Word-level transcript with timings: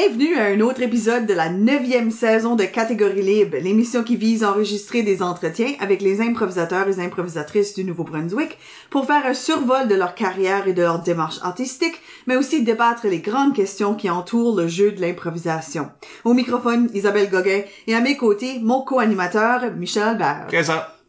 Bienvenue 0.00 0.38
à 0.38 0.44
un 0.44 0.60
autre 0.60 0.80
épisode 0.80 1.26
de 1.26 1.34
la 1.34 1.50
neuvième 1.50 2.10
saison 2.10 2.56
de 2.56 2.64
Catégorie 2.64 3.20
Libre, 3.20 3.58
l'émission 3.58 4.02
qui 4.02 4.16
vise 4.16 4.42
à 4.42 4.50
enregistrer 4.50 5.02
des 5.02 5.20
entretiens 5.20 5.74
avec 5.78 6.00
les 6.00 6.22
improvisateurs 6.22 6.88
et 6.88 7.04
improvisatrices 7.04 7.74
du 7.74 7.84
Nouveau-Brunswick 7.84 8.56
pour 8.88 9.04
faire 9.04 9.26
un 9.26 9.34
survol 9.34 9.88
de 9.88 9.94
leur 9.94 10.14
carrière 10.14 10.66
et 10.66 10.72
de 10.72 10.80
leur 10.80 11.02
démarche 11.02 11.36
artistique, 11.42 12.00
mais 12.26 12.36
aussi 12.36 12.62
débattre 12.62 13.08
les 13.08 13.20
grandes 13.20 13.54
questions 13.54 13.94
qui 13.94 14.08
entourent 14.08 14.56
le 14.56 14.68
jeu 14.68 14.92
de 14.92 15.02
l'improvisation. 15.02 15.90
Au 16.24 16.32
microphone, 16.32 16.88
Isabelle 16.94 17.28
Gauguin 17.28 17.60
et 17.86 17.94
à 17.94 18.00
mes 18.00 18.16
côtés, 18.16 18.58
mon 18.58 18.80
co-animateur, 18.80 19.70
Michel 19.76 20.16
Barre. 20.16 20.46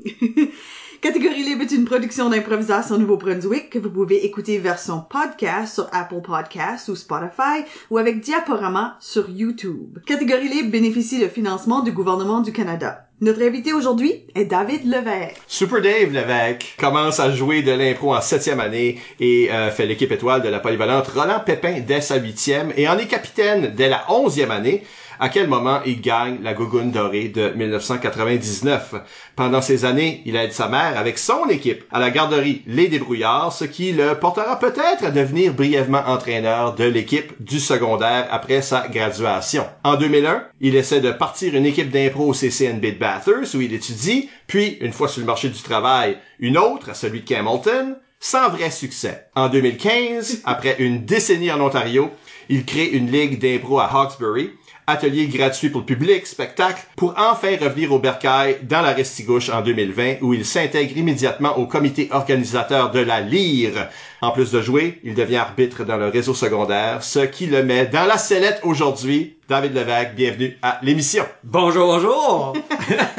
Catégorie 1.01 1.41
Libre 1.41 1.63
est 1.63 1.71
une 1.71 1.85
production 1.85 2.29
d'improvisation 2.29 2.99
Nouveau-Brunswick 2.99 3.71
que 3.71 3.79
vous 3.79 3.89
pouvez 3.89 4.23
écouter 4.23 4.59
version 4.59 5.01
podcast 5.01 5.73
sur 5.73 5.87
Apple 5.91 6.21
Podcasts 6.21 6.89
ou 6.89 6.95
Spotify 6.95 7.65
ou 7.89 7.97
avec 7.97 8.19
diaporama 8.19 8.97
sur 8.99 9.27
YouTube. 9.27 9.97
Catégorie 10.05 10.47
Libre 10.47 10.69
bénéficie 10.69 11.19
de 11.19 11.27
financement 11.27 11.81
du 11.81 11.91
gouvernement 11.91 12.41
du 12.41 12.51
Canada. 12.51 13.07
Notre 13.19 13.41
invité 13.41 13.73
aujourd'hui 13.73 14.25
est 14.35 14.45
David 14.45 14.85
Levesque. 14.85 15.41
Super 15.47 15.81
Dave 15.81 16.11
Levesque 16.13 16.75
commence 16.79 17.19
à 17.19 17.31
jouer 17.31 17.63
de 17.63 17.71
l'impro 17.71 18.15
en 18.15 18.21
septième 18.21 18.59
année 18.59 18.99
et 19.19 19.51
euh, 19.51 19.71
fait 19.71 19.87
l'équipe 19.87 20.11
étoile 20.11 20.43
de 20.43 20.49
la 20.49 20.59
polyvalente 20.59 21.07
Roland 21.07 21.41
Pépin 21.43 21.79
dès 21.79 22.01
sa 22.01 22.17
huitième 22.17 22.73
et 22.77 22.87
en 22.87 22.99
est 22.99 23.07
capitaine 23.07 23.73
dès 23.75 23.89
la 23.89 24.05
onzième 24.11 24.51
année 24.51 24.83
à 25.21 25.29
quel 25.29 25.47
moment 25.47 25.81
il 25.85 26.01
gagne 26.01 26.39
la 26.41 26.55
Gougoune 26.55 26.89
dorée 26.89 27.29
de 27.29 27.49
1999. 27.49 28.95
Pendant 29.35 29.61
ces 29.61 29.85
années, 29.85 30.23
il 30.25 30.35
aide 30.35 30.51
sa 30.51 30.67
mère 30.67 30.97
avec 30.97 31.19
son 31.19 31.47
équipe 31.47 31.83
à 31.91 31.99
la 31.99 32.09
garderie 32.09 32.63
Les 32.65 32.87
Débrouillards, 32.87 33.53
ce 33.53 33.65
qui 33.65 33.91
le 33.91 34.15
portera 34.15 34.57
peut-être 34.57 35.05
à 35.05 35.11
devenir 35.11 35.53
brièvement 35.53 36.01
entraîneur 36.07 36.73
de 36.73 36.85
l'équipe 36.85 37.33
du 37.39 37.59
secondaire 37.59 38.27
après 38.31 38.63
sa 38.63 38.87
graduation. 38.87 39.67
En 39.83 39.95
2001, 39.95 40.43
il 40.59 40.75
essaie 40.75 41.01
de 41.01 41.11
partir 41.11 41.53
une 41.53 41.67
équipe 41.67 41.91
d'impro 41.91 42.29
au 42.29 42.33
CCNB 42.33 42.81
de 42.81 42.99
Bathurst 42.99 43.53
où 43.53 43.61
il 43.61 43.75
étudie, 43.75 44.27
puis, 44.47 44.79
une 44.81 44.91
fois 44.91 45.07
sur 45.07 45.21
le 45.21 45.27
marché 45.27 45.49
du 45.49 45.61
travail, 45.61 46.17
une 46.39 46.57
autre 46.57 46.89
à 46.89 46.93
celui 46.95 47.21
de 47.21 47.29
Campbellton, 47.29 47.95
sans 48.19 48.49
vrai 48.49 48.71
succès. 48.71 49.27
En 49.35 49.49
2015, 49.49 50.41
après 50.45 50.77
une 50.79 51.05
décennie 51.05 51.51
en 51.51 51.61
Ontario, 51.61 52.09
il 52.49 52.65
crée 52.65 52.85
une 52.85 53.11
ligue 53.11 53.39
d'impro 53.39 53.79
à 53.79 53.85
Hawkesbury, 53.85 54.51
atelier 54.87 55.27
gratuit 55.27 55.69
pour 55.69 55.81
le 55.81 55.85
public, 55.85 56.25
spectacle, 56.27 56.83
pour 56.95 57.13
enfin 57.17 57.55
revenir 57.59 57.91
au 57.91 57.99
Bercail 57.99 58.57
dans 58.63 58.81
la 58.81 58.93
Restigouche 58.93 59.49
en 59.49 59.61
2020 59.61 60.15
où 60.21 60.33
il 60.33 60.45
s'intègre 60.45 60.97
immédiatement 60.97 61.57
au 61.57 61.65
comité 61.65 62.09
organisateur 62.11 62.91
de 62.91 62.99
la 62.99 63.21
Lyre. 63.21 63.89
En 64.21 64.31
plus 64.31 64.51
de 64.51 64.61
jouer, 64.61 64.99
il 65.03 65.15
devient 65.15 65.37
arbitre 65.37 65.83
dans 65.83 65.97
le 65.97 66.07
réseau 66.07 66.33
secondaire, 66.33 67.03
ce 67.03 67.19
qui 67.19 67.47
le 67.47 67.63
met 67.63 67.87
dans 67.87 68.05
la 68.05 68.17
sellette 68.17 68.59
aujourd'hui. 68.63 69.37
David 69.49 69.73
Levesque, 69.73 70.15
bienvenue 70.15 70.57
à 70.61 70.79
l'émission. 70.83 71.25
Bonjour, 71.43 71.87
bonjour! 71.87 72.53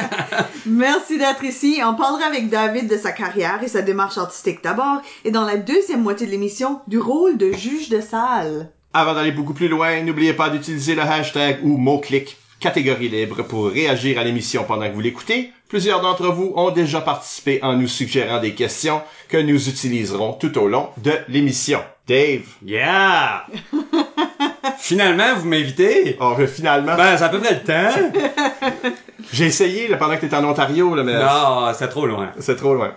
Merci 0.67 1.19
d'être 1.19 1.45
ici. 1.45 1.81
On 1.85 1.95
parlera 1.95 2.27
avec 2.27 2.49
David 2.49 2.89
de 2.89 2.97
sa 2.97 3.13
carrière 3.13 3.63
et 3.63 3.69
sa 3.69 3.83
démarche 3.83 4.17
artistique 4.17 4.63
d'abord 4.63 5.03
et 5.25 5.31
dans 5.31 5.45
la 5.45 5.57
deuxième 5.57 6.03
moitié 6.03 6.27
de 6.27 6.31
l'émission 6.31 6.81
du 6.87 6.99
rôle 6.99 7.37
de 7.37 7.53
juge 7.53 7.89
de 7.89 8.01
salle. 8.01 8.71
Avant 8.95 9.15
d'aller 9.15 9.33
beaucoup 9.33 9.55
plus 9.55 9.69
loin, 9.69 10.03
n'oubliez 10.03 10.35
pas 10.35 10.51
d'utiliser 10.51 10.95
le 10.95 11.03
hashtag 11.03 11.61
ou 11.63 11.79
mot-clic 11.79 12.37
catégorie 12.61 13.09
libre 13.09 13.43
pour 13.43 13.71
réagir 13.71 14.19
à 14.19 14.25
l'émission 14.25 14.65
pendant 14.65 14.87
que 14.89 14.95
vous 14.95 15.01
l'écoutez. 15.01 15.51
Plusieurs 15.69 16.03
d'entre 16.03 16.29
vous 16.29 16.53
ont 16.57 16.71
déjà 16.71 17.01
participé 17.01 17.59
en 17.63 17.75
nous 17.75 17.89
suggérant 17.89 18.39
des 18.39 18.55
questions 18.55 19.01
que 19.29 19.39
nous 19.39 19.69
utiliserons 19.69 20.35
tout 20.35 20.57
au 20.59 20.69
long 20.69 20.91
de 20.99 21.13
l'émission. 21.29 21.81
Dave? 22.07 22.47
Yeah! 22.65 23.47
Finalement, 24.79 25.35
vous 25.37 25.49
m'invitez? 25.49 26.17
Oh, 26.21 26.35
finalement. 26.47 26.97
Ben, 26.97 27.17
c'est 27.17 27.25
à 27.25 27.29
peu 27.29 27.39
près 27.39 27.55
le 27.55 27.61
temps. 27.61 28.91
J'ai 29.33 29.47
essayé 29.47 29.89
là, 29.89 29.97
pendant 29.97 30.17
que 30.17 30.21
t'étais 30.21 30.37
en 30.37 30.45
Ontario, 30.45 30.95
là, 30.95 31.03
mais... 31.03 31.15
Non, 31.15 31.73
c'est 31.75 31.89
trop 31.89 32.07
loin. 32.07 32.31
C'est 32.39 32.57
trop 32.57 32.75
loin. 32.75 32.93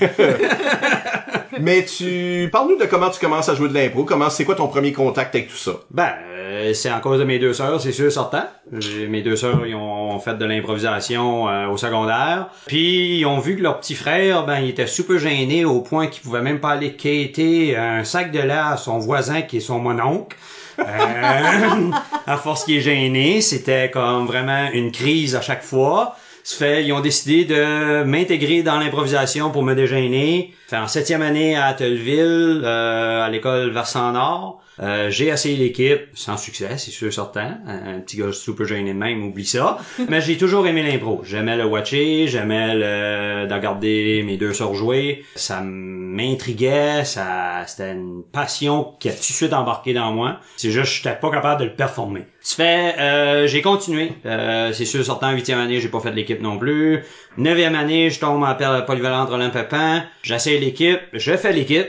mais 1.60 1.84
tu... 1.84 2.48
Parle-nous 2.52 2.78
de 2.78 2.84
comment 2.84 3.10
tu 3.10 3.18
commences 3.18 3.48
à 3.48 3.54
jouer 3.54 3.68
de 3.68 3.74
l'impro. 3.74 4.04
Comment, 4.04 4.30
c'est 4.30 4.44
quoi 4.44 4.54
ton 4.54 4.68
premier 4.68 4.92
contact 4.92 5.34
avec 5.34 5.48
tout 5.48 5.56
ça? 5.56 5.72
Ben, 5.90 6.12
euh, 6.28 6.74
c'est 6.74 6.92
en 6.92 7.00
cause 7.00 7.18
de 7.18 7.24
mes 7.24 7.38
deux 7.38 7.52
sœurs, 7.52 7.80
c'est 7.80 7.92
sûr, 7.92 8.10
sortant. 8.12 8.44
Mes 8.70 9.22
deux 9.22 9.36
sœurs, 9.36 9.66
ils 9.66 9.74
ont 9.74 10.18
fait 10.20 10.36
de 10.36 10.44
l'improvisation 10.44 11.48
euh, 11.48 11.68
au 11.68 11.76
secondaire. 11.76 12.48
Puis, 12.66 13.18
ils 13.18 13.26
ont 13.26 13.38
vu 13.38 13.56
que 13.56 13.62
leur 13.62 13.80
petit 13.80 13.94
frère, 13.94 14.44
ben, 14.46 14.60
il 14.60 14.70
était 14.70 14.86
super 14.86 15.18
gêné 15.18 15.64
au 15.64 15.80
point 15.80 16.06
qu'il 16.06 16.22
pouvait 16.22 16.42
même 16.42 16.60
pas 16.60 16.70
aller 16.70 16.94
quêter 16.94 17.76
un 17.76 18.04
sac 18.04 18.32
de 18.32 18.40
lait 18.40 18.52
à 18.52 18.76
son 18.76 18.98
voisin 18.98 19.42
qui 19.42 19.58
est 19.58 19.60
son 19.60 19.78
mononcle. 19.78 20.36
Euh, 20.78 20.82
à 22.26 22.36
force 22.36 22.64
qu'il 22.64 22.76
est 22.76 22.80
gêné, 22.80 23.40
c'était 23.40 23.90
comme 23.90 24.26
vraiment 24.26 24.68
une 24.72 24.92
crise 24.92 25.34
à 25.34 25.40
chaque 25.40 25.62
fois. 25.62 26.16
Fait, 26.44 26.84
ils 26.84 26.92
ont 26.92 27.00
décidé 27.00 27.44
de 27.44 28.02
m'intégrer 28.02 28.62
dans 28.62 28.78
l'improvisation 28.78 29.50
pour 29.50 29.62
me 29.62 29.74
dégêner. 29.74 30.54
Fait 30.68 30.78
en 30.78 30.88
septième 30.88 31.22
année 31.22 31.56
à 31.56 31.66
Atteville, 31.66 32.62
euh, 32.64 33.24
à 33.24 33.28
l'école 33.28 33.70
Versant 33.70 34.12
Nord. 34.12 34.60
Euh, 34.80 35.10
j'ai 35.10 35.28
essayé 35.28 35.56
l'équipe, 35.56 36.00
sans 36.14 36.36
succès, 36.36 36.78
c'est 36.78 36.90
sûr 36.90 37.12
certain. 37.12 37.58
Un 37.66 38.00
petit 38.00 38.16
gars 38.16 38.32
super 38.32 38.66
gêné 38.66 38.92
de 38.92 38.98
même, 38.98 39.24
oublie 39.24 39.44
ça. 39.44 39.78
Mais 40.08 40.20
j'ai 40.20 40.36
toujours 40.36 40.66
aimé 40.66 40.82
l'impro. 40.82 41.22
J'aimais 41.24 41.56
le 41.56 41.66
watcher, 41.66 42.26
j'aimais 42.28 42.74
le 42.74 43.46
de 43.46 43.54
regarder 43.54 44.22
mes 44.24 44.36
deux 44.36 44.54
sœurs 44.54 44.74
jouer. 44.74 45.24
Ça 45.34 45.60
m'intriguait, 45.62 47.04
ça 47.04 47.64
c'était 47.66 47.92
une 47.92 48.22
passion 48.32 48.94
qui 48.98 49.08
a 49.08 49.12
tout 49.12 49.18
de 49.18 49.22
suite 49.24 49.52
embarqué 49.52 49.92
dans 49.92 50.12
moi. 50.12 50.40
C'est 50.56 50.70
juste 50.70 50.92
j'étais 50.92 51.16
pas 51.16 51.30
capable 51.30 51.60
de 51.60 51.66
le 51.66 51.74
performer. 51.74 52.26
Ça 52.40 52.56
fait, 52.56 52.98
euh, 52.98 53.46
j'ai 53.46 53.60
continué. 53.60 54.12
Euh, 54.24 54.72
c'est 54.72 54.86
sûr 54.86 55.04
certain, 55.04 55.32
huitième 55.32 55.58
année, 55.58 55.80
j'ai 55.80 55.88
pas 55.88 56.00
fait 56.00 56.10
de 56.10 56.16
l'équipe 56.16 56.40
non 56.40 56.58
plus. 56.58 57.04
Neuvième 57.36 57.74
année, 57.74 58.08
je 58.10 58.18
tombe 58.18 58.42
à 58.42 58.56
la 58.58 58.82
polyvalente 58.82 59.28
Roland 59.28 59.50
Pépin. 59.50 60.04
J'essaie 60.22 60.58
l'équipe, 60.58 61.00
je 61.12 61.36
fais 61.36 61.52
l'équipe, 61.52 61.88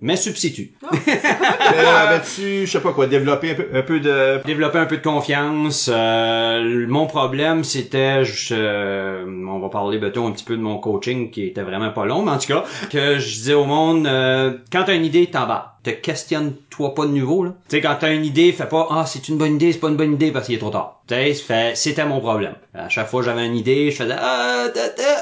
mais 0.00 0.16
substitue. 0.16 0.72
Mais 0.92 1.86
avais-tu, 1.86 2.66
je 2.66 2.70
sais 2.70 2.80
pas 2.80 2.92
quoi, 2.92 3.06
développer 3.06 3.50
un 3.50 3.54
peu, 3.54 3.66
un 3.74 3.82
peu 3.82 4.00
de... 4.00 4.40
développer 4.44 4.78
un 4.78 4.86
peu 4.86 4.96
de 4.96 5.02
confiance. 5.02 5.90
Euh, 5.92 6.86
mon 6.88 7.06
problème, 7.06 7.64
c'était, 7.64 8.24
je, 8.24 8.54
euh, 8.56 9.24
on 9.26 9.58
va 9.58 9.68
parler 9.68 9.98
bientôt 9.98 10.26
un 10.26 10.32
petit 10.32 10.44
peu 10.44 10.56
de 10.56 10.62
mon 10.62 10.78
coaching 10.78 11.30
qui 11.30 11.46
était 11.46 11.62
vraiment 11.62 11.90
pas 11.90 12.06
long, 12.06 12.22
mais 12.22 12.32
en 12.32 12.38
tout 12.38 12.48
cas, 12.48 12.64
que 12.90 13.18
je 13.18 13.26
disais 13.26 13.54
au 13.54 13.64
monde, 13.64 14.06
euh, 14.06 14.58
quand 14.72 14.84
t'as 14.84 14.94
une 14.94 15.04
idée, 15.04 15.26
t'en 15.26 15.46
bats. 15.46 15.66
Te 15.82 15.88
questionne-toi 15.88 16.94
pas 16.94 17.06
de 17.06 17.12
nouveau, 17.12 17.42
là. 17.42 17.54
Tu 17.70 17.76
sais, 17.76 17.80
quand 17.80 17.96
t'as 17.98 18.12
une 18.12 18.26
idée, 18.26 18.52
fais 18.52 18.68
pas, 18.68 18.86
ah, 18.90 19.06
c'est 19.06 19.28
une 19.28 19.38
bonne 19.38 19.54
idée, 19.54 19.72
c'est 19.72 19.78
pas 19.78 19.88
une 19.88 19.96
bonne 19.96 20.12
idée 20.12 20.30
parce 20.30 20.44
qu'il 20.44 20.54
est 20.54 20.58
trop 20.58 20.68
tard. 20.68 21.00
Tu 21.08 21.14
sais, 21.14 21.32
fait, 21.32 21.74
c'était 21.74 22.04
mon 22.04 22.20
problème. 22.20 22.52
À 22.74 22.90
chaque 22.90 23.08
fois 23.08 23.20
que 23.20 23.26
j'avais 23.26 23.46
une 23.46 23.56
idée, 23.56 23.90
je 23.90 23.96
faisais, 23.96 24.14
ah, 24.18 24.66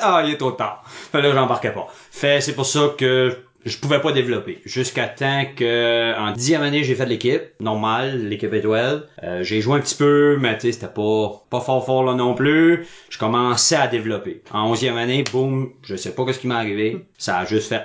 ah, 0.03 0.23
il 0.25 0.33
est 0.33 0.37
trop 0.37 0.51
tard. 0.51 0.83
Fait 0.85 1.23
là, 1.23 1.33
j'embarquais 1.33 1.71
pas. 1.71 1.87
Fait, 2.11 2.41
c'est 2.41 2.55
pour 2.55 2.67
ça 2.67 2.93
que 2.99 3.37
je 3.65 3.77
pouvais 3.77 4.01
pas 4.01 4.13
développer. 4.13 4.61
Jusqu'à 4.65 5.09
temps 5.09 5.45
que, 5.57 6.17
en 6.19 6.33
dixième 6.33 6.63
année, 6.63 6.85
j'ai 6.85 6.95
fait 6.95 7.07
l'équipe. 7.07 7.43
Normal, 7.61 8.29
l'équipe 8.29 8.53
étoile. 8.53 9.05
Euh, 9.23 9.43
j'ai 9.43 9.61
joué 9.61 9.77
un 9.77 9.81
petit 9.81 9.97
peu, 9.97 10.37
mais 10.41 10.57
tu 10.57 10.67
sais, 10.67 10.73
c'était 10.73 10.93
pas, 10.93 11.45
pas 11.51 11.61
fort 11.61 11.85
fort 11.85 12.05
là 12.05 12.15
non 12.15 12.35
plus. 12.35 12.87
Je 13.11 13.19
commençais 13.19 13.77
à 13.77 13.89
développer. 13.89 14.43
En 14.53 14.71
onzième 14.71 14.97
année, 14.97 15.25
boum, 15.31 15.73
je 15.83 15.97
sais 15.97 16.15
pas 16.15 16.33
ce 16.33 16.39
qui 16.39 16.47
m'est 16.47 16.55
arrivé. 16.55 17.07
Ça 17.19 17.39
a 17.39 17.45
juste 17.45 17.69
fait 17.69 17.83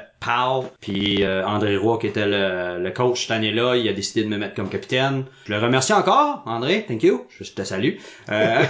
Puis 0.82 1.24
euh, 1.24 1.46
André 1.46 1.78
Roy, 1.78 1.98
qui 2.00 2.08
était 2.08 2.26
le, 2.26 2.82
le 2.82 2.92
coach 2.92 3.22
cette 3.24 3.32
année-là, 3.32 3.76
il 3.76 3.88
a 3.90 3.94
décidé 3.94 4.24
de 4.24 4.30
me 4.30 4.38
mettre 4.38 4.56
comme 4.56 4.70
capitaine. 4.70 5.26
Je 5.46 5.54
le 5.54 5.60
remercie 5.60 5.94
encore, 5.94 6.44
André, 6.46 6.86
thank 6.88 7.04
you. 7.04 7.26
Je 7.40 7.52
te 7.52 7.64
salue. 7.64 7.96
Euh, 8.30 8.64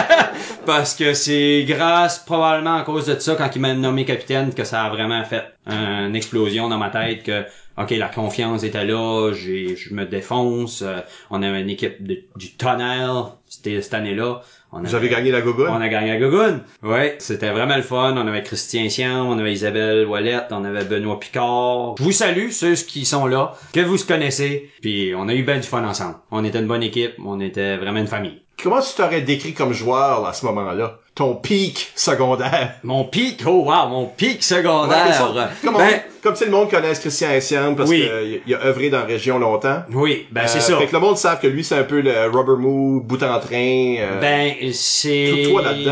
parce 0.66 0.94
que 0.94 1.14
c'est 1.14 1.64
grâce, 1.66 2.18
probablement 2.18 2.76
à 2.76 2.82
cause 2.82 3.06
de 3.06 3.18
ça, 3.18 3.34
quand 3.36 3.50
il 3.54 3.60
m'a 3.60 3.74
nommé 3.74 4.04
capitaine, 4.04 4.52
que 4.54 4.64
ça 4.64 4.84
a 4.84 4.90
vraiment 4.90 5.24
fait 5.24 5.44
une 5.66 6.16
explosion 6.16 6.68
dans 6.68 6.78
ma 6.78 6.90
tête 6.90 7.22
que 7.22 7.44
OK, 7.78 7.90
la 7.92 8.08
confiance 8.08 8.62
était 8.64 8.84
là, 8.84 9.32
j'ai 9.32 9.76
je 9.76 9.94
me 9.94 10.04
défonce, 10.04 10.82
euh, 10.82 10.98
on 11.30 11.42
avait 11.42 11.62
une 11.62 11.70
équipe 11.70 12.02
de- 12.04 12.24
du 12.36 12.52
tonnerre 12.54 13.36
cette 13.48 13.94
année-là. 13.94 14.42
On 14.72 14.82
Vous 14.82 14.94
avez 14.94 15.08
gagné 15.08 15.32
la 15.32 15.40
Gougoune? 15.40 15.68
on 15.68 15.80
a 15.80 15.88
gagné 15.88 16.12
à 16.12 16.16
Gogun. 16.18 16.60
Ouais, 16.84 17.16
c'était 17.18 17.50
vraiment 17.50 17.76
le 17.76 17.82
fun. 17.82 18.14
On 18.16 18.26
avait 18.28 18.44
Christian 18.44 18.88
Sian, 18.88 19.26
on 19.28 19.36
avait 19.38 19.52
Isabelle 19.52 20.06
Ouellette, 20.06 20.46
on 20.52 20.64
avait 20.64 20.84
Benoît 20.84 21.18
Picard. 21.18 21.96
Je 21.98 22.04
vous 22.04 22.12
salue, 22.12 22.50
ceux 22.50 22.74
qui 22.74 23.04
sont 23.04 23.26
là, 23.26 23.54
que 23.72 23.80
vous 23.80 23.98
connaissez. 23.98 24.70
Puis 24.80 25.12
on 25.16 25.28
a 25.28 25.34
eu 25.34 25.42
bien 25.42 25.56
du 25.56 25.66
fun 25.66 25.82
ensemble. 25.84 26.16
On 26.30 26.44
était 26.44 26.60
une 26.60 26.68
bonne 26.68 26.84
équipe, 26.84 27.14
on 27.24 27.40
était 27.40 27.76
vraiment 27.78 27.98
une 27.98 28.06
famille. 28.06 28.42
Comment 28.62 28.80
tu 28.80 28.94
t'aurais 28.96 29.22
décrit 29.22 29.54
comme 29.54 29.72
joueur 29.72 30.26
à 30.26 30.32
ce 30.32 30.44
moment-là? 30.46 30.98
Ton 31.14 31.34
pic 31.34 31.90
secondaire. 31.96 32.74
Mon 32.82 33.04
pic, 33.04 33.42
oh 33.46 33.64
wow, 33.66 33.88
mon 33.88 34.06
pic 34.06 34.36
Ouais, 34.36 34.40
secondaire. 34.40 35.14
ça, 35.14 35.50
comme, 35.64 35.76
on- 35.76 35.78
ben, 35.78 36.00
comme 36.22 36.34
sais, 36.36 36.44
le 36.46 36.50
monde 36.50 36.70
connaît 36.70 36.92
Christian 36.92 37.30
Essiam 37.30 37.74
parce 37.76 37.90
Oui. 37.90 38.00
qu'il 38.02 38.40
il 38.46 38.54
a 38.54 38.64
œuvré 38.64 38.90
dans 38.90 38.98
la 39.00 39.04
région 39.04 39.38
longtemps. 39.38 39.82
oui, 39.92 40.26
ben 40.30 40.46
c'est 40.46 40.58
Euh, 40.58 40.60
ça. 40.60 40.78
Fait 40.78 40.86
que 40.86 40.92
le 40.92 41.00
monde 41.00 41.16
savent 41.18 41.40
que 41.40 41.46
lui, 41.46 41.64
c'est 41.64 41.76
un 41.76 41.84
peu 41.84 42.00
le 42.00 42.26
rubber 42.30 42.56
move, 42.62 43.02
bout 43.02 43.22
en 43.22 43.38
train. 43.40 43.96
euh, 43.98 44.20
Ben, 44.20 44.54
c'est 44.72 45.44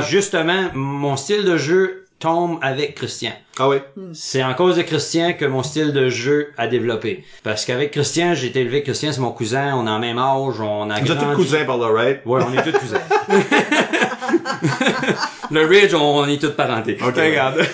justement 0.08 0.68
mon 0.74 1.16
style 1.16 1.44
de 1.44 1.56
jeu 1.56 2.04
tombe 2.18 2.58
avec 2.62 2.94
Christian. 2.94 3.32
Ah 3.58 3.68
oui? 3.68 3.76
C'est 4.12 4.42
en 4.42 4.54
cause 4.54 4.76
de 4.76 4.82
Christian 4.82 5.32
que 5.32 5.44
mon 5.44 5.62
style 5.62 5.92
de 5.92 6.08
jeu 6.08 6.52
a 6.56 6.66
développé. 6.66 7.24
Parce 7.42 7.64
qu'avec 7.64 7.92
Christian, 7.92 8.34
j'ai 8.34 8.48
été 8.48 8.60
élevé 8.60 8.82
Christian, 8.82 9.12
c'est 9.12 9.20
mon 9.20 9.32
cousin, 9.32 9.74
on 9.74 9.86
a 9.86 9.94
le 9.94 10.00
même 10.00 10.18
âge, 10.18 10.60
on 10.60 10.90
a 10.90 11.00
Vous 11.00 11.12
êtes 11.12 11.18
tous 11.18 11.36
cousins 11.36 11.64
par 11.64 11.78
là, 11.78 11.88
right? 11.88 12.20
Ouais, 12.26 12.42
on 12.46 12.52
est 12.52 12.62
tous 12.62 12.78
cousins. 12.78 13.00
le 15.50 15.64
Ridge, 15.66 15.94
on, 15.94 16.18
on 16.18 16.26
est 16.26 16.40
tous 16.40 16.50
parentés. 16.52 16.98
Ok. 17.00 17.16
Regarde. 17.16 17.56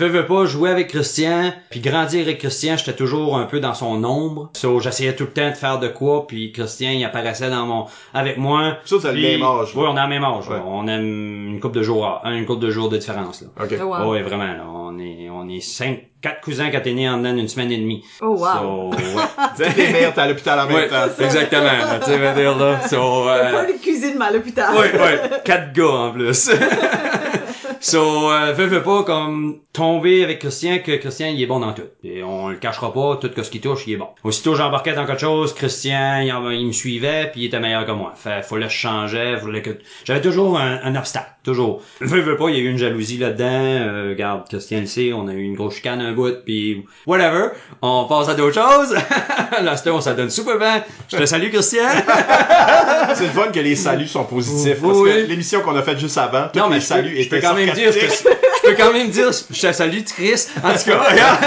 Je 0.00 0.04
veux 0.06 0.26
pas 0.26 0.44
jouer 0.46 0.70
avec 0.70 0.88
Christian, 0.88 1.52
puis 1.70 1.80
grandir 1.80 2.22
avec 2.22 2.38
Christian, 2.38 2.76
j'étais 2.76 2.92
toujours 2.94 3.36
un 3.36 3.46
peu 3.46 3.58
dans 3.58 3.74
son 3.74 4.02
ombre. 4.04 4.50
So, 4.56 4.78
j'essayais 4.78 5.14
tout 5.16 5.24
le 5.24 5.30
temps 5.32 5.50
de 5.50 5.56
faire 5.56 5.80
de 5.80 5.88
quoi, 5.88 6.26
puis 6.26 6.52
Christian, 6.52 6.90
il 6.90 7.04
apparaissait 7.04 7.50
dans 7.50 7.66
mon, 7.66 7.86
avec 8.14 8.38
moi. 8.38 8.76
Ça, 8.84 8.96
avez 9.08 9.20
le 9.20 9.38
même 9.38 9.42
âge. 9.42 9.72
Oui, 9.74 9.84
on 9.88 9.96
a 9.96 10.04
le 10.04 10.08
même 10.08 10.22
âge. 10.24 10.48
Ouais. 10.48 10.56
On 10.64 10.86
a 10.86 10.94
une 10.94 11.58
couple 11.60 11.78
de 11.78 11.82
jours, 11.82 12.20
une 12.24 12.46
couple 12.46 12.62
de 12.64 12.70
jours 12.70 12.88
de 12.88 12.96
différence, 12.96 13.42
là. 13.42 13.48
OK. 13.64 13.74
Oh, 13.80 13.84
wow. 13.86 14.12
Ouais, 14.12 14.22
vraiment, 14.22 14.44
là. 14.46 14.64
On 14.72 14.96
est, 15.00 15.28
on 15.30 15.48
est 15.48 15.60
cinq, 15.60 16.04
quatre 16.22 16.40
cousins 16.42 16.70
quand 16.70 16.80
t'es 16.80 16.92
né 16.92 17.08
en 17.08 17.18
d'une 17.18 17.48
semaine 17.48 17.72
et 17.72 17.78
demie. 17.78 18.04
Oh, 18.22 18.36
wow. 18.38 18.46
So, 18.46 18.90
ouais. 19.58 19.68
Les 19.76 19.92
mères, 19.92 20.14
t'es 20.14 20.20
à 20.20 20.28
l'hôpital 20.28 20.60
en 20.60 20.66
même 20.66 20.76
Ouais, 20.76 20.88
temps. 20.88 21.06
exactement, 21.24 21.70
tu 22.04 22.06
sais, 22.12 22.18
veux 22.18 22.40
dire, 22.40 22.56
là. 22.56 22.86
So, 22.88 23.28
euh, 23.28 23.52
Pas 23.52 23.64
de 23.72 23.78
cuisine 23.78 24.16
mal 24.16 24.28
à 24.28 24.36
l'hôpital. 24.36 24.74
Ouais, 24.76 24.92
ouais. 24.92 25.20
Quatre 25.44 25.72
gars 25.72 25.86
en 25.88 26.12
plus. 26.12 26.47
so, 27.80 28.30
euh, 28.32 28.80
pas 28.80 29.02
comme 29.04 29.60
tomber 29.72 30.24
avec 30.24 30.40
Christian 30.40 30.78
que 30.78 30.96
Christian 30.96 31.28
il 31.28 31.42
est 31.42 31.46
bon 31.46 31.60
dans 31.60 31.72
tout. 31.72 31.82
Et 32.02 32.22
on 32.22 32.48
le 32.48 32.56
cachera 32.56 32.92
pas, 32.92 33.16
tout 33.16 33.30
ce 33.42 33.50
qu'il 33.50 33.60
touche, 33.60 33.86
il 33.86 33.94
est 33.94 33.96
bon. 33.96 34.08
Aussitôt 34.24 34.54
j'embarquais 34.54 34.94
dans 34.94 35.06
quelque 35.06 35.20
chose, 35.20 35.54
Christian 35.54 36.20
il, 36.20 36.66
me 36.66 36.72
suivait 36.72 37.30
puis 37.30 37.42
il 37.42 37.46
était 37.46 37.60
meilleur 37.60 37.86
que 37.86 37.92
moi. 37.92 38.12
Fait 38.16 38.44
que 38.48 38.60
je 38.60 38.68
changeais, 38.68 39.38
fallait 39.38 39.62
que 39.62 39.78
j'avais 40.04 40.20
toujours 40.20 40.58
un 40.58 40.94
obstacle, 40.96 41.30
toujours. 41.48 41.82
Veux, 42.00 42.20
veux 42.20 42.36
pas, 42.36 42.48
il 42.50 42.56
y 42.56 42.58
a 42.58 42.62
eu 42.62 42.68
une 42.70 42.78
jalousie 42.78 43.18
là-dedans. 43.18 43.46
Euh, 43.50 44.08
regarde, 44.10 44.48
Christian 44.48 44.80
le 44.80 44.86
sait, 44.86 45.12
on 45.12 45.26
a 45.28 45.32
eu 45.32 45.42
une 45.42 45.54
grosse 45.54 45.76
chicane 45.76 46.00
un 46.00 46.12
bout 46.12 46.44
puis 46.44 46.84
whatever. 47.06 47.48
On 47.82 48.04
passe 48.04 48.28
à 48.28 48.34
d'autres 48.34 48.54
choses. 48.60 48.94
Là, 49.62 49.76
c'était 49.76 49.90
on 49.90 50.00
ça 50.00 50.14
donne 50.14 50.30
super 50.30 50.58
bien. 50.58 50.82
Je 51.10 51.16
te 51.16 51.24
salue 51.24 51.48
Christian. 51.50 51.88
C'est 53.14 53.24
le 53.24 53.30
fun 53.30 53.50
que 53.52 53.60
les 53.60 53.76
saluts 53.76 54.06
sont 54.08 54.24
positifs. 54.24 54.80
Parce 54.80 54.96
Oui. 54.98 55.10
que 55.10 55.26
l'émission 55.28 55.60
qu'on 55.62 55.74
a 55.76 55.82
faite 55.82 55.98
juste 55.98 56.18
avant, 56.18 56.48
tous 56.52 56.58
Non, 56.58 56.68
les 56.68 56.74
mais 56.76 56.80
je 56.80 56.86
peux, 56.88 56.94
saluts 56.94 57.22
je 57.22 57.28
peux 57.28 57.36
étaient 57.36 57.46
quand 57.46 57.54
même 57.54 57.70
dire, 57.70 57.92
je, 57.92 57.98
te- 57.98 58.06
je 58.64 58.68
peux 58.70 58.74
quand 58.76 58.92
même 58.92 59.08
dire, 59.10 59.30
je 59.50 59.60
te 59.66 59.72
salue 59.72 60.02
Chris. 60.04 60.46
En 60.62 60.72
tout 60.72 60.84
cas, 60.90 60.98
regarde. 61.10 61.38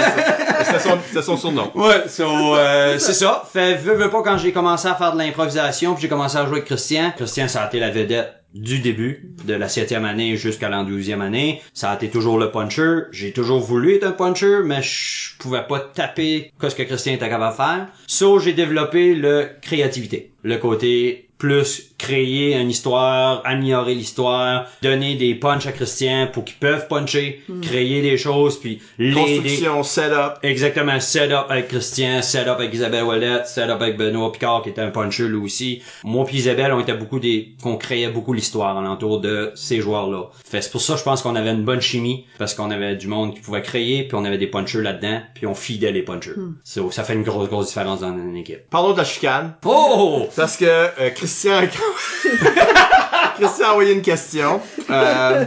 C'était 0.64 0.78
son, 0.80 1.22
son 1.22 1.36
surnom. 1.36 1.70
Ouais, 1.74 2.08
so, 2.08 2.56
euh, 2.56 2.98
c'est 2.98 3.14
ça. 3.14 3.44
Fait, 3.52 3.74
veux, 3.74 3.94
veux 3.94 4.10
pas, 4.10 4.22
quand 4.22 4.38
j'ai 4.38 4.52
commencé 4.52 4.88
à 4.88 4.94
faire 4.94 5.12
de 5.12 5.18
l'improvisation, 5.18 5.94
puis 5.94 6.02
j'ai 6.02 6.08
commencé 6.08 6.36
à 6.36 6.42
jouer 6.44 6.56
avec 6.56 6.64
Christian, 6.66 7.12
Christian, 7.16 7.48
ça 7.48 7.62
a 7.62 7.66
été 7.68 7.78
la 7.80 7.90
vedette 7.90 8.32
du 8.54 8.80
début, 8.80 9.30
de 9.44 9.54
la 9.54 9.68
septième 9.68 10.04
année 10.04 10.36
jusqu'à 10.36 10.68
la 10.68 10.84
douzième 10.84 11.22
année. 11.22 11.62
Ça 11.74 11.90
a 11.90 11.96
été 11.96 12.10
toujours 12.10 12.38
le 12.38 12.50
puncher. 12.50 13.02
J'ai 13.10 13.32
toujours 13.32 13.60
voulu 13.60 13.94
être 13.94 14.04
un 14.04 14.12
puncher, 14.12 14.60
mais 14.64 14.82
je 14.82 15.36
pouvais 15.38 15.66
pas 15.66 15.80
taper 15.80 16.52
ce 16.60 16.74
que 16.74 16.82
Christian 16.82 17.14
était 17.14 17.28
capable 17.28 17.52
de 17.52 17.56
faire. 17.56 17.88
So, 18.06 18.38
j'ai 18.38 18.52
développé 18.52 19.14
le 19.14 19.48
créativité. 19.60 20.32
Le 20.42 20.58
côté 20.58 21.28
plus 21.38 21.91
créer 22.02 22.58
une 22.58 22.68
histoire, 22.68 23.42
améliorer 23.44 23.94
l'histoire, 23.94 24.66
donner 24.82 25.14
des 25.14 25.36
punches 25.36 25.66
à 25.66 25.72
Christian 25.72 26.28
pour 26.32 26.44
qu'ils 26.44 26.56
peuvent 26.56 26.88
puncher, 26.88 27.40
créer 27.62 28.02
des 28.02 28.18
choses, 28.18 28.58
puis 28.58 28.82
l'aider. 28.98 29.36
Construction, 29.36 29.82
setup. 29.84 30.38
Exactement, 30.42 30.98
setup 30.98 31.46
avec 31.48 31.68
Christian, 31.68 32.20
setup 32.20 32.48
avec 32.58 32.74
Isabelle 32.74 33.04
Ouellette, 33.04 33.46
setup 33.46 33.80
avec 33.80 33.96
Benoît 33.96 34.32
Picard 34.32 34.62
qui 34.62 34.70
était 34.70 34.80
un 34.80 34.90
puncher 34.90 35.28
lui 35.28 35.36
aussi. 35.36 35.80
Moi 36.02 36.24
puis 36.24 36.38
Isabelle, 36.38 36.72
on 36.72 36.80
était 36.80 36.94
beaucoup 36.94 37.20
des, 37.20 37.54
qu'on 37.62 37.76
créait 37.76 38.08
beaucoup 38.08 38.32
l'histoire 38.32 38.76
alentour 38.76 39.20
de 39.20 39.52
ces 39.54 39.80
joueurs-là. 39.80 40.30
Fait 40.44 40.60
c'est 40.60 40.72
pour 40.72 40.80
ça 40.80 40.96
je 40.96 41.04
pense 41.04 41.22
qu'on 41.22 41.36
avait 41.36 41.52
une 41.52 41.64
bonne 41.64 41.80
chimie 41.80 42.26
parce 42.36 42.54
qu'on 42.54 42.72
avait 42.72 42.96
du 42.96 43.06
monde 43.06 43.32
qui 43.32 43.40
pouvait 43.40 43.62
créer 43.62 44.02
puis 44.02 44.16
on 44.16 44.24
avait 44.24 44.38
des 44.38 44.48
punchers 44.48 44.82
là-dedans 44.82 45.20
puis 45.34 45.46
on 45.46 45.54
fidait 45.54 45.92
les 45.92 46.02
punchers. 46.02 46.32
So, 46.64 46.90
ça 46.90 47.04
fait 47.04 47.14
une 47.14 47.22
grosse 47.22 47.48
grosse 47.48 47.68
différence 47.68 48.00
dans 48.00 48.12
une 48.12 48.36
équipe. 48.36 48.68
Parlons 48.70 48.92
de 48.92 48.98
la 48.98 49.04
chicane. 49.04 49.54
Oh! 49.64 50.26
Parce 50.34 50.56
que 50.56 50.64
euh, 50.64 51.10
Christian... 51.14 51.60
Christian 53.36 53.66
a 53.66 53.70
envoyé 53.72 53.92
une 53.92 54.02
question. 54.02 54.60
Euh, 54.90 55.44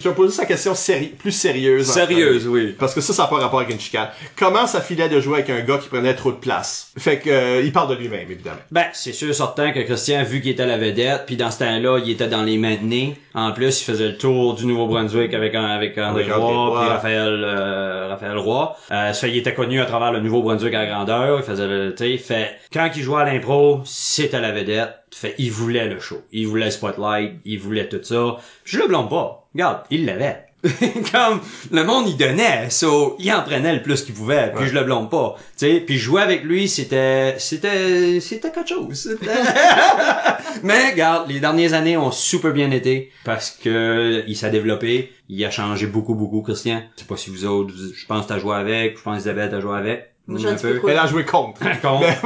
je 0.00 0.08
vais 0.08 0.14
poser 0.14 0.34
sa 0.34 0.44
question 0.44 0.74
séri- 0.74 1.14
plus 1.16 1.30
sérieuse. 1.32 1.86
Sérieuse, 1.86 2.46
oui. 2.48 2.74
Parce 2.78 2.94
que 2.94 3.00
ça, 3.00 3.12
ça 3.12 3.22
n'a 3.22 3.28
pas 3.28 3.36
rapport 3.36 3.60
avec 3.60 3.72
une 3.72 3.80
chicane. 3.80 4.08
Comment 4.36 4.66
ça 4.66 4.80
filait 4.80 5.08
de 5.08 5.20
jouer 5.20 5.40
avec 5.40 5.50
un 5.50 5.60
gars 5.60 5.78
qui 5.78 5.88
prenait 5.88 6.14
trop 6.14 6.32
de 6.32 6.36
place? 6.36 6.90
Fait 6.98 7.18
que, 7.18 7.30
euh, 7.30 7.62
il 7.62 7.72
parle 7.72 7.88
de 7.90 7.94
lui-même, 7.94 8.30
évidemment. 8.30 8.56
Ben, 8.70 8.86
c'est 8.92 9.12
sûr 9.12 9.34
certain 9.34 9.72
que 9.72 9.80
Christian, 9.80 10.22
vu 10.24 10.40
qu'il 10.40 10.50
était 10.50 10.66
la 10.66 10.78
vedette, 10.78 11.22
puis 11.26 11.36
dans 11.36 11.50
ce 11.50 11.60
temps-là, 11.60 11.98
il 12.04 12.10
était 12.10 12.26
dans 12.28 12.42
les 12.42 12.58
maintenus. 12.58 13.14
En 13.34 13.52
plus, 13.52 13.80
il 13.80 13.84
faisait 13.84 14.08
le 14.08 14.16
tour 14.18 14.54
du 14.54 14.66
Nouveau-Brunswick 14.66 15.32
avec 15.34 15.54
avec 15.54 15.96
André 15.98 16.22
Avec 16.22 16.32
André 16.32 16.32
Roy, 16.32 16.80
puis 16.80 16.88
Raphaël 16.88 17.42
euh, 17.44 18.08
Raphaël 18.10 18.36
Roy. 18.36 18.76
Euh, 18.92 19.12
ça, 19.12 19.26
il 19.28 19.36
était 19.36 19.54
connu 19.54 19.80
à 19.80 19.86
travers 19.86 20.12
le 20.12 20.20
Nouveau-Brunswick 20.20 20.74
à 20.74 20.86
grandeur. 20.86 21.38
Il 21.38 21.44
faisait 21.44 21.66
le, 21.66 21.94
tu 21.94 22.04
sais, 22.04 22.18
fait 22.18 22.50
quand 22.72 22.90
il 22.94 23.02
jouait 23.02 23.22
à 23.22 23.24
l'impro, 23.24 23.80
c'était 23.84 24.40
la 24.40 24.52
vedette. 24.52 24.90
Fait, 25.14 25.34
il 25.38 25.52
voulait 25.52 25.86
le 25.88 26.00
show, 26.00 26.22
il 26.32 26.48
voulait 26.48 26.64
le 26.66 26.70
spotlight, 26.72 27.34
il 27.44 27.58
voulait 27.58 27.88
tout 27.88 28.00
ça. 28.02 28.36
Je 28.64 28.78
le 28.78 28.88
blâme 28.88 29.08
pas. 29.08 29.46
Regarde, 29.54 29.82
il 29.90 30.06
l'avait. 30.06 30.40
comme 31.12 31.40
le 31.72 31.84
monde 31.84 32.08
il 32.08 32.16
donnait. 32.16 32.70
So 32.70 33.16
il 33.18 33.30
en 33.32 33.42
prenait 33.42 33.74
le 33.74 33.82
plus 33.82 34.02
qu'il 34.02 34.14
pouvait. 34.14 34.50
Puis 34.54 34.64
Ouais. 34.64 34.68
je 34.70 34.74
le 34.74 34.82
blâme 34.82 35.10
pas. 35.10 35.36
Tu 35.58 35.66
sais 35.66 35.80
puis 35.80 35.98
jouer 35.98 36.22
avec 36.22 36.42
lui 36.42 36.68
c'était 36.68 37.34
c'était 37.38 38.18
c'était 38.20 38.50
quelque 38.50 38.70
chose. 38.70 39.16
Mais 40.62 40.90
regarde 40.92 41.28
les 41.30 41.38
dernières 41.40 41.74
années 41.74 41.96
ont 41.98 42.10
super 42.10 42.52
bien 42.52 42.70
été 42.70 43.10
parce 43.24 43.50
que 43.50 44.24
il 44.26 44.36
s'est 44.36 44.50
développé. 44.50 45.12
Il 45.28 45.44
a 45.44 45.50
changé 45.50 45.86
beaucoup 45.86 46.14
beaucoup 46.14 46.40
Christian. 46.40 46.82
Je 46.96 47.02
sais 47.02 47.06
pas 47.06 47.16
si 47.18 47.28
vous 47.30 47.44
autres 47.44 47.74
je 47.94 48.06
pense 48.06 48.24
que 48.24 48.28
t'as 48.30 48.38
joué 48.38 48.56
avec 48.56 48.96
je 48.96 49.02
pense 49.02 49.18
Isabelle 49.18 49.50
t'as 49.50 49.60
joué 49.60 49.76
avec 49.76 50.13
Moi, 50.26 50.38
j'ai 50.40 50.48
un 50.48 50.54
petit 50.54 50.62
peu 50.66 50.78
trop- 50.78 50.88
Elle 50.88 50.98
a 50.98 51.06
joué 51.06 51.24
contre. 51.24 51.60
Con. 51.82 51.98
Mais, 52.00 52.06
ouais, 52.06 52.16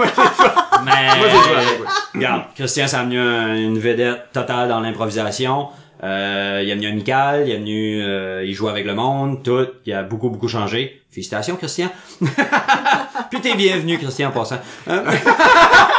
mais 0.84 1.18
Moi, 1.18 1.26
j'ai 1.30 1.30
joué 1.30 1.56
avec, 1.56 1.80
ouais. 1.80 1.86
regarde 2.14 2.42
Christian 2.54 2.86
s'est 2.86 2.96
amené 2.96 3.18
un- 3.18 3.54
une 3.56 3.78
vedette 3.78 4.30
totale 4.32 4.68
dans 4.68 4.80
l'improvisation 4.80 5.68
euh, 6.04 6.60
il 6.62 6.70
est 6.70 6.74
venu 6.76 6.86
amical, 6.86 7.42
il 7.48 7.52
est 7.52 7.56
venu, 7.58 8.00
euh, 8.04 8.44
il 8.46 8.54
joue 8.54 8.68
avec 8.68 8.86
le 8.86 8.94
monde, 8.94 9.42
tout, 9.42 9.66
il 9.84 9.92
a 9.92 10.04
beaucoup 10.04 10.30
beaucoup 10.30 10.46
changé. 10.46 11.02
Félicitations 11.10 11.56
Christian. 11.56 11.88
Puis 13.30 13.40
t'es 13.40 13.56
bienvenu 13.56 13.98
Christian 13.98 14.28
en 14.28 14.30
passant. 14.32 14.60
Hein? 14.88 15.02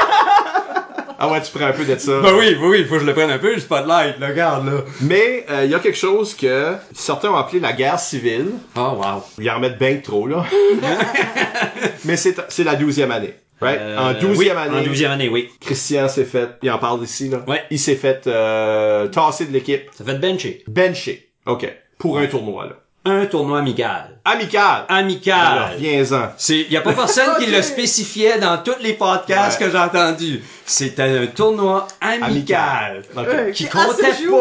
ah 1.19 1.27
ouais, 1.29 1.41
tu 1.41 1.51
prends 1.51 1.65
un 1.67 1.71
peu 1.73 1.85
de 1.85 1.97
ça. 1.97 2.19
Ben 2.23 2.33
oui, 2.33 2.55
oui, 2.61 2.77
il 2.79 2.85
faut 2.88 2.95
que 2.95 3.01
je 3.01 3.05
le 3.05 3.13
prenne 3.13 3.29
un 3.29 3.38
peu 3.39 3.53
le 3.53 3.59
spotlight, 3.59 4.19
là, 4.19 4.27
regarde 4.27 4.65
là. 4.65 4.81
Mais 5.01 5.45
euh, 5.49 5.65
il 5.65 5.71
y 5.71 5.75
a 5.75 5.79
quelque 5.79 5.97
chose 5.97 6.33
que 6.33 6.73
certains 6.93 7.29
ont 7.29 7.35
appelé 7.35 7.59
la 7.59 7.73
guerre 7.73 7.99
civile. 7.99 8.51
Oh 8.75 8.93
wow. 8.97 9.23
Ils 9.38 9.49
en 9.49 9.59
mettent 9.59 9.77
bien 9.77 9.97
trop, 9.97 10.27
là. 10.27 10.45
Mais 12.05 12.17
c'est 12.17 12.35
c'est 12.49 12.63
la 12.63 12.75
douzième 12.75 13.11
année. 13.11 13.33
Right? 13.61 13.79
Euh, 13.81 13.97
en 13.97 14.13
douzième 14.13 14.38
oui, 14.38 14.49
année, 14.49 14.77
En 14.79 14.83
douzième 14.83 15.11
année, 15.11 15.27
oui. 15.27 15.49
Christian 15.59 16.07
s'est 16.07 16.23
fait, 16.23 16.51
il 16.63 16.71
en 16.71 16.77
parle 16.77 17.03
ici, 17.03 17.27
là. 17.27 17.39
Ouais. 17.45 17.61
Il 17.69 17.79
s'est 17.79 17.95
fait 17.97 18.25
euh, 18.25 19.07
tasser 19.07 19.45
de 19.45 19.51
l'équipe. 19.51 19.81
Ça 19.97 20.05
fait 20.05 20.17
bencher. 20.17 20.63
Benché. 20.67 21.29
OK. 21.45 21.67
Pour 21.97 22.19
un 22.19 22.27
tournoi, 22.27 22.67
là. 22.67 22.71
Un 23.05 23.25
tournoi 23.25 23.59
amical. 23.59 24.19
Amical. 24.23 24.61
Alors, 24.88 24.97
Amical. 24.99 25.75
viens-en. 25.77 26.29
C'est, 26.38 26.67
y 26.69 26.77
a 26.77 26.81
pas 26.81 26.93
personne 26.93 27.31
qui 27.39 27.47
le 27.47 27.61
spécifiait 27.61 28.39
dans 28.39 28.57
tous 28.57 28.75
les 28.81 28.93
podcasts 28.93 29.59
Ouais. 29.59 29.65
que 29.65 29.71
j'ai 29.71 29.77
entendus. 29.77 30.43
C'était 30.71 31.01
un 31.01 31.25
tournoi 31.25 31.88
amical. 31.99 33.01
Ouais. 33.17 33.51
Qui 33.53 33.65
Puis 33.65 33.79
à 33.79 33.81
ce 33.81 33.88
comptait 33.88 34.23
jour- 34.23 34.39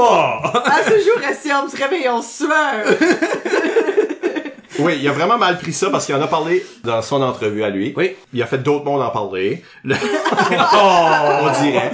pas. 0.53 0.63
À 0.67 0.83
ce 0.85 0.91
jour, 1.03 1.23
Essiam 1.27 1.69
se 1.71 1.77
réveille 1.77 2.07
en 2.09 2.21
sueur. 2.21 2.51
Oui, 4.79 4.99
il 5.01 5.09
a 5.09 5.13
vraiment 5.13 5.39
mal 5.39 5.59
pris 5.59 5.73
ça 5.73 5.91
parce 5.91 6.07
qu'il 6.07 6.15
en 6.15 6.23
a 6.23 6.27
parlé 6.29 6.65
dans 6.85 7.03
son 7.03 7.21
entrevue 7.23 7.63
à 7.65 7.69
lui. 7.71 7.93
Oui. 7.97 8.15
Il 8.33 8.43
a 8.43 8.47
fait 8.47 8.59
d'autres 8.59 8.85
mondes 8.85 9.03
en 9.03 9.11
parler. 9.11 9.63
Le- 9.85 9.97
Oh! 10.51 11.07
on 11.43 11.63
dirait. 11.63 11.91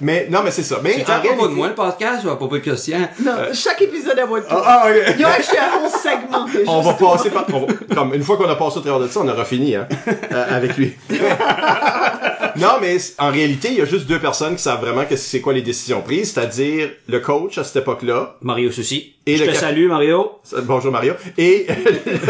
Mais, 0.00 0.26
non, 0.30 0.40
mais 0.44 0.50
c'est 0.50 0.62
ça. 0.62 0.78
Mais 0.82 0.94
C'est 0.94 1.10
en 1.10 1.14
à 1.14 1.18
propos 1.18 1.28
de 1.28 1.38
réalité- 1.38 1.54
moi 1.54 1.68
le 1.68 1.74
podcast 1.74 2.24
ou 2.24 2.30
à 2.30 2.36
propos 2.36 2.56
de 2.56 2.62
Christian? 2.62 3.08
Non, 3.24 3.32
chaque 3.54 3.80
épisode 3.82 4.18
à 4.18 4.26
moi 4.26 4.40
de 4.40 4.46
toi. 4.46 4.62
Ah, 4.66 4.86
ok. 4.88 5.14
Il 5.14 5.20
y 5.20 5.24
a 5.24 5.28
acheté 5.30 5.58
un 5.58 5.84
11 5.84 5.92
segments 5.92 6.44
déjà. 6.46 6.70
On 6.70 6.80
va 6.82 6.92
passer 6.94 7.30
par, 7.30 7.46
on 7.52 7.60
va- 7.60 7.72
comme 7.94 8.14
une 8.14 8.22
fois 8.22 8.36
qu'on 8.36 8.48
a 8.48 8.56
passé 8.56 8.78
au 8.78 8.80
travers 8.80 9.00
de 9.00 9.08
ça, 9.08 9.20
on 9.20 9.28
aura 9.28 9.44
fini, 9.44 9.74
hein, 9.74 9.86
euh, 10.32 10.56
avec 10.56 10.76
lui. 10.76 10.92
non, 12.56 12.72
mais 12.80 12.98
c- 12.98 13.14
en 13.18 13.30
réalité, 13.30 13.68
il 13.70 13.78
y 13.78 13.80
a 13.80 13.84
juste 13.84 14.06
deux 14.06 14.18
personnes 14.18 14.56
qui 14.56 14.62
savent 14.62 14.80
vraiment 14.80 15.04
que 15.04 15.16
c'est 15.16 15.40
quoi 15.40 15.52
les 15.52 15.62
décisions 15.62 16.02
prises, 16.02 16.32
c'est-à-dire 16.32 16.90
le 17.08 17.20
coach 17.20 17.58
à 17.58 17.64
cette 17.64 17.76
époque-là. 17.76 18.36
Mario 18.42 18.70
Souci. 18.70 19.14
Et 19.28 19.36
Je 19.36 19.42
le 19.42 19.48
te 19.48 19.52
cap- 19.54 19.60
salue, 19.62 19.88
Mario. 19.88 20.32
Bonjour 20.62 20.92
Mario. 20.92 21.14
Et 21.36 21.66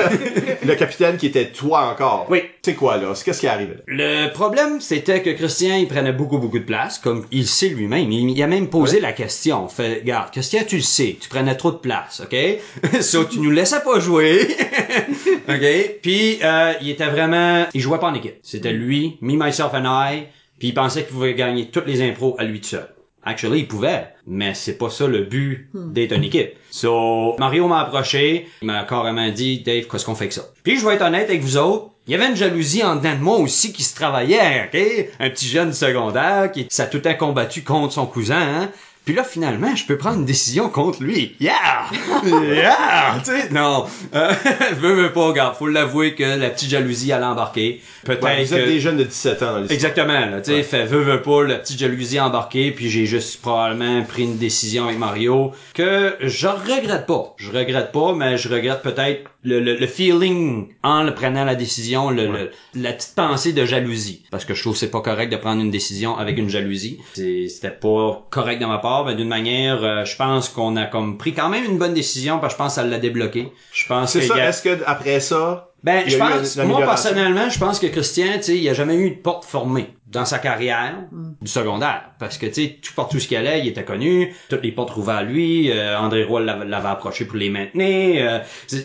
le 0.64 0.74
capitaine 0.74 1.16
qui 1.16 1.26
était 1.26 1.50
toi 1.50 1.90
encore. 1.92 2.26
Oui. 2.30 2.42
C'est 2.62 2.74
quoi, 2.74 2.96
là? 2.96 3.12
Qu'est-ce 3.24 3.40
qui 3.40 3.46
est 3.46 3.50
arrivé? 3.50 3.74
Le 3.86 4.32
problème, 4.32 4.80
c'était 4.80 5.22
que 5.22 5.30
Christian, 5.30 5.76
il 5.76 5.86
prenait 5.86 6.12
beaucoup, 6.12 6.38
beaucoup 6.38 6.58
de 6.58 6.64
place, 6.64 6.98
comme 6.98 7.26
il 7.30 7.46
sait 7.46 7.68
lui-même. 7.68 8.10
Il, 8.10 8.30
il 8.30 8.42
a 8.42 8.46
même 8.46 8.68
posé 8.68 9.00
la 9.00 9.12
question. 9.12 9.68
Fait, 9.68 10.00
regarde, 10.00 10.30
Christian, 10.32 10.62
tu 10.66 10.76
le 10.76 10.82
sais, 10.82 11.16
tu 11.20 11.28
prenais 11.28 11.56
trop 11.56 11.70
de 11.70 11.76
place, 11.76 12.22
ok? 12.24 12.36
so, 13.00 13.24
tu 13.24 13.40
nous 13.40 13.50
laissais 13.50 13.80
pas 13.80 14.00
jouer. 14.00 14.48
ok? 15.48 16.00
Puis, 16.02 16.38
euh, 16.42 16.72
il 16.80 16.90
était 16.90 17.06
vraiment, 17.06 17.66
il 17.72 17.80
jouait 17.80 17.98
pas 17.98 18.08
en 18.08 18.14
équipe. 18.14 18.36
C'était 18.42 18.72
lui, 18.72 19.18
me, 19.20 19.34
myself 19.36 19.72
and 19.74 19.84
I, 19.86 20.24
puis 20.58 20.68
il 20.68 20.74
pensait 20.74 21.04
qu'il 21.04 21.12
pouvait 21.14 21.34
gagner 21.34 21.70
toutes 21.70 21.86
les 21.86 22.02
impros 22.02 22.34
à 22.38 22.44
lui 22.44 22.60
tout 22.60 22.68
seul. 22.68 22.88
Actually, 23.28 23.60
il 23.60 23.68
pouvait, 23.68 24.06
mais 24.24 24.54
c'est 24.54 24.78
pas 24.78 24.88
ça 24.88 25.08
le 25.08 25.24
but 25.24 25.68
d'être 25.74 26.12
une 26.12 26.22
équipe. 26.22 26.52
So, 26.70 27.34
Mario 27.40 27.66
m'a 27.66 27.80
approché, 27.80 28.46
il 28.62 28.66
m'a 28.66 28.84
carrément 28.84 29.28
dit, 29.30 29.62
Dave, 29.62 29.86
qu'est-ce 29.90 30.04
qu'on 30.04 30.14
fait 30.14 30.28
que 30.28 30.34
ça? 30.34 30.44
Puis 30.62 30.78
je 30.78 30.86
vais 30.86 30.94
être 30.94 31.02
honnête 31.02 31.28
avec 31.28 31.42
vous 31.42 31.56
autres, 31.56 31.90
il 32.06 32.12
y 32.12 32.14
avait 32.14 32.28
une 32.28 32.36
jalousie 32.36 32.84
en 32.84 32.94
dedans 32.94 33.14
de 33.16 33.20
moi 33.20 33.38
aussi 33.38 33.72
qui 33.72 33.82
se 33.82 33.96
travaillait, 33.96 34.68
ok? 34.72 35.08
Un 35.18 35.30
petit 35.30 35.48
jeune 35.48 35.72
secondaire 35.72 36.52
qui 36.52 36.68
s'est 36.70 36.88
tout 36.88 37.00
temps 37.00 37.16
combattu 37.16 37.64
contre 37.64 37.94
son 37.94 38.06
cousin, 38.06 38.40
hein? 38.40 38.70
Puis 39.06 39.14
là, 39.14 39.22
finalement, 39.24 39.74
je 39.76 39.86
peux 39.86 39.96
prendre 39.96 40.16
une 40.18 40.24
décision 40.24 40.68
contre 40.68 41.02
lui. 41.02 41.36
Yeah! 41.40 41.52
Yeah! 42.26 43.18
tu 43.24 43.30
sais, 43.30 43.50
non. 43.50 43.86
Euh, 44.14 44.32
veux, 44.80 44.94
veux 44.94 45.12
pas, 45.12 45.28
regarde, 45.28 45.54
faut 45.56 45.68
l'avouer 45.68 46.14
que 46.16 46.24
la 46.24 46.50
petite 46.50 46.70
jalousie 46.70 47.12
allait 47.12 47.24
embarquer. 47.24 47.80
Peut-être 48.04 48.22
Ouais, 48.24 48.44
vous 48.44 48.52
êtes 48.54 48.64
que- 48.64 48.68
des 48.68 48.80
jeunes 48.80 48.96
de 48.96 49.04
17 49.04 49.42
ans 49.42 49.60
dans. 49.60 49.66
Exactement, 49.68 50.26
là, 50.26 50.40
tu 50.40 50.50
sais, 50.50 50.62
fait 50.64 50.84
veut, 50.86 51.00
veut 51.02 51.22
pas, 51.22 51.44
la 51.44 51.54
petite 51.56 51.78
jalousie 51.78 52.18
embarquée, 52.18 52.72
puis 52.72 52.90
j'ai 52.90 53.06
juste 53.06 53.40
probablement 53.40 54.02
pris 54.02 54.24
une 54.24 54.38
décision 54.38 54.86
avec 54.86 54.98
Mario 54.98 55.52
que 55.72 56.16
je 56.20 56.48
regrette 56.48 57.06
pas. 57.06 57.34
Je 57.38 57.52
regrette 57.52 57.92
pas, 57.92 58.12
mais 58.12 58.36
je 58.36 58.48
regrette 58.48 58.82
peut-être 58.82 59.30
le, 59.46 59.60
le, 59.60 59.76
le 59.76 59.86
feeling 59.86 60.68
en 60.82 61.02
le 61.04 61.14
prenant 61.14 61.44
la 61.44 61.54
décision, 61.54 62.10
le, 62.10 62.26
le- 62.26 62.50
la 62.74 62.92
petite 62.92 63.14
pensée 63.14 63.52
de 63.52 63.64
jalousie. 63.64 64.24
Parce 64.30 64.44
que 64.44 64.54
je 64.54 64.60
trouve 64.60 64.72
que 64.74 64.78
c'est 64.80 64.90
pas 64.90 65.00
correct 65.00 65.30
de 65.30 65.36
prendre 65.36 65.62
une 65.62 65.70
décision 65.70 66.16
avec 66.18 66.36
une 66.38 66.48
jalousie. 66.48 66.98
C'était 67.14 67.70
pas 67.70 68.26
correct 68.30 68.60
de 68.60 68.66
ma 68.66 68.78
part, 68.78 69.04
mais 69.06 69.14
d'une 69.14 69.28
manière, 69.28 69.82
euh, 69.84 70.04
je 70.04 70.16
pense 70.16 70.48
qu'on 70.48 70.76
a 70.76 70.84
comme 70.86 71.16
pris 71.16 71.32
quand 71.32 71.48
même 71.48 71.64
une 71.64 71.78
bonne 71.78 71.94
décision, 71.94 72.38
parce 72.38 72.54
que 72.54 72.58
je 72.58 72.62
pense 72.64 72.74
que 72.74 72.80
ça 72.82 72.86
l'a 72.86 72.98
débloqué. 72.98 73.52
Je 73.72 73.86
pense 73.86 74.12
C'est 74.12 74.22
ça, 74.22 74.34
a- 74.34 74.48
est-ce 74.48 74.62
que 74.62 74.82
après 74.86 75.20
ça, 75.20 75.70
ben, 75.84 76.02
je 76.08 76.16
pense, 76.18 76.56
moi 76.56 76.78
personnellement, 76.86 77.48
je 77.48 77.58
pense 77.58 77.78
que 77.78 77.86
Christian, 77.86 78.26
tu 78.36 78.42
sais, 78.42 78.58
il 78.58 78.68
a 78.68 78.74
jamais 78.74 78.96
eu 78.96 79.10
de 79.10 79.16
porte 79.20 79.44
formée 79.44 79.90
dans 80.06 80.24
sa 80.24 80.38
carrière 80.38 80.94
du 81.40 81.50
secondaire. 81.50 82.10
Parce 82.18 82.38
que, 82.38 82.46
tu 82.46 82.54
sais, 82.54 82.78
tout 82.80 82.92
partout 82.94 83.18
ce 83.18 83.26
qu'il 83.26 83.36
allait, 83.36 83.60
il 83.60 83.68
était 83.68 83.84
connu, 83.84 84.34
toutes 84.48 84.62
les 84.62 84.70
portes 84.70 84.90
rouvaient 84.90 85.12
à 85.12 85.22
lui, 85.22 85.70
euh, 85.70 85.98
André 85.98 86.24
Roy 86.24 86.40
l'avait 86.40 86.88
approché 86.88 87.24
pour 87.24 87.36
les 87.36 87.50
maintenir, 87.50 88.30
euh, 88.30 88.38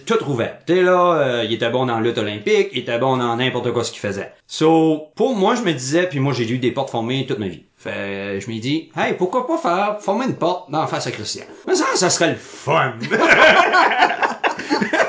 tout 0.06 0.18
rouvait. 0.22 0.54
Tu 0.66 0.76
sais, 0.76 0.82
là, 0.82 1.14
euh, 1.14 1.44
il 1.46 1.54
était 1.54 1.70
bon 1.70 1.86
dans 1.86 2.00
lutte 2.00 2.18
olympique, 2.18 2.70
il 2.72 2.80
était 2.80 2.98
bon 2.98 3.18
dans 3.18 3.36
n'importe 3.36 3.72
quoi 3.72 3.84
ce 3.84 3.92
qu'il 3.92 4.00
faisait. 4.00 4.34
So, 4.48 5.12
pour 5.16 5.36
moi, 5.36 5.56
je 5.56 5.62
me 5.62 5.74
disais, 5.74 6.08
puis 6.08 6.20
moi, 6.20 6.34
j'ai 6.34 6.50
eu 6.50 6.58
des 6.58 6.72
portes 6.72 6.90
formées 6.90 7.26
toute 7.28 7.40
ma 7.40 7.48
vie. 7.48 7.64
Fait, 7.78 8.40
je 8.40 8.50
me 8.50 8.60
dis, 8.60 8.92
hey, 8.96 9.14
pourquoi 9.14 9.48
pas 9.48 9.58
faire, 9.58 10.02
former 10.02 10.26
une 10.26 10.36
porte 10.36 10.72
dans 10.72 10.82
la 10.82 10.88
face 10.88 11.08
à 11.08 11.12
Christian? 11.12 11.46
Mais 11.68 11.76
ça, 11.76 11.86
ça 11.96 12.10
serait 12.10 12.32
le 12.32 12.36
fun! 12.36 12.94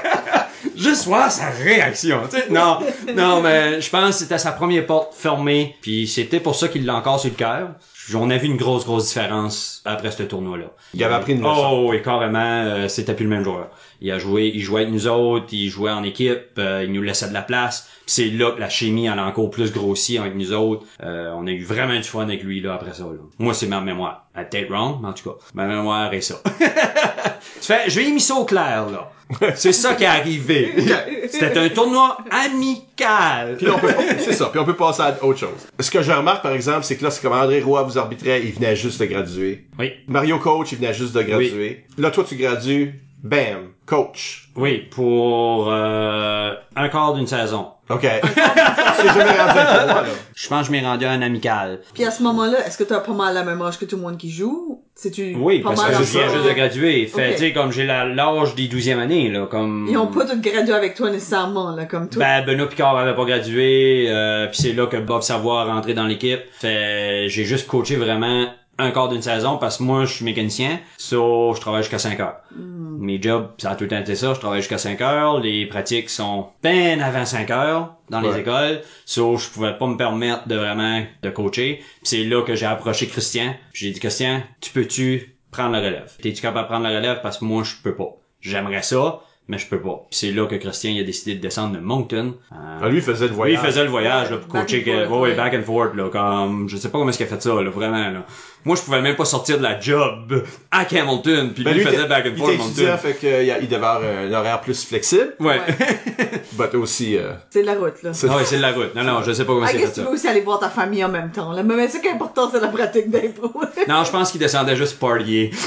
Juste 0.83 1.07
voir 1.07 1.31
sa 1.31 1.51
réaction, 1.51 2.23
tu 2.31 2.39
sais. 2.39 2.49
Non, 2.51 2.79
non, 3.15 3.41
mais 3.41 3.81
je 3.81 3.89
pense 3.89 4.07
que 4.07 4.13
c'était 4.13 4.39
sa 4.39 4.53
première 4.53 4.85
porte 4.85 5.15
fermée, 5.15 5.77
puis 5.81 6.09
c'était 6.09 6.41
pour 6.41 6.55
ça 6.55 6.69
qu'il 6.69 6.85
l'a 6.85 6.97
encore 6.97 7.21
sur 7.21 7.31
le 7.31 7.37
cœur. 7.37 7.69
On 8.15 8.31
a 8.31 8.37
vu 8.37 8.49
une 8.49 8.57
grosse, 8.57 8.85
grosse 8.85 9.07
différence 9.07 9.81
après 9.85 10.11
ce 10.11 10.25
tournoi-là. 10.25 10.67
Il 10.93 11.05
avait 11.05 11.15
appris 11.15 11.33
une 11.35 11.41
leçon. 11.41 11.85
Oh, 11.87 11.93
et 11.93 12.03
carrément, 12.03 12.41
euh, 12.41 12.89
c'était 12.89 13.15
plus 13.15 13.25
le 13.25 13.31
même 13.31 13.45
joueur. 13.45 13.69
Il 14.03 14.11
a 14.11 14.19
joué, 14.19 14.51
il 14.53 14.61
jouait 14.61 14.83
avec 14.83 14.93
nous 14.93 15.07
autres, 15.07 15.47
il 15.53 15.69
jouait 15.69 15.93
en 15.93 16.03
équipe, 16.03 16.59
euh, 16.59 16.83
il 16.85 16.93
nous 16.93 17.03
laissait 17.03 17.29
de 17.29 17.33
la 17.33 17.43
place. 17.43 17.89
Puis 18.05 18.15
c'est 18.15 18.31
là 18.31 18.51
que 18.51 18.59
la 18.59 18.69
chimie 18.69 19.07
elle 19.07 19.19
a 19.21 19.25
encore 19.25 19.49
plus 19.49 19.73
grossi 19.73 20.19
avec 20.19 20.35
nous 20.35 20.53
autres. 20.53 20.85
Euh, 21.05 21.33
on 21.37 21.47
a 21.47 21.53
eu 21.53 21.63
vraiment 21.63 21.95
du 21.95 22.03
fun 22.03 22.23
avec 22.23 22.43
lui 22.43 22.61
là 22.61 22.75
après 22.75 22.95
ça. 22.95 23.05
Là. 23.05 23.21
Moi, 23.39 23.55
c'est 23.55 23.69
ma 23.69 23.81
mémoire. 23.81 24.27
À 24.35 24.43
peut-être 24.43 24.71
wrong, 24.71 24.99
mais 25.01 25.09
en 25.09 25.13
tout 25.13 25.31
cas, 25.31 25.37
ma 25.55 25.67
mémoire 25.67 26.13
est 26.13 26.21
ça. 26.21 26.35
tu 26.59 27.61
fais, 27.61 27.89
je 27.89 28.01
vais 28.01 28.11
mis 28.11 28.21
ça 28.21 28.35
au 28.35 28.45
clair 28.45 28.91
là. 28.91 29.13
C'est 29.55 29.73
ça 29.73 29.95
qui 29.95 30.03
est 30.03 30.07
arrivé. 30.07 30.75
C'était 31.29 31.59
un 31.59 31.69
tournoi 31.69 32.19
amical. 32.31 33.57
Puis 33.57 33.69
on 33.71 33.79
peut, 33.79 33.95
c'est 34.19 34.33
ça. 34.33 34.47
Puis 34.47 34.59
on 34.59 34.65
peut 34.65 34.77
passer 34.77 35.03
à 35.03 35.25
autre 35.25 35.39
chose. 35.39 35.69
Ce 35.79 35.91
que 35.91 36.03
je 36.03 36.11
remarque, 36.11 36.43
par 36.43 36.53
exemple, 36.53 36.83
c'est 36.83 36.97
que 36.97 37.05
là, 37.05 37.11
c'est 37.11 37.23
comme 37.23 37.33
André 37.33 37.61
Roy 37.61 37.83
vous 37.85 37.99
arbitrait, 37.99 38.43
il 38.45 38.53
venait 38.53 38.77
juste 38.77 39.01
de 39.01 39.07
graduer. 39.07 39.65
Oui. 39.79 39.93
Mario 40.09 40.39
Coach, 40.39 40.73
il 40.73 40.79
venait 40.79 40.93
juste 40.93 41.15
de 41.15 41.23
graduer. 41.23 41.85
Là, 41.97 42.11
toi, 42.11 42.25
tu 42.29 42.37
gradues, 42.37 43.01
bam, 43.23 43.69
coach. 43.93 44.49
Oui, 44.57 44.87
pour 44.91 45.67
euh, 45.71 46.55
un 46.77 46.89
quart 46.89 47.13
d'une 47.15 47.27
saison. 47.27 47.67
OK. 47.91 48.01
c'est 48.03 49.07
jamais 49.07 49.31
rendu 49.39 49.59
un 49.59 49.65
tournoi, 49.77 50.03
là. 50.03 50.05
Je 50.35 50.49
pense 50.49 50.61
que 50.61 50.67
je 50.67 50.73
m'ai 50.73 50.81
rendu 50.87 51.05
à 51.05 51.11
un 51.11 51.21
amical. 51.21 51.81
Puis 51.93 52.05
à 52.05 52.11
ce 52.11 52.23
moment-là, 52.23 52.67
est-ce 52.67 52.79
que 52.79 52.85
t'as 52.85 53.01
pas 53.01 53.13
mal 53.13 53.35
la 53.35 53.45
même 53.45 53.61
âge 53.61 53.79
que 53.79 53.85
tout 53.85 53.97
le 53.97 54.03
monde 54.03 54.17
qui 54.17 54.31
joue? 54.31 54.83
C'est-tu 54.95 55.35
Oui, 55.39 55.61
pas 55.61 55.71
parce 55.71 55.83
mal 55.83 55.91
que 55.99 56.05
je 56.05 56.11
viens 56.19 56.29
juste 56.29 56.45
de 56.47 56.53
graduer. 56.53 57.07
Fait, 57.07 57.29
Ok. 57.31 57.33
tu 57.35 57.39
sais, 57.41 57.53
comme 57.53 57.71
j'ai 57.73 57.85
la- 57.85 58.07
l'âge 58.07 58.55
des 58.55 58.67
12e 58.69 58.99
années, 58.99 59.31
là, 59.31 59.47
comme... 59.47 59.87
Ils 59.91 59.99
ont 59.99 60.07
pas 60.07 60.25
tout 60.25 60.41
gradué 60.41 60.73
avec 60.73 60.95
toi 60.95 61.11
nécessairement, 61.11 61.75
là, 61.77 61.85
comme 61.85 62.09
toi. 62.09 62.21
Ben, 62.25 62.45
Benoît 62.47 62.69
Picard 62.69 62.97
avait 62.97 63.15
pas 63.15 63.25
gradué, 63.25 64.07
euh, 64.09 64.47
puis 64.47 64.57
c'est 64.63 64.73
là 64.73 64.87
que 64.87 64.97
Bob 64.97 65.23
Savoie 65.23 65.65
est 65.67 65.71
rentré 65.71 65.93
dans 65.95 66.07
l'équipe. 66.07 66.41
Fait, 66.53 67.27
j'ai 67.29 67.45
juste 67.45 67.67
coaché 67.67 67.97
vraiment 67.97 68.47
un 68.83 68.91
quart 68.91 69.09
d'une 69.09 69.23
saison 69.23 69.59
parce 69.59 69.79
que 69.79 69.83
moi, 69.83 70.05
je 70.05 70.15
suis 70.15 70.25
mécanicien, 70.25 70.81
so, 70.99 71.55
je 71.55 71.61
travaille 71.61 71.83
jusqu'à 71.83 71.99
5 71.99 72.21
heures. 72.21 72.37
Mes 72.57 73.21
jobs, 73.21 73.51
ça 73.59 73.71
a 73.71 73.77
tout 73.77 73.85
le 73.85 73.91
temps 73.91 73.99
été 73.99 74.15
ça, 74.15 74.35
je 74.35 74.41
travaille 74.41 74.61
jusqu'à 74.61 74.79
5 74.79 75.01
heures, 75.01 75.41
les 75.41 75.67
pratiques 75.67 76.11
sont 76.11 76.49
ben 76.63 77.01
avant 77.01 77.25
5 77.25 77.51
heures 77.51 77.95
dans 78.11 78.21
les 78.21 78.39
écoles, 78.39 78.83
so, 79.05 79.37
je 79.37 79.49
pouvais 79.49 79.77
pas 79.77 79.87
me 79.87 79.97
permettre 79.97 80.47
de 80.49 80.57
vraiment 80.57 81.03
de 81.23 81.31
coacher. 81.31 81.83
C'est 82.03 82.25
là 82.25 82.43
que 82.43 82.55
j'ai 82.55 82.67
approché 82.67 83.07
Christian, 83.07 83.55
j'ai 83.73 83.91
dit, 83.91 84.01
Christian, 84.01 84.43
tu 84.61 84.71
peux-tu 84.71 85.37
prendre 85.51 85.73
la 85.73 85.79
relève? 85.79 86.13
T'es-tu 86.21 86.43
capable 86.43 86.65
de 86.65 86.73
prendre 86.73 86.89
la 86.89 86.97
relève? 86.97 87.21
Parce 87.23 87.39
que 87.39 87.45
moi, 87.45 87.63
je 87.63 87.75
peux 87.83 87.95
pas. 87.95 88.17
J'aimerais 88.41 88.83
ça, 88.83 89.21
mais 89.53 89.59
je 89.59 89.67
peux 89.67 89.79
pas. 89.81 90.07
Puis 90.11 90.19
c'est 90.19 90.33
là 90.33 90.47
que 90.47 90.55
Christian 90.57 90.91
il 90.93 91.01
a 91.01 91.05
décidé 91.05 91.35
de 91.35 91.41
descendre 91.41 91.75
de 91.75 91.79
Moncton. 91.81 92.35
Euh, 92.53 92.55
Ah, 92.83 92.89
lui, 92.89 92.97
il 92.97 93.03
faisait 93.03 93.27
le 93.27 93.31
oui, 93.33 93.37
voyage. 93.37 93.61
il 93.63 93.67
faisait 93.67 93.85
le 93.85 93.91
voyage 93.91 94.31
là, 94.31 94.39
pour 94.39 94.53
Back 94.53 94.63
coacher 94.63 94.81
and 94.81 94.85
que, 94.85 95.07
forth, 95.09 95.21
ouais, 95.23 95.29
ouais. 95.29 95.35
back 95.37 95.55
and 95.55 95.63
forth 95.65 95.95
là, 95.95 96.09
comme 96.11 96.69
je 96.69 96.77
sais 96.79 96.89
pas 96.89 96.99
comment 96.99 97.11
est-ce 97.11 97.19
qu'il 97.19 97.27
a 97.27 97.31
fait 97.31 97.43
ça 97.43 97.51
là, 97.63 97.71
vraiment 97.71 97.99
là. 98.11 98.25
Moi, 98.65 98.77
je 98.77 98.83
pouvais 98.83 99.03
même 99.03 99.17
pas 99.17 99.25
sortir 99.25 99.59
de 99.59 99.63
la 99.65 99.81
job 99.81 100.45
à 100.71 100.83
Hamilton, 100.89 101.51
puis 101.53 101.65
Ben, 101.65 101.75
lui, 101.75 101.81
lui, 101.83 101.91
faisait 101.91 102.07
back 102.07 102.27
and 102.27 102.31
il 102.33 102.39
forth 102.39 102.53
était 102.53 102.63
étudiant, 102.65 102.91
Moncton. 102.93 103.09
fait 103.09 103.15
qu'il 103.15 103.57
il 103.63 103.69
devait 103.69 103.75
avoir 103.87 104.01
un 104.03 104.33
horaire 104.33 104.61
plus 104.61 104.85
flexible, 104.87 105.35
Ouais. 105.41 105.61
mais 106.59 106.75
aussi, 106.77 107.17
euh, 107.19 107.33
C'est 107.51 107.63
de 107.63 107.67
la 107.67 107.75
route, 107.75 108.01
là. 108.05 108.13
c'est- 108.13 108.29
Ah 108.31 108.37
ouais, 108.37 108.45
c'est 108.45 108.59
de 108.59 108.63
la 108.63 108.71
route. 108.73 108.95
Non 108.95 109.03
non, 109.03 109.23
je 109.25 109.33
sais 109.33 109.45
pas 109.45 109.53
comment 109.53 109.67
I 109.67 109.71
est-ce 109.71 109.73
qu'il 109.73 109.83
a 109.83 109.87
guess 109.87 109.95
fait 109.97 110.01
tu 110.01 110.05
ça. 110.05 110.09
veux 110.11 110.15
aussi 110.15 110.29
aller 110.29 110.41
voir 110.43 110.61
ta 110.61 110.69
famille 110.69 111.05
en 111.05 111.09
même 111.09 111.33
temps, 111.33 111.51
là? 111.53 111.63
Mais 111.65 111.89
ce 111.89 111.99
qui 111.99 112.07
est 112.07 112.13
important, 112.13 112.49
c'est 112.53 112.61
la 112.61 112.69
pratique 112.69 113.11
d'impro. 113.11 113.51
Non, 113.89 114.05
je 114.05 114.11
pense 114.13 114.31
qu'il 114.31 114.41
descendait 114.41 114.77
juste 114.77 114.99
partier. 115.01 115.51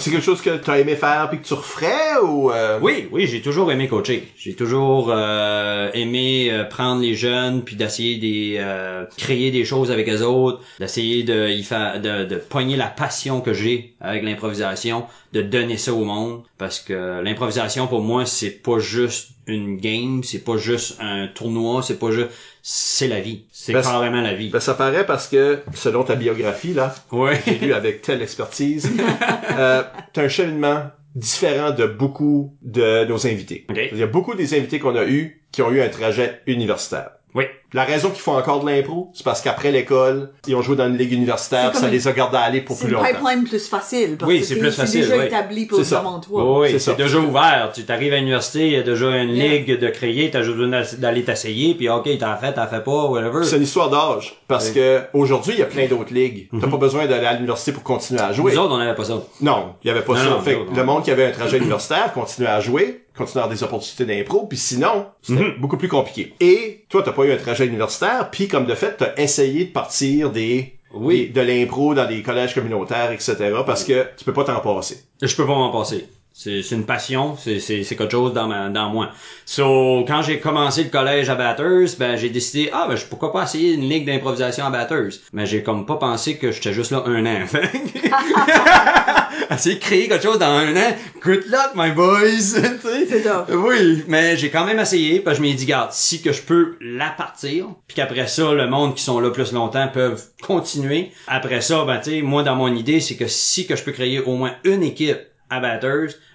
As-tu 0.00 0.12
quelque 0.12 0.24
chose 0.24 0.40
que 0.40 0.56
t'as 0.56 0.78
aimé 0.78 0.96
faire 0.96 1.28
puis 1.28 1.40
que 1.40 1.46
tu 1.46 1.52
referais 1.52 2.16
ou, 2.22 2.50
euh... 2.50 2.78
Oui, 2.80 3.06
oui, 3.12 3.26
j'ai 3.26 3.42
toujours 3.42 3.70
aimé 3.70 3.86
coacher. 3.86 4.26
J'ai 4.34 4.54
toujours 4.54 5.10
euh, 5.10 5.90
aimé 5.92 6.48
euh, 6.50 6.64
prendre 6.64 7.02
les 7.02 7.14
jeunes 7.14 7.62
puis 7.62 7.76
d'essayer 7.76 8.16
de 8.16 9.06
créer 9.18 9.50
des 9.50 9.66
choses 9.66 9.90
avec 9.90 10.06
les 10.06 10.22
autres, 10.22 10.62
d'essayer 10.78 11.22
de 11.22 11.50
y 11.50 11.60
de, 12.00 12.24
de 12.24 12.36
pogner 12.36 12.76
la 12.76 12.86
passion 12.86 13.42
que 13.42 13.52
j'ai 13.52 13.92
avec 14.00 14.22
l'improvisation, 14.22 15.04
de 15.34 15.42
donner 15.42 15.76
ça 15.76 15.92
au 15.92 16.04
monde 16.04 16.44
parce 16.56 16.80
que 16.80 17.20
l'improvisation 17.20 17.86
pour 17.86 18.00
moi 18.00 18.24
c'est 18.24 18.62
pas 18.62 18.78
juste 18.78 19.32
une 19.46 19.76
game, 19.76 20.22
c'est 20.24 20.44
pas 20.44 20.56
juste 20.56 20.96
un 21.00 21.26
tournoi, 21.26 21.82
c'est 21.82 21.98
pas 21.98 22.10
juste 22.10 22.30
c'est 22.62 23.08
la 23.08 23.20
vie, 23.20 23.44
c'est 23.52 23.72
Ben, 23.72 23.82
carrément 23.82 24.20
la 24.20 24.34
vie. 24.34 24.50
Ben, 24.50 24.60
ça 24.60 24.74
paraît 24.74 25.06
parce 25.06 25.28
que, 25.28 25.60
selon 25.74 26.04
ta 26.04 26.14
biographie, 26.14 26.74
là, 26.74 26.94
Ouais. 27.12 27.40
j'ai 27.46 27.58
lu 27.58 27.72
avec 27.72 28.02
telle 28.02 28.22
expertise, 28.22 28.90
euh, 29.58 29.82
t'as 30.12 30.22
un 30.24 30.28
cheminement 30.28 30.82
différent 31.14 31.70
de 31.72 31.86
beaucoup 31.86 32.56
de 32.62 33.04
nos 33.06 33.26
invités. 33.26 33.66
Ok. 33.68 33.78
Il 33.92 33.98
y 33.98 34.02
a 34.02 34.06
beaucoup 34.06 34.34
des 34.34 34.54
invités 34.56 34.78
qu'on 34.78 34.94
a 34.96 35.04
eus 35.04 35.42
qui 35.52 35.62
ont 35.62 35.70
eu 35.72 35.80
un 35.80 35.88
trajet 35.88 36.40
universitaire. 36.46 37.10
Oui. 37.34 37.44
La 37.72 37.84
raison 37.84 38.10
qu'ils 38.10 38.20
font 38.22 38.36
encore 38.36 38.64
de 38.64 38.68
l'impro, 38.68 39.10
c'est 39.14 39.22
parce 39.24 39.40
qu'après 39.40 39.70
l'école, 39.70 40.30
ils 40.48 40.56
ont 40.56 40.62
joué 40.62 40.74
dans 40.74 40.88
une 40.88 40.96
ligue 40.96 41.12
universitaire, 41.12 41.70
C'est 41.72 41.82
ça 41.82 41.88
les 41.88 42.08
a 42.08 42.12
gardés 42.12 42.36
aller 42.38 42.60
pour 42.62 42.74
C'est 42.76 42.86
plus 42.86 42.94
une 42.94 42.98
longtemps. 42.98 43.12
pipeline 43.12 43.44
plus 43.44 43.68
facile. 43.68 44.16
Parce 44.18 44.28
Oui, 44.28 44.40
que 44.40 44.46
c'est 44.46 44.56
plus 44.56 44.72
facile, 44.72 45.04
C'est 45.04 45.10
déjà 45.10 45.18
oui. 45.22 45.26
établi 45.26 45.66
pour 45.66 45.84
C'est 45.84 45.94
avant 45.94 46.18
toi. 46.18 46.58
Oui, 46.60 46.68
C'est 46.72 46.78
c'est 46.80 46.96
déjà 46.96 47.18
ouvert. 47.18 47.70
Tu 47.72 47.84
t'arrives 47.84 48.12
à 48.12 48.16
l'université, 48.16 48.66
il 48.66 48.72
y 48.72 48.76
a 48.76 48.82
déjà 48.82 49.16
une 49.22 49.30
Yeah. 49.30 49.48
ligue 49.58 49.78
de 49.78 49.88
créer, 49.88 50.30
t'as 50.32 50.42
juste 50.42 50.56
besoin 50.56 50.82
d'aller 50.98 51.22
t'essayer, 51.22 51.74
puis 51.76 51.88
ok, 51.88 52.08
t'as 52.18 52.34
fait, 52.36 52.52
t'as 52.54 52.66
fait 52.66 52.82
pas, 52.82 53.04
whatever. 53.06 53.44
C'est 53.44 53.56
une 53.58 53.62
histoire 53.62 53.88
d'âge. 53.88 54.34
Parce 54.48 54.70
que 54.70 55.02
aujourd'hui, 55.12 55.52
il 55.54 55.60
y 55.60 55.62
a 55.62 55.66
plein 55.66 55.86
d'autres 55.86 56.12
ligues. 56.12 56.48
T'as 56.60 56.66
pas 56.66 56.76
besoin 56.76 57.06
d'aller 57.06 57.26
à 57.26 57.34
l'université 57.34 57.70
pour 57.70 57.84
continuer 57.84 58.20
à 58.20 58.32
jouer. 58.32 58.52
Nous 58.52 58.58
autres, 58.58 58.74
on 58.74 58.78
n'avait 58.78 58.96
pas 58.96 59.04
ça. 59.04 59.22
Non, 59.40 59.74
il 59.84 59.86
y 59.86 59.90
avait 59.92 60.02
pas 60.02 60.14
Non, 60.14 60.18
ça. 60.18 60.30
non, 60.30 60.40
fait 60.40 60.56
non, 60.56 60.64
que 60.64 60.70
non. 60.70 60.76
le 60.76 60.84
monde 60.84 61.04
qui 61.04 61.12
avait 61.12 61.26
un 61.26 61.30
trajet 61.30 61.58
universitaire 61.58 62.12
continuait 62.12 62.48
à 62.50 62.58
jouer, 62.58 63.04
à 63.28 63.42
avoir 63.42 63.48
des 63.48 63.62
opportunités 63.62 64.04
d'impro, 64.04 64.46
puis 64.46 64.58
sinon, 64.58 65.06
c'était 65.22 65.40
Mhm. 65.42 65.54
beaucoup 65.58 65.76
plus 65.76 65.88
compliqué. 65.88 66.34
Et 66.40 66.84
toi, 66.88 67.02
t'as 67.02 67.12
pas 67.12 67.24
eu 67.24 67.32
un 67.32 67.36
trajet 67.36 67.66
universitaire, 67.66 68.30
puis 68.30 68.48
comme 68.48 68.66
de 68.66 68.74
fait, 68.74 68.96
t'as 68.98 69.14
essayé 69.16 69.64
de 69.66 69.72
partir 69.72 70.30
des, 70.30 70.74
Oui. 70.94 71.28
des- 71.28 71.28
de 71.28 71.40
l'impro 71.40 71.94
dans 71.94 72.06
des 72.06 72.22
collèges 72.22 72.54
communautaires, 72.54 73.12
etc., 73.12 73.36
parce 73.64 73.84
que 73.84 74.06
tu 74.16 74.24
peux 74.24 74.32
pas 74.32 74.44
t'en 74.44 74.60
passer. 74.60 74.98
Je 75.22 75.34
peux 75.36 75.46
pas 75.46 75.54
m'en 75.54 75.70
passer. 75.70 76.06
C'est 76.32 76.70
une 76.70 76.86
passion, 76.86 77.36
c'est 77.36 77.60
quelque 77.60 78.10
chose 78.10 78.32
dans 78.32 78.46
ma 78.46 78.68
dans 78.68 78.88
moi. 78.88 79.10
So 79.44 80.04
quand 80.06 80.22
j'ai 80.22 80.38
commencé 80.38 80.84
le 80.84 80.90
collège 80.90 81.28
à 81.28 81.34
Batters, 81.34 81.96
ben 81.98 82.16
j'ai 82.16 82.30
décidé 82.30 82.70
ah 82.72 82.86
ben 82.88 82.96
pourquoi 83.10 83.32
pas 83.32 83.42
essayer 83.42 83.74
une 83.74 83.88
ligue 83.88 84.06
d'improvisation 84.06 84.64
à 84.64 84.70
Batters. 84.70 85.20
Mais 85.32 85.44
j'ai 85.44 85.62
comme 85.62 85.84
pas 85.84 85.96
pensé 85.96 86.38
que 86.38 86.50
j'étais 86.52 86.72
juste 86.72 86.92
là 86.92 87.02
un 87.06 87.26
an. 87.26 87.40
essayer 89.50 89.74
de 89.76 89.80
créer 89.80 90.08
quelque 90.08 90.22
chose 90.22 90.38
dans 90.38 90.46
un 90.46 90.74
an. 90.76 90.96
Good 91.20 91.44
luck 91.48 91.72
my 91.74 91.90
boys. 91.92 92.40
C'est 93.08 93.22
ça. 93.22 93.46
Oui, 93.50 94.04
mais 94.06 94.36
j'ai 94.36 94.50
quand 94.50 94.64
même 94.64 94.78
essayé, 94.78 95.20
parce 95.20 95.38
que 95.38 95.44
je 95.44 95.48
m'ai 95.48 95.54
dit, 95.54 95.66
garde, 95.66 95.92
si 95.92 96.22
que 96.22 96.32
je 96.32 96.42
peux 96.42 96.76
la 96.80 97.10
partir, 97.10 97.66
puis 97.86 97.96
qu'après 97.96 98.26
ça, 98.26 98.52
le 98.52 98.68
monde 98.68 98.94
qui 98.94 99.02
sont 99.02 99.20
là 99.20 99.30
plus 99.30 99.52
longtemps 99.52 99.88
peuvent 99.88 100.24
continuer. 100.42 101.10
Après 101.26 101.60
ça, 101.60 101.84
ben 101.84 101.98
tu 101.98 102.10
sais, 102.10 102.22
moi 102.22 102.42
dans 102.42 102.56
mon 102.56 102.74
idée, 102.74 103.00
c'est 103.00 103.16
que 103.16 103.26
si 103.26 103.66
que 103.66 103.76
je 103.76 103.82
peux 103.82 103.92
créer 103.92 104.20
au 104.20 104.34
moins 104.34 104.52
une 104.64 104.82
équipe 104.82 105.18
à 105.50 105.60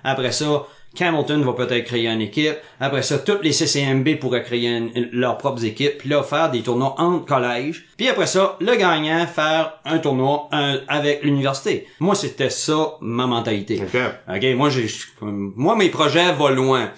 après 0.04 0.32
ça, 0.32 0.66
Hamilton 0.98 1.44
va 1.44 1.52
peut-être 1.54 1.84
créer 1.86 2.08
une 2.08 2.22
équipe. 2.22 2.56
Après 2.80 3.02
ça, 3.02 3.18
toutes 3.18 3.44
les 3.44 3.52
CCMB 3.52 4.16
pourraient 4.18 4.44
créer 4.44 4.68
une- 4.70 4.92
une- 4.96 5.10
leurs 5.12 5.38
propres 5.38 5.66
équipes. 5.66 5.98
Puis 5.98 6.08
là, 6.10 6.24
faire 6.24 6.50
des 6.52 6.62
tournois 6.62 6.96
entre 7.00 7.26
collèges. 7.26 7.84
Puis 7.98 8.08
après 8.08 8.28
ça, 8.28 8.56
le 8.62 8.76
gagnant 8.78 9.26
faire 9.28 9.74
un 9.84 9.98
tournoi 9.98 10.48
un- 10.54 10.80
avec 10.88 11.22
l'université. 11.24 11.86
Moi, 12.00 12.16
c'était 12.16 12.50
ça, 12.50 12.94
ma 13.02 13.28
mentalité. 13.28 13.82
OK. 13.82 14.00
OK, 14.34 14.46
moi 14.56 14.70
j'ai 14.70 14.88
moi 15.22 15.76
mes 15.76 15.90
projets 15.90 16.32
vont 16.32 16.48
loin. 16.50 16.90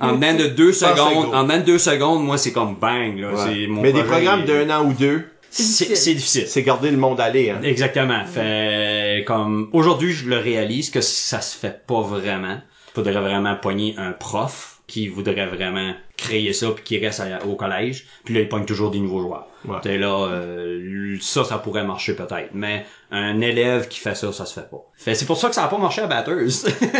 En 0.00 0.12
dedans 0.16 0.34
de 0.34 0.48
deux 0.48 0.72
secondes, 0.84 1.34
en 1.34 1.44
dedans 1.44 1.58
de 1.58 1.62
deux 1.62 1.78
secondes, 1.78 2.24
moi 2.24 2.36
c'est 2.38 2.52
comme 2.52 2.74
bang 2.74 3.18
là, 3.18 3.28
Ouais. 3.30 3.36
c'est 3.46 3.66
mon 3.68 3.80
Mais 3.82 3.92
des 3.92 4.02
programmes 4.02 4.44
d'un 4.44 4.68
an 4.70 4.84
ou 4.84 4.92
deux, 4.92 5.24
c'est 5.62 6.14
difficile. 6.14 6.46
c'est 6.46 6.62
garder 6.62 6.90
le 6.90 6.96
monde 6.96 7.20
aller, 7.20 7.50
hein. 7.50 7.60
Exactement. 7.62 8.24
Fait 8.24 9.24
comme 9.26 9.68
aujourd'hui, 9.72 10.12
je 10.12 10.28
le 10.28 10.38
réalise 10.38 10.90
que 10.90 11.00
ça 11.00 11.40
se 11.40 11.56
fait 11.56 11.84
pas 11.86 12.00
vraiment. 12.02 12.60
Faudrait 12.94 13.12
vraiment 13.12 13.54
pogner 13.56 13.94
un 13.98 14.12
prof 14.12 14.78
qui 14.86 15.08
voudrait 15.08 15.46
vraiment 15.46 15.92
créer 16.16 16.52
ça 16.52 16.70
puis 16.70 16.84
qui 16.84 16.98
reste 17.04 17.20
à- 17.20 17.44
au 17.44 17.56
collège. 17.56 18.06
Puis 18.24 18.34
là, 18.34 18.40
il 18.40 18.48
pogne 18.48 18.64
toujours 18.64 18.90
des 18.90 19.00
nouveaux 19.00 19.20
joueurs. 19.20 19.46
Ouais. 19.64 19.78
T'es 19.82 19.98
là, 19.98 20.28
euh, 20.28 21.16
ça, 21.20 21.44
ça 21.44 21.58
pourrait 21.58 21.84
marcher 21.84 22.14
peut-être. 22.14 22.50
Mais 22.52 22.84
un 23.10 23.40
élève 23.40 23.88
qui 23.88 24.00
fait 24.00 24.14
ça, 24.14 24.32
ça 24.32 24.46
se 24.46 24.54
fait 24.54 24.68
pas. 24.68 24.84
Fait 24.94 25.14
c'est 25.14 25.26
pour 25.26 25.36
ça 25.36 25.48
que 25.48 25.54
ça 25.54 25.64
a 25.64 25.68
pas 25.68 25.78
marché 25.78 26.02
à 26.02 26.06
Batters. 26.06 26.48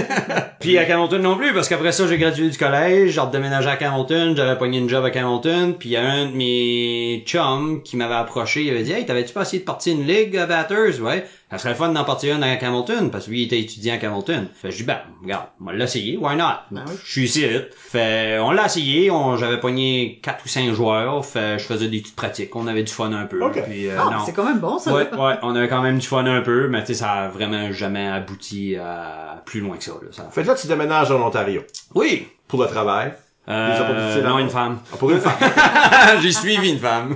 puis 0.61 0.79
à 0.79 0.83
Hamilton 0.83 1.23
non 1.23 1.37
plus, 1.37 1.53
parce 1.53 1.69
qu'après 1.69 1.93
ça, 1.93 2.07
j'ai 2.07 2.19
gradué 2.19 2.49
du 2.49 2.57
collège, 2.57 3.11
j'ai 3.11 3.21
redéménagé 3.21 3.69
à 3.69 3.93
Hamilton, 3.93 4.37
j'avais 4.37 4.57
pogné 4.57 4.79
une 4.79 4.89
job 4.89 5.05
à 5.05 5.19
Hamilton, 5.19 5.75
puis 5.75 5.91
il 5.91 5.93
y 5.93 5.97
a 5.97 6.05
un 6.05 6.27
de 6.27 6.33
mes 6.33 7.25
chums 7.27 7.83
qui 7.83 7.97
m'avait 7.97 8.15
approché, 8.15 8.63
il 8.63 8.71
avait 8.71 8.83
dit 8.83 8.93
«Hey, 8.95 9.05
t'avais-tu 9.05 9.33
pas 9.33 9.43
essayé 9.43 9.61
de 9.61 9.65
partir 9.65 9.95
une 9.95 10.07
ligue 10.07 10.37
à 10.37 10.47
Batters?» 10.47 11.01
Ouais. 11.01 11.27
Ça 11.51 11.59
serait 11.59 11.71
le 11.71 11.77
fun 11.77 11.91
d'en 11.91 12.05
partir 12.05 12.37
une 12.37 12.43
à 12.43 12.53
Hamilton, 12.53 13.11
parce 13.11 13.27
que 13.27 13.31
lui, 13.31 13.43
il 13.43 13.45
était 13.47 13.61
étudiant 13.61 13.97
à 14.01 14.07
Hamilton. 14.07 14.49
Fait 14.55 14.71
je 14.71 14.79
dis, 14.79 14.83
ben, 14.83 14.99
regarde, 15.23 15.47
on 15.61 15.67
va 15.67 15.73
l'essayer, 15.75 16.17
why 16.17 16.37
not? 16.37 16.45
Ben 16.73 16.85
oui. 16.89 16.95
Je 17.05 17.11
suis 17.11 17.25
ici. 17.25 17.47
Fait, 17.77 18.39
on 18.41 18.51
l'a 18.51 18.67
essayé, 18.67 19.11
on, 19.11 19.37
j'avais 19.37 19.59
pogné 19.59 20.21
quatre 20.23 20.45
ou 20.45 20.49
cinq 20.49 20.73
joueurs, 20.73 21.25
fait, 21.25 21.59
je 21.59 21.65
faisais 21.65 21.89
des 21.89 22.01
petites 22.01 22.17
pratiques, 22.17 22.46
on 22.55 22.67
avait 22.67 22.83
du 22.83 22.93
fun 22.93 23.13
un 23.13 23.27
peu. 23.27 23.43
Ok. 23.43 23.63
Puis, 23.69 23.89
euh, 23.89 23.97
Ah, 23.99 24.05
non. 24.11 24.19
c'est 24.25 24.33
quand 24.33 24.45
même 24.45 24.59
bon, 24.59 24.79
ça. 24.79 24.93
Ouais, 24.93 25.09
ouais, 25.13 25.35
on 25.43 25.55
avait 25.57 25.69
quand 25.69 25.83
même 25.83 25.99
du 25.99 26.07
fun 26.07 26.25
un 26.27 26.41
peu, 26.43 26.69
mais 26.69 26.81
tu 26.83 26.89
sais, 26.89 26.95
ça 27.01 27.11
a 27.13 27.29
vraiment 27.29 27.73
jamais 27.73 28.07
abouti 28.09 28.77
à 28.77 29.43
plus 29.45 29.61
loin 29.61 29.77
que 29.77 29.85
ça, 29.85 29.93
là. 29.93 30.09
Ça... 30.13 30.29
Fait 30.31 30.43
que 30.43 30.49
là, 30.49 30.55
tu 30.55 30.67
déménages 30.67 31.11
en 31.11 31.21
Ontario. 31.27 31.63
Oui! 31.95 32.29
Pour 32.49 32.63
le 32.63 32.69
travail. 32.69 33.13
Euh, 33.49 34.23
non, 34.25 34.41
une 34.41 34.51
femme. 34.51 34.79
Ah, 34.93 34.97
Pour 34.99 35.13
une 35.13 35.21
femme. 35.21 35.33
J'ai 36.21 36.33
suivi 36.33 36.69
une 36.71 36.81
femme. 36.81 37.15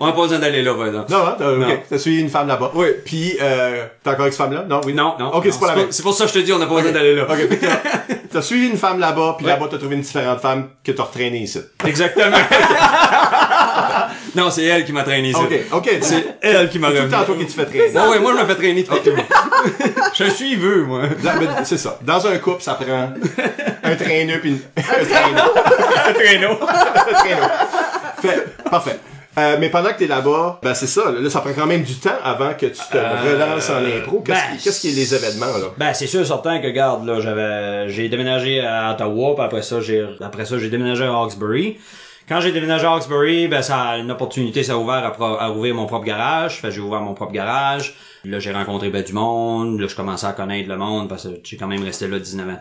on 0.00 0.06
n'a 0.06 0.12
pas 0.12 0.22
besoin 0.22 0.40
d'aller 0.40 0.62
là, 0.64 0.74
par 0.74 0.86
exemple. 0.88 1.12
non, 1.12 1.18
hein, 1.24 1.34
t'as, 1.38 1.44
Non. 1.52 1.68
ok. 1.68 1.80
T'as 1.88 1.98
suivi 1.98 2.20
une 2.22 2.28
femme 2.28 2.48
là-bas. 2.48 2.72
Oui. 2.74 2.86
Puis, 3.04 3.36
euh, 3.40 3.86
t'es 4.02 4.10
encore 4.10 4.22
avec 4.22 4.32
cette 4.32 4.42
femme-là? 4.42 4.64
Non, 4.68 4.80
oui. 4.84 4.94
Non, 4.94 5.14
non. 5.20 5.28
Ok, 5.32 5.44
non, 5.46 5.52
c'est 5.52 5.60
pas 5.60 5.66
la 5.68 5.76
même. 5.76 5.92
C'est 5.92 6.02
pour 6.02 6.14
ça 6.14 6.24
que 6.24 6.30
je 6.30 6.34
te 6.34 6.38
dis, 6.40 6.52
on 6.52 6.58
n'a 6.58 6.66
pas 6.66 6.74
besoin 6.74 6.90
d'aller 6.90 7.14
là. 7.14 7.22
Ok, 7.30 7.38
t'as, 7.60 8.14
t'as 8.32 8.42
suivi 8.42 8.66
une 8.68 8.76
femme 8.76 8.98
là-bas, 8.98 9.36
puis 9.38 9.46
Ouais. 9.46 9.52
là-bas, 9.52 9.68
t'as 9.70 9.78
trouvé 9.78 9.94
une 9.94 10.00
différente 10.02 10.40
femme 10.40 10.70
que 10.82 10.90
t'as 10.90 11.04
retraînée 11.04 11.42
ici. 11.42 11.60
Exactement. 11.86 12.36
non, 14.34 14.50
c'est 14.50 14.64
elle 14.64 14.84
qui 14.84 14.92
m'a 14.92 15.02
traîné 15.02 15.30
ici. 15.30 15.40
Ok, 15.40 15.52
ok. 15.72 15.88
C'est 16.00 16.02
C'est 16.02 16.36
elle 16.42 16.68
qui 16.70 16.78
m'a 16.78 16.88
tout 16.88 16.94
le 16.94 17.00
revenu. 17.00 17.12
temps 17.14 17.24
toi 17.24 17.34
qui 17.38 17.46
te 17.46 17.52
fais 17.52 17.66
traîner. 17.66 17.98
Ouais, 17.98 18.08
ouais, 18.08 18.18
moi, 18.18 18.32
je 18.36 18.42
me 18.42 18.46
fais 18.46 18.54
traîner 18.54 18.84
tout 18.84 18.94
Je 20.14 20.24
suis 20.30 20.56
vœu, 20.56 20.84
moi. 20.84 21.02
C'est 21.64 21.78
ça. 21.78 21.98
Dans 22.02 22.26
un 22.26 22.36
couple, 22.38 22.62
ça 22.62 22.74
prend 22.74 23.10
un 23.82 23.96
traîneux 23.96 24.38
puis 24.40 24.50
une... 24.50 24.58
un 24.76 25.04
traîneau. 25.04 25.52
Un 26.08 26.12
traîneau. 26.14 26.50
un 26.60 27.14
traîneau. 27.14 27.46
Fait, 28.20 28.44
parfait. 28.70 28.98
Euh, 29.38 29.56
mais 29.58 29.70
pendant 29.70 29.88
que 29.90 29.98
t'es 29.98 30.06
là-bas, 30.06 30.58
ben 30.62 30.74
c'est 30.74 30.86
ça. 30.86 31.10
Là, 31.10 31.30
ça 31.30 31.40
prend 31.40 31.52
quand 31.54 31.66
même 31.66 31.82
du 31.84 31.94
temps 31.94 32.10
avant 32.22 32.52
que 32.52 32.66
tu 32.66 32.72
te 32.90 32.96
Euh, 32.96 33.32
relances 33.32 33.70
en 33.70 33.76
impro. 33.78 34.20
Qu'est-ce, 34.20 34.38
ben, 34.38 34.58
qu'est-ce 34.62 34.80
qui 34.80 34.88
est 34.88 34.92
les 34.94 35.14
événements 35.14 35.46
là? 35.46 35.68
Ben, 35.78 35.94
c'est 35.94 36.06
sûr, 36.06 36.26
certain 36.26 36.60
que, 36.60 36.66
garde, 36.68 37.06
là, 37.06 37.18
j'avais, 37.20 37.88
j'ai 37.88 38.08
déménagé 38.10 38.60
à 38.60 38.92
Ottawa, 38.92 39.34
puis 39.34 39.44
après 39.44 39.62
ça, 39.62 39.80
j'ai, 39.80 40.04
après 40.20 40.44
ça, 40.44 40.58
j'ai 40.58 40.68
déménagé 40.68 41.04
à 41.04 41.12
Hawkesbury. 41.12 41.78
Quand 42.28 42.40
j'ai 42.40 42.52
déménagé 42.52 42.86
à 42.86 42.92
Hawkesbury, 42.92 43.48
ben, 43.48 43.62
ça, 43.62 43.98
une 43.98 44.10
opportunité 44.10 44.62
s'est 44.62 44.72
ouverte 44.72 45.20
à, 45.20 45.24
à 45.24 45.50
ouvrir 45.50 45.74
mon 45.74 45.86
propre 45.86 46.04
garage. 46.04 46.60
Fait, 46.60 46.70
j'ai 46.70 46.80
ouvert 46.80 47.00
mon 47.00 47.14
propre 47.14 47.32
garage. 47.32 47.94
Là, 48.24 48.38
j'ai 48.38 48.52
rencontré 48.52 48.90
ben, 48.90 49.02
du 49.02 49.12
monde. 49.12 49.80
Là, 49.80 49.88
je 49.88 49.96
commençais 49.96 50.26
à 50.26 50.32
connaître 50.32 50.68
le 50.68 50.76
monde 50.76 51.08
parce 51.08 51.24
que 51.24 51.40
j'ai 51.44 51.56
quand 51.56 51.66
même 51.66 51.82
resté 51.82 52.08
là 52.08 52.18
19 52.18 52.48
ans. 52.48 52.58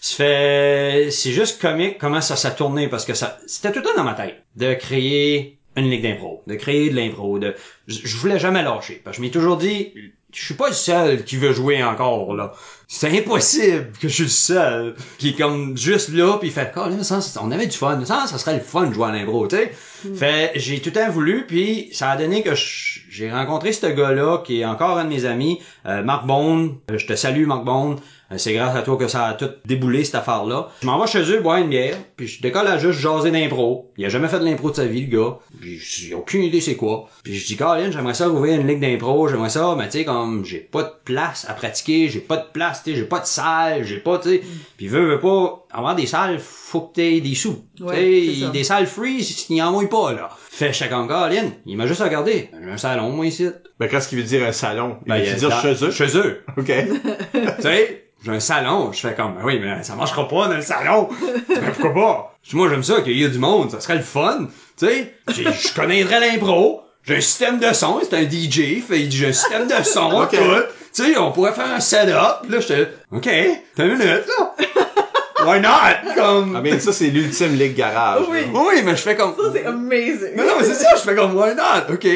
Ça 0.00 0.16
fait, 0.16 1.08
c'est 1.10 1.32
juste 1.32 1.60
comique 1.60 1.98
comment 1.98 2.20
ça 2.20 2.36
s'est 2.36 2.54
tourné 2.54 2.88
parce 2.88 3.04
que 3.04 3.14
ça, 3.14 3.38
c'était 3.46 3.72
tout 3.72 3.80
le 3.80 3.84
temps 3.84 3.96
dans 3.96 4.04
ma 4.04 4.14
tête 4.14 4.44
de 4.56 4.74
créer 4.74 5.59
une 5.80 5.90
ligue 5.90 6.02
d'impro, 6.02 6.42
de 6.46 6.54
créer 6.54 6.90
de 6.90 6.96
l'impro, 6.96 7.38
de, 7.38 7.54
je, 7.88 8.16
voulais 8.16 8.38
jamais 8.38 8.62
lâcher. 8.62 9.00
Parce 9.04 9.16
que 9.16 9.22
je 9.22 9.26
m'ai 9.26 9.32
toujours 9.32 9.56
dit, 9.56 9.92
je 10.32 10.44
suis 10.44 10.54
pas 10.54 10.68
le 10.68 10.74
seul 10.74 11.24
qui 11.24 11.36
veut 11.36 11.52
jouer 11.52 11.82
encore, 11.82 12.34
là. 12.34 12.52
C'est 12.92 13.16
impossible 13.16 13.92
que 14.00 14.08
je 14.08 14.14
suis 14.14 14.22
le 14.24 14.28
seul 14.28 14.94
qui 15.18 15.28
est 15.30 15.38
comme 15.38 15.76
juste 15.76 16.08
là 16.08 16.38
puis 16.38 16.50
fait 16.50 16.72
oh, 16.76 16.88
là, 16.88 17.04
ça, 17.04 17.20
on 17.40 17.52
avait 17.52 17.68
du 17.68 17.76
fun 17.76 18.04
ça 18.04 18.26
ça 18.26 18.36
serait 18.36 18.54
le 18.54 18.60
fun 18.60 18.88
de 18.88 18.94
jouer 18.94 19.06
à 19.06 19.12
l'impro 19.12 19.46
tu 19.46 19.54
sais 19.54 19.72
fait 20.16 20.50
j'ai 20.56 20.80
tout 20.80 20.90
le 20.92 20.94
temps 20.94 21.08
voulu 21.08 21.46
puis 21.46 21.90
ça 21.92 22.10
a 22.10 22.16
donné 22.16 22.42
que 22.42 22.50
j'ai 22.56 23.30
rencontré 23.30 23.72
ce 23.72 23.86
gars 23.86 24.10
là 24.10 24.38
qui 24.38 24.62
est 24.62 24.64
encore 24.64 24.98
un 24.98 25.04
de 25.04 25.08
mes 25.08 25.24
amis 25.24 25.60
euh, 25.86 26.02
Marc 26.02 26.26
Bond 26.26 26.78
Euh, 26.90 26.98
je 26.98 27.06
te 27.06 27.14
salue 27.14 27.46
Marc 27.46 27.64
Bond 27.64 27.96
c'est 28.38 28.52
grâce 28.52 28.76
à 28.76 28.82
toi 28.82 28.96
que 28.96 29.08
ça 29.08 29.26
a 29.26 29.34
tout 29.34 29.50
déboulé 29.64 30.04
cette 30.04 30.14
affaire 30.14 30.44
là 30.44 30.68
je 30.82 30.86
m'en 30.86 31.00
vais 31.00 31.06
chez 31.06 31.22
eux 31.32 31.40
boire 31.40 31.58
une 31.58 31.68
bière 31.68 31.96
puis 32.16 32.26
je 32.28 32.40
décolle 32.42 32.66
à 32.68 32.78
juste 32.78 33.00
jaser 33.00 33.30
d'impro. 33.30 33.90
Il 33.96 34.04
a 34.04 34.08
jamais 34.08 34.28
fait 34.28 34.38
de 34.38 34.44
l'impro 34.44 34.70
de 34.70 34.76
sa 34.76 34.86
vie 34.86 35.06
le 35.06 35.16
gars. 35.18 35.38
J'ai 35.62 36.14
aucune 36.14 36.42
idée 36.42 36.60
c'est 36.60 36.76
quoi. 36.76 37.08
Puis 37.24 37.34
je 37.34 37.46
dis 37.46 37.56
Colin 37.56 37.90
j'aimerais 37.90 38.14
ça 38.14 38.28
ouvrir 38.28 38.60
une 38.60 38.66
ligue 38.66 38.80
d'impro 38.80 39.28
j'aimerais 39.28 39.48
ça 39.50 39.74
mais 39.78 39.86
tu 39.88 39.98
sais 39.98 40.04
comme 40.04 40.44
j'ai 40.44 40.58
pas 40.60 40.82
de 40.84 40.92
place 41.04 41.46
à 41.48 41.54
pratiquer 41.54 42.08
j'ai 42.08 42.20
pas 42.20 42.36
de 42.36 42.46
place 42.52 42.82
tu 42.82 42.90
sais 42.92 42.96
j'ai 42.96 43.04
pas 43.04 43.20
de 43.20 43.26
salle 43.26 43.84
j'ai 43.84 43.98
pas 43.98 44.18
tu 44.18 44.28
sais. 44.30 44.42
Puis 44.76 44.88
veux 44.88 45.06
veux 45.06 45.20
pas 45.20 45.66
avoir 45.72 45.94
des 45.96 46.06
salles 46.06 46.38
faut 46.38 46.82
que 46.82 46.94
t'aies 46.94 47.20
des 47.20 47.34
sous. 47.34 47.64
Ouais, 47.80 47.96
tu 47.96 48.26
c'est 48.34 48.40
ça. 48.40 48.46
sais 48.46 48.52
des 48.52 48.64
salles 48.64 48.86
free 48.86 49.46
il 49.50 49.56
y 49.56 49.62
en 49.62 49.72
mouille 49.72 49.88
pas 49.88 50.12
là. 50.12 50.28
Fait 50.50 50.72
j'étais 50.72 50.88
comme 50.90 51.08
Colin 51.08 51.50
il 51.66 51.76
m'a 51.76 51.86
juste 51.86 52.02
regardé. 52.02 52.50
J'ai 52.62 52.70
un 52.70 52.76
salon 52.76 53.10
moi 53.10 53.26
ici. 53.26 53.48
Ben 53.78 53.88
qu'est-ce 53.88 54.08
qu'il 54.08 54.18
veut 54.18 54.24
dire 54.24 54.46
un 54.46 54.52
salon? 54.52 54.98
Il 55.06 55.08
Ben, 55.08 55.20
veut 55.20 55.26
il 55.26 55.34
dire 55.36 55.60
chez 55.62 55.84
eux? 55.84 55.90
chez 55.90 56.16
eux. 56.18 56.42
Ok. 56.58 56.66
tu 56.66 57.62
sais, 57.62 58.04
j'ai 58.24 58.30
un 58.32 58.40
salon. 58.40 58.92
Je 58.92 59.00
fais 59.00 59.14
comme, 59.14 59.34
ben 59.34 59.40
oui, 59.44 59.58
mais 59.62 59.82
ça 59.82 59.94
marchera 59.94 60.28
pas 60.28 60.48
dans 60.48 60.56
le 60.56 60.62
salon. 60.62 61.08
ben 61.48 61.72
pourquoi 61.72 61.94
pas? 61.94 62.38
Moi, 62.52 62.68
j'aime 62.68 62.82
ça, 62.82 63.00
qu'il 63.02 63.16
y 63.16 63.24
ait 63.24 63.28
du 63.28 63.38
monde. 63.38 63.70
Ça 63.70 63.80
serait 63.80 63.96
le 63.96 64.02
fun. 64.02 64.46
Tu 64.78 64.86
sais, 64.86 65.14
je 65.28 65.74
connaîtrais 65.74 66.20
l'impro. 66.20 66.82
J'ai 67.04 67.16
un 67.16 67.20
système 67.20 67.58
de 67.58 67.72
son. 67.72 68.00
C'est 68.02 68.14
un 68.16 68.22
DJ. 68.28 68.82
Fait, 68.86 69.00
il 69.00 69.08
dit, 69.08 69.16
j'ai 69.16 69.28
un 69.28 69.32
système 69.32 69.66
de 69.66 69.82
son. 69.84 70.10
Ok. 70.22 70.30
tout. 70.30 70.62
Tu 70.92 71.04
sais, 71.04 71.18
on 71.18 71.32
pourrait 71.32 71.52
faire 71.52 71.70
un 71.72 71.80
setup. 71.80 72.48
Là, 72.48 72.60
j'étais, 72.60 72.88
OK, 73.12 73.28
t'as 73.76 73.84
une 73.84 73.92
minute, 73.92 74.24
là. 74.26 74.54
Why 75.46 75.60
not? 75.60 76.14
Comme, 76.16 76.54
Ah 76.56 76.60
mais 76.60 76.78
ça 76.80 76.92
c'est 76.92 77.06
l'ultime 77.06 77.54
ligue 77.56 77.74
garage. 77.74 78.24
Oui. 78.28 78.40
là. 78.40 78.46
oui, 78.52 78.82
mais 78.84 78.90
je 78.96 79.02
fais 79.02 79.16
comme, 79.16 79.34
Ça, 79.36 79.50
c'est 79.54 79.64
amazing. 79.64 80.32
mais 80.36 80.44
non, 80.44 80.54
mais 80.58 80.64
c'est 80.66 80.74
ça, 80.74 80.96
je 80.96 81.00
fais 81.00 81.14
comme, 81.14 81.34
why 81.34 81.54
not? 81.54 81.94
OK. 81.94 82.06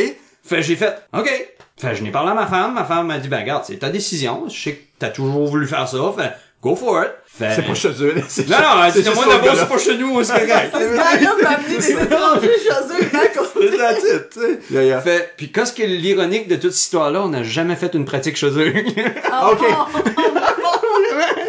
Fait, 0.44 0.62
j'ai 0.62 0.76
fait, 0.76 0.94
OK. 1.16 1.30
Fait, 1.76 1.94
je 1.96 2.02
n'ai 2.02 2.10
parlé 2.10 2.30
à 2.30 2.34
ma 2.34 2.46
femme. 2.46 2.74
Ma 2.74 2.84
femme 2.84 3.08
m'a 3.08 3.18
dit, 3.18 3.28
ben, 3.28 3.40
regarde, 3.40 3.64
c'est 3.66 3.76
ta 3.78 3.90
décision. 3.90 4.44
Je 4.48 4.56
sais 4.62 4.72
que 4.74 4.82
t'as 4.98 5.08
toujours 5.08 5.46
voulu 5.46 5.66
faire 5.66 5.88
ça. 5.88 5.98
Fait, 6.16 6.32
go 6.62 6.76
for 6.76 7.02
it. 7.02 7.10
Fait, 7.26 7.52
C'est 7.56 7.62
pas 7.66 7.74
chez 7.74 7.88
eux. 8.00 8.14
là, 8.14 8.22
c'est 8.28 8.48
Non, 8.48 8.56
non, 8.58 8.90
c'est 8.92 9.12
moi, 9.14 9.24
d'abord, 9.28 9.56
c'est 9.56 9.68
pas 9.68 9.78
chez 9.78 9.98
nous, 9.98 10.22
c'est 10.22 10.46
correct. 10.46 10.70
Ce 10.72 10.96
gars-là 10.96 11.34
peut 11.40 11.46
amener 11.46 11.76
des 11.78 11.90
étrangers 11.90 12.58
chez 12.62 13.04
eux, 13.04 13.10
là, 13.12 13.26
qu'on- 13.34 13.60
C'est 13.60 13.76
la 13.76 13.94
titre, 13.94 14.28
tu 14.32 14.40
sais. 14.40 14.58
Yeah, 14.70 14.84
yeah. 14.84 15.00
Fait, 15.00 15.32
puis 15.36 15.50
qu'est-ce 15.50 15.72
qui 15.72 15.82
est 15.82 15.88
l'ironique 15.88 16.46
de 16.46 16.54
toute 16.54 16.70
cette 16.70 16.82
histoire-là, 16.82 17.22
on 17.22 17.28
n'a 17.28 17.42
jamais 17.42 17.74
fait 17.74 17.92
une 17.94 18.04
pratique 18.04 18.36
chez 18.36 18.46
eux. 18.56 18.72
Ah, 19.32 19.50
Ok. 19.50 19.64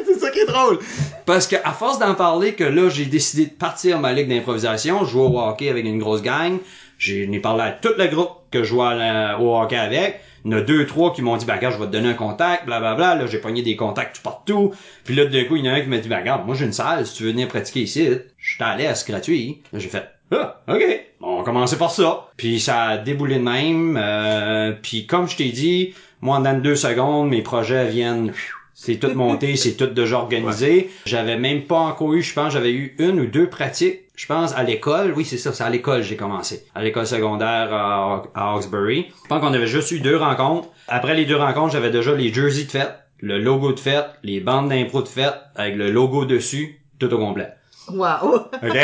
c'est 0.08 0.20
ça 0.20 0.32
qui 0.32 0.40
est 0.40 0.46
drôle. 0.46 0.80
Parce 1.26 1.48
que 1.48 1.56
à 1.64 1.72
force 1.72 2.00
d'en 2.00 2.14
parler 2.16 2.54
que 2.54 2.64
là, 2.64 2.90
j'ai 2.90 3.06
décidé 3.06 3.46
de 3.46 3.52
partir 3.52 4.00
ma 4.00 4.12
ligue 4.14 4.28
d'improvisation, 4.30 5.06
jouer 5.06 5.24
au 5.24 5.40
hockey 5.40 5.70
avec 5.70 5.86
une 5.86 6.00
grosse 6.00 6.22
gang. 6.22 6.58
J'ai 6.98 7.24
ai 7.32 7.40
parlé 7.40 7.64
à 7.64 7.72
tout 7.72 7.94
le 7.98 8.08
groupe 8.08 8.30
que 8.52 8.60
je 8.64 8.70
jouais 8.70 8.96
la- 8.96 9.40
au 9.40 9.56
hockey 9.60 9.76
avec. 9.76 10.20
Il 10.46 10.52
y 10.52 10.56
en 10.56 10.60
a 10.60 10.62
deux, 10.62 10.86
trois 10.86 11.12
qui 11.14 11.22
m'ont 11.24 11.38
dit, 11.38 11.46
bah, 11.46 11.56
regarde, 11.56 11.74
je 11.74 11.80
vais 11.80 11.88
te 11.88 11.92
donner 11.92 12.10
un 12.10 12.14
contact, 12.14 12.66
blablabla. 12.68 13.16
Là, 13.16 13.26
j'ai 13.26 13.40
pogné 13.40 13.64
des 13.64 13.76
contacts 13.76 14.18
tout 14.18 14.22
partout. 14.22 14.74
Puis 15.04 15.16
là, 15.16 15.26
d'un 15.26 15.44
coup, 15.46 15.56
il 15.56 15.66
y 15.66 15.70
en 15.70 15.74
a 15.74 15.78
un 15.78 15.82
qui 15.82 15.88
m'a 15.90 15.98
dit, 15.98 16.08
bah, 16.08 16.20
regarde, 16.20 16.46
moi, 16.46 16.56
j'ai 16.56 16.66
une 16.66 16.72
salle, 16.74 17.06
si 17.08 17.16
tu 17.16 17.24
veux 17.24 17.32
venir 17.32 17.48
pratiquer 17.48 17.82
ici, 17.82 18.08
je 18.38 18.54
suis 18.56 18.64
à 18.64 18.76
l'aise, 18.78 19.04
gratuit. 19.08 19.64
Là, 19.74 19.80
j'ai 19.80 19.90
fait, 19.90 20.06
ah, 20.32 20.62
ok. 20.68 20.84
On 21.22 21.38
va 21.38 21.44
commencer 21.44 21.78
par 21.78 21.90
ça. 21.92 22.28
Puis 22.38 22.60
ça 22.60 22.84
a 22.84 22.98
déboulé 22.98 23.36
de 23.36 23.42
même. 23.42 23.98
Euh, 24.00 24.74
puis 24.82 25.08
comme 25.08 25.28
je 25.28 25.36
t'ai 25.36 25.50
dit, 25.50 25.96
moi, 26.22 26.40
dans 26.40 26.62
deux 26.62 26.76
secondes, 26.76 27.30
mes 27.30 27.42
projets 27.42 27.88
viennent 27.88 28.32
C'est 28.76 28.98
tout 28.98 29.10
monté, 29.16 29.56
c'est 29.56 29.74
tout 29.74 29.88
déjà 29.88 30.18
organisé. 30.18 30.92
J'avais 31.08 31.38
même 31.40 31.64
pas 31.64 31.80
encore 31.80 32.14
eu, 32.14 32.22
je 32.22 32.34
pense, 32.34 32.54
j'avais 32.54 32.72
eu 32.74 32.96
une 33.00 33.20
ou 33.20 33.26
deux 33.26 33.50
pratiques. 33.50 34.02
Je 34.16 34.26
pense 34.28 34.54
à 34.56 34.64
l'école, 34.64 35.14
oui 35.16 35.26
c'est 35.26 35.38
ça, 35.38 35.52
c'est 35.52 35.64
à 35.64 35.70
l'école 35.70 36.02
j'ai 36.02 36.16
commencé. 36.16 36.66
À 36.74 36.84
l'école 36.84 37.06
secondaire 37.06 37.74
à, 37.74 38.24
à 38.34 38.54
Hawkesbury. 38.54 39.08
Je 39.24 39.28
pense 39.28 39.42
qu'on 39.42 39.54
avait 39.54 39.68
juste 39.68 39.92
eu 39.92 40.00
deux 40.00 40.18
rencontres. 40.18 40.70
Après 40.88 41.16
les 41.16 41.26
deux 41.26 41.36
rencontres, 41.36 41.74
j'avais 41.74 41.90
déjà 41.92 42.14
les 42.14 42.34
jerseys 42.34 42.66
de 42.66 42.72
fête, 42.72 42.96
le 43.20 43.40
logo 43.40 43.74
de 43.74 43.80
fête, 43.80 44.08
les 44.24 44.40
bandes 44.40 44.70
d'impro 44.70 45.02
de 45.02 45.08
fête 45.08 45.36
avec 45.56 45.76
le 45.76 45.92
logo 45.92 46.26
dessus, 46.26 46.80
tout 47.00 47.14
au 47.14 47.18
complet. 47.18 47.50
Wow. 47.90 48.36
OK? 48.64 48.78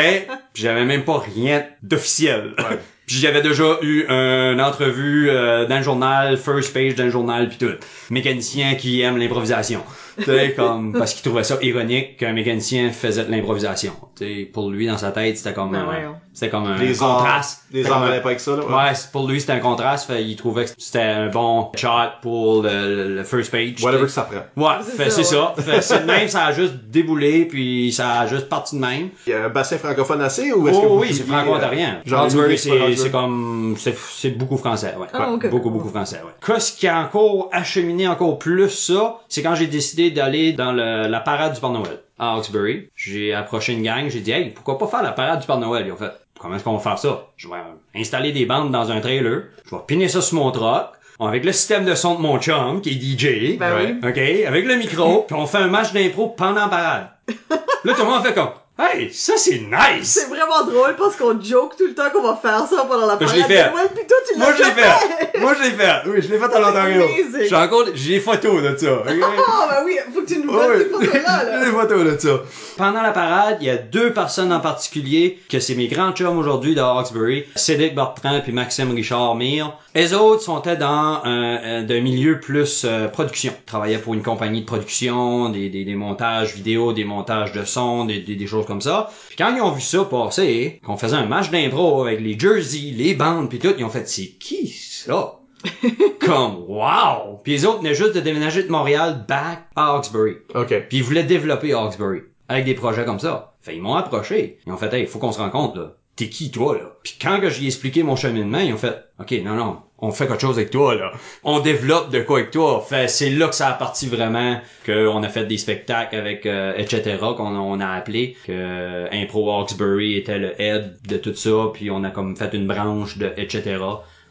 Puis 0.52 0.62
j'avais 0.62 0.84
même 0.84 1.04
pas 1.04 1.18
rien 1.18 1.64
d'officiel. 1.82 2.54
Puis 3.06 3.16
j'avais 3.16 3.42
déjà 3.42 3.78
eu 3.82 4.06
une 4.08 4.60
entrevue 4.60 5.28
euh, 5.28 5.66
dans 5.66 5.78
le 5.78 5.82
journal, 5.82 6.36
first 6.36 6.72
page 6.72 6.94
dans 6.94 7.04
le 7.04 7.10
journal 7.10 7.48
puis 7.48 7.58
tout. 7.58 7.74
Mécanicien 8.10 8.76
qui 8.76 9.00
aime 9.00 9.18
l'improvisation. 9.18 9.82
Tu 10.18 10.24
sais 10.24 10.52
comme 10.54 10.92
parce 10.92 11.14
qu'il 11.14 11.22
trouvait 11.22 11.44
ça 11.44 11.56
ironique 11.62 12.16
qu'un 12.18 12.32
mécanicien 12.32 12.90
faisait 12.90 13.24
de 13.24 13.30
l'improvisation. 13.30 13.92
Tu 14.16 14.24
sais 14.24 14.44
pour 14.44 14.70
lui 14.70 14.86
dans 14.86 14.98
sa 14.98 15.10
tête, 15.12 15.36
c'était 15.38 15.52
comme 15.54 15.72
Ben 15.72 15.86
c'était 16.34 16.48
comme 16.50 16.64
un 16.64 16.78
Les 16.78 16.94
contraste. 16.96 17.64
les 17.72 17.86
un- 17.90 18.00
n'allaient 18.00 18.20
pas 18.22 18.28
avec 18.30 18.40
ça, 18.40 18.52
là. 18.56 18.62
Ouais, 18.64 18.92
pour 19.12 19.28
lui 19.28 19.40
c'était 19.40 19.52
un 19.52 19.58
contraste, 19.58 20.06
fait, 20.06 20.24
il 20.24 20.34
trouvait 20.36 20.64
que 20.64 20.70
c'était 20.78 21.00
un 21.02 21.28
bon 21.28 21.70
shot 21.76 21.88
pour 22.22 22.62
le, 22.62 23.16
le 23.16 23.24
first 23.24 23.50
page. 23.50 23.82
Whatever 23.82 23.98
tu 24.00 24.06
que 24.06 24.12
ça 24.12 24.22
prend. 24.22 24.62
Ouais, 24.68 24.76
C'est 24.82 24.92
fait, 24.96 25.10
ça, 25.10 25.22
c'est 25.22 25.36
ouais. 25.36 25.80
ça. 25.82 25.98
Fait, 25.98 26.04
même, 26.06 26.28
ça 26.28 26.46
a 26.46 26.52
juste 26.52 26.74
déboulé, 26.88 27.44
puis 27.44 27.92
ça 27.92 28.20
a 28.20 28.26
juste 28.26 28.48
parti 28.48 28.76
de 28.76 28.80
même. 28.80 29.10
Il 29.26 29.30
y 29.30 29.34
a 29.34 29.44
un 29.44 29.48
bassin 29.50 29.76
francophone 29.76 30.22
assez 30.22 30.52
ou 30.52 30.68
est-ce 30.68 30.78
que 30.80 30.86
Oh 30.86 30.94
vous 30.94 31.00
oui, 31.00 31.12
c'est 31.12 31.24
franco-ontarien. 31.24 32.00
euh, 32.06 32.08
genre 32.08 32.30
c'est, 32.30 33.10
comme, 33.10 33.74
c'est, 33.78 33.96
c'est 34.16 34.30
beaucoup 34.30 34.56
français, 34.56 34.94
ouais. 34.98 35.06
Ah, 35.12 35.28
Ouais, 35.28 35.34
ok. 35.34 35.50
Beaucoup, 35.50 35.70
beaucoup 35.70 35.88
français, 35.90 36.20
ouais. 36.24 36.32
Qu'est-ce 36.46 36.72
qui 36.72 36.88
a 36.88 37.00
encore 37.00 37.50
acheminé 37.52 38.08
encore 38.08 38.38
plus 38.38 38.70
ça, 38.70 39.18
c'est 39.28 39.42
quand 39.42 39.54
j'ai 39.54 39.66
décidé 39.66 40.01
d'aller 40.10 40.52
dans 40.52 40.72
le- 40.72 41.06
la 41.08 41.20
parade 41.20 41.54
du 41.54 41.60
Père 41.60 41.70
Noël 41.70 42.00
à 42.18 42.34
Hawkesbury. 42.34 42.88
J'ai 42.96 43.32
approché 43.34 43.72
une 43.72 43.82
gang, 43.82 44.08
j'ai 44.08 44.20
dit, 44.20 44.32
hey, 44.32 44.50
pourquoi 44.50 44.78
pas 44.78 44.86
faire 44.86 45.02
la 45.02 45.12
parade 45.12 45.40
du 45.40 45.46
Père 45.46 45.58
Noël? 45.58 45.84
Ils 45.86 45.92
ont 45.92 45.96
fait, 45.96 46.12
comment 46.38 46.56
est-ce 46.56 46.64
qu'on 46.64 46.76
va 46.76 46.78
faire 46.82 46.98
ça? 46.98 47.26
Je 47.36 47.48
vais 47.48 47.54
installer 47.94 48.32
des 48.32 48.46
bandes 48.46 48.70
dans 48.70 48.90
un 48.90 49.00
trailer, 49.00 49.44
je 49.64 49.74
vais 49.74 49.82
piner 49.86 50.08
ça 50.08 50.20
sur 50.20 50.36
mon 50.38 50.50
truck, 50.50 50.86
avec 51.20 51.44
le 51.44 51.52
système 51.52 51.84
de 51.84 51.94
son 51.94 52.16
de 52.16 52.20
mon 52.20 52.38
chum, 52.40 52.80
qui 52.80 52.90
est 52.90 52.94
DJ. 52.94 53.56
Ben 53.58 53.72
oui. 53.76 54.08
OK, 54.08 54.18
avec 54.46 54.64
le 54.66 54.76
micro, 54.76 55.22
puis 55.26 55.36
on 55.36 55.46
fait 55.46 55.58
un 55.58 55.68
match 55.68 55.92
d'impro 55.92 56.28
pendant 56.30 56.62
la 56.62 56.68
parade. 56.68 57.08
Là, 57.84 57.94
tout 57.94 58.02
le 58.02 58.08
monde 58.10 58.22
fait 58.24 58.34
comme, 58.34 58.48
hey, 58.82 59.10
ça 59.12 59.34
c'est 59.36 59.58
nice! 59.60 60.04
C'est 60.20 60.28
vraiment 60.28 60.64
drôle 60.64 60.96
parce 60.96 61.16
qu'on 61.16 61.40
joke 61.40 61.76
tout 61.76 61.86
le 61.86 61.94
temps 61.94 62.10
qu'on 62.12 62.22
va 62.22 62.36
faire 62.36 62.66
ça 62.66 62.84
pendant 62.88 63.06
la 63.06 63.16
Ben, 63.16 63.26
je 63.26 63.32
parade 63.34 63.48
l'ai 63.48 63.54
fait. 63.56 63.64
de 63.64 63.70
Noël, 63.74 63.88
puis 63.94 64.04
toi, 64.06 64.16
tu 64.26 64.38
l'as 64.38 64.44
Moi, 64.44 64.54
je 64.56 64.62
l'ai 64.62 64.70
fait! 64.70 65.40
Moi, 65.40 65.54
je 65.58 65.62
l'ai 65.62 65.70
fait! 65.70 65.92
Oui, 66.06 66.22
je 66.22 66.28
l'ai 66.32 66.38
fait 66.38 66.54
à 66.54 66.60
l'Ontario. 66.60 67.02
J'ai 67.48 67.54
encore, 67.56 67.84
j'ai 67.94 68.14
des 68.14 68.20
photos 68.20 68.62
de 68.62 68.76
ça. 68.76 68.92
ok? 68.94 69.06
Ah, 69.46 69.68
ben 69.70 69.84
oui, 69.86 69.96
faut 70.14 70.20
que 70.22 70.26
tu 70.26 70.38
nous 70.38 70.52
Ah 70.52 70.66
donnes 70.66 70.76
oui. 70.76 70.82
ces 70.84 70.88
photos-là, 70.90 71.44
J'ai 71.60 71.64
des 71.66 71.72
photos 71.72 72.04
de 72.04 72.18
ça. 72.18 72.40
Pendant 72.76 73.02
la 73.02 73.12
parade, 73.12 73.58
il 73.60 73.66
y 73.66 73.70
a 73.70 73.76
deux 73.76 74.12
personnes 74.12 74.52
en 74.52 74.60
particulier, 74.60 75.38
que 75.48 75.58
c'est 75.60 75.74
mes 75.74 75.86
grands 75.88 76.12
chums 76.12 76.38
aujourd'hui 76.38 76.74
de 76.74 76.80
Hawkesbury, 76.80 77.44
Cédric 77.56 77.94
Bertrand 77.94 78.40
puis 78.42 78.52
Maxime 78.52 78.90
Richard 78.92 79.34
Mire. 79.34 79.72
Les 79.94 80.14
autres 80.14 80.42
sont 80.42 80.58
dans 80.78 81.20
un, 81.24 81.58
un- 81.62 81.82
d'un 81.82 82.00
milieu 82.00 82.40
plus 82.40 82.82
euh, 82.84 83.08
production. 83.08 83.52
Ils 83.58 83.64
travaillaient 83.66 83.98
pour 83.98 84.14
une 84.14 84.22
compagnie 84.22 84.62
de 84.62 84.66
production, 84.66 85.50
des, 85.50 85.68
des, 85.68 85.84
des 85.84 85.94
montages 85.94 86.54
vidéo, 86.54 86.92
des 86.94 87.04
montages 87.04 87.52
de 87.52 87.64
son, 87.64 88.04
des, 88.06 88.18
des, 88.20 88.36
des 88.36 88.46
choses 88.46 88.64
comme 88.64 88.71
ça. 88.80 89.10
Puis 89.28 89.36
quand 89.36 89.54
ils 89.54 89.60
ont 89.60 89.70
vu 89.70 89.80
ça 89.80 90.04
passer, 90.04 90.80
qu'on 90.84 90.96
faisait 90.96 91.16
un 91.16 91.26
match 91.26 91.50
d'impro 91.50 92.04
avec 92.04 92.20
les 92.20 92.38
jerseys, 92.38 92.92
les 92.94 93.14
bandes 93.14 93.48
puis 93.48 93.58
tout, 93.58 93.74
ils 93.76 93.84
ont 93.84 93.90
fait 93.90 94.08
c'est 94.08 94.28
qui 94.38 94.68
ça? 94.68 95.38
Comme 96.20 96.64
wow! 96.68 97.40
Puis 97.42 97.52
les 97.52 97.66
autres 97.66 97.78
venaient 97.78 97.94
juste 97.94 98.14
de 98.14 98.20
déménager 98.20 98.62
de 98.62 98.70
Montréal 98.70 99.24
back 99.28 99.68
à 99.76 99.94
Hawkesbury. 99.94 100.36
OK. 100.54 100.86
Puis 100.88 100.98
ils 100.98 101.02
voulaient 101.02 101.24
développer 101.24 101.72
Hawkesbury 101.72 102.22
avec 102.48 102.64
des 102.64 102.74
projets 102.74 103.04
comme 103.04 103.20
ça. 103.20 103.54
Fait 103.60 103.76
ils 103.76 103.82
m'ont 103.82 103.94
approché. 103.94 104.58
Ils 104.66 104.72
ont 104.72 104.76
fait 104.76 104.92
hey, 104.92 105.06
faut 105.06 105.18
qu'on 105.18 105.32
se 105.32 105.38
rencontre 105.38 105.78
là. 105.78 105.92
T'es 106.22 106.28
qui 106.28 106.52
toi 106.52 106.76
là? 106.76 106.92
Puis 107.02 107.16
quand 107.20 107.40
que 107.40 107.50
j'y 107.50 107.64
ai 107.64 107.66
expliqué 107.66 108.04
mon 108.04 108.14
cheminement, 108.14 108.60
ils 108.60 108.72
ont 108.72 108.76
fait 108.76 108.94
OK, 109.18 109.32
non 109.44 109.56
non, 109.56 109.78
on 109.98 110.12
fait 110.12 110.28
quelque 110.28 110.40
chose 110.40 110.56
avec 110.56 110.70
toi 110.70 110.94
là. 110.94 111.10
On 111.42 111.58
développe 111.58 112.10
de 112.10 112.20
quoi 112.20 112.38
avec 112.38 112.52
toi. 112.52 112.80
Fait 112.88 113.08
c'est 113.08 113.30
là 113.30 113.48
que 113.48 113.56
ça 113.56 113.70
a 113.70 113.72
parti 113.72 114.06
vraiment 114.06 114.60
qu'on 114.86 115.20
a 115.24 115.28
fait 115.28 115.46
des 115.46 115.58
spectacles 115.58 116.14
avec 116.14 116.46
euh, 116.46 116.74
etc 116.76 117.18
qu'on 117.36 117.56
on 117.56 117.80
a 117.80 117.88
appelé 117.88 118.36
que 118.46 119.08
Impro 119.10 119.50
Hawkesbury 119.50 120.16
était 120.16 120.38
le 120.38 120.60
head 120.62 120.96
de 121.08 121.16
tout 121.16 121.34
ça, 121.34 121.70
puis 121.74 121.90
on 121.90 122.04
a 122.04 122.10
comme 122.10 122.36
fait 122.36 122.54
une 122.54 122.68
branche 122.68 123.18
de 123.18 123.32
etc 123.36 123.80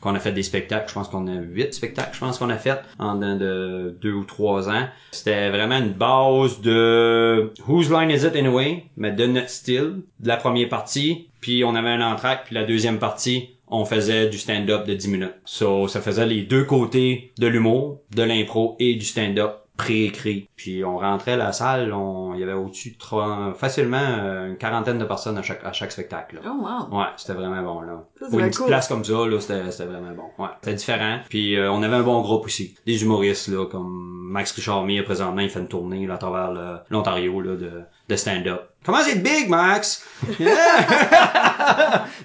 qu'on 0.02 0.16
a 0.16 0.20
fait 0.20 0.32
des 0.32 0.44
spectacles. 0.44 0.90
Je 0.90 0.94
pense 0.94 1.08
qu'on 1.08 1.28
a 1.28 1.36
huit 1.40 1.74
spectacles, 1.74 2.14
je 2.14 2.20
pense 2.20 2.38
qu'on 2.38 2.50
a 2.50 2.58
fait 2.58 2.82
en 3.00 3.16
de 3.16 3.96
deux 4.02 4.14
ou 4.14 4.24
trois 4.24 4.70
ans. 4.70 4.88
C'était 5.12 5.50
vraiment 5.50 5.78
une 5.78 5.94
base 5.94 6.60
de 6.62 7.54
Whose 7.68 7.92
Line 7.92 8.10
Is 8.10 8.26
It 8.26 8.36
Anyway, 8.36 8.86
mais 8.98 9.12
de 9.12 9.26
notre 9.28 9.50
style, 9.50 10.02
de 10.20 10.28
la 10.28 10.38
première 10.38 10.70
partie. 10.70 11.30
Puis 11.40 11.64
on 11.64 11.76
avait 11.76 11.90
un 11.90 12.02
entracte, 12.02 12.48
puis 12.48 12.56
la 12.56 12.64
deuxième 12.64 13.00
partie, 13.00 13.50
on 13.68 13.86
faisait 13.86 14.28
du 14.28 14.38
stand-up 14.38 14.86
de 14.86 14.94
10 14.94 15.08
minutes. 15.08 15.36
So, 15.46 15.88
ça 15.88 16.02
faisait 16.02 16.26
les 16.26 16.42
deux 16.42 16.66
côtés 16.66 17.32
de 17.40 17.48
l'humour, 17.48 18.02
de 18.14 18.24
l'impro 18.24 18.76
et 18.80 18.96
du 18.96 19.06
stand-up 19.06 19.61
préécrit. 19.78 20.50
Puis 20.56 20.84
on 20.84 20.98
rentrait 20.98 21.34
à 21.34 21.38
la 21.38 21.52
salle, 21.52 21.94
on, 21.94 22.34
il 22.34 22.40
y 22.40 22.44
avait 22.44 22.54
au-dessus 22.54 22.92
de 22.92 23.54
facilement 23.54 23.98
euh, 23.98 24.48
une 24.48 24.58
quarantaine 24.58 24.98
de 25.00 25.06
personnes 25.06 25.38
à 25.38 25.42
chaque, 25.42 25.64
à 25.64 25.74
chaque 25.74 25.92
spectacle. 25.92 26.36
là. 26.36 26.42
Oh, 26.46 26.62
wow. 26.62 27.00
Ouais, 27.00 27.08
c'était 27.18 27.34
vraiment 27.34 27.62
bon 27.62 27.82
là. 27.82 28.04
Ça, 28.20 28.28
Pour 28.30 28.40
une 28.40 28.46
petite 28.48 28.60
cool. 28.60 28.68
place 28.68 28.88
comme 28.88 29.04
ça 29.04 29.26
là, 29.26 29.40
c'était 29.40 29.86
vraiment 29.86 30.14
bon. 30.16 30.44
Ouais, 30.44 30.50
c'était 30.62 30.76
différent. 30.76 31.20
Puis 31.30 31.56
euh, 31.58 31.72
on 31.72 31.82
avait 31.84 31.96
un 31.96 32.04
bon 32.04 32.22
groupe 32.22 32.46
aussi, 32.46 32.76
des 32.86 33.04
humoristes 33.04 33.48
là 33.48 33.66
comme 33.66 34.30
Max 34.32 34.52
Richard 34.52 34.84
Mire 34.84 35.04
présentement, 35.04 35.42
il 35.42 35.50
fait 35.50 35.60
une 35.60 35.68
tournée 35.68 36.06
là, 36.06 36.16
à 36.16 36.18
travers 36.18 36.82
l'Ontario 36.90 37.42
là 37.42 37.56
de 37.56 37.82
de 38.10 38.16
stand-up. 38.16 38.62
Comment 38.86 39.00
c'est 39.06 39.22
big 39.22 39.48
Max? 39.50 40.04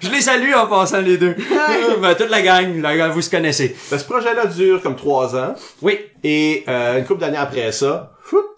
Je 0.01 0.09
les 0.09 0.21
salue 0.21 0.53
en 0.53 0.67
passant 0.67 1.01
les 1.01 1.17
deux. 1.17 1.35
ben, 2.01 2.15
toute 2.15 2.29
la 2.29 2.41
gang, 2.41 2.81
la 2.81 2.97
gang, 2.97 3.11
vous 3.11 3.21
se 3.21 3.29
connaissez. 3.29 3.75
Ben, 3.91 3.97
ce 3.97 4.05
projet-là 4.05 4.45
dure 4.47 4.81
comme 4.81 4.95
trois 4.95 5.35
ans. 5.35 5.53
Oui, 5.81 5.99
Et 6.23 6.63
euh, 6.67 6.97
une 6.99 7.05
couple 7.05 7.21
d'années 7.21 7.37
après 7.37 7.71
ça, 7.71 8.11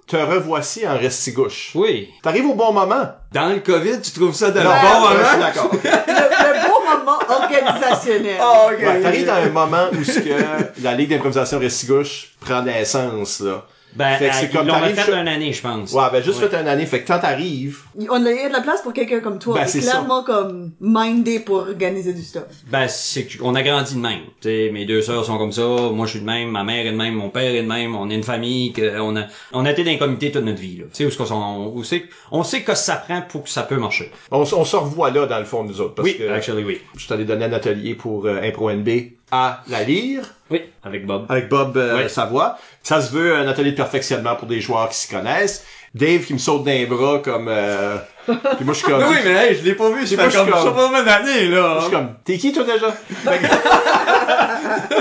te 0.08 0.16
revoici 0.16 0.88
en 0.88 0.98
restigouche. 0.98 1.70
oui. 1.76 2.10
T'arrives 2.24 2.48
au 2.48 2.56
bon 2.56 2.72
moment. 2.74 3.12
Dans 3.32 3.50
le 3.50 3.60
Covid, 3.60 4.02
tu 4.02 4.10
trouves 4.12 4.34
ça 4.34 4.50
de 4.50 4.60
Non, 4.60 4.70
bon 4.72 5.10
je 5.12 5.24
suis 5.24 5.36
moment 5.36 5.40
d'accord. 5.46 5.70
Le, 5.72 5.80
le 5.88 6.68
bon 6.68 6.80
moment 6.98 7.20
organisationnel. 7.30 8.38
Ah, 8.42 8.70
ok. 8.72 8.80
Ouais, 8.80 9.02
T'arrives 9.02 9.28
dans 9.28 9.34
un 9.36 9.50
moment 9.50 9.86
où 9.92 10.04
ce 10.04 10.18
que 10.20 10.82
la 10.82 10.96
Ligue 10.96 11.10
d'improvisation 11.12 11.60
restigouche 11.60 12.30
prend 12.40 12.64
naissance, 12.64 13.42
là. 13.42 13.66
Ben, 13.96 14.18
Fait 14.18 14.30
que 14.30 14.36
c'est 14.36 14.50
comme 14.52 14.68
t'arrives 14.68 14.96
fait 14.96 15.12
une 15.12 15.28
année, 15.28 15.52
je 15.52 15.62
pense. 15.62 15.92
Ouais, 15.94 16.04
ben 16.12 16.22
juste 16.24 16.40
Ouais. 16.42 16.48
fait 16.48 16.62
une 16.62 16.68
année. 16.68 16.86
Fait 16.86 17.02
que 17.02 17.08
quand 17.08 17.20
t'arrives, 17.20 17.80
On 18.10 18.24
a 18.26 18.32
il 18.32 18.36
y 18.38 18.40
a 18.42 18.48
de 18.48 18.54
la 18.54 18.62
place 18.62 18.82
pour 18.84 18.94
quelqu'un 18.94 19.20
comme 19.20 19.40
toi. 19.40 19.56
Ben, 19.56 19.68
c'est 19.68 19.80
est 19.80 19.82
clairement 19.82 20.24
comme 20.24 20.72
mindé 20.80 21.40
pour 21.40 21.58
organiser 21.58 22.14
du 22.14 22.22
stuff. 22.22 22.44
Ben, 22.72 22.88
c'est 22.88 23.26
qu'on 23.38 23.56
a 23.56 23.64
grandi 23.64 23.96
de 23.96 24.00
même. 24.00 24.20
Tu 24.42 24.48
sais, 24.50 24.70
mes 24.72 24.86
deux 24.86 25.02
sœurs 25.02 25.26
sont 25.26 25.38
comme 25.40 25.52
ça, 25.52 25.64
moi 25.92 26.06
je 26.06 26.12
suis 26.12 26.20
de 26.20 26.26
même, 26.26 26.50
ma 26.52 26.64
mère 26.64 26.86
est 26.86 26.92
de 26.92 26.98
même, 26.98 27.16
mon 27.16 27.30
père 27.30 27.54
est 27.54 27.64
de 27.64 27.68
même, 27.68 27.96
on 27.96 28.10
est 28.12 28.16
une 28.16 28.24
famille, 28.24 28.74
que 28.74 29.00
on 29.00 29.16
a, 29.18 29.24
on 29.54 29.66
a 29.66 29.72
été 29.72 29.84
dans 29.84 29.92
un 29.92 29.98
comité 29.98 30.32
toute 30.32 30.44
notre 30.46 30.60
vie, 30.62 30.78
là. 30.78 30.84
Tu 30.86 30.90
sais, 30.94 31.06
où 31.06 31.08
est-ce 31.08 31.18
qu'on 31.18 31.26
s'en- 31.26 31.66
où 31.68 31.84
c'est, 31.84 32.04
on 32.32 32.44
sait 32.44 32.62
que 32.62 32.76
ça 32.76 32.96
prend 32.96 33.22
pour 33.24 33.44
que 33.44 33.50
ça 33.50 33.64
peut 33.64 33.78
marcher. 33.78 34.12
on, 34.32 34.42
on 34.42 34.66
se 34.66 34.76
revoit 34.76 35.10
là 35.10 35.26
dans 35.26 35.40
le 35.40 35.46
fond 35.46 35.64
nous 35.64 35.82
autres. 35.82 35.96
Parce 35.96 36.08
oui, 36.08 36.18
que 36.18 36.30
actually, 36.30 36.64
oui. 36.64 36.80
je 36.96 37.08
t'allais 37.08 37.26
donner 37.26 37.46
un 37.46 37.54
atelier 37.54 37.96
pour 37.96 38.26
euh, 38.28 38.40
Impro 38.44 38.70
NB 38.72 38.88
à 39.32 39.62
la 39.68 39.84
lire 39.84 40.24
Oui, 40.50 40.62
avec 40.84 41.06
Bob. 41.06 41.26
avec 41.30 41.50
Bob 41.50 41.78
euh, 41.78 41.98
Ouais. 41.98 42.10
Savoie. 42.10 42.58
Ça 42.84 43.02
se 43.02 43.12
veut 43.12 43.36
un 43.36 43.48
atelier 43.48 43.72
de 43.72 43.76
perfectionnement 43.78 44.36
pour 44.36 44.48
des 44.48 44.62
joueurs 44.62 44.90
qui 44.90 44.96
s'y 44.98 45.08
connaissent. 45.10 45.66
Dave 45.96 46.22
qui 46.24 46.34
me 46.34 46.38
saute 46.40 46.64
dans 46.66 46.72
les 46.72 46.86
bras 46.86 47.20
comme 47.24 47.48
euh... 47.50 47.98
puis 48.28 48.64
moi 48.64 48.74
je 48.76 48.80
suis 48.80 48.88
comme 48.88 49.04
mais 49.24 49.32
hey, 49.32 49.56
je 49.58 49.64
l'ai 49.64 49.74
pas 49.74 49.90
vu, 49.90 50.06
fait 50.06 50.16
comme- 50.18 50.30
ça 50.32 50.46
fait 50.46 50.52
pas 50.52 50.92
mal 50.92 51.04
d'années, 51.04 51.48
là. 51.48 51.78
je 51.80 51.84
suis 51.86 51.92
comme 51.92 52.10
t'es 52.24 52.38
qui 52.38 52.54
toi 52.54 52.64
déjà? 52.64 52.94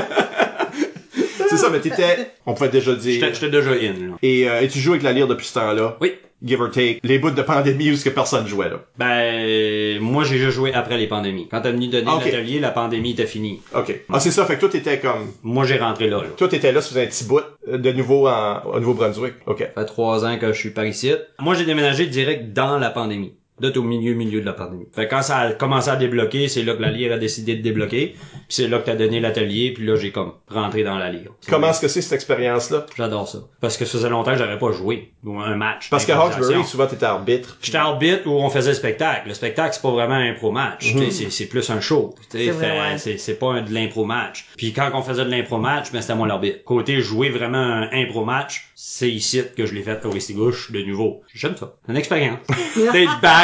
C'est 1.51 1.57
ça 1.57 1.69
mais 1.71 1.81
t'étais 1.81 2.33
on 2.47 2.55
pouvait 2.55 2.69
déjà 2.71 2.95
dire 2.95 3.21
J'étais 3.21 3.35
j'étais 3.35 3.51
déjà 3.51 3.71
in, 3.71 3.93
là. 4.11 4.15
et, 4.23 4.49
euh, 4.49 4.61
et 4.63 4.69
tu 4.69 4.79
joues 4.81 4.93
avec 4.93 5.03
la 5.03 5.13
lyre 5.13 5.27
depuis 5.27 5.47
ce 5.47 5.55
temps-là? 5.55 5.97
Oui. 6.01 6.15
Give 6.45 6.61
or 6.61 6.71
take 6.71 7.01
les 7.03 7.19
bouts 7.19 7.31
de 7.33 7.43
pandémie 7.43 7.91
où 7.91 7.97
ce 7.97 8.05
que 8.05 8.11
personne 8.11 8.47
jouait 8.47 8.69
là 8.69 8.81
Ben, 8.99 9.99
moi 10.01 10.25
j'ai 10.25 10.39
juste 10.39 10.53
joué 10.57 10.73
après 10.73 10.97
les 10.99 11.07
pandémies. 11.07 11.49
Quand 11.51 11.61
t'as 11.61 11.73
venu 11.73 11.89
donner 11.89 12.11
Ok. 12.11 12.25
l'atelier, 12.25 12.61
la 12.61 12.71
pandémie 12.71 13.11
était 13.13 13.27
finie. 13.27 13.61
ok 13.75 14.01
ah 14.13 14.21
c'est 14.21 14.31
ça 14.31 14.45
fait 14.47 14.55
que 14.57 14.61
toi 14.61 14.69
t'étais 14.69 14.99
comme 15.01 15.33
Moi 15.43 15.65
j'ai 15.65 15.79
rentré 15.79 16.09
là, 16.09 16.19
là. 16.19 16.29
toi 16.37 16.49
t'étais 16.49 16.73
là 16.73 16.81
sous 16.81 16.97
un 16.99 17.07
petit 17.07 17.25
bout 17.25 17.41
euh, 17.69 17.79
de 17.79 17.93
nouveau 17.93 18.29
en, 18.29 18.61
au 18.65 18.81
Nouveau-Brunswick 18.81 19.35
ok 19.47 19.59
Ça 19.59 19.81
fait 19.83 19.87
trois 19.87 20.25
ans 20.25 20.39
que 20.39 20.53
je 20.53 20.59
suis 20.59 20.71
par 20.71 20.85
ici. 20.87 21.13
Moi, 21.39 21.55
j'ai 21.55 21.65
déménagé 21.65 22.07
direct 22.07 22.53
dans 22.53 22.79
la 22.79 22.91
pandémie. 22.91 23.33
D'être 23.61 23.77
au 23.77 23.83
milieu, 23.83 24.15
milieu 24.15 24.41
de 24.41 24.47
la 24.47 24.53
pandémie. 24.53 24.87
Fait 24.95 25.07
que 25.07 25.11
quand 25.11 25.23
ça 25.23 25.39
a 25.39 25.53
commencé 25.53 25.89
à 25.91 25.97
débloquer, 25.97 26.49
c'est 26.49 26.63
là 26.63 26.75
que 26.75 26.83
la 26.83 26.91
lyre 26.91 27.13
a 27.13 27.19
décidé 27.19 27.57
de 27.57 27.63
débloquer. 27.63 28.15
Puis 28.15 28.43
c'est 28.49 28.69
là 28.69 28.79
que 28.79 28.87
t'as 28.87 28.95
donné 28.95 29.21
l'atelier, 29.21 29.73
puis 29.75 29.85
là 29.87 29.97
j'ai 29.97 30.11
comme 30.13 30.33
rentré 30.49 30.85
dans 30.85 30.97
la. 30.97 31.09
C'est- 31.41 31.51
Comment 31.51 31.71
est-ce 31.71 31.81
que 31.81 31.89
c'est 31.89 32.03
cette 32.03 32.13
expérience-là? 32.13 32.87
J'adore 32.97 33.29
ça. 33.29 33.39
Parce 33.61 33.77
que 33.77 33.85
ça 33.85 33.93
faisait 33.99 34.09
longtemps 34.11 34.33
que 34.33 34.39
j'avais 34.39 34.59
pas 34.59 34.73
joué. 34.73 35.13
Ou 35.25 35.39
un 35.41 35.57
match. 35.57 35.91
Parce 35.91 36.05
qu'à 36.07 36.15
d'improvisation. 36.15 36.45
Hawkesbury, 36.47 36.69
souvent 36.71 36.87
t'étais 36.87 37.07
arbitre. 37.07 37.59
J'étais 37.61 37.79
arbitre 37.79 38.27
où 38.27 38.31
on 38.33 38.49
faisait 38.51 38.71
le 38.71 38.77
spectacle. 38.77 39.29
Le 39.29 39.35
spectacle, 39.35 39.75
c'est 39.75 39.83
pas 39.83 39.91
vraiment 39.91 40.15
un 40.15 40.31
impro 40.31 40.53
match. 40.53 40.95
Mhm. 40.95 41.01
T'sais, 41.09 41.11
C'est, 41.11 41.31
c'est 41.31 41.47
plus 41.47 41.69
un 41.71 41.81
show. 41.81 42.15
T'sais, 42.29 42.53
C'est 42.53 43.31
ouais. 43.33 43.35
pas 43.39 43.47
un, 43.53 43.63
de 43.63 43.73
l'impro 43.75 44.05
match. 44.05 44.47
Puis 44.57 44.73
quand 44.73 44.91
on 44.95 45.03
faisait 45.03 45.25
de 45.25 45.31
l'impro 45.31 45.59
match, 45.59 45.91
ben 45.93 46.01
c'était 46.01 46.15
moi 46.15 46.29
l'arbitre. 46.29 46.63
Côté 46.65 47.01
jouer 47.01 47.31
vraiment 47.31 47.59
un 47.59 47.89
impro 47.93 48.25
match, 48.25 48.69
c'est 48.75 49.11
ici 49.11 49.43
que 49.57 49.67
je 49.67 49.75
l'ai 49.75 49.83
fait 49.83 50.05
au 50.07 50.11
Restigouche 50.11 50.71
de 50.71 50.83
nouveau. 50.83 51.23
J'aime 51.35 51.57
ça. 51.57 51.75
C'est 51.85 51.93
une 51.93 51.99
expérience. 51.99 52.39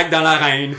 back 0.05 0.11
dans 0.11 0.21
l'arène. 0.23 0.75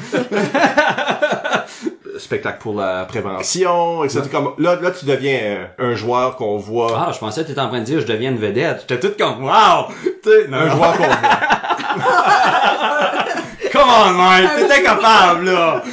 Spectacle 2.18 2.60
pour 2.62 2.76
la 2.80 3.04
prévention, 3.06 4.04
etc. 4.06 4.22
Comme, 4.32 4.54
là, 4.58 4.78
là, 4.82 4.92
tu 4.92 5.06
deviens 5.06 5.68
un, 5.80 5.90
un 5.92 5.96
joueur 5.96 6.38
qu'on 6.38 6.56
voit. 6.58 7.08
Ah, 7.08 7.12
je 7.14 7.20
pensais 7.20 7.42
que 7.44 7.48
t'étais 7.48 7.60
en 7.60 7.68
train 7.68 7.80
de 7.80 7.84
dire 7.86 8.00
je 8.00 8.06
deviens 8.06 8.32
une 8.32 8.38
vedette. 8.38 8.86
J'étais 8.88 9.00
tout 9.06 9.14
comme 9.20 9.44
wow! 9.44 9.88
T'sais, 10.24 10.48
non, 10.48 10.58
Un 10.60 10.66
non. 10.68 10.76
joueur 10.78 10.98
qu'on 10.98 11.04
voit. 11.04 11.16
Come 13.74 13.90
on, 13.90 14.12
man! 14.14 14.50
T'étais 14.58 14.84
capable, 14.84 15.46
là! 15.52 15.84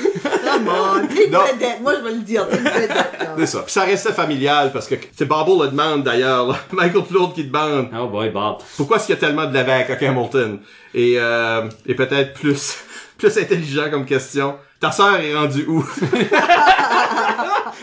Come 0.45 0.69
on, 0.69 1.07
t'es 1.09 1.25
une 1.27 1.33
Non. 1.33 1.41
vedette. 1.41 1.81
Moi, 1.83 1.95
je 1.99 2.05
vais 2.05 2.13
le 2.13 2.21
dire, 2.21 2.49
t'es 2.49 2.59
une 2.59 2.63
vedette. 2.69 2.95
là. 2.95 3.07
C'est 3.39 3.47
ça. 3.47 3.59
Puis 3.63 3.73
ça 3.73 3.83
restait 3.83 4.13
familial 4.13 4.71
parce 4.73 4.87
que 4.87 4.95
c'est 5.17 5.25
Bobble 5.25 5.65
le 5.65 5.71
demande 5.71 6.05
d'ailleurs, 6.05 6.47
là. 6.47 6.55
Michael 6.73 7.03
Flood 7.05 7.35
qui 7.35 7.43
demande 7.45 7.89
Oh 8.01 8.07
boy, 8.07 8.31
Bob. 8.31 8.59
pourquoi 8.77 8.99
est-ce 8.99 9.07
qu'il 9.07 9.17
y 9.17 9.19
a 9.19 9.21
tellement 9.21 9.47
de 9.47 9.55
l'évêque 9.55 9.91
à 9.91 9.97
Hamilton 10.09 10.61
et 10.95 11.17
euh, 11.19 11.63
et 11.87 11.95
peut-être 11.97 12.35
plus 12.35 12.77
plus 13.29 13.39
intelligent 13.39 13.91
comme 13.91 14.05
question. 14.05 14.57
Ta 14.81 14.91
sœur 14.91 15.21
est 15.21 15.35
rendue 15.35 15.65
où? 15.69 15.83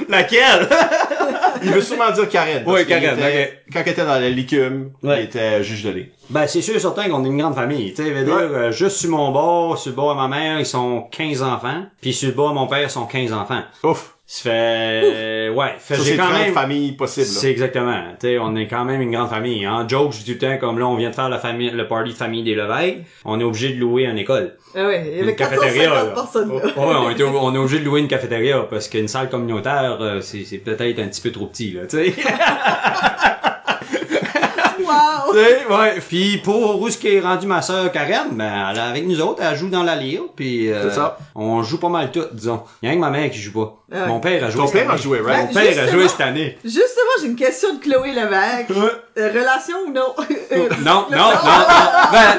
Laquelle? 0.09 0.67
Il 1.63 1.71
veut 1.71 1.81
sûrement 1.81 2.11
dire 2.11 2.29
Karen. 2.29 2.63
Oui, 2.65 2.85
Karen, 2.85 3.17
était- 3.17 3.63
Quand 3.71 3.81
elle 3.85 3.91
était 3.91 4.05
dans 4.05 4.19
la 4.19 4.29
licume, 4.29 4.91
Ouais. 5.03 5.21
il 5.21 5.25
était 5.25 5.63
juge 5.63 5.83
de 5.83 5.89
lait. 5.89 6.11
Ben, 6.29 6.47
c'est 6.47 6.61
sûr 6.61 6.75
et 6.75 6.79
certain 6.79 7.09
qu'on 7.09 7.23
est 7.25 7.27
une 7.27 7.37
grande 7.37 7.55
famille. 7.55 7.93
Tu 7.93 8.03
sais, 8.03 8.11
veut 8.11 8.23
dire, 8.23 8.35
Ouais. 8.35 8.41
euh, 8.43 8.71
juste 8.71 8.97
sur 8.97 9.09
mon 9.09 9.31
bord, 9.31 9.77
sur 9.77 9.89
le 9.91 9.95
bord 9.95 10.15
de 10.15 10.19
ma 10.21 10.27
mère, 10.27 10.59
ils 10.59 10.65
sont 10.65 11.01
15 11.11 11.41
enfants. 11.41 11.83
Puis 12.01 12.13
sur 12.13 12.29
le 12.29 12.35
bord 12.35 12.49
de 12.49 12.55
mon 12.55 12.67
père, 12.67 12.83
ils 12.83 12.89
sont 12.89 13.05
15 13.05 13.33
enfants. 13.33 13.61
Ouf. 13.83 14.15
Ça 14.31 14.43
fait... 14.43 15.49
Ouais, 15.49 15.73
fait 15.79 15.95
j'ai 15.95 16.03
c'est 16.03 16.17
quand 16.17 16.27
30 16.29 16.33
même... 16.33 16.53
familles 16.53 16.91
possibles. 16.91 17.25
là. 17.25 17.31
C'est 17.33 17.49
exactement. 17.49 17.99
Tu 18.19 18.27
sais, 18.27 18.37
on 18.37 18.55
est 18.55 18.67
quand 18.67 18.85
même 18.85 19.01
une 19.01 19.11
grande 19.11 19.31
famille. 19.31 19.67
En 19.67 19.89
joke, 19.89 20.13
je 20.13 20.19
dis 20.23 20.37
tout 20.37 20.45
le 20.45 20.51
temps, 20.51 20.57
comme 20.59 20.77
là, 20.77 20.85
on 20.85 20.95
vient 20.95 21.09
de 21.09 21.15
faire 21.15 21.29
la 21.29 21.39
famille, 21.39 21.71
le 21.71 21.87
party 21.87 22.11
de 22.11 22.15
famille 22.15 22.43
des 22.43 22.53
Levesques, 22.53 22.99
on 23.25 23.39
est 23.39 23.43
obligé 23.43 23.73
de 23.73 23.79
louer 23.79 24.03
une 24.03 24.19
école. 24.19 24.53
Ah 24.75 24.85
ouais, 24.85 25.03
il 25.07 25.17
y 25.17 25.21
avait 25.21 25.31
Une 25.31 25.35
cafétéria, 25.35 25.89
450 25.89 26.05
là. 26.05 26.13
personnes 26.13 26.49
là. 26.49 26.63
Ouais, 26.63 26.95
on, 26.95 27.09
était, 27.09 27.23
on 27.23 27.55
est 27.55 27.57
obligé 27.57 27.79
de 27.79 27.85
louer 27.85 28.01
une 28.01 28.07
cafétéria 28.07 28.59
parce 28.69 28.87
qu'une 28.87 29.07
salle 29.07 29.29
communautaire, 29.31 29.97
euh, 29.99 30.21
c'est 30.21 30.43
c'est 30.43 30.59
peut-être 30.59 30.99
un 30.99 31.07
petit 31.07 31.21
peu 31.21 31.31
trop 31.31 31.47
petit, 31.47 31.71
là, 31.71 31.87
tu 31.87 31.97
sais. 31.97 32.13
Sais, 35.33 35.65
ouais. 35.69 35.99
Puis 36.07 36.37
pour 36.37 36.81
où 36.81 36.89
ce 36.89 36.97
qui 36.97 37.07
est 37.15 37.19
rendu 37.19 37.45
ma 37.47 37.61
sœur 37.61 37.91
Karen, 37.91 38.29
ben 38.31 38.69
elle 38.71 38.77
est 38.77 38.81
avec 38.81 39.07
nous 39.07 39.21
autres, 39.21 39.41
elle 39.43 39.57
joue 39.57 39.69
dans 39.69 39.83
la 39.83 39.95
lyre, 39.95 40.21
puis 40.35 40.71
euh, 40.71 40.89
C'est 40.89 40.95
ça. 40.95 41.17
on 41.35 41.61
joue 41.63 41.79
pas 41.79 41.89
mal 41.89 42.11
tout, 42.11 42.23
disons. 42.33 42.63
Il 42.81 42.89
y 42.89 42.91
a 42.91 42.95
que 42.95 42.99
ma 42.99 43.09
mère 43.09 43.29
qui 43.29 43.37
joue 43.39 43.53
pas. 43.53 43.75
Ah 43.91 43.95
ouais. 44.03 44.07
Mon 44.07 44.19
père 44.19 44.43
a 44.43 44.49
joué 44.49 44.61
Ton 44.61 44.67
cette 44.67 44.75
père 44.81 44.89
a 44.89 44.93
année. 44.93 45.01
joué, 45.01 45.19
right? 45.21 45.47
Mon 45.47 45.53
père 45.53 45.63
a 45.63 45.71
Justement. 45.71 45.91
joué 45.91 46.07
cette 46.07 46.21
année. 46.21 46.57
Justement, 46.63 47.11
j'ai 47.21 47.27
une 47.27 47.35
question 47.35 47.73
de 47.75 47.79
Chloé 47.79 48.11
Lévesque. 48.13 48.71
Euh, 49.17 49.29
relation 49.33 49.75
ou 49.87 49.91
non? 49.91 50.13
Euh, 50.51 50.69
Non, 50.85 51.05
non, 51.11 51.17
non, 51.17 51.17
non. 51.17 52.11
Ben, 52.11 52.37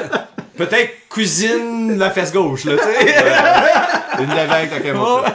peut-être 0.57 0.91
cousine 1.09 1.95
de 1.95 1.99
la 1.99 2.09
fesse 2.11 2.31
gauche, 2.33 2.65
là, 2.65 2.73
tu 2.77 2.83
sais. 2.83 4.23
Une 4.23 4.29
l'évêque 4.29 4.71
à 4.71 4.75
Hamilton. 4.75 5.33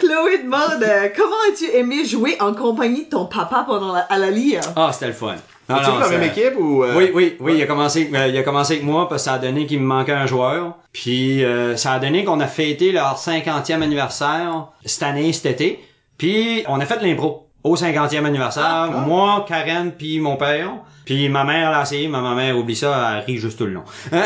Chloé 0.00 0.38
demande 0.38 0.82
euh, 0.82 1.08
comment 1.16 1.36
as-tu 1.52 1.64
aimé 1.74 2.04
jouer 2.04 2.36
en 2.40 2.52
compagnie 2.54 3.04
de 3.04 3.10
ton 3.10 3.26
papa 3.26 3.64
pendant 3.66 3.92
la, 3.92 4.00
à 4.00 4.18
la 4.18 4.30
lyre? 4.30 4.60
Ah, 4.76 4.90
c'était 4.92 5.06
le 5.06 5.12
fun. 5.12 5.36
Non, 5.68 5.76
As-tu 5.76 5.90
non, 5.90 5.94
dans 5.94 6.00
la 6.00 6.08
même 6.10 6.22
équipe 6.22 6.54
ou 6.58 6.84
euh, 6.84 6.94
Oui, 6.96 7.10
oui, 7.12 7.36
oui, 7.40 7.54
il 7.56 7.62
a 7.62 7.66
commencé, 7.66 8.08
euh, 8.14 8.28
il 8.28 8.36
a 8.36 8.42
commencé 8.44 8.74
avec 8.74 8.84
moi 8.84 9.08
parce 9.08 9.22
que 9.22 9.30
ça 9.30 9.34
a 9.34 9.38
donné 9.38 9.66
qu'il 9.66 9.80
me 9.80 9.86
manquait 9.86 10.12
un 10.12 10.26
joueur. 10.26 10.76
Puis 10.92 11.44
euh, 11.44 11.76
ça 11.76 11.92
a 11.94 11.98
donné 11.98 12.24
qu'on 12.24 12.38
a 12.38 12.46
fêté 12.46 12.92
leur 12.92 13.18
50e 13.18 13.82
anniversaire 13.82 14.68
cette 14.84 15.02
année, 15.02 15.32
cet 15.32 15.46
été. 15.46 15.80
Puis 16.18 16.62
on 16.68 16.78
a 16.80 16.86
fait 16.86 16.98
de 16.98 17.04
l'impro 17.04 17.45
au 17.66 17.76
50e 17.76 18.24
anniversaire. 18.24 18.90
Moi, 19.06 19.44
Karen, 19.48 19.90
puis 19.92 20.20
mon 20.20 20.36
père. 20.36 20.70
Puis 21.04 21.28
ma 21.28 21.44
mère 21.44 21.70
l'a 21.70 21.82
essayé, 21.82 22.08
mais 22.08 22.20
ma 22.20 22.34
mère 22.34 22.56
oublie 22.56 22.74
ça, 22.74 23.18
elle 23.18 23.24
rit 23.24 23.38
juste 23.38 23.58
tout 23.58 23.66
le 23.66 23.72
long. 23.72 23.84
tu 24.10 24.18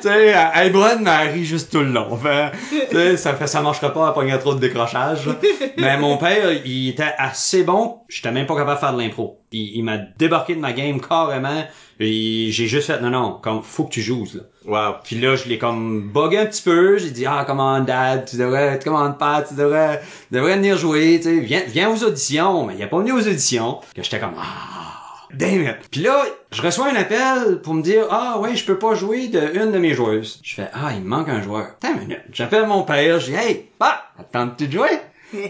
sais, 0.00 0.26
elle 0.26 0.50
elle 0.54 0.66
est 0.68 0.70
bonne, 0.70 1.02
mais 1.02 1.10
elle 1.20 1.32
rit 1.32 1.44
juste 1.44 1.70
tout 1.70 1.80
le 1.80 1.92
long. 1.92 2.16
Fait, 2.16 2.50
tu 2.88 2.96
sais, 2.96 3.16
ça 3.18 3.34
fait, 3.34 3.46
ça 3.46 3.60
marchera 3.60 3.92
pas 3.92 4.08
à 4.08 4.12
pogner 4.12 4.38
trop 4.38 4.54
de 4.54 4.60
décrochage. 4.60 5.28
mais 5.76 5.98
mon 5.98 6.16
père, 6.16 6.50
il 6.64 6.88
était 6.88 7.12
assez 7.18 7.62
bon. 7.62 8.00
J'étais 8.08 8.30
même 8.30 8.46
pas 8.46 8.56
capable 8.56 8.76
de 8.76 8.80
faire 8.80 8.94
de 8.94 9.02
l'impro. 9.02 9.40
Il, 9.52 9.76
il 9.76 9.82
m'a 9.82 9.98
débarqué 9.98 10.54
de 10.54 10.60
ma 10.60 10.72
game 10.72 11.00
carrément. 11.00 11.64
Et 12.00 12.48
j'ai 12.50 12.66
juste 12.66 12.86
fait, 12.86 13.00
non, 13.00 13.10
non, 13.10 13.38
comme, 13.42 13.62
faut 13.62 13.84
que 13.84 13.92
tu 13.92 14.00
joues, 14.02 14.26
là. 14.34 14.40
Wow. 14.66 14.94
Puis 15.04 15.20
là, 15.20 15.36
je 15.36 15.48
l'ai 15.48 15.58
comme 15.58 16.10
bugué 16.10 16.38
un 16.38 16.46
petit 16.46 16.62
peu. 16.62 16.96
J'ai 16.98 17.10
dit, 17.10 17.26
ah, 17.26 17.44
comment 17.46 17.80
dad, 17.80 18.28
tu 18.28 18.36
devrais, 18.36 18.80
comment 18.82 19.10
pas, 19.12 19.42
tu 19.42 19.54
devrais, 19.54 20.00
tu 20.28 20.34
devrais 20.34 20.56
venir 20.56 20.78
jouer, 20.78 21.20
tu 21.22 21.24
sais, 21.24 21.40
viens, 21.40 21.62
viens 21.66 21.90
aux 21.90 22.02
auditions. 22.02 22.66
Mais 22.66 22.74
il 22.76 22.82
a 22.82 22.86
pas 22.86 22.98
venu 22.98 23.12
aux 23.12 23.26
auditions. 23.26 23.80
Que 23.94 24.02
j'étais 24.02 24.20
comme, 24.20 24.34
ah, 24.38 25.28
damn 25.34 25.62
it. 25.62 25.76
Puis 25.90 26.00
là, 26.00 26.24
je 26.50 26.62
reçois 26.62 26.90
un 26.90 26.96
appel 26.96 27.60
pour 27.62 27.74
me 27.74 27.82
dire, 27.82 28.06
ah, 28.10 28.38
ouais, 28.40 28.56
je 28.56 28.64
peux 28.64 28.78
pas 28.78 28.94
jouer 28.94 29.28
de 29.28 29.40
une 29.54 29.72
de 29.72 29.78
mes 29.78 29.92
joueuses. 29.92 30.40
Je 30.42 30.54
fais, 30.54 30.68
ah, 30.72 30.92
il 30.94 31.02
me 31.02 31.08
manque 31.08 31.28
un 31.28 31.42
joueur. 31.42 31.66
Attends 31.82 31.94
une 31.94 32.00
minute. 32.00 32.22
J'appelle 32.32 32.66
mon 32.66 32.82
père, 32.82 33.20
je 33.20 33.26
dis, 33.26 33.34
hey, 33.34 33.66
bah, 33.78 34.04
attends-tu 34.18 34.68
de 34.68 34.72
jouer? 34.72 35.00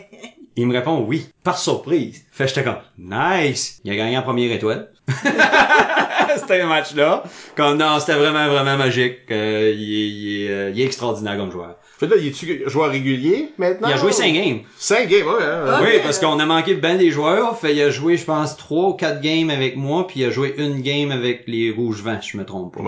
Il 0.57 0.69
me 0.69 0.73
répond 0.73 1.01
oui, 1.01 1.27
par 1.43 1.59
surprise. 1.59 2.25
Fait 2.31 2.47
j'étais 2.47 2.63
comme, 2.63 2.79
nice! 2.97 3.81
Il 3.83 3.91
a 3.91 3.97
gagné 3.97 4.17
en 4.17 4.23
première 4.23 4.53
étoile. 4.53 4.89
c'était 6.37 6.61
un 6.61 6.67
match 6.67 6.95
là. 6.95 7.23
Comme 7.57 7.77
non, 7.79 7.99
c'était 8.01 8.15
vraiment, 8.15 8.49
vraiment 8.49 8.77
magique. 8.77 9.19
Euh, 9.31 9.73
il, 9.77 9.83
est, 9.83 10.09
il, 10.09 10.43
est, 10.45 10.51
euh, 10.51 10.71
il 10.75 10.81
est 10.81 10.85
extraordinaire 10.85 11.37
comme 11.37 11.51
joueur. 11.51 11.77
Fait 11.99 12.09
là, 12.09 12.17
il 12.19 12.27
est-tu 12.29 12.63
joueur 12.67 12.91
régulier 12.91 13.53
maintenant? 13.57 13.89
Il 13.89 13.95
a 13.95 13.97
joué 13.97 14.11
5 14.11 14.33
games. 14.33 14.59
5 14.77 15.09
games, 15.09 15.27
ouais. 15.27 15.43
hein. 15.45 15.81
Oui, 15.83 16.01
parce 16.03 16.19
qu'on 16.19 16.41
a 16.41 16.45
manqué 16.47 16.75
ben 16.75 16.99
des 16.99 17.11
joueurs. 17.11 17.57
Fait 17.59 17.73
il 17.73 17.81
a 17.83 17.91
joué, 17.91 18.17
je 18.17 18.25
pense, 18.25 18.57
3 18.57 18.89
ou 18.89 18.93
4 18.95 19.21
games 19.21 19.49
avec 19.51 19.77
moi, 19.77 20.07
puis 20.07 20.21
il 20.21 20.25
a 20.25 20.31
joué 20.31 20.55
une 20.59 20.81
game 20.81 21.13
avec 21.13 21.45
les 21.47 21.71
Rouges 21.71 22.03
Vents, 22.03 22.21
si 22.21 22.31
je 22.31 22.37
me 22.37 22.45
trompe 22.45 22.77
pas. 22.77 22.83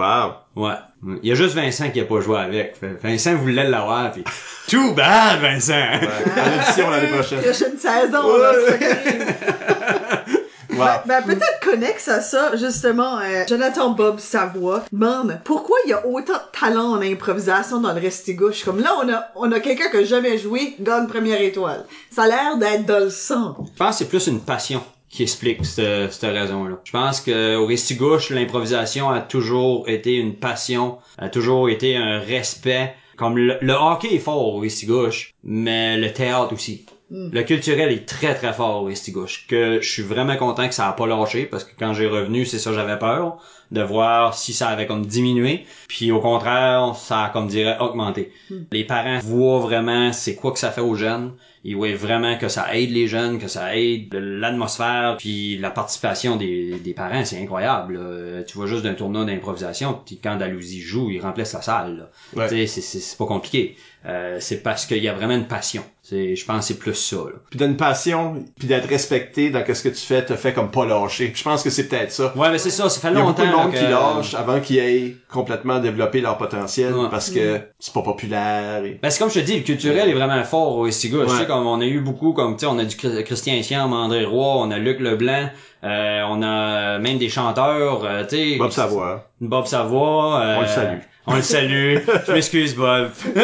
Wow. 0.56 0.62
Ouais. 0.64 0.74
Il 1.22 1.28
y 1.28 1.32
a 1.32 1.34
juste 1.36 1.54
Vincent 1.54 1.90
qui 1.90 2.00
a 2.00 2.04
pas 2.04 2.20
joué 2.20 2.38
avec. 2.38 2.76
Fait, 2.76 2.96
Vincent 3.00 3.36
voulait 3.36 3.68
l'avoir, 3.68 4.10
puis 4.10 4.24
too 4.68 4.92
bad, 4.94 5.40
Vincent! 5.40 5.74
Ouais. 5.74 6.40
À 6.40 6.48
l'édition 6.56 6.90
l'année 6.90 7.08
prochaine. 7.12 7.42
Prochaine 7.42 7.78
saison, 7.78 8.38
là, 8.38 8.52
Wow. 10.78 10.86
Ben, 11.06 11.22
peut-être 11.22 11.60
connexe 11.62 12.08
à 12.08 12.20
ça, 12.20 12.56
justement, 12.56 13.18
euh, 13.18 13.44
Jonathan 13.48 13.90
Bob 13.90 14.18
Savoie 14.18 14.84
demande 14.92 15.40
pourquoi 15.44 15.76
il 15.84 15.90
y 15.90 15.92
a 15.92 16.06
autant 16.06 16.34
de 16.34 16.58
talent 16.58 16.92
en 16.92 17.02
improvisation 17.02 17.80
dans 17.80 17.92
le 17.92 18.00
restigouche? 18.00 18.64
Comme 18.64 18.80
là, 18.80 18.94
on 19.02 19.08
a, 19.12 19.28
on 19.36 19.50
a 19.52 19.60
quelqu'un 19.60 19.88
qui 19.90 19.96
a 19.98 20.04
jamais 20.04 20.38
joué 20.38 20.74
dans 20.78 21.00
une 21.00 21.06
première 21.08 21.40
étoile. 21.40 21.84
Ça 22.10 22.24
a 22.24 22.26
l'air 22.28 22.56
d'être 22.58 22.86
dans 22.86 23.00
le 23.04 23.10
sang. 23.10 23.56
Je 23.72 23.78
pense 23.78 23.98
que 23.98 24.04
c'est 24.04 24.08
plus 24.08 24.26
une 24.26 24.40
passion 24.40 24.82
qui 25.08 25.22
explique 25.22 25.64
cette, 25.64 26.12
cette 26.12 26.30
raison-là. 26.30 26.76
Je 26.84 26.92
pense 26.92 27.20
que 27.20 27.56
au 27.56 27.66
Restigouche, 27.66 28.30
l'improvisation 28.30 29.08
a 29.10 29.20
toujours 29.20 29.88
été 29.88 30.14
une 30.14 30.34
passion, 30.34 30.98
a 31.18 31.28
toujours 31.28 31.68
été 31.70 31.96
un 31.96 32.18
respect. 32.18 32.94
Comme 33.16 33.38
le, 33.38 33.56
le 33.62 33.72
hockey 33.72 34.14
est 34.14 34.18
fort 34.18 34.54
au 34.54 34.58
Restigouche, 34.58 35.32
mais 35.42 35.96
le 35.96 36.12
théâtre 36.12 36.52
aussi. 36.52 36.84
Le 37.10 37.42
culturel 37.42 37.92
est 37.92 38.04
très 38.06 38.34
très 38.34 38.52
fort 38.52 38.82
au 38.82 38.86
Restigouche. 38.86 39.46
Que 39.46 39.80
je 39.80 39.88
suis 39.88 40.02
vraiment 40.02 40.36
content 40.36 40.66
que 40.68 40.74
ça 40.74 40.88
a 40.88 40.92
pas 40.92 41.06
lâché 41.06 41.44
parce 41.46 41.62
que 41.64 41.70
quand 41.78 41.94
j'ai 41.94 42.06
revenu, 42.06 42.44
c'est 42.44 42.58
ça 42.58 42.72
j'avais 42.72 42.98
peur 42.98 43.38
de 43.70 43.82
voir 43.82 44.34
si 44.34 44.52
ça 44.52 44.68
avait 44.68 44.86
comme 44.86 45.06
diminué. 45.06 45.66
Puis 45.88 46.10
au 46.12 46.20
contraire, 46.20 46.94
ça 46.96 47.24
a 47.24 47.28
comme 47.30 47.46
dirait 47.48 47.78
augmenté. 47.78 48.32
Les 48.72 48.84
parents 48.84 49.18
voient 49.20 49.60
vraiment 49.60 50.12
c'est 50.12 50.34
quoi 50.34 50.52
que 50.52 50.58
ça 50.58 50.70
fait 50.72 50.80
aux 50.80 50.94
jeunes. 50.96 51.32
Ils 51.68 51.74
voient 51.74 51.94
vraiment 51.94 52.38
que 52.38 52.46
ça 52.48 52.76
aide 52.76 52.90
les 52.90 53.08
jeunes, 53.08 53.40
que 53.40 53.48
ça 53.48 53.76
aide 53.76 54.14
l'atmosphère, 54.14 55.16
puis 55.18 55.58
la 55.58 55.70
participation 55.70 56.36
des, 56.36 56.78
des 56.78 56.94
parents, 56.94 57.24
c'est 57.24 57.40
incroyable. 57.42 57.94
là. 57.98 58.42
Tu 58.44 58.56
vois 58.56 58.68
juste 58.68 58.84
d'un 58.84 58.94
tournoi 58.94 59.24
d'improvisation, 59.24 60.00
puis 60.06 60.20
quand 60.22 60.36
Dalhousie 60.36 60.80
joue, 60.80 61.10
il 61.10 61.20
remplissent 61.20 61.54
la 61.54 61.62
salle. 61.62 61.96
là. 61.98 62.10
Ouais. 62.40 62.48
Tu 62.48 62.54
sais, 62.56 62.66
C'est, 62.68 62.80
c'est, 62.82 63.00
c'est 63.00 63.18
pas 63.18 63.26
compliqué. 63.26 63.76
Euh, 64.04 64.36
c'est 64.38 64.62
parce 64.62 64.86
qu'il 64.86 65.02
y 65.02 65.08
a 65.08 65.12
vraiment 65.12 65.34
une 65.34 65.48
passion. 65.48 65.82
C'est, 66.08 66.36
je 66.36 66.44
pense 66.46 66.58
que 66.58 66.64
c'est 66.66 66.78
plus 66.78 66.94
ça. 66.94 67.16
Là. 67.16 67.32
Puis 67.50 67.58
d'une 67.58 67.76
passion, 67.76 68.44
puis 68.56 68.68
d'être 68.68 68.88
respecté 68.88 69.50
dans 69.50 69.64
ce 69.66 69.82
que 69.82 69.88
tu 69.88 69.96
fais, 70.06 70.24
te 70.24 70.36
fait 70.36 70.52
comme 70.52 70.70
pas 70.70 70.84
lâcher. 70.86 71.32
Je 71.34 71.42
pense 71.42 71.64
que 71.64 71.70
c'est 71.70 71.88
peut-être 71.88 72.12
ça. 72.12 72.32
Ouais, 72.36 72.48
mais 72.52 72.58
c'est 72.58 72.70
ça, 72.70 72.88
ça 72.88 73.00
fait 73.00 73.08
Il 73.08 73.14
y 73.14 73.20
a 73.20 73.24
beaucoup 73.24 73.40
longtemps 73.42 73.50
de 73.50 73.62
monde 73.64 73.74
qui 73.74 73.82
lâche 73.82 74.34
avant 74.34 74.60
qu'ils 74.60 74.78
aient 74.78 75.16
complètement 75.28 75.80
développé 75.80 76.20
leur 76.20 76.38
potentiel 76.38 76.94
Ouais. 76.94 77.08
parce 77.10 77.30
que 77.30 77.60
c'est 77.80 77.92
pas 77.92 78.02
populaire. 78.02 78.84
Et... 78.84 79.00
Ben, 79.02 79.10
c'est 79.10 79.18
comme 79.18 79.30
je 79.30 79.40
te 79.40 79.44
dis, 79.44 79.56
le 79.56 79.64
culturel 79.64 80.08
est 80.08 80.12
vraiment 80.14 80.44
fort 80.44 80.76
au 80.76 80.86
Estiga. 80.86 81.16
Je 81.26 81.32
Ouais. 81.32 81.38
sais 81.40 81.46
comme 81.46 81.66
on 81.66 81.80
a 81.80 81.84
eu 81.86 81.98
beaucoup, 81.98 82.32
comme 82.32 82.54
tu 82.54 82.60
sais, 82.60 82.66
on 82.66 82.78
a 82.78 82.84
du 82.84 82.94
Chri- 82.94 83.24
Christian 83.24 83.60
Siam, 83.64 83.92
André 83.92 84.24
Roy, 84.24 84.58
on 84.58 84.70
a 84.70 84.78
Luc 84.78 85.00
Leblanc, 85.00 85.48
euh, 85.82 86.22
on 86.28 86.40
a 86.42 86.98
même 87.00 87.18
des 87.18 87.28
chanteurs, 87.28 88.04
euh, 88.04 88.22
tu 88.22 88.36
sais. 88.36 88.56
Bob 88.58 88.70
Savoie. 88.70 89.28
Bob 89.40 89.66
Savoie. 89.66 90.40
euh, 90.40 90.56
On 90.58 90.60
le 90.60 90.66
salue. 90.68 90.98
On 91.28 91.34
le 91.34 91.42
salue. 91.42 91.96
Je 92.26 92.32
m'excuse, 92.32 92.74
Bob. 92.76 93.10
Non, 93.34 93.42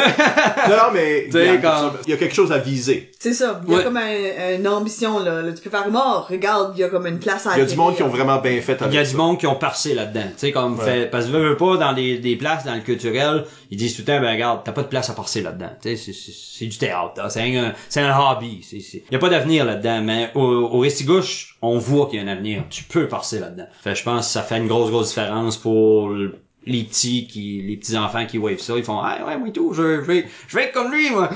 non, 0.76 0.92
mais 0.94 1.24
Tu 1.26 1.32
sais, 1.32 1.50
regarde, 1.50 1.92
quand- 1.96 1.98
il 2.06 2.10
y 2.10 2.12
a 2.12 2.16
quelque 2.16 2.34
chose 2.34 2.52
à 2.52 2.58
viser. 2.58 3.10
C'est 3.18 3.32
ça. 3.34 3.60
Il 3.66 3.70
y 3.72 3.74
a 3.74 3.78
Ouais. 3.78 3.84
comme 3.84 3.96
un- 3.96 4.56
une 4.56 4.68
ambition, 4.68 5.18
là. 5.18 5.42
Là, 5.42 5.52
Tu 5.52 5.60
peux 5.62 5.70
faire 5.70 5.90
mort. 5.90 6.26
Regarde, 6.30 6.72
il 6.76 6.80
y 6.80 6.84
a 6.84 6.88
comme 6.88 7.06
une 7.06 7.18
place 7.18 7.46
à 7.46 7.52
Il 7.56 7.58
y 7.58 7.62
a 7.62 7.64
du 7.64 7.74
monde 7.76 7.96
qui 7.96 8.02
ont 8.04 8.08
vraiment 8.08 8.38
bien 8.38 8.60
fait 8.60 8.80
avec 8.80 8.92
Il 8.92 8.96
y 8.96 8.98
a 8.98 9.02
du 9.02 9.10
ça. 9.10 9.16
monde 9.16 9.38
qui 9.38 9.46
ont 9.46 9.56
percé 9.56 9.94
là-dedans. 9.94 10.22
Tu 10.28 10.32
sais, 10.36 10.52
comme 10.52 10.78
Ouais. 10.78 10.84
fait, 10.84 11.10
parce 11.10 11.26
que 11.26 11.30
veux, 11.32 11.48
veux 11.50 11.56
pas, 11.56 11.76
dans 11.76 11.92
des, 11.92 12.18
des 12.18 12.36
places, 12.36 12.64
dans 12.64 12.74
le 12.74 12.80
culturel, 12.82 13.44
ils 13.70 13.76
disent 13.76 13.94
tout 13.96 14.02
le 14.02 14.06
temps, 14.06 14.20
ben, 14.20 14.30
regarde, 14.32 14.60
t'as 14.64 14.72
pas 14.72 14.82
de 14.82 14.88
place 14.88 15.10
à 15.10 15.14
percer 15.14 15.42
là-dedans. 15.42 15.70
Tu 15.82 15.88
sais, 15.90 15.96
c'est- 15.96 16.12
c'est 16.12 16.32
c'est 16.62 16.66
du 16.66 16.78
théâtre, 16.78 17.14
là. 17.16 17.28
C'est 17.30 17.40
un, 17.56 17.72
c'est 17.88 18.00
un 18.00 18.16
hobby. 18.16 18.60
C'est, 18.62 18.78
c'est, 18.78 19.02
y 19.10 19.16
a 19.16 19.18
pas 19.18 19.28
d'avenir 19.28 19.64
là-dedans, 19.64 20.00
mais 20.02 20.30
au, 20.36 20.40
au 20.42 20.78
Restigouche, 20.78 21.56
on 21.62 21.78
voit 21.78 22.06
qu'il 22.06 22.20
y 22.20 22.22
a 22.22 22.24
un 22.24 22.32
avenir. 22.32 22.62
Tu 22.70 22.84
peux 22.84 23.08
percer 23.08 23.40
là-dedans. 23.40 23.66
Fait, 23.82 23.96
je 23.96 24.04
pense 24.04 24.26
que 24.26 24.32
ça 24.32 24.42
fait 24.42 24.58
une 24.58 24.68
grosse, 24.68 24.90
grosse 24.90 25.08
différence 25.08 25.56
pour 25.56 26.10
le- 26.10 26.36
les 26.64 26.84
petits 26.84 27.26
qui, 27.26 27.60
les 27.62 27.76
petits 27.76 27.96
enfants 27.96 28.24
qui 28.26 28.38
wavent 28.38 28.58
ça. 28.60 28.74
Ils 28.76 28.84
font, 28.84 28.98
ah, 29.00 29.18
ouais, 29.26 29.36
moi 29.36 29.48
et 29.48 29.52
tout, 29.52 29.72
je, 29.72 29.96
je 29.96 30.00
vais, 30.02 30.26
je 30.46 30.56
vais 30.56 30.64
être 30.64 30.72
comme 30.72 30.92
lui, 30.92 31.10
moi. 31.10 31.28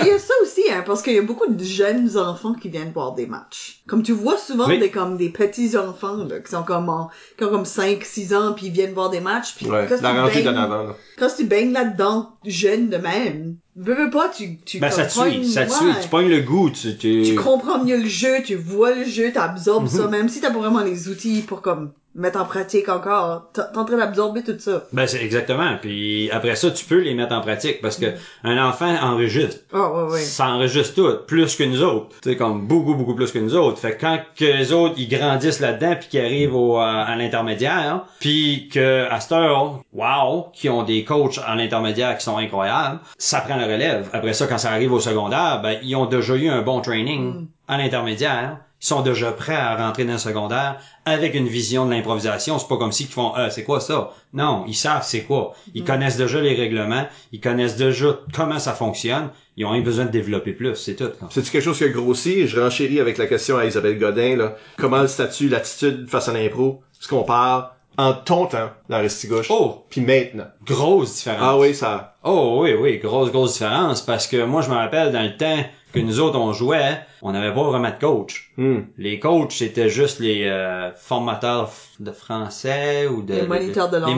Il 0.00 0.06
y 0.06 0.10
a 0.10 0.18
ça 0.18 0.32
aussi, 0.42 0.62
hein, 0.72 0.82
parce 0.86 1.02
qu'il 1.02 1.14
y 1.14 1.18
a 1.18 1.22
beaucoup 1.22 1.46
de 1.50 1.64
jeunes 1.64 2.16
enfants 2.16 2.54
qui 2.54 2.68
viennent 2.68 2.92
voir 2.92 3.14
des 3.14 3.26
matchs. 3.26 3.82
Comme 3.88 4.02
tu 4.02 4.12
vois 4.12 4.38
souvent 4.38 4.68
Oui. 4.68 4.78
des 4.78 4.90
comme 4.90 5.16
des 5.16 5.28
petits 5.30 5.76
enfants 5.76 6.16
là, 6.16 6.38
qui 6.40 6.50
sont 6.50 6.62
comme 6.62 6.88
en- 6.88 7.10
qui 7.36 7.44
ont 7.44 7.48
comme 7.50 7.64
5 7.64 8.04
6 8.04 8.32
ans 8.34 8.52
puis 8.54 8.66
ils 8.66 8.72
viennent 8.72 8.94
voir 8.94 9.10
des 9.10 9.20
matchs 9.20 9.54
puis 9.56 9.66
Ouais, 9.66 9.86
quand 9.88 10.00
la 10.00 10.28
tu 10.30 10.34
baignes- 10.36 10.44
d'en 10.44 10.56
avant, 10.56 10.82
là. 10.84 10.96
quand 11.18 11.28
tu 11.36 11.44
baignes 11.44 11.72
là-dedans 11.72 12.30
jeune 12.46 12.88
de 12.90 12.96
même, 12.96 13.56
veux, 13.76 13.94
veux 13.94 14.10
pas 14.10 14.28
tu 14.28 14.58
tu 14.64 14.78
Ben, 14.78 14.90
ça 14.90 15.04
te 15.06 15.14
comprends- 15.14 15.30
suit, 15.30 15.44
ça 15.50 15.66
te 15.66 15.70
ouais. 15.72 15.76
suit. 15.92 16.02
Tu 16.02 16.08
pognes 16.08 16.28
le 16.30 16.40
goût, 16.42 16.70
tu, 16.70 16.96
tu... 16.96 17.22
tu 17.24 17.34
comprends 17.34 17.82
mieux 17.84 17.96
le 17.98 18.06
jeu, 18.08 18.36
tu 18.44 18.54
vois 18.54 18.94
le 18.94 19.04
jeu, 19.04 19.32
t'absorbes 19.32 19.84
Mhm. 19.84 19.88
ça, 19.90 20.06
même 20.06 20.28
si 20.28 20.40
t'as 20.40 20.50
pas 20.52 20.58
vraiment 20.60 20.82
les 20.84 21.08
outils 21.08 21.42
pour 21.42 21.60
comme 21.60 21.92
mettre 22.14 22.40
en 22.40 22.44
pratique 22.44 22.88
encore, 22.88 23.50
t'es 23.52 23.62
en 23.74 23.84
train 23.84 23.96
d'absorber 23.96 24.42
tout 24.42 24.58
ça. 24.58 24.84
Ben 24.92 25.06
c'est 25.06 25.22
exactement. 25.22 25.76
Puis 25.80 26.30
après 26.30 26.56
ça, 26.56 26.70
tu 26.70 26.84
peux 26.84 27.00
les 27.00 27.14
mettre 27.14 27.34
en 27.34 27.40
pratique 27.40 27.80
parce 27.80 27.96
que 27.96 28.06
un 28.44 28.62
enfant 28.64 28.94
enregistre. 29.02 29.60
Oh 29.72 29.78
ouais 29.78 30.12
ouais. 30.12 30.20
Ça 30.20 30.46
enregistre 30.48 30.94
tout, 30.94 31.24
plus 31.26 31.56
que 31.56 31.64
nous 31.64 31.82
autres. 31.82 32.14
Tu 32.22 32.30
sais, 32.30 32.36
comme 32.36 32.66
beaucoup, 32.66 32.94
beaucoup 32.94 33.14
plus 33.14 33.32
que 33.32 33.38
nous 33.38 33.56
autres. 33.56 33.78
Fait 33.78 33.96
que 33.96 34.00
quand 34.00 34.18
que 34.36 34.44
les 34.44 34.72
autres, 34.72 34.94
ils 34.96 35.08
grandissent 35.08 35.60
là-dedans 35.60 35.96
puis 35.98 36.08
qu'ils 36.08 36.20
arrivent 36.20 36.54
au, 36.54 36.76
à, 36.78 37.02
à 37.02 37.16
l'intermédiaire, 37.16 38.04
puis 38.20 38.68
que 38.72 39.06
à 39.10 39.20
cette 39.20 39.32
heure, 39.32 39.80
wow, 39.92 40.46
qui 40.52 40.68
ont 40.68 40.82
des 40.82 41.04
coachs 41.04 41.40
à 41.46 41.54
l'intermédiaire 41.56 42.16
qui 42.16 42.24
sont 42.24 42.36
incroyables, 42.36 43.00
ça 43.18 43.40
prend 43.40 43.56
la 43.56 43.66
relève. 43.66 44.08
Après 44.12 44.32
ça, 44.32 44.46
quand 44.46 44.58
ça 44.58 44.70
arrive 44.70 44.92
au 44.92 45.00
secondaire, 45.00 45.60
ben 45.62 45.78
ils 45.82 45.96
ont 45.96 46.06
déjà 46.06 46.34
eu 46.34 46.48
un 46.48 46.62
bon 46.62 46.80
training 46.80 47.46
à 47.68 47.78
l'intermédiaire. 47.78 48.58
Sont 48.84 49.00
déjà 49.00 49.32
prêts 49.32 49.54
à 49.56 49.76
rentrer 49.76 50.04
dans 50.04 50.12
le 50.12 50.18
secondaire 50.18 50.76
avec 51.06 51.34
une 51.34 51.48
vision 51.48 51.86
de 51.86 51.90
l'improvisation. 51.90 52.58
C'est 52.58 52.68
pas 52.68 52.76
comme 52.76 52.92
si 52.92 53.04
ils 53.04 53.08
font 53.08 53.32
ah, 53.34 53.48
c'est 53.48 53.64
quoi 53.64 53.80
ça? 53.80 54.10
Non, 54.34 54.64
ils 54.68 54.74
savent 54.74 55.04
c'est 55.04 55.22
quoi. 55.22 55.54
Ils 55.72 55.84
connaissent 55.84 56.18
déjà 56.18 56.38
les 56.42 56.54
règlements, 56.54 57.06
ils 57.32 57.40
connaissent 57.40 57.76
déjà 57.76 58.18
comment 58.34 58.58
ça 58.58 58.74
fonctionne. 58.74 59.30
Ils 59.56 59.64
ont 59.64 59.70
rien 59.70 59.80
besoin 59.80 60.04
de 60.04 60.10
développer 60.10 60.52
plus, 60.52 60.74
c'est 60.74 60.96
tout. 60.96 61.04
là. 61.04 61.28
C'est-tu 61.30 61.50
quelque 61.50 61.64
chose 61.64 61.78
qui 61.78 61.84
a 61.84 61.88
grossi? 61.88 62.46
Je 62.46 62.60
renchéris 62.60 63.00
avec 63.00 63.16
la 63.16 63.26
question 63.26 63.56
à 63.56 63.64
Isabelle 63.64 63.98
Godin, 63.98 64.36
là. 64.36 64.56
Comment 64.76 65.00
le 65.00 65.08
statut, 65.08 65.48
l'attitude 65.48 66.06
face 66.10 66.28
à 66.28 66.34
l'impro 66.34 66.82
se 67.00 67.08
compare 67.08 67.76
en 67.96 68.12
ton 68.12 68.44
temps 68.46 68.68
dans 68.90 68.98
Restigouche, 68.98 69.46
Oh, 69.50 69.86
puis 69.88 70.02
maintenant? 70.02 70.44
grosse 70.66 71.14
différence. 71.14 71.40
Ah 71.42 71.56
oui, 71.56 71.74
ça... 71.74 72.16
Oh 72.22 72.58
oui, 72.60 72.74
oui, 72.74 72.98
grosse, 72.98 73.30
grosse 73.30 73.54
différence. 73.54 74.02
Parce 74.02 74.26
que 74.26 74.44
moi, 74.44 74.60
je 74.60 74.68
me 74.68 74.74
rappelle 74.74 75.10
dans 75.12 75.22
le 75.22 75.36
temps 75.38 75.64
que 75.94 76.00
nous 76.00 76.20
autres, 76.20 76.38
on 76.38 76.52
jouait, 76.52 77.00
on 77.22 77.32
n'avait 77.32 77.54
pas 77.54 77.62
vraiment 77.62 77.90
de 77.90 77.98
coach. 78.00 78.50
Hmm. 78.56 78.80
Les 78.98 79.20
coachs, 79.20 79.52
c'était 79.52 79.88
juste 79.88 80.18
les 80.18 80.44
euh, 80.44 80.92
formateurs 80.94 81.70
de 82.00 82.10
français 82.10 83.06
ou 83.06 83.22
de... 83.22 83.34
Les 83.34 83.46
moniteurs 83.46 83.88
de 83.88 83.98
langue, 83.98 84.08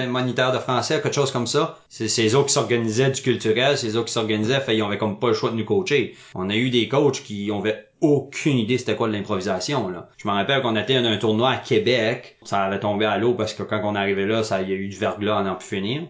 Les 0.00 0.06
moniteurs 0.06 0.52
de 0.52 0.58
français, 0.58 1.00
quelque 1.00 1.14
chose 1.14 1.30
comme 1.30 1.46
ça. 1.46 1.78
C'est 1.88 2.04
les 2.22 2.34
autres 2.34 2.48
qui 2.48 2.54
s'organisaient 2.54 3.10
du 3.10 3.22
culturel, 3.22 3.78
c'est 3.78 3.86
les 3.86 3.96
autres 3.96 4.06
qui 4.06 4.12
s'organisaient, 4.12 4.60
fait 4.60 4.76
ils 4.76 4.82
avaient 4.82 4.98
comme 4.98 5.18
pas 5.18 5.28
le 5.28 5.34
choix 5.34 5.50
de 5.50 5.56
nous 5.56 5.64
coacher. 5.64 6.16
On 6.34 6.50
a 6.50 6.56
eu 6.56 6.70
des 6.70 6.88
coachs 6.88 7.22
qui 7.22 7.50
avaient 7.56 7.86
aucune 8.00 8.56
idée 8.56 8.78
c'était 8.78 8.96
quoi 8.96 9.08
de 9.08 9.12
l'improvisation 9.12 9.90
là. 9.90 10.08
Je 10.16 10.26
me 10.26 10.32
rappelle 10.32 10.62
qu'on 10.62 10.74
était 10.74 11.00
dans 11.02 11.08
un 11.08 11.18
tournoi 11.18 11.50
à 11.50 11.56
Québec, 11.58 12.38
ça 12.44 12.62
allait 12.62 12.80
tomber 12.80 13.04
à 13.04 13.18
l'eau 13.18 13.34
parce 13.34 13.52
que 13.52 13.62
quand 13.62 13.82
on 13.84 13.94
arrivait 13.94 14.26
là, 14.26 14.42
ça 14.42 14.62
il 14.62 14.70
y 14.70 14.72
a 14.72 14.76
eu 14.76 14.88
du 14.88 14.96
verglas 14.96 15.38
à 15.38 15.42
n'en 15.42 15.54
plus 15.54 15.68
finir. 15.68 16.02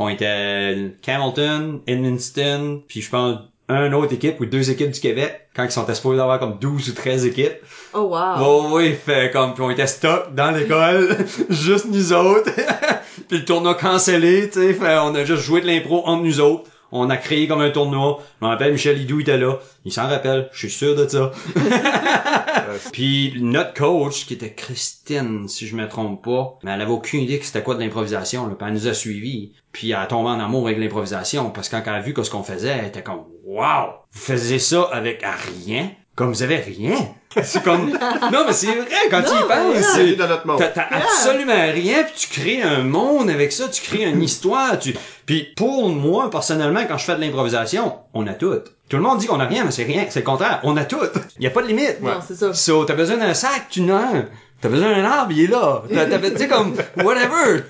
On 0.00 0.08
était 0.08 0.90
Hamilton, 1.06 1.80
Edmundston, 1.86 2.82
puis 2.88 3.00
je 3.00 3.10
pense 3.10 3.38
un 3.68 3.92
autre 3.92 4.12
équipe 4.12 4.40
ou 4.40 4.46
deux 4.46 4.70
équipes 4.70 4.90
du 4.90 5.00
Québec 5.00 5.48
quand 5.54 5.64
ils 5.64 5.70
sont 5.70 5.86
supposés 5.92 6.18
d'avoir 6.18 6.38
comme 6.38 6.58
12 6.58 6.90
ou 6.90 6.92
13 6.92 7.26
équipes. 7.26 7.56
Oh 7.94 8.02
wow. 8.02 8.36
Oh 8.40 8.66
oui, 8.72 8.94
fait 8.94 9.30
comme 9.32 9.54
puis 9.54 9.62
on 9.62 9.70
était 9.70 9.86
stock 9.86 10.34
dans 10.34 10.50
l'école, 10.52 11.16
juste 11.50 11.86
nous 11.86 12.12
autres. 12.12 12.50
puis 13.28 13.38
le 13.38 13.44
tournoi 13.44 13.74
cancellé, 13.74 14.48
tu 14.48 14.60
sais, 14.60 14.74
fait 14.74 14.98
on 14.98 15.14
a 15.14 15.24
juste 15.24 15.42
joué 15.42 15.60
de 15.60 15.66
l'impro 15.66 16.06
entre 16.06 16.22
nous 16.22 16.40
autres. 16.40 16.70
On 16.92 17.10
a 17.10 17.16
créé 17.16 17.48
comme 17.48 17.60
un 17.60 17.70
tournoi. 17.70 18.22
Je 18.40 18.46
me 18.46 18.50
rappelle 18.50 18.72
Michel 18.72 19.00
Hidou 19.00 19.20
était 19.20 19.38
là. 19.38 19.58
Il 19.84 19.92
s'en 19.92 20.06
rappelle, 20.06 20.48
je 20.52 20.58
suis 20.58 20.70
sûr 20.70 20.94
de 20.94 21.06
ça. 21.08 21.32
puis 22.92 23.34
notre 23.40 23.74
coach 23.74 24.26
qui 24.26 24.34
était 24.34 24.54
Christine, 24.54 25.48
si 25.48 25.66
je 25.66 25.76
me 25.76 25.88
trompe 25.88 26.24
pas, 26.24 26.58
mais 26.62 26.72
elle 26.72 26.80
avait 26.80 26.92
aucune 26.92 27.20
idée 27.20 27.38
que 27.38 27.44
c'était 27.44 27.62
quoi 27.62 27.74
de 27.74 27.80
l'improvisation. 27.80 28.48
Puis 28.48 28.56
elle 28.66 28.74
nous 28.74 28.88
a 28.88 28.94
suivis. 28.94 29.52
Puis 29.72 29.90
elle 29.90 29.96
a 29.96 30.06
tombé 30.06 30.30
en 30.30 30.40
amour 30.40 30.66
avec 30.66 30.78
l'improvisation 30.78 31.50
parce 31.50 31.68
que 31.68 31.76
quand 31.76 31.82
elle 31.86 31.94
a 31.94 32.00
vu 32.00 32.14
que 32.14 32.22
ce 32.22 32.30
qu'on 32.30 32.42
faisait, 32.42 32.76
elle 32.78 32.86
était 32.86 33.02
comme 33.02 33.24
Wow! 33.44 33.94
Vous 34.12 34.20
faisiez 34.20 34.58
ça 34.58 34.82
avec 34.92 35.22
rien? 35.22 35.90
Comme 36.16 36.30
vous 36.32 36.42
avez 36.42 36.56
rien? 36.56 36.96
C'est 37.42 37.62
comme 37.62 37.90
Non 37.90 38.44
mais 38.46 38.52
c'est 38.54 38.74
vrai 38.74 38.86
quand 39.10 39.20
tu 39.22 39.28
y 39.28 39.46
penses. 39.46 40.16
dans 40.18 40.26
notre 40.28 40.46
monde. 40.46 40.58
T'as, 40.58 40.68
t'as 40.68 40.86
absolument 40.96 41.52
rien, 41.72 42.02
puis 42.04 42.14
tu 42.16 42.28
crées 42.40 42.62
un 42.62 42.82
monde 42.82 43.28
avec 43.28 43.52
ça, 43.52 43.68
tu 43.68 43.82
crées 43.82 44.04
une 44.04 44.22
histoire, 44.22 44.78
tu... 44.78 44.96
Puis 45.26 45.52
pour 45.54 45.90
moi, 45.90 46.30
personnellement, 46.30 46.80
quand 46.88 46.96
je 46.96 47.04
fais 47.04 47.16
de 47.16 47.20
l'improvisation, 47.20 47.94
on 48.14 48.26
a 48.26 48.32
tout. 48.32 48.54
Tout 48.88 48.96
le 48.96 49.02
monde 49.02 49.18
dit 49.18 49.26
qu'on 49.26 49.40
a 49.40 49.44
rien, 49.44 49.64
mais 49.64 49.70
c'est 49.70 49.84
rien, 49.84 50.06
c'est 50.08 50.20
le 50.20 50.24
contraire, 50.24 50.60
on 50.62 50.76
a 50.78 50.84
tout. 50.86 50.96
Il 51.38 51.44
y 51.44 51.46
a 51.46 51.50
pas 51.50 51.60
de 51.60 51.66
limite. 51.66 52.00
Non, 52.00 52.20
c'est 52.26 52.36
ça. 52.36 52.54
So, 52.54 52.84
t'as 52.86 52.94
besoin 52.94 53.18
d'un 53.18 53.34
sac, 53.34 53.66
tu 53.68 53.82
n'as 53.82 53.96
un. 54.16 54.24
T'as 54.58 54.70
besoin 54.70 54.96
d'un 54.96 55.04
arbre, 55.04 55.32
il 55.32 55.44
est 55.44 55.46
là. 55.48 55.82
T'as, 55.92 56.06
t'as, 56.06 56.18
tu 56.18 56.38
sais, 56.38 56.48
comme, 56.48 56.74
whatever. 57.04 57.64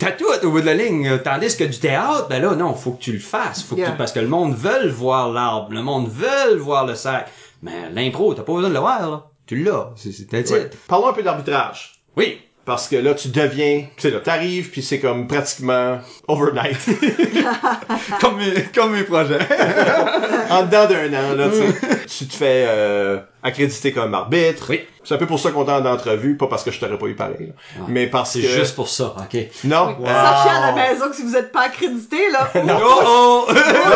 T'as 0.00 0.10
tout 0.10 0.24
au 0.42 0.50
bout 0.50 0.60
de 0.60 0.66
la 0.66 0.74
ligne. 0.74 1.18
Tandis 1.22 1.56
que 1.56 1.62
du 1.62 1.78
théâtre, 1.78 2.26
ben 2.28 2.42
là, 2.42 2.56
non, 2.56 2.74
faut 2.74 2.90
que 2.92 3.00
tu 3.00 3.12
le 3.12 3.20
fasses. 3.20 3.62
Faut 3.62 3.76
que 3.76 3.80
Yeah. 3.82 3.92
tu, 3.92 3.96
parce 3.96 4.10
que 4.10 4.18
le 4.18 4.26
monde 4.26 4.56
veut 4.56 4.88
voir 4.88 5.30
l'arbre. 5.30 5.68
Le 5.72 5.82
monde 5.82 6.10
veut 6.10 6.56
voir 6.56 6.84
le 6.84 6.96
sac. 6.96 7.30
Mais 7.62 7.90
l'impro, 7.90 8.34
t'as 8.34 8.42
pas 8.42 8.52
besoin 8.52 8.68
de 8.68 8.74
le 8.74 8.80
voir, 8.80 9.10
là. 9.10 9.26
Tu 9.46 9.56
l'as. 9.56 9.90
C'est, 9.96 10.32
Ouais. 10.32 10.70
Parlons 10.88 11.08
un 11.08 11.12
peu 11.12 11.22
d'arbitrage. 11.22 12.02
Oui. 12.16 12.40
Parce 12.64 12.86
que 12.88 12.94
là, 12.94 13.14
tu 13.14 13.28
deviens, 13.28 13.86
tu 13.96 14.02
sais, 14.02 14.10
là, 14.10 14.20
t'arrives, 14.20 14.70
puis 14.70 14.82
c'est 14.82 15.00
comme 15.00 15.26
pratiquement 15.26 15.98
overnight. 16.28 16.78
comme, 18.20 18.36
mes, 18.36 18.62
comme 18.72 18.92
mes 18.92 19.02
projets. 19.02 19.38
en 20.50 20.64
dedans 20.64 20.86
d'un 20.86 21.12
an, 21.12 21.34
là, 21.34 21.48
tu 21.48 21.56
sais. 21.56 22.06
Tu 22.06 22.28
te 22.28 22.34
fais 22.34 22.64
euh, 22.68 23.18
accréditer 23.42 23.92
comme 23.92 24.14
arbitre. 24.14 24.66
Oui. 24.70 24.80
C'est 25.04 25.14
un 25.14 25.18
peu 25.18 25.26
pour 25.26 25.38
ça 25.40 25.50
qu'on 25.50 25.64
t'a 25.64 25.78
en 25.78 25.84
entrevue, 25.86 26.36
pas 26.36 26.46
parce 26.46 26.62
que 26.62 26.70
je 26.70 26.78
t'aurais 26.80 26.98
pas 26.98 27.06
eu 27.06 27.14
pareil, 27.16 27.48
là. 27.48 27.52
Ah. 27.78 27.84
mais 27.88 28.06
parce 28.06 28.32
C'est 28.32 28.40
que... 28.40 28.48
juste 28.48 28.74
pour 28.76 28.88
ça, 28.88 29.14
ok. 29.18 29.40
Non, 29.64 29.96
euh, 30.00 30.06
Sachez 30.06 30.48
à 30.50 30.66
la 30.66 30.72
maison 30.72 31.08
que 31.10 31.16
si 31.16 31.22
vous 31.22 31.36
êtes 31.36 31.50
pas 31.52 31.62
accrédité, 31.62 32.30
là, 32.30 32.50
Oh, 32.54 33.02
oh! 33.06 33.44
non, 33.48 33.54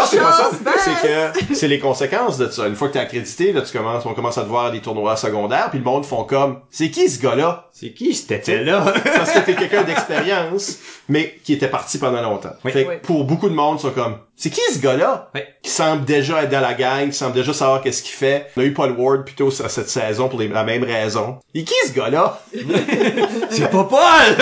c'est 0.08 0.18
pas 0.18 0.32
ça. 0.32 0.50
ben. 0.60 0.72
C'est 0.78 1.08
que 1.48 1.54
c'est 1.54 1.68
les 1.68 1.78
conséquences 1.78 2.38
de 2.38 2.48
ça. 2.48 2.66
Une 2.66 2.74
fois 2.76 2.88
que 2.88 2.94
t'es 2.94 2.98
accrédité, 2.98 3.52
là, 3.52 3.62
tu 3.62 3.76
commences, 3.76 4.04
on 4.06 4.14
commence 4.14 4.38
à 4.38 4.42
te 4.42 4.48
voir 4.48 4.70
des 4.72 4.80
tournois 4.80 5.16
secondaires, 5.16 5.70
puis 5.70 5.78
le 5.78 5.84
monde 5.84 6.04
font 6.04 6.24
comme, 6.24 6.60
c'est 6.70 6.90
qui 6.90 7.08
ce 7.08 7.20
gars-là? 7.22 7.68
C'est 7.72 7.92
qui 7.92 8.14
cet 8.14 8.48
là 8.48 8.84
Parce 9.14 9.32
que 9.32 9.40
t'es 9.40 9.54
quelqu'un 9.56 9.82
d'expérience, 9.82 10.78
mais 11.08 11.34
qui 11.44 11.52
était 11.52 11.68
parti 11.68 11.98
pendant 11.98 12.22
longtemps. 12.22 12.52
Oui. 12.64 12.72
Fait 12.72 12.84
que 12.84 12.88
Oui. 12.88 12.94
pour 13.02 13.24
beaucoup 13.24 13.48
de 13.48 13.54
monde, 13.54 13.78
sont 13.80 13.90
comme, 13.90 14.16
c'est 14.34 14.50
qui 14.50 14.60
ce 14.72 14.78
gars-là? 14.78 15.30
Oui. 15.34 15.42
Qui 15.62 15.70
semble 15.70 16.04
déjà 16.04 16.42
être 16.42 16.50
dans 16.50 16.60
la 16.60 16.74
gang, 16.74 17.08
qui 17.10 17.16
semble 17.16 17.32
déjà 17.34 17.52
savoir 17.52 17.80
qu'est-ce 17.82 18.02
qu'il 18.02 18.14
fait. 18.14 18.46
On 18.56 18.60
a 18.60 18.64
eu 18.64 18.72
Paul 18.72 18.92
Ward 18.92 19.24
plutôt 19.24 19.50
cette 19.50 19.88
saison 19.88 20.28
pour 20.28 20.38
les- 20.40 20.48
la 20.48 20.64
même 20.64 20.82
raison. 20.84 20.95
Et 21.54 21.64
qui 21.64 21.74
ce 21.86 21.92
gars-là? 21.92 22.40
C'est 23.50 23.70
pas 23.70 23.84
Paul! 23.84 24.36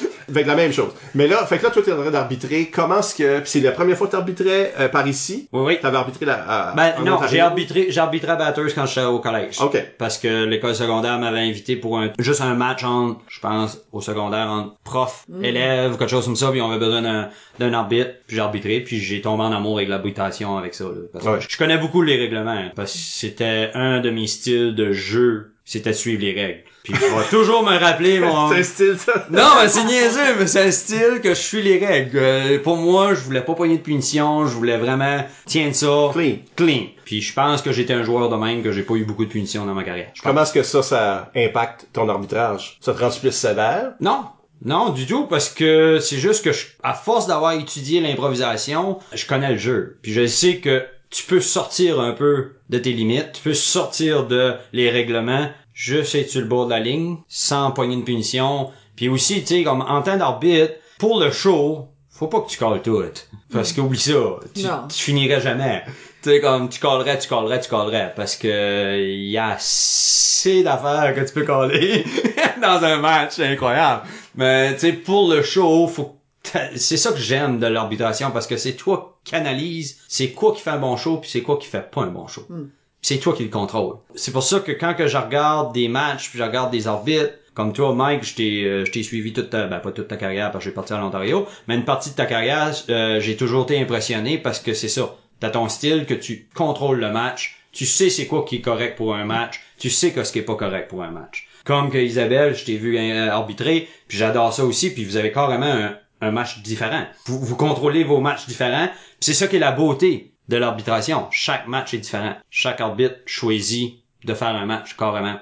Fait 0.32 0.42
que 0.42 0.48
la 0.48 0.54
même 0.54 0.72
chose. 0.72 0.90
Mais 1.14 1.26
là, 1.26 1.44
fait 1.46 1.58
que 1.58 1.64
là, 1.64 1.70
toi, 1.70 1.82
t'es 1.82 1.92
en 1.92 2.00
train 2.00 2.10
d'arbitrer. 2.10 2.66
Comment 2.72 3.00
est-ce 3.00 3.14
que, 3.14 3.40
pis 3.40 3.50
c'est 3.50 3.60
la 3.60 3.72
première 3.72 3.96
fois 3.96 4.06
que 4.06 4.12
t'arbitrais 4.12 4.72
euh, 4.78 4.88
par 4.88 5.06
ici? 5.06 5.48
Oui, 5.52 5.62
oui. 5.66 5.78
T'avais 5.80 5.96
arbitré 5.96 6.26
la, 6.26 6.34
à, 6.70 6.74
Ben 6.74 6.94
en 6.98 7.02
non, 7.04 7.18
j'ai 7.28 7.40
arbitré, 7.40 7.86
j'ai 7.90 8.00
arbitré 8.00 8.32
à 8.32 8.36
Batters 8.36 8.74
quand 8.74 8.86
j'étais 8.86 9.04
au 9.06 9.18
collège. 9.18 9.60
OK. 9.60 9.76
Parce 9.98 10.18
que 10.18 10.44
l'école 10.44 10.74
secondaire 10.74 11.18
m'avait 11.18 11.40
invité 11.40 11.76
pour 11.76 11.98
un, 11.98 12.10
juste 12.18 12.40
un 12.40 12.54
match 12.54 12.84
entre, 12.84 13.20
je 13.28 13.40
pense, 13.40 13.78
au 13.92 14.00
secondaire, 14.00 14.46
entre 14.48 14.76
prof, 14.84 15.24
élève, 15.42 15.96
quelque 15.96 16.10
chose 16.10 16.24
comme 16.24 16.36
ça, 16.36 16.50
puis 16.50 16.60
on 16.60 16.70
avait 16.70 16.78
besoin 16.78 17.02
d'un, 17.02 17.28
d'un 17.58 17.72
arbitre, 17.72 18.10
puis 18.26 18.36
j'ai 18.36 18.42
arbitré, 18.42 18.80
puis 18.80 18.98
j'ai 19.00 19.20
tombé 19.20 19.42
en 19.44 19.52
amour 19.52 19.78
avec 19.78 19.88
l'arbitration 19.88 20.56
avec 20.58 20.74
ça, 20.74 20.84
là. 20.84 20.90
Parce 21.12 21.24
que 21.24 21.30
Ouais. 21.30 21.38
je 21.48 21.56
connais 21.58 21.78
beaucoup 21.78 22.02
les 22.02 22.16
règlements, 22.16 22.50
hein, 22.50 22.70
parce 22.74 22.92
que 22.92 22.98
c'était 22.98 23.70
un 23.74 24.00
de 24.00 24.10
mes 24.10 24.26
styles 24.26 24.74
de 24.74 24.92
jeu, 24.92 25.52
c'était 25.64 25.90
de 25.90 25.94
suivre 25.94 26.22
les 26.22 26.32
règles. 26.32 26.60
Puis 26.82 26.94
je 26.94 27.00
vais 27.00 27.24
toujours 27.30 27.62
me 27.62 27.76
rappeler 27.78 28.20
mon... 28.20 28.48
C'est 28.50 28.58
un 28.58 28.62
style, 28.62 28.96
ça. 28.98 29.26
Non, 29.30 29.48
mais 29.60 29.68
c'est 29.68 29.84
niaiseux, 29.84 30.36
mais 30.38 30.46
c'est 30.46 30.62
un 30.66 30.70
style 30.70 31.20
que 31.22 31.30
je 31.30 31.40
suis 31.40 31.62
les 31.62 31.78
règles. 31.84 32.16
Euh, 32.18 32.58
pour 32.58 32.76
moi, 32.76 33.14
je 33.14 33.20
voulais 33.20 33.42
pas 33.42 33.54
pogner 33.54 33.76
de 33.76 33.82
punition, 33.82 34.46
je 34.46 34.54
voulais 34.54 34.78
vraiment 34.78 35.24
tiens 35.46 35.72
ça 35.74 35.86
Clean. 36.12 36.36
clean. 36.56 36.84
Puis 37.04 37.20
je 37.20 37.34
pense 37.34 37.60
que 37.60 37.70
j'étais 37.72 37.92
un 37.92 38.02
joueur 38.02 38.28
de 38.30 38.36
même 38.36 38.62
que 38.62 38.72
j'ai 38.72 38.82
pas 38.82 38.94
eu 38.94 39.04
beaucoup 39.04 39.24
de 39.26 39.30
punitions 39.30 39.66
dans 39.66 39.74
ma 39.74 39.84
carrière. 39.84 40.10
Comment 40.22 40.42
est-ce 40.42 40.52
que 40.54 40.62
ça, 40.62 40.82
ça 40.82 41.30
impacte 41.36 41.86
ton 41.92 42.08
arbitrage? 42.08 42.78
Ça 42.80 42.94
te 42.94 43.00
rend 43.00 43.10
plus 43.10 43.30
sévère? 43.32 43.92
Non, 44.00 44.24
Non, 44.64 44.90
du 44.90 45.06
tout, 45.06 45.24
parce 45.26 45.48
que 45.48 45.98
c'est 46.00 46.18
juste 46.18 46.44
que 46.44 46.52
je- 46.52 46.66
à 46.82 46.92
force 46.94 47.26
d'avoir 47.26 47.52
étudié 47.52 48.00
l'improvisation, 48.00 48.98
je 49.14 49.26
connais 49.26 49.52
le 49.52 49.58
jeu. 49.58 49.98
Puis 50.02 50.12
je 50.12 50.26
sais 50.26 50.56
que 50.58 50.84
tu 51.10 51.24
peux 51.24 51.40
sortir 51.40 51.98
un 51.98 52.12
peu 52.12 52.52
de 52.68 52.78
tes 52.78 52.92
limites, 52.92 53.32
tu 53.32 53.42
peux 53.42 53.54
sortir 53.54 54.26
de 54.26 54.54
les 54.72 54.90
règlements, 54.90 55.48
juste 55.80 56.14
être 56.14 56.28
sur 56.28 56.42
le 56.42 56.46
bord 56.46 56.66
de 56.66 56.72
la 56.72 56.80
ligne, 56.80 57.16
sans 57.26 57.70
poigner 57.70 57.94
une 57.94 58.04
punition. 58.04 58.70
Puis 58.96 59.08
aussi, 59.08 59.40
tu 59.40 59.46
sais, 59.46 59.64
comme 59.64 59.80
en 59.80 60.02
temps 60.02 60.18
d'arbitre, 60.18 60.74
pour 60.98 61.18
le 61.18 61.30
show, 61.30 61.88
faut 62.10 62.26
pas 62.26 62.42
que 62.42 62.50
tu 62.50 62.58
calles 62.58 62.82
tout. 62.82 63.02
Parce 63.50 63.72
qu'oublie 63.72 63.98
ça, 63.98 64.12
tu, 64.54 64.62
tu 64.62 65.02
finirais 65.02 65.40
jamais. 65.40 65.82
Tu 66.22 66.28
sais, 66.28 66.40
comme 66.40 66.68
tu 66.68 66.80
callerais, 66.80 67.18
tu 67.18 67.28
callerais, 67.30 67.60
tu 67.60 67.70
callerais. 67.70 68.12
Parce 68.14 68.36
que 68.36 69.00
il 69.00 69.30
y 69.30 69.38
a 69.38 69.52
assez 69.52 70.62
d'affaires 70.62 71.14
que 71.14 71.26
tu 71.26 71.32
peux 71.32 71.44
caller 71.44 72.04
dans 72.60 72.84
un 72.84 72.98
match, 72.98 73.32
c'est 73.36 73.46
incroyable. 73.46 74.02
Mais 74.34 74.74
tu 74.74 74.80
sais, 74.80 74.92
pour 74.92 75.32
le 75.32 75.42
show, 75.42 75.86
faut 75.88 76.16
que 76.42 76.58
c'est 76.76 76.98
ça 76.98 77.12
que 77.12 77.18
j'aime 77.18 77.58
de 77.58 77.66
l'arbitration 77.66 78.30
parce 78.32 78.46
que 78.46 78.56
c'est 78.56 78.72
toi 78.72 79.18
qui 79.24 79.34
analyse 79.34 79.98
c'est 80.08 80.32
quoi 80.32 80.54
qui 80.54 80.62
fait 80.62 80.70
un 80.70 80.78
bon 80.78 80.96
show 80.96 81.18
puis 81.18 81.28
c'est 81.28 81.42
quoi 81.42 81.58
qui 81.58 81.66
fait 81.66 81.90
pas 81.90 82.02
un 82.02 82.08
bon 82.08 82.26
show. 82.26 82.46
Puis 82.48 82.79
C'est 83.02 83.18
toi 83.18 83.34
qui 83.34 83.44
le 83.44 83.50
contrôle. 83.50 83.96
C'est 84.14 84.32
pour 84.32 84.42
ça 84.42 84.60
que 84.60 84.72
quand 84.72 84.94
que 84.94 85.06
je 85.06 85.16
regarde 85.16 85.72
des 85.72 85.88
matchs 85.88 86.28
puis 86.28 86.38
je 86.38 86.44
regarde 86.44 86.70
des 86.70 86.86
arbitres, 86.86 87.32
comme 87.54 87.72
toi, 87.72 87.94
Mike, 87.94 88.24
je 88.24 88.34
t'ai, 88.34 88.64
euh, 88.64 88.84
je 88.84 88.92
t'ai 88.92 89.02
suivi 89.02 89.32
toute 89.32 89.50
ta, 89.50 89.66
ben 89.66 89.80
pas 89.80 89.90
toute 89.90 90.08
ta 90.08 90.16
carrière 90.16 90.52
parce 90.52 90.64
que 90.64 90.70
j'ai 90.70 90.74
parti 90.74 90.92
à 90.92 90.98
l'Ontario, 90.98 91.46
mais 91.66 91.74
une 91.74 91.84
partie 91.84 92.10
de 92.10 92.14
ta 92.14 92.26
carrière, 92.26 92.72
euh, 92.88 93.20
j'ai 93.20 93.36
toujours 93.36 93.64
été 93.64 93.80
impressionné 93.80 94.38
parce 94.38 94.60
que 94.60 94.72
c'est 94.72 94.88
ça. 94.88 95.16
T'as 95.40 95.50
ton 95.50 95.68
style 95.68 96.06
que 96.06 96.14
tu 96.14 96.48
contrôles 96.54 97.00
le 97.00 97.10
match, 97.10 97.56
tu 97.72 97.86
sais 97.86 98.10
c'est 98.10 98.26
quoi 98.26 98.44
qui 98.44 98.56
est 98.56 98.60
correct 98.60 98.96
pour 98.96 99.14
un 99.14 99.24
match, 99.24 99.62
tu 99.78 99.90
sais 99.90 100.12
que 100.12 100.22
ce 100.22 100.32
qui 100.32 100.38
est 100.38 100.42
pas 100.42 100.54
correct 100.54 100.88
pour 100.88 101.02
un 101.02 101.10
match. 101.10 101.48
Comme 101.64 101.90
que 101.90 101.98
Isabelle, 101.98 102.54
je 102.54 102.64
t'ai 102.64 102.76
vu 102.76 102.96
euh, 102.96 103.30
arbitrer, 103.30 103.88
puis 104.06 104.18
j'adore 104.18 104.52
ça 104.52 104.64
aussi, 104.64 104.92
puis 104.92 105.04
vous 105.04 105.16
avez 105.16 105.32
carrément 105.32 105.66
un, 105.66 105.96
un 106.20 106.30
match 106.30 106.62
différent. 106.62 107.04
Vous, 107.26 107.38
vous 107.40 107.56
contrôlez 107.56 108.04
vos 108.04 108.20
matchs 108.20 108.46
différents, 108.46 108.88
c'est 109.20 109.34
ça 109.34 109.48
qui 109.48 109.56
est 109.56 109.60
la 109.60 109.72
beauté 109.72 110.32
de 110.50 110.56
l'arbitration. 110.56 111.28
Chaque 111.30 111.68
match 111.68 111.94
est 111.94 111.98
différent. 111.98 112.34
Chaque 112.50 112.80
arbitre 112.80 113.14
choisit 113.24 113.94
de 114.24 114.34
faire 114.34 114.48
un 114.48 114.66
match 114.66 114.96
carrément. 114.96 115.36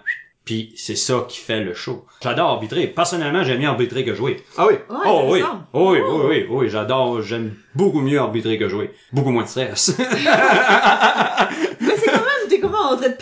Puis 0.44 0.72
c'est 0.76 0.96
ça 0.96 1.24
qui 1.28 1.38
fait 1.38 1.60
le 1.60 1.74
show. 1.74 2.06
J'adore 2.22 2.50
arbitrer. 2.50 2.86
Personnellement, 2.86 3.42
j'aime 3.42 3.60
mieux 3.60 3.68
arbitrer 3.68 4.04
que 4.04 4.14
jouer. 4.14 4.44
Ah 4.56 4.66
oui. 4.66 4.74
Ouais, 4.74 4.96
oh 5.06 5.22
oui. 5.30 5.42
Oh 5.72 5.92
oui, 5.92 5.98
oui, 6.00 6.20
oui, 6.28 6.46
oui, 6.48 6.68
j'adore, 6.68 7.22
j'aime 7.22 7.54
beaucoup 7.74 8.00
mieux 8.00 8.18
arbitrer 8.18 8.58
que 8.58 8.68
jouer. 8.68 8.90
Beaucoup 9.12 9.30
moins 9.30 9.44
de 9.44 9.48
stress. 9.48 9.94
Mais 9.98 10.04
c'est 11.96 12.10
quand 12.10 12.18
même, 12.18 12.48
t'es 12.48 12.60
comment 12.60 12.92
en 12.92 12.96
train 12.96 13.08
de 13.08 13.14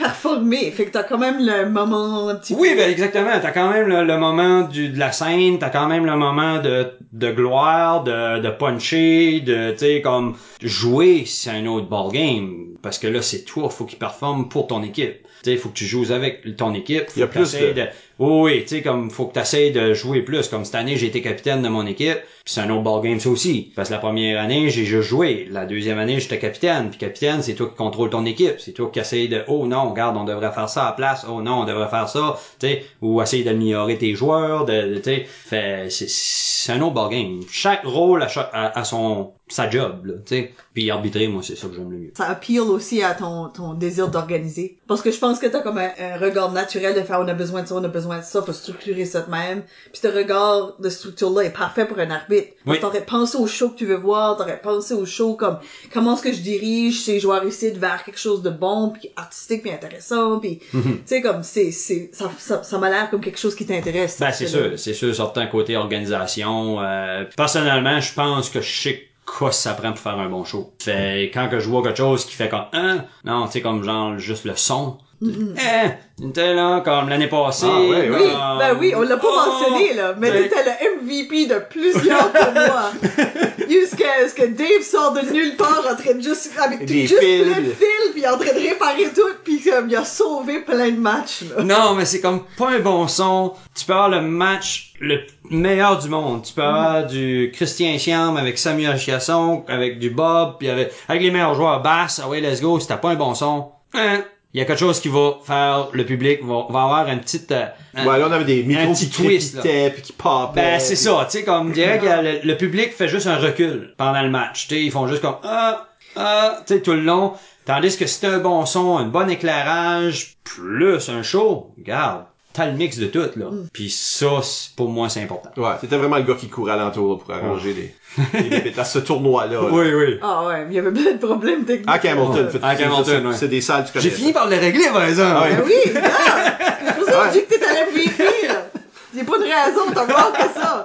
Fait 0.73 0.85
que 0.87 0.91
t'as 0.91 1.03
quand 1.05 1.19
même 1.19 1.39
le 1.41 1.69
moment 1.69 2.29
un 2.29 2.35
petit 2.37 2.55
Oui, 2.55 2.71
peu. 2.71 2.77
ben 2.77 2.91
exactement. 2.91 3.31
T'as 3.41 3.51
quand 3.53 3.71
même 3.71 3.87
le, 3.89 4.05
le 4.05 4.19
moment 4.19 4.63
du, 4.63 4.89
de 4.89 4.99
la 4.99 5.13
scène, 5.13 5.59
t'as 5.59 5.71
quand 5.71 5.87
même 5.87 6.07
le 6.07 6.17
moment 6.17 6.59
de, 6.61 6.93
de 7.13 7.31
gloire, 7.31 8.05
de, 8.05 8.41
de 8.41 8.51
puncher, 8.51 9.41
de, 9.41 9.73
tu 9.73 9.79
sais, 9.79 10.01
comme 10.03 10.37
jouer, 10.63 11.25
c'est 11.27 11.51
un 11.51 11.67
autre 11.67 11.87
ball 11.89 12.13
game. 12.13 12.65
Parce 12.83 12.99
que 12.99 13.07
là, 13.07 13.23
c'est 13.23 13.45
toi, 13.45 13.69
faut 13.71 13.85
qu'il 13.85 13.99
performe 13.99 14.49
pour 14.49 14.67
ton 14.67 14.83
équipe. 14.83 15.23
Tu 15.43 15.51
sais, 15.53 15.57
faut 15.57 15.69
que 15.71 15.75
tu 15.75 15.87
joues 15.87 16.13
avec 16.13 16.57
ton 16.57 16.73
équipe. 16.75 17.07
Faut 17.09 17.13
Il 17.17 17.21
y 17.21 17.23
a 17.23 17.27
que 17.27 17.33
plus 17.33 17.43
t'essayes 17.51 17.75
de- 17.75 17.81
de... 17.83 17.87
Oui, 18.19 18.41
oui, 18.55 18.63
tu 18.63 18.69
sais, 18.77 18.83
comme, 18.83 19.11
faut 19.11 19.27
que 19.27 19.35
t'essayes 19.35 19.73
de 19.73 19.93
jouer 19.93 20.23
plus. 20.23 20.49
Comme 20.49 20.65
cette 20.65 20.75
année, 20.77 20.97
j'ai 20.97 21.09
été 21.09 21.21
capitaine 21.21 21.61
de 21.61 21.69
mon 21.69 21.85
équipe. 21.87 22.19
Puis 22.45 22.55
c'est 22.55 22.61
un 22.63 22.71
autre 22.71 22.83
ball 22.83 23.03
game, 23.03 23.21
ça 23.21 23.29
aussi. 23.29 23.73
Parce 23.77 23.89
que 23.89 23.95
la 23.95 24.01
première 24.01 24.41
année, 24.41 24.71
j'ai 24.71 24.85
juste 24.87 25.09
joué. 25.09 25.47
La 25.51 25.67
deuxième 25.67 25.99
année, 25.99 26.19
j'étais 26.19 26.39
capitaine. 26.39 26.89
Puis 26.89 26.99
capitaine, 26.99 27.43
c'est 27.43 27.55
toi 27.55 27.69
qui 27.69 27.75
contrôle 27.75 28.09
ton 28.09 28.25
équipe. 28.25 28.59
C'est 28.59 28.73
toi 28.73 28.89
qui 28.91 29.01
essayes 29.01 29.29
de, 29.29 29.43
oh 29.49 29.67
non, 29.67 29.91
regarde, 29.91 30.17
on 30.17 30.25
devrait 30.25 30.53
faire 30.53 30.69
ça 30.71 30.85
à 30.85 30.87
la 30.87 30.93
place. 30.93 31.27
Oh 31.29 31.43
non, 31.43 31.61
on 31.61 31.65
devrait 31.67 31.89
faire 31.91 32.09
ça. 32.09 32.39
Tu 32.59 32.69
sais, 32.69 32.85
ou 33.03 33.21
essayer 33.21 33.45
d'améliorer 33.45 33.99
tes 33.99 34.15
joueurs. 34.15 34.65
De, 34.65 34.95
de- 34.95 34.97
tu 34.97 35.03
sais, 35.03 35.27
fait, 35.27 35.89
c'est, 35.91 36.73
un 36.73 36.81
autre 36.81 36.95
ball 36.95 37.11
game. 37.11 37.41
Chaque 37.51 37.85
rôle 37.85 38.23
a, 38.23 38.29
a, 38.53 38.79
a 38.79 38.85
son, 38.85 39.33
sa 39.49 39.69
job, 39.69 40.07
là, 40.07 40.15
tu 40.25 40.37
sais. 40.37 40.53
Puis 40.73 40.91
arbitrer, 40.91 41.29
moi, 41.29 41.43
c'est 41.43 41.57
ça 41.57 41.69
que 41.69 41.75
j'aime 41.75 41.91
le 41.91 41.99
mieux. 41.99 42.13
Ça 42.17 42.27
appeal 42.29 42.61
aussi 42.61 43.03
à 43.03 43.15
ton, 43.15 43.49
ton 43.49 43.75
désir 43.75 44.09
d'organiser. 44.09 44.79
Parce 44.87 45.03
que 45.03 45.11
je 45.11 45.19
pense 45.19 45.39
que 45.39 45.47
t'as 45.47 45.61
comme 45.61 45.79
un, 45.79 45.91
un 45.99 46.17
regard 46.19 46.53
naturel 46.53 46.95
de 46.95 47.01
faire 47.03 47.21
on 47.21 47.29
a 47.29 47.35
besoin 47.35 47.63
de 47.63 47.67
ça, 47.69 47.75
on 47.75 47.85
a 47.85 47.89
besoin 47.89 48.06
de 48.15 48.23
ça, 48.23 48.43
faut 48.43 48.53
structurer 48.53 49.05
ça 49.05 49.23
de 49.23 49.31
même. 49.31 49.63
Puis 49.93 50.01
ce 50.03 50.09
regard 50.09 50.75
de 50.79 50.89
structure-là 50.89 51.43
est 51.43 51.51
parfait 51.57 51.85
pour 51.87 51.99
un 51.99 52.11
arbitre. 52.11 52.49
Oui. 52.67 52.81
t'aurais 52.81 53.05
pensé 53.05 53.37
au 53.39 53.47
show 53.47 53.71
que 53.71 53.77
tu 53.79 53.87
veux 53.87 53.97
voir, 53.97 54.37
t'aurais 54.37 54.61
pensé 54.61 54.95
au 54.95 55.05
show 55.07 55.35
comme 55.35 55.59
comment 55.93 56.15
est-ce 56.15 56.23
que 56.23 56.33
je 56.33 56.41
dirige 56.41 57.01
ces 57.03 57.21
joueurs 57.21 57.45
ici 57.45 57.71
vers 57.71 58.03
quelque 58.05 58.19
chose 58.19 58.43
de 58.43 58.51
bon, 58.51 58.91
puis 58.91 59.11
artistique, 59.17 59.63
puis 59.63 59.71
intéressant, 59.73 60.39
puis 60.41 60.61
Mhm. 60.73 60.83
tu 60.83 61.01
sais 61.07 61.21
comme 61.23 61.43
c'est 61.43 61.71
c'est 61.71 62.11
ça 62.13 62.31
ça, 62.39 62.63
ça 62.63 62.79
m'a 62.79 62.91
l'air 62.91 63.11
comme 63.11 63.21
quelque 63.21 63.39
chose 63.39 63.55
qui 63.55 63.67
t'intéresse. 63.67 64.19
Ben, 64.21 64.33
c'est 64.33 64.47
sûr, 64.47 64.73
c'est 64.79 64.95
sûr, 64.95 65.15
certain 65.15 65.47
côté 65.47 65.77
organisation. 65.77 66.81
Euh, 66.81 67.25
personnellement, 67.37 68.01
je 68.01 68.13
pense 68.15 68.51
que 68.51 68.61
je 68.61 68.81
sais 68.83 69.03
quoi 69.25 69.51
ça 69.53 69.75
prend 69.75 69.91
pour 69.93 70.01
faire 70.01 70.19
un 70.19 70.29
bon 70.29 70.45
show. 70.45 70.73
Fait, 70.81 71.31
quand 71.35 71.49
que 71.49 71.59
je 71.59 71.69
vois 71.69 71.83
quelque 71.83 71.97
chose 71.97 72.25
qui 72.25 72.35
fait 72.35 72.49
comme, 72.49 72.67
hein, 72.73 73.05
non, 73.25 73.47
tu 73.47 73.53
sais, 73.55 73.61
comme 73.61 73.83
genre, 73.83 74.19
juste 74.19 74.45
le 74.45 74.55
son. 74.57 74.99
Hein, 75.23 75.93
t'es 76.35 76.55
là, 76.55 76.81
comme 76.85 77.09
l'année 77.09 77.29
passée. 77.29 77.67
Ah, 77.69 77.81
ouais, 77.81 78.11
Oui, 78.11 78.31
comme, 78.31 78.59
ben 78.59 78.77
oui, 78.79 78.93
on 78.95 79.03
l'a 79.03 79.17
pas 79.17 79.29
oh, 79.31 79.51
mentionné, 79.51 79.95
là, 79.95 80.15
mais 80.19 80.31
ben, 80.31 80.43
t'étais 80.43 80.65
le 80.65 81.03
MVP 81.03 81.47
de 81.47 81.59
plusieurs 81.71 82.33
tournois. 82.33 82.93
Jusqu'à 83.69 84.29
ce 84.29 84.35
que 84.35 84.47
Dave 84.47 84.83
sort 84.83 85.15
de 85.15 85.33
nulle 85.33 85.57
part 85.57 85.85
en 85.91 85.97
train 85.97 86.15
de 86.15 86.21
juste, 86.21 86.53
avec 86.63 86.81
tout, 86.81 86.87
Des 86.87 87.07
juste 87.07 87.21
fils. 87.21 87.43
plein 87.45 87.61
de 87.63 87.71
fils, 87.71 88.13
puis 88.13 88.27
en 88.27 88.37
train 88.37 88.53
de 88.53 88.69
réparer 88.69 89.09
tout, 89.15 89.23
puis 89.43 89.63
comme, 89.63 89.89
il 89.89 89.97
a 89.97 90.05
sauvé 90.05 90.61
plein 90.61 90.91
de 90.91 91.01
matchs, 91.01 91.45
là. 91.57 91.63
Non, 91.63 91.95
mais 91.95 92.05
c'est 92.05 92.21
comme 92.21 92.45
pas 92.59 92.71
un 92.71 92.81
bon 92.81 93.09
son. 93.09 93.55
Tu 93.75 93.87
peux 93.87 93.95
avoir 93.95 94.11
le 94.11 94.21
match 94.21 94.95
le 95.01 95.21
meilleur 95.51 95.99
du 95.99 96.09
monde. 96.09 96.43
Tu 96.43 96.53
peux 96.53 96.63
avoir 96.63 97.07
du 97.07 97.51
Christian 97.55 97.99
Siam 97.99 98.37
avec 98.37 98.59
Samuel 98.59 98.99
Chiasson, 98.99 99.65
avec 99.69 99.99
du 99.99 100.11
Bob, 100.11 100.57
puis 100.59 100.69
avec, 100.69 100.93
avec 101.09 101.23
les 101.23 101.31
meilleurs 101.31 101.55
joueurs 101.55 101.83
basse. 101.83 102.21
Ah 102.23 102.29
ouais, 102.29 102.41
let's 102.41 102.61
go. 102.61 102.79
Si 102.81 102.87
t'as 102.87 102.97
pas 102.97 103.11
un 103.11 103.15
bon 103.15 103.35
son, 103.35 103.71
hein, 103.95 104.23
il 104.55 104.59
y 104.61 104.63
a 104.63 104.65
quelque 104.65 104.79
chose 104.79 105.01
qui 105.01 105.09
va 105.09 105.35
faire 105.45 105.89
le 105.93 106.05
public 106.07 106.43
va, 106.45 106.67
va 106.71 106.83
avoir 106.85 107.09
une 107.09 107.21
petite 107.21 107.53
euh, 107.53 107.67
un- 107.95 108.07
Ouais, 108.07 108.19
là, 108.19 108.27
on 108.29 108.33
avait 108.33 108.45
des 108.45 108.63
micros 108.63 108.93
petit 108.95 109.11
qui 109.11 109.23
twist, 109.23 109.61
puis 109.61 110.03
qui 110.03 110.13
popaient. 110.13 110.61
ben 110.61 110.81
c'est 110.81 110.97
ça, 110.97 111.27
tu 111.31 111.39
sais 111.39 111.45
comme 111.45 111.69
je 111.71 111.75
dirais 111.75 111.99
que 111.99 112.05
le, 112.07 112.41
le 112.49 112.57
public 112.57 112.93
fait 112.93 113.09
juste 113.09 113.27
un 113.27 113.37
recul 113.39 113.95
pendant 113.97 114.23
le 114.23 114.31
match, 114.31 114.69
tu 114.69 114.75
sais 114.77 114.83
ils 114.83 114.91
font 114.91 115.07
juste 115.09 115.21
comme 115.23 115.37
ah 115.43 115.89
ah 116.17 116.61
tu 116.67 116.75
sais 116.75 116.81
tout 116.81 116.93
le 116.93 117.03
long, 117.03 117.35
tandis 117.67 117.97
que 117.99 118.05
t'as 118.21 118.31
un 118.31 118.39
bon 118.39 118.65
son, 118.67 118.97
un 118.97 119.07
bon 119.07 119.29
éclairage, 119.29 120.37
plus 120.45 121.09
un 121.11 121.23
show, 121.23 121.75
regarde, 121.79 122.25
t'as 122.57 122.67
le 122.67 122.73
mix 122.73 122.97
de 122.99 123.07
tout 123.07 123.21
là. 123.37 123.47
Puis 123.73 123.91
ça 123.91 124.41
c'est- 124.43 124.75
pour 124.75 124.89
moi 124.89 125.09
c'est 125.09 125.23
important. 125.23 125.51
Ouais, 125.57 125.75
c'était 125.81 125.97
vraiment 125.97 126.17
le 126.17 126.23
gars 126.23 126.35
qui 126.35 126.49
courait 126.49 126.73
alentour 126.73 127.19
pour 127.23 127.35
arranger 127.35 127.75
les, 127.75 128.41
les 128.41 128.49
débites 128.49 128.79
à 128.79 128.85
ce 128.85 128.99
tournoi-là. 128.99 129.61
là. 129.61 129.69
oui. 129.71 130.19
Ah 130.23 130.45
ouais, 130.47 130.65
mais 130.65 130.73
il 130.73 130.77
y 130.77 130.79
avait 130.79 130.91
plein 130.91 131.13
de 131.13 131.19
problèmes 131.19 131.65
techniques. 131.65 131.89
À 131.89 131.93
Hamilton, 131.95 132.51
fait- 132.51 132.59
À 132.65 132.69
Hamilton, 132.71 133.05
c'est- 133.05 133.27
ouais. 133.27 133.35
C'est 133.37 133.49
des 133.49 133.61
salles, 133.61 133.85
tu 133.87 133.93
connais. 133.93 134.03
J'ai 134.05 134.11
fini 134.11 134.33
par 134.33 134.49
le 134.49 134.57
régler 134.57 134.89
par 134.93 135.05
exemple. 135.05 135.37
Ah 135.37 135.43
ouais. 135.45 135.55
Ben 135.57 135.63
oui! 135.67 135.75
C'est 135.85 136.95
pour 136.97 137.05
ça 137.05 137.13
que 137.13 137.17
Ouais. 137.19 137.25
je 137.35 137.39
dis 137.39 137.45
que 137.45 137.55
t'es 137.55 137.65
à 137.65 137.87
MVP, 137.87 138.49
là. 138.49 138.67
J'ai 139.15 139.25
pas 139.25 139.39
de 139.39 139.45
raison 139.45 139.91
de 139.91 139.95
t'avoir 139.95 140.33
que 140.33 140.61
ça. 140.61 140.83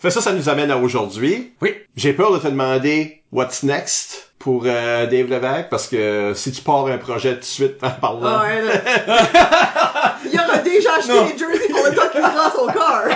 Fait 0.00 0.10
ça, 0.10 0.20
ça 0.20 0.32
nous 0.32 0.48
amène 0.48 0.70
à 0.70 0.76
aujourd'hui. 0.76 1.52
Oui. 1.60 1.74
J'ai 1.96 2.12
peur 2.12 2.32
de 2.32 2.38
te 2.38 2.46
demander 2.46 3.22
what's 3.32 3.62
next 3.64 4.27
pour 4.38 4.62
euh, 4.66 5.06
Dave 5.06 5.28
Levesque 5.28 5.68
parce 5.70 5.88
que 5.88 6.32
si 6.34 6.52
tu 6.52 6.62
pars 6.62 6.86
un 6.86 6.98
projet 6.98 7.34
tout 7.34 7.40
de 7.40 7.44
suite 7.44 7.74
en 7.82 7.90
parlant. 7.90 8.20
Ah 8.24 8.42
ouais, 8.44 8.62
là. 8.62 10.16
Il 10.32 10.38
aura 10.38 10.58
déjà 10.58 10.94
acheté 10.96 11.12
Non. 11.12 11.24
les 11.26 11.36
jerseys 11.38 11.68
pour 11.68 11.84
le 11.84 11.94
temps 11.94 12.08
qu'il 12.12 12.20
prend 12.20 12.50
son 12.54 12.66
corps. 12.72 13.08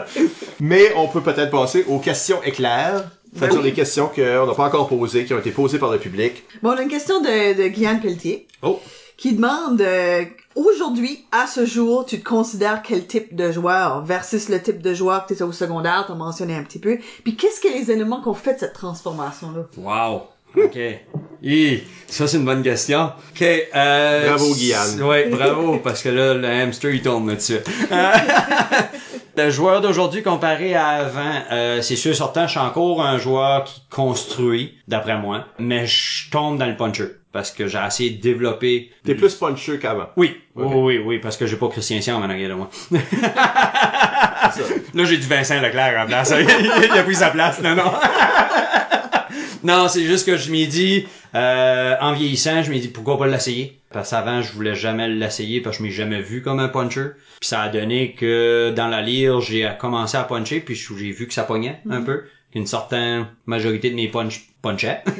Mais 0.60 0.92
on 0.96 1.08
peut 1.08 1.20
peut-être 1.22 1.50
passer 1.50 1.84
aux 1.88 1.98
questions 1.98 2.42
éclairs. 2.44 3.04
C'est-à-dire 3.34 3.56
Ben 3.58 3.62
oui. 3.62 3.70
les 3.70 3.72
questions 3.74 4.10
qu'on 4.14 4.46
n'a 4.46 4.54
pas 4.54 4.64
encore 4.64 4.88
posées, 4.88 5.24
qui 5.24 5.32
ont 5.34 5.38
été 5.38 5.52
posées 5.52 5.78
par 5.78 5.90
le 5.92 5.98
public. 5.98 6.42
Bon, 6.62 6.70
on 6.70 6.76
a 6.76 6.82
une 6.82 6.88
question 6.88 7.20
de, 7.20 7.56
de 7.62 7.68
Guyane 7.68 8.00
Pelletier. 8.00 8.46
Oh. 8.62 8.80
Qui 9.16 9.34
demande, 9.34 9.80
euh, 9.80 10.24
aujourd'hui, 10.54 11.24
à 11.32 11.46
ce 11.46 11.64
jour, 11.64 12.04
tu 12.04 12.20
te 12.20 12.28
considères 12.28 12.82
quel 12.82 13.06
type 13.06 13.34
de 13.34 13.52
joueur 13.52 14.04
versus 14.04 14.48
le 14.48 14.60
type 14.60 14.82
de 14.82 14.94
joueur 14.94 15.22
que 15.22 15.28
tu 15.28 15.34
étais 15.34 15.42
au 15.42 15.52
secondaire, 15.52 16.04
t'as 16.06 16.14
mentionné 16.14 16.54
un 16.54 16.62
petit 16.62 16.78
peu. 16.78 16.98
Puis 17.24 17.36
qu'est-ce 17.36 17.60
que 17.60 17.68
les 17.68 17.90
éléments 17.90 18.20
qu'on 18.20 18.34
fait 18.34 18.54
de 18.54 18.60
cette 18.60 18.72
transformation-là? 18.72 19.66
Wow. 19.76 20.22
OK. 20.56 20.78
Hi, 21.42 21.82
ça 22.08 22.26
c'est 22.26 22.36
une 22.36 22.44
bonne 22.44 22.62
question. 22.62 23.12
OK. 23.30 23.42
Euh, 23.42 24.28
Bravo, 24.28 24.54
Guyane. 24.54 25.02
Ouais, 25.02 25.28
bravo, 25.28 25.78
parce 25.84 26.02
que 26.02 26.08
là, 26.08 26.34
le 26.34 26.46
hamster 26.46 26.92
il 26.92 27.02
tombe 27.02 27.28
là-dessus. 27.28 27.58
Euh, 27.92 28.12
le 29.36 29.50
joueur 29.50 29.80
d'aujourd'hui 29.80 30.22
comparé 30.22 30.74
à 30.74 30.88
avant, 30.88 31.42
euh, 31.52 31.80
c'est 31.82 31.96
sûr 31.96 32.14
certain, 32.14 32.46
je 32.46 32.52
suis 32.52 32.60
encore 32.60 33.00
un 33.00 33.18
joueur 33.18 33.64
qui 33.64 33.80
construit, 33.90 34.74
d'après 34.88 35.18
moi, 35.18 35.46
mais 35.58 35.86
je 35.86 36.30
tombe 36.30 36.58
dans 36.58 36.66
le 36.66 36.76
puncher. 36.76 37.19
Parce 37.32 37.52
que 37.52 37.68
j'ai 37.68 37.78
essayé 37.86 38.10
de 38.10 38.20
développer... 38.20 38.90
T'es 39.04 39.14
plus 39.14 39.34
puncher 39.34 39.78
qu'avant. 39.78 40.08
Oui, 40.16 40.40
oui, 40.56 40.66
oui, 40.74 40.98
oui, 40.98 41.18
parce 41.18 41.36
que 41.36 41.46
j'ai 41.46 41.56
pas 41.56 41.68
Christian 41.68 42.00
Siam 42.00 42.20
en 42.20 42.28
arrière 42.28 42.48
de 42.48 42.54
moi. 42.54 42.70
Ça. 42.90 44.62
Là, 44.94 45.04
j'ai 45.04 45.16
du 45.16 45.26
Vincent 45.26 45.60
Leclerc 45.60 46.00
en 46.02 46.06
place. 46.06 46.34
il 46.36 46.98
a 46.98 47.02
pris 47.04 47.14
sa 47.14 47.30
place, 47.30 47.62
non, 47.62 47.76
non. 47.76 47.92
non, 49.62 49.88
c'est 49.88 50.04
juste 50.04 50.26
que 50.26 50.36
je 50.36 50.50
m'ai 50.50 50.66
dit, 50.66 51.06
euh, 51.34 51.96
en 52.00 52.12
vieillissant, 52.12 52.62
je 52.62 52.70
m'ai 52.70 52.80
dit 52.80 52.88
pourquoi 52.88 53.18
pas 53.18 53.26
l'essayer? 53.26 53.80
Parce 53.92 54.10
qu'avant, 54.10 54.42
je 54.42 54.52
voulais 54.52 54.74
jamais 54.74 55.08
l'essayer 55.08 55.60
parce 55.60 55.76
que 55.76 55.84
je 55.84 55.88
m'ai 55.88 55.94
jamais 55.94 56.20
vu 56.20 56.42
comme 56.42 56.60
un 56.60 56.68
puncher. 56.68 57.10
Puis 57.40 57.48
ça 57.48 57.62
a 57.62 57.68
donné 57.68 58.12
que 58.12 58.72
dans 58.74 58.88
la 58.88 59.02
lyre, 59.02 59.40
j'ai 59.40 59.70
commencé 59.78 60.16
à 60.16 60.24
puncher, 60.24 60.60
puis 60.60 60.74
j'ai 60.74 61.12
vu 61.12 61.26
que 61.26 61.34
ça 61.34 61.44
pognait 61.44 61.80
un 61.88 62.02
peu. 62.02 62.24
Une 62.54 62.66
certaine 62.66 63.26
majorité 63.46 63.90
de 63.90 63.94
mes 63.94 64.08
punch 64.08 64.49
punchaient. 64.62 65.02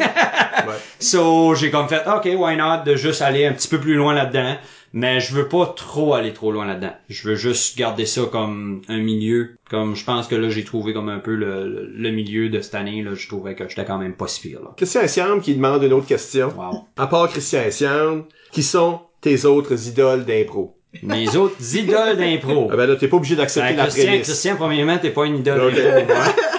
Ouais. 0.66 0.74
So, 0.99 1.55
j'ai 1.55 1.70
comme 1.70 1.88
fait, 1.88 2.03
OK, 2.07 2.26
why 2.38 2.55
not, 2.55 2.84
de 2.84 2.95
juste 2.95 3.22
aller 3.22 3.47
un 3.47 3.53
petit 3.55 3.66
peu 3.66 3.80
plus 3.80 3.95
loin 3.95 4.12
là-dedans. 4.12 4.57
Mais 4.93 5.18
je 5.18 5.32
veux 5.34 5.49
pas 5.49 5.72
trop 5.74 6.12
aller 6.14 6.34
trop 6.34 6.53
loin 6.53 6.66
là-dedans. 6.66 6.93
Je 7.09 7.26
veux 7.26 7.34
juste 7.34 7.78
garder 7.78 8.05
ça 8.05 8.22
comme 8.30 8.82
un 8.88 8.99
milieu. 8.99 9.57
Comme 9.70 9.97
je 9.97 10.05
pense 10.05 10.26
que 10.28 10.34
là, 10.34 10.51
j'ai 10.51 10.62
trouvé 10.64 10.93
comme 10.93 11.09
un 11.09 11.18
peu 11.18 11.34
le, 11.34 11.88
le- 11.91 12.11
milieu 12.11 12.51
de 12.51 12.61
cette 12.61 12.74
année. 12.74 13.03
Là, 13.03 13.12
je 13.14 13.26
trouvais 13.26 13.55
que 13.55 13.66
j'étais 13.68 13.86
quand 13.86 13.97
même 13.99 14.14
pas 14.14 14.26
si 14.26 14.41
pire. 14.49 14.61
Là. 14.62 14.72
Christian 14.76 15.01
Essiam 15.01 15.41
qui 15.41 15.55
demande 15.55 15.82
une 15.82 15.95
autre 15.95 16.07
question. 16.07 16.49
Wow. 16.55 16.84
À 16.99 17.07
part 17.07 17.28
Christian 17.30 17.61
Essiam, 17.62 18.24
qui 18.53 18.62
sont 18.62 19.01
tes 19.22 19.47
autres 19.47 19.88
idoles 19.88 20.26
d'impro? 20.26 20.76
Mes 21.03 21.36
autres 21.36 21.57
idoles 21.76 22.16
d'impro. 22.16 22.68
Ah 22.72 22.76
ben 22.76 22.86
là, 22.86 22.97
t'es 22.97 23.07
pas 23.07 23.16
obligé 23.16 23.36
d'accepter 23.36 23.70
Ben, 23.70 23.76
la 23.76 23.82
Christian, 23.84 24.05
prémisse. 24.07 24.26
Christian, 24.26 24.57
premièrement, 24.57 24.99
t'es 24.99 25.11
pas 25.11 25.24
une 25.26 25.36
idole 25.38 25.61
Ok. 25.68 25.74
d'impro. 25.76 26.14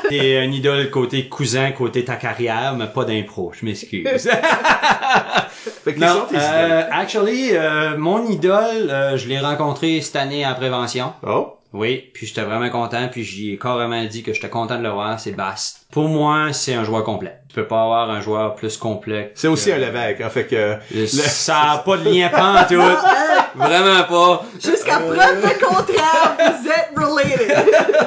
T'es 0.09 0.43
une 0.45 0.53
idole 0.53 0.89
côté 0.89 1.27
cousin, 1.27 1.71
côté 1.71 2.05
ta 2.05 2.15
carrière, 2.15 2.75
mais 2.77 2.88
pas 2.88 3.03
d'impro. 3.05 3.51
Je 3.59 3.65
m'excuse. 3.65 4.29
Fait 5.84 5.93
que 5.93 5.99
non, 5.99 6.07
sont 6.07 6.25
tes 6.29 6.36
idoles? 6.36 6.45
euh, 6.49 6.82
actually, 6.91 7.49
euh, 7.53 7.97
mon 7.97 8.27
idole, 8.29 8.89
euh, 8.89 9.17
je 9.17 9.27
l'ai 9.27 9.39
rencontré 9.39 9.99
cette 10.01 10.15
année 10.15 10.43
à 10.45 10.53
Prévention. 10.53 11.13
Oh? 11.27 11.57
Oui, 11.74 12.09
puis 12.13 12.28
j'étais 12.28 12.41
vraiment 12.41 12.69
content, 12.69 13.07
puis 13.09 13.24
j'y 13.24 13.53
ai 13.53 13.57
carrément 13.57 14.03
dit 14.03 14.24
que 14.24 14.34
j'étais 14.34 14.49
content 14.49 14.78
de 14.78 14.84
le 14.84 14.89
voir, 14.89 15.17
c'est 15.19 15.32
Bast. 15.32 15.86
Pour 15.91 16.09
moi, 16.09 16.51
c'est 16.51 16.74
un 16.74 16.84
joueur 16.84 17.03
complet. 17.05 17.36
Tu 17.47 17.55
peux 17.55 17.67
pas 17.67 17.84
avoir 17.84 18.09
un 18.09 18.19
joueur 18.19 18.55
plus 18.55 18.76
complet. 18.78 19.32
C'est 19.36 19.47
aussi 19.47 19.72
un 19.72 19.78
l'évêque, 19.78 20.19
hein, 20.22 20.30
fait 20.30 20.47
que... 20.47 20.76
Le- 20.93 21.05
Ça 21.07 21.72
a 21.72 21.78
pas 21.80 21.95
de 21.97 22.09
lien 22.09 22.28
pas 22.30 22.63
en 22.63 22.67
tout. 22.67 22.76
Vraiment 23.55 24.03
pas. 24.03 24.45
Jusqu'à 24.61 24.99
preuve 24.99 25.15
de 25.41 25.65
contraire, 25.65 26.38
vous 26.61 26.69
êtes 26.69 26.91
related. 26.97 27.57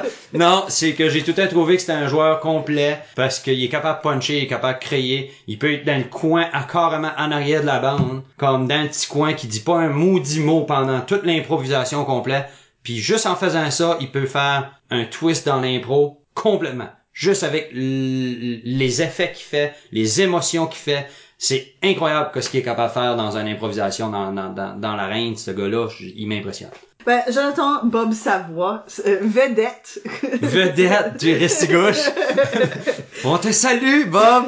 Non, 0.35 0.65
c'est 0.67 0.95
que 0.95 1.09
j'ai 1.09 1.23
tout 1.23 1.41
à 1.41 1.47
trouvé 1.47 1.77
que 1.77 1.81
c'était 1.83 1.93
un 1.93 2.09
joueur 2.09 2.41
complet 2.41 2.99
parce 3.15 3.39
qu'il 3.39 3.63
est 3.63 3.69
capable 3.69 3.99
de 3.99 4.03
puncher, 4.03 4.39
il 4.39 4.43
est 4.45 4.47
capable 4.49 4.81
de 4.81 4.85
créer. 4.85 5.33
Il 5.47 5.61
peut 5.61 5.73
être 5.73 5.85
dans 5.85 5.97
le 5.97 6.03
coin, 6.11 6.47
à 6.53 6.65
carrément 6.65 7.13
en 7.17 7.31
arrière 7.31 7.61
de 7.61 7.67
la 7.67 7.79
bande, 7.79 8.23
comme 8.37 8.67
dans 8.67 8.83
le 8.83 8.89
petit 8.89 9.07
coin 9.07 9.35
qui 9.35 9.47
dit 9.47 9.61
pas 9.61 9.77
un 9.77 9.91
maudit 9.91 10.41
mot 10.41 10.63
pendant 10.63 11.01
toute 11.03 11.25
l'improvisation 11.25 12.05
complète. 12.05 12.47
Puis 12.85 12.99
juste 12.99 13.27
en 13.27 13.35
faisant 13.35 13.71
ça, 13.73 13.97
il 14.01 14.13
peut 14.13 14.27
faire 14.27 14.79
un 14.91 15.05
twist 15.07 15.47
dans 15.47 15.61
l'impro 15.61 16.23
complètement. 16.35 16.91
Juste 17.13 17.43
avec 17.43 17.71
les 17.73 19.03
effets 19.03 19.33
qu'il 19.33 19.45
fait, 19.47 19.75
les 19.93 20.21
émotions 20.21 20.67
qu'il 20.67 20.79
fait. 20.81 21.07
C'est 21.39 21.75
incroyable 21.83 22.31
que 22.33 22.41
ce 22.41 22.49
qu'il 22.49 22.61
est 22.61 22.65
capable 22.65 22.89
de 22.89 22.95
faire 22.95 23.17
dans 23.17 23.37
une 23.37 23.49
improvisation 23.49 24.09
dans, 24.09 24.33
dans, 24.33 24.51
dans, 24.51 24.79
dans 24.79 24.95
l'arène, 24.97 25.37
ce 25.37 25.51
gars-là, 25.51 25.89
il 26.01 26.27
m'impressionne. 26.29 26.71
Ben, 27.07 27.21
Jonathan 27.29 27.85
Bob 27.85 28.13
Savoie, 28.13 28.85
euh, 29.07 29.19
vedette. 29.21 30.01
Vedette 30.43 31.19
du 31.21 31.35
Restigouche. 31.37 32.01
On 33.25 33.37
te 33.37 33.53
salue, 33.53 34.07
Bob! 34.09 34.47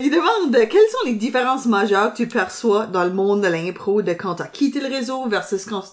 Il 0.00 0.10
demande 0.10 0.52
quelles 0.68 0.90
sont 0.90 1.06
les 1.06 1.14
différences 1.14 1.66
majeures 1.66 2.12
que 2.12 2.18
tu 2.18 2.26
perçois 2.28 2.86
dans 2.86 3.04
le 3.04 3.10
monde 3.12 3.40
de 3.42 3.48
l'impro 3.48 4.02
de 4.02 4.12
quand 4.12 4.34
t'as 4.34 4.46
quitté 4.48 4.80
le 4.80 4.88
réseau 4.94 5.26
versus 5.28 5.64
quand- 5.64 5.84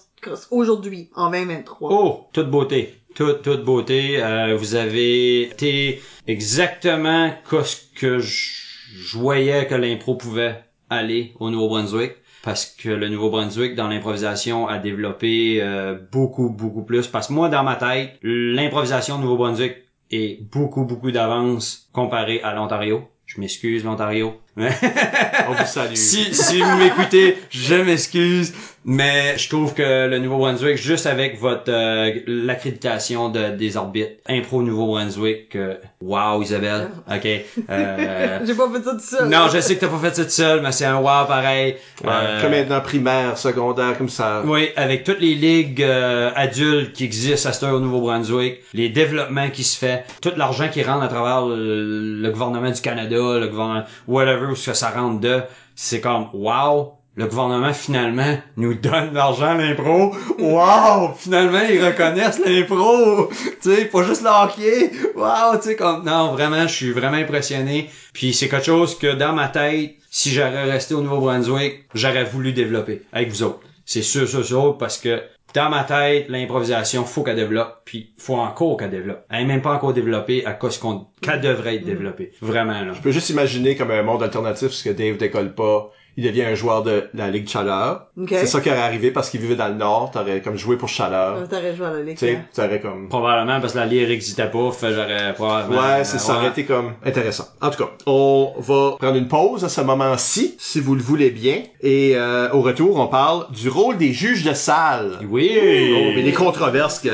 aujourd'hui, 0.50 1.10
en 1.14 1.30
2023. 1.30 1.90
Oh, 1.92 2.28
toute 2.32 2.50
beauté. 2.50 2.94
Toute, 3.14 3.42
toute 3.42 3.64
beauté. 3.64 4.22
Euh, 4.22 4.56
vous 4.56 4.74
avez 4.74 5.42
été 5.42 6.00
exactement 6.26 7.32
ce 7.50 7.76
que 7.94 8.18
je 8.18 9.18
voyais 9.18 9.66
que 9.66 9.74
l'impro 9.74 10.14
pouvait 10.14 10.62
aller 10.90 11.32
au 11.40 11.50
Nouveau-Brunswick. 11.50 12.12
Parce 12.42 12.66
que 12.66 12.88
le 12.88 13.08
Nouveau-Brunswick, 13.08 13.76
dans 13.76 13.86
l'improvisation, 13.86 14.66
a 14.66 14.78
développé 14.78 15.58
euh, 15.60 15.96
beaucoup, 16.10 16.50
beaucoup 16.50 16.82
plus. 16.82 17.06
Parce 17.06 17.28
que 17.28 17.32
moi, 17.32 17.48
dans 17.48 17.62
ma 17.62 17.76
tête, 17.76 18.18
l'improvisation 18.22 19.16
au 19.16 19.18
Nouveau-Brunswick 19.18 19.76
est 20.10 20.42
beaucoup, 20.42 20.84
beaucoup 20.84 21.12
d'avance 21.12 21.88
comparé 21.92 22.40
à 22.42 22.52
l'Ontario. 22.52 23.04
Je 23.26 23.40
m'excuse, 23.40 23.84
l'Ontario. 23.84 24.34
On 24.56 25.52
vous 25.52 25.66
salue. 25.66 25.94
Si, 25.94 26.34
si 26.34 26.60
vous 26.60 26.76
m'écoutez, 26.76 27.38
je 27.48 27.76
m'excuse, 27.76 28.52
mais 28.84 29.38
je 29.38 29.48
trouve 29.48 29.74
que 29.74 30.08
le 30.08 30.18
Nouveau-Brunswick, 30.18 30.76
juste 30.76 31.06
avec 31.06 31.38
votre 31.40 31.64
euh, 31.70 32.12
l'accréditation 32.26 33.28
de, 33.28 33.50
des 33.50 33.76
orbites, 33.76 34.18
Impro 34.28 34.62
Nouveau-Brunswick, 34.62 35.54
euh, 35.56 35.74
wow 36.00 36.42
Isabelle, 36.42 36.88
ok. 37.08 37.28
Euh, 37.70 38.38
J'ai 38.46 38.54
pas 38.54 38.68
fait 38.70 38.82
ça 38.82 38.92
tout 38.92 38.98
seul. 39.00 39.28
non, 39.28 39.48
je 39.52 39.60
sais 39.60 39.76
que 39.76 39.80
t'as 39.80 39.88
pas 39.88 39.98
fait 39.98 40.14
ça 40.16 40.24
tout 40.24 40.30
seul, 40.30 40.62
mais 40.62 40.72
c'est 40.72 40.84
un 40.84 40.96
wow 40.98 41.26
pareil. 41.28 41.76
Ouais, 42.02 42.10
Euh, 42.10 42.40
Comme 42.42 42.50
maintenant 42.50 42.80
primaire, 42.80 43.38
secondaire, 43.38 43.96
comme 43.96 44.08
ça. 44.08 44.42
oui, 44.44 44.70
avec 44.76 45.04
toutes 45.04 45.20
les 45.20 45.34
ligues 45.34 45.82
euh, 45.82 46.30
adultes 46.34 46.92
qui 46.92 47.04
existent 47.04 47.50
à 47.50 47.64
heure 47.64 47.74
au 47.74 47.80
Nouveau-Brunswick, 47.80 48.58
les 48.74 48.88
développements 48.88 49.50
qui 49.50 49.62
se 49.64 49.78
fait, 49.78 50.04
tout 50.20 50.32
l'argent 50.36 50.68
qui 50.68 50.82
rentre 50.82 51.04
à 51.04 51.08
travers 51.08 51.46
le, 51.46 52.20
le 52.20 52.30
gouvernement 52.30 52.70
du 52.70 52.80
Canada, 52.80 53.16
le 53.38 53.46
gouvernement 53.48 53.84
whatever 54.08 54.46
où 54.46 54.56
ça 54.56 54.90
rentre 54.90 55.20
de, 55.20 55.40
c'est 55.76 56.00
comme 56.00 56.26
wow. 56.34 56.94
Le 57.14 57.26
gouvernement 57.26 57.74
finalement 57.74 58.38
nous 58.56 58.72
donne 58.72 59.12
l'argent 59.12 59.48
à 59.48 59.54
l'impro. 59.54 60.14
Wow! 60.38 61.12
Finalement 61.18 61.60
ils 61.60 61.84
reconnaissent 61.84 62.40
l'impro. 62.44 63.28
Tu 63.60 63.74
sais, 63.74 63.84
pas 63.84 64.02
juste 64.02 64.22
le 64.22 64.30
hockey. 64.30 64.90
Wow! 65.14 65.58
Tu 65.60 65.68
sais 65.68 65.76
comme 65.76 66.04
non 66.06 66.32
vraiment, 66.32 66.66
je 66.66 66.74
suis 66.74 66.90
vraiment 66.90 67.18
impressionné. 67.18 67.90
Puis 68.14 68.32
c'est 68.32 68.48
quelque 68.48 68.64
chose 68.64 68.98
que 68.98 69.14
dans 69.14 69.34
ma 69.34 69.48
tête, 69.48 69.96
si 70.10 70.30
j'aurais 70.30 70.70
resté 70.70 70.94
au 70.94 71.02
Nouveau-Brunswick, 71.02 71.84
j'aurais 71.94 72.24
voulu 72.24 72.52
développer 72.52 73.02
avec 73.12 73.28
vous 73.28 73.42
autres. 73.42 73.60
C'est 73.84 74.02
sûr, 74.02 74.26
sûr, 74.26 74.44
sûr, 74.44 74.78
parce 74.78 74.96
que 74.96 75.20
dans 75.54 75.68
ma 75.68 75.84
tête, 75.84 76.30
l'improvisation, 76.30 77.04
faut 77.04 77.22
qu'elle 77.22 77.36
développe, 77.36 77.82
puis 77.84 78.14
faut 78.16 78.36
encore 78.36 78.78
qu'elle 78.78 78.90
développe. 78.90 79.24
Elle 79.28 79.42
est 79.42 79.46
même 79.46 79.60
pas 79.60 79.74
encore 79.74 79.92
développée 79.92 80.46
à 80.46 80.52
cause 80.52 80.78
qu'on, 80.78 81.08
qu'elle 81.20 81.42
devrait 81.42 81.76
être 81.76 81.84
développée. 81.84 82.32
Vraiment, 82.40 82.80
là. 82.80 82.92
Je 82.94 83.02
peux 83.02 83.10
juste 83.10 83.28
imaginer 83.28 83.76
comme 83.76 83.90
un 83.90 84.02
monde 84.02 84.22
alternatif, 84.22 84.68
parce 84.68 84.82
que 84.82 84.90
Dave 84.90 85.18
décolle 85.18 85.54
pas. 85.54 85.90
Il 86.16 86.24
devient 86.24 86.42
un 86.42 86.54
joueur 86.54 86.82
de 86.82 87.08
la 87.14 87.30
Ligue 87.30 87.44
de 87.44 87.48
Chaleur. 87.48 88.08
Ok. 88.20 88.28
C'est 88.30 88.46
ça 88.46 88.60
qui 88.60 88.70
aurait 88.70 88.80
arrivé 88.80 89.10
parce 89.10 89.30
qu'il 89.30 89.40
vivait 89.40 89.56
dans 89.56 89.68
le 89.68 89.74
Nord. 89.74 90.10
T'aurais 90.12 90.42
comme 90.42 90.56
joué 90.56 90.76
pour 90.76 90.88
Chaleur. 90.88 91.48
T'aurais 91.48 91.74
joué 91.74 91.86
à 91.86 91.92
la 91.92 92.02
ligue. 92.02 92.18
Tu 92.18 92.26
sais, 92.26 92.36
hein. 92.36 92.44
t'aurais 92.54 92.80
comme... 92.80 93.08
Probablement 93.08 93.60
parce 93.60 93.72
que 93.72 93.78
la 93.78 93.86
lyre 93.86 94.10
existait 94.10 94.50
pas, 94.50 94.70
fait 94.72 94.88
que 94.88 94.94
j'aurais 94.94 95.34
probablement... 95.34 95.80
Ouais, 95.80 96.04
c'est 96.04 96.16
euh, 96.16 96.20
ça 96.20 96.36
aurait 96.36 96.48
été 96.48 96.64
comme 96.64 96.92
intéressant. 97.04 97.48
En 97.60 97.70
tout 97.70 97.82
cas, 97.82 97.90
on 98.06 98.52
va 98.58 98.96
prendre 98.98 99.16
une 99.16 99.28
pause 99.28 99.64
à 99.64 99.68
ce 99.68 99.80
moment-ci, 99.80 100.54
si 100.58 100.80
vous 100.80 100.94
le 100.94 101.02
voulez 101.02 101.30
bien. 101.30 101.62
Et 101.80 102.12
euh, 102.16 102.52
au 102.52 102.60
retour, 102.60 102.98
on 102.98 103.06
parle 103.06 103.46
du 103.50 103.68
rôle 103.68 103.96
des 103.96 104.12
juges 104.12 104.44
de 104.44 104.52
salle. 104.52 105.18
Oui! 105.30 105.50
Oh, 105.54 106.12
mais 106.14 106.22
les 106.22 106.32
controverses 106.32 106.98
que 106.98 107.10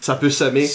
ça 0.00 0.14
peut 0.14 0.30
semer 0.30 0.66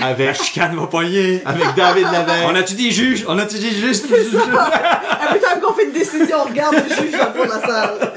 avec, 0.00 0.42
chicane 0.42 0.76
va 0.76 0.86
pogner! 0.86 1.42
avec 1.44 1.74
David 1.76 2.04
Lavelle. 2.12 2.46
On 2.46 2.54
a-tu 2.54 2.74
des 2.74 2.90
juges? 2.90 3.24
On 3.28 3.38
a-tu 3.38 3.58
des 3.58 3.70
juges? 3.70 3.98
Every 4.04 5.40
time 5.40 5.60
qu'on 5.62 5.74
fait 5.74 5.84
une 5.84 5.92
décision, 5.92 6.38
on 6.44 6.48
regarde 6.48 6.74
le 6.74 6.94
juge 6.94 7.12
dans 7.12 7.26
le 7.26 7.32
fond 7.32 7.44
de 7.44 7.50
la 7.50 7.60
salle. 7.66 8.12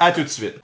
À 0.00 0.12
tout 0.12 0.22
de 0.22 0.28
suite. 0.28 0.54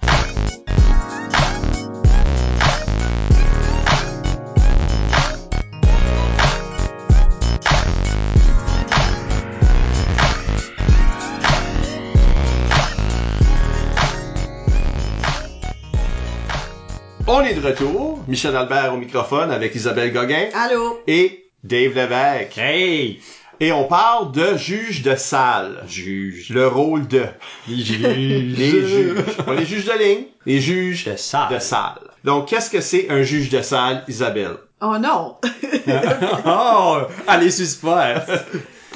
On 17.39 17.43
est 17.45 17.53
de 17.53 17.61
retour. 17.66 18.18
Michel 18.28 18.57
Albert 18.57 18.95
au 18.95 18.97
microphone 18.97 19.51
avec 19.51 19.74
Isabelle 19.74 20.11
Gauguin 20.11 20.49
Allô? 20.55 20.99
et 21.07 21.51
Dave 21.62 21.93
Lévesque. 21.95 22.57
hey! 22.57 23.20
Et 23.61 23.72
on 23.72 23.84
parle 23.84 24.32
de 24.32 24.57
juge 24.57 25.03
de 25.03 25.14
salle. 25.16 25.82
Juge. 25.87 26.49
Le 26.49 26.66
rôle 26.66 27.07
de 27.07 27.24
Les 27.68 27.76
juges. 27.76 28.57
les 28.59 28.87
juges. 28.89 29.37
Pas 29.45 29.53
les 29.55 29.66
juges 29.66 29.84
de 29.84 29.99
ligne, 30.03 30.24
les 30.47 30.61
juges 30.62 31.05
De 31.05 31.16
salle. 31.16 31.53
de 31.55 31.59
salle. 31.59 32.01
Donc, 32.24 32.49
qu'est-ce 32.49 32.70
que 32.70 32.80
c'est 32.80 33.11
un 33.11 33.20
juge 33.22 33.51
de 33.51 33.61
salle, 33.61 34.03
Isabelle? 34.09 34.57
Oh 34.80 34.97
non! 34.99 35.37
oh! 36.47 37.01
Allez, 37.26 37.51
suspect! 37.51 38.14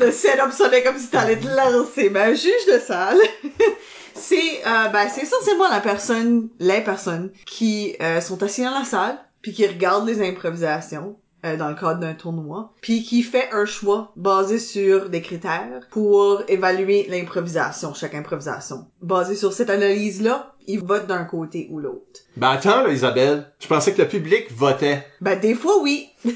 Le 0.01 0.11
setup 0.11 0.51
sonnait 0.53 0.83
comme 0.83 0.99
si 0.99 1.09
t'allais 1.09 1.37
te 1.37 1.47
lancer. 1.47 2.09
Ben, 2.09 2.31
un 2.33 2.35
juge 2.35 2.67
de 2.73 2.79
salle, 2.79 3.19
c'est 4.21 4.61
euh, 4.67 4.89
ben, 4.89 5.09
c'est 5.09 5.23
essentiellement 5.23 5.69
la 5.69 5.81
personne, 5.81 6.49
les 6.59 6.83
personnes 6.83 7.31
qui 7.47 7.97
euh, 8.01 8.21
sont 8.21 8.43
assises 8.43 8.65
dans 8.65 8.79
la 8.79 8.85
salle, 8.85 9.19
puis 9.43 9.53
qui 9.53 9.67
regardent 9.67 10.07
les 10.07 10.23
improvisations 10.23 11.17
euh, 11.45 11.57
dans 11.57 11.69
le 11.69 11.75
cadre 11.75 12.01
d'un 12.01 12.15
tournoi, 12.15 12.75
puis 12.83 13.03
qui 13.03 13.23
fait 13.23 13.49
un 13.53 13.65
choix 13.65 14.13
basé 14.17 14.59
sur 14.59 15.09
des 15.09 15.23
critères 15.23 15.89
pour 15.91 16.43
évaluer 16.49 17.07
l'improvisation, 17.09 17.95
chaque 17.95 18.15
improvisation. 18.15 18.87
Basé 19.01 19.35
sur 19.35 19.53
cette 19.53 19.71
analyse-là, 19.71 20.55
ils 20.67 20.81
votent 20.81 21.07
d'un 21.07 21.25
côté 21.25 21.69
ou 21.71 21.79
l'autre. 21.79 22.21
Ben 22.37 22.51
attends, 22.51 22.83
là, 22.83 22.91
Isabelle. 22.91 23.51
Je 23.59 23.67
pensais 23.67 23.93
que 23.93 24.03
le 24.03 24.09
public 24.09 24.53
votait? 24.53 25.07
Ben, 25.21 25.39
des 25.41 25.55
fois, 25.55 25.81
oui. 25.81 26.11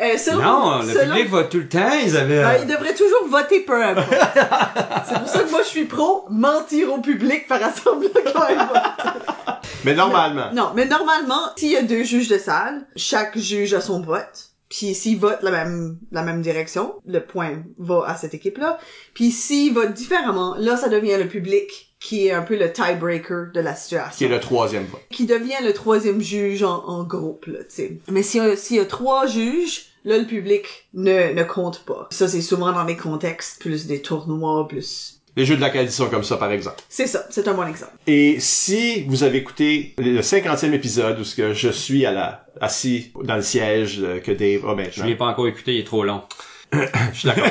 Euh, 0.00 0.16
selon- 0.16 0.40
Non, 0.42 0.78
le 0.82 0.92
selon- 0.92 1.14
public 1.14 1.28
vote 1.28 1.50
tout 1.50 1.58
le 1.58 1.68
temps, 1.68 1.90
ils 2.04 2.16
avaient... 2.16 2.42
Ben, 2.42 2.58
ils 2.62 2.66
devraient 2.66 2.94
toujours 2.94 3.26
voter 3.28 3.60
peu 3.60 3.82
importe. 3.84 4.08
C'est 5.08 5.18
pour 5.18 5.28
ça 5.28 5.38
que 5.40 5.50
moi 5.50 5.62
je 5.62 5.68
suis 5.68 5.84
pro 5.84 6.24
mentir 6.30 6.92
au 6.92 6.98
public 7.00 7.46
par 7.48 7.62
assemblant 7.62 8.08
quand 8.32 8.48
même 8.48 8.58
vote. 8.58 9.58
Mais 9.84 9.94
normalement, 9.94 10.52
Non, 10.52 10.72
mais 10.74 10.86
normalement, 10.86 11.40
s'il 11.56 11.70
y 11.72 11.76
a 11.76 11.82
deux 11.82 12.02
juges 12.04 12.28
de 12.28 12.38
salle, 12.38 12.86
chaque 12.96 13.36
juge 13.38 13.74
a 13.74 13.80
son 13.80 14.00
vote. 14.00 14.46
Puis 14.68 14.94
s'ils 14.94 15.18
votent 15.18 15.42
la 15.42 15.50
même 15.50 15.98
la 16.12 16.22
même 16.22 16.42
direction, 16.42 16.94
le 17.04 17.18
point 17.20 17.62
va 17.78 18.04
à 18.06 18.14
cette 18.16 18.34
équipe-là. 18.34 18.78
Puis 19.14 19.32
s'ils 19.32 19.74
votent 19.74 19.94
différemment, 19.94 20.54
là 20.58 20.76
ça 20.76 20.88
devient 20.88 21.16
le 21.18 21.26
public 21.26 21.88
qui 21.98 22.28
est 22.28 22.32
un 22.32 22.42
peu 22.42 22.56
le 22.56 22.72
tiebreaker 22.72 23.48
de 23.52 23.60
la 23.60 23.74
situation. 23.74 24.16
qui 24.16 24.24
est 24.24 24.28
le 24.28 24.40
troisième 24.40 24.84
vote. 24.86 25.00
qui 25.10 25.26
devient 25.26 25.62
le 25.62 25.72
troisième 25.74 26.20
juge 26.22 26.62
en, 26.62 26.84
en 26.86 27.02
groupe, 27.04 27.46
là, 27.46 27.58
tu 27.58 27.64
sais. 27.68 27.98
Mais 28.10 28.22
s'il 28.22 28.42
y, 28.42 28.46
a- 28.46 28.56
s'il 28.56 28.76
y 28.76 28.80
a 28.80 28.86
trois 28.86 29.26
juges, 29.26 29.86
là, 30.04 30.18
le 30.18 30.26
public 30.26 30.64
ne, 30.94 31.32
ne 31.32 31.42
compte 31.42 31.84
pas. 31.84 32.08
Ça, 32.10 32.28
c'est 32.28 32.40
souvent 32.40 32.72
dans 32.72 32.84
des 32.84 32.96
contextes 32.96 33.60
plus 33.60 33.86
des 33.86 34.02
tournois, 34.02 34.66
plus... 34.68 35.16
Les 35.36 35.44
jeux 35.46 35.56
de 35.56 35.60
l'Acadie 35.60 35.92
sont 35.92 36.08
comme 36.08 36.24
ça, 36.24 36.36
par 36.36 36.50
exemple. 36.50 36.82
C'est 36.88 37.06
ça, 37.06 37.24
c'est 37.30 37.46
un 37.46 37.54
bon 37.54 37.66
exemple. 37.66 37.92
Et 38.08 38.40
si 38.40 39.04
vous 39.04 39.22
avez 39.22 39.38
écouté 39.38 39.94
le 39.98 40.20
50e 40.20 40.72
épisode 40.72 41.20
où 41.20 41.24
ce 41.24 41.36
que 41.36 41.54
je 41.54 41.68
suis 41.68 42.04
à 42.04 42.10
la, 42.10 42.44
assis 42.60 43.12
dans 43.22 43.36
le 43.36 43.42
siège 43.42 44.00
euh, 44.02 44.18
que 44.18 44.32
Dave 44.32 44.66
a 44.66 44.70
Je 44.70 44.74
maintenant. 44.74 45.04
l'ai 45.06 45.14
pas 45.14 45.26
encore 45.26 45.46
écouté, 45.46 45.74
il 45.74 45.80
est 45.80 45.86
trop 45.86 46.02
long. 46.02 46.22
Je 46.72 47.18
suis 47.18 47.28
d'accord. 47.28 47.46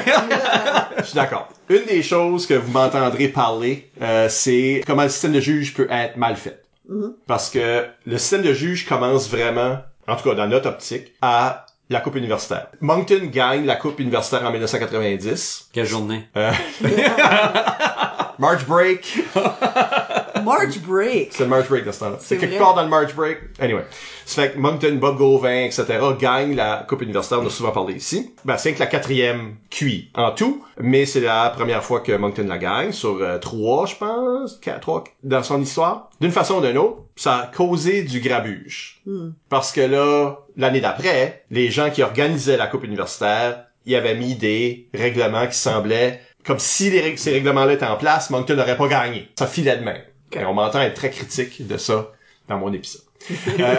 Je 0.98 1.04
suis 1.04 1.16
d'accord. 1.16 1.50
Une 1.70 1.86
des 1.86 2.04
choses 2.04 2.48
que 2.48 2.54
vous 2.54 2.72
m'entendrez 2.72 3.30
parler, 3.30 3.90
euh, 4.02 4.28
c'est 4.30 4.82
comment 4.86 5.04
le 5.04 5.10
système 5.10 5.34
de 5.34 5.40
juge 5.42 5.74
peut 5.74 5.88
être 5.90 6.18
mal 6.18 6.36
fait. 6.36 6.64
Parce 7.28 7.50
que 7.50 7.86
le 8.06 8.18
système 8.18 8.42
de 8.42 8.54
juge 8.54 8.88
commence 8.88 9.30
vraiment, 9.30 9.78
en 10.08 10.16
tout 10.16 10.30
cas 10.30 10.36
dans 10.36 10.48
notre 10.48 10.70
optique, 10.70 11.14
à 11.22 11.66
la 11.90 12.02
Coupe 12.02 12.16
universitaire. 12.16 12.68
Moncton 12.82 13.30
gagne 13.32 13.66
la 13.66 13.76
Coupe 13.76 14.00
universitaire 14.00 14.46
en 14.48 14.52
1990. 14.52 15.70
Quelle 15.74 15.88
journée? 15.88 16.28
Euh, 16.38 16.52
March 18.40 18.66
break. 18.66 19.20
March 20.44 20.80
Break? 20.80 21.30
C'est 21.32 21.44
le 21.44 21.50
March 21.50 21.68
break 21.68 21.86
de 21.86 21.92
ce 21.92 22.00
temps-là. 22.00 22.18
C'est 22.20 22.38
quelque 22.38 22.52
vrai. 22.52 22.60
part 22.60 22.74
dans 22.74 22.84
le 22.84 22.90
March 22.90 23.14
break. 23.16 23.38
Anyway. 23.60 23.84
Ça 24.26 24.44
fait 24.44 24.54
que 24.54 24.58
Moncton, 24.58 24.96
Bob 24.96 25.18
Gauvin, 25.18 25.66
etc. 25.66 25.86
gagnent 26.20 26.56
la 26.56 26.86
Coupe 26.88 27.02
universitaire. 27.02 27.40
On 27.42 27.46
a 27.46 27.50
souvent 27.50 27.72
parlé 27.72 27.96
ici. 27.96 28.34
Ben, 28.46 28.58
c'est 28.58 28.74
que 28.74 28.80
la 28.80 28.86
quatrième 28.86 29.56
QI 29.70 30.12
en 30.16 30.32
tout. 30.32 30.64
Mais 30.80 31.06
c'est 31.06 31.22
la 31.22 31.50
première 31.50 31.84
fois 31.84 32.00
que 32.00 32.12
Moncton 32.12 32.46
la 32.48 32.58
gagne 32.58 32.92
sur 32.92 33.22
euh, 33.22 33.38
trois, 33.40 33.86
je 33.86 33.96
pense. 33.96 34.58
Quatre, 34.62 34.82
trois, 34.82 35.04
dans 35.24 35.44
son 35.44 35.62
histoire. 35.62 36.10
D'une 36.22 36.32
façon 36.32 36.56
ou 36.56 36.62
d'une 36.62 36.78
autre, 36.78 37.04
ça 37.16 37.36
a 37.36 37.46
causé 37.48 38.04
du 38.04 38.20
grabuge. 38.20 39.02
Parce 39.50 39.72
que 39.72 39.82
là, 39.82 40.38
l'année 40.56 40.82
d'après, 40.82 41.44
les 41.50 41.70
gens 41.72 41.90
qui 41.90 42.04
organisaient 42.04 42.58
la 42.58 42.68
Coupe 42.68 42.84
universitaire, 42.84 43.66
ils 43.86 43.96
avaient 43.96 44.16
mis 44.16 44.36
des 44.36 44.88
règlements 44.94 45.48
qui 45.48 45.58
semblaient 45.58 46.22
comme 46.46 46.60
si 46.60 46.90
les 46.90 47.02
règles- 47.02 47.18
ces 47.20 47.32
règlements-là 47.32 47.74
étaient 47.74 47.86
en 47.86 47.98
place, 47.98 48.30
Moncton 48.30 48.56
n'aurait 48.56 48.78
pas 48.78 48.88
gagné. 48.88 49.30
Ça 49.38 49.48
filait 49.48 49.78
de 49.78 49.84
même. 49.84 50.02
Et 50.32 50.44
on 50.46 50.54
m'entend 50.54 50.82
être 50.82 50.94
très 50.96 51.10
critique 51.10 51.66
de 51.68 51.78
ça 51.78 52.12
dans 52.48 52.58
mon 52.58 52.72
épisode. 52.74 53.02
Euh, 53.60 53.76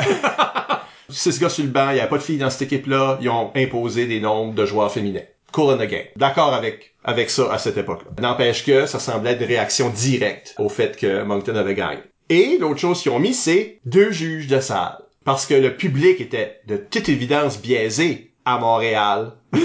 Six 1.09 1.41
gars 1.41 1.49
sur 1.49 1.65
le 1.65 1.71
banc, 1.71 1.91
il 1.91 1.95
n'y 1.95 2.01
avait 2.01 2.09
pas 2.09 2.19
de 2.19 2.23
filles 2.23 2.39
dans 2.39 2.51
cette 2.51 2.63
équipe-là, 2.63 3.19
ils 3.21 3.29
ont 3.29 3.51
imposé 3.57 4.07
des 4.07 4.21
nombres 4.21 4.55
de 4.55 4.65
joueurs 4.65 4.93
féminins. 4.93 5.23
Cool 5.51 5.73
in 5.75 5.85
the 5.85 5.89
game. 5.91 6.05
D'accord 6.15 6.55
avec, 6.55 6.95
avec 7.03 7.31
ça 7.31 7.53
à 7.53 7.59
cette 7.59 7.77
époque-là. 7.77 8.11
N'empêche 8.23 8.65
que 8.65 8.87
ça 8.87 9.01
semblait 9.01 9.33
être 9.33 9.41
une 9.41 9.49
réaction 9.49 9.91
directe 9.91 10.55
au 10.59 10.69
fait 10.69 10.97
que 10.97 11.23
Moncton 11.25 11.57
avait 11.57 11.75
gagné. 11.75 11.99
Et 12.29 12.59
l'autre 12.61 12.79
chose 12.79 13.03
qu'ils 13.03 13.11
ont 13.11 13.19
mis, 13.19 13.35
c'est 13.35 13.81
deux 13.87 14.13
juges 14.13 14.47
de 14.47 14.61
salle. 14.61 14.99
Parce 15.25 15.47
que 15.47 15.55
le 15.55 15.77
public 15.77 16.21
était 16.21 16.61
de 16.69 16.77
toute 16.77 17.09
évidence 17.09 17.61
biaisé 17.61 18.31
à 18.45 18.59
Montréal. 18.59 19.33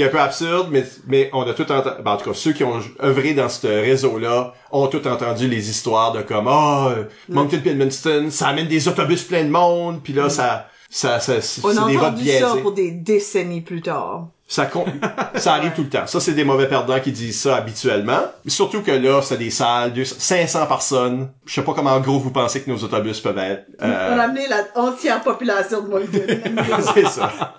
qui 0.00 0.04
est 0.04 0.08
un 0.08 0.12
peu 0.12 0.20
absurde, 0.20 0.68
mais, 0.70 0.84
mais 1.08 1.28
on 1.34 1.42
a 1.42 1.52
tout 1.52 1.70
entendu, 1.70 2.02
ben, 2.02 2.12
en 2.12 2.16
tout 2.16 2.30
cas, 2.30 2.34
ceux 2.34 2.52
qui 2.52 2.64
ont 2.64 2.80
œuvré 3.02 3.34
dans 3.34 3.50
ce 3.50 3.66
réseau-là 3.66 4.54
ont 4.72 4.86
tout 4.86 5.06
entendu 5.06 5.46
les 5.46 5.68
histoires 5.68 6.12
de 6.12 6.22
comme, 6.22 6.48
ah, 6.48 6.94
euh, 6.96 7.04
Moncton 7.28 7.60
Pilminston, 7.62 8.28
ça 8.30 8.48
amène 8.48 8.66
des 8.66 8.88
autobus 8.88 9.22
pleins 9.24 9.44
de 9.44 9.50
monde, 9.50 10.00
puis 10.02 10.14
là, 10.14 10.30
ça, 10.30 10.68
ça, 10.88 11.20
ça, 11.20 11.42
c'est 11.42 11.62
On 11.64 11.76
a 11.76 11.86
des 11.86 11.98
entendu 11.98 12.28
ça 12.30 12.56
pour 12.62 12.72
des 12.72 12.92
décennies 12.92 13.60
plus 13.60 13.82
tard. 13.82 14.28
Ça, 14.50 14.68
ça 15.36 15.54
arrive 15.54 15.70
tout 15.76 15.84
le 15.84 15.88
temps. 15.88 16.08
Ça, 16.08 16.18
c'est 16.18 16.32
des 16.32 16.42
mauvais 16.42 16.66
perdants 16.66 16.98
qui 16.98 17.12
disent 17.12 17.40
ça 17.42 17.54
habituellement. 17.54 18.20
Surtout 18.48 18.82
que 18.82 18.90
là, 18.90 19.22
c'est 19.22 19.36
des 19.36 19.48
salles, 19.50 19.92
200 19.92 20.16
500 20.18 20.66
personnes. 20.66 21.28
Je 21.46 21.54
sais 21.54 21.62
pas 21.62 21.72
comment 21.72 21.92
en 21.92 22.00
gros 22.00 22.18
vous 22.18 22.32
pensez 22.32 22.60
que 22.60 22.68
nos 22.68 22.78
autobus 22.82 23.20
peuvent 23.20 23.38
être. 23.38 23.66
On 23.80 23.84
a 23.84 23.88
Euh, 23.88 24.18
amené 24.18 24.48
la 24.48 24.64
entière 24.74 25.20
population 25.22 25.82
de 25.82 25.88
Moncton. 25.88 26.82
c'est 26.94 27.06
ça. 27.06 27.54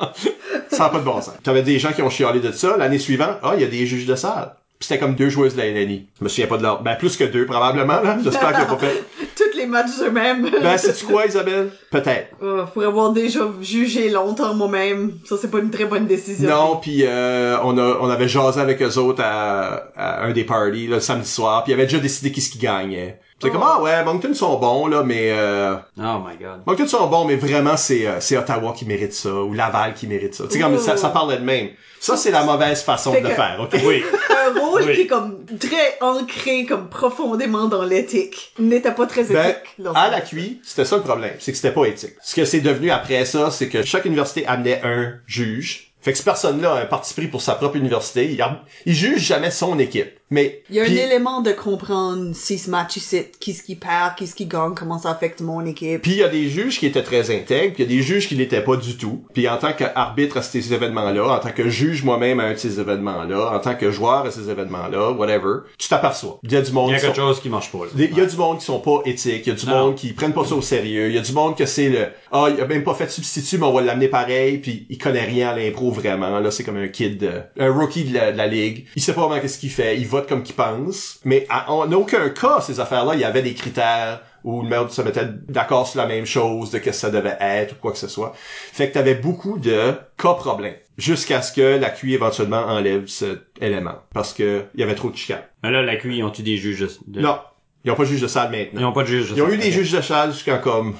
Ça 0.69 0.83
n'a 0.83 0.89
pas 0.89 0.99
de 0.99 1.05
bon 1.05 1.21
sens. 1.21 1.35
T'avais 1.41 1.63
des 1.63 1.79
gens 1.79 1.93
qui 1.93 2.01
ont 2.01 2.09
chialé 2.09 2.41
de 2.41 2.51
ça. 2.51 2.75
L'année 2.75 2.99
suivante, 2.99 3.37
ah, 3.41 3.53
il 3.55 3.61
y 3.61 3.65
a 3.65 3.67
des 3.69 3.85
juges 3.85 4.05
de 4.05 4.15
salle. 4.15 4.53
C'était 4.81 4.99
comme 4.99 5.15
deux 5.15 5.29
joueuses 5.29 5.55
de 5.55 5.61
la 5.61 5.67
LNI. 5.67 6.07
Je 6.19 6.23
me 6.23 6.29
souviens 6.29 6.47
pas 6.47 6.57
de 6.57 6.63
leur... 6.63 6.81
Ben, 6.81 6.95
plus 6.95 7.15
que 7.15 7.23
deux, 7.23 7.45
probablement, 7.45 8.01
là. 8.01 8.17
J'espère 8.23 8.51
qu'ils 8.51 8.61
l'ont 8.67 8.75
pas 8.75 8.87
fait. 8.87 9.03
Toutes 9.35 9.55
les 9.55 9.67
matchs 9.67 9.91
eux-mêmes. 10.03 10.49
Ben, 10.61 10.77
sais-tu 10.77 11.05
quoi, 11.05 11.25
Isabelle? 11.27 11.71
Peut-être. 11.91 12.29
Euh, 12.41 12.63
pour 12.65 12.83
avoir 12.83 13.11
déjà 13.11 13.41
jugé 13.61 14.09
longtemps 14.09 14.53
moi-même, 14.55 15.13
ça 15.23 15.35
c'est 15.39 15.49
pas 15.51 15.59
une 15.59 15.69
très 15.69 15.85
bonne 15.85 16.07
décision. 16.07 16.49
Non, 16.49 16.77
puis 16.77 17.03
euh, 17.05 17.57
on 17.63 17.77
a 17.77 17.97
on 18.01 18.09
avait 18.09 18.27
jasé 18.27 18.59
avec 18.59 18.81
eux 18.81 18.97
autres 18.97 19.21
à, 19.23 19.91
à 19.95 20.25
un 20.25 20.31
des 20.31 20.43
parties 20.43 20.87
là, 20.87 20.95
le 20.95 21.01
samedi 21.01 21.29
soir, 21.29 21.63
puis 21.63 21.71
ils 21.71 21.75
avaient 21.75 21.85
déjà 21.85 21.99
décidé 21.99 22.31
qui 22.31 22.41
ce 22.41 22.51
qui 22.51 22.57
gagnait. 22.57 23.19
C'est 23.41 23.49
Oh. 23.49 23.51
comme 23.51 23.63
ah 23.63 23.81
ouais, 23.81 24.03
Moncton 24.03 24.33
sont 24.33 24.57
bons 24.59 24.87
là, 24.87 25.03
mais 25.03 25.31
euh, 25.31 25.75
Oh 25.97 26.19
my 26.25 26.37
god. 26.39 26.61
Moncton 26.65 26.87
sont 26.87 27.07
bons, 27.07 27.25
mais 27.25 27.35
vraiment 27.35 27.75
c'est 27.77 28.05
euh, 28.07 28.19
c'est 28.19 28.37
Ottawa 28.37 28.73
qui 28.77 28.85
mérite 28.85 29.13
ça 29.13 29.33
ou 29.33 29.53
Laval 29.53 29.93
qui 29.93 30.07
mérite 30.07 30.35
ça. 30.35 30.43
Tu 30.45 30.53
sais 30.53 30.59
comme 30.59 30.77
ça, 30.77 30.95
ça 30.97 31.09
parlait 31.09 31.37
de 31.37 31.43
même. 31.43 31.69
Ça 31.99 32.17
c'est 32.17 32.31
la 32.31 32.43
mauvaise 32.43 32.81
façon 32.83 33.11
Fait 33.13 33.21
de 33.21 33.27
le 33.27 33.33
faire, 33.33 33.57
ok? 33.61 33.79
Oui. 33.85 34.03
un 34.55 34.59
rôle 34.59 34.83
Oui. 34.83 34.95
qui 34.95 35.01
est 35.01 35.07
comme 35.07 35.45
très 35.59 35.97
ancré 36.01 36.65
comme 36.65 36.89
profondément 36.89 37.65
dans 37.67 37.83
l'éthique 37.83 38.53
n'était 38.59 38.91
pas 38.93 39.05
très 39.07 39.23
Ben, 39.23 39.49
éthique. 39.49 39.85
à 39.95 40.09
la 40.09 40.21
QI, 40.21 40.59
c'était 40.63 40.85
ça 40.85 40.97
le 40.97 41.03
problème, 41.03 41.33
c'est 41.39 41.51
que 41.51 41.57
c'était 41.57 41.73
pas 41.73 41.85
éthique. 41.85 42.13
Ce 42.23 42.35
que 42.35 42.45
c'est 42.45 42.61
devenu 42.61 42.89
après 42.91 43.25
ça, 43.25 43.51
c'est 43.51 43.69
que 43.69 43.83
chaque 43.83 44.05
université 44.05 44.45
amenait 44.47 44.81
un 44.83 45.13
juge. 45.27 45.93
Fait 46.01 46.11
que 46.11 46.17
cette 46.17 46.25
personne-là 46.25 46.73
a 46.73 46.81
un 46.81 46.85
parti 46.85 47.13
pris 47.13 47.27
pour 47.27 47.43
sa 47.43 47.53
propre 47.53 47.75
université. 47.75 48.25
Il, 48.31 48.43
il 48.87 48.95
juge 48.95 49.21
jamais 49.21 49.51
son 49.51 49.77
équipe. 49.77 50.09
Mais 50.31 50.63
Il 50.69 50.77
y 50.77 50.79
a 50.79 50.83
un 50.83 50.85
élément 50.87 51.41
de 51.41 51.51
comprendre 51.51 52.33
si 52.33 52.57
ce 52.57 52.69
match 52.69 52.95
ici, 52.95 53.23
qui 53.39 53.53
ce 53.53 53.61
qui 53.63 53.75
perd, 53.75 54.15
qui 54.15 54.27
ce 54.27 54.33
qui 54.35 54.45
gagne, 54.45 54.73
comment 54.75 54.97
ça 54.97 55.11
affecte 55.11 55.41
mon 55.41 55.65
équipe. 55.65 56.01
Puis 56.01 56.11
il 56.11 56.17
y 56.17 56.23
a 56.23 56.29
des 56.29 56.47
juges 56.49 56.79
qui 56.79 56.85
étaient 56.85 57.03
très 57.03 57.29
intègres, 57.35 57.73
puis 57.73 57.83
il 57.83 57.91
y 57.91 57.93
a 57.93 57.97
des 57.97 58.01
juges 58.01 58.27
qui 58.29 58.35
l'étaient 58.35 58.63
pas 58.63 58.77
du 58.77 58.95
tout. 58.97 59.23
Puis 59.33 59.47
en 59.49 59.57
tant 59.57 59.73
qu'arbitre 59.73 60.37
à 60.37 60.41
ces 60.41 60.73
événements-là, 60.73 61.27
en 61.35 61.39
tant 61.39 61.51
que 61.51 61.67
juge 61.69 62.03
moi-même 62.03 62.39
à 62.39 62.43
un 62.45 62.53
de 62.53 62.57
ces 62.57 62.79
événements-là, 62.79 63.51
en 63.53 63.59
tant 63.59 63.75
que 63.75 63.91
joueur 63.91 64.25
à 64.25 64.31
ces 64.31 64.49
événements-là, 64.49 65.11
whatever, 65.11 65.59
tu 65.77 65.89
t'aperçois. 65.89 66.39
Il 66.43 66.51
y 66.51 66.55
a 66.55 66.61
du 66.61 66.71
monde 66.71 66.89
Il 66.89 66.93
y 66.93 66.95
a 66.95 66.99
qui 66.99 67.05
quelque 67.07 67.15
sont- 67.17 67.21
chose 67.27 67.41
qui 67.41 67.49
marche 67.49 67.71
pas, 67.71 67.79
Il 67.97 68.17
y 68.17 68.21
a 68.21 68.25
du 68.25 68.37
monde 68.37 68.59
qui 68.59 68.65
sont 68.65 68.79
pas 68.79 69.01
éthiques, 69.05 69.45
il 69.45 69.49
y 69.49 69.51
a 69.51 69.55
du 69.55 69.65
Non. 69.65 69.77
monde 69.87 69.95
qui 69.95 70.13
prennent 70.13 70.33
pas 70.33 70.45
ça 70.45 70.55
au 70.55 70.61
sérieux, 70.61 71.09
il 71.09 71.15
y 71.15 71.17
a 71.17 71.21
du 71.21 71.33
monde 71.33 71.57
que 71.57 71.65
c'est 71.65 71.89
le 71.89 72.07
ah 72.31 72.47
il 72.55 72.61
a 72.61 72.65
même 72.67 72.83
pas 72.85 72.93
fait 72.93 73.05
de 73.07 73.11
substitut 73.11 73.57
mais 73.57 73.65
on 73.65 73.73
va 73.73 73.81
l'amener 73.81 74.07
pareil 74.07 74.59
puis 74.59 74.85
il 74.89 74.97
connaît 74.97 75.25
rien 75.25 75.49
à 75.49 75.55
l'impro 75.57 75.91
vraiment 75.91 76.39
là 76.39 76.49
c'est 76.51 76.63
comme 76.63 76.77
un 76.77 76.87
kid 76.87 77.29
un 77.59 77.71
rookie 77.73 78.05
de 78.05 78.13
la, 78.13 78.31
de 78.31 78.37
la 78.37 78.47
ligue, 78.47 78.85
il 78.95 79.01
sait 79.01 79.13
pas 79.13 79.25
vraiment 79.27 79.41
qu'est-ce 79.41 79.59
qu'il 79.59 79.69
fait, 79.69 79.97
il 79.97 80.07
vote 80.21 80.29
comme 80.29 80.43
qu'il 80.43 80.55
pense, 80.55 81.19
mais 81.25 81.45
à- 81.49 81.71
en 81.71 81.91
aucun 81.91 82.29
cas 82.29 82.61
ces 82.61 82.79
affaires-là, 82.79 83.13
il 83.15 83.19
y 83.21 83.23
avait 83.25 83.41
des 83.41 83.53
critères 83.53 84.21
où 84.43 84.63
le 84.63 84.69
maire 84.69 84.89
se 84.91 85.01
mettait 85.01 85.25
d'accord 85.49 85.87
sur 85.87 85.99
la 85.99 86.07
même 86.07 86.25
chose 86.25 86.71
de 86.71 86.79
que 86.79 86.91
ça 86.91 87.09
devait 87.11 87.37
être 87.39 87.73
ou 87.73 87.75
quoi 87.81 87.91
que 87.91 87.97
ce 87.97 88.07
soit. 88.07 88.33
Fait 88.35 88.89
que 88.89 88.93
t'avais 88.95 89.15
beaucoup 89.15 89.59
de 89.59 89.93
cas 90.17 90.33
problèmes 90.33 90.75
jusqu'à 90.97 91.41
ce 91.41 91.51
que 91.53 91.77
la 91.79 91.89
QI 91.89 92.15
éventuellement 92.15 92.63
enlève 92.65 93.07
cet 93.07 93.39
élément 93.61 93.95
parce 94.13 94.33
que 94.33 94.63
il 94.73 94.79
y 94.79 94.83
avait 94.83 94.95
trop 94.95 95.09
de 95.09 95.15
chicanes. 95.15 95.43
Mais 95.63 95.71
là, 95.71 95.81
la 95.83 95.95
QI, 95.95 96.17
ils 96.17 96.23
ont-tu 96.23 96.41
des 96.43 96.57
juges 96.57 96.87
de... 97.07 97.21
Non, 97.21 97.37
ils 97.85 97.91
ont 97.91 97.95
pas 97.95 98.03
de 98.03 98.09
juge 98.09 98.21
de 98.21 98.27
salle 98.27 98.51
maintenant. 98.51 98.81
Ils 98.81 98.85
ont 98.85 98.93
pas 98.93 99.03
de 99.03 99.07
juges. 99.07 99.33
Ils 99.35 99.41
ont 99.41 99.49
eu 99.49 99.57
des 99.57 99.71
juges 99.71 99.91
de 99.91 100.01
salle 100.01 100.31
jusqu'en 100.33 100.57
comme, 100.59 100.95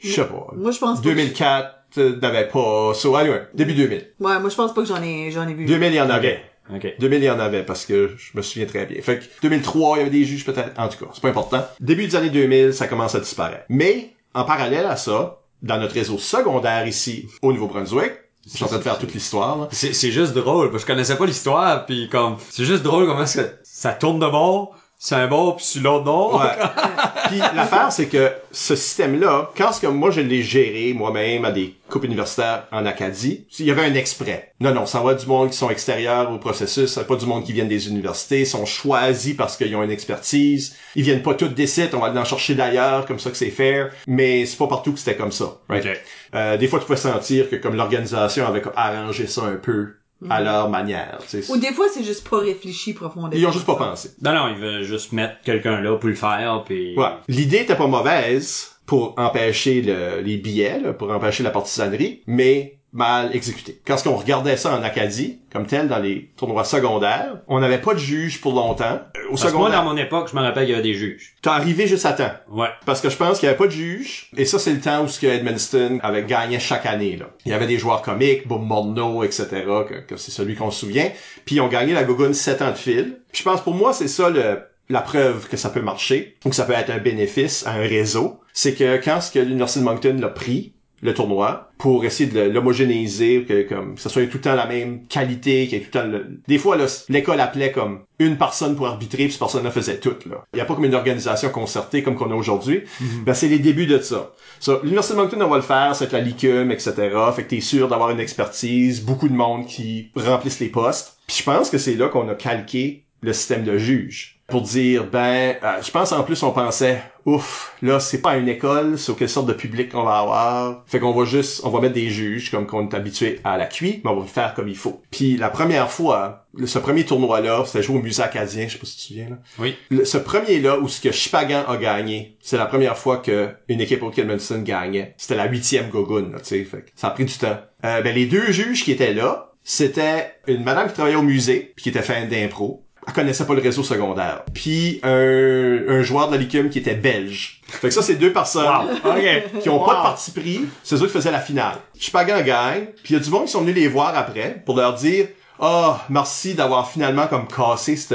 je 0.00 0.10
sais 0.12 0.24
pas, 0.24 0.46
Moi 0.56 0.70
je 0.70 0.78
pense 0.78 0.98
pas. 0.98 1.02
que- 1.08 1.14
2004, 1.14 1.74
euh, 1.98 2.18
n'avait 2.22 2.48
pas, 2.48 2.94
so, 2.94 3.14
anyway, 3.16 3.42
début 3.52 3.74
2000. 3.74 3.98
Ouais, 4.20 4.40
moi 4.40 4.48
je 4.48 4.54
pense 4.56 4.72
pas 4.72 4.80
que 4.80 4.88
j'en 4.88 5.02
ai 5.02 5.30
j'en 5.30 5.46
ai 5.46 5.52
vu. 5.54 5.66
2000, 5.66 5.92
il 5.92 5.96
y 5.96 6.00
en 6.00 6.08
avait. 6.10 6.42
Ok. 6.74 6.94
2000, 6.98 7.22
il 7.22 7.24
y 7.24 7.30
en 7.30 7.40
avait 7.40 7.64
parce 7.64 7.86
que 7.86 8.14
je 8.16 8.36
me 8.36 8.42
souviens 8.42 8.66
très 8.66 8.86
bien. 8.86 9.00
Fait 9.02 9.18
que 9.18 9.24
2003, 9.42 9.96
il 9.96 9.98
y 9.98 10.02
avait 10.02 10.10
des 10.10 10.24
juges 10.24 10.44
peut-être. 10.44 10.78
En 10.78 10.88
tout 10.88 11.04
cas, 11.04 11.10
c'est 11.12 11.22
pas 11.22 11.28
important. 11.28 11.66
Début 11.80 12.06
des 12.06 12.16
années 12.16 12.30
2000, 12.30 12.72
ça 12.72 12.86
commence 12.86 13.14
à 13.14 13.20
disparaître. 13.20 13.64
Mais, 13.68 14.14
en 14.34 14.44
parallèle 14.44 14.86
à 14.86 14.96
ça, 14.96 15.40
dans 15.62 15.78
notre 15.78 15.94
réseau 15.94 16.18
secondaire 16.18 16.86
ici, 16.86 17.28
au 17.42 17.52
Nouveau-Brunswick, 17.52 18.12
je 18.46 18.56
suis 18.56 18.64
en 18.64 18.66
train 18.66 18.78
de 18.78 18.82
faire 18.82 18.98
toute 18.98 19.14
l'histoire, 19.14 19.56
là. 19.56 19.68
C'est, 19.70 19.92
c'est 19.92 20.10
juste 20.10 20.34
drôle, 20.34 20.70
parce 20.70 20.84
que 20.84 20.88
je 20.88 20.94
connaissais 20.94 21.16
pas 21.16 21.26
l'histoire, 21.26 21.86
puis 21.86 22.08
comme, 22.08 22.36
c'est 22.50 22.64
juste 22.64 22.82
drôle 22.82 23.06
comment 23.06 23.22
est-ce 23.22 23.40
que 23.40 23.48
ça 23.62 23.92
tourne 23.92 24.18
de 24.18 24.26
bord, 24.26 24.76
C'est 25.04 25.16
un 25.16 25.26
bon, 25.26 25.56
puis 25.56 25.80
l'autre 25.80 26.04
non. 26.04 26.38
Ouais. 26.38 26.46
Puis 27.26 27.38
l'affaire, 27.38 27.90
c'est 27.90 28.06
que 28.06 28.30
ce 28.52 28.76
système-là, 28.76 29.50
quand 29.56 29.72
ce 29.72 29.80
que 29.80 29.88
moi 29.88 30.12
je 30.12 30.20
l'ai 30.20 30.42
géré 30.44 30.92
moi-même 30.92 31.44
à 31.44 31.50
des 31.50 31.74
coupes 31.88 32.04
universitaires 32.04 32.68
en 32.70 32.86
Acadie, 32.86 33.44
il 33.58 33.66
y 33.66 33.72
avait 33.72 33.84
un 33.84 33.94
exprès. 33.94 34.52
Non, 34.60 34.72
non, 34.72 34.86
ça 34.86 35.00
va 35.00 35.14
du 35.14 35.26
monde 35.26 35.50
qui 35.50 35.56
sont 35.56 35.70
extérieurs 35.70 36.30
au 36.30 36.38
processus, 36.38 36.92
c'est 36.92 37.04
pas 37.04 37.16
du 37.16 37.26
monde 37.26 37.42
qui 37.42 37.52
viennent 37.52 37.66
des 37.66 37.88
universités, 37.88 38.44
sont 38.44 38.64
choisis 38.64 39.34
parce 39.34 39.56
qu'ils 39.56 39.74
ont 39.74 39.82
une 39.82 39.90
expertise. 39.90 40.76
Ils 40.94 41.02
viennent 41.02 41.22
pas 41.22 41.34
tous 41.34 41.48
des 41.48 41.66
sites, 41.66 41.94
on 41.94 41.98
va 41.98 42.06
aller 42.06 42.20
en 42.20 42.24
chercher 42.24 42.54
d'ailleurs, 42.54 43.04
comme 43.04 43.18
ça 43.18 43.30
que 43.30 43.36
c'est 43.36 43.50
fair. 43.50 43.90
Mais 44.06 44.46
c'est 44.46 44.56
pas 44.58 44.68
partout 44.68 44.92
que 44.92 45.00
c'était 45.00 45.16
comme 45.16 45.32
ça. 45.32 45.58
right? 45.68 45.84
Ok. 45.84 46.00
Euh, 46.36 46.56
des 46.56 46.68
fois, 46.68 46.78
tu 46.78 46.86
peux 46.86 46.94
sentir 46.94 47.50
que 47.50 47.56
comme 47.56 47.74
l'organisation 47.74 48.46
avait 48.46 48.62
arrangé 48.76 49.26
ça 49.26 49.42
un 49.42 49.56
peu 49.56 49.96
à 50.30 50.40
leur 50.40 50.68
manière. 50.70 51.18
tu 51.28 51.42
sais. 51.42 51.50
Ou 51.52 51.56
des 51.56 51.72
fois, 51.72 51.86
c'est 51.92 52.04
juste 52.04 52.28
pas 52.28 52.38
réfléchi 52.38 52.92
profondément. 52.92 53.32
Ils 53.40 53.46
ont 53.46 53.52
juste 53.52 53.66
pas 53.66 53.76
pensé. 53.76 54.10
Non, 54.22 54.32
non, 54.32 54.48
ils 54.48 54.60
veulent 54.60 54.82
juste 54.84 55.12
mettre 55.12 55.40
quelqu'un 55.44 55.80
là 55.80 55.96
pour 55.96 56.08
le 56.08 56.14
faire, 56.14 56.62
puis... 56.64 56.96
Ouais. 56.96 57.08
L'idée 57.28 57.58
était 57.58 57.76
pas 57.76 57.86
mauvaise 57.86 58.76
pour 58.86 59.14
empêcher 59.18 59.80
le- 59.82 60.20
les 60.22 60.36
billets, 60.36 60.80
là, 60.80 60.92
pour 60.92 61.10
empêcher 61.10 61.42
la 61.42 61.50
partisanerie, 61.50 62.22
mais 62.26 62.78
mal 62.92 63.34
exécutée. 63.34 63.80
Quand 63.86 63.96
on 64.06 64.16
regardait 64.16 64.56
ça 64.56 64.76
en 64.76 64.82
Acadie, 64.82 65.40
comme 65.50 65.66
tel, 65.66 65.88
dans 65.88 65.98
les 65.98 66.30
tournois 66.36 66.64
secondaires, 66.64 67.38
on 67.48 67.60
n'avait 67.60 67.80
pas 67.80 67.94
de 67.94 67.98
juge 67.98 68.40
pour 68.40 68.54
longtemps. 68.54 69.00
Au 69.28 69.30
Parce 69.30 69.44
que 69.44 69.56
moi, 69.56 69.68
secondaire, 69.68 69.82
dans 69.84 69.90
mon 69.90 69.96
époque, 69.96 70.28
je 70.30 70.36
me 70.36 70.42
rappelle 70.42 70.64
qu'il 70.64 70.72
y 70.72 70.74
avait 70.74 70.82
des 70.82 70.94
juges. 70.94 71.34
t'es 71.40 71.48
arrivé 71.48 71.86
juste 71.86 72.04
à 72.04 72.12
temps. 72.12 72.32
Ouais. 72.50 72.68
Parce 72.84 73.00
que 73.00 73.08
je 73.08 73.16
pense 73.16 73.38
qu'il 73.38 73.46
y 73.46 73.48
avait 73.48 73.58
pas 73.58 73.66
de 73.66 73.72
juge. 73.72 74.30
Et 74.36 74.44
ça, 74.44 74.58
c'est 74.58 74.72
le 74.72 74.80
temps 74.80 75.04
où 75.04 75.08
ce 75.08 75.18
que 75.18 75.26
Edmundston 75.26 76.00
avait 76.02 76.24
gagné 76.24 76.58
chaque 76.60 76.86
année, 76.86 77.16
là. 77.16 77.26
Il 77.46 77.50
y 77.50 77.54
avait 77.54 77.66
des 77.66 77.78
joueurs 77.78 78.02
comiques, 78.02 78.46
Bob 78.46 78.62
Morneau, 78.62 79.24
etc., 79.24 79.48
que, 79.88 80.00
que 80.06 80.16
c'est 80.16 80.30
celui 80.30 80.54
qu'on 80.54 80.70
se 80.70 80.80
souvient. 80.80 81.10
Puis 81.46 81.56
ils 81.56 81.60
ont 81.60 81.68
gagné 81.68 81.94
la 81.94 82.04
Gogun 82.04 82.34
sept 82.34 82.60
ans 82.60 82.70
de 82.70 82.76
fil. 82.76 83.20
Puis 83.32 83.42
je 83.42 83.44
pense, 83.44 83.62
pour 83.62 83.74
moi, 83.74 83.94
c'est 83.94 84.08
ça 84.08 84.28
le, 84.28 84.60
la 84.90 85.00
preuve 85.00 85.48
que 85.48 85.56
ça 85.56 85.70
peut 85.70 85.80
marcher, 85.80 86.36
ou 86.44 86.50
que 86.50 86.54
ça 86.54 86.64
peut 86.64 86.74
être 86.74 86.90
un 86.90 86.98
bénéfice 86.98 87.66
à 87.66 87.72
un 87.72 87.82
réseau. 87.82 88.40
C'est 88.52 88.74
que 88.74 89.02
quand 89.02 89.20
ce 89.20 89.32
que 89.32 89.38
l'Université 89.38 89.80
de 89.80 89.84
Moncton 89.86 90.16
l'a 90.20 90.28
pris, 90.28 90.74
le 91.02 91.14
tournoi, 91.14 91.70
pour 91.78 92.04
essayer 92.04 92.30
de 92.30 92.40
l'homogénéiser, 92.40 93.44
que 93.44 93.62
comme 93.68 93.96
que 93.96 94.00
ça 94.00 94.08
soit 94.08 94.26
tout 94.26 94.36
le 94.36 94.40
temps 94.42 94.54
la 94.54 94.66
même 94.66 95.04
qualité, 95.08 95.66
qu'il 95.66 95.78
y 95.78 95.82
ait 95.82 95.84
tout 95.84 95.98
le 95.98 96.00
temps 96.00 96.08
le... 96.08 96.40
Des 96.46 96.58
fois, 96.58 96.76
là, 96.76 96.86
l'école 97.08 97.40
appelait 97.40 97.72
comme 97.72 98.02
une 98.20 98.38
personne 98.38 98.76
pour 98.76 98.86
arbitrer, 98.86 99.24
puis 99.24 99.32
cette 99.32 99.40
personne-là 99.40 99.72
faisait 99.72 99.98
tout, 99.98 100.14
là. 100.26 100.44
Il 100.52 100.56
n'y 100.56 100.62
a 100.62 100.64
pas 100.64 100.76
comme 100.76 100.84
une 100.84 100.94
organisation 100.94 101.50
concertée 101.50 102.04
comme 102.04 102.14
qu'on 102.14 102.30
a 102.30 102.34
aujourd'hui. 102.34 102.84
Ben, 103.26 103.34
c'est 103.34 103.48
les 103.48 103.58
débuts 103.58 103.86
de 103.86 103.98
ça. 103.98 104.32
So, 104.60 104.80
L'Université 104.82 105.14
de 105.14 105.20
Moncton, 105.20 105.40
on 105.40 105.48
va 105.48 105.56
le 105.56 105.62
faire, 105.62 105.96
c'est 105.96 106.12
la 106.12 106.20
LICUM, 106.20 106.70
etc. 106.70 106.92
Fait 107.34 107.44
que 107.44 107.50
t'es 107.50 107.60
sûr 107.60 107.88
d'avoir 107.88 108.10
une 108.10 108.20
expertise, 108.20 109.02
beaucoup 109.02 109.28
de 109.28 109.34
monde 109.34 109.66
qui 109.66 110.10
remplissent 110.14 110.60
les 110.60 110.68
postes. 110.68 111.18
Puis 111.26 111.38
je 111.38 111.42
pense 111.42 111.68
que 111.68 111.78
c'est 111.78 111.94
là 111.94 112.08
qu'on 112.08 112.28
a 112.28 112.34
calqué 112.34 113.04
le 113.22 113.32
système 113.32 113.64
de 113.64 113.76
juge 113.76 114.41
pour 114.52 114.62
dire 114.62 115.06
ben 115.10 115.56
euh, 115.64 115.82
je 115.82 115.90
pense 115.90 116.12
en 116.12 116.22
plus 116.22 116.40
on 116.42 116.52
pensait 116.52 117.02
ouf 117.24 117.74
là 117.82 117.98
c'est 118.00 118.20
pas 118.20 118.36
une 118.36 118.48
école 118.48 118.98
sur 118.98 119.16
quelle 119.16 119.28
sorte 119.28 119.46
de 119.46 119.52
public 119.52 119.90
qu'on 119.90 120.02
va 120.04 120.18
avoir. 120.18 120.84
Fait 120.86 121.00
qu'on 121.00 121.12
va 121.12 121.24
juste 121.24 121.62
on 121.64 121.70
va 121.70 121.80
mettre 121.80 121.94
des 121.94 122.10
juges 122.10 122.50
comme 122.50 122.66
qu'on 122.66 122.88
est 122.88 122.94
habitué 122.94 123.40
à 123.44 123.56
la 123.56 123.66
cuit 123.66 124.00
mais 124.04 124.10
on 124.10 124.16
va 124.16 124.22
le 124.22 124.28
faire 124.28 124.54
comme 124.54 124.68
il 124.68 124.76
faut. 124.76 125.02
Puis 125.10 125.36
la 125.36 125.48
première 125.50 125.90
fois 125.90 126.46
le- 126.54 126.66
ce 126.66 126.78
premier 126.78 127.04
tournoi 127.04 127.40
là 127.40 127.64
c'était 127.66 127.82
joué 127.82 127.96
au 127.98 128.02
musée 128.02 128.22
acadien 128.22 128.68
je 128.68 128.74
sais 128.74 128.78
pas 128.78 128.86
si 128.86 128.96
tu 128.96 129.00
te 129.02 129.06
souviens 129.08 129.30
là. 129.30 129.36
Oui. 129.58 129.74
Le- 129.90 130.04
ce 130.04 130.18
premier 130.18 130.60
là 130.60 130.78
où 130.78 130.86
ce 130.88 131.00
que 131.00 131.10
Chipagan 131.10 131.64
a 131.66 131.76
gagné 131.78 132.36
c'est 132.42 132.58
la 132.58 132.66
première 132.66 132.98
fois 132.98 133.16
que 133.16 133.48
une 133.68 133.80
équipe 133.80 134.02
au 134.02 134.10
Kilmanson 134.10 134.60
gagnait. 134.62 135.14
C'était 135.16 135.36
la 135.36 135.46
huitième 135.46 135.88
Gogun 135.88 136.30
là 136.30 136.38
tu 136.40 136.44
sais 136.48 136.64
fait 136.64 136.82
que 136.82 136.90
ça 136.94 137.08
a 137.08 137.10
pris 137.12 137.24
du 137.24 137.34
temps. 137.38 137.58
Euh, 137.84 138.02
ben 138.02 138.14
les 138.14 138.26
deux 138.26 138.52
juges 138.52 138.84
qui 138.84 138.92
étaient 138.92 139.14
là 139.14 139.48
c'était 139.64 140.34
une 140.48 140.64
madame 140.64 140.88
qui 140.88 140.94
travaillait 140.94 141.16
au 141.16 141.22
musée 141.22 141.72
puis 141.76 141.84
qui 141.84 141.88
était 141.88 142.02
fan 142.02 142.28
d'impro 142.28 142.84
elle 143.06 143.12
connaissait 143.14 143.46
pas 143.46 143.54
le 143.54 143.60
réseau 143.62 143.82
secondaire. 143.82 144.42
Puis 144.54 145.00
un, 145.02 145.78
un 145.88 146.02
joueur 146.02 146.28
de 146.28 146.32
la 146.36 146.38
Licume 146.40 146.70
qui 146.70 146.78
était 146.78 146.94
belge. 146.94 147.60
Fait 147.66 147.88
que 147.88 147.94
ça, 147.94 148.02
c'est 148.02 148.14
deux 148.14 148.32
personnes 148.32 148.64
OK. 149.04 149.60
qui 149.60 149.68
ont 149.68 149.80
pas 149.84 149.92
de 149.94 149.98
Wow. 149.98 150.02
parti 150.04 150.30
pris. 150.30 150.60
C'est 150.84 150.96
eux 150.96 151.06
qui 151.06 151.12
faisaient 151.12 151.32
la 151.32 151.40
finale. 151.40 151.76
Chipagan 151.98 152.40
gagne. 152.42 152.86
Puis 153.02 153.14
il 153.14 153.16
y 153.16 153.16
a 153.16 153.18
du 153.20 153.30
monde 153.30 153.46
qui 153.46 153.52
sont 153.52 153.62
venus 153.62 153.74
les 153.74 153.88
voir 153.88 154.16
après 154.16 154.62
pour 154.64 154.76
leur 154.76 154.94
dire 154.94 155.26
«Ah, 155.60 156.04
merci 156.08 156.54
d'avoir 156.54 156.90
finalement 156.90 157.26
comme 157.26 157.46
cassé 157.48 157.96
ce 157.96 158.14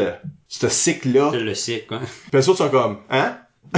ce 0.49 0.69
cycle-là. 0.69 1.29
C'est 1.33 1.39
le 1.41 1.53
cycle, 1.55 1.87
quoi.» 1.87 1.99
Puis 2.31 2.39
les 2.39 2.47
autres 2.49 2.59
sont 2.59 2.69
comme 2.69 2.99
«Hein?» 3.09 3.37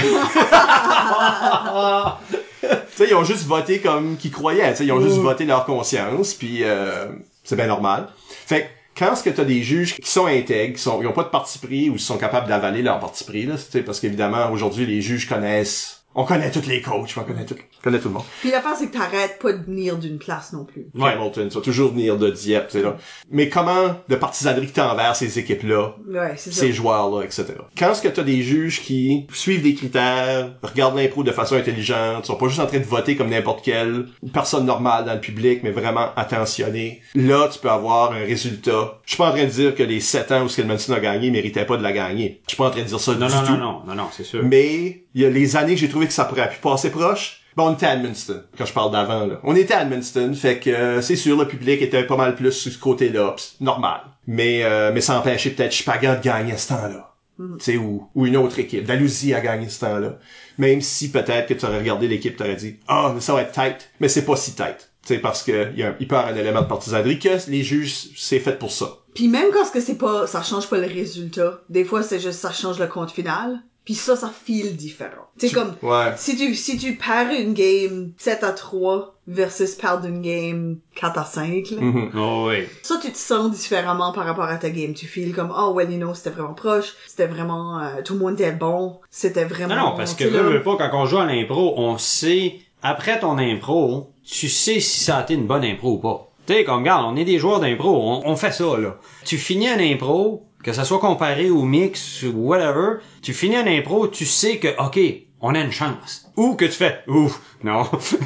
Tu 2.62 2.68
sais, 3.06 3.08
ils 3.10 3.16
ont 3.16 3.24
juste 3.24 3.46
voté 3.46 3.80
comme 3.80 4.18
qu'ils 4.18 4.32
croyaient. 4.32 4.72
Tu 4.72 4.78
sais, 4.80 4.86
ils 4.86 4.92
ont 4.92 5.02
juste 5.02 5.18
voté 5.18 5.46
leur 5.46 5.66
conscience. 5.66 6.34
Puis 6.34 6.60
euh, 6.64 7.08
c'est 7.44 7.56
bien 7.56 7.68
normal. 7.68 8.10
Fait 8.46 8.62
que 8.64 8.68
quand 9.00 9.14
est-ce 9.14 9.24
que 9.24 9.30
t'as 9.30 9.46
des 9.46 9.64
juges 9.64 9.96
qui 9.96 10.10
sont 10.10 10.26
intègres, 10.26 10.78
qui 10.78 10.84
ils 10.84 11.08
ont 11.08 11.14
pas 11.14 11.24
de 11.24 11.30
parti 11.30 11.58
pris 11.58 11.90
ou 11.90 11.96
qui 11.96 12.04
sont 12.04 12.18
capables 12.18 12.50
d'avaler 12.50 12.82
leur 12.82 13.00
parti 13.00 13.24
pris, 13.24 13.46
là, 13.46 13.56
tu 13.72 13.82
parce 13.84 14.02
qu'évidemment, 14.02 14.52
aujourd'hui, 14.52 14.86
les 14.86 15.02
juges 15.02 15.28
connaissent, 15.28 15.99
on 16.16 16.26
connaît 16.26 16.52
tous 16.52 16.68
les 16.68 16.82
coachs, 16.82 17.10
on 17.18 17.22
connaît 17.24 17.46
tout, 17.46 17.56
on 17.80 17.84
connaît 17.84 18.00
tout 18.00 18.08
le 18.10 18.16
monde. 18.16 18.24
Puis 18.42 18.52
l'affaire, 18.52 18.76
c'est 18.78 18.88
que 18.88 18.98
t'arrêtes 18.98 19.40
pas 19.40 19.54
de 19.54 19.64
venir 19.64 19.98
d'une 19.98 20.18
place 20.18 20.52
non 20.54 20.66
plus. 20.66 20.88
Ouais. 20.96 21.12
Hamilton, 21.14 21.48
tu 21.50 21.56
vas 21.56 21.62
toujours 21.62 21.92
venir 21.92 22.18
de 22.18 22.30
Dieppe, 22.30 22.68
tu 22.70 22.78
sais, 22.80 22.84
là. 22.84 22.98
Mais 23.30 23.48
comment 23.50 23.96
de 24.10 24.16
partisanerie 24.16 24.68
que 24.68 24.74
t'as 24.74 24.92
envers 24.92 25.16
ces 25.16 25.38
équipes-là, 25.40 25.96
Ouais, 26.08 26.34
c'est 26.36 26.52
ça. 26.52 26.62
ces 26.62 26.74
joueurs-là, 26.74 27.24
etc. 27.24 27.46
Quand 27.78 27.92
est-ce 27.92 28.02
que 28.02 28.08
t'as 28.08 28.24
des 28.24 28.42
juges 28.42 28.82
qui 28.82 29.28
suivent 29.34 29.62
des 29.62 29.76
critères, 29.76 30.52
regardent 30.64 30.98
l'impro 30.98 31.24
de 31.24 31.32
façon 31.32 31.56
intelligente, 31.56 32.26
sont 32.26 32.36
pas 32.36 32.48
juste 32.48 32.60
en 32.60 32.68
train 32.68 32.80
de 32.80 32.84
voter 32.86 33.16
comme 33.16 33.30
n'importe 33.30 33.64
quelle 33.64 34.08
personne 34.34 34.66
normale 34.66 35.06
dans 35.06 35.14
le 35.14 35.22
public, 35.22 35.62
mais 35.64 35.72
vraiment 35.72 36.10
attentionnés, 36.16 37.02
là, 37.16 37.48
tu 37.52 37.60
peux 37.60 37.70
avoir 37.70 38.12
un 38.14 38.20
résultat. 38.26 39.00
Je 39.06 39.12
suis 39.12 39.18
pas 39.18 39.30
en 39.30 39.32
train 39.32 39.46
de 39.46 39.50
dire 39.50 39.76
que 39.76 39.84
les 39.84 40.00
7 40.00 40.32
ans 40.32 40.44
où 40.44 40.50
Skillmanson 40.50 40.94
a 40.94 41.00
gagné 41.00 41.30
méritaient 41.32 41.66
pas 41.66 41.78
de 41.78 41.84
la 41.84 41.92
gagner. 41.92 42.42
Je 42.48 42.52
suis 42.54 42.58
pas 42.58 42.68
en 42.68 42.72
train 42.72 42.82
de 42.82 42.88
dire 42.88 43.00
ça 43.00 43.14
Non, 43.16 43.28
du 43.28 43.34
non, 43.34 43.42
tout. 43.46 43.52
non, 43.54 43.58
non, 43.58 43.82
non, 43.88 43.96
non, 43.96 44.08
c'est 44.12 44.24
sûr. 44.24 44.42
Mais 44.44 45.04
il 45.16 45.22
y 45.22 45.26
a 45.26 45.30
les 45.30 45.56
années 45.56 45.74
que 45.76 45.80
j'ai 45.80 45.90
trouvé 45.90 46.08
que 46.08 46.14
ça 46.14 46.26
pourrait 46.26 46.50
plus 46.50 46.60
passer 46.60 46.90
proche. 46.90 47.42
Bon, 47.56 47.68
on 47.70 47.74
était 47.74 47.88
à 47.88 47.96
Edmundston, 47.96 48.44
quand 48.58 48.66
je 48.66 48.74
parle 48.74 48.92
d'avant, 48.92 49.26
là. 49.26 49.40
On 49.44 49.56
était 49.56 49.74
à 49.74 49.82
Edmundston, 49.82 50.34
fait 50.34 50.60
que 50.60 50.70
euh, 50.70 51.02
c'est 51.02 51.16
sûr, 51.16 51.38
le 51.38 51.48
public 51.48 51.82
était 51.82 52.04
pas 52.04 52.16
mal 52.16 52.36
plus 52.36 52.52
sur 52.52 52.72
ce 52.72 52.78
côté-là, 52.78 53.36
normal. 53.60 54.02
Mais 54.28 54.64
euh, 54.64 54.92
mais 54.94 55.02
ça 55.02 55.18
empêchait 55.20 55.50
peut-être 55.50 55.72
Chipagan 55.74 56.16
de 56.16 56.22
gagner 56.22 56.54
à 56.54 56.58
ce 56.58 56.70
temps-là. 56.70 57.06
Tu 57.38 57.46
sais, 57.60 57.78
ou, 57.78 58.10
ou 58.16 58.26
une 58.26 58.36
autre 58.36 58.60
équipe. 58.60 58.84
Dalhousie 58.86 59.34
a 59.34 59.40
gagné 59.40 59.70
ce 59.70 59.80
temps-là. 59.80 60.20
Même 60.58 60.82
si 60.82 61.10
peut-être 61.10 61.48
que 61.48 61.54
tu 61.54 61.66
aurais 61.66 61.80
regardé 61.80 62.10
l'équipe, 62.10 62.36
tu 62.36 62.44
aurais 62.44 62.58
dit 62.58 62.80
«Ah, 62.90 63.16
ça 63.22 63.34
va 63.34 63.44
être 63.44 63.54
tight.» 63.54 63.90
Mais 64.02 64.10
c'est 64.10 64.26
pas 64.26 64.36
si 64.36 64.56
tight. 64.56 64.92
Tu 65.06 65.14
sais, 65.14 65.20
parce 65.20 65.44
que 65.44 65.74
y 65.74 65.84
a 65.84 65.92
un- 65.92 65.96
il 66.02 66.08
peut 66.10 66.16
y 66.16 66.18
avoir 66.20 66.34
un 66.34 66.38
élément 66.38 66.62
de 66.62 66.68
partisanerie 66.68 67.18
que 67.18 67.30
les 67.50 67.64
juges, 67.64 68.10
c'est 68.18 68.40
fait 68.40 68.60
pour 68.60 68.74
ça. 68.74 68.98
Puis 69.16 69.30
même 69.30 69.52
quand 69.54 69.64
ce 69.64 69.72
que 69.72 69.80
c'est 69.80 69.98
pas, 69.98 70.28
ça 70.28 70.44
change 70.44 70.68
pas 70.68 70.80
le 70.80 70.88
résultat. 70.88 71.62
Des 71.70 71.86
fois, 71.86 72.04
c'est 72.04 72.20
juste 72.20 72.40
ça 72.40 72.52
change 72.52 72.78
le 72.78 72.88
compte 72.88 73.12
final. 73.12 73.62
Puis 73.90 73.96
ça, 73.96 74.16
ça 74.16 74.30
file 74.46 74.76
différent. 74.76 75.26
C'est 75.38 75.50
comme 75.50 75.74
Ouais. 75.82 76.14
si 76.16 76.38
tu 76.38 76.54
si 76.54 76.78
tu 76.78 76.94
perds 76.94 77.32
une 77.32 77.56
game 77.56 78.12
7 78.20 78.44
à 78.44 78.52
3 78.52 79.16
versus 79.26 79.74
perdre 79.74 80.06
une 80.06 80.22
game 80.22 80.78
4 80.94 81.18
à 81.18 81.26
5 81.26 81.72
là. 81.72 81.82
Mhm. 81.82 82.12
Oh, 82.16 82.46
oui. 82.50 82.66
Ça, 82.84 83.00
tu 83.02 83.12
te 83.12 83.18
sens 83.18 83.50
différemment 83.50 84.12
par 84.12 84.26
rapport 84.26 84.44
à 84.44 84.58
ta 84.58 84.70
game. 84.70 84.94
Tu 84.94 85.08
feels 85.08 85.34
comme, 85.34 85.52
oh, 85.58 85.72
well, 85.74 85.90
you 85.92 85.98
know, 85.98 86.14
c'était 86.14 86.30
vraiment 86.30 86.54
proche. 86.54 86.94
C'était 87.08 87.26
vraiment, 87.26 87.80
euh, 87.80 88.04
tout 88.06 88.14
le 88.14 88.20
monde 88.20 88.34
était 88.40 88.52
bon. 88.52 89.00
C'était 89.10 89.46
vraiment... 89.46 89.76
Non, 89.76 89.82
non, 89.90 89.98
parce 89.98 90.14
que 90.14 90.24
là, 90.26 90.44
veux 90.44 90.62
pas, 90.62 90.76
quand 90.78 90.92
on 90.94 91.08
joue 91.08 91.18
à 91.18 91.26
l'impro, 91.26 91.74
on 91.78 91.98
sait, 91.98 92.60
après 92.84 93.20
ton 93.20 93.40
impro, 93.40 94.12
tu 94.24 94.50
sais 94.50 94.80
si 94.80 95.00
ça 95.04 95.18
a 95.18 95.24
été 95.24 95.34
une 95.34 95.48
bonne 95.48 95.64
impro 95.64 95.94
ou 95.94 95.98
pas. 95.98 96.28
Tu 96.46 96.54
sais, 96.54 96.64
comme, 96.64 96.82
regarde, 96.82 97.06
on 97.12 97.16
est 97.16 97.26
des 97.26 97.40
joueurs 97.40 97.60
d'impro, 97.60 97.90
on, 97.90 98.22
on 98.30 98.36
fait 98.36 98.52
ça, 98.52 98.78
là. 98.78 98.98
Tu 99.26 99.40
finis 99.40 99.68
un 99.68 99.80
impro, 99.80 100.46
que 100.64 100.74
ça 100.74 100.84
soit 100.84 101.00
comparé 101.00 101.50
au 101.50 101.64
mix 101.64 102.24
ou 102.24 102.48
whatever, 102.48 102.98
tu 103.22 103.34
finis 103.34 103.56
un 103.56 103.68
impro, 103.68 104.08
tu 104.08 104.26
sais 104.26 104.58
que, 104.58 104.68
ok, 104.78 105.00
on 105.42 105.56
a 105.56 105.60
une 105.60 105.72
chance. 105.72 106.30
Ou 106.36 106.56
que 106.56 106.66
tu 106.66 106.72
fais, 106.72 107.00
ouf, 107.08 107.40
non. 107.64 107.86
tu 108.00 108.18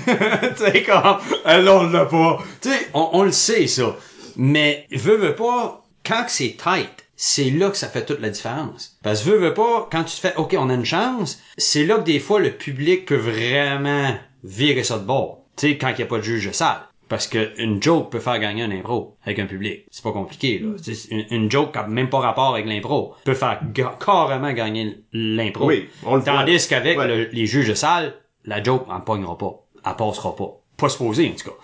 sais, 0.57 0.84
comme, 0.84 1.17
elle, 1.45 1.69
on 1.69 1.89
l'a 1.89 2.05
pas. 2.05 2.39
Tu 2.61 2.69
sais, 2.69 2.89
on, 2.93 3.23
le 3.23 3.31
sait, 3.31 3.67
ça. 3.67 3.95
Mais, 4.36 4.88
veux, 4.91 5.17
veux 5.17 5.36
pas, 5.36 5.84
quand 6.05 6.25
c'est 6.27 6.57
tight, 6.57 7.05
c'est 7.15 7.51
là 7.51 7.69
que 7.69 7.77
ça 7.77 7.88
fait 7.88 8.05
toute 8.05 8.19
la 8.19 8.29
différence. 8.29 8.97
Parce 9.03 9.23
que 9.23 9.29
veux, 9.29 9.38
veux 9.38 9.53
pas, 9.53 9.88
quand 9.91 10.03
tu 10.03 10.15
te 10.15 10.21
fais, 10.21 10.36
OK, 10.36 10.55
on 10.57 10.69
a 10.69 10.73
une 10.73 10.86
chance, 10.86 11.39
c'est 11.57 11.86
là 11.86 11.97
que 11.97 12.03
des 12.03 12.19
fois, 12.19 12.39
le 12.39 12.51
public 12.51 13.05
peut 13.05 13.15
vraiment 13.15 14.15
virer 14.43 14.84
ça 14.84 14.97
de 14.97 15.05
bord. 15.05 15.45
Tu 15.55 15.69
sais, 15.69 15.77
quand 15.77 15.89
il 15.89 15.97
n'y 15.97 16.03
a 16.03 16.07
pas 16.07 16.17
de 16.17 16.23
juge 16.23 16.47
de 16.47 16.51
salle. 16.51 16.81
Parce 17.14 17.28
que 17.28 17.51
une 17.61 17.80
joke 17.80 18.09
peut 18.11 18.20
faire 18.20 18.39
gagner 18.39 18.64
un 18.64 18.72
impro 18.72 19.18
avec 19.24 19.38
un 19.38 19.45
public. 19.45 19.86
C'est 19.91 20.01
pas 20.03 20.11
compliqué, 20.11 20.57
là. 20.57 20.70
Sais, 20.82 20.93
Une, 21.11 21.26
une 21.30 21.51
joke 21.51 21.72
qui 21.72 21.78
a 21.78 21.84
même 21.86 22.09
pas 22.09 22.18
rapport 22.18 22.51
avec 22.55 22.66
l'impro 22.66 23.14
peut 23.24 23.36
faire 23.36 23.59
ga- 23.72 23.95
carrément 24.03 24.51
gagner 24.51 24.97
l'impro. 25.14 25.66
Oui, 25.68 25.88
on 26.07 26.16
le. 26.16 26.24
Tandis 26.24 26.68
qu'avec 26.68 26.97
Ouais. 26.97 27.07
le- 27.07 27.30
les 27.32 27.45
juges 27.45 27.68
de 27.68 27.76
salle, 27.76 28.16
la 28.45 28.64
joke 28.64 28.88
en 28.89 28.99
pognera 28.99 29.38
pas. 29.38 29.51
Elle 29.86 29.95
passera 29.95 30.36
pas. 30.36 30.57
Pas 30.76 30.89
supposé, 30.89 31.32
en 31.32 31.36
tout 31.39 31.51
cas. 31.51 31.55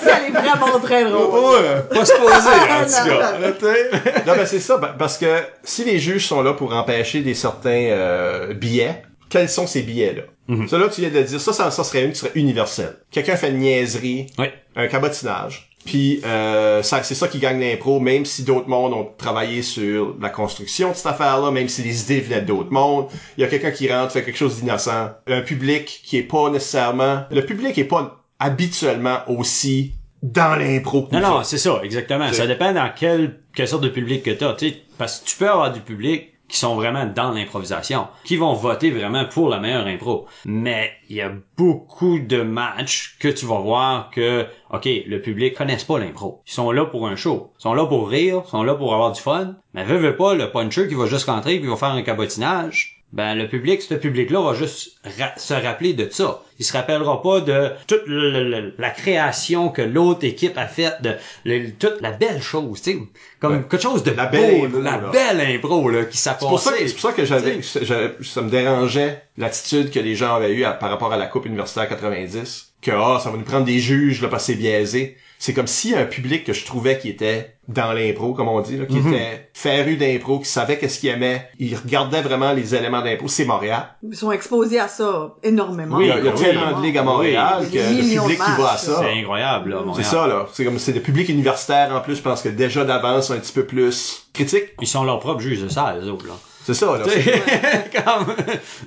si 0.00 0.08
elle 0.08 0.26
est 0.26 0.30
vraiment 0.40 0.80
très 0.80 1.04
drôle. 1.04 1.60
Ouais. 1.60 1.82
Pas 1.90 2.04
supposé, 2.04 2.48
en 2.48 2.84
tout 2.84 3.08
cas. 3.08 3.38
non, 3.38 3.48
non. 3.48 4.24
Non, 4.26 4.32
ben 4.36 4.46
c'est 4.46 4.58
ça, 4.60 4.78
parce 4.98 5.16
que 5.16 5.42
si 5.62 5.84
les 5.84 5.98
juges 6.00 6.26
sont 6.26 6.42
là 6.42 6.54
pour 6.54 6.74
empêcher 6.74 7.20
des 7.20 7.34
certains 7.34 7.70
euh, 7.90 8.52
billets, 8.52 9.02
quels 9.28 9.48
sont 9.48 9.66
ces 9.66 9.82
billets-là? 9.82 10.22
Ça, 10.66 10.78
là, 10.78 10.88
tu 10.88 11.02
viens 11.02 11.10
de 11.10 11.22
dire, 11.22 11.40
ça, 11.40 11.52
ça, 11.52 11.70
ça 11.70 11.84
serait 11.84 12.04
une 12.04 12.12
qui 12.12 12.18
serait 12.20 12.32
universelle. 12.34 12.96
Quelqu'un 13.10 13.36
fait 13.36 13.50
une 13.50 13.58
niaiserie, 13.58 14.28
Oui. 14.38 14.46
un 14.76 14.86
cabotinage, 14.88 15.68
Puis 15.84 16.20
euh, 16.24 16.82
ça, 16.82 17.02
c'est 17.02 17.14
ça 17.14 17.28
qui 17.28 17.38
gagne 17.38 17.60
l'impro, 17.60 18.00
même 18.00 18.24
si 18.24 18.44
d'autres 18.44 18.68
mondes 18.68 18.94
ont 18.94 19.10
travaillé 19.18 19.60
sur 19.62 20.16
la 20.20 20.30
construction 20.30 20.90
de 20.90 20.94
cette 20.96 21.06
affaire-là, 21.06 21.50
même 21.50 21.68
si 21.68 21.82
les 21.82 22.02
idées 22.02 22.20
venaient 22.20 22.40
d'autres 22.40 22.72
mondes. 22.72 23.08
Il 23.36 23.42
y 23.42 23.44
a 23.44 23.48
quelqu'un 23.48 23.70
qui 23.70 23.92
rentre, 23.92 24.12
fait 24.12 24.24
quelque 24.24 24.38
chose 24.38 24.60
d'innocent. 24.62 25.10
Un 25.26 25.42
public 25.42 26.00
qui 26.04 26.16
est 26.16 26.22
pas 26.22 26.48
nécessairement... 26.50 27.24
Le 27.30 27.44
public 27.44 27.76
est 27.76 27.84
pas 27.84 28.24
habituellement 28.40 29.18
aussi 29.28 29.92
dans 30.22 30.56
l'impro 30.58 31.02
que 31.02 31.14
Non, 31.14 31.20
non, 31.20 31.42
c'est 31.44 31.58
ça, 31.58 31.80
exactement. 31.84 32.32
Ça 32.32 32.46
dépend 32.46 32.72
dans 32.72 32.90
quelle, 32.94 33.40
quelle 33.54 33.68
sorte 33.68 33.84
de 33.84 33.88
public 33.88 34.22
que 34.22 34.30
t'as. 34.30 34.56
Parce 34.96 35.20
que 35.20 35.26
tu 35.28 35.36
peux 35.36 35.48
avoir 35.48 35.72
du 35.72 35.80
public 35.80 36.32
qui 36.48 36.58
sont 36.58 36.74
vraiment 36.74 37.06
dans 37.06 37.30
l'improvisation, 37.30 38.08
qui 38.24 38.36
vont 38.36 38.54
voter 38.54 38.90
vraiment 38.90 39.26
pour 39.26 39.48
la 39.48 39.60
meilleure 39.60 39.86
impro. 39.86 40.26
Mais 40.44 40.92
il 41.08 41.16
y 41.16 41.20
a 41.20 41.32
beaucoup 41.56 42.18
de 42.18 42.42
matchs 42.42 43.16
que 43.20 43.28
tu 43.28 43.46
vas 43.46 43.58
voir 43.58 44.10
que, 44.10 44.46
OK, 44.70 44.86
le 45.06 45.20
public 45.20 45.54
connaisse 45.54 45.84
pas 45.84 45.98
l'impro. 45.98 46.42
Ils 46.46 46.52
sont 46.52 46.70
là 46.72 46.86
pour 46.86 47.06
un 47.06 47.16
show. 47.16 47.52
Ils 47.58 47.62
sont 47.62 47.74
là 47.74 47.86
pour 47.86 48.08
rire, 48.08 48.42
ils 48.46 48.50
sont 48.50 48.62
là 48.62 48.74
pour 48.74 48.94
avoir 48.94 49.12
du 49.12 49.20
fun. 49.20 49.56
Mais 49.74 49.84
veut 49.84 50.16
pas, 50.16 50.34
le 50.34 50.50
puncher 50.50 50.88
qui 50.88 50.94
va 50.94 51.06
juste 51.06 51.26
rentrer 51.26 51.58
puis 51.58 51.68
va 51.68 51.76
faire 51.76 51.90
un 51.90 52.02
cabotinage, 52.02 52.97
ben 53.12 53.34
le 53.34 53.48
public, 53.48 53.80
ce 53.80 53.94
public-là 53.94 54.40
va 54.42 54.54
juste 54.54 54.98
ra- 55.18 55.32
se 55.36 55.54
rappeler 55.54 55.94
de 55.94 56.08
ça. 56.10 56.42
Il 56.58 56.64
se 56.64 56.72
rappellera 56.74 57.22
pas 57.22 57.40
de 57.40 57.70
toute 57.86 58.02
la 58.06 58.90
création 58.90 59.70
que 59.70 59.80
l'autre 59.80 60.24
équipe 60.24 60.58
a 60.58 60.66
faite, 60.66 61.00
de 61.02 61.14
le- 61.44 61.70
toute 61.70 62.00
la 62.02 62.10
belle 62.12 62.42
chose, 62.42 62.82
tu 62.82 62.92
sais, 62.92 62.98
comme 63.40 63.52
Ouais. 63.56 63.62
quelque 63.68 63.80
chose 63.82 64.02
de 64.02 64.10
La 64.10 64.26
beau, 64.26 64.32
belle 64.38 64.64
impro, 64.66 64.80
la 64.80 64.90
là. 64.98 65.10
belle 65.10 65.40
impro 65.40 65.88
là 65.88 66.04
qui 66.04 66.18
C'est 66.18 66.36
pour 66.38 66.60
ça 66.60 66.72
que, 66.72 66.86
c'est 66.86 66.92
pour 66.92 67.00
ça 67.02 67.12
que 67.12 67.24
j'avais, 67.24 67.60
ça 67.62 68.42
me 68.42 68.50
dérangeait 68.50 69.22
l'attitude 69.38 69.90
que 69.90 70.00
les 70.00 70.14
gens 70.14 70.34
avaient 70.34 70.52
eue 70.52 70.64
à- 70.64 70.72
par 70.72 70.90
rapport 70.90 71.12
à 71.12 71.16
la 71.16 71.26
Coupe 71.26 71.46
universitaire 71.46 71.88
90. 71.88 72.72
Que, 72.82 72.90
ah, 72.92 73.18
ça 73.22 73.30
va 73.30 73.36
nous 73.38 73.44
prendre 73.44 73.64
des 73.64 73.78
juges, 73.80 74.20
là, 74.22 74.28
parce 74.28 74.46
que 74.46 74.52
c'est 74.52 74.58
biaisé. 74.58 75.16
C'est 75.40 75.54
comme 75.54 75.68
s'il 75.68 75.92
y 75.92 75.94
a 75.94 76.00
un 76.00 76.04
public 76.04 76.42
que 76.44 76.52
je 76.52 76.64
trouvais 76.66 76.98
qui 76.98 77.08
était 77.08 77.54
dans 77.68 77.92
l'impro, 77.92 78.32
comme 78.34 78.48
on 78.48 78.60
dit, 78.60 78.76
là, 78.76 78.86
qui 78.86 78.96
Mhm. 78.96 79.12
était 79.14 79.50
féru 79.54 79.96
d'impro, 79.96 80.40
qui 80.40 80.48
savait 80.48 80.78
qu'est-ce 80.78 80.98
qu'il 80.98 81.10
aimait. 81.10 81.48
Il 81.60 81.76
regardait 81.76 82.22
vraiment 82.22 82.52
les 82.52 82.74
éléments 82.74 83.02
d'impro. 83.02 83.28
C'est 83.28 83.44
Montréal. 83.44 83.88
Ils 84.02 84.16
sont 84.16 84.32
exposés 84.32 84.80
à 84.80 84.88
ça 84.88 85.34
énormément. 85.44 85.98
Oui, 85.98 86.06
il 86.06 86.08
y 86.08 86.10
a, 86.12 86.18
il 86.18 86.24
y 86.24 86.28
a 86.28 86.32
oui, 86.34 86.40
tellement 86.40 86.80
de 86.80 86.84
ligues 86.84 86.98
à 86.98 87.02
Montréal 87.04 87.58
oui. 87.60 87.70
que 87.70 87.76
le 87.78 88.20
public 88.22 88.38
qui 88.38 88.60
va 88.62 88.72
à 88.72 88.76
ça. 88.76 89.00
C'est 89.00 89.20
incroyable 89.20 89.70
là, 89.70 89.76
C'est 89.80 89.86
Montréal. 89.86 90.06
ça, 90.10 90.26
là. 90.26 90.46
C'est 90.52 90.64
comme, 90.64 90.78
c'est 90.78 90.92
des 90.92 91.00
publics 91.00 91.28
universitaires, 91.28 91.94
en 91.94 92.00
plus, 92.00 92.16
je 92.16 92.22
pense 92.22 92.42
que 92.42 92.48
déjà 92.48 92.84
d'avance 92.84 93.28
sont 93.28 93.34
un 93.34 93.38
petit 93.38 93.52
peu 93.52 93.64
plus 93.64 94.26
critiques. 94.32 94.70
Ils 94.80 94.88
sont 94.88 95.04
leurs 95.04 95.20
propres 95.20 95.40
juges 95.40 95.62
de 95.62 95.68
ça, 95.68 95.94
les 96.00 96.08
autres 96.08 96.26
là. 96.26 96.34
C'est 96.74 96.74
ça, 96.74 96.98
là. 96.98 97.04
Comme 97.94 98.34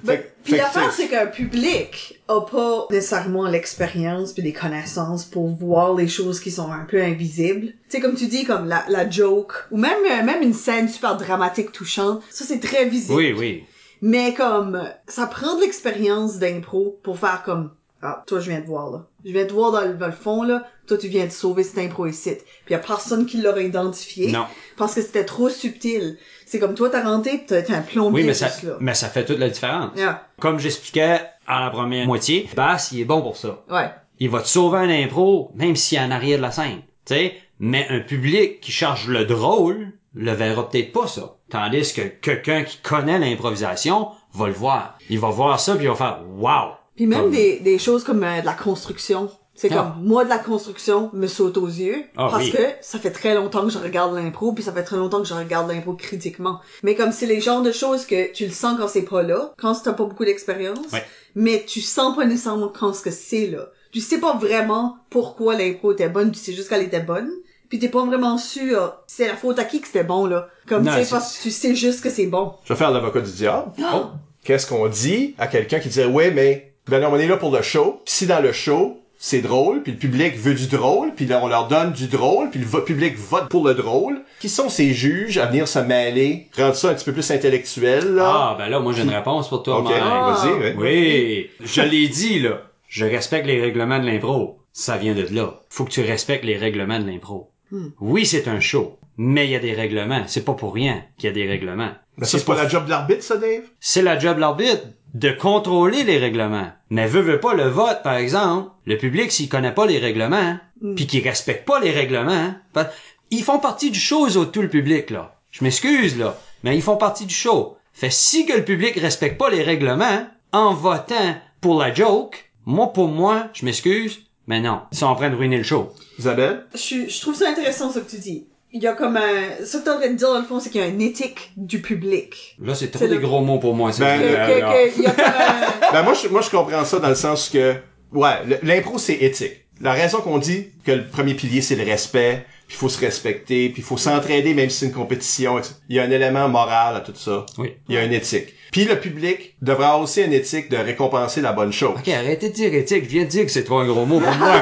Ben, 0.04 0.22
puis 0.44 0.54
l'affaire, 0.54 0.92
c'est- 0.92 1.04
c'est 1.04 1.08
qu'un 1.10 1.26
public 1.26 2.22
a 2.28 2.42
pas 2.42 2.86
nécessairement 2.92 3.48
l'expérience 3.48 4.34
puis 4.34 4.44
les 4.44 4.54
connaissances 4.54 5.26
pour 5.26 5.48
voir 5.56 5.96
les 5.96 6.08
choses 6.08 6.40
qui 6.40 6.52
sont 6.52 6.72
un 6.72 6.86
peu 6.86 7.02
invisibles. 7.02 7.68
Tu 7.68 7.74
sais, 7.90 8.00
comme 8.00 8.14
tu 8.16 8.28
dis, 8.28 8.44
comme 8.46 8.68
la, 8.68 8.86
la 8.88 9.10
joke, 9.10 9.54
ou 9.72 9.78
même, 9.78 9.98
euh, 10.12 10.24
même 10.24 10.44
une 10.44 10.54
scène 10.54 10.88
super 10.88 11.18
dramatique, 11.18 11.72
touchante, 11.72 12.22
ça 12.30 12.46
c'est 12.46 12.60
très 12.60 12.86
visible. 12.86 13.16
Oui, 13.18 13.34
oui. 13.36 13.64
Mais 14.04 14.34
comme, 14.36 14.88
ça 15.08 15.26
prend 15.26 15.56
de 15.56 15.62
l'expérience 15.62 16.38
d'impro 16.38 17.00
pour 17.04 17.18
faire 17.18 17.42
comme, 17.44 17.72
ah, 18.04 18.24
toi 18.28 18.40
je 18.40 18.50
viens 18.50 18.62
te 18.62 18.68
voir 18.68 18.92
là. 18.92 19.06
Je 19.26 19.32
viens 19.32 19.46
te 19.46 19.54
voir 19.54 19.72
dans 19.72 19.82
le, 19.82 19.94
dans 19.94 20.08
le 20.08 20.12
fond 20.12 20.42
là, 20.44 20.68
toi 20.88 20.98
tu 20.98 21.08
viens 21.08 21.26
de 21.26 21.32
sauver 21.32 21.64
cette 21.64 21.78
impro 21.78 22.08
ici. 22.08 22.32
Puis 22.66 22.74
y 22.74 22.76
a 22.76 22.80
personne 22.80 23.28
qui 23.28 23.38
l'aurait 23.38 23.66
identifié. 23.66 24.32
Non. 24.32 24.46
Parce 24.78 24.96
que 24.96 25.02
c'était 25.04 25.26
trop 25.26 25.50
subtil. 25.50 26.18
C'est 26.52 26.60
comme 26.60 26.76
toi 26.76 26.89
t'as 26.89 27.02
rentré 27.04 27.45
t'as 27.47 27.62
t'as 27.62 27.78
un 27.78 27.82
plombier 27.82 28.24
Oui, 28.24 28.28
mais 28.28 28.34
ça, 28.34 28.47
là. 28.64 28.74
mais 28.82 28.93
ça 28.93 29.08
fait 29.08 29.24
toute 29.24 29.39
la 29.39 29.49
différence. 29.49 29.91
Yeah. 29.95 30.28
Comme 30.41 30.60
j'expliquais 30.60 31.22
à 31.47 31.64
la 31.64 31.70
première 31.70 32.06
moitié, 32.06 32.49
Bass, 32.54 32.91
il 32.91 32.99
est 32.99 33.06
bon 33.06 33.22
pour 33.22 33.38
ça. 33.38 33.64
Ouais. 33.70 33.89
il 34.20 34.30
va 34.30 34.41
te 34.41 34.49
sauver 34.49 34.80
un 34.80 34.89
impro, 34.89 35.52
même 35.56 35.78
s'il 35.78 35.97
est 35.97 36.02
en 36.02 36.12
arrière 36.12 36.38
de 36.39 36.41
la 36.41 36.52
scène. 36.52 36.82
Tu 37.06 37.14
sais, 37.16 37.36
mais 37.60 37.88
un 37.89 38.02
public 38.02 38.60
qui 38.60 38.74
charge 38.74 39.08
le 39.08 39.24
drôle 39.24 39.93
le 40.14 40.34
verra 40.34 40.70
peut-être 40.70 40.91
pas 40.91 41.08
ça. 41.08 41.36
Tandis 41.49 41.93
que 41.93 42.02
quelqu'un 42.02 42.64
qui 42.66 42.80
connaît 42.80 43.18
l'improvisation 43.18 44.10
va 44.34 44.47
le 44.47 44.54
voir. 44.54 44.97
Il 45.10 45.20
va 45.20 45.30
voir 45.30 45.58
ça 45.58 45.76
puis 45.76 45.86
il 45.86 45.89
va 45.89 45.95
faire 45.95 46.20
wow. 46.36 46.74
Puis 46.97 47.08
même 47.08 47.22
Comme- 47.22 47.32
des, 47.32 47.60
des 47.62 47.80
choses 47.80 48.04
comme 48.04 48.22
euh, 48.26 48.41
de 48.41 48.45
la 48.45 48.54
construction. 48.56 49.30
C'est 49.62 49.72
Ah. 49.74 49.93
comme, 49.95 50.07
moi, 50.07 50.24
de 50.24 50.30
la 50.30 50.39
construction 50.39 51.12
me 51.14 51.28
saute 51.28 51.55
aux 51.57 51.68
yeux. 51.68 52.03
Ah, 52.18 52.30
parce 52.32 52.45
oui. 52.45 52.51
que 52.51 52.64
ça 52.82 52.97
fait 52.97 53.12
très 53.12 53.36
longtemps 53.36 53.62
que 53.64 53.70
je 53.70 53.78
regarde 53.78 54.16
l'impro, 54.16 54.53
puis 54.53 54.64
ça 54.64 54.72
fait 54.74 54.82
très 54.84 54.97
longtemps 54.97 55.20
que 55.22 55.28
je 55.28 55.36
regarde 55.36 55.70
l'impro 55.70 55.93
critiquement. 55.93 56.59
Mais 56.82 56.95
comme 56.95 57.12
c'est 57.12 57.28
les 57.28 57.41
genres 57.41 57.62
de 57.62 57.72
choses 57.72 58.07
que 58.07 58.32
tu 58.34 58.45
le 58.47 58.51
sens 58.51 58.76
quand 58.80 58.88
c'est 58.88 59.03
pas 59.03 59.22
là, 59.22 59.53
quand 59.59 59.76
t'as 59.76 59.93
pas 59.93 60.05
beaucoup 60.05 60.26
d'expérience, 60.26 60.91
Ouais. 60.91 61.03
mais 61.36 61.64
tu 61.68 61.80
sens 61.80 62.16
pas 62.16 62.26
nécessairement 62.26 62.70
quand 62.70 62.91
ce 62.93 63.03
que 63.03 63.12
c'est 63.12 63.45
là. 63.47 63.68
Tu 63.91 63.99
sais 63.99 64.18
pas 64.20 64.36
vraiment 64.36 64.97
pourquoi 65.12 65.55
l'impro 65.55 65.91
était 65.91 66.09
bonne, 66.09 66.32
tu 66.32 66.39
sais 66.39 66.53
juste 66.53 66.70
qu'elle 66.70 66.82
était 66.82 66.99
bonne. 67.01 67.30
Puis 67.70 67.78
t'es 67.78 67.88
pas 67.89 68.03
vraiment 68.03 68.39
sûr, 68.39 68.95
c'est 69.05 69.28
la 69.28 69.36
faute 69.36 69.59
à 69.59 69.64
qui 69.66 69.80
que 69.80 69.86
c'était 69.86 70.03
bon, 70.03 70.26
là. 70.26 70.47
Comme, 70.68 70.84
Non, 70.84 70.91
tu 70.91 70.97
sais, 70.97 71.03
c'est- 71.05 71.12
parce 71.12 71.38
que 71.38 71.43
tu 71.43 71.51
sais 71.51 71.76
juste 71.76 72.01
que 72.01 72.09
c'est 72.09 72.26
bon. 72.26 72.53
Je 72.66 72.74
vais 72.74 72.80
faire 72.80 72.89
l'avocat 72.89 73.22
du 73.22 73.32
diable. 73.32 73.72
Oh. 73.93 74.05
Qu'est-ce 74.43 74.66
qu'on 74.66 74.88
dit 74.88 75.36
à 75.38 75.45
quelqu'un 75.45 75.80
qui 75.80 75.89
dit 75.89 76.03
ouais 76.03 76.32
mais 76.32 76.74
ben 76.88 76.99
non, 76.99 77.09
on 77.12 77.18
est 77.18 77.28
là 77.28 77.38
pour 77.38 77.51
le 77.55 77.62
show. 77.62 78.01
Puis 78.05 78.16
si 78.16 78.26
dans 78.26 78.39
le 78.41 78.51
show 78.51 78.97
c'est 79.24 79.42
drôle, 79.42 79.84
puis 79.84 79.92
le 79.92 80.00
public 80.00 80.36
veut 80.36 80.56
du 80.56 80.66
drôle, 80.66 81.14
puis 81.16 81.28
là 81.28 81.40
on 81.44 81.48
leur 81.48 81.68
donne 81.68 81.92
du 81.94 82.08
drôle, 82.08 82.50
puis 82.50 82.60
le 82.60 82.66
vo- 82.66 82.82
public 82.82 83.16
vote 83.18 83.50
pour 83.50 83.64
le 83.68 83.76
drôle. 83.76 84.24
Qui 84.40 84.50
sont 84.50 84.68
ces 84.68 84.94
juges 84.96 85.38
à 85.38 85.46
venir 85.46 85.68
se 85.68 85.78
mêler, 85.78 86.48
rendre 86.58 86.74
ça 86.76 86.90
un 86.90 86.96
petit 86.96 87.06
peu 87.06 87.14
plus 87.14 87.30
intellectuel 87.30 88.16
là? 88.16 88.32
Ah 88.34 88.56
ben 88.58 88.68
là 88.68 88.80
moi 88.80 88.94
j'ai 88.94 89.04
une 89.04 89.12
réponse 89.12 89.48
pour 89.48 89.62
toi. 89.62 89.78
Ok, 89.80 89.90
Mike. 89.90 90.02
Ah. 90.04 90.36
vas-y. 90.44 90.54
ouais. 90.60 90.76
Oui, 90.76 91.50
je 91.64 91.82
l'ai 91.84 92.08
dit 92.08 92.40
là. 92.40 92.64
Je 92.88 93.06
respecte 93.06 93.46
les 93.46 93.62
règlements 93.62 94.00
de 94.00 94.06
l'impro. 94.08 94.58
Ça 94.74 94.98
vient 94.98 95.14
de 95.14 95.28
là. 95.32 95.60
Faut 95.70 95.86
que 95.86 95.92
tu 95.92 96.02
respectes 96.02 96.44
les 96.44 96.58
règlements 96.58 97.00
de 97.00 97.06
l'impro. 97.06 97.52
Hmm. 97.72 97.90
Oui, 98.00 98.26
c'est 98.26 98.48
un 98.48 98.60
show, 98.60 98.98
mais 99.18 99.46
il 99.46 99.52
y 99.52 99.56
a 99.56 99.60
des 99.60 99.74
règlements. 99.74 100.24
C'est 100.26 100.44
pas 100.44 100.54
pour 100.56 100.74
rien 100.74 101.04
qu'il 101.20 101.28
y 101.28 101.30
a 101.30 101.34
des 101.34 101.48
règlements. 101.48 101.92
Mais 102.18 102.26
ça 102.26 102.40
c'est 102.40 102.46
pas 102.46 102.56
la 102.56 102.68
job 102.68 102.86
de 102.86 102.90
l'arbitre 102.90 103.24
ça 103.24 103.38
Dave? 103.38 103.62
c'est 103.80 104.02
la 104.02 104.18
job 104.20 104.36
de 104.36 104.42
l'arbitre 104.42 104.82
de 105.14 105.32
contrôler 105.32 106.03
les 106.03 106.18
règlements. 106.18 106.72
Mais 106.89 107.07
veut, 107.07 107.22
veut 107.22 107.39
pas 107.39 107.53
le 107.53 107.68
vote, 107.68 108.01
par 108.03 108.16
exemple, 108.16 108.70
le 108.86 108.97
public, 108.97 109.32
s'il 109.32 109.49
connaît 109.49 109.74
pas 109.74 109.86
les 109.86 109.99
règlements, 109.99 110.57
Mm. 110.82 110.95
puis 110.95 111.07
qu'il 111.07 111.28
respecte 111.28 111.68
pas 111.68 111.80
les 111.80 111.91
règlements, 111.91 112.53
ben, 112.74 112.88
ils 113.30 113.43
font 113.43 113.59
partie 113.59 113.91
du 113.91 113.99
show, 113.99 114.28
eux 114.28 114.38
autres, 114.38 114.51
tout 114.51 114.62
le 114.64 114.70
public, 114.70 115.09
là. 115.09 115.36
Je 115.51 115.64
m'excuse, 115.64 116.18
là, 116.18 116.38
mais 116.64 116.76
ils 116.76 116.82
font 116.82 116.97
partie 116.97 117.26
du 117.26 117.34
show. 117.34 117.78
Fait 117.93 118.12
si 118.12 118.45
que 118.45 118.53
le 118.53 118.66
public 118.66 118.95
respecte 118.95 119.38
pas 119.38 119.49
les 119.49 119.62
règlements, 119.64 120.28
en 120.51 120.74
votant 120.74 121.36
pour 121.62 121.80
la 121.80 121.93
joke, 121.93 122.51
moi, 122.66 122.91
pour 122.93 123.07
moi, 123.07 123.47
je 123.53 123.66
m'excuse, 123.66 124.22
mais 124.47 124.59
non, 124.59 124.82
ils 124.91 124.97
sont 124.97 125.05
en 125.05 125.16
train 125.16 125.30
de 125.30 125.36
ruiner 125.36 125.57
le 125.57 125.64
show. 125.64 125.91
Isabelle? 126.18 126.66
Je, 126.74 127.07
je 127.07 127.22
trouve 127.22 127.36
ça 127.36 127.49
intéressant 127.49 127.91
ce 127.91 127.99
que 127.99 128.09
tu 128.09 128.18
dis. 128.18 128.47
Il 128.74 128.82
y 128.82 128.88
a 128.88 128.94
comme 128.94 129.18
un... 129.18 129.66
Ce 129.66 129.78
que 129.78 129.84
t'es 129.84 129.90
en 129.90 129.98
train 130.00 130.10
de 130.10 130.16
dire, 130.16 130.30
dans 130.30 130.40
le 130.40 130.46
fond, 130.46 130.60
c'est 130.60 130.70
qu'il 130.70 130.80
y 130.82 130.84
a 130.84 130.88
une 130.88 131.02
éthique 131.02 131.52
du 131.58 131.82
public. 131.82 132.56
Là, 132.62 132.74
c'est 132.74 132.90
trop 132.90 133.06
des 133.06 133.16
le- 133.16 133.20
gros 133.20 133.42
mots 133.42 133.60
pour 133.60 133.74
moi, 133.76 133.92
Ben, 134.00 134.20
Que, 134.22 134.26
Euh, 134.26 134.48
que- 134.48 134.62
non. 134.62 134.72
que- 134.72 134.98
il 134.98 135.04
y 135.04 135.08
a 135.08 135.12
comme 135.12 135.26
un... 135.26 135.92
Ben 135.94 136.04
moi 136.04 136.14
je, 136.14 136.28
moi 136.30 136.42
je 136.42 136.50
comprends 136.50 136.86
ça 136.86 137.00
dans 137.00 137.10
le 137.10 137.16
sens 137.16 137.50
que 137.50 137.76
ouais, 138.14 138.60
l'impro 138.64 138.98
c'est 138.98 139.16
éthique. 139.16 139.66
La 139.82 139.94
raison 139.94 140.20
qu'on 140.20 140.38
dit 140.38 140.68
que 140.86 140.92
le 140.92 141.08
premier 141.08 141.34
pilier 141.34 141.62
c'est 141.62 141.76
le 141.76 141.84
respect, 141.84 142.46
puis 142.68 142.76
il 142.78 142.80
faut 142.80 142.90
se 142.90 143.00
respecter, 143.00 143.70
puis 143.70 143.82
il 143.82 143.84
faut 143.84 143.98
s'entraider 143.98 144.54
même 144.54 144.70
si 144.70 144.80
c'est 144.80 144.86
une 144.86 144.92
compétition, 144.94 145.58
etc. 145.58 145.74
il 145.90 145.96
y 145.96 146.00
a 146.00 146.04
un 146.04 146.12
élément 146.12 146.48
moral 146.50 146.96
à 146.96 147.00
tout 147.02 147.14
ça. 147.16 147.46
Oui. 147.58 147.74
Il 147.90 147.96
y 147.96 147.98
a 147.98 148.04
une 148.04 148.14
éthique. 148.14 148.54
Puis 148.72 148.86
le 148.86 148.98
public 149.00 149.56
devrait 149.62 149.86
avoir 149.86 150.02
aussi 150.02 150.22
une 150.22 150.32
éthique 150.34 150.70
de 150.70 150.78
récompenser 150.78 151.42
la 151.42 151.52
bonne 151.52 151.74
chose. 151.74 151.96
Ok, 152.00 152.08
arrêtez 152.08 152.50
de 152.50 152.54
dire 152.54 152.74
éthique, 152.74 153.04
je 153.06 153.10
viens 153.10 153.24
de 153.24 153.28
dire 153.30 153.44
que 153.46 153.52
c'est 153.52 153.64
trop 153.66 153.80
un 153.80 153.86
gros 153.88 154.06
mot 154.06 154.20
pour 154.20 154.34
moi. 154.36 154.62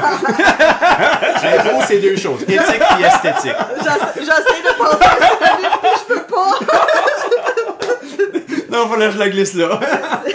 L'impro 1.42 1.80
c'est 1.86 2.00
deux 2.00 2.16
choses, 2.16 2.42
éthique 2.42 2.58
et 2.58 3.04
esthétique. 3.04 3.52
J'essa- 3.78 4.12
J'essaie 4.16 4.62
de 4.64 4.78
penser 4.78 5.04
à 5.04 5.94
je 5.98 6.14
peux 6.14 6.22
pas. 6.26 6.58
non, 8.70 8.88
faut 8.88 8.94
que 8.96 9.10
je 9.10 9.18
la 9.18 9.28
glisse 9.28 9.54
là. 9.54 9.78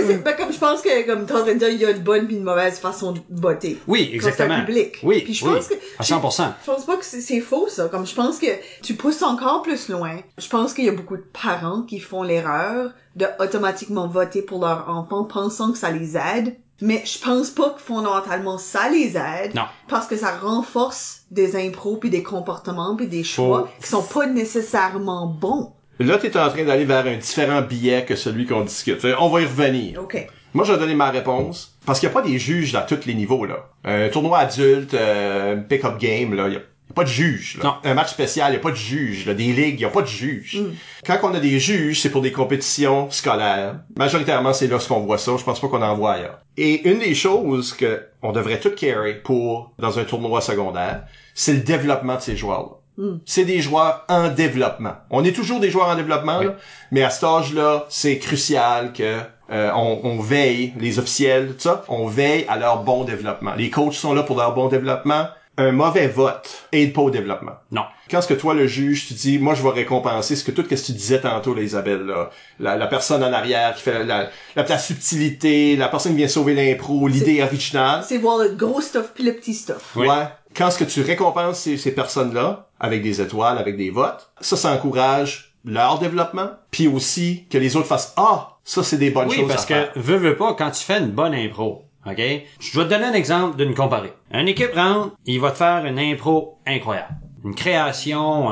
Mais 0.00 0.06
c'est 0.06 0.22
ben, 0.22 0.36
comme 0.36 0.52
je 0.52 0.58
pense 0.58 0.82
que, 0.82 1.06
comme 1.06 1.26
t'es 1.26 1.32
en 1.32 1.42
train 1.42 1.54
de 1.54 1.58
dire, 1.58 1.68
il 1.70 1.80
y 1.80 1.84
a 1.84 1.90
une 1.90 2.02
bonne 2.02 2.26
puis 2.26 2.36
une 2.36 2.42
mauvaise 2.44 2.78
façon 2.78 3.12
de 3.12 3.20
voter. 3.30 3.78
Oui, 3.86 4.10
exactement. 4.12 4.60
public. 4.64 4.98
Oui, 5.02 5.22
Puis 5.22 5.34
je 5.34 5.44
oui, 5.44 5.54
pense 5.54 5.68
que... 5.68 5.74
à 5.98 6.02
100%. 6.02 6.52
Je 6.64 6.70
pense 6.72 6.84
pas 6.84 6.96
que 6.96 7.04
c'est 7.04 7.20
c'est 7.20 7.40
faux, 7.40 7.68
ça. 7.68 7.88
Comme 7.88 8.06
je 8.06 8.14
pense 8.14 8.38
que 8.38 8.46
tu 8.82 8.94
pousses 8.94 9.22
encore 9.22 9.62
plus 9.62 9.88
loin. 9.88 10.18
Je 10.38 10.48
pense 10.48 10.74
qu'il 10.74 10.84
y 10.84 10.88
a 10.88 10.92
beaucoup 10.92 11.16
de 11.16 11.24
parents 11.42 11.82
qui 11.82 11.98
font 12.00 12.22
l'erreur 12.22 12.90
de 13.16 13.26
automatiquement 13.40 14.06
voter 14.06 14.42
pour 14.42 14.60
leur 14.60 14.88
enfant 14.88 15.24
pensant 15.24 15.72
que 15.72 15.78
ça 15.78 15.90
les 15.90 16.16
aide. 16.16 16.56
Mais 16.82 17.02
je 17.06 17.18
pense 17.18 17.48
pas 17.48 17.70
que 17.70 17.80
fondamentalement 17.80 18.58
ça 18.58 18.90
les 18.90 19.16
aide. 19.16 19.54
Non. 19.54 19.62
Parce 19.88 20.06
que 20.06 20.16
ça 20.16 20.36
renforce 20.36 21.22
des 21.30 21.56
impros 21.56 21.96
puis 21.96 22.10
des 22.10 22.22
comportements 22.22 22.94
puis 22.96 23.06
des 23.06 23.24
choix 23.24 23.60
Faut- 23.60 23.82
qui 23.82 23.88
sont 23.88 24.02
pas 24.02 24.26
nécessairement 24.26 25.26
bons. 25.26 25.72
Là 25.98 26.18
t'es 26.18 26.36
en 26.36 26.48
train 26.48 26.64
d'aller 26.64 26.84
vers 26.84 27.06
un 27.06 27.16
différent 27.16 27.62
billet 27.62 28.04
que 28.04 28.16
celui 28.16 28.46
qu'on 28.46 28.62
discute. 28.62 29.00
Fait, 29.00 29.14
On 29.18 29.28
va 29.28 29.40
y 29.40 29.44
revenir. 29.44 30.02
OK. 30.02 30.26
Moi, 30.56 30.64
je 30.64 30.72
vais 30.72 30.78
donner 30.78 30.94
ma 30.94 31.10
réponse. 31.10 31.76
Parce 31.84 32.00
qu'il 32.00 32.08
n'y 32.08 32.14
a 32.14 32.20
pas 32.20 32.26
des 32.26 32.38
juges 32.38 32.74
à 32.74 32.80
tous 32.80 33.04
les 33.04 33.12
niveaux, 33.12 33.44
là. 33.44 33.68
Un 33.84 34.08
tournoi 34.08 34.38
adulte, 34.38 34.94
euh, 34.94 35.56
pick-up 35.56 35.98
game, 35.98 36.34
là, 36.34 36.46
il 36.46 36.52
n'y 36.52 36.56
a, 36.56 36.60
pas 36.94 37.04
de 37.04 37.08
juge. 37.08 37.58
là. 37.58 37.64
Non. 37.64 37.74
Un 37.90 37.92
match 37.92 38.10
spécial, 38.10 38.52
il 38.52 38.54
y 38.54 38.56
a 38.56 38.60
pas 38.60 38.70
de 38.70 38.76
juge. 38.76 39.26
Là. 39.26 39.34
Des 39.34 39.52
ligues, 39.52 39.78
il 39.78 39.82
y 39.82 39.84
a 39.84 39.90
pas 39.90 40.00
de 40.00 40.06
juge. 40.06 40.62
Quand 41.04 41.18
on 41.24 41.34
a 41.34 41.40
des 41.40 41.60
juges, 41.60 42.00
c'est 42.00 42.08
pour 42.08 42.22
des 42.22 42.32
compétitions 42.32 43.10
scolaires. 43.10 43.80
Majoritairement, 43.98 44.54
c'est 44.54 44.66
là 44.66 44.80
ce 44.80 44.88
qu'on 44.88 45.00
voit 45.00 45.18
ça. 45.18 45.32
Je 45.38 45.44
pense 45.44 45.60
pas 45.60 45.68
qu'on 45.68 45.82
en 45.82 45.94
voit 45.94 46.14
ailleurs. 46.14 46.40
Et 46.56 46.88
une 46.88 47.00
des 47.00 47.14
choses 47.14 47.74
que 47.74 48.02
on 48.22 48.32
devrait 48.32 48.58
tout 48.58 48.70
carry 48.70 49.16
pour 49.22 49.74
dans 49.78 49.98
un 49.98 50.04
tournoi 50.04 50.40
secondaire, 50.40 51.02
c'est 51.34 51.52
le 51.52 51.60
développement 51.60 52.16
de 52.16 52.22
ces 52.22 52.34
joueurs-là. 52.34 52.78
C'est 53.26 53.44
des 53.44 53.60
joueurs 53.60 54.04
en 54.08 54.28
développement. 54.28 54.94
On 55.10 55.24
est 55.24 55.32
toujours 55.32 55.60
des 55.60 55.70
joueurs 55.70 55.88
en 55.88 55.96
développement, 55.96 56.40
là, 56.40 56.54
mais 56.92 57.02
à 57.02 57.10
cet 57.10 57.24
âge-là, 57.24 57.84
c'est 57.90 58.18
crucial 58.18 58.92
que 58.92 59.18
euh, 59.50 59.70
on, 59.74 60.00
on 60.02 60.20
veille, 60.20 60.72
les 60.80 60.98
officiels, 60.98 61.48
tout 61.48 61.60
ça, 61.60 61.84
on 61.88 62.06
veille 62.06 62.46
à 62.48 62.58
leur 62.58 62.82
bon 62.82 63.04
développement. 63.04 63.54
Les 63.56 63.70
coachs 63.70 63.92
sont 63.94 64.14
là 64.14 64.22
pour 64.22 64.36
leur 64.38 64.54
bon 64.54 64.68
développement. 64.68 65.26
Un 65.58 65.72
mauvais 65.72 66.06
vote 66.06 66.66
aide 66.72 66.92
pas 66.92 67.00
au 67.00 67.10
développement. 67.10 67.52
Non. 67.70 67.82
Quand 68.10 68.20
ce 68.20 68.28
que 68.28 68.34
toi, 68.34 68.52
le 68.52 68.66
juge, 68.66 69.08
tu 69.08 69.14
dis, 69.14 69.38
moi, 69.38 69.54
je 69.54 69.62
vais 69.62 69.70
récompenser 69.70 70.36
ce 70.36 70.44
que 70.44 70.50
tout 70.50 70.62
ce 70.62 70.68
que 70.68 70.74
tu 70.74 70.92
disais 70.92 71.20
tantôt, 71.20 71.54
là, 71.54 71.62
Isabelle, 71.62 72.02
là, 72.02 72.30
la, 72.60 72.76
la 72.76 72.86
personne 72.86 73.24
en 73.24 73.32
arrière 73.32 73.74
qui 73.74 73.82
fait 73.82 74.04
la, 74.04 74.28
la, 74.54 74.62
la 74.62 74.78
subtilité, 74.78 75.76
la 75.76 75.88
personne 75.88 76.12
qui 76.12 76.18
vient 76.18 76.28
sauver 76.28 76.54
l'impro, 76.54 77.08
l'idée 77.08 77.42
originale. 77.42 78.04
C'est 78.06 78.18
voir 78.18 78.38
le 78.38 78.50
gros 78.50 78.80
stuff 78.80 79.12
puis 79.14 79.24
le 79.24 79.32
petit 79.32 79.54
stuff. 79.54 79.92
Oui. 79.96 80.06
Ouais. 80.08 80.26
Quand 80.54 80.70
ce 80.70 80.78
que 80.78 80.84
tu 80.84 81.00
récompenses 81.02 81.60
ces, 81.60 81.76
ces 81.76 81.92
personnes-là, 81.92 82.68
avec 82.78 83.02
des 83.02 83.20
étoiles, 83.20 83.58
avec 83.58 83.76
des 83.76 83.90
votes, 83.90 84.30
ça, 84.40 84.56
ça 84.56 84.72
encourage 84.72 85.54
leur 85.64 85.98
développement, 85.98 86.50
puis 86.70 86.86
aussi 86.86 87.46
que 87.50 87.58
les 87.58 87.76
autres 87.76 87.88
fassent, 87.88 88.12
ah, 88.18 88.50
ça, 88.62 88.82
c'est 88.84 88.98
des 88.98 89.10
bonnes 89.10 89.28
Oui, 89.28 89.36
choses 89.36 89.48
parce 89.48 89.64
à 89.64 89.66
que, 89.66 89.74
faire. 89.74 89.92
veux, 89.96 90.16
veux 90.16 90.36
pas, 90.36 90.54
quand 90.54 90.70
tu 90.70 90.84
fais 90.84 90.98
une 90.98 91.10
bonne 91.10 91.34
impro, 91.34 91.85
OK? 92.06 92.18
Je 92.60 92.78
vais 92.78 92.84
te 92.84 92.90
donner 92.90 93.06
un 93.06 93.12
exemple 93.14 93.56
d'une 93.56 93.74
comparée. 93.74 94.12
Une 94.32 94.48
équipe 94.48 94.74
rentre, 94.74 95.16
il 95.26 95.40
va 95.40 95.50
te 95.50 95.56
faire 95.56 95.84
une 95.84 95.98
impro 95.98 96.58
incroyable. 96.66 97.14
Une 97.44 97.54
création, 97.54 98.50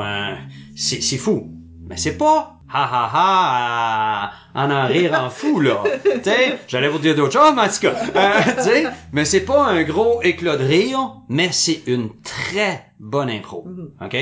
c'est, 0.75 1.01
c'est 1.01 1.17
fou. 1.17 1.51
Mais 1.87 1.97
c'est 1.97 2.17
pas 2.17 2.55
ha 2.67 2.83
ha 2.83 3.09
ha 3.13 4.31
en 4.55 4.71
en 4.71 4.87
rire 4.87 5.13
en 5.13 5.29
fou 5.29 5.59
là. 5.59 5.83
tu 6.03 6.23
sais, 6.23 6.59
j'allais 6.67 6.87
vous 6.87 6.99
dire 6.99 7.15
d'autres 7.15 7.33
choses, 7.33 7.53
mais 7.55 7.61
en 7.61 7.67
tout 7.67 7.79
cas, 7.79 7.93
euh, 8.15 8.89
mais 9.11 9.25
c'est 9.25 9.45
pas 9.45 9.65
un 9.65 9.83
gros 9.83 10.21
éclat 10.23 10.57
de 10.57 10.65
rire, 10.65 11.17
mais 11.29 11.51
c'est 11.51 11.83
une 11.87 12.09
très 12.21 12.91
bonne 12.99 13.29
impro. 13.29 13.67
OK? 14.01 14.17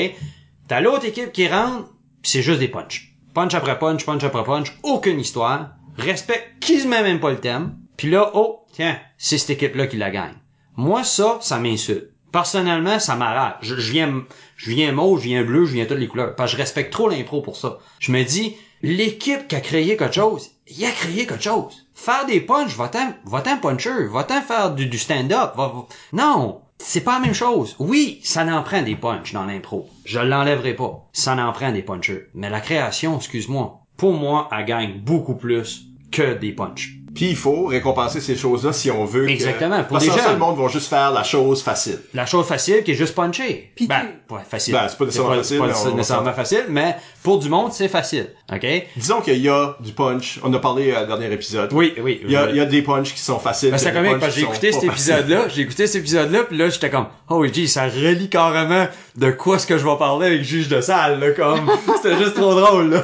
T'as 0.67 0.81
l'autre 0.81 1.05
équipe 1.05 1.31
qui 1.31 1.47
rentre, 1.47 1.89
pis 2.21 2.31
c'est 2.31 2.41
juste 2.41 2.59
des 2.59 2.67
punch. 2.67 3.15
Punch 3.33 3.53
après 3.53 3.79
punch, 3.79 4.05
punch 4.05 4.23
après 4.23 4.43
punch, 4.43 4.77
aucune 4.83 5.19
histoire, 5.19 5.71
respecte 5.97 6.59
qui 6.59 6.79
se 6.79 6.87
met 6.87 7.01
même 7.01 7.19
pas 7.19 7.31
le 7.31 7.39
thème, 7.39 7.77
puis 7.97 8.09
là, 8.09 8.31
oh, 8.33 8.65
tiens, 8.73 8.97
c'est 9.17 9.37
cette 9.37 9.51
équipe-là 9.51 9.87
qui 9.87 9.97
la 9.97 10.09
gagne. 10.11 10.35
Moi, 10.75 11.03
ça, 11.03 11.37
ça 11.41 11.59
m'insulte. 11.59 12.09
Personnellement, 12.31 12.97
ça 12.99 13.15
m'arrache. 13.15 13.57
Je, 13.61 13.75
viens, 13.75 14.23
je 14.57 14.71
viens 14.71 14.91
mauve, 14.91 15.19
je 15.19 15.25
viens 15.25 15.43
bleu, 15.43 15.65
je 15.65 15.73
viens 15.73 15.85
toutes 15.85 15.99
les 15.99 16.07
couleurs. 16.07 16.35
Parce 16.35 16.51
que 16.51 16.57
je 16.57 16.61
respecte 16.61 16.91
trop 16.91 17.07
l'impro 17.07 17.41
pour 17.41 17.55
ça. 17.55 17.77
Je 17.99 18.11
me 18.11 18.23
dis, 18.23 18.55
l'équipe 18.81 19.47
qui 19.47 19.55
a 19.55 19.61
créé 19.61 19.95
quelque 19.97 20.15
chose, 20.15 20.49
il 20.67 20.83
a 20.83 20.89
créé 20.91 21.27
quelque 21.27 21.43
chose. 21.43 21.85
Faire 21.93 22.25
des 22.25 22.41
punchs, 22.41 22.75
va-t'en, 22.75 23.13
va-t'en 23.25 23.57
puncher, 23.57 24.07
va-t'en 24.11 24.41
faire 24.41 24.73
du, 24.73 24.87
du 24.87 24.97
stand-up. 24.97 25.51
Va, 25.55 25.67
va- 25.67 25.85
Non! 26.11 26.61
C'est 26.79 27.01
pas 27.01 27.19
la 27.19 27.25
même 27.27 27.35
chose. 27.35 27.75
Oui, 27.77 28.19
ça 28.23 28.43
n'en 28.43 28.63
prend 28.63 28.81
des 28.81 28.95
punchs 28.95 29.31
dans 29.31 29.45
l'impro. 29.45 29.87
Je 30.03 30.19
l'enlèverai 30.19 30.73
pas. 30.73 31.07
Ça 31.13 31.35
n'en 31.35 31.53
prend 31.53 31.71
des 31.71 31.83
punchers. 31.83 32.25
Mais 32.33 32.49
la 32.49 32.59
création, 32.61 33.15
excuse-moi, 33.17 33.79
pour 33.95 34.13
moi, 34.13 34.49
elle 34.51 34.65
gagne 34.65 34.99
beaucoup 34.99 35.35
plus 35.35 35.83
que 36.11 36.33
des 36.33 36.51
punchs. 36.51 36.95
Puis 37.15 37.29
il 37.29 37.35
faut 37.35 37.65
récompenser 37.67 38.21
ces 38.21 38.35
choses-là 38.35 38.73
si 38.73 38.89
on 38.89 39.05
veut. 39.05 39.25
que- 39.25 39.31
Exactement, 39.31 39.83
pour 39.83 39.97
Parce 39.99 40.07
que 40.07 40.31
le 40.31 40.37
monde 40.37 40.57
va 40.59 40.67
juste 40.67 40.87
faire 40.87 41.11
la 41.11 41.23
chose 41.23 41.61
facile. 41.61 41.99
La 42.13 42.25
chose 42.25 42.45
facile 42.47 42.83
qui 42.83 42.91
est 42.91 42.95
juste 42.95 43.13
puncher. 43.15 43.71
Puis 43.75 43.87
ben, 43.87 44.01
tu- 44.01 44.33
pas 44.35 44.43
facile. 44.49 44.73
Ben, 44.73 44.87
c'est 44.89 44.97
pas 44.97 45.05
nécessairement 45.05 45.35
facile, 45.35 45.59
pas 45.59 45.67
mais 45.67 45.73
on- 45.85 45.95
nécessairement 45.95 46.33
facile, 46.33 46.65
mais 46.69 46.95
pour 47.21 47.39
du 47.39 47.49
monde, 47.49 47.71
c'est 47.73 47.87
facile. 47.87 48.29
OK? 48.51 48.65
Disons 48.97 49.21
qu'il 49.21 49.37
y 49.37 49.49
a 49.49 49.75
du 49.79 49.91
punch. 49.93 50.39
On 50.43 50.53
a 50.53 50.59
parlé 50.59 50.93
à 50.93 51.05
dernier 51.05 51.31
épisode. 51.31 51.71
Oui, 51.73 51.93
oui. 52.01 52.21
Il 52.23 52.31
y 52.31 52.35
a, 52.35 52.49
il 52.49 52.55
y 52.55 52.59
a 52.59 52.65
des 52.65 52.81
punchs 52.81 53.13
qui 53.13 53.21
sont 53.21 53.39
faciles. 53.39 53.71
Ben, 53.71 53.77
c'est 53.77 53.93
comique 53.93 54.11
punchs 54.11 54.19
parce 54.19 54.33
que 54.33 54.39
j'ai 54.39 54.45
écouté 54.45 54.71
cet 54.71 54.83
épisode-là, 54.83 55.47
j'ai 55.49 55.61
écouté 55.61 55.87
cet 55.87 56.01
épisode-là, 56.01 56.43
puis 56.43 56.57
là 56.57 56.69
j'étais 56.69 56.89
comme 56.89 57.05
oh 57.29 57.45
gee, 57.45 57.67
ça 57.67 57.83
relie 57.85 58.29
carrément 58.29 58.87
de 59.15 59.31
quoi 59.31 59.59
ce 59.59 59.67
que 59.67 59.77
je 59.77 59.85
vais 59.85 59.97
parler 59.97 60.27
avec 60.27 60.39
le 60.39 60.43
juge 60.45 60.67
de 60.67 60.81
salle, 60.81 61.19
là, 61.19 61.31
comme 61.31 61.69
c'était 62.01 62.17
juste 62.17 62.33
trop 62.35 62.53
drôle 62.59 62.89
là. 62.89 63.03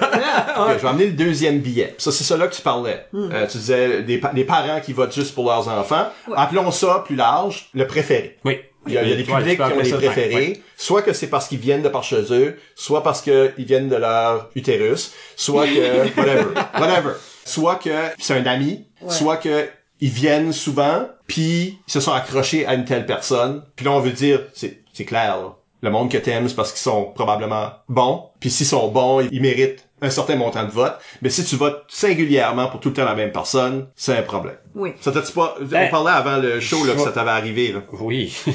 Ok, 0.57 0.78
je 0.78 0.82
vais 0.82 0.88
amener 0.88 1.05
le 1.05 1.12
deuxième 1.14 1.60
billet. 1.60 1.95
Ça, 1.97 2.12
c'est 2.12 2.24
ça 2.24 2.36
là 2.38 2.47
que 2.47 2.55
tu 2.55 2.62
parlais. 2.62 3.05
Hmm. 3.14 3.30
Euh, 3.32 3.47
tu 3.47 3.57
disais 3.57 3.99
des, 4.02 4.18
pa- 4.18 4.34
des 4.34 4.43
parents 4.43 4.80
qui 4.82 4.93
votent 4.93 5.14
juste 5.14 5.34
pour 5.36 5.45
leurs 5.45 5.68
enfants. 5.68 6.08
Appelons 6.36 6.72
ça 6.72 7.04
plus 7.06 7.16
large, 7.16 7.70
le 7.74 7.88
préféré. 7.88 8.38
Oui. 8.45 8.60
Il 8.88 8.93
y 8.93 8.97
a, 8.97 9.04
il 9.04 9.10
y 9.10 9.14
a 9.14 9.16
des 9.18 9.24
publics 9.24 9.58
qui 9.58 9.62
ont 9.62 9.82
des 9.82 9.91
préférés, 9.91 10.36
ouais. 10.36 10.62
soit 10.78 11.02
que 11.02 11.12
c'est 11.12 11.28
parce 11.28 11.47
qu'ils 11.50 11.60
viennent 11.60 11.82
de 11.82 11.89
par 11.89 12.04
chez 12.04 12.24
eux, 12.32 12.58
soit 12.76 13.04
parce 13.04 13.22
qu'ils 13.22 13.54
viennent 13.58 13.89
de 13.89 13.97
leur 13.97 14.50
utérus, 14.56 15.12
soit 15.36 15.66
que 15.68 16.18
whatever, 16.18 16.45
whatever. 16.80 17.12
Soit 17.43 17.76
que 17.76 17.89
c'est 18.20 18.36
un 18.36 18.45
ami, 18.45 18.86
soit 19.10 19.36
que 19.38 19.68
ils 20.00 20.10
viennent 20.10 20.54
souvent, 20.54 21.08
puis 21.28 21.78
ils 21.88 21.91
se 21.91 22.00
sont 22.00 22.14
accrochés 22.14 22.66
à 22.66 22.74
une 22.74 22.86
telle 22.86 23.06
personne, 23.06 23.64
puis 23.76 23.86
là 23.86 23.91
on 23.91 24.00
veut 24.00 24.12
dire 24.12 24.39
c'est 24.54 24.80
c'est 24.93 25.06
clair 25.06 25.36
là. 25.38 25.56
Le 25.82 25.91
monde 25.91 26.10
que 26.12 26.18
t'aimes, 26.18 26.47
c'est 26.50 26.56
parce 26.56 26.72
qu'ils 26.72 26.82
sont 26.82 27.06
probablement 27.06 27.72
bons, 27.89 28.30
puis 28.39 28.50
s'ils 28.50 28.66
sont 28.66 28.88
bons, 28.89 29.28
ils 29.32 29.41
méritent 29.41 29.88
un 30.02 30.10
certain 30.10 30.36
montant 30.36 30.64
de 30.64 30.72
vote. 30.72 30.97
Mais 31.22 31.30
si 31.30 31.43
tu 31.43 31.56
votes 31.56 31.84
singulièrement 31.88 32.68
pour 32.68 32.80
tout 32.80 32.89
le 32.89 32.95
temps 32.95 33.06
la 33.06 33.16
même 33.16 33.32
personne, 33.32 33.88
c'est 33.95 34.18
un 34.18 34.22
problème. 34.22 34.58
Oui. 34.76 34.93
Ça 35.02 35.12
t'a-tu 35.12 35.32
pas... 35.34 35.56
Ben, 35.62 35.88
on 35.88 35.91
parlait 35.91 36.12
avant 36.12 36.38
le 36.38 36.60
show 36.60 36.86
là, 36.86 36.93
que 36.93 37.02
ça 37.02 37.12
t'avait 37.12 37.32
arrivé, 37.32 37.72
là. 37.72 37.80
Oui. 38.00 38.36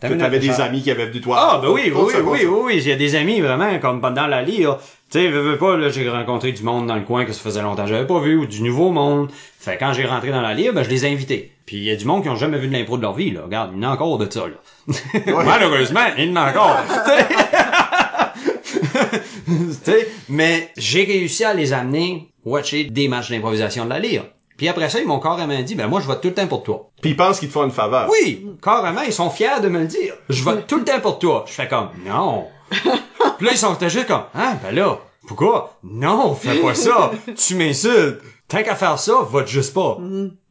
Que 0.00 0.14
t'avais 0.14 0.38
des 0.38 0.60
amis 0.60 0.82
qui 0.82 0.90
avaient 0.90 1.06
venu 1.06 1.20
toi. 1.20 1.36
Ah, 1.38 1.60
ben 1.60 1.68
oui, 1.68 1.92
oui, 1.94 2.02
oui, 2.06 2.14
oui, 2.22 2.38
oui, 2.46 2.60
oui, 2.64 2.76
il 2.76 2.88
y 2.88 2.92
a 2.92 2.96
des 2.96 3.14
amis 3.14 3.40
vraiment 3.40 3.78
comme 3.78 4.00
pendant 4.00 4.26
la 4.26 4.42
lire. 4.42 4.78
Tu 5.10 5.20
sais, 5.20 5.28
veux, 5.28 5.40
veux 5.40 5.58
pas, 5.58 5.76
là, 5.76 5.88
j'ai 5.88 6.08
rencontré 6.08 6.52
du 6.52 6.62
monde 6.62 6.86
dans 6.86 6.96
le 6.96 7.02
coin 7.02 7.24
que 7.24 7.32
ça 7.32 7.40
faisait 7.40 7.62
longtemps 7.62 7.84
que 7.84 7.90
j'avais 7.90 8.06
pas 8.06 8.20
vu, 8.20 8.36
ou 8.36 8.46
du 8.46 8.62
nouveau 8.62 8.90
monde. 8.90 9.30
Fait 9.58 9.76
quand 9.78 9.92
j'ai 9.92 10.04
rentré 10.04 10.30
dans 10.30 10.40
la 10.40 10.54
lire, 10.54 10.72
ben 10.72 10.82
je 10.82 10.90
les 10.90 11.06
ai 11.06 11.12
invités. 11.12 11.52
Puis 11.64 11.76
il 11.76 11.84
y 11.84 11.90
a 11.90 11.96
du 11.96 12.04
monde 12.04 12.22
qui 12.22 12.28
ont 12.28 12.36
jamais 12.36 12.58
vu 12.58 12.68
de 12.68 12.72
l'impro 12.72 12.96
de 12.96 13.02
leur 13.02 13.14
vie, 13.14 13.30
là. 13.30 13.42
Regarde, 13.44 13.70
il 13.74 13.82
y 13.82 13.86
en 13.86 13.90
a 13.90 13.92
encore 13.92 14.18
de 14.18 14.30
ça, 14.30 14.44
là. 14.46 14.92
Malheureusement, 15.44 16.00
il 16.18 16.30
y 16.30 16.32
en 16.32 16.36
a 16.36 16.50
encore. 16.50 16.76
Mais 20.28 20.70
j'ai 20.76 21.04
réussi 21.04 21.44
à 21.44 21.54
les 21.54 21.72
amener 21.72 22.32
watcher 22.44 22.84
des 22.84 23.08
matchs 23.08 23.30
d'improvisation 23.30 23.84
de 23.84 23.90
la 23.90 23.98
lire. 23.98 24.24
Puis 24.56 24.68
après 24.68 24.88
ça, 24.88 25.00
ils 25.00 25.06
m'ont 25.06 25.20
carrément 25.20 25.60
dit, 25.62 25.74
ben 25.74 25.86
moi, 25.86 26.00
je 26.00 26.06
vote 26.06 26.22
tout 26.22 26.28
le 26.28 26.34
temps 26.34 26.46
pour 26.46 26.62
toi. 26.62 26.90
Puis 27.02 27.10
ils 27.10 27.16
pensent 27.16 27.38
qu'ils 27.38 27.48
te 27.48 27.52
font 27.52 27.64
une 27.64 27.70
faveur. 27.70 28.08
Oui, 28.10 28.46
carrément, 28.62 29.02
ils 29.02 29.12
sont 29.12 29.28
fiers 29.28 29.60
de 29.62 29.68
me 29.68 29.80
le 29.80 29.86
dire. 29.86 30.14
Je 30.28 30.42
vote 30.42 30.66
tout 30.66 30.78
le 30.78 30.84
temps 30.84 31.00
pour 31.00 31.18
toi. 31.18 31.44
Je 31.46 31.52
fais 31.52 31.68
comme, 31.68 31.90
non. 32.04 32.46
Puis 32.70 33.46
là, 33.46 33.52
ils 33.52 33.58
sont 33.58 33.76
juste 33.80 34.06
comme, 34.06 34.24
ah, 34.34 34.56
ben 34.62 34.74
là, 34.74 34.98
pourquoi? 35.26 35.78
Non, 35.82 36.34
fais 36.34 36.58
pas 36.60 36.74
ça. 36.74 37.12
tu 37.36 37.54
m'insultes. 37.56 38.20
Tant 38.48 38.62
qu'à 38.62 38.76
faire 38.76 38.98
ça, 38.98 39.14
vote 39.22 39.48
juste 39.48 39.74
pas. 39.74 39.98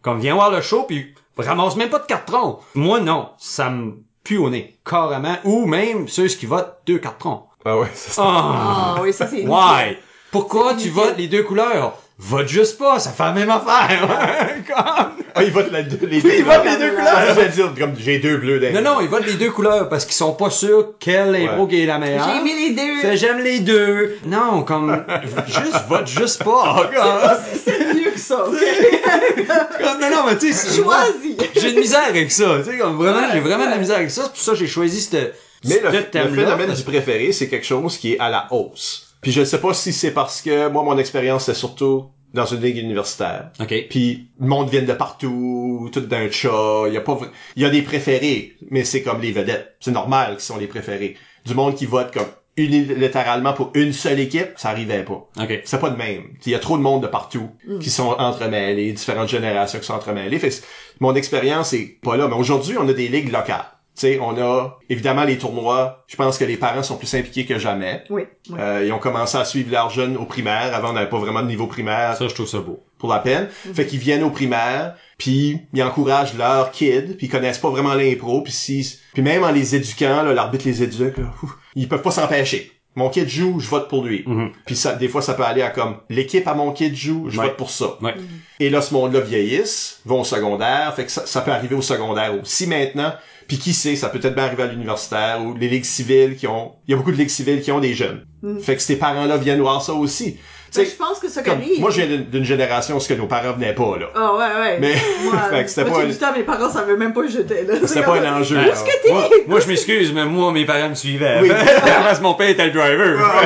Comme, 0.02 0.20
viens 0.20 0.36
voir 0.36 0.52
le 0.52 0.62
show, 0.62 0.84
puis 0.84 1.16
ramasse 1.38 1.76
même 1.76 1.90
pas 1.90 2.00
de 2.00 2.06
cartons. 2.06 2.60
Moi, 2.76 3.00
non. 3.00 3.30
Ça 3.38 3.70
me 3.70 4.04
pue 4.24 4.38
au 4.38 4.50
nez. 4.50 4.78
Carrément. 4.86 5.38
Ou 5.46 5.66
même 5.66 6.08
ceux 6.08 6.28
qui 6.28 6.46
votent 6.46 6.78
deux 6.86 7.00
cartons. 7.00 7.44
Ah 7.66 7.78
ouais, 7.80 7.88
c'est 7.94 8.12
ça. 8.14 8.22
Ah! 8.26 8.96
Ah 8.98 9.02
oui, 9.02 9.12
ça 9.14 9.28
c'est 9.28 9.44
Why? 9.46 9.98
Pourquoi 10.32 10.76
tu 10.76 10.90
votes 10.90 11.16
les 11.18 11.28
deux 11.28 11.44
couleurs? 11.44 11.98
Vote 12.18 12.48
juste 12.48 12.78
pas, 12.78 12.98
ça 13.00 13.10
fait 13.12 13.24
la 13.24 13.32
même 13.34 13.50
affaire. 13.50 14.08
Comme- 14.68 15.26
Ah, 15.38 15.44
ils 15.44 15.52
votent 15.52 15.72
la- 15.72 15.82
les 15.82 15.88
deux 15.90 16.08
ils 16.12 16.22
couleurs. 16.44 16.46
votent 16.64 16.66
les 16.72 16.78
deux 16.78 16.94
Ah, 16.98 17.02
couleurs. 17.02 17.26
je 17.36 17.42
vais 17.42 17.50
dire, 17.50 17.72
comme 17.78 17.94
j'ai 17.98 18.20
deux 18.20 18.38
bleus 18.38 18.62
Non, 18.72 18.82
non, 18.82 19.02
ils 19.02 19.10
votent 19.10 19.26
les 19.26 19.34
deux 19.34 19.52
couleurs 19.52 19.90
parce 19.90 20.06
qu'ils 20.06 20.14
sont 20.14 20.32
pas 20.34 20.50
sûrs 20.50 20.94
quelle 21.00 21.36
impro 21.36 21.64
Ouais. 21.64 21.70
qui 21.70 21.82
est 21.82 21.86
la 21.86 21.98
meilleure. 21.98 22.26
J'ai 22.30 22.42
mis 22.42 22.54
les 22.70 22.74
deux. 22.76 23.02
Fait, 23.02 23.18
j'aime 23.18 23.40
les 23.40 23.60
deux. 23.60 24.18
Non, 24.28 24.64
comme, 24.64 25.04
juste 25.48 25.84
vote 25.90 26.08
juste 26.08 26.42
pas. 26.44 26.90
Comme, 26.96 27.38
C'est 27.66 27.94
mieux 27.96 28.12
que 28.12 28.20
ça, 28.20 28.46
ok? 28.48 28.54
comme, 29.84 30.00
non, 30.02 30.10
non, 30.16 30.24
mais 30.28 30.38
tu 30.38 30.54
sais, 30.54 30.70
c'est- 30.70 30.82
Choisis. 30.82 31.36
j'ai 31.56 31.72
une 31.72 31.80
misère 31.80 32.04
avec 32.08 32.32
ça. 32.32 32.46
Tu 32.64 32.72
sais, 32.72 32.78
comme 32.78 32.96
vraiment, 32.96 33.28
j'ai 33.34 33.40
vraiment 33.42 33.66
de 33.66 33.72
la 33.72 33.78
misère 33.78 33.98
avec 33.98 34.12
ça. 34.12 34.22
C'est 34.24 34.30
pour 34.32 34.40
ça 34.42 34.52
que 34.54 34.58
j'ai 34.60 34.68
choisi 34.68 35.02
cette, 35.02 35.36
Mais 35.66 35.82
le, 35.82 35.92
phénomène 36.36 36.74
du 36.74 36.84
préféré, 36.84 37.32
c'est 37.32 37.50
quelque 37.50 37.66
chose 37.66 37.98
qui 37.98 38.14
est 38.14 38.20
à 38.20 38.30
la 38.30 38.48
hausse. 38.52 39.16
Puis 39.22 39.32
je 39.32 39.44
sais 39.44 39.60
pas 39.60 39.74
si 39.74 39.92
c'est 39.92 40.12
parce 40.12 40.42
que 40.42 40.70
moi, 40.70 40.84
mon 40.84 40.98
expérience, 40.98 41.46
c'est 41.46 41.56
surtout 41.56 42.06
dans 42.36 42.46
une 42.46 42.62
ligue 42.62 42.78
universitaire. 42.78 43.50
OK. 43.60 43.74
Puis 43.90 44.28
le 44.40 44.48
monde 44.48 44.70
vient 44.70 44.84
de 44.84 44.94
partout, 44.94 45.90
tout 45.92 46.02
d'un 46.02 46.30
chat. 46.30 46.84
Il 46.88 46.94
y 46.94 46.98
a 46.98 47.02
pas, 47.02 47.18
il 47.56 47.64
y 47.64 47.66
a 47.66 47.70
des 47.70 47.82
préférés, 47.82 48.54
mais 48.70 48.84
c'est 48.84 49.02
comme 49.02 49.22
les 49.22 49.32
vedettes. 49.32 49.76
C'est 49.80 49.92
normal 49.92 50.34
qu'ils 50.34 50.42
sont 50.42 50.58
les 50.58 50.68
préférés. 50.68 51.16
Du 51.46 51.56
monde 51.56 51.76
qui 51.76 51.86
vote 51.86 52.14
comme 52.14 52.28
unilatéralement 52.58 53.54
pour 53.54 53.72
une 53.74 53.92
seule 53.92 54.20
équipe, 54.20 54.50
ça 54.56 54.70
arrivait 54.70 55.04
pas. 55.04 55.28
OK. 55.42 55.62
C'est 55.66 55.80
pas 55.80 55.90
de 55.90 55.98
même. 55.98 56.24
Il 56.46 56.52
y 56.52 56.56
a 56.56 56.60
trop 56.60 56.78
de 56.78 56.84
monde 56.84 57.04
de 57.04 57.08
partout 57.08 57.50
qui 57.80 57.90
sont 57.90 58.10
entremêlés, 58.10 58.92
différentes 58.94 59.30
générations 59.30 59.80
qui 59.80 59.86
sont 59.86 59.94
entremêlées. 59.94 60.40
Fait 60.40 60.62
mon 61.00 61.16
expérience 61.16 61.74
est 61.74 62.00
pas 62.02 62.16
là. 62.16 62.28
Mais 62.28 62.36
aujourd'hui, 62.36 62.78
on 62.78 62.88
a 62.88 62.94
des 62.94 63.08
ligues 63.08 63.32
locales. 63.32 63.66
Tu 63.96 64.02
sais, 64.02 64.20
on 64.22 64.38
a 64.38 64.78
évidemment 64.90 65.24
les 65.24 65.38
tournois. 65.38 66.04
Je 66.08 66.18
pense 66.18 66.38
que 66.38 66.44
les 66.44 66.58
parents 66.58 66.84
sont 66.84 66.98
plus 66.98 67.14
impliqués 67.14 67.46
que 67.46 67.58
jamais. 67.58 68.04
Oui. 68.10 68.24
oui. 68.50 68.60
Euh, 68.60 68.84
ils 68.86 68.92
ont 68.92 69.00
commencé 69.00 69.38
à 69.38 69.46
suivre 69.46 69.72
leurs 69.72 69.90
jeunes 69.90 70.18
au 70.18 70.26
primaire. 70.26 70.76
Avant, 70.76 70.90
on 70.90 70.94
n'avait 70.94 71.10
pas 71.10 71.18
vraiment 71.18 71.42
de 71.42 71.48
niveau 71.48 71.68
primaire 71.68 72.18
Ça, 72.18 72.28
je 72.28 72.34
trouve 72.34 72.48
ça 72.48 72.60
beau. 72.60 72.84
pour 72.98 73.10
la 73.10 73.20
peine. 73.20 73.48
Fait 73.74 73.86
qu'ils 73.86 74.00
viennent 74.00 74.24
au 74.24 74.32
primaire, 74.32 74.96
puis 75.18 75.62
ils 75.74 75.84
encouragent 75.84 76.36
leurs 76.38 76.72
kids, 76.72 77.16
puis 77.18 77.28
ils 77.28 77.30
connaissent 77.30 77.60
pas 77.60 77.70
vraiment 77.70 77.94
l'impro, 77.94 78.42
puis 78.42 78.52
si, 78.52 79.00
puis 79.14 79.22
même 79.22 79.44
en 79.44 79.52
les 79.52 79.76
éduquant, 79.76 80.24
là, 80.24 80.34
l'arbitre 80.34 80.66
les 80.66 80.84
éduque, 80.84 81.18
là, 81.18 81.26
ouf, 81.44 81.52
ils 81.76 81.88
peuvent 81.88 82.02
pas 82.02 82.12
s'empêcher. 82.12 82.72
Mon 82.96 83.10
kid 83.10 83.28
joue, 83.28 83.60
je 83.60 83.68
vote 83.68 83.90
pour 83.90 84.06
lui. 84.06 84.24
Mhm. 84.26 84.52
Puis 84.66 84.76
ça, 84.76 84.94
des 84.94 85.08
fois, 85.10 85.22
ça 85.22 85.34
peut 85.34 85.44
aller 85.44 85.62
à 85.62 85.70
comme 85.70 85.98
l'équipe 86.10 86.48
à 86.48 86.54
mon 86.54 86.72
kid 86.72 86.96
joue, 86.96 87.26
je 87.30 87.38
Ouais. 87.40 87.48
vote 87.48 87.58
pour 87.58 87.70
ça. 87.70 87.98
Ouais. 88.02 88.14
Et 88.60 88.70
là, 88.70 88.82
ce 88.82 88.94
monde-là 88.94 89.20
vieillisse, 89.20 90.00
vont 90.06 90.22
au 90.22 90.24
secondaire, 90.24 90.94
fait 90.96 91.06
que 91.06 91.12
ça, 91.12 91.26
ça 91.26 91.42
peut 91.42 91.52
arriver 91.52 91.76
au 91.76 91.82
secondaire 91.82 92.34
aussi 92.42 92.68
maintenant. 92.68 93.14
Puis 93.48 93.60
qui 93.60 93.74
sait, 93.74 93.96
ça 93.96 94.10
peut 94.10 94.20
peut-être 94.20 94.34
bien 94.34 94.46
arriver 94.46 94.64
à 94.64 94.68
l'universitaire 94.68 95.40
ou 95.44 95.54
les 95.56 95.68
ligues 95.70 95.84
civiles 95.84 96.36
qui 96.36 96.48
ont, 96.48 96.72
il 96.88 96.92
y 96.92 96.94
a 96.96 96.98
beaucoup 96.98 97.12
de 97.12 97.18
ligues 97.18 97.30
civiles 97.30 97.62
qui 97.62 97.72
ont 97.72 97.80
des 97.80 97.94
jeunes. 97.94 98.26
Fait 98.62 98.76
que 98.76 98.82
ces 98.82 98.96
parents-là 98.98 99.38
viennent 99.38 99.62
voir 99.62 99.82
ça 99.84 99.94
aussi. 99.94 100.38
Tu 100.72 100.80
Mais 100.80 100.86
sais, 100.86 100.92
je 100.92 100.96
pense 100.98 101.20
que 101.20 101.30
ça 101.30 101.42
qui 101.42 101.50
comme, 101.50 101.60
moi, 101.80 101.90
je 101.92 102.02
viens 102.02 102.18
d'une- 102.30 102.44
génération 102.44 102.96
où 102.98 103.00
ce 103.00 103.08
que 103.08 103.14
nos 103.14 103.28
parents 103.28 103.54
venaient 103.54 103.74
pas, 103.74 103.98
là. 103.98 104.08
Ah 104.16 104.34
ouais, 104.36 104.62
ouais. 104.62 104.78
Mais- 104.80 104.96
Moi, 105.24 105.34
fait 105.50 105.64
que 105.64 105.70
c'était 105.70 105.90
pas- 105.90 106.06
du 106.06 106.16
temps, 106.18 106.34
mes 106.36 106.44
parents 106.44 106.70
savaient 106.70 106.98
même 106.98 107.14
pas 107.14 107.22
que 107.22 107.30
j'étais 107.30 107.64
là. 107.64 107.76
C'était 107.86 108.02
pas 108.04 108.16
un 108.20 108.40
enjeu. 108.42 108.56
Ben, 108.58 108.66
là. 108.66 108.72
que 108.74 109.04
t'es? 109.04 109.12
Moi, 109.12 109.30
moi, 109.48 109.60
je 109.60 109.68
m'excuse, 109.68 110.12
mais 110.14 110.26
moi, 110.26 110.52
mes 110.52 110.66
parents 110.66 110.90
me 110.90 110.96
suivaient. 110.96 111.40
Oui. 111.42 111.50
Parce 112.04 112.18
que 112.20 112.24
mon 112.24 112.34
père 112.34 112.50
était 112.50 112.66
le 112.66 112.72
driver. 112.72 113.20
Ah, 113.24 113.40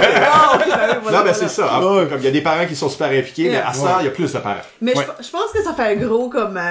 ouais, 0.58 0.66
voilà, 0.72 0.88
Non, 0.88 1.02
ben 1.02 1.10
voilà. 1.12 1.34
c'est 1.34 1.50
ça. 1.50 1.70
Ah, 1.72 1.80
Comme 1.82 2.20
il 2.20 2.24
y 2.26 2.28
a 2.28 2.32
des 2.32 2.42
parents 2.42 2.66
qui 2.66 2.76
sont 2.76 2.90
super 2.90 3.08
impliqués, 3.10 3.50
mais 3.50 3.58
à 3.58 3.74
ça, 3.74 3.98
il 4.02 4.06
y 4.06 4.08
a 4.08 4.12
plus 4.12 4.32
de 4.34 4.40
parents. 4.40 4.56
Mais 4.82 4.98
Ouais. 4.98 5.06
je, 5.20 5.30
pense 5.30 5.52
que 5.54 5.62
ça 5.64 5.74
fait 5.74 5.84
un 5.84 5.96
gros 5.96 6.30
comme 6.30 6.58
euh, 6.58 6.62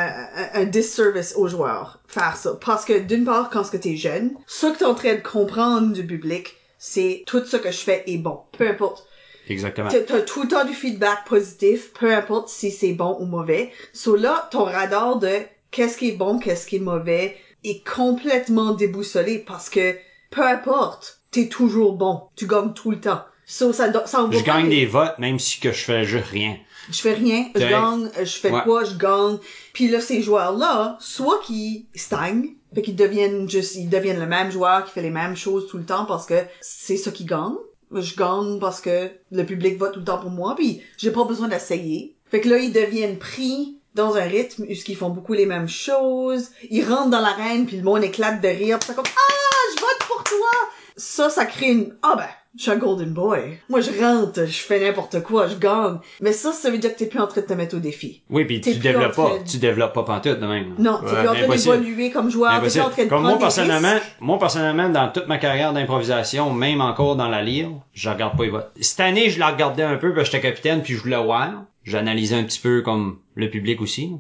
un, 0.55 0.63
un 0.63 0.65
disservice 0.65 1.35
aux 1.37 1.47
joueurs 1.49 1.99
faire 2.09 2.37
ça 2.37 2.53
parce 2.65 2.85
que 2.85 2.99
d'une 2.99 3.25
part 3.25 3.51
quand 3.51 3.65
ce 3.65 3.71
que 3.71 3.77
t'es 3.77 3.97
jeune, 3.97 4.31
ce 4.47 4.67
que 4.67 4.79
t'es 4.79 4.85
en 4.85 4.95
train 4.95 5.15
de 5.15 5.21
comprendre 5.21 5.93
du 5.93 6.05
public, 6.07 6.55
c'est 6.79 7.23
tout 7.27 7.45
ce 7.45 7.57
que 7.57 7.71
je 7.71 7.79
fais 7.79 8.03
est 8.07 8.17
bon, 8.19 8.41
peu 8.57 8.67
importe. 8.69 9.05
Exactement. 9.49 9.89
T'as 9.91 10.21
tout 10.23 10.43
le 10.43 10.49
temps 10.49 10.65
du 10.65 10.75
feedback 10.75 11.25
positif, 11.27 11.93
peu 11.93 12.13
importe 12.15 12.49
si 12.49 12.71
c'est 12.71 12.93
bon 12.93 13.17
ou 13.21 13.25
mauvais. 13.27 13.71
So 13.93 14.15
là, 14.17 14.49
ton 14.51 14.65
radar 14.65 15.19
de 15.19 15.39
qu'est-ce 15.71 15.97
qui 15.97 16.09
est 16.09 16.13
bon, 16.17 16.39
qu'est-ce 16.39 16.67
qui 16.67 16.77
est 16.77 16.81
mauvais 16.81 17.37
est 17.65 17.87
complètement 17.87 18.73
déboussolé 18.73 19.39
parce 19.39 19.69
que 19.69 19.95
peu 20.31 20.43
importe, 20.43 21.21
t'es 21.31 21.49
toujours 21.49 21.95
bon, 21.95 22.23
tu 22.37 22.47
gagnes 22.47 22.73
tout 22.73 22.91
le 22.91 23.01
temps. 23.01 23.23
So 23.47 23.73
ça, 23.73 23.91
ça 24.07 24.23
envoie 24.23 24.39
Je 24.39 24.45
gagne 24.45 24.69
des- 24.69 24.77
des 24.81 24.87
votes, 24.87 25.19
même 25.19 25.39
si 25.39 25.59
que 25.59 25.73
je 25.73 25.83
fais 25.85 26.05
juste 26.05 26.27
rien. 26.29 26.57
je 26.91 27.01
fais 27.01 27.15
rien, 27.15 27.47
je 27.55 27.61
gagne, 27.61 28.11
je 28.19 28.25
fais 28.25 28.51
Ouais. 28.51 28.61
quoi, 28.63 28.85
je 28.85 28.95
gagne. 28.97 29.39
Puis 29.73 29.89
là, 29.89 30.01
ces 30.01 30.21
joueurs-là, 30.23 30.97
soit 31.01 31.41
qu'ils 31.41 31.87
stagnent, 31.95 32.51
fait 32.75 32.83
qu'ils 32.83 32.97
deviennent 32.97 33.49
juste, 33.49 33.75
ils 33.77 33.89
deviennent 33.89 34.21
le 34.21 34.27
même 34.27 34.51
joueur 34.51 34.85
qui 34.85 34.93
fait 34.93 35.01
les 35.03 35.11
mêmes 35.11 35.35
choses 35.37 35.67
tout 35.69 35.79
le 35.79 35.85
temps 35.87 36.05
parce 36.05 36.27
que 36.27 36.35
c'est 36.61 36.99
ça 36.99 37.11
qui 37.11 37.25
gagne. 37.25 37.55
Je 37.93 38.17
gagne 38.17 38.59
parce 38.59 38.81
que 38.81 39.11
le 39.31 39.45
public 39.45 39.79
vote 39.79 39.93
tout 39.93 40.01
le 40.01 40.05
temps 40.05 40.19
pour 40.19 40.31
moi, 40.31 40.55
puis 40.55 40.83
j'ai 40.97 41.11
pas 41.11 41.25
besoin 41.25 41.49
d'essayer. 41.49 42.17
Fait 42.31 42.41
que 42.41 42.49
là, 42.49 42.59
ils 42.59 42.73
deviennent 42.73 43.19
pris 43.19 43.79
dans 43.95 44.17
un 44.17 44.25
rythme 44.25 44.65
où 44.65 44.95
font 44.95 45.11
beaucoup 45.11 45.33
les 45.33 45.47
mêmes 45.47 45.69
choses. 45.69 46.51
Ils 46.71 46.85
rentrent 46.85 47.11
dans 47.11 47.21
l'arène, 47.21 47.67
puis 47.67 47.77
le 47.77 47.83
monde 47.83 48.05
éclate 48.05 48.41
de 48.41 48.49
rire, 48.49 48.79
puis 48.79 48.89
c'est 48.89 48.95
comme 48.95 49.05
«Ah, 49.07 49.75
je 49.75 49.81
vote 49.81 49.99
pour 50.07 50.23
toi!» 50.25 50.51
Ça, 50.97 51.31
ça 51.31 51.47
crée 51.47 51.71
une 51.71 51.97
«Ah 52.03 52.15
ben, 52.17 52.29
je 52.57 52.63
suis 52.63 52.71
un 52.71 52.77
golden 52.77 53.11
boy. 53.13 53.59
Moi, 53.69 53.81
je 53.81 53.91
rentre, 54.01 54.47
je 54.47 54.59
fais 54.61 54.81
n'importe 54.81 55.23
quoi, 55.23 55.47
je 55.49 55.57
gagne.» 55.57 55.99
Mais 56.21 56.33
ça, 56.33 56.53
ça 56.53 56.71
veut 56.71 56.79
dire 56.79 56.93
que 56.93 56.99
t'es 56.99 57.07
plus 57.07 57.21
en 57.21 57.27
train 57.27 57.41
de 57.43 57.47
te 57.47 57.53
mettre 57.53 57.77
au 57.77 57.81
défi. 57.81 58.23
Oui, 58.31 58.45
puis 58.45 58.61
tu 58.61 58.75
développes 58.77 59.15
pas, 59.15 59.39
de- 59.39 59.49
tu 59.49 59.59
développes 59.59 59.93
pas 59.95 60.03
pantoute 60.03 60.41
de 60.41 60.47
même. 60.47 60.75
Non, 60.79 60.99
t'es 61.01 61.07
Ouais, 61.13 61.19
plus 61.21 61.29
en 61.29 61.35
train 61.35 61.57
d'évoluer 61.77 62.11
comme 62.11 62.31
joueur, 62.31 62.55
t'es 62.63 62.69
plus 62.69 62.81
en 62.81 62.91
train 62.91 63.05
de 63.05 63.09
Comme 63.09 63.09
prendre 63.09 63.23
moi 63.25 63.33
des 63.35 63.39
personnellement, 63.41 63.97
moi 64.21 64.39
personnellement, 64.39 64.89
dans 64.89 65.11
toute 65.13 65.29
ma 65.29 65.39
carrière 65.39 65.73
d'improvisation, 65.73 66.53
même 66.53 66.81
encore 66.81 67.17
dans 67.17 67.29
la 67.29 67.43
lyre, 67.43 67.71
je 67.93 68.09
regarde 68.09 68.37
pas 68.37 68.45
les 68.45 68.51
votes. 68.51 68.71
Cette 68.81 69.01
année, 69.01 69.31
je 69.31 69.39
la 69.39 69.49
regardais 69.51 69.83
un 69.83 69.97
peu 69.97 70.15
parce 70.15 70.29
que 70.29 70.37
j'étais 70.37 70.49
capitaine 70.49 70.83
puis 70.83 70.95
je 70.95 71.01
voulais 71.03 71.23
voir. 71.23 71.65
J'analysais 71.85 72.35
un 72.37 72.43
petit 72.45 72.61
peu 72.61 72.83
comme 72.83 73.19
le 73.35 73.49
public 73.49 73.81
aussi 73.81 74.11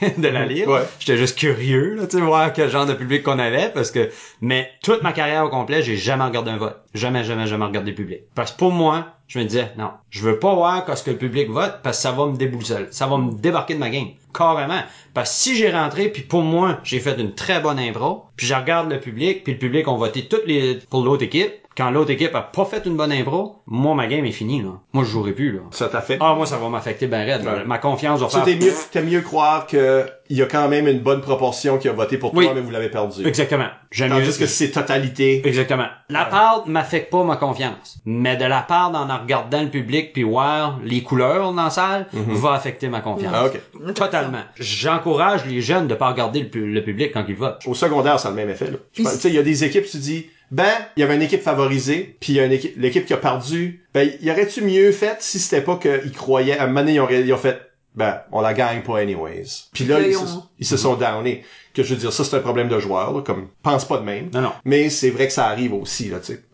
de 0.18 0.28
la 0.28 0.46
lyre. 0.46 0.68
Ouais. 0.68 0.82
J'étais 0.98 1.16
juste 1.16 1.38
curieux, 1.38 1.94
là, 1.94 2.06
tu 2.06 2.18
sais, 2.18 2.22
voir 2.22 2.52
quel 2.52 2.70
genre 2.70 2.86
de 2.86 2.94
public 2.94 3.22
qu'on 3.22 3.38
avait 3.38 3.70
parce 3.70 3.90
que, 3.90 4.10
mais 4.40 4.70
toute 4.82 5.02
ma 5.02 5.12
carrière 5.12 5.44
au 5.44 5.48
complet, 5.48 5.82
j'ai 5.82 5.96
jamais 5.96 6.24
regardé 6.24 6.50
un 6.50 6.56
vote. 6.56 6.76
Jamais, 6.94 7.24
jamais, 7.24 7.46
jamais 7.46 7.64
regardé 7.64 7.90
le 7.90 7.96
public. 7.96 8.20
Parce 8.34 8.52
que 8.52 8.58
pour 8.58 8.72
moi, 8.72 9.06
je 9.28 9.38
me 9.38 9.44
disais, 9.44 9.72
non, 9.78 9.90
je 10.10 10.22
veux 10.22 10.38
pas 10.38 10.54
voir 10.54 10.84
ce 10.96 11.02
que 11.02 11.10
le 11.10 11.18
public 11.18 11.50
vote 11.50 11.80
parce 11.82 11.96
que 11.96 12.02
ça 12.02 12.12
va 12.12 12.26
me 12.26 12.36
déboussoler. 12.36 12.86
Ça 12.90 13.06
va 13.06 13.18
me 13.18 13.32
débarquer 13.32 13.74
de 13.74 13.78
ma 13.78 13.90
game. 13.90 14.08
Carrément. 14.34 14.80
Parce 15.14 15.30
que 15.30 15.36
si 15.36 15.56
j'ai 15.56 15.70
rentré 15.70 16.08
puis 16.08 16.22
pour 16.22 16.42
moi, 16.42 16.78
j'ai 16.82 17.00
fait 17.00 17.18
une 17.20 17.34
très 17.34 17.60
bonne 17.60 17.78
impro, 17.78 18.24
puis 18.36 18.46
je 18.46 18.54
regarde 18.54 18.90
le 18.90 18.98
public, 19.00 19.44
puis 19.44 19.52
le 19.52 19.58
public 19.58 19.86
ont 19.88 19.96
voté 19.96 20.26
toutes 20.26 20.46
les, 20.46 20.78
pour 20.90 21.04
l'autre 21.04 21.22
équipe, 21.22 21.52
quand 21.76 21.90
l'autre 21.90 22.10
équipe 22.10 22.34
a 22.34 22.40
pas 22.42 22.64
fait 22.64 22.86
une 22.86 22.96
bonne 22.96 23.10
impro, 23.10 23.56
moi, 23.66 23.94
ma 23.94 24.06
game 24.06 24.24
est 24.24 24.32
finie, 24.32 24.62
là. 24.62 24.70
Moi, 24.92 25.02
je 25.02 25.08
jouerai 25.10 25.32
plus, 25.32 25.52
là. 25.52 25.60
Ça 25.72 25.88
t'a 25.88 26.00
fait? 26.00 26.18
Ah, 26.20 26.34
moi, 26.34 26.46
ça 26.46 26.56
va 26.56 26.68
m'affecter 26.68 27.08
ben 27.08 27.24
raide. 27.26 27.44
Ouais. 27.44 27.64
Ma 27.64 27.78
confiance 27.78 28.20
va 28.20 28.28
Ça, 28.28 28.42
faire... 28.42 28.58
t'es 28.58 29.02
mieux, 29.04 29.10
mieux 29.10 29.20
croire 29.22 29.66
que 29.66 30.06
il 30.30 30.38
y 30.38 30.42
a 30.42 30.46
quand 30.46 30.68
même 30.68 30.88
une 30.88 31.00
bonne 31.00 31.20
proportion 31.20 31.76
qui 31.76 31.88
a 31.88 31.92
voté 31.92 32.16
pour 32.16 32.32
Oui. 32.34 32.46
toi, 32.46 32.54
mais 32.54 32.62
vous 32.62 32.70
l'avez 32.70 32.88
perdu. 32.88 33.26
Exactement. 33.26 33.66
J'aime 33.90 34.12
mieux 34.14 34.22
Tandis 34.24 34.38
que 34.38 34.46
c'est 34.46 34.70
totalité. 34.70 35.46
Exactement. 35.46 35.86
La 36.08 36.24
part 36.24 36.62
m'affecte 36.66 37.10
pas 37.10 37.24
ma 37.24 37.36
confiance. 37.36 37.98
Mais 38.06 38.36
de 38.36 38.44
la 38.44 38.62
part 38.62 38.90
d'en 38.90 39.06
regardant 39.18 39.62
le 39.62 39.68
public 39.68 40.12
puis 40.14 40.22
voir 40.22 40.78
les 40.82 41.02
couleurs 41.02 41.52
dans 41.52 41.64
la 41.64 41.70
salle, 41.70 42.06
va 42.12 42.52
affecter 42.54 42.88
ma 42.88 43.00
confiance. 43.00 43.34
Ah, 43.34 43.46
ok. 43.46 43.94
Totalement. 43.94 44.23
J'encourage 44.58 45.44
les 45.46 45.60
jeunes 45.60 45.86
de 45.88 45.94
pas 45.94 46.08
regarder 46.10 46.40
le, 46.40 46.48
pu- 46.48 46.70
le 46.72 46.82
public 46.82 47.12
quand 47.12 47.24
ils 47.28 47.34
votent. 47.34 47.62
Au 47.66 47.74
secondaire, 47.74 48.18
ça 48.20 48.28
a 48.28 48.30
le 48.30 48.36
même 48.36 48.50
effet, 48.50 48.70
là. 48.70 48.76
Puis 48.92 49.04
Tu 49.04 49.10
sais, 49.10 49.28
il 49.28 49.34
y 49.34 49.38
a 49.38 49.42
des 49.42 49.64
équipes, 49.64 49.84
tu 49.86 49.96
dis, 49.98 50.26
ben, 50.50 50.70
il 50.96 51.00
y 51.00 51.02
avait 51.02 51.16
une 51.16 51.22
équipe 51.22 51.42
favorisée, 51.42 52.16
puis 52.20 52.32
il 52.34 52.36
y 52.36 52.40
a 52.40 52.46
une 52.46 52.52
équipe, 52.52 52.74
l'équipe 52.76 53.06
qui 53.06 53.12
a 53.12 53.16
perdu. 53.16 53.84
Ben, 53.94 54.10
y 54.20 54.30
aurait-tu 54.30 54.62
mieux 54.62 54.92
fait 54.92 55.16
si 55.20 55.38
c'était 55.38 55.62
pas 55.62 55.76
qu'ils 55.76 56.12
croyaient, 56.12 56.58
à 56.58 56.64
un 56.64 56.66
moment 56.66 56.80
donné, 56.80 56.94
ils 56.94 57.00
ont, 57.00 57.08
ils 57.10 57.32
ont 57.32 57.36
fait, 57.38 57.60
ben, 57.94 58.20
on 58.32 58.40
la 58.40 58.52
gagne 58.54 58.82
pas 58.82 58.98
anyways. 58.98 59.44
Puis 59.72 59.84
là, 59.84 59.96
Puis 59.96 60.04
là, 60.04 60.08
ils, 60.08 60.10
ils 60.10 60.14
se, 60.14 60.34
ont- 60.36 60.42
ils 60.60 60.66
se 60.66 60.76
sont 60.76 60.94
downés. 60.94 61.44
Que 61.74 61.82
je 61.82 61.92
veux 61.94 62.00
dire, 62.00 62.12
ça, 62.12 62.22
c'est 62.22 62.36
un 62.36 62.40
problème 62.40 62.68
de 62.68 62.78
joueur, 62.78 63.12
là, 63.12 63.20
comme, 63.22 63.48
pense 63.62 63.84
pas 63.84 63.98
de 63.98 64.04
même. 64.04 64.30
Non, 64.32 64.42
non. 64.42 64.52
Mais 64.64 64.90
c'est 64.90 65.10
vrai 65.10 65.26
que 65.26 65.32
ça 65.32 65.46
arrive 65.46 65.74
aussi, 65.74 66.08
là, 66.08 66.20
tu 66.20 66.34
sais. 66.34 66.44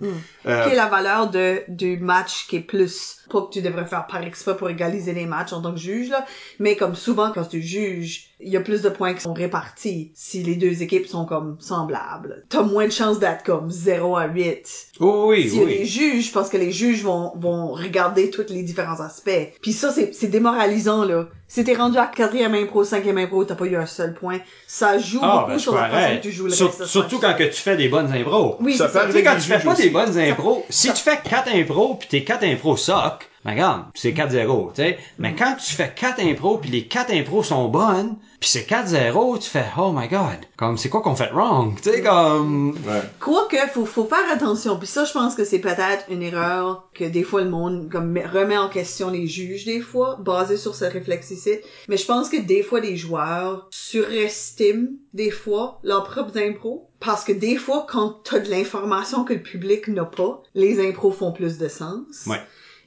Euh, 0.47 0.64
Qui 0.64 0.73
est 0.73 0.77
la 0.77 0.87
valeur 0.89 1.29
de, 1.31 1.62
du 1.68 1.99
match 1.99 2.47
qui 2.49 2.57
est 2.57 2.61
plus, 2.61 3.18
pas 3.31 3.43
que 3.43 3.51
tu 3.53 3.61
devrais 3.61 3.85
faire 3.85 4.07
par 4.07 4.23
exprès 4.23 4.57
pour 4.57 4.71
égaliser 4.71 5.12
les 5.12 5.27
matchs 5.27 5.53
en 5.53 5.61
tant 5.61 5.73
que 5.75 5.79
juge, 5.79 6.09
là, 6.09 6.25
mais 6.59 6.75
comme 6.75 6.95
souvent 6.95 7.31
quand 7.33 7.45
tu 7.45 7.61
juges, 7.61 8.29
il 8.41 8.49
y 8.51 8.57
a 8.57 8.62
plus 8.62 8.81
de 8.81 8.89
points 8.89 9.12
qui 9.12 9.21
sont 9.21 9.35
répartis 9.35 10.11
si 10.14 10.43
les 10.43 10.57
deux 10.57 10.83
équipes 10.83 11.07
sont 11.07 11.27
comme 11.27 11.59
semblables. 11.61 12.47
T'as 12.49 12.62
moins 12.62 12.87
de 12.87 12.93
chances 12.93 13.18
d'être 13.18 13.45
comme 13.45 13.71
0 13.71 14.16
à 14.16 14.27
8. 14.29 14.87
Oui, 15.01 15.51
S'il 15.51 15.59
y 15.59 15.62
a 15.62 15.64
oui. 15.66 15.79
des 15.81 15.85
juges, 15.85 16.33
parce 16.33 16.49
que 16.49 16.57
les 16.57 16.73
juges 16.73 17.03
vont, 17.03 17.33
vont 17.37 17.73
regarder 17.73 18.31
tous 18.31 18.47
les 18.49 18.62
différents 18.62 19.01
aspects. 19.01 19.53
Puis 19.61 19.75
ça, 19.75 19.93
c'est, 19.93 20.14
c'est 20.14 20.29
démoralisant, 20.29 21.05
là. 21.05 21.29
Si 21.53 21.64
t'es 21.64 21.74
rendu 21.74 21.98
à 21.98 22.07
quatrième 22.07 22.55
impro, 22.55 22.84
cinquième 22.84 23.18
impro, 23.18 23.44
t'as 23.44 23.57
pas 23.57 23.64
eu 23.64 23.74
un 23.74 23.84
seul 23.84 24.14
point. 24.14 24.38
Ça 24.68 24.98
joue 24.98 25.18
Ah, 25.20 25.38
beaucoup 25.40 25.51
ben, 25.51 25.59
sur 25.59 25.74
la 25.74 25.88
façon 25.90 26.16
que 26.18 26.22
tu 26.22 26.30
joues 26.30 26.44
le 26.44 26.53
Sur- 26.53 26.68
reste 26.68 26.84
surtout 26.86 27.18
quand 27.18 27.34
que 27.34 27.42
tu 27.42 27.61
fais 27.61 27.76
des 27.76 27.88
bonnes 27.88 28.12
impros. 28.12 28.57
Oui, 28.61 28.76
Ça 28.76 28.86
peut 28.86 28.92
ça. 28.92 29.07
Tu 29.07 29.12
sais, 29.12 29.22
quand 29.24 29.34
tu 29.34 29.40
fais 29.40 29.59
pas 29.59 29.74
des 29.74 29.90
bonnes 29.90 30.16
impros, 30.16 30.64
si 30.70 30.92
tu 30.92 31.03
fais 31.03 31.18
4 31.28 31.48
impros 31.53 31.96
pis 31.96 32.07
tes 32.07 32.22
4 32.22 32.44
impros 32.44 32.76
sock, 32.76 33.28
ben 33.45 33.53
regarde, 33.53 33.84
c'est 33.95 34.12
4-0, 34.12 34.70
tu 34.74 34.82
sais. 34.82 34.99
Mais 35.18 35.34
quand 35.34 35.57
tu 35.57 35.74
fais 35.74 35.91
4 35.95 36.20
impros 36.20 36.59
pis 36.59 36.68
les 36.68 36.86
4 36.86 37.11
impros 37.12 37.43
sont 37.43 37.68
bonnes, 37.68 38.16
pis 38.38 38.49
c'est 38.51 38.68
4-0, 38.68 39.38
tu 39.38 39.49
fais 39.49 39.64
oh 39.78 39.93
my 39.95 40.09
god, 40.09 40.38
comme 40.59 40.76
c'est 40.76 40.91
quoi 40.91 41.01
qu'on 41.01 41.14
fait 41.16 41.30
wrong, 41.32 41.74
tu 41.80 41.91
sais 41.91 42.03
comme 42.03 42.70
ouais. 42.86 43.01
Quoique, 43.18 43.57
faut, 43.72 43.86
faut 43.86 44.05
faire 44.05 44.30
attention. 44.30 44.76
Puis 44.78 44.88
ça, 44.88 45.05
je 45.07 45.12
pense 45.12 45.34
que 45.34 45.45
c'est 45.45 45.59
peut-être 45.59 46.05
une 46.11 46.22
erreur 46.22 46.88
que 46.95 47.05
des 47.05 47.22
fois 47.22 47.43
le 47.43 47.49
monde 47.51 47.88
comme 47.91 48.11
met- 48.11 48.26
remet 48.26 48.59
en 48.59 48.68
question 48.68 49.09
les 49.11 49.26
juges 49.26 49.64
des 49.64 49.80
fois, 49.80 50.18
basé 50.20 50.59
sur 50.59 50.74
ce 50.74 50.84
réflexe 50.84 51.30
ici. 51.30 51.53
Mais 51.88 51.97
je 51.97 52.05
pense 52.07 52.28
que 52.28 52.36
des 52.41 52.62
fois 52.62 52.80
les 52.80 52.97
joueurs 52.97 53.68
surestiment 53.70 54.88
des 55.14 55.30
fois 55.30 55.78
leurs 55.82 56.05
propres 56.05 56.38
impros. 56.38 56.86
Parce 57.01 57.24
que 57.24 57.32
des 57.32 57.57
fois, 57.57 57.86
quand 57.88 58.16
t'as 58.24 58.41
de 58.41 58.51
l'information 58.51 59.24
que 59.24 59.32
le 59.32 59.43
public 59.43 59.88
n'a 59.88 60.05
pas, 60.05 60.43
les 60.55 60.86
impros 60.86 61.11
font 61.12 61.32
plus 61.32 61.57
de 61.57 61.66
sens. 61.66 62.26
Ouais. 62.26 62.36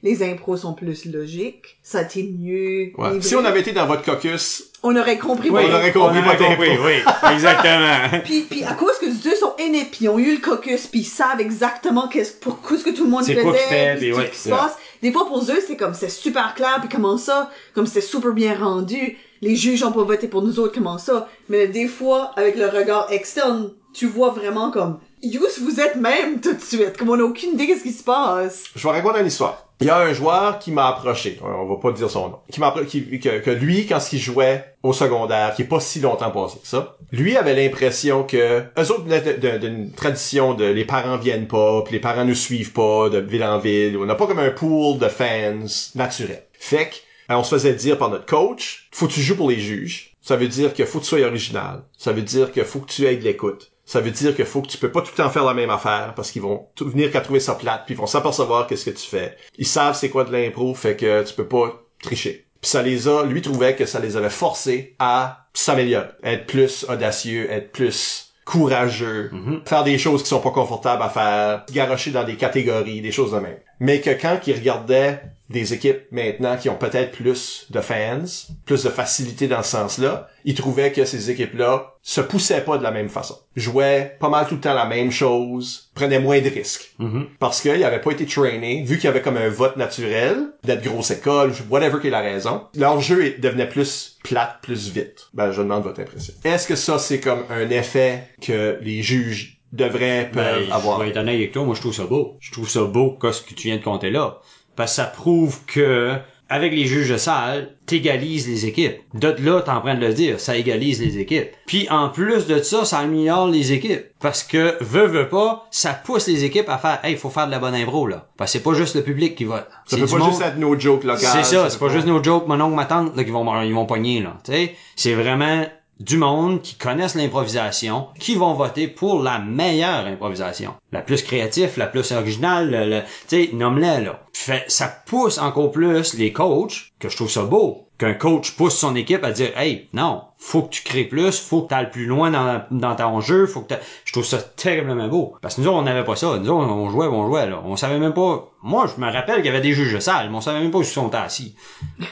Les 0.04 0.22
impros 0.22 0.58
sont 0.58 0.74
plus 0.74 1.06
logiques. 1.06 1.78
Ça 1.82 2.04
t'est 2.04 2.22
mieux. 2.22 2.92
Ouais. 2.98 3.22
Si 3.22 3.34
on 3.34 3.44
avait 3.44 3.60
été 3.60 3.72
dans 3.72 3.86
votre 3.86 4.04
caucus, 4.04 4.64
on 4.82 4.94
aurait 4.96 5.16
compris. 5.16 5.48
Oui, 5.48 5.62
on 5.66 5.74
aurait 5.74 5.92
compris 5.92 6.18
on 6.18 6.26
aurait 6.26 6.36
votre 6.36 6.46
compris, 6.46 6.76
oui, 6.84 7.32
exactement. 7.32 8.20
Puis, 8.24 8.42
puis 8.42 8.64
à 8.64 8.74
cause 8.74 8.98
que 8.98 9.06
les 9.06 9.12
deux 9.12 9.34
sont 9.34 9.54
aînés, 9.58 9.86
puis 9.90 10.00
ils 10.02 10.08
ont 10.10 10.18
eu 10.18 10.34
le 10.34 10.40
caucus, 10.42 10.86
puis 10.88 11.00
ils 11.00 11.04
savent 11.04 11.40
exactement 11.40 12.06
qu'est-ce 12.06 12.32
pour 12.34 12.58
ce 12.68 12.84
que 12.84 12.90
tout 12.90 13.04
le 13.04 13.10
monde 13.10 13.24
C'est 13.24 13.32
faisait, 13.32 13.44
quoi 13.44 13.54
fait, 13.54 13.96
puis 13.96 14.12
ouais, 14.12 14.26
ce 14.26 14.30
qui 14.30 14.38
se 14.38 14.48
passe. 14.50 14.76
Des 15.00 15.10
fois 15.10 15.26
pour 15.26 15.38
eux 15.38 15.62
c'est 15.66 15.76
comme 15.76 15.94
c'est 15.94 16.10
super 16.10 16.54
clair, 16.54 16.80
puis 16.80 16.90
comment 16.90 17.16
ça, 17.16 17.50
comme 17.74 17.86
c'est 17.86 18.02
super 18.02 18.32
bien 18.32 18.54
rendu. 18.54 19.16
les 19.40 19.56
juges 19.56 19.82
ont 19.84 19.92
pas 19.92 20.02
voté 20.02 20.28
pour 20.28 20.42
nous 20.42 20.58
autres, 20.60 20.74
comment 20.74 20.98
ça? 20.98 21.28
Mais 21.48 21.66
des 21.66 21.86
fois, 21.86 22.32
avec 22.36 22.56
le 22.56 22.66
regard 22.66 23.10
externe, 23.10 23.70
tu 23.94 24.06
vois 24.06 24.30
vraiment 24.30 24.70
comme, 24.70 24.98
Yous, 25.22 25.62
vous 25.62 25.80
êtes 25.80 25.96
même 25.96 26.40
tout 26.40 26.52
de 26.52 26.60
suite, 26.60 26.96
comme 26.98 27.08
on 27.08 27.18
a 27.18 27.22
aucune 27.22 27.54
idée 27.54 27.66
qu'est-ce 27.66 27.82
qui 27.82 27.92
se 27.92 28.02
passe. 28.02 28.64
Je 28.74 28.86
vais 28.86 28.92
raconter 28.92 29.20
une 29.20 29.26
histoire. 29.26 29.68
Il 29.80 29.86
y 29.86 29.90
a 29.90 29.98
un 29.98 30.12
joueur 30.12 30.58
qui 30.58 30.70
m'a 30.70 30.88
approché, 30.88 31.40
on 31.42 31.66
va 31.66 31.76
pas 31.76 31.92
dire 31.92 32.08
son 32.08 32.28
nom, 32.28 32.38
qui 32.50 32.60
m'a 32.60 32.72
qui, 32.86 33.18
que, 33.18 33.50
lui, 33.50 33.86
quand 33.86 34.00
il 34.12 34.18
jouait 34.18 34.64
au 34.82 34.92
secondaire, 34.92 35.54
qui 35.54 35.62
est 35.62 35.66
pas 35.66 35.80
si 35.80 36.00
longtemps 36.00 36.30
passé 36.30 36.58
que 36.60 36.66
ça, 36.66 36.96
lui 37.10 37.36
avait 37.36 37.54
l'impression 37.54 38.22
que 38.22 38.60
eux 38.60 38.90
autres 38.90 39.58
d'une 39.58 39.92
tradition 39.92 40.54
de 40.54 40.64
les 40.64 40.84
parents 40.84 41.16
viennent 41.16 41.48
pas, 41.48 41.82
puis 41.82 41.94
les 41.94 42.00
parents 42.00 42.24
nous 42.24 42.34
suivent 42.34 42.72
pas 42.72 43.08
de 43.08 43.18
ville 43.18 43.44
en 43.44 43.58
ville. 43.58 43.96
On 43.96 44.06
n'a 44.06 44.14
pas 44.14 44.26
comme 44.26 44.38
un 44.38 44.50
pool 44.50 44.98
de 44.98 45.08
fans 45.08 45.66
naturel. 45.94 46.44
Fait 46.52 46.90
que, 46.90 47.32
euh, 47.32 47.36
on 47.36 47.42
se 47.42 47.54
faisait 47.54 47.74
dire 47.74 47.98
par 47.98 48.10
notre 48.10 48.26
coach, 48.26 48.88
faut 48.92 49.06
que 49.08 49.12
tu 49.12 49.20
joues 49.20 49.36
pour 49.36 49.50
les 49.50 49.58
juges. 49.58 50.14
Ça 50.22 50.36
veut 50.36 50.48
dire 50.48 50.72
que 50.72 50.84
faut 50.84 50.98
que 50.98 51.04
tu 51.04 51.10
sois 51.10 51.26
original. 51.26 51.82
Ça 51.98 52.12
veut 52.12 52.22
dire 52.22 52.52
que 52.52 52.64
faut 52.64 52.80
que 52.80 52.90
tu 52.90 53.06
aies 53.06 53.16
de 53.16 53.24
l'écoute. 53.24 53.72
Ça 53.86 54.00
veut 54.00 54.10
dire 54.10 54.34
que 54.34 54.44
faut 54.44 54.62
que 54.62 54.68
tu 54.68 54.78
peux 54.78 54.90
pas 54.90 55.02
tout 55.02 55.10
le 55.16 55.22
temps 55.22 55.30
faire 55.30 55.44
la 55.44 55.54
même 55.54 55.70
affaire 55.70 56.14
parce 56.16 56.30
qu'ils 56.30 56.42
vont 56.42 56.68
tout 56.74 56.88
venir 56.88 57.10
qu'à 57.12 57.20
trouver 57.20 57.40
ça 57.40 57.54
plate 57.54 57.82
puis 57.84 57.94
ils 57.94 57.98
vont 57.98 58.06
s'apercevoir 58.06 58.66
qu'est-ce 58.66 58.86
que 58.86 58.96
tu 58.96 59.06
fais. 59.06 59.36
Ils 59.58 59.66
savent 59.66 59.94
c'est 59.94 60.08
quoi 60.08 60.24
de 60.24 60.32
l'impro, 60.32 60.74
fait 60.74 60.96
que 60.96 61.22
tu 61.22 61.34
peux 61.34 61.46
pas 61.46 61.82
tricher. 62.02 62.46
Puis 62.60 62.70
ça 62.70 62.82
les 62.82 63.08
a, 63.08 63.24
lui 63.24 63.42
trouvait 63.42 63.76
que 63.76 63.84
ça 63.84 64.00
les 64.00 64.16
avait 64.16 64.30
forcés 64.30 64.96
à 64.98 65.48
s'améliorer, 65.52 66.06
être 66.22 66.46
plus 66.46 66.86
audacieux, 66.88 67.50
être 67.50 67.72
plus 67.72 68.32
courageux, 68.46 69.30
faire 69.66 69.84
des 69.84 69.98
choses 69.98 70.22
qui 70.22 70.28
sont 70.28 70.40
pas 70.40 70.50
confortables 70.50 71.02
à 71.02 71.08
faire, 71.08 71.64
garocher 71.72 72.10
dans 72.10 72.24
des 72.24 72.36
catégories, 72.36 73.00
des 73.00 73.12
choses 73.12 73.32
de 73.32 73.38
même. 73.38 73.58
Mais 73.80 74.00
que 74.00 74.10
quand 74.10 74.38
ils 74.46 74.54
regardaient 74.54 75.22
des 75.54 75.72
équipes 75.72 76.02
maintenant 76.10 76.58
qui 76.58 76.68
ont 76.68 76.76
peut-être 76.76 77.12
plus 77.12 77.66
de 77.70 77.80
fans, 77.80 78.24
plus 78.66 78.82
de 78.82 78.90
facilité 78.90 79.48
dans 79.48 79.62
ce 79.62 79.70
sens-là, 79.70 80.28
ils 80.44 80.54
trouvaient 80.54 80.92
que 80.92 81.06
ces 81.06 81.30
équipes-là 81.30 81.94
se 82.02 82.20
poussaient 82.20 82.60
pas 82.60 82.76
de 82.76 82.82
la 82.82 82.90
même 82.90 83.08
façon. 83.08 83.38
Jouaient 83.56 84.16
pas 84.20 84.28
mal 84.28 84.46
tout 84.46 84.56
le 84.56 84.60
temps 84.60 84.74
la 84.74 84.84
même 84.84 85.10
chose, 85.10 85.90
prenaient 85.94 86.18
moins 86.18 86.40
de 86.40 86.50
risques. 86.50 86.94
Parce 87.38 87.62
qu'ils 87.62 87.80
n'avaient 87.80 88.00
pas 88.00 88.10
été 88.10 88.26
trainés, 88.26 88.82
vu 88.84 88.96
qu'il 88.96 89.04
y 89.04 89.08
avait 89.08 89.22
comme 89.22 89.38
un 89.38 89.48
vote 89.48 89.78
naturel, 89.78 90.36
d'être 90.64 90.82
grosse 90.82 91.10
école, 91.10 91.52
whatever 91.70 92.00
qui 92.00 92.08
est 92.08 92.10
la 92.10 92.20
raison, 92.20 92.64
leur 92.74 93.00
jeu 93.00 93.36
devenait 93.38 93.68
plus 93.68 94.18
plate, 94.22 94.58
plus 94.60 94.90
vite. 94.90 95.28
Ben, 95.32 95.52
je 95.52 95.62
demande 95.62 95.84
votre 95.84 96.00
impression. 96.00 96.34
Est-ce 96.44 96.66
que 96.66 96.76
ça, 96.76 96.98
c'est 96.98 97.20
comme 97.20 97.44
un 97.48 97.70
effet 97.70 98.28
que 98.42 98.78
les 98.82 99.02
juges 99.02 99.60
devraient, 99.72 100.30
peuvent 100.32 100.66
Ben, 100.66 100.72
avoir? 100.72 100.98
Je 100.98 101.04
vais 101.04 101.10
être 101.10 101.16
honnête 101.16 101.36
avec 101.36 101.52
toi, 101.52 101.64
moi 101.64 101.74
je 101.74 101.80
trouve 101.80 101.94
ça 101.94 102.04
beau. 102.04 102.36
Je 102.40 102.52
trouve 102.52 102.68
ça 102.68 102.82
beau 102.84 103.12
que 103.12 103.32
ce 103.32 103.40
que 103.42 103.54
tu 103.54 103.68
viens 103.68 103.78
de 103.78 103.82
compter 103.82 104.10
là? 104.10 104.40
Parce 104.76 104.92
que 104.92 104.96
ça 104.96 105.04
prouve 105.04 105.60
que 105.66 106.12
avec 106.50 106.72
les 106.74 106.84
juges 106.84 107.08
de 107.10 107.16
salle, 107.16 107.70
t'égalises 107.86 108.46
les 108.46 108.66
équipes. 108.66 108.96
De 109.14 109.28
là, 109.40 109.62
t'es 109.62 109.70
en 109.70 109.80
train 109.80 109.94
de 109.94 110.00
le 110.06 110.12
dire, 110.12 110.38
ça 110.38 110.56
égalise 110.56 111.00
les 111.00 111.18
équipes. 111.18 111.48
Puis 111.66 111.88
en 111.90 112.10
plus 112.10 112.46
de 112.46 112.62
ça, 112.62 112.84
ça 112.84 112.98
améliore 112.98 113.48
les 113.48 113.72
équipes. 113.72 114.02
Parce 114.20 114.42
que, 114.42 114.76
veut, 114.84 115.06
veut 115.06 115.28
pas, 115.30 115.66
ça 115.70 115.94
pousse 115.94 116.28
les 116.28 116.44
équipes 116.44 116.68
à 116.68 116.76
faire, 116.76 117.00
hey, 117.02 117.12
il 117.12 117.18
faut 117.18 117.30
faire 117.30 117.46
de 117.46 117.50
la 117.50 117.58
bonne 117.58 117.74
impro, 117.74 118.06
là. 118.06 118.28
Parce 118.36 118.52
que 118.52 118.58
c'est 118.58 118.62
pas 118.62 118.74
juste 118.74 118.94
le 118.94 119.02
public 119.02 119.34
qui 119.34 119.44
vote. 119.44 119.66
Ça 119.86 119.96
C'est 119.96 120.00
peut 120.02 120.06
pas 120.06 120.18
monde- 120.18 120.30
juste 120.30 120.42
être 120.42 120.58
nos 120.58 120.78
jokes 120.78 121.04
locales. 121.04 121.30
c'est 121.32 121.44
ça, 121.44 121.70
c'est 121.70 121.78
pas 121.78 121.88
juste 121.88 122.06
nos 122.06 122.22
jokes, 122.22 122.46
mon 122.46 122.60
oncle, 122.60 122.74
ma 122.76 122.84
tante, 122.84 123.16
là, 123.16 123.24
qui 123.24 123.30
vont, 123.30 123.62
ils 123.62 123.74
vont 123.74 123.86
pogner, 123.86 124.20
là. 124.22 124.36
Tu 124.44 124.52
sais, 124.52 124.74
c'est 124.96 125.14
vraiment 125.14 125.64
du 126.04 126.16
monde 126.18 126.60
qui 126.62 126.74
connaissent 126.76 127.14
l'improvisation, 127.14 128.08
qui 128.18 128.34
vont 128.34 128.54
voter 128.54 128.88
pour 128.88 129.22
la 129.22 129.38
meilleure 129.38 130.06
improvisation. 130.06 130.74
La 130.92 131.00
plus 131.00 131.22
créative, 131.22 131.72
la 131.76 131.86
plus 131.86 132.12
originale, 132.12 132.70
le, 132.70 132.90
le- 132.90 133.02
tu 133.28 133.46
sais, 133.46 133.50
nomme-les, 133.52 134.04
là. 134.04 134.20
Fait, 134.32 134.64
ça 134.68 134.88
pousse 135.06 135.38
encore 135.38 135.70
plus 135.70 136.14
les 136.14 136.32
coachs, 136.32 136.92
que 136.98 137.08
je 137.08 137.16
trouve 137.16 137.30
ça 137.30 137.44
beau, 137.44 137.88
qu'un 137.98 138.14
coach 138.14 138.56
pousse 138.56 138.76
son 138.76 138.96
équipe 138.96 139.22
à 139.24 139.30
dire, 139.30 139.56
hey, 139.56 139.88
non, 139.92 140.22
faut 140.36 140.62
que 140.62 140.70
tu 140.70 140.82
crées 140.82 141.04
plus, 141.04 141.38
faut 141.38 141.62
que 141.62 141.68
t'ailles 141.68 141.90
plus 141.90 142.06
loin 142.06 142.30
dans, 142.30 142.62
dans 142.72 142.96
ton 142.96 143.20
jeu, 143.20 143.46
faut 143.46 143.60
que 143.60 143.74
je 144.04 144.12
trouve 144.12 144.24
ça 144.24 144.38
terriblement 144.38 145.08
beau. 145.08 145.36
Parce 145.40 145.54
que 145.54 145.60
nous 145.60 145.68
on 145.70 145.82
n'avait 145.82 146.04
pas 146.04 146.16
ça. 146.16 146.38
Nous 146.38 146.50
on 146.50 146.90
jouait, 146.90 147.06
on 147.06 147.26
jouait, 147.28 147.48
là. 147.48 147.62
On 147.64 147.76
savait 147.76 147.98
même 148.00 148.12
pas, 148.12 148.50
moi, 148.62 148.86
je 148.94 149.00
me 149.00 149.10
rappelle 149.10 149.36
qu'il 149.36 149.46
y 149.46 149.48
avait 149.48 149.60
des 149.60 149.72
juges 149.72 149.94
de 149.94 150.00
salle, 150.00 150.28
mais 150.30 150.36
on 150.36 150.40
savait 150.40 150.60
même 150.60 150.72
pas 150.72 150.78
où 150.78 150.82
ils 150.82 150.86
sont 150.86 151.14
assis. 151.14 151.54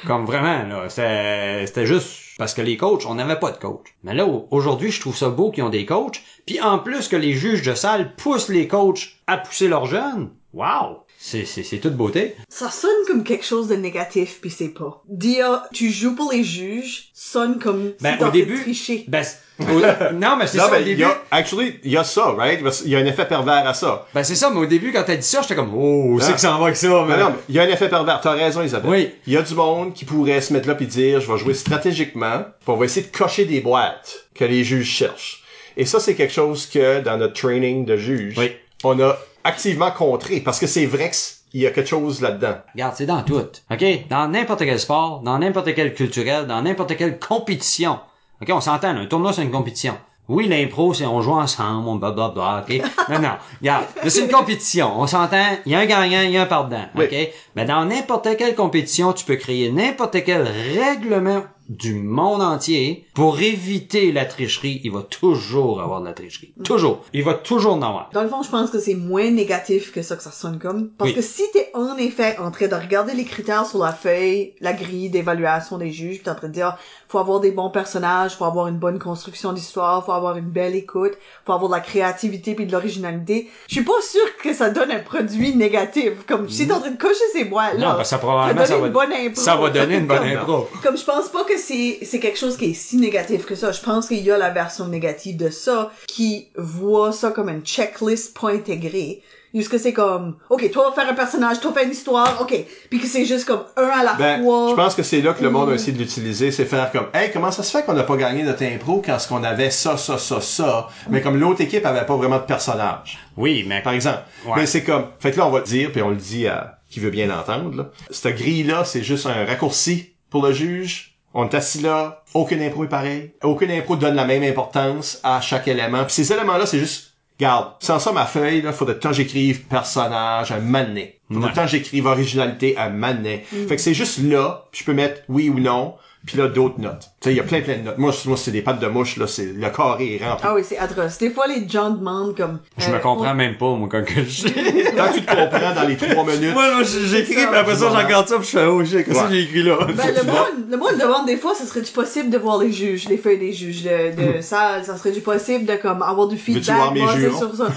Comme 0.06 0.24
vraiment, 0.24 0.62
là. 0.68 0.88
C'était 0.88 1.86
juste 1.86 2.20
parce 2.42 2.54
que 2.54 2.60
les 2.60 2.76
coachs, 2.76 3.06
on 3.06 3.14
n'avait 3.14 3.38
pas 3.38 3.52
de 3.52 3.56
coach. 3.56 3.94
Mais 4.02 4.14
là, 4.14 4.26
au- 4.26 4.48
aujourd'hui, 4.50 4.90
je 4.90 5.00
trouve 5.00 5.16
ça 5.16 5.28
beau 5.28 5.52
qu'ils 5.52 5.62
ont 5.62 5.68
des 5.68 5.86
coachs. 5.86 6.20
Puis 6.44 6.60
en 6.60 6.80
plus 6.80 7.06
que 7.06 7.14
les 7.14 7.34
juges 7.34 7.62
de 7.62 7.72
salle 7.72 8.16
poussent 8.16 8.48
les 8.48 8.66
coachs 8.66 9.10
à 9.28 9.38
pousser 9.38 9.68
leurs 9.68 9.86
jeunes. 9.86 10.30
Wow! 10.52 11.01
C'est, 11.24 11.44
c'est, 11.44 11.62
c'est 11.62 11.78
toute 11.78 11.94
beauté. 11.94 12.34
Ça 12.48 12.68
sonne 12.68 12.90
comme 13.06 13.22
quelque 13.22 13.44
chose 13.44 13.68
de 13.68 13.76
négatif, 13.76 14.38
puis 14.40 14.50
c'est 14.50 14.70
pas. 14.70 15.02
Dire 15.08 15.62
tu 15.72 15.90
joues 15.92 16.16
pour 16.16 16.32
les 16.32 16.42
juges 16.42 17.10
sonne 17.14 17.60
comme 17.60 17.92
Ben, 18.00 18.16
si 18.18 18.24
au 18.24 18.30
début- 18.30 18.60
tricher. 18.60 19.04
Ben, 19.06 19.22
non, 19.60 20.36
mais 20.36 20.48
c'est 20.48 20.58
Non, 20.58 20.64
ça, 20.64 20.70
mais 20.72 20.78
au 20.78 20.80
il 20.80 20.84
début. 20.86 21.02
y 21.02 21.04
a, 21.04 21.22
actually, 21.30 21.78
il 21.84 21.92
y 21.92 21.96
a 21.96 22.02
ça, 22.02 22.32
right? 22.32 22.58
Il 22.84 22.90
y 22.90 22.96
a 22.96 22.98
un 22.98 23.06
effet 23.06 23.24
pervers 23.26 23.64
à 23.68 23.72
ça. 23.72 24.08
Ben, 24.12 24.24
c'est 24.24 24.34
ça, 24.34 24.50
mais 24.50 24.58
au 24.58 24.66
début, 24.66 24.90
quand 24.92 25.04
t'as 25.04 25.14
dit 25.14 25.22
ça, 25.26 25.42
j'étais 25.42 25.54
comme, 25.54 25.72
oh, 25.76 26.18
c'est 26.20 26.30
Ah. 26.30 26.32
que 26.32 26.40
ça 26.40 26.56
en 26.56 26.58
va 26.58 26.64
avec 26.64 26.76
ça, 26.76 27.04
Mais 27.08 27.16
non, 27.16 27.36
il 27.48 27.54
y 27.54 27.60
a 27.60 27.62
un 27.62 27.68
effet 27.68 27.88
pervers. 27.88 28.20
T'as 28.20 28.32
raison, 28.32 28.60
Isabelle. 28.62 28.90
Oui. 28.90 29.10
Il 29.28 29.32
y 29.32 29.36
a 29.36 29.42
du 29.42 29.54
monde 29.54 29.94
qui 29.94 30.04
pourrait 30.04 30.40
se 30.40 30.52
mettre 30.52 30.66
là 30.66 30.74
puis 30.74 30.86
dire, 30.88 31.20
je 31.20 31.30
vais 31.30 31.38
jouer 31.38 31.54
stratégiquement, 31.54 32.40
puis 32.40 32.68
on 32.68 32.76
va 32.76 32.84
essayer 32.86 33.06
de 33.06 33.16
cocher 33.16 33.44
des 33.44 33.60
boîtes 33.60 34.24
que 34.34 34.44
les 34.44 34.64
juges 34.64 34.90
cherchent. 34.90 35.44
Et 35.76 35.86
ça, 35.86 36.00
c'est 36.00 36.16
quelque 36.16 36.34
chose 36.34 36.66
que, 36.66 37.00
dans 37.00 37.16
notre 37.16 37.34
training 37.34 37.84
de 37.84 37.96
juge, 37.96 38.34
Oui. 38.38 38.50
on 38.82 38.98
a 39.00 39.16
activement 39.44 39.90
contré, 39.90 40.40
parce 40.40 40.58
que 40.58 40.66
c'est 40.66 40.86
vrai 40.86 41.10
qu'il 41.50 41.60
y 41.60 41.66
a 41.66 41.70
quelque 41.70 41.88
chose 41.88 42.20
là-dedans. 42.20 42.56
Regarde, 42.74 42.94
c'est 42.96 43.06
dans 43.06 43.22
tout. 43.22 43.40
OK? 43.70 43.84
Dans 44.08 44.28
n'importe 44.28 44.60
quel 44.60 44.80
sport, 44.80 45.20
dans 45.20 45.38
n'importe 45.38 45.74
quel 45.74 45.94
culturel, 45.94 46.46
dans 46.46 46.62
n'importe 46.62 46.96
quelle 46.96 47.18
compétition. 47.18 47.98
OK? 48.40 48.48
On 48.50 48.60
s'entend, 48.60 48.88
un 48.88 49.06
tournoi, 49.06 49.32
c'est 49.32 49.42
une 49.42 49.50
compétition. 49.50 49.96
Oui, 50.28 50.46
l'impro, 50.46 50.94
c'est 50.94 51.04
on 51.04 51.20
joue 51.20 51.32
ensemble, 51.32 51.88
on 51.88 51.96
blablabla, 51.96 52.64
OK? 52.64 52.80
non, 53.10 53.18
non. 53.18 53.32
Regarde, 53.60 53.84
c'est 54.06 54.20
une 54.20 54.30
compétition. 54.30 54.92
On 54.98 55.06
s'entend, 55.06 55.58
il 55.66 55.72
y 55.72 55.74
a 55.74 55.80
un 55.80 55.86
gagnant, 55.86 56.20
il 56.22 56.30
y 56.30 56.36
a 56.38 56.42
un 56.42 56.46
perdant. 56.46 56.84
OK? 56.96 57.14
Mais 57.56 57.64
dans 57.64 57.84
n'importe 57.84 58.36
quelle 58.36 58.54
compétition, 58.54 59.12
tu 59.12 59.24
peux 59.24 59.36
créer 59.36 59.70
n'importe 59.70 60.22
quel 60.24 60.48
règlement 60.78 61.42
du 61.78 61.94
monde 61.94 62.42
entier 62.42 63.06
pour 63.14 63.40
éviter 63.40 64.12
la 64.12 64.24
tricherie. 64.24 64.80
Il 64.84 64.92
va 64.92 65.02
toujours 65.02 65.80
avoir 65.80 66.00
de 66.00 66.06
la 66.06 66.12
tricherie. 66.12 66.52
Toujours. 66.64 67.00
Il 67.12 67.22
va 67.24 67.34
toujours 67.34 67.74
en 67.74 67.82
avoir. 67.82 68.10
Dans 68.12 68.22
le 68.22 68.28
fond, 68.28 68.42
je 68.42 68.50
pense 68.50 68.70
que 68.70 68.78
c'est 68.78 68.94
moins 68.94 69.30
négatif 69.30 69.92
que 69.92 70.02
ça 70.02 70.16
que 70.16 70.22
ça 70.22 70.30
sonne 70.32 70.58
comme. 70.58 70.90
Parce 70.98 71.10
Oui. 71.10 71.16
que 71.16 71.22
si 71.22 71.42
t'es 71.52 71.70
en 71.74 71.96
effet 71.96 72.36
en 72.38 72.50
train 72.50 72.68
de 72.68 72.74
regarder 72.74 73.14
les 73.14 73.24
critères 73.24 73.66
sur 73.66 73.78
la 73.78 73.92
feuille, 73.92 74.54
la 74.60 74.72
grille 74.72 75.10
d'évaluation 75.10 75.78
des 75.78 75.90
juges, 75.90 76.18
pis 76.18 76.24
t'es 76.24 76.30
en 76.30 76.34
train 76.34 76.48
de 76.48 76.52
dire, 76.52 76.76
faut 77.12 77.18
avoir 77.18 77.40
des 77.40 77.50
bons 77.50 77.68
personnages, 77.68 78.36
faut 78.36 78.46
avoir 78.46 78.68
une 78.68 78.78
bonne 78.78 78.98
construction 78.98 79.52
d'histoire, 79.52 80.02
faut 80.06 80.12
avoir 80.12 80.38
une 80.38 80.48
belle 80.48 80.74
écoute, 80.74 81.12
faut 81.44 81.52
avoir 81.52 81.68
de 81.70 81.74
la 81.74 81.80
créativité 81.82 82.54
puis 82.54 82.64
de 82.64 82.72
l'originalité, 82.72 83.50
je 83.68 83.74
suis 83.74 83.84
pas 83.84 84.00
sûre 84.00 84.36
que 84.42 84.54
ça 84.54 84.70
donne 84.70 84.90
un 84.90 85.00
produit 85.00 85.54
négatif. 85.54 86.24
Comme 86.26 86.48
si 86.48 86.66
t'es 86.66 86.72
en 86.72 86.80
train 86.80 86.90
de 86.90 86.96
cocher 86.96 87.20
ces 87.34 87.44
boîtes 87.44 87.74
là. 87.74 87.80
Non, 87.90 87.94
parce 87.96 88.04
que 88.04 88.04
ça, 88.08 88.18
probablement, 88.18 88.64
ça 88.64 88.78
va, 88.78 88.86
une 88.86 88.92
bonne 88.94 89.12
impro. 89.12 89.42
ça 89.42 89.56
va 89.56 89.68
donner 89.68 89.98
une 89.98 90.06
bonne 90.06 90.18
Comme- 90.20 90.26
impro. 90.38 90.68
comme 90.82 90.96
je 90.96 91.04
pense 91.04 91.28
pas 91.28 91.44
que 91.44 91.58
c'est 91.58 91.98
c'est 92.02 92.18
quelque 92.18 92.38
chose 92.38 92.56
qui 92.56 92.70
est 92.70 92.74
si 92.74 92.96
négatif 92.96 93.44
que 93.44 93.54
ça. 93.54 93.72
Je 93.72 93.82
pense 93.82 94.08
qu'il 94.08 94.24
y 94.24 94.30
a 94.30 94.38
la 94.38 94.48
version 94.50 94.88
négative 94.88 95.36
de 95.36 95.50
ça 95.50 95.92
qui 96.08 96.48
voit 96.56 97.12
ça 97.12 97.30
comme 97.30 97.50
une 97.50 97.60
checklist 97.62 98.34
pas 98.40 98.52
intégrée. 98.52 99.22
Juste 99.54 99.68
que 99.68 99.78
c'est 99.78 99.92
comme, 99.92 100.36
ok, 100.48 100.70
toi 100.70 100.88
va 100.88 100.94
faire 101.02 101.10
un 101.10 101.14
personnage, 101.14 101.60
toi 101.60 101.72
fais 101.74 101.84
une 101.84 101.90
histoire, 101.90 102.38
ok. 102.40 102.54
Puis 102.88 102.98
que 103.00 103.06
c'est 103.06 103.24
juste 103.26 103.44
comme 103.44 103.64
un 103.76 103.88
à 103.88 104.02
la 104.02 104.14
Ben, 104.14 104.42
fois. 104.42 104.68
je 104.70 104.74
pense 104.74 104.94
que 104.94 105.02
c'est 105.02 105.20
là 105.20 105.34
que 105.34 105.42
le 105.42 105.50
monde 105.50 105.70
a 105.70 105.74
essayé 105.74 105.92
de 105.92 105.98
l'utiliser, 105.98 106.50
c'est 106.50 106.64
faire 106.64 106.90
comme, 106.90 107.06
hey, 107.12 107.30
comment 107.32 107.50
ça 107.50 107.62
se 107.62 107.70
fait 107.70 107.84
qu'on 107.84 107.92
n'a 107.92 108.04
pas 108.04 108.16
gagné 108.16 108.42
notre 108.42 108.62
impro 108.64 109.02
quand 109.04 109.18
ce 109.18 109.28
qu'on 109.28 109.44
avait 109.44 109.70
ça, 109.70 109.96
ça, 109.96 110.16
ça, 110.16 110.40
ça, 110.40 110.88
mais 111.10 111.20
comme 111.20 111.38
l'autre 111.38 111.60
équipe 111.60 111.84
avait 111.84 112.06
pas 112.06 112.16
vraiment 112.16 112.38
de 112.38 112.44
personnage. 112.44 113.18
Oui, 113.36 113.64
mais 113.68 113.82
par 113.82 113.92
exemple. 113.92 114.20
Ouais. 114.46 114.52
Mais 114.56 114.66
c'est 114.66 114.82
comme, 114.84 115.06
fait 115.20 115.32
que 115.32 115.38
là, 115.38 115.46
on 115.46 115.50
va 115.50 115.58
le 115.58 115.64
dire, 115.66 115.92
puis 115.92 116.00
on 116.02 116.10
le 116.10 116.16
dit 116.16 116.46
à 116.48 116.78
qui 116.88 117.00
veut 117.00 117.10
bien 117.10 117.26
l'entendre, 117.26 117.76
là. 117.76 117.90
Cette 118.10 118.36
grille-là, 118.36 118.84
c'est 118.84 119.02
juste 119.02 119.26
un 119.26 119.44
raccourci 119.44 120.14
pour 120.30 120.46
le 120.46 120.52
juge. 120.52 121.16
On 121.34 121.48
est 121.48 121.54
assis 121.54 121.80
là, 121.80 122.22
aucune 122.34 122.60
impro 122.62 122.84
est 122.84 122.88
pareil. 122.88 123.32
Aucune 123.42 123.70
impro 123.70 123.96
donne 123.96 124.14
la 124.14 124.26
même 124.26 124.42
importance 124.42 125.18
à 125.22 125.40
chaque 125.40 125.66
élément. 125.68 126.04
Puis 126.04 126.12
ces 126.12 126.32
éléments-là, 126.32 126.66
c'est 126.66 126.78
juste, 126.78 127.11
garde, 127.42 127.72
sans 127.80 127.98
ça, 127.98 128.12
ma 128.12 128.24
feuille, 128.26 128.62
là, 128.62 128.72
faudrait 128.72 128.94
que 128.94 129.00
temps 129.00 129.12
j'écrive 129.12 129.62
personnage, 129.64 130.52
un 130.52 130.60
manet. 130.60 131.18
Faudrait 131.28 131.44
Ouais. 131.46 131.50
que 131.50 131.56
temps 131.56 131.66
j'écrive 131.66 132.06
originalité, 132.06 132.76
un 132.78 132.90
manet. 132.90 133.44
Fait 133.68 133.76
que 133.76 133.82
c'est 133.82 133.94
juste 133.94 134.18
là, 134.22 134.64
puis 134.70 134.80
je 134.80 134.84
peux 134.86 134.92
mettre 134.94 135.22
oui 135.28 135.48
ou 135.48 135.58
non, 135.58 135.94
puis 136.26 136.38
là, 136.38 136.46
d'autres 136.48 136.78
notes. 136.80 137.10
Tu 137.20 137.28
sais, 137.28 137.32
il 137.32 137.36
y 137.36 137.40
a 137.40 137.42
plein, 137.42 137.60
plein 137.62 137.78
de 137.78 137.82
notes. 137.82 137.98
Moi, 137.98 138.12
moi 138.26 138.36
c'est 138.36 138.50
des 138.52 138.62
pattes 138.62 138.78
de 138.80 138.86
mouche, 138.86 139.16
là, 139.16 139.26
c'est, 139.26 139.46
le 139.46 139.70
carré 139.70 140.16
est 140.20 140.24
rempli. 140.24 140.44
Ah 140.48 140.54
oui, 140.54 140.62
c'est 140.66 140.78
atroce. 140.78 141.18
Des 141.18 141.30
fois, 141.30 141.46
les 141.48 141.68
gens 141.68 141.90
demandent 141.90 142.36
comme... 142.36 142.60
Je 142.78 142.88
euh, 142.88 142.92
me 142.94 142.98
comprends 143.00 143.34
même 143.34 143.56
pas, 143.58 143.70
moi, 143.74 143.88
quand 143.90 144.04
que 144.04 144.22
je... 144.24 144.44
Quand 144.96 145.12
tu 145.12 145.22
te 145.22 145.26
comprends 145.34 145.74
dans 145.74 145.88
les 145.88 145.96
trois 145.96 146.24
minutes, 146.24 146.52
Moi, 146.54 146.74
moi, 146.74 146.82
j'écris, 146.84 147.34
ça. 147.34 147.46
puis 147.48 147.56
après 147.56 147.74
ça, 147.76 147.90
je 147.90 147.96
regarde 148.04 148.28
ça, 148.28 148.36
puis 148.38 148.46
je 148.46 148.58
fais, 148.58 148.66
oh 148.66 148.84
shit, 148.84 149.04
qu'est-ce 149.04 149.18
Ouais. 149.18 149.24
que 149.28 149.32
j'ai 149.34 149.42
écrit 149.42 149.62
là? 149.64 149.78
Ben, 149.96 150.14
le 150.14 150.22
monde, 150.24 150.70
le 150.70 150.76
monde 150.76 150.98
demande 151.00 151.26
des 151.26 151.36
fois, 151.36 151.54
ce 151.54 151.66
serait 151.66 151.80
du 151.80 151.90
possible 151.90 152.30
de 152.30 152.38
voir 152.38 152.58
les 152.58 152.70
juges, 152.72 153.08
les 153.08 153.16
feuilles 153.16 153.38
des 153.38 153.52
juges 153.52 153.82
de, 153.82 154.36
de 154.36 154.40
salle, 154.42 154.84
ça 154.84 154.96
serait 154.96 155.12
du 155.12 155.20
possible 155.20 155.64
de 155.64 155.74
comme 155.76 156.02
avoir 156.02 156.28
du 156.28 156.36
feedback 156.36 156.72
Hmm. 156.74 156.76
voir 156.76 156.92
mes 156.94 157.04
basé 157.06 157.20
jurons? 157.20 157.38
sur 157.38 157.54
ça. 157.56 157.68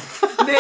Mais 0.45 0.53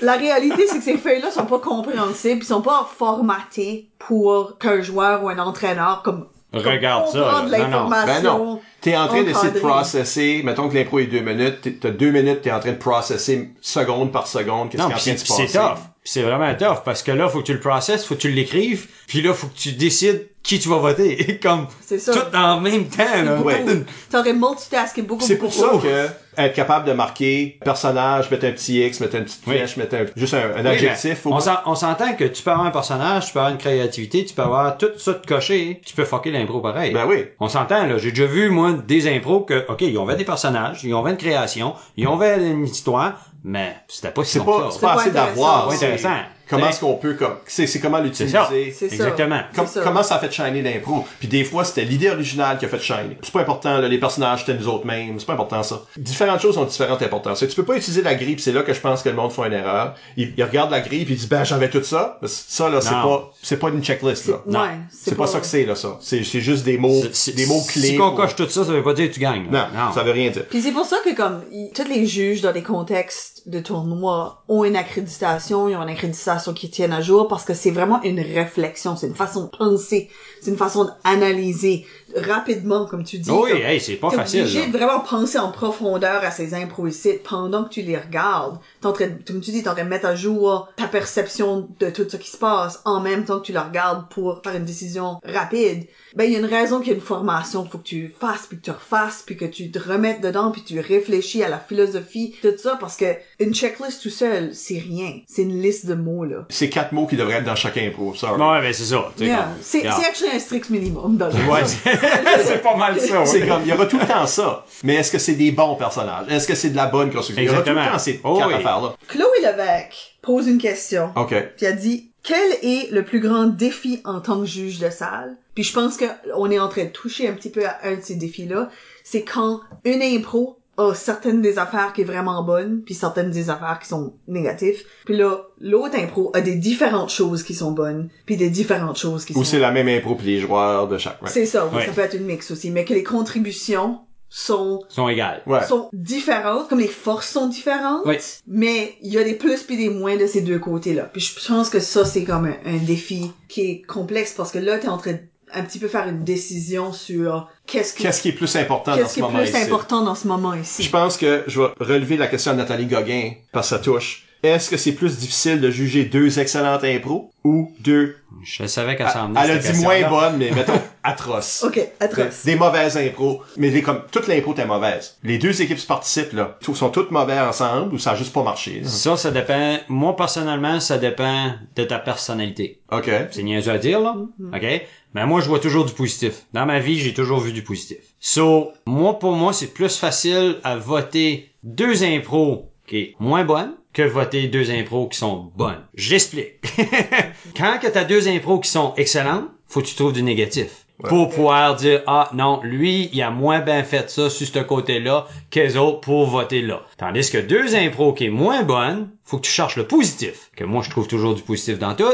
la 0.00 0.12
réalité, 0.14 0.66
c'est 0.68 0.78
que 0.78 0.84
ces 0.84 0.96
feuilles-là 0.96 1.30
sont 1.30 1.46
pas 1.46 1.58
compréhensibles, 1.58 2.40
ils 2.42 2.46
sont 2.46 2.62
pas 2.62 2.88
formatées 2.98 3.88
pour 3.98 4.58
qu'un 4.58 4.80
joueur 4.80 5.24
ou 5.24 5.28
un 5.28 5.38
entraîneur 5.38 6.02
comme 6.04 6.26
regarde 6.52 7.08
ça. 7.08 7.44
Non, 7.50 7.68
non. 7.68 7.88
Ben 7.90 8.22
non. 8.22 8.60
T'es 8.80 8.96
en 8.96 9.08
train 9.08 9.22
d'essayer 9.24 9.52
de 9.52 9.58
processer, 9.58 10.42
mettons 10.44 10.68
que 10.68 10.74
l'impro 10.74 10.98
est 11.00 11.06
deux 11.06 11.20
minutes, 11.20 11.60
t'es- 11.62 11.72
t'as 11.72 11.90
deux 11.90 12.10
minutes, 12.10 12.42
t'es 12.42 12.52
en 12.52 12.60
train 12.60 12.72
de 12.72 12.76
processer 12.76 13.50
seconde 13.60 14.12
par 14.12 14.26
seconde 14.28 14.70
qu'est-ce 14.70 14.82
qui 14.82 14.88
Non, 14.88 14.90
est 14.90 14.94
en 14.94 14.98
train 14.98 15.12
de 15.12 15.18
c'est 15.18 15.24
se 15.26 15.28
passer. 15.28 15.46
c'est 15.48 15.58
tough. 15.58 15.78
C'est 16.08 16.22
vraiment 16.22 16.54
tough 16.54 16.82
parce 16.84 17.02
que 17.02 17.10
là, 17.12 17.28
faut 17.28 17.40
que 17.40 17.46
tu 17.46 17.52
le 17.52 17.60
processes, 17.60 18.04
faut 18.04 18.14
que 18.14 18.20
tu 18.20 18.30
l'écrives, 18.30 18.86
puis 19.08 19.22
là, 19.22 19.34
faut 19.34 19.48
que 19.48 19.56
tu 19.56 19.72
décides 19.72 20.28
qui 20.42 20.60
tu 20.60 20.68
vas 20.68 20.78
voter. 20.78 21.40
Comme 21.42 21.66
C'est 21.80 21.98
ça. 21.98 22.12
tout 22.12 22.36
en 22.36 22.60
même 22.60 22.86
temps. 22.88 23.02
Là. 23.24 23.34
Beaucoup. 23.34 23.48
Ouais. 23.48 23.64
T'aurais 24.10 24.32
multitaské 24.32 25.02
beaucoup, 25.02 25.24
C'est 25.24 25.34
beaucoup 25.36 25.52
pour 25.52 25.60
ça 25.72 25.78
plus. 25.78 25.88
que 25.88 26.06
être 26.38 26.54
capable 26.54 26.86
de 26.86 26.92
marquer 26.92 27.58
personnage, 27.64 28.30
mettre 28.30 28.44
un 28.46 28.52
petit 28.52 28.86
X, 28.86 29.00
mettre 29.00 29.16
une 29.16 29.24
petite 29.24 29.42
Oui. 29.46 29.54
flèche, 29.56 29.76
mettre 29.78 29.96
un, 29.96 30.04
juste 30.14 30.34
un, 30.34 30.54
un 30.56 30.62
Oui, 30.62 30.68
adjectif. 30.68 31.26
on 31.26 31.40
s'entend 31.74 32.12
que 32.14 32.24
tu 32.24 32.42
peux 32.42 32.50
avoir 32.50 32.66
un 32.66 32.70
personnage, 32.70 33.26
tu 33.26 33.32
peux 33.32 33.38
avoir 33.40 33.52
une 33.52 33.58
créativité, 33.58 34.24
tu 34.24 34.34
peux 34.34 34.42
avoir 34.42 34.76
tout 34.78 34.90
ça 34.98 35.14
de 35.14 35.26
coché, 35.26 35.80
tu 35.84 35.94
peux 35.96 36.04
fucker 36.04 36.30
l'impro 36.30 36.60
pareil. 36.60 36.92
Ben 36.92 37.06
oui. 37.08 37.24
On 37.40 37.48
s'entend, 37.48 37.86
là. 37.86 37.98
J'ai 37.98 38.10
déjà 38.10 38.26
vu, 38.26 38.48
moi, 38.50 38.74
des 38.86 39.08
impros 39.08 39.40
que, 39.40 39.64
OK, 39.68 39.80
ils 39.80 39.98
ont 39.98 40.06
fait 40.06 40.16
des 40.16 40.24
personnages, 40.26 40.84
ils 40.84 40.94
ont 40.94 41.02
fait 41.04 41.10
une 41.10 41.16
création, 41.16 41.74
ils 41.96 42.06
ont 42.06 42.18
fait 42.18 42.36
une 42.46 42.64
histoire, 42.66 43.14
mais 43.48 43.76
c'était 43.88 44.10
pas 44.10 44.24
si 44.24 44.32
C'est 44.32 44.44
pas, 44.44 44.52
c'est 44.56 44.62
ça. 44.64 44.70
C'est 44.72 44.80
pas 44.80 44.94
pas 44.94 45.00
assez 45.00 45.10
intéressant. 45.10 45.30
d'avoir. 45.34 45.72
C'est 45.72 45.76
intéressant. 45.86 46.16
Comment 46.48 46.68
est-ce 46.68 46.78
qu'on 46.78 46.94
peut, 46.94 47.14
comme, 47.14 47.34
c'est, 47.48 47.66
c'est 47.66 47.80
comment 47.80 47.98
l'utiliser. 47.98 48.38
C'est 48.72 48.88
ça. 48.88 48.94
Exactement. 48.94 49.40
Com- 49.52 49.66
C'est 49.66 49.80
ça. 49.80 49.84
comment 49.84 50.04
ça 50.04 50.14
a 50.14 50.18
fait 50.20 50.30
shiner 50.30 50.62
l'impro. 50.62 51.04
Puis 51.18 51.26
des 51.26 51.42
fois, 51.42 51.64
c'était 51.64 51.82
l'idée 51.82 52.08
originale 52.08 52.56
qui 52.58 52.66
a 52.66 52.68
fait 52.68 52.78
shiner. 52.80 53.18
C'est 53.20 53.32
pas 53.32 53.40
important, 53.40 53.78
là, 53.78 53.88
les 53.88 53.98
personnages, 53.98 54.44
c'était 54.46 54.56
nous 54.56 54.68
autres 54.68 54.86
mêmes. 54.86 55.18
C'est 55.18 55.26
pas 55.26 55.32
important, 55.32 55.64
ça. 55.64 55.82
Différentes 55.96 56.40
choses 56.40 56.56
ont 56.56 56.64
différentes 56.64 57.02
importances. 57.02 57.42
Et 57.42 57.48
tu 57.48 57.56
peux 57.56 57.64
pas 57.64 57.74
utiliser 57.76 58.00
la 58.02 58.14
grille, 58.14 58.36
c'est 58.38 58.52
là 58.52 58.62
que 58.62 58.72
je 58.72 58.78
pense 58.80 59.02
que 59.02 59.08
le 59.08 59.16
monde 59.16 59.32
fait 59.32 59.44
une 59.44 59.54
erreur. 59.54 59.94
Il, 60.16 60.34
il 60.36 60.44
regarde 60.44 60.70
la 60.70 60.80
grille, 60.82 61.04
puis 61.04 61.14
il 61.14 61.18
dit, 61.18 61.26
ben, 61.26 61.42
j'avais 61.42 61.68
tout 61.68 61.82
ça. 61.82 62.20
Ça, 62.24 62.68
là, 62.68 62.80
c'est 62.80 62.92
Non. 62.94 63.02
pas, 63.02 63.32
c'est 63.42 63.58
pas 63.58 63.68
une 63.70 63.82
checklist, 63.82 64.28
là. 64.28 64.36
Non. 64.46 64.60
Ouais, 64.60 64.68
C'est 64.92 65.16
pas 65.16 65.26
ça 65.26 65.40
que 65.40 65.46
c'est, 65.46 65.64
là, 65.64 65.74
ça. 65.74 65.98
C'est, 66.00 66.22
c'est 66.22 66.40
juste 66.40 66.64
des 66.64 66.78
mots, 66.78 67.02
des 67.34 67.46
mots 67.46 67.62
clés. 67.68 67.88
Si 67.88 68.00
on 68.00 68.10
pour- 68.10 68.14
coche 68.18 68.36
tout 68.36 68.48
ça, 68.48 68.64
ça 68.64 68.70
veut 68.70 68.84
pas 68.84 68.94
dire 68.94 69.08
que 69.08 69.14
tu 69.14 69.20
gagnes. 69.20 69.46
Non, 69.46 69.66
là. 69.74 69.90
ça 69.92 70.04
veut 70.04 70.12
rien 70.12 70.30
dire. 70.30 70.44
Puis 70.48 70.62
c'est 70.62 70.70
pour 70.70 70.86
ça 70.86 70.98
que 71.04 71.12
comme 71.12 71.42
y- 71.50 71.72
tous 71.72 71.88
les 71.88 72.06
juges 72.06 72.40
dans 72.40 72.52
des 72.52 72.62
contextes 72.62 73.35
de 73.46 73.60
tournois 73.60 74.42
ont 74.48 74.64
une 74.64 74.74
accréditation, 74.74 75.68
ils 75.68 75.76
ont 75.76 75.82
une 75.82 75.88
accréditation 75.88 76.52
qui 76.52 76.68
tienne 76.68 76.92
à 76.92 77.00
jour 77.00 77.28
parce 77.28 77.44
que 77.44 77.54
c'est 77.54 77.70
vraiment 77.70 78.02
une 78.02 78.20
réflexion, 78.20 78.96
c'est 78.96 79.06
une 79.06 79.14
façon 79.14 79.44
de 79.44 79.56
penser, 79.56 80.10
c'est 80.40 80.50
une 80.50 80.56
façon 80.56 80.90
d'analyser 81.04 81.86
rapidement 82.16 82.86
comme 82.86 83.04
tu 83.04 83.18
dis. 83.18 83.30
Oui, 83.30 83.50
comme- 83.50 83.60
hey, 83.62 83.80
c'est 83.80 83.94
pas 83.96 84.10
T'es 84.10 84.16
facile. 84.16 84.40
obligé 84.42 84.60
là. 84.60 84.66
de 84.66 84.72
vraiment 84.72 85.00
penser 85.00 85.38
en 85.38 85.50
profondeur 85.50 86.22
à 86.24 86.30
ces 86.30 86.54
impros 86.54 86.86
ici 86.86 87.14
pendant 87.28 87.64
que 87.64 87.70
tu 87.70 87.82
les 87.82 87.96
regardes. 87.96 88.58
T'es 88.80 88.86
en 88.86 88.92
train, 88.92 89.06
de- 89.06 89.22
comme 89.26 89.40
tu 89.40 89.50
dis, 89.50 89.62
t'es 89.62 89.68
en 89.68 89.74
train 89.74 89.84
de 89.84 89.88
mettre 89.88 90.06
à 90.06 90.14
jour 90.14 90.68
ta 90.76 90.86
perception 90.88 91.68
de 91.80 91.90
tout 91.90 92.06
ce 92.08 92.16
qui 92.16 92.30
se 92.30 92.36
passe 92.36 92.80
en 92.84 93.00
même 93.00 93.24
temps 93.24 93.40
que 93.40 93.46
tu 93.46 93.52
la 93.52 93.62
regardes 93.62 94.08
pour 94.10 94.40
faire 94.42 94.54
une 94.56 94.64
décision 94.64 95.18
rapide. 95.24 95.84
Ben, 96.14 96.24
il 96.24 96.32
y 96.32 96.36
a 96.36 96.38
une 96.38 96.46
raison 96.46 96.78
qu'il 96.78 96.88
y 96.88 96.92
a 96.92 96.94
une 96.94 97.00
formation. 97.00 97.66
Faut 97.70 97.78
que 97.78 97.82
tu 97.84 98.14
fasses, 98.18 98.46
puis 98.48 98.56
que 98.58 98.62
tu 98.64 98.70
refasses, 98.70 99.22
puis 99.26 99.36
que 99.36 99.44
tu 99.44 99.70
te 99.70 99.78
remettes 99.78 100.22
dedans, 100.22 100.50
puis 100.50 100.62
tu 100.62 100.80
réfléchis 100.80 101.42
à 101.42 101.48
la 101.48 101.58
philosophie, 101.58 102.34
tout 102.40 102.48
ça, 102.56 102.76
parce 102.80 102.96
que 102.96 103.04
une 103.38 103.54
checklist 103.54 104.02
tout 104.02 104.08
seul, 104.10 104.54
c'est 104.54 104.78
rien. 104.78 105.20
C'est 105.26 105.42
une 105.42 105.60
liste 105.60 105.86
de 105.86 105.94
mots, 105.94 106.24
là. 106.24 106.46
C'est 106.48 106.70
quatre 106.70 106.92
mots 106.92 107.06
qui 107.06 107.16
devraient 107.16 107.34
être 107.36 107.44
dans 107.44 107.54
chaque 107.56 107.76
impro, 107.76 108.14
sorry. 108.14 108.40
Ouais, 108.40 108.60
ben 108.62 108.72
c'est 108.72 108.84
ça. 108.84 109.12
Yeah. 109.18 109.48
C'est 109.60 109.78
regarde. 109.80 110.00
c'est 110.00 110.08
actually 110.08 110.30
un 110.34 110.38
strict 110.38 110.70
minimum 110.70 111.16
dans 111.18 111.26
le 111.28 111.34
Ouais, 111.34 111.62
c'est 112.44 112.62
pas 112.62 112.76
mal 112.76 113.00
ça. 113.00 113.20
ouais. 113.20 113.26
C'est 113.26 113.46
comme, 113.46 113.62
il 113.62 113.68
y 113.68 113.72
aura 113.72 113.86
tout 113.86 113.98
le 113.98 114.06
temps 114.06 114.26
ça. 114.26 114.64
Mais 114.84 114.94
est-ce 114.96 115.10
que 115.12 115.18
c'est 115.18 115.34
des 115.34 115.50
bons 115.52 115.74
personnages? 115.76 116.26
Est-ce 116.28 116.46
que 116.46 116.54
c'est 116.54 116.70
de 116.70 116.76
la 116.76 116.86
bonne 116.86 117.10
construction? 117.10 117.42
Il 117.42 117.46
y 117.46 117.50
aura 117.50 117.62
tout 117.62 117.70
le 117.70 117.76
Exactement. 117.78 117.92
temps 117.92 117.98
ces 117.98 118.20
Oh 118.24 118.36
quatre 118.38 118.48
oui. 118.48 118.54
affaires-là. 118.54 118.94
Chloé 119.08 119.40
Levesque 119.42 120.16
pose 120.22 120.46
une 120.48 120.58
question. 120.58 121.10
OK. 121.16 121.34
qui 121.56 121.66
a 121.66 121.72
dit 121.72 122.10
quel 122.22 122.52
est 122.62 122.90
le 122.90 123.04
plus 123.04 123.20
grand 123.20 123.44
défi 123.46 124.00
en 124.04 124.20
tant 124.20 124.40
que 124.40 124.46
juge 124.46 124.78
de 124.80 124.90
salle? 124.90 125.36
Puis 125.54 125.62
je 125.64 125.72
pense 125.72 125.96
que 125.96 126.06
on 126.34 126.50
est 126.50 126.58
en 126.58 126.68
train 126.68 126.84
de 126.84 126.90
toucher 126.90 127.28
un 127.28 127.32
petit 127.32 127.50
peu 127.50 127.64
à 127.66 127.78
un 127.84 127.94
de 127.96 128.00
ces 128.02 128.16
défis 128.16 128.46
là 128.46 128.68
c'est 129.04 129.22
quand 129.22 129.60
une 129.84 130.02
impro 130.02 130.58
a 130.78 130.94
certaines 130.94 131.40
des 131.42 131.58
affaires 131.58 131.92
qui 131.94 132.02
est 132.02 132.04
vraiment 132.04 132.42
bonne 132.42 132.82
puis 132.84 132.94
certaines 132.94 133.30
des 133.30 133.48
affaires 133.50 133.78
qui 133.80 133.88
sont 133.88 134.14
négatives 134.28 134.82
puis 135.04 135.16
là 135.16 135.46
l'autre 135.60 135.96
impro 135.98 136.30
a 136.34 136.40
des 136.40 136.54
différentes 136.56 137.10
choses 137.10 137.42
qui 137.42 137.54
sont 137.54 137.72
bonnes 137.72 138.08
puis 138.26 138.36
des 138.36 138.50
différentes 138.50 138.98
choses 138.98 139.24
qui 139.24 139.32
Ou 139.32 139.36
sont 139.36 139.44
c'est 139.44 139.58
la 139.58 139.70
même 139.72 139.88
impro 139.88 140.14
puis 140.16 140.26
les 140.26 140.38
joueurs 140.40 140.88
de 140.88 140.98
chaque. 140.98 141.20
ouais. 141.22 141.30
c'est 141.30 141.46
ça 141.46 141.66
Ouais. 141.66 141.86
ça 141.86 141.92
peut 141.92 142.02
être 142.02 142.14
une 142.14 142.26
mix 142.26 142.50
aussi 142.50 142.70
mais 142.70 142.84
que 142.84 142.92
les 142.94 143.02
contributions 143.04 144.00
sont 144.28 144.82
sont 144.88 145.08
égales. 145.08 145.40
Ouais. 145.46 145.64
sont 145.64 145.88
différentes, 145.92 146.68
comme 146.68 146.80
les 146.80 146.88
forces 146.88 147.30
sont 147.30 147.46
différentes, 147.48 148.02
Oui. 148.04 148.16
mais 148.48 148.96
il 149.00 149.12
y 149.12 149.18
a 149.18 149.24
des 149.24 149.34
plus 149.34 149.62
puis 149.62 149.76
des 149.76 149.88
moins 149.88 150.16
de 150.16 150.26
ces 150.26 150.40
deux 150.40 150.58
côtés-là. 150.58 151.04
Puis 151.04 151.20
je 151.22 151.46
pense 151.46 151.70
que 151.70 151.78
ça, 151.78 152.04
c'est 152.04 152.24
comme 152.24 152.46
un, 152.46 152.56
un 152.66 152.76
défi 152.78 153.30
qui 153.48 153.60
est 153.70 153.82
complexe 153.82 154.32
parce 154.36 154.50
que 154.50 154.58
là, 154.58 154.78
t'es 154.78 154.88
en 154.88 154.98
train 154.98 155.12
de 155.12 155.18
un 155.54 155.62
petit 155.62 155.78
peu 155.78 155.86
faire 155.86 156.08
une 156.08 156.24
décision 156.24 156.92
sur 156.92 157.48
qu'est-ce 157.66 157.94
qui, 157.94 158.02
Qu'est-ce 158.02 158.22
qui 158.22 158.28
est 158.30 158.32
plus 158.32 158.54
important 158.56 158.92
dans 158.92 158.98
qu'est-ce 158.98 159.08
ce 159.10 159.14
qui 159.14 159.20
est 159.20 159.22
moment 159.22 159.38
plus 159.38 159.48
ici? 159.48 159.56
important 159.56 160.02
dans 160.02 160.14
ce 160.14 160.26
moment 160.28 160.54
ici? 160.54 160.82
Je 160.82 160.90
pense 160.90 161.16
que 161.16 161.44
je 161.46 161.60
vais 161.60 161.68
relever 161.80 162.16
la 162.16 162.26
question 162.28 162.52
de 162.52 162.58
Nathalie 162.58 162.86
Gauguin 162.86 163.32
par 163.52 163.64
sa 163.64 163.78
touche. 163.78 164.25
Est-ce 164.48 164.70
que 164.70 164.76
c'est 164.76 164.92
plus 164.92 165.18
difficile 165.18 165.60
de 165.60 165.70
juger 165.70 166.04
deux 166.04 166.38
excellentes 166.38 166.84
impros 166.84 167.30
ou 167.44 167.72
deux... 167.80 168.16
Je 168.44 168.66
savais 168.66 168.96
qu'elle 168.96 169.08
s'en 169.08 169.34
Elle 169.34 169.50
a 169.52 169.56
dit 169.58 169.80
moins 169.82 170.08
bonnes, 170.08 170.36
mais 170.38 170.50
mettons 170.50 170.80
atroces. 171.02 171.64
Ok, 171.66 171.80
atroce. 172.00 172.44
Des, 172.44 172.52
des 172.52 172.58
mauvaises 172.58 172.96
impros. 172.96 173.42
Mais 173.56 173.70
les, 173.70 173.82
comme, 173.82 174.02
toute 174.12 174.26
l'impro 174.28 174.52
était 174.52 174.66
mauvaise. 174.66 175.16
Les 175.24 175.38
deux 175.38 175.62
équipes 175.62 175.78
qui 175.78 175.86
participent, 175.86 176.32
là, 176.32 176.58
tout- 176.62 176.74
sont 176.74 176.90
toutes 176.90 177.10
mauvaises 177.10 177.40
ensemble 177.40 177.94
ou 177.94 177.98
ça 177.98 178.10
a 178.12 178.14
juste 178.14 178.32
pas 178.32 178.42
marché. 178.42 178.80
là? 178.80 178.88
Ça, 178.88 179.16
ça 179.16 179.30
dépend. 179.30 179.78
Moi, 179.88 180.14
personnellement, 180.16 180.80
ça 180.80 180.98
dépend 180.98 181.52
de 181.76 181.84
ta 181.84 181.98
personnalité. 181.98 182.80
OK. 182.92 183.10
C'est 183.30 183.42
niaiseux 183.42 183.72
à 183.72 183.78
dire, 183.78 184.00
là. 184.00 184.14
OK? 184.52 184.82
Mais 185.14 185.24
moi, 185.26 185.40
je 185.40 185.48
vois 185.48 185.60
toujours 185.60 185.86
du 185.86 185.94
positif. 185.94 186.42
Dans 186.52 186.66
ma 186.66 186.78
vie, 186.78 186.98
j'ai 186.98 187.14
toujours 187.14 187.40
vu 187.40 187.52
du 187.52 187.62
positif. 187.62 187.98
So, 188.20 188.72
moi, 188.86 189.18
pour 189.18 189.32
moi, 189.32 189.52
c'est 189.54 189.72
plus 189.72 189.96
facile 189.96 190.56
à 190.62 190.76
voter 190.76 191.50
deux 191.62 192.04
impros 192.04 192.70
qui 192.86 192.98
est 192.98 193.14
moins 193.18 193.44
bonnes 193.44 193.72
que 193.96 194.02
voter 194.02 194.48
deux 194.48 194.70
impros 194.70 195.08
qui 195.08 195.16
sont 195.16 195.50
bonnes. 195.56 195.82
J'explique. 195.94 196.60
Quand 197.56 197.78
que 197.80 197.86
t'as 197.86 198.04
deux 198.04 198.28
impros 198.28 198.60
qui 198.60 198.68
sont 198.68 198.92
excellentes, 198.98 199.46
faut 199.68 199.80
que 199.80 199.86
tu 199.86 199.94
trouves 199.94 200.12
du 200.12 200.22
négatif. 200.22 200.84
Pour 201.02 201.30
pouvoir 201.30 201.76
dire, 201.76 202.02
ah, 202.06 202.28
non, 202.34 202.60
lui, 202.62 203.08
il 203.14 203.22
a 203.22 203.30
moins 203.30 203.60
bien 203.60 203.82
fait 203.84 204.10
ça 204.10 204.28
sur 204.28 204.46
ce 204.46 204.58
côté-là 204.58 205.26
qu'les 205.48 205.78
autres 205.78 206.00
pour 206.00 206.26
voter 206.26 206.60
là. 206.60 206.82
Tandis 206.98 207.30
que 207.30 207.38
deux 207.38 207.74
impros 207.74 208.12
qui 208.12 208.26
est 208.26 208.30
moins 208.30 208.62
bonnes, 208.64 209.08
faut 209.24 209.38
que 209.38 209.46
tu 209.46 209.50
cherches 209.50 209.76
le 209.76 209.86
positif. 209.86 210.50
Que 210.54 210.64
moi, 210.64 210.82
je 210.82 210.90
trouve 210.90 211.08
toujours 211.08 211.34
du 211.34 211.40
positif 211.40 211.78
dans 211.78 211.94
tout. 211.94 212.04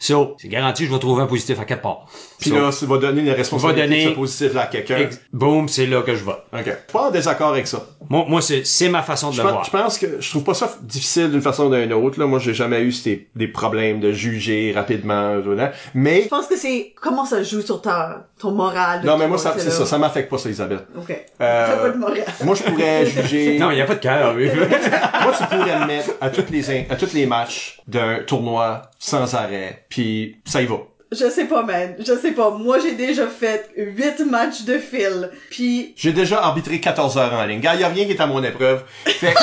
So, 0.00 0.34
c'est 0.38 0.48
garanti, 0.48 0.86
je 0.86 0.92
vais 0.92 0.98
trouver 0.98 1.22
un 1.22 1.26
positif 1.26 1.60
à 1.60 1.64
quelque 1.64 1.82
part. 1.82 2.06
Puis 2.40 2.50
So, 2.50 2.56
là, 2.56 2.70
ça 2.72 2.86
va 2.86 2.98
donner 2.98 3.22
une 3.22 3.30
responsabilité 3.30 3.88
donner- 4.04 4.14
positif-là 4.14 4.62
à 4.62 4.66
quelqu'un. 4.66 4.96
ex- 4.98 5.20
boom, 5.32 5.68
c'est 5.68 5.86
là 5.86 6.02
que 6.02 6.14
je 6.14 6.22
vote. 6.22 6.42
OK. 6.52 6.60
Je 6.64 6.70
suis 6.70 6.76
pas 6.92 7.08
en 7.08 7.10
désaccord 7.10 7.48
avec 7.48 7.66
ça. 7.66 7.84
Moi, 8.08 8.24
moi 8.28 8.40
c'est, 8.40 8.64
c'est 8.64 8.88
ma 8.88 9.02
façon 9.02 9.30
de 9.30 9.34
Je 9.34 9.38
le 9.42 9.48
pense, 9.48 9.52
voir. 9.52 9.64
je 9.64 9.70
pense 9.70 9.98
que 9.98 10.20
je 10.20 10.30
trouve 10.30 10.44
pas 10.44 10.54
ça 10.54 10.72
difficile 10.82 11.30
d'une 11.30 11.42
façon 11.42 11.66
ou 11.66 11.74
d'une 11.74 11.92
autre. 11.92 12.18
Là. 12.20 12.26
Moi, 12.26 12.38
j'ai 12.38 12.54
jamais 12.54 12.80
eu 12.82 12.92
ces, 12.92 13.28
des 13.34 13.48
problèmes 13.48 13.98
de 14.00 14.12
juger 14.12 14.72
rapidement. 14.74 15.34
là. 15.34 15.72
Mais 15.94 16.22
Je 16.22 16.28
pense 16.28 16.46
que 16.46 16.56
c'est 16.56 16.92
comment 17.00 17.24
ça 17.24 17.42
joue 17.42 17.60
sur 17.60 17.82
ta, 17.82 18.26
ton 18.38 18.52
moral. 18.52 19.00
non, 19.04 19.18
mais 19.18 19.26
moi, 19.26 19.38
ça, 19.38 19.54
c'est 19.58 19.70
ça. 19.70 19.84
Ça 19.84 19.98
m'affecte 19.98 20.30
pas 20.30 20.38
ça, 20.38 20.48
Isabelle. 20.48 20.86
Ok. 20.96 21.10
Euh, 21.10 21.66
T'as 21.66 21.76
pas 21.76 21.90
de 21.90 21.98
moral. 21.98 22.24
Moi, 22.44 22.54
je 22.54 22.62
pourrais 22.62 23.04
juger. 23.22 23.58
Non, 23.58 23.70
il 23.72 23.78
y 23.78 23.80
a 23.80 23.84
pas 23.86 23.94
de 23.96 24.00
cœur. 24.00 24.34
oui. 24.36 24.48
moi, 25.22 25.32
tu 25.36 25.44
pourrais 25.44 25.80
me 25.80 25.86
mettre 25.86 26.10
à 26.20 26.30
toutes 26.30 26.50
les 26.50 26.70
in- 26.70 26.84
à 26.88 26.94
tous 26.96 27.12
les 27.14 27.26
matchs 27.26 27.80
d'un 27.88 28.20
tournoi 28.26 28.82
sans 28.98 29.34
arrêt. 29.34 29.84
Puis 29.88 30.36
ça 30.44 30.62
y 30.62 30.66
va. 30.66 30.76
Je 31.10 31.30
sais 31.30 31.46
pas, 31.46 31.62
man. 31.62 31.94
Je 31.98 32.12
sais 32.18 32.32
pas. 32.32 32.50
Moi, 32.50 32.78
j'ai 32.80 32.92
déjà 32.92 33.26
fait 33.26 33.70
huit 33.76 34.20
matchs 34.26 34.64
de 34.64 34.78
fil. 34.78 35.30
Puis 35.50 35.94
J'ai 35.96 36.12
déjà 36.12 36.42
arbitré 36.42 36.80
14 36.80 37.16
heures 37.16 37.32
en 37.32 37.44
ligne. 37.44 37.60
Gars, 37.60 37.76
y 37.76 37.84
a 37.84 37.88
rien 37.88 38.04
qui 38.04 38.12
est 38.12 38.20
à 38.20 38.26
mon 38.26 38.42
épreuve. 38.42 38.84
Fait 39.06 39.32
que- 39.32 39.38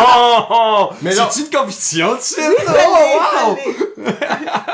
oh, 0.00 0.44
oh, 0.50 0.90
Mais 1.02 1.14
non. 1.14 1.24
C'est 1.30 1.42
une 1.42 1.50
compétition, 1.50 2.16
tu 2.16 2.22
sais? 2.22 2.54
Fallait, 2.56 2.86
wow! 2.86 3.56
fallait. 3.56 4.16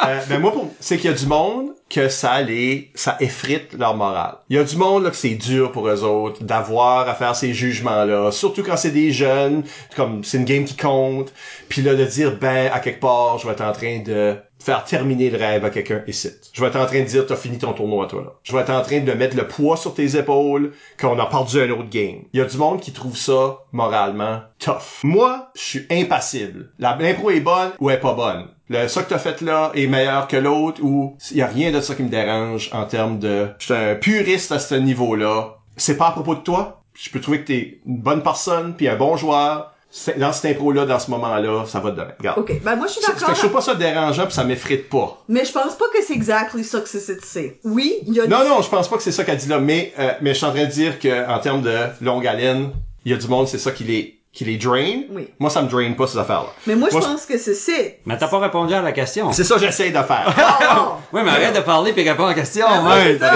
Euh, 0.07 0.21
ben 0.29 0.39
moi, 0.41 0.53
pour... 0.53 0.73
c'est 0.81 0.97
qu'il 0.97 1.11
y 1.11 1.13
a 1.13 1.17
du 1.17 1.27
monde 1.27 1.75
que 1.91 2.09
ça 2.09 2.41
les, 2.41 2.91
ça 2.95 3.17
effrite 3.21 3.75
leur 3.79 3.97
morale. 3.97 4.37
Il 4.49 4.57
y 4.57 4.59
a 4.59 4.65
du 4.65 4.77
monde 4.77 5.05
là 5.05 5.11
que 5.11 5.17
c'est 5.17 5.35
dur 5.35 5.73
pour 5.73 5.89
eux 5.89 6.05
autres 6.05 6.43
d'avoir 6.43 7.09
à 7.09 7.15
faire 7.15 7.35
ces 7.35 7.53
jugements-là, 7.53 8.31
surtout 8.31 8.63
quand 8.63 8.77
c'est 8.77 8.93
des 8.93 9.13
jeunes, 9.13 9.65
comme 9.97 10.23
c'est 10.25 10.39
une 10.39 10.45
game 10.45 10.65
qui 10.65 10.77
compte, 10.77 11.33
puis 11.69 11.83
là 11.83 11.95
de 11.95 12.05
dire 12.05 12.37
ben 12.41 12.71
à 12.73 12.79
quelque 12.79 13.01
part, 13.01 13.39
je 13.39 13.47
vais 13.47 13.53
être 13.53 13.65
en 13.65 13.73
train 13.73 13.99
de 13.99 14.37
faire 14.61 14.85
terminer 14.85 15.31
le 15.31 15.39
rêve 15.39 15.65
à 15.65 15.71
quelqu'un 15.71 16.03
ici. 16.07 16.31
Je 16.53 16.61
vais 16.61 16.69
être 16.69 16.77
en 16.77 16.87
train 16.87 17.01
de 17.01 17.07
dire 17.07 17.27
t'as 17.27 17.37
fini 17.37 17.59
ton 17.59 17.73
tournoi 17.73 18.07
toi 18.07 18.23
là. 18.23 18.31
Je 18.43 18.53
vais 18.53 18.61
être 18.61 18.71
en 18.71 18.83
train 18.83 19.01
de 19.01 19.13
mettre 19.13 19.37
le 19.37 19.49
poids 19.49 19.77
sur 19.77 19.95
tes 19.95 20.17
épaules 20.17 20.73
qu'on 21.01 21.19
a 21.19 21.27
perdu 21.27 21.61
un 21.61 21.71
autre 21.71 21.89
game. 21.91 22.23
Il 22.33 22.39
y 22.39 22.43
a 22.43 22.45
du 22.45 22.57
monde 22.57 22.81
qui 22.81 22.93
trouve 22.93 23.17
ça 23.17 23.59
moralement 23.73 24.41
tough. 24.59 25.03
Moi, 25.03 25.51
je 25.55 25.61
suis 25.61 25.87
impassible. 25.91 26.71
L'impro 26.79 27.31
est 27.31 27.41
bonne 27.41 27.71
ou 27.81 27.91
est 27.91 28.01
pas 28.01 28.15
bonne. 28.15 28.49
Le 28.69 28.87
ça 28.87 29.03
que 29.03 29.09
t'as 29.09 29.19
fait 29.19 29.41
là 29.41 29.73
est 29.75 29.89
meilleur 29.89 30.29
que 30.29 30.37
l'autre 30.37 30.81
ou 30.83 31.17
il 31.33 31.39
y 31.39 31.43
a 31.43 31.47
rien 31.47 31.73
de 31.73 31.81
ça 31.81 31.95
qui 31.95 32.05
me 32.05 32.09
dérange 32.09 32.71
en 32.73 32.85
termes 32.85 33.19
de 33.19 33.49
je 33.59 33.65
suis 33.65 33.75
un 33.75 33.97
puriste 33.97 34.53
à 34.53 34.59
ce 34.59 34.77
niveau-là. 34.77 35.57
C'est 35.77 35.97
pas 35.97 36.09
à 36.09 36.13
propos 36.13 36.37
de 36.37 36.41
toi. 36.41 36.83
Je 36.95 37.11
peux 37.11 37.21
trouver 37.21 37.41
que 37.41 37.47
t'es 37.47 37.81
une 37.87 37.99
bonne 37.99 38.23
personne 38.23 38.75
puis 38.77 38.87
un 38.87 38.97
bon 38.97 39.17
joueur. 39.17 39.75
C'est- 39.91 40.19
dans 40.19 40.33
cette 40.33 40.57
impro-là, 40.57 40.87
dans 40.87 40.99
ce 40.99 41.11
moment-là, 41.11 41.65
ça 41.67 41.81
va 41.81 41.91
de 41.91 41.97
demain. 41.97 42.13
Regarde. 42.19 42.39
Ok, 42.39 42.53
ben 42.63 42.77
moi 42.77 42.87
je 42.87 42.93
suis 42.93 43.01
d'accord. 43.03 43.29
que 43.29 43.35
je 43.35 43.39
trouve 43.41 43.53
pas 43.53 43.61
ça 43.61 43.75
dérangeant 43.75 44.27
pis 44.27 44.35
ça 44.35 44.45
m'effrite 44.45 44.89
pas. 44.89 45.19
Mais 45.29 45.45
je 45.45 45.53
pense 45.53 45.75
pas 45.75 45.87
que 45.93 46.03
c'est 46.07 46.13
exactly 46.15 46.63
ça 46.65 46.81
que 46.81 46.89
c'est 46.89 47.01
c'est. 47.25 47.59
Oui, 47.65 47.95
il 48.07 48.15
y 48.15 48.21
a 48.21 48.27
Non, 48.27 48.43
du- 48.43 48.49
non, 48.49 48.63
je 48.63 48.69
pense 48.69 48.89
pas 48.89 48.97
que 48.97 49.03
c'est 49.03 49.13
ça 49.13 49.25
qu'elle 49.25 49.37
dit 49.39 49.49
là, 49.49 49.59
mais, 49.59 49.93
euh, 49.99 50.13
mais 50.21 50.31
je 50.31 50.39
suis 50.39 50.47
en 50.47 50.51
train 50.53 50.65
de 50.65 50.71
dire 50.71 50.99
que, 50.99 51.29
en 51.29 51.39
termes 51.41 51.63
de 51.63 51.77
longue 52.01 52.27
haleine, 52.27 52.71
il 53.05 53.13
y 53.13 53.15
a 53.15 53.19
du 53.19 53.27
monde, 53.29 53.49
c'est 53.49 53.59
ça 53.59 53.71
qui 53.73 53.85
les, 53.85 54.17
qui 54.33 54.45
les 54.45 54.59
drain. 54.59 55.01
Oui. 55.11 55.29
Moi, 55.41 55.51
ça 55.51 55.61
me 55.63 55.69
drain 55.69 55.91
pas, 55.95 56.07
ces 56.07 56.19
affaires-là. 56.19 56.51
Mais 56.69 56.77
moi 56.77 56.89
je 56.93 56.97
pense 56.99 57.27
que 57.27 57.37
c'est 57.37 57.55
c'est. 57.55 57.99
Mais 58.07 58.17
t'as 58.17 58.29
pas 58.29 58.39
répondu 58.39 58.73
à 58.75 58.83
la 58.83 58.93
question. 58.93 59.33
C'est 59.33 59.43
ça 59.45 59.57
que 59.57 59.61
j'essaye 59.63 59.91
de 59.91 60.03
faire. 60.03 60.33
Oh, 60.79 60.93
Oui, 61.13 61.23
mais 61.25 61.31
arrête 61.31 61.57
de 61.57 61.61
parler 61.63 61.93
puis 61.93 62.09
réponds 62.09 62.27
à 62.27 62.29
la 62.29 62.35
question. 62.35 62.67
Oui, 62.85 62.93
ouais. 62.93 63.19
T'as 63.19 63.31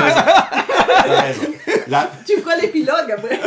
raison. 1.22 1.40
La- 1.88 2.10
tu 2.26 2.40
feras 2.40 2.56
l'épilogue 2.56 3.10
après. 3.12 3.40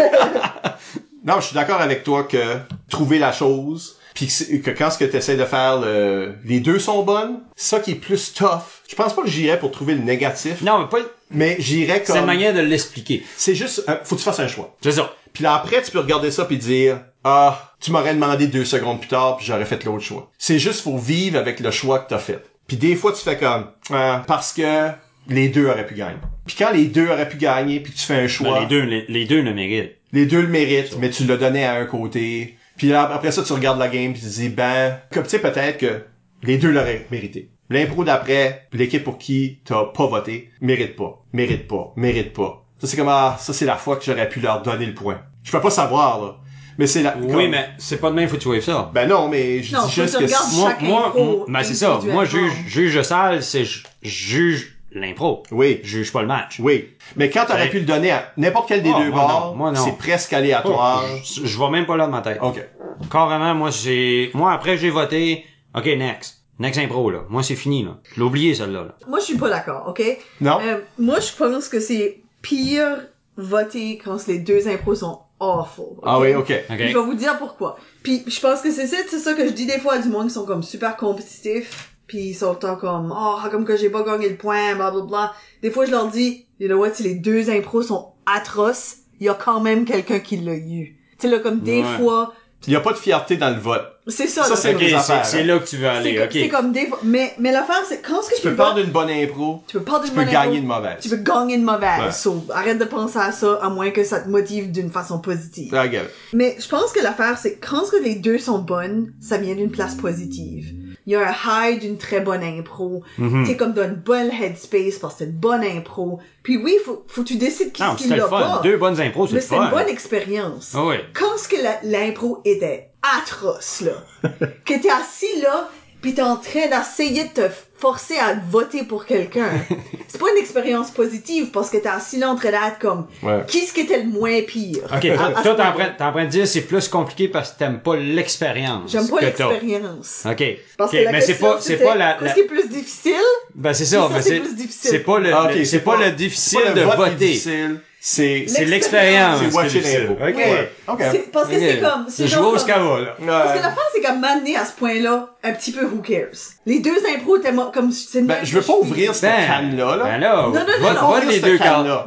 Non, 1.27 1.39
je 1.41 1.47
suis 1.47 1.55
d'accord 1.55 1.81
avec 1.81 2.03
toi 2.03 2.23
que 2.23 2.57
trouver 2.89 3.19
la 3.19 3.31
chose, 3.31 3.97
puis 4.15 4.27
que, 4.63 4.71
quand 4.71 4.89
ce 4.89 4.97
que 4.97 5.05
tu 5.05 5.15
essaies 5.17 5.35
de 5.37 5.45
faire, 5.45 5.79
le- 5.81 6.35
les 6.45 6.59
deux 6.61 6.79
sont 6.79 7.03
bonnes, 7.03 7.41
ça 7.55 7.79
qui 7.81 7.91
est 7.91 7.95
plus 7.95 8.33
tough. 8.33 8.61
Je 8.89 8.95
pense 8.95 9.13
pas 9.13 9.21
que 9.23 9.27
j'irais 9.29 9.59
pour 9.59 9.71
trouver 9.71 9.93
le 9.95 10.01
négatif, 10.01 10.61
Non, 10.61 10.79
mais 10.79 10.87
pas, 10.87 11.05
mais 11.29 11.57
j'irais 11.59 12.01
c'est 12.05 12.13
une 12.13 12.19
comme... 12.19 12.25
manière 12.27 12.53
de 12.53 12.61
l'expliquer. 12.61 13.23
C'est 13.35 13.55
juste, 13.55 13.83
euh, 13.89 13.97
faut 14.03 14.15
que 14.15 14.21
tu 14.21 14.25
fasses 14.25 14.39
un 14.39 14.47
choix. 14.47 14.75
C'est 14.81 14.93
ça. 14.93 15.13
Puis 15.33 15.43
là 15.43 15.53
après, 15.55 15.81
tu 15.83 15.91
peux 15.91 15.99
regarder 15.99 16.31
ça 16.31 16.45
puis 16.45 16.57
dire, 16.57 17.01
ah, 17.25 17.73
tu 17.81 17.91
m'aurais 17.91 18.13
demandé 18.15 18.47
deux 18.47 18.63
secondes 18.65 18.99
plus 19.01 19.09
tard, 19.09 19.35
puis 19.37 19.45
j'aurais 19.45 19.65
fait 19.65 19.83
l'autre 19.83 20.03
choix. 20.05 20.31
C'est 20.37 20.57
juste 20.59 20.79
faut 20.81 20.97
vivre 20.97 21.37
avec 21.37 21.59
le 21.59 21.69
choix 21.71 21.99
que 21.99 22.09
t'as 22.09 22.17
fait. 22.19 22.41
Puis 22.67 22.77
des 22.77 22.95
fois, 22.95 23.11
tu 23.11 23.21
fais 23.21 23.37
comme, 23.37 23.67
ah, 23.91 24.23
parce 24.25 24.53
que 24.53 24.87
les 25.27 25.49
deux 25.49 25.67
auraient 25.67 25.85
pu 25.85 25.93
gagner. 25.95 26.17
Puis 26.45 26.55
quand 26.57 26.71
les 26.71 26.85
deux 26.85 27.09
auraient 27.09 27.27
pu 27.27 27.35
gagner, 27.37 27.81
puis 27.81 27.91
que 27.91 27.97
tu 27.97 28.05
fais 28.05 28.15
un 28.15 28.27
choix, 28.29 28.53
Ben, 28.53 28.59
les 28.61 28.65
deux, 28.67 28.81
les, 28.83 29.05
les 29.09 29.25
deux 29.25 29.41
le 29.41 29.53
méritent. 29.53 29.96
Les 30.11 30.25
deux 30.25 30.41
le 30.41 30.47
méritent, 30.47 30.97
mais 30.99 31.09
tu 31.09 31.25
l'as 31.25 31.37
donné 31.37 31.65
à 31.65 31.75
un 31.75 31.85
côté. 31.85 32.57
Puis 32.77 32.87
là, 32.87 33.03
après 33.11 33.31
ça, 33.31 33.43
tu 33.43 33.53
regardes 33.53 33.79
la 33.79 33.87
game 33.87 34.13
puis 34.13 34.21
tu 34.21 34.27
te 34.27 34.33
dis, 34.33 34.49
ben, 34.49 34.99
comme 35.11 35.23
tu 35.23 35.29
sais, 35.31 35.39
peut-être 35.39 35.77
que 35.77 36.03
les 36.43 36.57
deux 36.57 36.71
l'auraient 36.71 37.05
mérité. 37.11 37.49
L'impro 37.69 38.03
d'après, 38.03 38.67
l'équipe 38.71 39.03
pour 39.03 39.17
qui 39.17 39.59
t'as 39.65 39.85
pas 39.85 40.05
voté, 40.05 40.51
mérite 40.61 40.95
pas, 40.95 41.23
mérite 41.33 41.67
pas, 41.67 41.91
mérite 41.97 42.33
pas. 42.33 42.65
Ça, 42.79 42.87
c'est 42.87 42.95
comme, 42.95 43.09
ah, 43.09 43.35
ça, 43.39 43.51
c'est 43.53 43.65
la 43.65 43.75
fois 43.75 43.97
que 43.97 44.05
j'aurais 44.05 44.29
pu 44.29 44.39
leur 44.39 44.61
donner 44.61 44.85
le 44.85 44.93
point. 44.93 45.19
Je 45.43 45.51
peux 45.51 45.59
pas 45.59 45.71
savoir, 45.71 46.21
là. 46.21 46.37
Mais 46.77 46.85
c'est 46.85 47.01
la... 47.01 47.17
Oui, 47.17 47.27
comme- 47.27 47.49
mais 47.49 47.69
c'est 47.79 47.97
pas 47.99 48.11
de 48.11 48.15
même, 48.15 48.29
faut 48.29 48.37
que 48.37 48.41
tu 48.41 48.47
vois 48.49 48.61
ça. 48.61 48.91
Ben 48.93 49.07
non, 49.09 49.27
mais 49.27 49.63
je 49.63 49.75
Non, 49.75 49.85
dis 49.85 49.91
juste 49.93 50.19
que 50.19 50.55
Moi, 50.55 50.77
moi, 50.81 51.45
ben 51.47 51.63
c'est 51.63 51.73
ça. 51.73 51.99
Moi, 52.05 52.23
juge, 52.25 52.51
juge 52.67 53.01
sale, 53.01 53.41
c'est 53.41 53.65
juge 54.03 54.76
l'impro. 54.91 55.43
Oui, 55.51 55.79
Je 55.83 55.99
juge 55.99 56.11
pas 56.13 56.21
le 56.21 56.27
match. 56.27 56.59
oui. 56.59 56.89
Mais 57.15 57.29
quand 57.29 57.45
t'aurais 57.45 57.63
Ouais. 57.63 57.69
pu 57.69 57.79
le 57.79 57.85
donner 57.85 58.11
à 58.11 58.31
n'importe 58.37 58.67
quel 58.69 58.81
des 58.83 58.91
Oh, 58.95 58.99
deux 58.99 59.09
moi, 59.09 59.21
bords, 59.27 59.45
non, 59.51 59.55
moi, 59.55 59.71
non. 59.71 59.83
c'est 59.83 59.97
presque 59.97 60.33
aléatoire. 60.33 61.03
Je, 61.23 61.45
je 61.45 61.59
vais 61.59 61.69
même 61.69 61.85
pas 61.85 61.97
là 61.97 62.05
de 62.07 62.11
ma 62.11 62.21
tête. 62.21 62.39
OK. 62.41 62.63
Carrément, 63.11 63.53
moi, 63.55 63.71
c'est, 63.71 64.31
moi, 64.33 64.51
après 64.53 64.77
j'ai 64.77 64.89
voté, 64.89 65.45
ok, 65.75 65.85
next. 65.85 66.35
Next 66.59 66.79
impro, 66.79 67.11
là. 67.11 67.19
Moi, 67.29 67.43
c'est 67.43 67.55
fini, 67.55 67.83
là. 67.83 67.97
Je 68.13 68.15
l'ai 68.19 68.25
oublié, 68.25 68.55
celle-là, 68.55 68.83
là. 68.83 68.95
Moi 69.07 69.19
je 69.19 69.25
suis 69.25 69.37
pas 69.37 69.49
d'accord, 69.49 69.85
ok? 69.89 70.01
Non? 70.41 70.59
Euh, 70.63 70.79
moi 70.97 71.19
je 71.19 71.31
pense 71.37 71.69
que 71.69 71.79
c'est 71.79 72.21
pire 72.41 72.97
voter 73.35 73.99
quand 74.03 74.25
les 74.27 74.39
deux 74.39 74.67
impros 74.67 74.95
sont 74.95 75.19
awful. 75.39 75.97
Ah 76.03 76.19
oui, 76.19 76.33
OK. 76.33 76.51
Ok. 76.69 76.77
Je 76.79 76.83
vais 76.85 76.93
vous 76.93 77.13
dire 77.13 77.37
pourquoi. 77.37 77.77
Puis 78.01 78.23
je 78.25 78.39
pense 78.39 78.61
que 78.61 78.71
c'est 78.71 78.87
ça, 78.87 78.97
c'est 79.07 79.19
ça 79.19 79.35
que 79.35 79.45
je 79.45 79.51
dis 79.51 79.67
des 79.67 79.77
fois 79.79 79.93
à 79.93 79.97
du 79.99 80.09
monde 80.09 80.27
qui 80.29 80.33
sont 80.33 80.45
comme 80.47 80.63
super 80.63 80.97
compétitifs, 80.97 81.86
puis 82.07 82.19
ils 82.29 82.33
sont 82.33 82.55
tout 82.55 82.67
le 82.67 82.73
temps 82.73 82.75
comme 82.77 83.13
oh 83.15 83.37
comme 83.51 83.65
que 83.65 83.75
j'ai 83.77 83.89
pas 83.89 84.03
gagné 84.03 84.29
le 84.29 84.35
point, 84.37 84.75
bla 84.75 84.91
bla 84.91 85.01
bla. 85.01 85.33
Des 85.61 85.69
fois 85.71 85.85
je 85.85 85.91
leur 85.91 86.07
dis, 86.07 86.45
you 86.59 86.67
know 86.67 86.77
what, 86.77 86.93
si 86.93 87.03
les 87.03 87.15
deux 87.15 87.49
impros 87.49 87.81
sont 87.83 88.07
atroces, 88.25 88.97
il 89.19 89.25
y 89.25 89.29
a 89.29 89.33
quand 89.33 89.59
même 89.59 89.85
quelqu'un 89.85 90.19
qui 90.19 90.37
l'a 90.37 90.55
eu. 90.55 90.95
Tu 91.19 91.27
sais 91.27 91.27
là 91.29 91.39
comme 91.39 91.59
des 91.61 91.81
Ouais. 91.81 91.97
fois, 91.97 92.33
Il 92.65 92.73
y 92.73 92.75
a 92.75 92.81
pas 92.81 92.91
de 92.93 92.97
fierté 92.97 93.37
dans 93.37 93.49
le 93.51 93.59
vote. 93.59 93.83
c'est 94.07 94.25
ça. 94.27 94.43
Ça, 94.43 94.55
c'est 94.55 94.71
une 94.71 94.77
Ok, 94.77 94.83
des 94.83 94.89
c'est, 94.99 95.41
hein. 95.41 95.43
là 95.45 95.59
que 95.59 95.67
tu 95.67 95.77
veux 95.77 95.87
aller, 95.87 96.19
ok. 96.19 96.29
c'est 96.31 96.49
comme 96.49 96.71
des 96.71 96.87
fois, 96.87 96.99
mais 97.03 97.33
mais 97.39 97.51
l'affaire 97.51 97.83
c'est 97.87 98.01
quand 98.01 98.21
ce 98.23 98.29
que 98.29 98.35
Tu 98.35 98.41
tu 98.41 98.47
peux 98.49 98.55
perdre 98.55 98.79
une 98.79 98.89
bonne 98.91 99.09
impro, 99.09 99.61
tu 99.67 99.77
peux 99.77 99.83
perdre 99.83 100.05
une 100.05 100.09
tu 100.11 100.15
peux 100.15 100.23
gagner 100.23 100.37
impro, 100.37 100.55
une 100.57 100.65
mauvaise. 100.67 100.97
tu 101.01 101.09
peux 101.09 101.15
gagner 101.17 101.55
une 101.55 101.63
mauvaise. 101.63 101.99
Ouais. 102.05 102.11
So, 102.11 102.43
arrête 102.51 102.79
de 102.79 102.85
penser 102.85 103.19
à 103.19 103.31
ça 103.31 103.59
à 103.61 103.69
moins 103.69 103.91
que 103.91 104.03
ça 104.03 104.19
te 104.21 104.29
motive 104.29 104.71
d'une 104.71 104.89
façon 104.91 105.19
positive. 105.19 105.71
Regarde. 105.73 106.07
Mais 106.33 106.55
je 106.59 106.67
pense 106.67 106.91
que 106.93 107.01
l'affaire, 107.03 107.37
c'est 107.37 107.57
quand 107.57 107.85
ce 107.85 107.91
que 107.91 108.03
les 108.03 108.15
deux 108.15 108.37
sont 108.39 108.59
bonnes, 108.59 109.13
ça 109.21 109.37
vient 109.37 109.55
d'une 109.55 109.71
place 109.71 109.93
positive. 109.95 110.73
Il 111.07 111.13
y 111.13 111.15
a 111.15 111.27
un 111.29 111.33
high 111.69 111.79
d'une 111.79 111.97
très 111.97 112.19
bonne 112.19 112.43
impro. 112.43 113.01
Mm-hmm. 113.17 113.45
T'es 113.47 113.55
comme 113.55 113.71
dans 113.73 113.85
une 113.85 113.95
bonne 113.95 114.29
headspace 114.29 114.99
parce 114.99 115.13
que 115.13 115.19
c'est 115.19 115.25
une 115.25 115.31
bonne 115.31 115.63
impro. 115.63 116.19
Puis 116.43 116.57
oui, 116.57 116.75
faut, 116.85 117.05
faut 117.07 117.23
que 117.23 117.27
tu 117.29 117.37
décides 117.37 117.71
qui 117.71 117.81
le 118.09 118.15
l'a 118.17 118.27
pas. 118.27 118.59
Deux 118.61 118.75
bonnes 118.77 118.99
impros, 118.99 119.25
c'est 119.27 119.33
Mais 119.35 119.39
le 119.39 119.45
c'est 119.45 119.55
fun. 119.55 119.63
une 119.65 119.71
bonne 119.71 119.87
expérience. 119.89 120.73
Ah 120.75 120.85
oui. 120.85 120.97
Quand 121.13 121.37
ce 121.37 121.47
que 121.47 121.55
la- 121.63 121.79
l'impro 121.83 122.41
était 122.43 122.89
atroce, 123.17 123.81
là, 123.81 123.93
que 124.65 124.81
t'es 124.81 124.89
assis 124.89 125.41
là, 125.41 125.69
pis 126.01 126.13
t'es 126.13 126.21
en 126.21 126.37
train 126.37 126.67
d'essayer 126.67 127.25
de 127.25 127.29
te 127.29 127.41
forcer 127.79 128.17
à 128.17 128.33
voter 128.49 128.83
pour 128.83 129.05
quelqu'un, 129.05 129.49
c'est 130.07 130.19
pas 130.19 130.31
une 130.31 130.37
expérience 130.39 130.89
positive 130.91 131.51
parce 131.51 131.69
que 131.69 131.77
t'es 131.77 131.87
assis 131.89 132.17
là 132.17 132.29
en 132.31 132.35
train 132.35 132.49
d'être 132.51 132.79
comme, 132.79 133.05
Ouais. 133.21 133.43
qui 133.47 133.65
ce 133.67 133.73
qui 133.73 133.81
était 133.81 134.01
le 134.01 134.09
moins 134.09 134.41
pire? 134.41 134.83
Ok, 134.85 135.05
À- 135.05 135.15
toi, 135.17 135.33
ce 135.37 135.41
t'es 135.43 135.49
en 135.49 135.71
train, 135.73 135.89
t'es 135.97 136.03
en 136.03 136.11
train 136.11 136.25
de 136.25 136.29
dire 136.29 136.47
c'est 136.47 136.61
plus 136.61 136.87
compliqué 136.87 137.27
parce 137.27 137.51
que 137.51 137.59
t'aimes 137.59 137.79
pas 137.79 137.95
l'expérience. 137.97 138.91
J'aime 138.91 139.07
pas 139.07 139.21
l'expérience. 139.21 140.23
Ok. 140.25 140.43
Parce 140.77 140.91
Ok, 140.93 140.99
que 140.99 141.03
la 141.03 141.11
mais 141.11 141.21
c'est 141.21 141.27
question, 141.27 141.47
pas, 141.51 141.61
c'est 141.61 141.77
pas 141.77 141.95
la, 141.95 142.05
la- 142.07 142.13
Qu'est-ce 142.19 142.33
qui 142.33 142.39
est 142.41 142.43
plus 142.45 142.67
difficile? 142.69 143.13
ben 143.53 143.73
c'est 143.73 143.85
ça, 143.85 144.01
ça, 144.01 144.09
mais 144.13 144.21
c'est 144.21 144.29
c'est, 144.29 144.39
plus 144.39 144.55
difficile? 144.55 144.89
c'est 144.91 144.99
pas 144.99 145.19
le, 145.19 145.33
Ah, 145.33 145.45
ok, 145.49 145.55
le- 145.55 145.65
c'est 145.65 145.79
pas 145.79 145.97
le 145.97 146.11
difficile 146.11 146.59
pas 146.61 146.69
le 146.69 146.75
de 146.75 146.81
voter. 146.81 147.15
difficile, 147.15 147.81
c'est... 147.99 148.45
C'est 148.47 148.65
L'expérience. 148.65 149.39
C'est 149.51 149.63
difficile. 149.67 149.99
l'impro. 150.07 150.13
Ok. 150.27 150.35
Ouais. 150.37 150.71
OK. 150.87 151.01
C'est- 151.11 151.31
parce 151.31 151.47
que 151.49 151.59
c'est 151.59 151.79
comme, 151.79 152.05
c'est 152.09 152.23
Je 152.27 152.35
genre 152.35 152.43
joue 152.43 152.49
au 152.55 152.57
Scava, 152.57 152.99
là. 153.01 153.15
Parce 153.25 153.51
que 153.51 153.57
Ouais. 153.57 153.61
la 153.63 153.69
fin, 153.71 153.81
c'est 153.93 154.01
comme 154.01 154.19
m'amener 154.19 154.55
à 154.55 154.65
ce 154.65 154.71
point-là, 154.73 155.29
un 155.43 155.51
petit 155.53 155.71
peu 155.71 155.85
who 155.85 156.01
cares? 156.01 156.37
Les 156.65 156.79
deux 156.79 156.97
impros 157.15 157.37
étaient 157.37 157.53
comme, 157.73 157.91
c'est 157.91 158.21
Ben, 158.21 158.37
je 158.43 158.55
veux 158.55 158.61
pas 158.61 158.73
ouvrir 158.73 159.13
cette 159.15 159.29
Ben, 159.31 159.47
canne-là, 159.47 159.95
là. 159.97 160.03
Ben 160.03 160.17
là, 160.19 160.35
Non, 160.35 160.49
non, 160.51 160.59
non, 160.59 160.63
vote, 160.79 161.01
non, 161.01 161.07
vote 161.09 161.23
les 161.27 161.39
deux. 161.39 161.57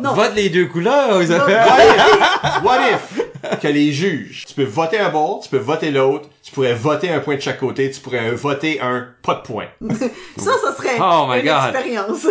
Non. 0.00 0.14
Vote 0.14 0.32
les 0.36 0.48
deux 0.48 0.66
couleurs. 0.66 1.16
What 1.18 1.24
if, 1.24 2.62
what 2.64 2.78
if 2.88 3.58
que 3.60 3.68
les 3.68 3.90
juges, 3.92 4.44
tu 4.46 4.54
peux 4.54 4.64
voter 4.64 4.98
un 4.98 5.08
bord, 5.08 5.40
tu 5.42 5.48
peux 5.48 5.56
voter 5.58 5.90
l'autre, 5.90 6.28
tu 6.42 6.52
pourrais 6.52 6.74
voter 6.74 7.10
un 7.10 7.20
point 7.20 7.36
de 7.36 7.40
chaque 7.40 7.58
côté, 7.58 7.90
tu 7.90 8.00
pourrais 8.00 8.30
voter 8.32 8.80
un 8.82 9.08
pas 9.22 9.34
de 9.34 9.40
point. 9.40 9.66
Ça, 10.36 10.50
ça 10.62 10.74
serait 10.76 10.96
Oh 11.00 11.26
my 11.28 11.40
une 11.40 11.46
God. 11.46 11.74
expérience. 11.74 12.26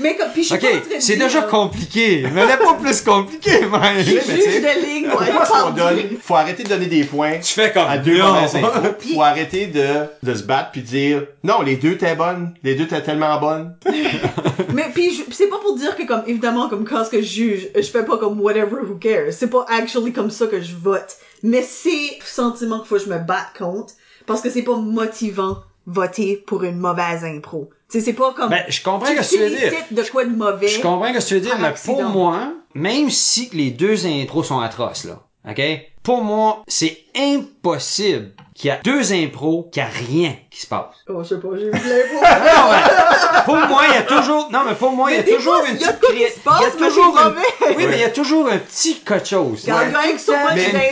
Mais 0.00 0.16
comme, 0.16 0.30
puis 0.32 0.42
je 0.42 0.48
suis 0.48 0.54
Ok, 0.56 0.60
pas 0.62 0.68
en 0.68 0.80
train 0.80 0.96
de 0.96 1.00
c'est 1.00 1.16
dire, 1.16 1.26
déjà 1.26 1.44
euh, 1.44 1.48
compliqué. 1.48 2.24
Mais 2.32 2.46
là, 2.46 2.56
pas 2.56 2.74
plus 2.74 3.00
compliqué, 3.02 3.66
man. 3.70 3.96
Les 3.98 4.14
mais 4.14 4.20
tu 4.20 4.26
sais, 4.26 4.36
juges 4.50 4.62
de 4.62 4.86
ligne 4.86 5.06
est-ce 5.06 5.50
qu'on 5.64 5.70
donne, 5.70 5.98
faut 6.22 6.34
arrêter 6.36 6.62
de 6.62 6.68
donner 6.68 6.86
des 6.86 7.04
points 7.04 7.38
Tu 7.38 7.52
fais 7.54 7.72
comme 7.72 7.86
à 7.88 7.98
deux 7.98 8.18
non. 8.18 8.32
mauvaises 8.34 8.56
infos. 8.56 8.70
Faut 9.14 9.22
arrêter 9.22 9.66
de, 9.66 9.86
de 10.22 10.34
se 10.34 10.42
battre 10.42 10.70
puis 10.72 10.82
dire, 10.82 11.26
non, 11.44 11.62
les 11.62 11.76
deux 11.76 11.96
t'es 11.96 12.14
bonnes, 12.14 12.54
les 12.62 12.74
deux 12.74 12.86
t'es 12.86 13.02
tellement 13.02 13.38
bonnes. 13.40 13.74
Mais 14.74 14.86
puis 14.94 15.14
je- 15.14 15.22
puis 15.22 15.34
c'est 15.34 15.48
pas 15.48 15.58
pour 15.58 15.76
dire 15.76 15.96
que 15.96 16.04
comme 16.06 16.22
évidemment 16.26 16.68
comme 16.68 16.84
quand 16.84 17.04
ce 17.04 17.10
que 17.10 17.20
je 17.20 17.26
juge, 17.28 17.68
je 17.74 17.82
fais 17.82 18.04
pas 18.04 18.18
comme 18.18 18.40
whatever 18.40 18.76
who 18.88 18.96
cares. 19.00 19.32
C'est 19.32 19.50
pas 19.50 19.64
actually 19.68 20.12
comme 20.12 20.30
ça 20.30 20.46
que 20.46 20.60
je 20.60 20.74
vote. 20.76 21.16
Mais 21.42 21.62
c'est 21.62 21.90
le 22.18 22.24
sentiment 22.24 22.78
qu'il 22.78 22.88
faut 22.88 22.96
que 22.96 23.04
je 23.04 23.08
me 23.10 23.18
batte 23.18 23.48
contre 23.58 23.94
parce 24.26 24.40
que 24.40 24.50
c'est 24.50 24.62
pas 24.62 24.76
motivant 24.76 25.58
voter 25.86 26.42
pour 26.46 26.62
une 26.64 26.78
mauvaise 26.78 27.24
impro. 27.24 27.70
Tu 27.90 27.98
sais 27.98 28.04
c'est 28.04 28.12
pas 28.12 28.32
comme 28.32 28.50
Ben, 28.50 28.64
je 28.68 28.82
comprends 28.82 29.12
que 29.12 29.28
tu 29.28 29.38
veux 29.38 29.50
dire. 29.50 29.58
félicites 29.58 29.92
de 29.94 30.02
quoi 30.10 30.24
de 30.24 30.30
mauvais. 30.36 30.68
Je 30.68 30.80
comprends 30.80 31.12
que 31.12 31.18
tu 31.26 31.34
veux 31.34 31.40
dire, 31.40 31.58
mais 31.58 31.68
accident. 31.68 31.94
pour 31.94 32.04
moi, 32.04 32.52
même 32.74 33.10
si 33.10 33.50
les 33.52 33.70
deux 33.70 34.06
intros 34.06 34.46
sont 34.46 34.60
atroces, 34.60 35.04
là, 35.04 35.20
ok? 35.48 35.60
Pour 36.02 36.22
moi, 36.22 36.62
c'est 36.68 36.98
impossible 37.16 38.32
qu'il 38.60 38.68
y 38.68 38.70
a 38.72 38.78
deux 38.84 39.12
impros, 39.14 39.70
qu'il 39.72 39.82
y 39.82 39.86
a 39.86 39.88
rien 39.88 40.34
qui 40.50 40.60
se 40.60 40.66
passe. 40.66 40.94
Oh, 41.08 41.22
je 41.22 41.28
sais 41.30 41.40
pas, 41.40 41.48
j'ai 41.54 41.64
vu 41.64 41.70
de 41.70 41.76
l'impro. 41.76 42.20
Non, 42.20 42.70
mais 42.70 43.42
pour 43.46 43.56
moi, 43.68 43.82
il 43.88 43.94
y 43.94 43.96
a 43.96 44.02
toujours, 44.02 44.50
non, 44.52 44.58
mais 44.68 44.74
pour 44.74 44.90
moi, 44.92 45.10
il 45.10 45.16
y 45.16 45.20
a 45.20 45.22
toujours 45.22 45.54
fois, 45.56 45.68
une 45.68 45.76
petite 45.78 46.00
qui 46.00 46.12
il 46.14 46.20
y 46.20 46.24
a 46.26 46.70
toujours 46.70 47.18
un- 47.18 47.34
oui, 47.76 47.86
mais 47.88 47.94
il 47.96 48.00
y 48.00 48.04
a 48.04 48.10
toujours 48.10 48.48
un 48.48 48.58
petit 48.58 48.96
quelque 49.00 49.26
chose. 49.28 49.62
Regarde, 49.62 49.86
Ouais. 49.88 50.18
so 50.18 50.32
much 50.32 50.50
Mais, 50.56 50.70
mais 50.72 50.90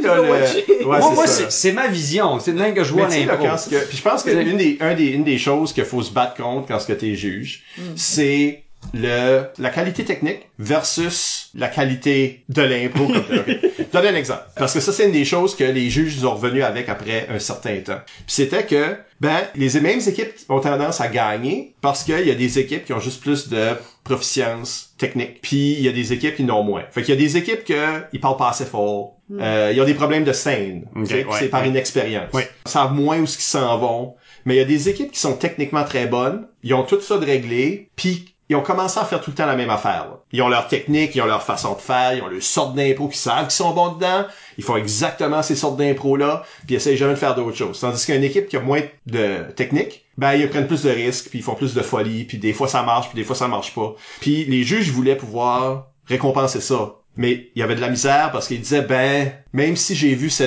dois 0.00 0.16
le, 0.16 0.22
ouais, 0.22 0.84
moi, 0.84 1.00
c'est 1.00 1.14
moi, 1.14 1.26
c'est, 1.26 1.72
ma 1.72 1.88
vision. 1.88 2.38
C'est 2.38 2.52
de 2.52 2.58
même 2.58 2.74
que 2.74 2.84
je 2.84 2.92
vois 2.92 3.08
l'impro. 3.08 3.46
quand 3.46 3.56
puis 3.88 3.96
je 3.96 4.02
pense 4.02 4.22
que 4.22 4.30
une 4.30 4.56
des, 4.56 4.78
un 4.80 4.94
des, 4.94 5.06
une 5.06 5.24
des 5.24 5.38
choses 5.38 5.72
qu'il 5.72 5.84
faut 5.84 6.02
se 6.02 6.12
battre 6.12 6.34
contre 6.40 6.68
quand 6.68 6.78
ce 6.78 6.86
que 6.86 6.92
t'es 6.92 7.14
juge, 7.16 7.64
Mm. 7.78 7.82
c'est 7.96 8.62
le, 8.94 9.44
la 9.58 9.70
qualité 9.70 10.04
technique 10.04 10.48
versus 10.58 11.50
la 11.54 11.68
qualité 11.68 12.44
de. 12.48 12.88
Ok. 12.88 13.60
Donne 13.92 14.06
un 14.06 14.14
exemple. 14.14 14.42
Parce 14.56 14.74
que 14.74 14.80
ça, 14.80 14.92
c'est 14.92 15.06
une 15.06 15.12
des 15.12 15.24
choses 15.24 15.54
que 15.56 15.64
les 15.64 15.90
juges 15.90 16.18
sont 16.18 16.34
revenus 16.34 16.64
avec 16.64 16.88
après 16.88 17.26
un 17.30 17.38
certain 17.38 17.78
temps. 17.80 18.00
Puis 18.06 18.24
c'était 18.26 18.64
que, 18.64 18.96
ben, 19.20 19.40
les 19.54 19.80
mêmes 19.80 20.00
équipes 20.06 20.32
ont 20.48 20.60
tendance 20.60 21.00
à 21.00 21.08
gagner 21.08 21.74
parce 21.80 22.04
qu'il 22.04 22.26
y 22.26 22.30
a 22.30 22.34
des 22.34 22.58
équipes 22.58 22.84
qui 22.84 22.92
ont 22.92 23.00
juste 23.00 23.20
plus 23.20 23.48
de 23.48 23.70
proficience 24.04 24.94
technique. 24.98 25.40
Puis 25.42 25.72
il 25.72 25.82
y 25.82 25.88
a 25.88 25.92
des 25.92 26.12
équipes 26.12 26.36
qui 26.36 26.44
n'ont 26.44 26.62
moins. 26.62 26.84
Fait 26.90 27.02
qu'il 27.02 27.14
y 27.14 27.18
a 27.18 27.20
des 27.20 27.36
équipes 27.36 27.64
que 27.64 28.02
ils 28.12 28.20
parlent 28.20 28.36
pas 28.36 28.50
assez 28.50 28.64
fort. 28.64 29.16
Euh, 29.38 29.72
ils 29.74 29.80
ont 29.80 29.84
des 29.84 29.94
problèmes 29.94 30.24
de 30.24 30.32
scène. 30.32 30.86
Ok, 30.96 31.08
Tu 31.08 31.14
sais, 31.14 31.24
ouais, 31.24 31.36
c'est 31.38 31.48
par 31.48 31.62
ouais. 31.62 31.68
inexpérience. 31.68 32.32
Ouais. 32.32 32.48
Ils 32.66 32.70
savent 32.70 32.94
moins 32.94 33.18
où 33.18 33.26
ce 33.26 33.36
qu'ils 33.36 33.44
s'en 33.44 33.76
vont. 33.78 34.14
Mais 34.46 34.54
il 34.54 34.58
y 34.58 34.62
a 34.62 34.64
des 34.64 34.88
équipes 34.88 35.12
qui 35.12 35.20
sont 35.20 35.34
techniquement 35.34 35.84
très 35.84 36.06
bonnes. 36.06 36.46
Ils 36.62 36.72
ont 36.72 36.84
tout 36.84 37.00
ça 37.00 37.18
de 37.18 37.26
réglé. 37.26 37.90
Puis 37.96 38.34
ils 38.48 38.56
ont 38.56 38.62
commencé 38.62 38.98
à 38.98 39.04
faire 39.04 39.20
tout 39.20 39.30
le 39.30 39.36
temps 39.36 39.46
la 39.46 39.56
même 39.56 39.70
affaire. 39.70 40.06
là. 40.10 40.20
Ils 40.32 40.40
ont 40.42 40.48
leur 40.48 40.68
technique, 40.68 41.14
ils 41.14 41.20
ont 41.20 41.26
leur 41.26 41.42
façon 41.42 41.74
de 41.74 41.80
faire, 41.80 42.14
ils 42.14 42.22
ont 42.22 42.28
leur 42.28 42.42
sorte 42.42 42.74
d'impro 42.74 43.08
qu'ils 43.08 43.18
savent 43.18 43.42
qu'ils 43.44 43.50
sont 43.52 43.72
bons 43.72 43.92
dedans. 43.92 44.24
Ils 44.56 44.64
font 44.64 44.76
exactement 44.76 45.42
ces 45.42 45.54
sortes 45.54 45.76
d'impro-là, 45.76 46.44
puis 46.66 46.74
ils 46.74 46.76
essayent 46.76 46.96
jamais 46.96 47.12
de 47.12 47.18
faire 47.18 47.34
d'autres 47.34 47.56
choses. 47.56 47.78
Tandis 47.80 48.06
qu'une 48.06 48.24
équipe 48.24 48.48
qui 48.48 48.56
a 48.56 48.60
moins 48.60 48.80
de 49.06 49.50
technique, 49.54 50.06
ben 50.16 50.32
ils 50.32 50.48
prennent 50.48 50.66
plus 50.66 50.82
de 50.82 50.90
risques, 50.90 51.28
puis 51.28 51.40
ils 51.40 51.44
font 51.44 51.54
plus 51.54 51.74
de 51.74 51.82
folie, 51.82 52.24
puis 52.24 52.38
des 52.38 52.52
fois 52.52 52.68
ça 52.68 52.82
marche, 52.82 53.08
puis 53.08 53.16
des 53.16 53.24
fois 53.24 53.36
ça 53.36 53.48
marche 53.48 53.74
pas. 53.74 53.94
Puis 54.20 54.44
les 54.46 54.62
juges 54.64 54.90
voulaient 54.90 55.16
pouvoir 55.16 55.88
récompenser 56.06 56.60
ça. 56.60 56.94
Mais 57.16 57.50
il 57.54 57.60
y 57.60 57.62
avait 57.62 57.74
de 57.74 57.80
la 57.80 57.90
misère 57.90 58.30
parce 58.32 58.48
qu'ils 58.48 58.60
disaient, 58.60 58.82
ben, 58.82 59.32
même 59.52 59.76
si 59.76 59.94
j'ai 59.94 60.14
vu 60.14 60.30
ce 60.30 60.44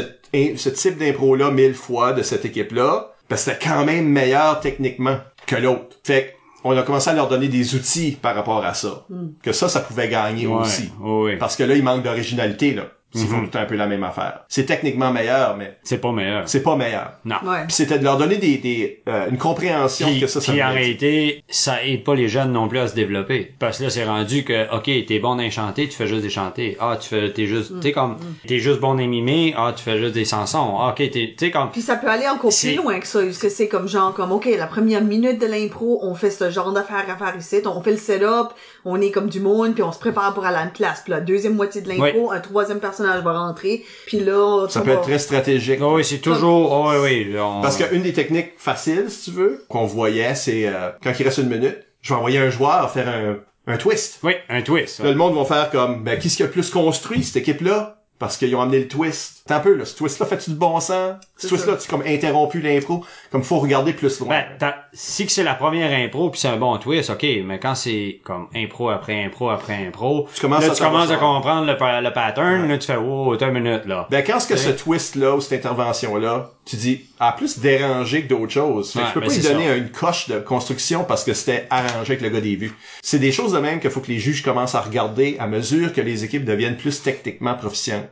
type 0.70 0.98
d'impro-là 0.98 1.52
mille 1.52 1.76
fois 1.76 2.14
de 2.14 2.24
cette 2.24 2.46
équipe-là, 2.46 3.14
ben 3.30 3.36
c'était 3.36 3.60
quand 3.62 3.86
même 3.86 4.08
meilleur 4.08 4.60
techniquement 4.60 5.20
que 5.46 5.56
l'autre. 5.56 5.98
Fait 6.04 6.36
on 6.64 6.78
a 6.78 6.84
commencé 6.84 7.10
à 7.10 7.14
leur 7.14 7.28
donner 7.28 7.48
des 7.48 7.76
outils 7.76 8.12
par 8.22 8.36
rapport 8.36 8.64
à 8.64 8.74
ça. 8.74 9.06
Que 9.42 9.52
ça, 9.52 9.68
ça 9.70 9.80
pouvait 9.80 10.10
gagner 10.10 10.48
Ouais, 10.48 10.54
aussi. 10.62 10.92
ouais, 11.00 11.22
ouais. 11.24 11.38
Parce 11.38 11.56
que 11.56 11.64
là, 11.64 11.76
il 11.76 11.84
manque 11.84 12.04
d'originalité, 12.04 12.74
là. 12.74 12.84
S'ils 13.14 13.28
font 13.28 13.38
Mhm. 13.38 13.50
tout 13.50 13.58
un 13.58 13.66
peu 13.66 13.76
la 13.76 13.88
même 13.88 14.04
affaire. 14.04 14.46
C'est 14.48 14.66
techniquement 14.66 15.12
meilleur, 15.12 15.58
mais 15.58 15.78
C'est 15.84 16.00
pas 16.00 16.12
meilleur. 16.12 16.48
c'est 16.48 16.64
pas 16.64 16.76
meilleur. 16.76 17.12
Non. 17.26 17.36
Ouais. 17.46 17.64
Puis 17.68 17.74
c'était 17.74 18.00
de 18.00 18.04
leur 18.04 18.18
donner 18.18 18.38
des, 18.38 18.58
des 18.58 19.02
euh, 19.10 19.30
une 19.30 19.38
compréhension 19.38 20.08
Puis, 20.08 20.22
que 20.22 20.28
ça, 20.28 20.40
ça 20.42 20.52
puis 20.52 20.64
en 20.64 20.70
réalité, 20.72 21.44
ça 21.50 21.84
aide 21.86 22.04
pas 22.04 22.16
les 22.16 22.28
jeunes 22.30 22.52
non 22.54 22.68
plus 22.68 22.80
à 22.80 22.88
se 22.88 22.96
développer. 22.96 23.54
Parce 23.60 23.80
que 23.80 23.84
là, 23.84 23.90
c'est 23.90 24.06
rendu 24.06 24.44
que, 24.44 24.74
ok, 24.76 25.06
t'es 25.08 25.20
bon 25.20 25.36
dans 25.36 25.50
chanter, 25.52 25.88
tu 25.90 25.96
fais 25.96 26.08
juste 26.08 26.22
des 26.22 26.30
chanter. 26.30 26.78
Ah, 26.80 26.98
tu 27.00 27.10
fais, 27.10 27.32
t'es 27.34 27.46
juste, 27.48 27.80
t'es 27.82 27.92
comme, 27.92 28.18
t'es 28.48 28.60
juste 28.60 28.80
bon 28.80 28.96
dans 28.96 29.06
mimer. 29.08 29.54
Ah, 29.58 29.74
tu 29.76 29.84
fais 29.84 29.98
juste 29.98 30.14
des 30.14 30.26
chansons. 30.26 30.78
Ah, 30.80 30.90
ok, 30.92 31.10
t'es, 31.12 31.34
t'es 31.38 31.52
comme, 31.52 31.72
Puis 31.72 31.82
ça 31.82 31.96
peut 31.98 32.08
aller 32.08 32.28
encore 32.30 32.54
C'est- 32.54 32.70
plus 32.74 32.78
loin 32.78 33.00
que 33.00 33.08
ça, 33.08 33.22
parce 33.22 33.38
que 33.38 33.50
c'est 33.50 33.68
comme 33.68 33.88
genre 33.88 34.14
comme 34.14 34.32
OK, 34.32 34.48
la 34.58 34.68
première 34.68 35.04
minute 35.04 35.40
de 35.42 35.48
l'impro, 35.48 36.00
on 36.04 36.16
fait 36.16 36.32
ce 36.32 36.50
genre 36.50 36.72
d'affaires 36.72 37.06
à 37.10 37.18
faire 37.18 37.36
ici, 37.38 37.58
on 37.66 37.82
fait 37.82 37.92
le 37.92 37.98
setup, 37.98 38.50
on 38.86 39.02
est 39.02 39.12
comme 39.12 39.28
du 39.28 39.40
monde, 39.42 39.74
puis 39.74 39.84
on 39.84 39.92
se 39.92 40.00
prépare 40.00 40.34
pour 40.34 40.46
aller 40.46 40.58
à 40.58 40.64
une 40.64 40.72
classe. 40.72 41.02
Puis 41.04 41.12
la 41.12 41.20
deuxième 41.22 41.56
moitié 41.56 41.82
de 41.82 41.90
l'impro, 41.90 42.32
un 42.32 42.40
troisième 42.40 42.80
personnage 43.02 43.24
va 43.24 43.34
rentrer, 43.40 43.84
puis 44.06 44.20
là 44.20 44.68
Ça 44.70 44.82
peut 44.82 44.88
va- 44.90 44.94
être 44.96 45.02
très 45.02 45.20
stratégique. 45.20 45.80
oh, 45.82 45.96
oui, 45.96 46.06
c'est 46.06 46.20
toujours, 46.20 46.72
oh, 46.72 46.92
oui, 47.04 47.28
oui. 47.30 47.40
on- 47.40 47.62
Parce 47.62 47.78
qu'une 47.78 48.02
des 48.02 48.14
techniques 48.14 48.54
faciles, 48.58 49.10
si 49.10 49.32
tu 49.32 49.38
veux, 49.38 49.66
qu'on 49.70 49.86
voyait, 49.86 50.36
c'est 50.36 50.68
euh, 50.68 50.90
quand 51.04 51.12
il 51.20 51.24
reste 51.24 51.40
une 51.40 51.50
minute, 51.50 51.78
je 52.02 52.10
vais 52.14 52.18
envoyer 52.18 52.40
un 52.40 52.50
joueur 52.50 52.92
faire 52.92 53.08
un, 53.08 53.38
un 53.72 53.78
twist. 53.78 54.20
Oui, 54.24 54.34
un 54.50 54.62
twist. 54.62 55.00
Là, 55.00 55.10
le 55.10 55.16
monde 55.16 55.36
va 55.36 55.46
faire 55.46 55.70
comme, 55.72 56.04
ben, 56.04 56.18
qui 56.20 56.30
ce 56.30 56.38
qui 56.38 56.44
a 56.44 56.46
le 56.48 56.52
plus 56.52 56.70
construit, 56.70 57.24
cette 57.24 57.38
équipe-là? 57.38 57.98
Parce 58.20 58.38
qu'ils 58.38 58.56
ont 58.56 58.62
amené 58.62 58.80
le 58.80 58.88
twist. 58.88 59.41
T'as 59.48 59.58
un 59.58 59.60
peu, 59.60 59.74
là, 59.76 59.86
ce 59.86 59.96
twist-là, 59.96 60.26
fait-tu 60.28 60.52
du 60.52 60.56
bon 60.56 60.80
sens? 60.80 61.16
Ce 61.38 61.48
twist-là, 61.48 61.76
tu 61.76 61.88
comme 61.90 62.04
interrompu 62.06 62.62
l'impro. 62.62 63.04
Comme 63.32 63.44
faut 63.44 63.60
regarder 63.60 63.94
plus 63.94 64.20
loin. 64.20 64.30
Ben, 64.30 64.46
t'as- 64.60 64.76
si 64.94 65.26
que 65.26 65.32
c'est 65.32 65.44
la 65.44 65.56
première 65.56 65.92
impro 65.98 66.30
puis 66.30 66.40
c'est 66.40 66.48
un 66.50 66.58
bon 66.58 66.78
twist, 66.78 67.10
ok, 67.10 67.26
mais 67.46 67.58
quand 67.60 67.74
c'est 67.76 68.20
comme 68.24 68.48
impro 68.56 68.90
après 68.90 69.24
impro 69.24 69.50
après 69.50 69.86
impro, 69.88 70.28
Tu 70.36 70.42
commences 70.42 70.66
là, 70.66 70.72
à 70.72 70.76
tu 70.76 70.84
commences 70.84 71.06
à 71.06 71.14
savoir. 71.14 71.36
comprendre 71.36 71.66
le, 71.66 71.74
le 72.04 72.14
pattern, 72.14 72.68
là, 72.68 72.78
tu 72.78 72.86
fais, 72.88 72.98
wow, 72.98 73.36
t'as 73.38 73.48
une 73.50 73.60
minute, 73.62 73.86
là. 73.86 74.08
Ben, 74.12 74.24
quand 74.26 74.40
ce 74.40 74.48
que 74.48 74.56
ce 74.58 74.70
twist-là 74.70 75.36
ou 75.36 75.42
cette 75.42 75.66
intervention-là, 75.66 76.52
tu 76.66 76.76
dis, 76.76 77.02
a 77.20 77.32
plus 77.32 77.58
dérangé 77.60 78.24
que 78.24 78.28
d'autres 78.28 78.52
choses. 78.52 78.92
Fait 78.92 79.00
que 79.00 79.04
Ouais, 79.04 79.10
je 79.10 79.14
peux 79.16 79.20
ben, 79.22 79.28
pas 79.28 79.34
lui 79.34 79.42
donner 79.42 79.68
ça. 79.68 79.76
une 79.78 79.90
coche 79.90 80.30
de 80.30 80.40
construction 80.40 81.04
parce 81.04 81.24
que 81.24 81.34
c'était 81.34 81.66
arrangé 81.70 82.14
avec 82.14 82.22
le 82.22 82.30
gars 82.30 82.42
des 82.42 82.56
vues. 82.56 82.74
C'est 83.02 83.18
des 83.20 83.32
choses 83.32 83.54
de 83.54 83.60
même 83.60 83.80
qu'il 83.80 83.90
faut 83.90 84.00
que 84.02 84.08
les 84.12 84.20
juges 84.20 84.44
commencent 84.44 84.76
à 84.76 84.82
regarder 84.82 85.38
à 85.40 85.48
mesure 85.48 85.92
que 85.94 86.02
les 86.02 86.24
équipes 86.24 86.46
deviennent 86.46 86.78
plus 86.78 87.02
techniquement 87.02 87.56
proficientes. 87.56 88.10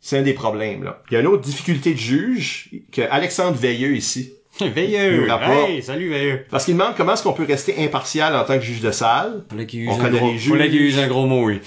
C'est 0.00 0.18
un 0.18 0.22
des 0.22 0.34
problèmes, 0.34 0.67
là. 0.76 1.02
Il 1.10 1.14
y 1.14 1.16
a 1.16 1.20
une 1.20 1.26
autre 1.26 1.42
difficulté 1.42 1.92
de 1.94 1.98
juge 1.98 2.70
que 2.92 3.02
Alexandre 3.10 3.56
Veilleux 3.56 3.96
ici. 3.96 4.32
Veilleux! 4.60 5.28
Hey, 5.68 5.82
salut, 5.82 6.10
Veilleux! 6.10 6.44
Parce 6.50 6.64
qu'il 6.64 6.74
demande 6.74 6.94
comment 6.96 7.12
est-ce 7.14 7.22
qu'on 7.22 7.32
peut 7.32 7.44
rester 7.44 7.76
impartial 7.84 8.34
en 8.34 8.44
tant 8.44 8.54
que 8.58 8.64
juge 8.64 8.80
de 8.80 8.90
salle. 8.90 9.44
On 9.52 9.96
connaît 9.96 10.18
gros, 10.18 10.30
les 10.32 10.38
juges. 10.38 10.52
qu'il 10.70 10.82
use 10.82 10.98
un 10.98 11.06
gros 11.06 11.26
mot, 11.26 11.44
oui. 11.44 11.60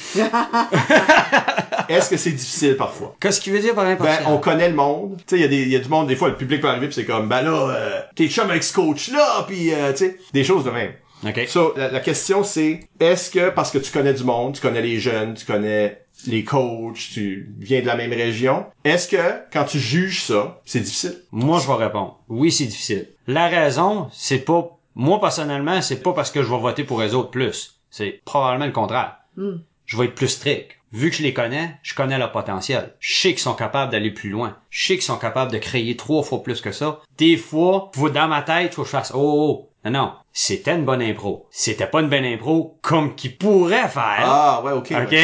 Est-ce 1.90 2.10
que 2.10 2.18
c'est 2.18 2.32
difficile 2.32 2.76
parfois? 2.78 3.16
Qu'est-ce 3.20 3.42
qu'il 3.42 3.54
veut 3.54 3.60
dire 3.60 3.74
par 3.76 3.86
Ben, 3.86 3.92
impartial? 3.94 4.24
on 4.28 4.38
connaît 4.38 4.70
le 4.70 4.76
monde. 4.76 5.18
Tu 5.28 5.38
sais, 5.38 5.42
il 5.46 5.70
y 5.70 5.76
a 5.76 5.78
y 5.78 5.82
du 5.82 5.90
monde, 5.90 6.08
des 6.08 6.16
fois, 6.16 6.30
le 6.30 6.36
public 6.36 6.62
peut 6.62 6.68
arriver 6.70 6.88
pis 6.88 6.94
c'est 6.94 7.06
comme, 7.06 7.28
ben 7.28 7.42
là, 7.42 7.70
euh, 7.70 8.02
t'es 8.16 8.28
chum 8.28 8.50
avec 8.50 8.64
ce 8.64 8.74
coach-là, 8.74 9.46
pis 9.48 9.72
euh, 9.74 9.92
tu 9.92 9.98
sais, 9.98 10.18
des 10.34 10.44
choses 10.44 10.64
de 10.64 10.72
même. 10.72 10.92
Ok. 11.26 11.46
So, 11.48 11.74
la, 11.78 11.92
la 11.92 12.00
question 12.00 12.44
c'est, 12.44 12.80
est-ce 13.00 13.30
que 13.30 13.50
parce 13.50 13.72
que 13.72 13.78
tu 13.78 13.92
connais 13.92 14.14
du 14.14 14.24
monde, 14.24 14.56
tu 14.56 14.62
connais 14.62 14.82
les 14.82 15.00
jeunes, 15.00 15.36
tu 15.36 15.46
connais 15.46 16.02
les 16.28 16.44
coachs, 16.44 17.10
tu 17.14 17.54
viens 17.60 17.82
de 17.82 17.88
la 17.88 17.96
même 17.96 18.14
région, 18.14 18.66
est-ce 18.84 19.08
que 19.08 19.52
quand 19.52 19.66
tu 19.66 19.80
juges 19.80 20.24
ça, 20.24 20.62
c'est 20.66 20.80
difficile? 20.80 21.22
Moi, 21.32 21.60
je 21.60 21.68
vais 21.68 21.84
répondre. 21.86 22.20
Oui, 22.30 22.52
c'est 22.52 22.66
difficile. 22.66 23.10
La 23.28 23.48
raison, 23.48 24.10
c'est 24.12 24.40
pas, 24.40 24.78
moi, 24.96 25.20
personnellement, 25.20 25.82
c'est 25.82 26.04
pas 26.04 26.14
parce 26.14 26.32
que 26.32 26.44
je 26.44 26.50
vais 26.50 26.60
voter 26.60 26.84
pour 26.84 27.02
les 27.02 27.14
autres 27.14 27.32
plus. 27.32 27.80
C'est 27.90 28.22
probablement 28.26 28.66
le 28.66 28.72
contraire. 28.72 29.18
Hmm. 29.38 29.58
Je 29.86 29.98
vais 29.98 30.06
être 30.06 30.16
plus 30.16 30.30
strict. 30.30 30.78
Vu 30.94 31.10
que 31.10 31.16
je 31.16 31.24
les 31.24 31.34
connais, 31.34 31.78
je 31.84 31.96
connais 31.96 32.18
leur 32.18 32.34
potentiel. 32.34 32.94
Je 33.00 33.16
sais 33.16 33.30
qu'ils 33.30 33.40
sont 33.40 33.54
capables 33.54 33.92
d'aller 33.92 34.12
plus 34.12 34.30
loin. 34.30 34.58
Je 34.70 34.88
sais 34.88 34.94
qu'ils 34.96 35.04
sont 35.04 35.18
capables 35.18 35.52
de 35.52 35.58
créer 35.58 35.96
trois 35.96 36.22
fois 36.22 36.44
plus 36.44 36.60
que 36.60 36.74
ça. 36.74 37.00
Des 37.18 37.38
fois, 37.38 37.92
faut 37.96 38.10
dans 38.10 38.28
ma 38.28 38.42
tête, 38.42 38.74
faut 38.74 38.82
que 38.82 38.88
je 38.88 38.92
fasse, 38.92 39.12
oh, 39.14 39.20
oh, 39.20 39.48
oh. 39.50 39.71
Non, 39.86 39.92
non, 39.92 40.14
c'était 40.32 40.76
une 40.76 40.86
bonne 40.86 41.02
impro. 41.02 41.48
C'était 41.52 41.88
pas 41.88 42.02
une 42.02 42.10
bonne 42.10 42.26
impro 42.26 42.78
comme 42.82 43.16
qu'ils 43.16 43.38
pourraient 43.38 43.88
faire. 43.88 44.20
Ah, 44.20 44.62
ouais, 44.64 44.72
ok. 44.74 44.94
OK? 45.06 45.16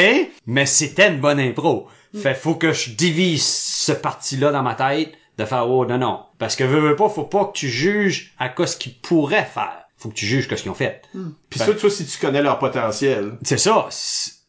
Mais 0.47 0.65
c'était 0.65 1.09
une 1.09 1.19
bonne 1.19 1.39
impro. 1.39 1.87
Fait 2.15 2.33
faut 2.33 2.55
que 2.55 2.71
je 2.73 2.91
divise 2.91 3.45
ce 3.45 3.91
parti-là 3.91 4.51
dans 4.51 4.63
ma 4.63 4.73
tête 4.73 5.11
de 5.37 5.45
faire 5.45 5.69
oh 5.69 5.85
non 5.85 5.99
non 5.99 6.21
parce 6.39 6.55
que 6.55 6.63
veux, 6.63 6.79
veux 6.79 6.95
pas 6.95 7.09
faut 7.09 7.25
pas 7.25 7.45
que 7.45 7.51
tu 7.51 7.67
juges 7.69 8.33
à 8.39 8.49
quoi 8.49 8.65
ce 8.65 8.75
qu'ils 8.77 8.97
pourraient 8.97 9.45
faire. 9.45 9.83
Faut 9.97 10.09
que 10.09 10.15
tu 10.15 10.25
juges 10.25 10.47
que 10.47 10.55
ce 10.55 10.63
qu'ils 10.63 10.71
ont 10.71 10.75
fait. 10.75 11.01
Pis 11.49 11.59
ça, 11.59 11.73
toi, 11.73 11.89
si 11.89 12.05
tu 12.05 12.17
connais 12.19 12.41
leur 12.41 12.57
potentiel, 12.59 13.37
C'est 13.43 13.57
ça. 13.59 13.87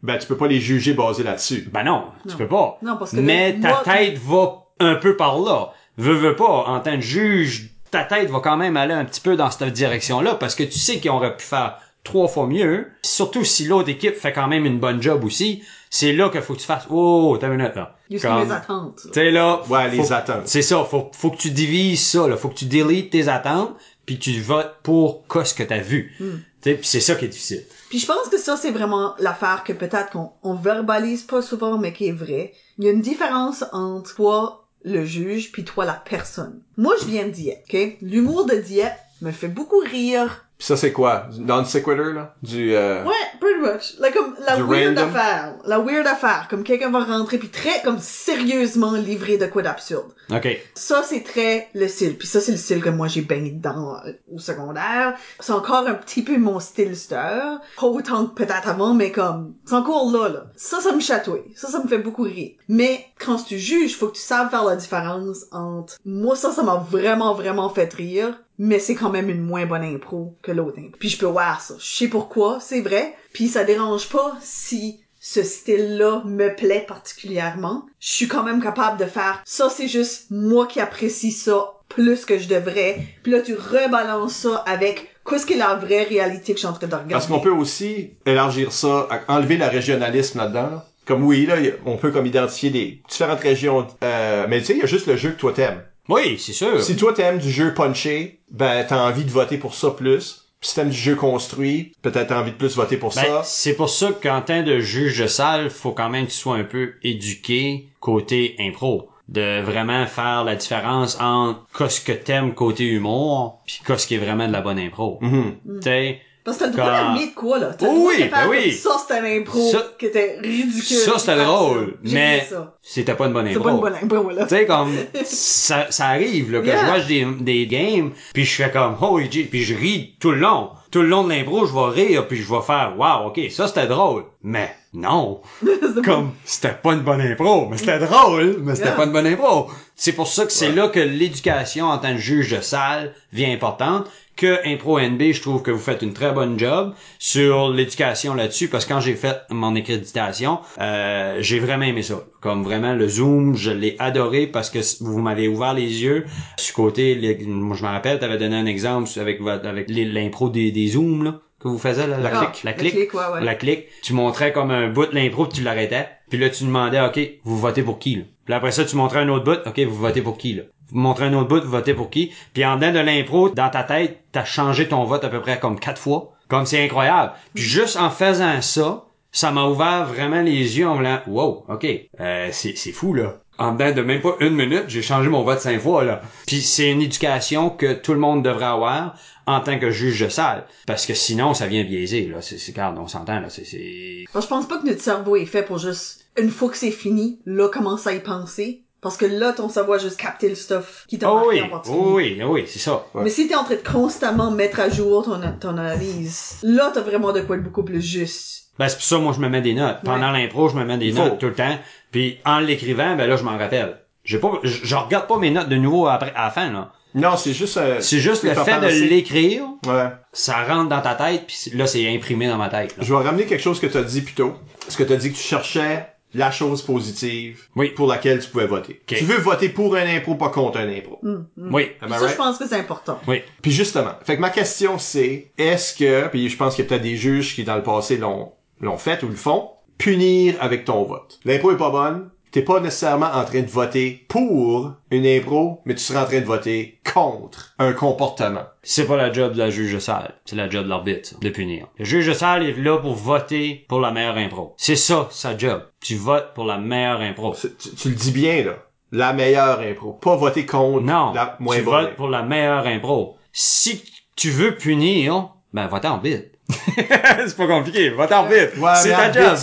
Ben 0.03 0.17
tu 0.19 0.27
peux 0.27 0.37
pas 0.37 0.47
les 0.47 0.61
juger 0.61 0.95
basés 0.95 1.25
là-dessus. 1.25 1.69
Ben 1.73 1.83
non, 1.85 2.05
tu 2.29 2.37
peux 2.37 2.47
pas. 2.49 2.79
Non, 2.83 2.97
parce 2.97 3.11
que 3.11 3.17
Mais 3.17 3.59
ta 3.61 3.69
moi- 3.69 3.83
tête 3.85 4.17
va 4.19 4.63
un 4.81 4.95
peu 4.95 5.17
par 5.17 5.39
là. 5.41 5.73
Veux 5.97 6.15
veux 6.15 6.37
pas 6.37 6.65
en 6.69 6.81
tant 6.81 6.95
que 6.95 7.01
juge, 7.03 7.71
ta 7.91 8.05
tête 8.05 8.31
va 8.31 8.41
quand 8.41 8.57
même 8.57 8.77
aller 8.77 8.95
un 8.95 9.05
petit 9.05 9.21
peu 9.21 9.37
dans 9.37 9.51
cette 9.51 9.73
direction-là 9.73 10.35
parce 10.35 10.55
que 10.55 10.63
tu 10.65 10.79
sais 10.79 10.99
qu'ils 10.99 11.11
auraient 11.11 11.37
pu 11.37 11.45
faire 11.45 11.79
trois 12.05 12.29
fois 12.29 12.47
mieux. 12.47 12.87
Surtout 13.03 13.45
si 13.45 13.67
l'autre 13.67 13.89
équipe 13.89 14.15
fait 14.17 14.33
quand 14.33 14.49
même 14.49 14.65
une 14.67 14.79
bonne 14.79 15.03
job 15.03 15.25
aussi. 15.25 15.63
C'est 15.91 16.13
là 16.13 16.29
qu'il 16.29 16.43
faut 16.43 16.55
que 16.55 16.59
tu 16.61 16.67
fasses 16.67 16.85
oh 16.91 17.37
t'as 17.41 17.47
une 17.49 17.57
minute 17.57 17.75
là. 17.75 17.97
Juste 18.11 18.25
Comme- 18.25 18.47
mes 18.47 18.53
attentes. 18.53 19.01
Tu 19.05 19.13
sais 19.13 19.31
là, 19.31 19.63
Ouais, 19.69 19.91
les 19.91 20.03
faut- 20.03 20.13
attentes. 20.13 20.47
C'est 20.47 20.63
ça, 20.63 20.85
faut, 20.85 21.11
faut 21.15 21.31
que 21.31 21.37
tu 21.39 21.51
divises 21.51 22.07
ça, 22.07 22.27
là. 22.29 22.37
Faut 22.37 22.49
que 22.49 22.55
tu 22.55 22.67
délites 22.67 23.11
tes 23.11 23.29
attentes, 23.29 23.75
puis 24.07 24.19
tu 24.19 24.39
votes 24.41 24.77
pour 24.83 25.27
quoi 25.29 25.45
ce 25.45 25.55
que 25.55 25.63
t'as 25.63 25.79
vu. 25.81 26.15
Tu 26.19 26.25
sais, 26.63 26.75
puis 26.75 26.87
c'est 26.87 27.01
ça 27.01 27.15
qui 27.15 27.25
est 27.27 27.29
difficile. 27.29 27.65
Puis 27.89 27.99
je 28.01 28.07
pense 28.07 28.29
que 28.31 28.37
ça, 28.39 28.57
c'est 28.57 28.71
vraiment 28.71 29.15
l'affaire 29.19 29.63
que 29.65 29.73
peut-être 29.73 30.11
qu'on 30.11 30.31
on 30.43 30.55
verbalise 30.55 31.23
pas 31.23 31.41
souvent, 31.43 31.79
mais 31.79 31.93
qui 31.95 32.09
est 32.09 32.13
vrai. 32.13 32.53
Il 32.79 32.85
y 32.85 32.89
a 32.89 32.91
une 32.93 33.01
différence 33.01 33.65
entre 33.73 34.15
toi, 34.15 34.68
le 34.85 35.05
juge, 35.05 35.53
puis 35.53 35.65
toi, 35.65 35.85
la 35.85 35.95
personne. 35.95 36.61
Moi, 36.77 36.95
je 37.01 37.07
viens 37.07 37.27
de 37.27 37.31
Dieppe, 37.31 37.65
OK? 37.69 37.97
L'humour 38.01 38.47
de 38.47 38.55
Dieppe 38.55 38.99
me 39.21 39.33
fait 39.33 39.49
beaucoup 39.49 39.79
rire. 39.79 40.48
Pis 40.59 40.67
ça, 40.67 40.77
c'est 40.77 40.93
quoi? 40.93 41.29
Non 41.39 41.65
sequitur, 41.65 42.15
là? 42.15 42.35
Du, 42.43 42.75
euh... 42.75 43.05
Ouais, 43.05 43.15
pretty 43.41 43.61
much. 43.61 43.95
Like, 44.01 44.15
comme, 44.15 44.35
la 44.45 44.57
Du 44.57 44.65
weird 44.65 44.99
random? 44.99 45.09
affaire. 45.15 45.55
La 45.65 45.79
weird 45.79 46.05
affaire. 46.05 46.49
Comme 46.51 46.65
quelqu'un 46.65 46.91
va 46.91 47.05
rentrer 47.05 47.39
puis 47.39 47.49
très, 47.49 47.81
comme, 47.83 48.01
sérieusement 48.01 48.93
livré 48.93 49.39
de 49.39 49.47
quoi 49.47 49.63
d'absurde. 49.63 50.13
OK. 50.33 50.49
Ça, 50.75 51.03
c'est 51.05 51.23
très 51.23 51.69
le 51.75 51.87
style. 51.87 52.19
Puis 52.19 52.27
ça, 52.27 52.41
c'est 52.41 52.51
le 52.51 52.59
style 52.59 52.83
que 52.83 52.89
moi, 52.89 53.07
j'ai 53.07 53.21
baigné 53.21 53.53
dedans 53.53 53.95
euh, 54.05 54.11
au 54.35 54.41
secondaire. 54.41 55.15
C'est 55.39 55.53
encore 55.53 55.87
un 55.87 55.95
petit 55.95 56.23
peu 56.23 56.37
mon 56.39 56.59
style 56.59 56.97
star. 56.97 57.61
Pas 57.77 57.87
autant 57.87 58.27
que 58.27 58.35
peut-être 58.35 58.69
avant, 58.69 58.95
mais 58.95 59.13
comme, 59.13 59.55
c'est 59.65 59.77
encore 59.77 60.11
là, 60.11 60.29
là. 60.29 60.47
Ça, 60.57 60.81
ça 60.81 60.91
me 60.91 61.01
chatouille. 61.01 61.53
Ça, 61.55 61.69
ça 61.69 61.81
me 61.81 61.87
fait 61.87 61.99
beaucoup 61.99 62.23
rire. 62.23 62.57
Mais 62.67 63.07
quand 63.25 63.37
tu 63.37 63.59
juges, 63.59 63.97
faut 63.97 64.09
que 64.09 64.17
tu 64.17 64.23
saves 64.23 64.51
faire 64.51 64.65
la 64.65 64.75
différence 64.75 65.45
entre, 65.53 65.95
moi, 66.05 66.35
ça, 66.35 66.51
ça 66.51 66.65
m'a 66.65 66.85
vraiment, 66.91 67.35
vraiment 67.35 67.69
fait 67.69 67.95
rire. 67.95 68.37
Mais 68.59 68.79
c'est 68.79 68.95
quand 68.95 69.11
même 69.11 69.31
une 69.31 69.43
moins 69.43 69.67
bonne 69.67 69.85
impro 69.85 70.37
que 70.43 70.53
l'autre 70.53 70.79
impro. 70.79 70.97
Puis 70.99 71.11
je 71.11 71.19
peux 71.19 71.27
voir 71.27 71.61
ça. 71.61 71.75
Je 71.79 71.97
sais 71.97 72.09
pourquoi, 72.09 72.59
c'est 72.61 72.81
vrai. 72.81 73.15
Puis 73.33 73.49
ça 73.49 73.65
dérange 73.65 74.09
pas 74.09 74.37
si 74.41 75.01
ce 75.21 75.43
style-là 75.43 76.23
me 76.25 76.55
plaît 76.55 76.85
particulièrement. 76.87 77.87
Je 78.01 78.13
suis 78.13 78.29
quand 78.29 78.45
même 78.45 78.63
capable 78.63 78.99
de 78.99 79.05
faire 79.05 79.43
ça, 79.45 79.69
c'est 79.69 79.89
juste 79.89 80.27
moi 80.31 80.67
qui 80.67 80.81
apprécie 80.81 81.33
ça 81.33 81.73
plus 81.89 82.25
que 82.25 82.39
je 82.39 82.49
devrais. 82.49 82.99
Puis 83.23 83.33
là, 83.33 83.41
tu 83.41 83.55
rebalances 83.55 84.35
ça 84.35 84.57
avec 84.67 85.09
qu'est-ce 85.29 85.47
qui 85.47 85.55
est 85.55 85.59
la 85.59 85.75
vraie 85.75 86.05
réalité 86.05 86.53
que 86.53 86.59
je 86.59 86.67
suis 86.67 86.69
en 86.69 86.73
train 86.73 86.87
de 86.87 86.95
regarder. 86.95 87.13
Parce 87.13 87.27
qu'on 87.27 87.41
peut 87.41 87.51
aussi 87.51 88.11
élargir 88.27 88.73
ça, 88.73 89.09
enlever 89.29 89.57
le 89.57 89.67
régionalisme 89.67 90.39
là-dedans. 90.39 90.71
là. 90.71 90.85
Comme 91.07 91.25
oui, 91.25 91.47
là, 91.47 91.57
on 91.87 91.97
peut 91.97 92.11
comme 92.11 92.27
identifier 92.27 92.69
des 92.69 93.03
différentes 93.09 93.41
régions. 93.41 93.87
Euh, 94.05 94.47
mais 94.49 94.61
tu 94.61 94.67
sais, 94.67 94.73
il 94.75 94.81
y 94.81 94.83
a 94.83 94.87
juste 94.87 95.07
le 95.07 95.17
jeu 95.17 95.31
que 95.31 95.39
toi 95.39 95.53
t'aimes. 95.55 95.83
Oui, 96.09 96.39
c'est 96.39 96.53
sûr. 96.53 96.83
Si 96.83 96.97
toi 96.97 97.13
t'aimes 97.13 97.39
du 97.39 97.51
jeu 97.51 97.75
punché, 97.75 98.41
ben 98.51 98.85
t'as 98.89 99.07
envie 99.09 99.25
de 99.25 99.31
voter 99.31 99.59
pour 99.59 99.75
ça 99.75 99.91
plus. 99.91 100.45
Si 100.61 100.75
t'aimes 100.75 100.91
du 100.91 100.97
jeu 100.97 101.15
construit, 101.15 101.93
peut-être 102.03 102.29
t'as 102.29 102.41
envie 102.41 102.51
de 102.51 102.57
plus 102.57 102.75
voter 102.75 102.97
pour 102.97 103.15
Ben, 103.15 103.23
ça. 103.23 103.43
c'est 103.45 103.75
pour 103.75 103.89
ça 103.91 104.11
qu'en 104.21 104.41
tant 104.41 104.63
de 104.63 104.81
juge 104.81 105.19
de 105.19 105.27
salle, 105.29 105.71
faut 105.71 105.93
quand 105.93 106.09
même 106.09 106.27
que 106.27 106.33
tu 106.33 106.37
sois 106.37 106.57
un 106.57 106.65
peu 106.65 106.95
éduqué 107.05 107.89
côté 108.01 108.57
impro. 108.59 109.09
De 109.29 109.61
vraiment 109.61 110.07
faire 110.07 110.43
la 110.45 110.57
différence 110.57 111.19
entre 111.21 111.61
qu'est-ce 111.77 112.01
que 112.01 112.13
t'aimes 112.13 112.55
côté 112.55 112.85
humour, 112.85 113.61
puis 113.67 113.81
qu'est-ce 113.87 114.07
qui 114.07 114.15
est 114.15 114.19
vraiment 114.19 114.49
de 114.49 114.53
la 114.53 114.63
bonne 114.63 114.79
impro. 114.79 115.19
Mhm. 115.21 115.57
Sais, 115.83 116.21
Parce 116.49 116.57
que 116.57 116.65
t'as 116.65 116.71
le 116.71 116.77
droit 116.77 116.87
Quand- 116.87 117.13
d'admettre 117.13 117.35
quoi, 117.35 117.59
là? 117.59 117.75
T'as 117.79 117.87
le 117.87 117.93
Oui, 117.93 117.99
droit 117.99 118.13
de 118.15 118.19
ben 118.19 118.37
faire 118.39 118.49
oui. 118.49 118.65
que 118.71 118.75
ça, 118.77 118.91
c'était 119.01 119.21
un 119.21 119.25
impro 119.41 119.71
Ça- 119.71 119.87
qui 119.99 120.07
était 120.07 120.39
ridicule. 120.41 120.97
Ça, 120.97 121.19
c'était 121.19 121.45
drôle, 121.45 121.99
mais 122.05 122.49
c'était 122.83 123.15
pas 123.15 123.27
une 123.27 123.33
bonne 123.35 123.47
C'est 123.49 123.57
impro. 123.57 123.65
pas 123.65 123.71
une 123.73 123.81
bonne 123.81 123.95
impro, 124.03 124.31
là. 124.31 124.43
Tu 124.45 124.49
sais, 124.57 124.65
comme, 124.67 124.93
ça, 125.25 125.87
ça 125.91 126.07
arrive, 126.07 126.51
là, 126.53 126.61
que 126.61 126.67
Yeah. 126.67 126.87
je 126.87 126.91
watch 126.91 127.07
des, 127.07 127.27
des 127.41 127.67
games, 127.67 128.13
puis 128.33 128.45
je 128.47 128.63
fais 128.63 128.71
comme, 128.71 128.97
oh, 129.01 129.21
puis 129.51 129.63
je 129.63 129.75
ris 129.75 130.17
tout 130.21 130.31
le 130.31 130.39
long. 130.39 130.71
Tout 130.91 131.03
le 131.03 131.09
long 131.09 131.25
de 131.25 131.29
l'impro, 131.29 131.67
je 131.67 131.75
vais 131.75 132.03
rire, 132.03 132.27
puis 132.29 132.39
je 132.39 132.49
vais 132.51 132.63
faire, 132.63 132.95
wow, 132.97 133.27
ok, 133.29 133.41
ça 133.51 133.69
c'était 133.69 133.87
drôle. 133.87 134.25
Mais, 134.43 134.71
non. 134.95 135.41
comme, 136.05 136.31
c'était 136.45 136.73
pas 136.73 136.93
une 136.93 137.01
bonne 137.01 137.21
impro, 137.21 137.69
mais 137.69 137.77
c'était 137.77 137.99
drôle, 137.99 138.59
mais 138.63 138.75
c'était 138.77 138.89
Yeah. 138.89 138.97
pas 138.97 139.05
une 139.07 139.13
bonne 139.13 139.27
impro. 139.27 139.69
C'est 139.97 140.13
pour 140.13 140.29
ça 140.29 140.45
que 140.47 140.53
c'est 140.53 140.71
là 140.73 140.89
que 140.89 141.01
l'éducation 141.01 141.87
en 141.87 141.99
tant 141.99 142.13
que 142.13 142.19
juge 142.21 142.51
de 142.53 142.61
salle 142.61 143.15
vient 143.33 143.53
importante. 143.53 144.07
Que 144.37 144.61
Impro 144.65 145.01
NB, 145.01 145.33
je 145.33 145.41
trouve 145.43 145.63
que 145.63 145.73
vous 145.73 145.81
faites 145.81 146.01
une 146.03 146.13
très 146.13 146.31
bonne 146.31 146.57
job 146.61 146.95
sur 147.19 147.71
l'éducation 147.71 148.35
là-dessus, 148.35 148.69
parce 148.69 148.85
que 148.85 148.93
quand 148.95 149.01
j'ai 149.01 149.17
fait 149.17 149.37
mon 149.51 149.75
accréditation, 149.75 150.61
euh, 150.81 151.39
j'ai 151.41 151.59
vraiment 151.59 151.87
aimé 151.87 152.03
ça. 152.05 152.21
Comme 152.41 152.63
vraiment 152.63 152.95
le 152.95 153.09
Zoom, 153.09 153.57
je 153.57 153.73
l'ai 153.73 153.97
adoré 153.99 154.47
parce 154.47 154.71
que 154.71 154.79
vous 155.03 155.19
m'avez 155.21 155.49
ouvert 155.49 155.75
les 155.75 156.05
yeux 156.05 156.25
sur 156.57 156.77
côté. 156.77 157.17
les- 157.17 157.37
moi, 157.47 157.77
je 157.77 157.83
me 157.83 157.89
rappelle, 157.89 158.21
t'avais 158.21 158.39
donné 158.39 158.55
un 158.55 158.67
exemple 158.67 159.11
avec 159.19 159.41
avec 159.65 159.87
l'impro 159.91 160.49
des, 160.51 160.71
des 160.71 160.87
Zooms 160.87 161.25
là 161.25 161.41
que 161.61 161.69
vous 161.69 161.79
faisiez 161.79 162.07
là, 162.07 162.19
la 162.19 162.31
Ah, 162.33 162.47
clique, 162.47 162.65
la 162.65 162.71
la 162.71 162.77
clique, 162.77 162.95
clique, 162.95 163.15
ouais, 163.15 163.21
ouais. 163.35 163.45
la 163.45 163.55
clique. 163.55 163.87
Tu 164.03 164.13
montrais 164.13 164.53
comme 164.53 164.71
un 164.71 164.89
bout 164.89 165.07
de 165.07 165.15
l'impro, 165.15 165.47
puis 165.47 165.59
tu 165.59 165.65
l'arrêtais. 165.65 166.09
Puis 166.31 166.39
là, 166.39 166.51
tu 166.51 166.65
demandais, 166.65 167.01
ok, 167.01 167.19
vous 167.45 167.59
votez 167.59 167.83
pour 167.83 167.99
qui 167.99 168.17
là? 168.17 168.23
Puis 168.45 168.55
après 168.55 168.73
ça, 168.73 168.85
tu 168.85 168.97
montrais 168.97 169.21
un 169.21 169.29
autre 169.29 169.45
bout, 169.45 169.59
ok, 169.67 169.79
vous 169.81 169.97
votez 169.97 170.23
pour 170.23 170.39
qui 170.39 170.55
là? 170.55 170.63
Vous 170.91 170.99
montrez 171.01 171.27
un 171.27 171.35
autre 171.35 171.49
bout, 171.49 171.63
vous 171.63 171.71
votez 171.71 171.95
pour 171.95 172.09
qui? 172.11 172.33
Puis 172.55 172.65
en 172.65 172.77
dedans 172.77 172.93
de 172.93 173.01
l'impro, 173.01 173.51
dans 173.51 173.69
ta 173.71 173.83
tête, 173.83 174.21
t'as 174.33 174.45
changé 174.45 174.89
ton 174.89 175.05
vote 175.05 175.25
à 175.25 175.29
peu 175.29 175.41
près 175.41 175.59
comme 175.59 175.79
quatre 175.79 176.01
fois. 176.01 176.33
Comme 176.49 176.65
c'est 176.65 176.83
incroyable. 176.83 177.33
Puis 177.55 177.63
juste 177.63 177.97
en 177.99 178.09
faisant 178.09 178.63
ça, 178.63 179.05
ça 179.33 179.51
m'a 179.51 179.65
ouvert 179.65 180.07
vraiment 180.07 180.41
les 180.41 180.79
yeux 180.79 180.89
en 180.89 180.95
me 180.95 181.05
disant, 181.05 181.21
wow, 181.27 181.65
ok, 181.69 181.87
euh, 182.21 182.49
c'est 182.53 182.75
c'est 182.79 182.93
fou 182.93 183.13
là. 183.13 183.35
En 183.59 183.73
dedans 183.73 183.93
de 183.93 184.03
même 184.03 184.21
pas 184.23 184.37
une 184.41 184.55
minute, 184.55 184.85
j'ai 184.89 185.03
changé 185.03 185.29
mon 185.29 185.43
vote 185.43 185.61
cinq 185.61 185.81
fois 185.81 186.05
là. 186.05 186.23
Puis 186.47 186.63
c'est 186.63 186.91
une 186.91 187.03
éducation 187.03 187.69
que 187.69 187.93
tout 187.93 188.15
le 188.15 188.21
monde 188.21 188.43
devrait 188.43 188.65
avoir 188.67 189.15
en 189.49 189.61
tant 189.61 189.79
que 189.79 189.91
juge 189.91 190.21
de 190.21 190.29
salle, 190.29 190.65
parce 190.87 191.07
que 191.07 191.15
sinon 191.15 191.55
ça 191.55 191.67
vient 191.67 191.83
biaiser 191.85 192.27
là. 192.27 192.41
C'est 192.43 192.59
c'est 192.59 192.73
regarde, 192.73 192.99
on 192.99 193.07
s'entend 193.09 193.41
là. 193.41 193.49
C'est 193.49 193.65
c'est 193.65 194.25
Moi, 194.33 194.43
je 194.43 194.47
pense 194.47 194.69
pas 194.69 194.79
que 194.79 194.87
notre 194.87 195.01
cerveau 195.01 195.37
est 195.37 195.47
fait 195.47 195.63
pour 195.63 195.79
juste, 195.79 196.27
une 196.39 196.51
fois 196.51 196.69
que 196.69 196.77
c'est 196.77 196.91
fini, 196.91 197.41
là, 197.47 197.69
commencer 197.69 198.11
à 198.11 198.15
y 198.15 198.21
penser. 198.21 198.85
Parce 199.01 199.17
que 199.17 199.27
là, 199.27 199.53
ton 199.53 199.69
cerveau 199.69 199.93
a 199.93 199.99
juste 199.99 200.19
capté 200.19 200.49
le 200.49 200.57
stuff 200.57 201.05
qui 201.09 201.21
t'a 201.21 201.31
Oh 201.31 201.37
marqué 201.37 201.49
oui, 201.51 201.63
en 201.63 201.69
particulier. 201.69 202.03
oh 202.05 202.15
oui, 202.17 202.41
oh 202.45 202.53
oui, 202.55 202.65
c'est 202.67 202.81
ça. 202.81 203.07
Mais 203.15 203.31
si 203.31 203.47
t'es 203.47 203.55
en 203.55 203.63
train 203.63 203.77
de 203.77 203.89
constamment 203.89 204.51
mettre 204.51 204.81
à 204.81 204.89
jour 204.89 205.25
ton, 205.25 205.41
ton 205.61 205.79
analyse, 205.79 206.57
là, 206.65 206.91
t'as 206.93 207.03
vraiment 207.03 207.33
de 207.33 207.41
quoi 207.43 207.57
être 207.57 207.63
beaucoup 207.63 207.85
plus 207.85 208.03
juste. 208.05 208.65
Ben 208.77 208.89
c'est 208.89 208.97
pour 208.97 209.05
ça 209.05 209.19
moi 209.19 209.33
je 209.33 209.41
me 209.41 209.49
mets 209.49 209.61
des 209.63 209.75
notes. 209.75 209.99
Pendant 210.05 210.31
l'impro, 210.33 210.69
je 210.69 210.75
me 210.77 210.85
mets 210.85 210.99
des 210.99 211.13
notes 211.13 211.39
tout 211.39 211.47
le 211.47 211.55
temps. 211.55 211.79
Puis 212.11 212.39
en 212.45 212.59
l'écrivant, 212.59 213.17
ben 213.17 213.27
là 213.29 213.37
je 213.37 213.43
m'en 213.45 213.57
rappelle. 213.57 213.99
J'ai 214.25 214.39
pas 214.39 214.59
je, 214.63 214.85
je 214.85 214.95
regarde 214.95 215.27
pas 215.27 215.39
mes 215.39 215.51
notes 215.51 215.69
de 215.69 215.77
nouveau 215.77 216.07
après 216.07 216.33
à 216.37 216.45
la 216.45 216.51
fin 216.51 216.71
là. 216.73 216.93
Non, 217.15 217.37
c'est 217.37 217.53
juste... 217.55 217.77
euh, 217.79 218.01
C'est 218.01 218.19
juste 218.19 218.43
le 218.45 218.55
t'as 218.55 218.65
fait 218.65 218.81
de 218.81 219.09
l'écrire, 219.09 219.65
Ouais. 219.87 220.09
ça 220.33 220.63
rentre 220.65 220.89
dans 220.91 221.01
ta 221.01 221.15
tête 221.15 221.45
puis 221.47 221.57
là 221.77 221.87
c'est 221.87 222.07
imprimé 222.15 222.47
dans 222.49 222.59
ma 222.59 222.69
tête. 222.69 222.97
là. 222.97 223.03
Je 223.05 223.13
vais 223.15 223.23
ramener 223.25 223.45
quelque 223.47 223.63
chose 223.63 223.81
que 223.81 223.87
tu 223.87 223.97
as 223.97 224.03
dit 224.03 224.21
plus 224.23 224.35
tôt. 224.35 224.55
Parce 224.81 224.97
que 224.97 225.03
tu 225.05 225.13
as 225.13 225.17
dit 225.17 225.31
que 225.33 225.37
tu 225.37 225.43
cherchais 225.43 226.07
la 226.35 226.51
chose 226.51 226.83
positive 226.83 227.63
Oui. 227.75 227.89
pour 227.91 228.07
laquelle 228.07 228.39
tu 228.41 228.51
pouvais 228.51 228.67
voter. 228.67 229.01
Tu 229.07 229.25
veux 229.25 229.39
voter 229.39 229.71
pour 229.71 229.97
un 229.97 230.07
impro, 230.07 230.35
pas 230.35 230.51
contre 230.51 230.79
un 230.79 230.89
impro. 230.89 231.19
Oui. 231.57 231.91
Am 232.03 232.09
I 232.11 232.13
Ça, 232.13 232.19
right? 232.19 232.31
je 232.31 232.37
pense 232.37 232.59
que 232.59 232.69
c'est 232.69 232.77
important. 232.77 233.19
Oui. 233.27 233.41
Puis 233.63 233.71
justement, 233.73 234.13
fait 234.25 234.37
que 234.37 234.41
ma 234.43 234.51
question 234.51 234.99
c'est, 234.99 235.53
est-ce 235.57 235.95
que, 235.97 236.29
puis 236.29 236.49
je 236.51 236.57
pense 236.59 236.75
qu'il 236.75 236.85
y 236.85 236.87
a 236.87 236.91
peut-être 236.91 237.03
des 237.03 237.17
juges 237.17 237.55
qui 237.55 237.65
dans 237.65 237.77
le 237.77 237.83
passé 237.83 238.19
l'ont 238.19 238.53
l'ont 238.81 238.99
fait 238.99 239.23
ou 239.23 239.29
le 239.29 239.35
font, 239.35 239.71
punir 239.97 240.55
avec 240.61 240.85
ton 240.85 241.03
vote. 241.05 241.41
L'impro 241.45 241.73
est 241.73 241.77
pas 241.77 241.91
bonne, 241.91 242.31
t'es 242.51 242.63
pas 242.63 242.81
nécessairement 242.81 243.31
en 243.33 243.45
train 243.45 243.61
de 243.61 243.71
voter 243.71 244.27
pour 244.29 244.93
une 245.11 245.27
impro, 245.27 245.81
mais 245.85 245.95
tu 245.95 246.03
seras 246.03 246.23
en 246.23 246.27
train 246.27 246.41
de 246.41 246.47
voter 246.47 247.01
contre 247.13 247.75
un 247.79 247.93
comportement. 247.93 248.65
C'est 248.83 249.07
pas 249.07 249.17
la 249.17 249.33
job 249.33 249.53
de 249.53 249.59
la 249.59 249.71
juge 249.71 249.95
de 249.95 249.99
salle, 249.99 250.35
c'est 250.45 250.57
la 250.57 250.69
job 250.69 250.85
de 250.85 250.89
l'arbitre, 250.89 251.29
ça, 251.29 251.37
de 251.41 251.49
punir. 251.51 251.87
Le 251.99 252.05
juge 252.05 252.27
de 252.27 252.33
salle 252.33 252.65
est 252.65 252.79
là 252.79 252.99
pour 252.99 253.15
voter 253.15 253.85
pour 253.89 254.01
la 254.01 254.11
meilleure 254.11 254.37
impro. 254.37 254.75
C'est 254.77 254.97
ça, 254.97 255.29
sa 255.31 255.57
job. 255.57 255.83
Tu 256.01 256.17
votes 256.17 256.55
pour 256.55 256.65
la 256.65 256.79
meilleure 256.79 257.21
impro. 257.21 257.55
Tu, 257.55 257.95
tu 257.95 258.09
le 258.09 258.15
dis 258.15 258.33
bien 258.33 258.65
là, 258.65 258.77
la 259.13 259.33
meilleure 259.33 259.81
impro, 259.81 260.13
pas 260.13 260.37
voter 260.37 260.67
contre 260.67 261.03
Non, 261.03 261.33
la 261.33 261.57
moins 261.61 261.77
tu 261.77 261.83
votes 261.83 262.17
pour 262.17 262.29
la 262.29 262.43
meilleure 262.43 262.87
impro. 262.87 263.37
Si 263.53 264.03
tu 264.37 264.51
veux 264.51 264.77
punir, 264.77 265.51
ben 265.73 265.87
vote 265.87 266.05
en 266.05 266.19
bite. 266.19 266.53
c'est 266.69 267.57
pas 267.57 267.67
compliqué, 267.67 268.11
vote 268.11 268.31
en 268.33 268.47
bite. 268.47 268.77
Ouais, 268.79 268.95
c'est 268.97 269.11
ta 269.11 269.33
job. 269.33 269.57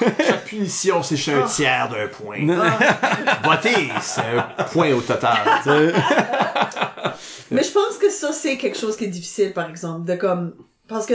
punition, 0.54 1.02
c'est 1.02 1.16
chez 1.16 1.32
un 1.32 1.46
tiers 1.46 1.88
d'un 1.88 2.08
point. 2.08 2.38
Voter, 3.44 3.90
c'est 4.00 4.20
un 4.22 4.64
point 4.64 4.92
au 4.92 5.00
total. 5.00 5.38
Mais 7.50 7.62
je 7.62 7.70
pense 7.70 7.98
que 8.00 8.10
ça, 8.10 8.32
c'est 8.32 8.56
quelque 8.56 8.78
chose 8.78 8.96
qui 8.96 9.04
est 9.04 9.08
difficile, 9.08 9.52
par 9.52 9.68
exemple, 9.68 10.06
de 10.06 10.14
comme, 10.16 10.54
parce 10.88 11.06
que, 11.06 11.14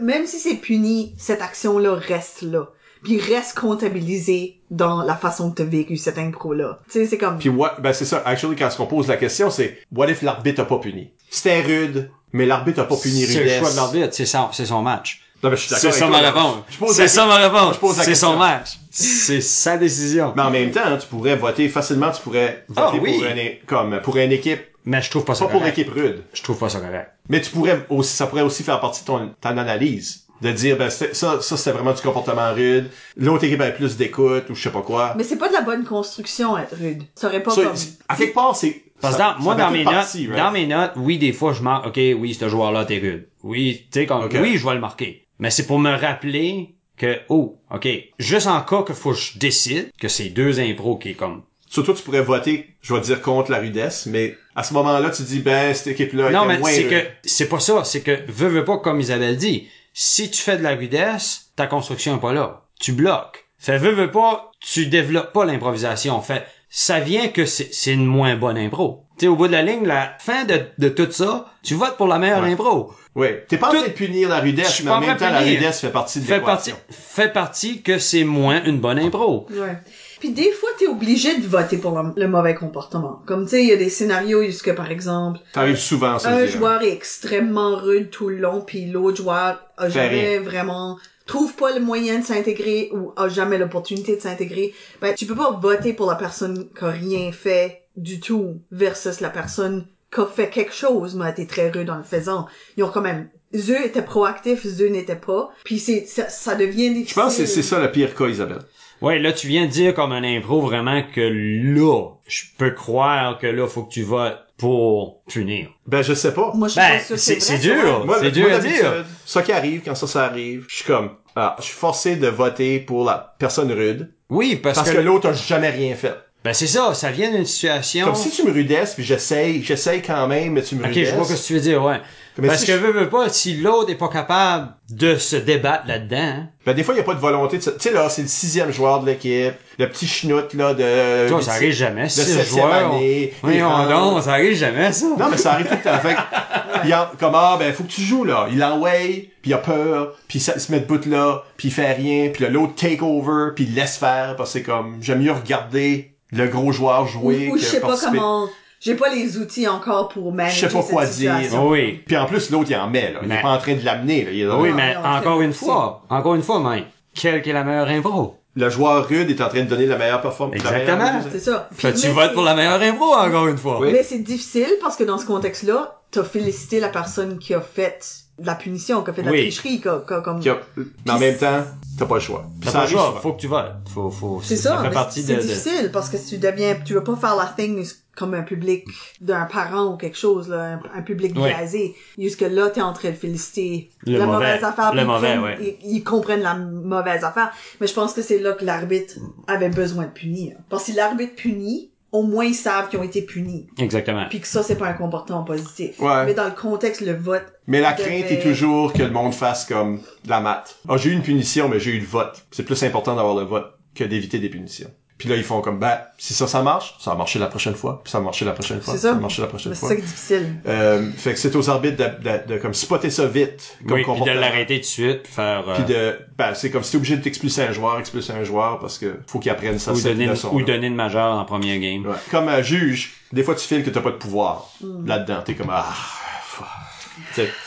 même 0.00 0.26
si 0.26 0.38
c'est 0.38 0.56
puni, 0.56 1.14
cette 1.18 1.42
action-là 1.42 1.94
reste 1.94 2.42
là. 2.42 2.68
Puis 3.04 3.20
reste 3.20 3.56
comptabilisé 3.56 4.58
dans 4.70 5.02
la 5.02 5.14
façon 5.14 5.52
que 5.52 5.58
t'as 5.58 5.64
vécu 5.64 5.96
cette 5.96 6.18
impro-là. 6.18 6.80
Tu 6.86 6.98
sais, 6.98 7.06
c'est 7.06 7.18
comme, 7.18 7.38
Puis 7.38 7.48
what, 7.48 7.76
ben 7.80 7.92
c'est 7.92 8.04
ça. 8.04 8.22
Actually, 8.24 8.56
quand 8.56 8.70
on 8.80 8.86
pose 8.86 9.06
la 9.06 9.16
question, 9.16 9.50
c'est 9.50 9.78
what 9.92 10.08
if 10.10 10.22
l'arbitre 10.22 10.62
a 10.62 10.64
pas 10.64 10.78
puni? 10.78 11.12
C'était 11.30 11.60
rude, 11.60 12.10
mais 12.32 12.44
l'arbitre 12.44 12.80
a 12.80 12.88
pas 12.88 12.96
puni 12.96 13.24
C'est 13.24 13.34
le 13.34 13.40
rudesse. 13.42 13.60
choix 13.60 13.70
de 13.70 13.76
l'arbitre, 13.76 14.08
c'est 14.12 14.26
son, 14.26 14.50
c'est 14.52 14.66
son 14.66 14.82
match. 14.82 15.22
Non, 15.42 15.50
mais 15.50 15.56
je 15.56 15.62
suis 15.62 15.70
d'accord 15.70 15.92
C'est 15.92 15.98
ça 15.98 16.06
ma 16.08 16.18
réponse. 16.18 16.56
Je 16.68 16.78
pose 16.78 16.96
C'est 16.96 17.08
ça 17.08 17.26
ma 17.26 17.36
réponse. 17.36 17.74
je 17.74 17.78
pose 17.80 17.96
la 17.98 18.04
C'est 18.04 18.14
son 18.14 18.36
match. 18.36 18.70
C'est 18.90 19.40
sa 19.40 19.76
décision. 19.76 20.32
Mais 20.36 20.42
en 20.42 20.50
même 20.50 20.70
temps, 20.70 20.80
hein, 20.84 20.96
tu 21.00 21.06
pourrais 21.06 21.36
voter 21.36 21.68
facilement, 21.68 22.10
tu 22.10 22.20
pourrais 22.22 22.64
voter 22.68 22.98
Ah, 22.98 22.98
oui. 23.00 23.12
pour 23.18 23.24
une, 23.24 23.66
comme, 23.66 24.00
pour 24.02 24.16
une 24.16 24.32
équipe, 24.32 24.60
Mais 24.84 25.00
je 25.02 25.10
trouve 25.10 25.24
pas 25.24 25.34
ça 25.34 25.44
pas 25.44 25.50
pour 25.52 25.60
correct. 25.60 25.78
équipe 25.78 25.92
rude. 25.94 26.24
Je 26.32 26.42
trouve 26.42 26.58
pas 26.58 26.68
ça 26.68 26.80
correct. 26.80 27.12
Mais 27.28 27.40
tu 27.40 27.50
pourrais 27.50 27.86
aussi, 27.90 28.16
ça 28.16 28.26
pourrait 28.26 28.42
aussi 28.42 28.62
faire 28.64 28.80
partie 28.80 29.02
de 29.02 29.06
ton, 29.06 29.30
ton 29.40 29.56
analyse. 29.58 30.24
De 30.40 30.52
dire, 30.52 30.76
ben, 30.76 30.88
c'est- 30.88 31.14
ça, 31.14 31.40
ça, 31.40 31.56
c'était 31.56 31.72
vraiment 31.72 31.92
du 31.92 32.00
comportement 32.00 32.52
rude. 32.54 32.88
L'autre 33.16 33.42
équipe 33.44 33.60
avait 33.60 33.74
plus 33.74 33.96
d'écoute, 33.96 34.44
ou 34.50 34.54
je 34.54 34.62
sais 34.62 34.70
pas 34.70 34.82
quoi. 34.82 35.14
mais 35.16 35.24
c'est 35.24 35.36
pas 35.36 35.48
de 35.48 35.52
la 35.52 35.62
bonne 35.62 35.84
construction, 35.84 36.56
être 36.56 36.76
rude. 36.76 37.02
Ça 37.16 37.26
aurait 37.26 37.42
pas 37.42 37.50
Ça, 37.50 37.62
comme, 37.64 37.74
à 38.08 38.14
quelque 38.16 38.34
part, 38.34 38.54
c'est, 38.54 38.82
Parce 39.00 39.16
que 39.16 39.20
dans, 39.20 39.34
moi, 39.40 39.56
dans 39.56 39.70
mes 39.72 39.84
notes, 39.84 39.94
partie, 39.94 40.26
right? 40.28 40.36
dans 40.38 40.50
mes 40.52 40.66
notes, 40.68 40.92
oui, 40.96 41.18
des 41.18 41.32
fois, 41.32 41.52
je 41.52 41.62
marque, 41.62 41.86
ok, 41.88 41.96
oui, 42.18 42.34
ce 42.34 42.48
joueur-là, 42.48 42.84
t'es 42.84 42.98
rude. 42.98 43.28
Oui, 43.42 43.86
tu 43.92 43.98
sais, 44.00 44.06
comme, 44.06 44.24
Ok. 44.24 44.36
oui, 44.40 44.56
je 44.58 44.64
vais 44.66 44.74
le 44.74 44.80
marquer. 44.80 45.26
Mais 45.38 45.50
c'est 45.50 45.66
pour 45.66 45.78
me 45.78 45.94
rappeler 45.94 46.74
que, 46.96 47.20
oh, 47.28 47.58
ok, 47.70 47.88
juste 48.18 48.46
en 48.46 48.60
cas 48.62 48.82
que 48.82 48.94
faut 48.94 49.12
que 49.12 49.18
je 49.18 49.38
décide 49.38 49.90
que 50.00 50.08
c'est 50.08 50.30
deux 50.30 50.60
impros 50.60 50.96
qui 50.96 51.10
est 51.10 51.14
comme, 51.14 51.42
Surtout, 51.70 51.92
tu 51.92 52.02
pourrais 52.02 52.22
voter, 52.22 52.74
je 52.80 52.94
vais 52.94 53.00
dire 53.02 53.20
contre 53.20 53.50
la 53.50 53.58
rudesse, 53.58 54.06
mais 54.06 54.36
à 54.56 54.62
ce 54.62 54.72
moment-là, 54.72 55.10
tu 55.10 55.22
dis, 55.22 55.40
ben, 55.40 55.74
cette 55.74 55.88
équipe-là 55.88 56.30
non, 56.30 56.46
mais 56.46 56.58
c'est 56.62 56.86
que, 56.86 57.06
c'est 57.24 57.48
pas 57.48 57.60
ça, 57.60 57.84
c'est 57.84 58.00
que, 58.00 58.18
veux, 58.28 58.48
veux 58.48 58.64
pas, 58.64 58.78
comme 58.78 59.00
Isabelle 59.00 59.36
dit, 59.36 59.68
si 59.92 60.30
tu 60.30 60.40
fais 60.40 60.56
de 60.56 60.62
la 60.62 60.74
rudesse, 60.74 61.50
ta 61.56 61.66
construction 61.66 62.16
est 62.16 62.20
pas 62.20 62.32
là. 62.32 62.64
Tu 62.80 62.92
bloques. 62.92 63.44
Fait, 63.58 63.76
veux, 63.76 63.90
veux 63.90 64.10
pas, 64.10 64.50
tu 64.60 64.86
développes 64.86 65.32
pas 65.32 65.44
l'improvisation. 65.44 66.20
Fait, 66.22 66.46
ça 66.70 67.00
vient 67.00 67.28
que 67.28 67.44
c'est 67.46 67.68
c'est 67.72 67.92
une 67.92 68.06
moins 68.06 68.36
bonne 68.36 68.58
impro. 68.58 69.04
Tu 69.18 69.24
sais, 69.24 69.28
au 69.28 69.34
bout 69.36 69.48
de 69.48 69.52
la 69.52 69.62
ligne, 69.62 69.84
la 69.84 70.12
fin 70.20 70.44
de, 70.44 70.60
de 70.78 70.88
tout 70.88 71.10
ça, 71.10 71.46
tu 71.64 71.74
votes 71.74 71.96
pour 71.96 72.06
la 72.06 72.18
meilleure 72.18 72.42
Ouais. 72.42 72.52
impro. 72.52 72.92
Ouais. 73.16 73.44
T'es 73.48 73.56
pas 73.56 73.68
en 73.70 73.72
train 73.72 73.82
de 73.82 73.88
punir 73.92 74.28
la 74.28 74.38
Je 74.38 74.42
rudesse, 74.44 74.74
suis 74.74 74.84
mais 74.84 74.90
pas 74.90 74.96
en 74.98 75.00
même 75.00 75.16
temps, 75.16 75.30
la 75.30 75.40
rudesse 75.40 75.80
fait 75.80 75.90
partie 75.90 76.20
de 76.20 76.24
Fait 76.24 76.38
partie, 76.40 76.70
l'équation. 76.70 76.76
fait 76.90 77.32
partie 77.32 77.82
que 77.82 77.98
c'est 77.98 78.22
moins 78.22 78.62
une 78.64 78.78
bonne 78.78 78.98
impro. 79.00 79.46
Ouais. 79.50 79.76
Puis 80.20 80.30
des 80.30 80.52
fois, 80.52 80.68
t'es 80.78 80.86
obligé 80.86 81.36
de 81.38 81.46
voter 81.48 81.78
pour 81.78 82.00
le, 82.00 82.12
le 82.16 82.28
mauvais 82.28 82.54
comportement. 82.54 83.22
Comme 83.26 83.44
tu 83.44 83.50
sais, 83.50 83.62
il 83.62 83.68
y 83.68 83.72
a 83.72 83.76
des 83.76 83.88
scénarios 83.90 84.42
où, 84.42 84.62
que, 84.62 84.70
par 84.70 84.90
exemple, 84.92 85.40
T'arrives 85.52 85.78
souvent, 85.78 86.18
ça, 86.20 86.30
un 86.30 86.46
joueur 86.46 86.82
est 86.82 86.92
extrêmement 86.92 87.74
rude 87.76 88.10
tout 88.10 88.28
le 88.28 88.36
long, 88.38 88.60
puis 88.60 88.86
l'autre 88.86 89.16
joueur 89.16 89.64
a 89.78 89.88
jamais 89.88 90.38
vraiment 90.38 90.96
trouve 91.28 91.54
pas 91.54 91.72
le 91.72 91.80
moyen 91.80 92.18
de 92.18 92.24
s'intégrer 92.24 92.90
ou 92.92 93.12
a 93.16 93.28
jamais 93.28 93.58
l'opportunité 93.58 94.16
de 94.16 94.20
s'intégrer. 94.20 94.74
Ben, 95.00 95.14
tu 95.14 95.26
peux 95.26 95.36
pas 95.36 95.52
voter 95.52 95.92
pour 95.92 96.06
la 96.06 96.16
personne 96.16 96.68
qui 96.76 96.84
a 96.84 96.88
rien 96.90 97.30
fait 97.30 97.82
du 97.96 98.18
tout 98.18 98.60
versus 98.72 99.20
la 99.20 99.30
personne 99.30 99.86
qui 100.12 100.20
a 100.20 100.26
fait 100.26 100.48
quelque 100.48 100.72
chose 100.74 101.14
mais 101.14 101.26
a 101.26 101.30
été 101.30 101.46
très 101.46 101.68
rude 101.70 101.90
en 101.90 101.98
le 101.98 102.02
faisant. 102.02 102.46
Ils 102.76 102.82
ont 102.84 102.88
quand 102.88 103.02
même 103.02 103.28
eux 103.54 103.84
étaient 103.84 104.02
proactifs, 104.02 104.66
eux 104.80 104.88
n'étaient 104.88 105.16
pas. 105.16 105.50
Puis 105.64 105.78
c'est 105.78 106.04
ça, 106.06 106.28
ça 106.28 106.54
devient 106.54 106.90
difficile. 106.90 107.08
Je 107.08 107.14
pense 107.14 107.36
que 107.36 107.44
c'est- 107.46 107.54
c'est 107.54 107.62
ça 107.62 107.78
le 107.80 107.90
pire 107.92 108.14
cas, 108.14 108.26
Isabelle. 108.26 108.62
Ouais, 109.00 109.18
là, 109.20 109.32
tu 109.32 109.46
viens 109.46 109.66
de 109.66 109.70
dire 109.70 109.94
comme 109.94 110.12
un 110.12 110.24
impro 110.24 110.60
vraiment 110.60 111.02
que 111.14 111.20
là, 111.20 112.08
je 112.26 112.42
peux 112.58 112.70
croire 112.72 113.38
que 113.38 113.46
là, 113.46 113.66
faut 113.68 113.84
que 113.84 113.92
tu 113.92 114.02
votes 114.02 114.38
pour 114.58 115.22
punir. 115.24 115.68
Ben, 115.86 116.02
je 116.02 116.12
sais 116.14 116.34
pas. 116.34 116.52
Moi, 116.54 116.68
je 116.68 116.72
suis 116.72 116.80
Ben, 116.80 116.98
pas 116.98 117.04
sûre 117.16 117.36
que 117.36 117.40
c'est- 117.42 117.58
dur. 117.58 118.04
Moi, 118.04 118.16
c'est 118.18 118.22
moi, 118.24 118.30
dur 118.30 118.52
à 118.54 118.58
dire. 118.58 119.04
Ça 119.24 119.42
qui 119.42 119.52
arrive, 119.52 119.82
quand 119.84 119.94
ça, 119.94 120.06
ça 120.06 120.24
arrive, 120.24 120.66
je 120.68 120.74
suis 120.76 120.84
comme, 120.84 121.10
ah, 121.36 121.56
je 121.58 121.64
suis 121.64 121.74
forcé 121.74 122.16
de 122.16 122.26
voter 122.28 122.80
pour 122.80 123.04
la 123.04 123.34
personne 123.38 123.70
rude, 123.72 124.12
Oui, 124.28 124.56
parce, 124.56 124.76
parce, 124.76 124.90
que, 124.90 124.96
que, 124.96 125.00
l'autre 125.00 125.28
a 125.28 125.32
jamais 125.32 125.70
rien 125.70 125.94
fait. 125.94 126.14
Ben 126.44 126.54
c'est 126.54 126.68
ça, 126.68 126.94
ça 126.94 127.10
vient 127.10 127.32
d'une 127.32 127.44
situation... 127.44 128.06
Comme 128.06 128.14
si 128.14 128.30
tu 128.30 128.44
me 128.44 128.52
rudesses, 128.52 128.94
puis 128.94 129.02
j'essaye, 129.02 129.62
j'essaye 129.62 130.00
quand 130.02 130.28
même, 130.28 130.52
mais 130.52 130.62
tu 130.62 130.76
me 130.76 130.82
Ok, 130.82 130.88
rudesses. 130.90 131.08
je 131.10 131.14
vois 131.16 131.24
ce 131.24 131.34
que 131.42 131.46
tu 131.46 131.54
veux 131.54 131.60
dire, 131.60 131.82
ouais. 131.82 132.00
Mais 132.40 132.46
Parce 132.46 132.60
si 132.60 132.66
que 132.66 132.72
je- 132.74 132.78
veux, 132.78 132.92
veux 132.92 133.08
pas, 133.08 133.28
si 133.28 133.56
l'autre 133.56 133.90
est 133.90 133.96
pas 133.96 134.08
capable 134.08 134.68
de 134.90 135.16
se 135.16 135.34
débattre 135.34 135.88
là-dedans, 135.88 136.16
hein, 136.16 136.48
Ben, 136.64 136.72
des 136.74 136.84
fois, 136.84 136.94
il 136.94 136.98
n'y 136.98 137.00
a 137.00 137.04
pas 137.04 137.14
de 137.14 137.18
volonté 137.20 137.58
de. 137.58 137.62
Tu 137.64 137.70
sais, 137.80 137.90
là, 137.90 138.08
c'est 138.08 138.22
le 138.22 138.28
sixième 138.28 138.70
joueur 138.70 139.00
de 139.00 139.06
l'équipe, 139.06 139.54
le 139.78 139.88
petit 139.90 140.06
chenoute, 140.06 140.54
là, 140.54 140.72
de... 140.74 141.28
toi, 141.28 141.42
ça 141.42 141.54
arrive 141.54 141.72
jamais. 141.72 142.04
de 142.04 142.08
Si 142.10 142.20
le 142.20 142.26
septième 142.26 142.46
joueur, 142.66 142.94
année. 142.94 143.34
on... 143.42 143.46
Voyons 143.48 143.68
il 143.68 143.72
rentre. 143.72 143.88
donc, 143.88 144.22
ça 144.22 144.32
arrive 144.34 144.54
jamais, 144.56 144.92
ça. 144.92 145.06
Non, 145.18 145.28
mais 145.28 145.36
ça 145.36 145.54
arrive 145.54 145.66
tout 145.66 145.74
le 145.74 145.82
temps. 145.90 145.98
Fait 145.98 146.14
il 146.84 146.94
en, 146.94 147.06
comme, 147.18 147.34
ah, 147.34 147.56
ben, 147.58 147.72
faut 147.72 147.82
que 147.82 147.90
tu 147.90 148.02
joues, 148.02 148.22
là. 148.24 148.46
Il 148.52 148.62
enway, 148.62 149.30
puis 149.42 149.50
il 149.50 149.54
a 149.54 149.58
peur, 149.58 150.14
puis 150.28 150.38
ça, 150.38 150.52
il 150.54 150.60
se 150.60 150.70
met 150.70 150.78
debout 150.78 151.00
là, 151.08 151.42
puis 151.56 151.68
il 151.68 151.74
fait 151.74 151.92
rien, 151.94 152.28
puis 152.32 152.46
l'autre 152.48 152.76
take 152.76 153.02
over, 153.02 153.48
puis 153.56 153.64
il 153.64 153.74
laisse 153.74 153.96
faire, 153.96 154.36
parce 154.36 154.52
que 154.52 154.60
c'est 154.60 154.64
comme, 154.64 154.98
j'aime 155.00 155.20
mieux 155.22 155.32
regarder 155.32 156.12
le 156.32 156.46
gros 156.48 156.72
joueur 156.72 157.02
Ou, 157.04 157.06
jouer 157.06 157.50
ou 157.52 157.56
je 157.58 157.64
sais 157.64 157.80
pas 157.80 157.96
comment, 157.98 158.48
j'ai 158.80 158.94
pas 158.94 159.08
les 159.12 159.38
outils 159.38 159.66
encore 159.66 160.08
pour 160.08 160.32
manager 160.32 160.54
Je 160.54 160.68
sais 160.68 160.74
pas 160.74 160.82
cette 160.82 160.90
quoi 160.92 161.04
dire. 161.04 161.14
situation. 161.14 161.68
Oui. 161.68 162.02
Puis 162.06 162.16
en 162.16 162.26
plus, 162.26 162.50
l'autre, 162.50 162.70
il 162.70 162.76
en 162.76 162.88
met, 162.88 163.12
là. 163.12 163.20
Il 163.22 163.28
Mais- 163.28 163.38
est 163.38 163.42
pas 163.42 163.48
en 163.54 163.58
train 163.58 163.74
de 163.74 163.84
l'amener, 163.84 164.24
là. 164.24 164.30
Il 164.32 164.40
est 164.40 164.44
là. 164.46 164.56
Oui, 164.58 164.70
Non, 164.70 164.76
mais 164.76 164.94
non, 164.94 165.00
encore 165.04 165.40
une 165.40 165.52
fois, 165.52 166.02
encore 166.10 166.34
une 166.34 166.42
fois, 166.42 166.60
Mike, 166.60 166.86
quelle 167.14 167.36
est 167.46 167.52
la 167.52 167.64
meilleure 167.64 167.88
impro? 167.88 168.36
Le 168.54 168.70
joueur 168.70 169.06
rude 169.06 169.30
est 169.30 169.40
en 169.40 169.48
train 169.48 169.60
de 169.62 169.68
donner 169.68 169.86
la 169.86 169.96
meilleure 169.98 170.20
performance. 170.20 170.56
Exactement. 170.56 171.20
C'est 171.30 171.38
ça. 171.38 171.68
Puis- 171.76 171.92
tu 171.94 172.08
votes 172.08 172.34
pour 172.34 172.42
la 172.42 172.54
meilleure 172.54 172.80
impro, 172.82 173.14
encore 173.14 173.46
une 173.46 173.58
fois. 173.58 173.80
Oui. 173.80 173.90
Mais 173.92 174.02
c'est 174.02 174.18
difficile 174.18 174.68
parce 174.82 174.96
que 174.96 175.04
dans 175.04 175.18
ce 175.18 175.26
contexte-là, 175.26 176.00
t'as 176.10 176.24
félicité 176.24 176.80
la 176.80 176.88
personne 176.88 177.38
qui 177.38 177.54
a 177.54 177.60
fait 177.60 178.00
la 178.42 178.54
punition, 178.54 179.02
qui 179.02 179.10
a 179.10 179.12
fait 179.12 179.22
de 179.22 179.30
Oui. 179.30 179.36
la 179.38 179.42
tricherie, 179.44 179.80
qui 179.80 179.88
a- 179.88 180.02
qui 180.06 180.14
a 180.14 180.20
comme... 180.20 180.40
Qui 180.40 180.48
a- 180.50 180.58
Mais 181.06 181.12
en 181.12 181.18
même 181.18 181.36
temps, 181.36 181.62
t'as 181.98 182.06
pas 182.06 182.14
le 182.14 182.20
choix. 182.20 182.46
Puis 182.60 182.70
ça 182.70 182.80
pas 182.80 182.86
le 182.86 182.96
arrive 182.96 183.20
faut 183.20 183.32
que 183.32 183.40
tu 183.40 183.46
votes. 183.48 183.72
Faut, 183.92 184.10
faut, 184.10 184.40
C'est 184.42 184.56
ça, 184.56 184.78
fait 184.78 184.88
mais 184.88 184.94
partie 184.94 185.22
c'est 185.22 185.34
de, 185.34 185.42
de- 185.42 185.46
difficile 185.46 185.90
parce 185.92 186.08
que 186.08 186.16
si 186.16 186.30
tu 186.30 186.38
deviens, 186.38 186.76
tu 186.84 186.94
veux 186.94 187.04
pas 187.04 187.16
faire 187.16 187.36
la 187.36 187.46
thing 187.46 187.84
comme 188.16 188.34
un 188.34 188.42
public 188.42 188.84
d'un 189.20 189.44
parent 189.44 189.92
ou 189.92 189.96
quelque 189.96 190.18
chose, 190.18 190.48
là, 190.48 190.72
un, 190.94 190.98
un 190.98 191.02
public 191.02 191.34
Oui. 191.36 191.50
biaisé. 191.54 191.94
Jusque 192.18 192.40
là, 192.40 192.68
t'es 192.68 192.80
en 192.80 192.92
train 192.92 193.10
de 193.10 193.14
féliciter 193.14 193.90
Le 194.06 194.18
la 194.18 194.26
mauvais. 194.26 194.38
mauvaise 194.38 194.64
affaire. 194.64 194.92
Le 194.94 195.02
ils 195.02 195.06
mauvais, 195.06 195.28
prennent- 195.36 195.42
ouais. 195.44 195.76
Ils, 195.84 195.96
ils 195.98 196.02
comprennent 196.04 196.42
la 196.42 196.54
mauvaise 196.54 197.22
affaire. 197.22 197.52
Mais 197.80 197.86
je 197.86 197.94
pense 197.94 198.12
que 198.14 198.22
c'est 198.22 198.38
là 198.40 198.52
que 198.54 198.64
l'arbitre 198.64 199.14
avait 199.46 199.68
besoin 199.68 200.04
de 200.06 200.10
punir. 200.10 200.56
Parce 200.68 200.82
que 200.84 200.90
si 200.90 200.96
l'arbitre 200.96 201.36
punit, 201.36 201.87
au 202.12 202.22
moins 202.22 202.44
ils 202.46 202.54
savent 202.54 202.88
qu'ils 202.88 202.98
ont 202.98 203.02
été 203.02 203.22
punis. 203.22 203.66
Exactement. 203.78 204.24
Puis 204.30 204.40
que 204.40 204.46
ça, 204.46 204.62
c'est 204.62 204.76
pas 204.76 204.86
un 204.88 204.92
comportement 204.94 205.44
positif. 205.44 205.98
Ouais. 206.00 206.24
Mais 206.26 206.34
dans 206.34 206.46
le 206.46 206.52
contexte, 206.52 207.00
le 207.02 207.14
vote, 207.14 207.44
Mais 207.66 207.80
la 207.80 207.92
devait- 207.92 208.08
crainte 208.22 208.30
est 208.32 208.40
toujours 208.42 208.92
que 208.92 209.02
le 209.02 209.10
monde 209.10 209.34
fasse 209.34 209.64
comme 209.66 209.98
de 210.24 210.30
la 210.30 210.40
maths. 210.40 210.78
Ah, 210.88 210.96
j'ai 210.96 211.10
eu 211.10 211.12
une 211.12 211.22
punition, 211.22 211.68
mais 211.68 211.78
j'ai 211.80 211.90
eu 211.92 212.00
le 212.00 212.06
vote. 212.06 212.46
C'est 212.50 212.62
plus 212.64 212.82
important 212.82 213.14
d'avoir 213.16 213.34
le 213.36 213.42
vote 213.44 213.66
que 213.94 214.04
d'éviter 214.04 214.38
des 214.38 214.48
punitions. 214.48 214.90
Puis 215.18 215.28
là, 215.28 215.34
ils 215.34 215.42
font 215.42 215.60
comme, 215.60 215.80
ben, 215.80 215.98
si 216.16 216.32
ça, 216.32 216.46
ça 216.46 216.62
marche, 216.62 216.94
ça 217.00 217.10
va 217.10 217.16
marcher 217.16 217.40
la 217.40 217.48
prochaine 217.48 217.74
fois, 217.74 218.00
puis 218.04 218.10
ça 218.10 218.18
va 218.18 218.24
marcher 218.24 218.44
la 218.44 218.52
prochaine 218.52 218.80
fois, 218.80 218.94
c'est 218.94 219.00
ça 219.00 219.08
ça. 219.08 219.14
va 219.14 219.20
marcher 219.20 219.42
la 219.42 219.48
prochaine 219.48 219.74
c'est 219.74 219.80
fois. 219.80 219.88
ça 219.88 219.96
qui 219.96 220.02
est 220.02 220.04
difficile. 220.04 220.54
Euh, 220.68 221.10
fait 221.16 221.32
que 221.32 221.38
c'est 221.40 221.56
aux 221.56 221.68
arbitres 221.68 221.96
de, 221.96 222.22
de, 222.22 222.54
de 222.54 222.58
comme 222.60 222.72
spotter 222.72 223.10
ça 223.10 223.26
vite, 223.26 223.76
comme 223.86 223.96
Oui, 223.98 224.04
puis 224.04 224.20
de 224.24 224.30
l'arrêter 224.38 224.76
tout 224.76 224.80
de 224.82 224.86
suite, 224.86 225.22
puis 225.24 225.32
faire... 225.32 225.68
euh, 225.68 225.74
Puis 225.74 225.84
de, 225.92 226.18
ben, 226.38 226.54
c'est 226.54 226.70
comme 226.70 226.84
si 226.84 226.92
t'es 226.92 226.96
obligé 226.98 227.16
de 227.16 227.22
t'expulser 227.22 227.62
un 227.62 227.72
joueur, 227.72 227.98
expulser 227.98 228.32
un 228.32 228.44
joueur, 228.44 228.78
parce 228.78 228.96
que 228.96 229.18
faut 229.26 229.40
qu'il 229.40 229.50
apprenne 229.50 229.78
ça, 229.80 229.92
ou 229.92 230.00
donner, 230.00 230.24
une, 230.24 230.30
leçon. 230.30 230.50
ou 230.54 230.62
donner 230.62 230.86
une 230.86 230.94
majeure 230.94 231.32
en 231.36 231.44
premier 231.44 231.78
game. 231.80 232.06
Ouais. 232.06 232.14
Comme 232.30 232.46
un 232.48 232.62
juge, 232.62 233.14
des 233.32 233.42
fois 233.42 233.56
tu 233.56 233.66
files 233.66 233.82
que 233.82 233.90
t'as 233.90 234.00
pas 234.00 234.12
de 234.12 234.16
pouvoir 234.16 234.70
Mm. 234.80 235.06
là-dedans. 235.08 235.42
T'es 235.44 235.54
comme, 235.54 235.70
ah. 235.72 235.84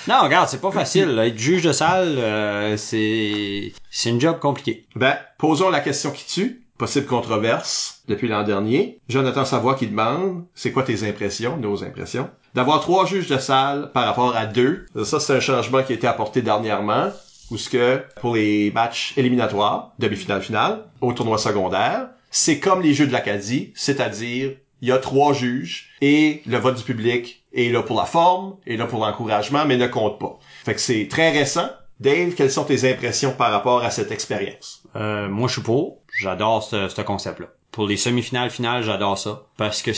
Non, 0.07 0.21
regarde, 0.23 0.47
c'est 0.49 0.61
pas 0.61 0.71
facile. 0.71 1.09
là. 1.09 1.27
Être 1.27 1.37
juge 1.37 1.63
de 1.63 1.71
salle, 1.71 2.15
euh, 2.17 2.77
c'est 2.77 3.73
c'est 3.89 4.09
une 4.09 4.19
job 4.21 4.39
compliquée. 4.39 4.85
Ben, 4.95 5.17
posons 5.37 5.69
la 5.69 5.79
question 5.81 6.11
qui 6.11 6.25
tue. 6.25 6.61
Possible 6.81 7.05
controverse 7.05 8.01
depuis 8.07 8.27
l'an 8.27 8.41
dernier. 8.41 8.99
Jonathan 9.07 9.45
Savoie 9.45 9.75
qui 9.75 9.85
demande, 9.85 10.45
c'est 10.55 10.71
quoi 10.71 10.81
tes 10.81 11.07
impressions, 11.07 11.55
nos 11.57 11.83
impressions, 11.83 12.27
d'avoir 12.55 12.81
trois 12.81 13.05
juges 13.05 13.27
de 13.27 13.37
salle 13.37 13.91
par 13.93 14.03
rapport 14.03 14.35
à 14.35 14.47
deux. 14.47 14.87
Ça, 15.03 15.19
c'est 15.19 15.35
un 15.35 15.39
changement 15.39 15.83
qui 15.83 15.93
a 15.93 15.95
été 15.95 16.07
apporté 16.07 16.41
dernièrement, 16.41 17.11
où 17.51 17.57
ce 17.59 17.69
que, 17.69 18.01
pour 18.19 18.33
les 18.33 18.71
matchs 18.71 19.13
éliminatoires, 19.15 19.91
demi-finale, 19.99 20.41
finale, 20.41 20.85
au 21.01 21.13
tournoi 21.13 21.37
secondaire, 21.37 22.07
c'est 22.31 22.59
comme 22.59 22.81
les 22.81 22.95
jeux 22.95 23.05
de 23.05 23.13
l'Acadie, 23.13 23.71
c'est-à-dire, 23.75 24.53
il 24.81 24.87
y 24.87 24.91
a 24.91 24.97
trois 24.97 25.33
juges, 25.33 25.91
et 26.01 26.41
le 26.47 26.57
vote 26.57 26.77
du 26.77 26.83
public 26.83 27.43
est 27.53 27.71
là 27.71 27.83
pour 27.83 27.99
la 27.99 28.05
forme, 28.05 28.55
est 28.65 28.77
là 28.77 28.87
pour 28.87 29.05
l'encouragement, 29.05 29.65
mais 29.67 29.77
ne 29.77 29.85
compte 29.85 30.19
pas. 30.19 30.39
Fait 30.65 30.73
que 30.73 30.81
c'est 30.81 31.07
très 31.07 31.29
récent. 31.29 31.69
Dave, 31.99 32.33
quelles 32.33 32.49
sont 32.49 32.63
tes 32.63 32.91
impressions 32.91 33.33
par 33.33 33.51
rapport 33.51 33.83
à 33.83 33.91
cette 33.91 34.11
expérience? 34.11 34.81
Euh, 34.95 35.29
moi, 35.29 35.47
je 35.47 35.53
suis 35.53 35.61
pour. 35.61 36.00
J'adore 36.19 36.63
ce, 36.63 36.89
ce 36.89 37.01
concept-là. 37.01 37.47
Pour 37.71 37.87
les 37.87 37.97
semi-finales, 37.97 38.49
finales, 38.49 38.83
j'adore 38.83 39.17
ça. 39.17 39.43
Parce 39.55 39.81
que, 39.81 39.91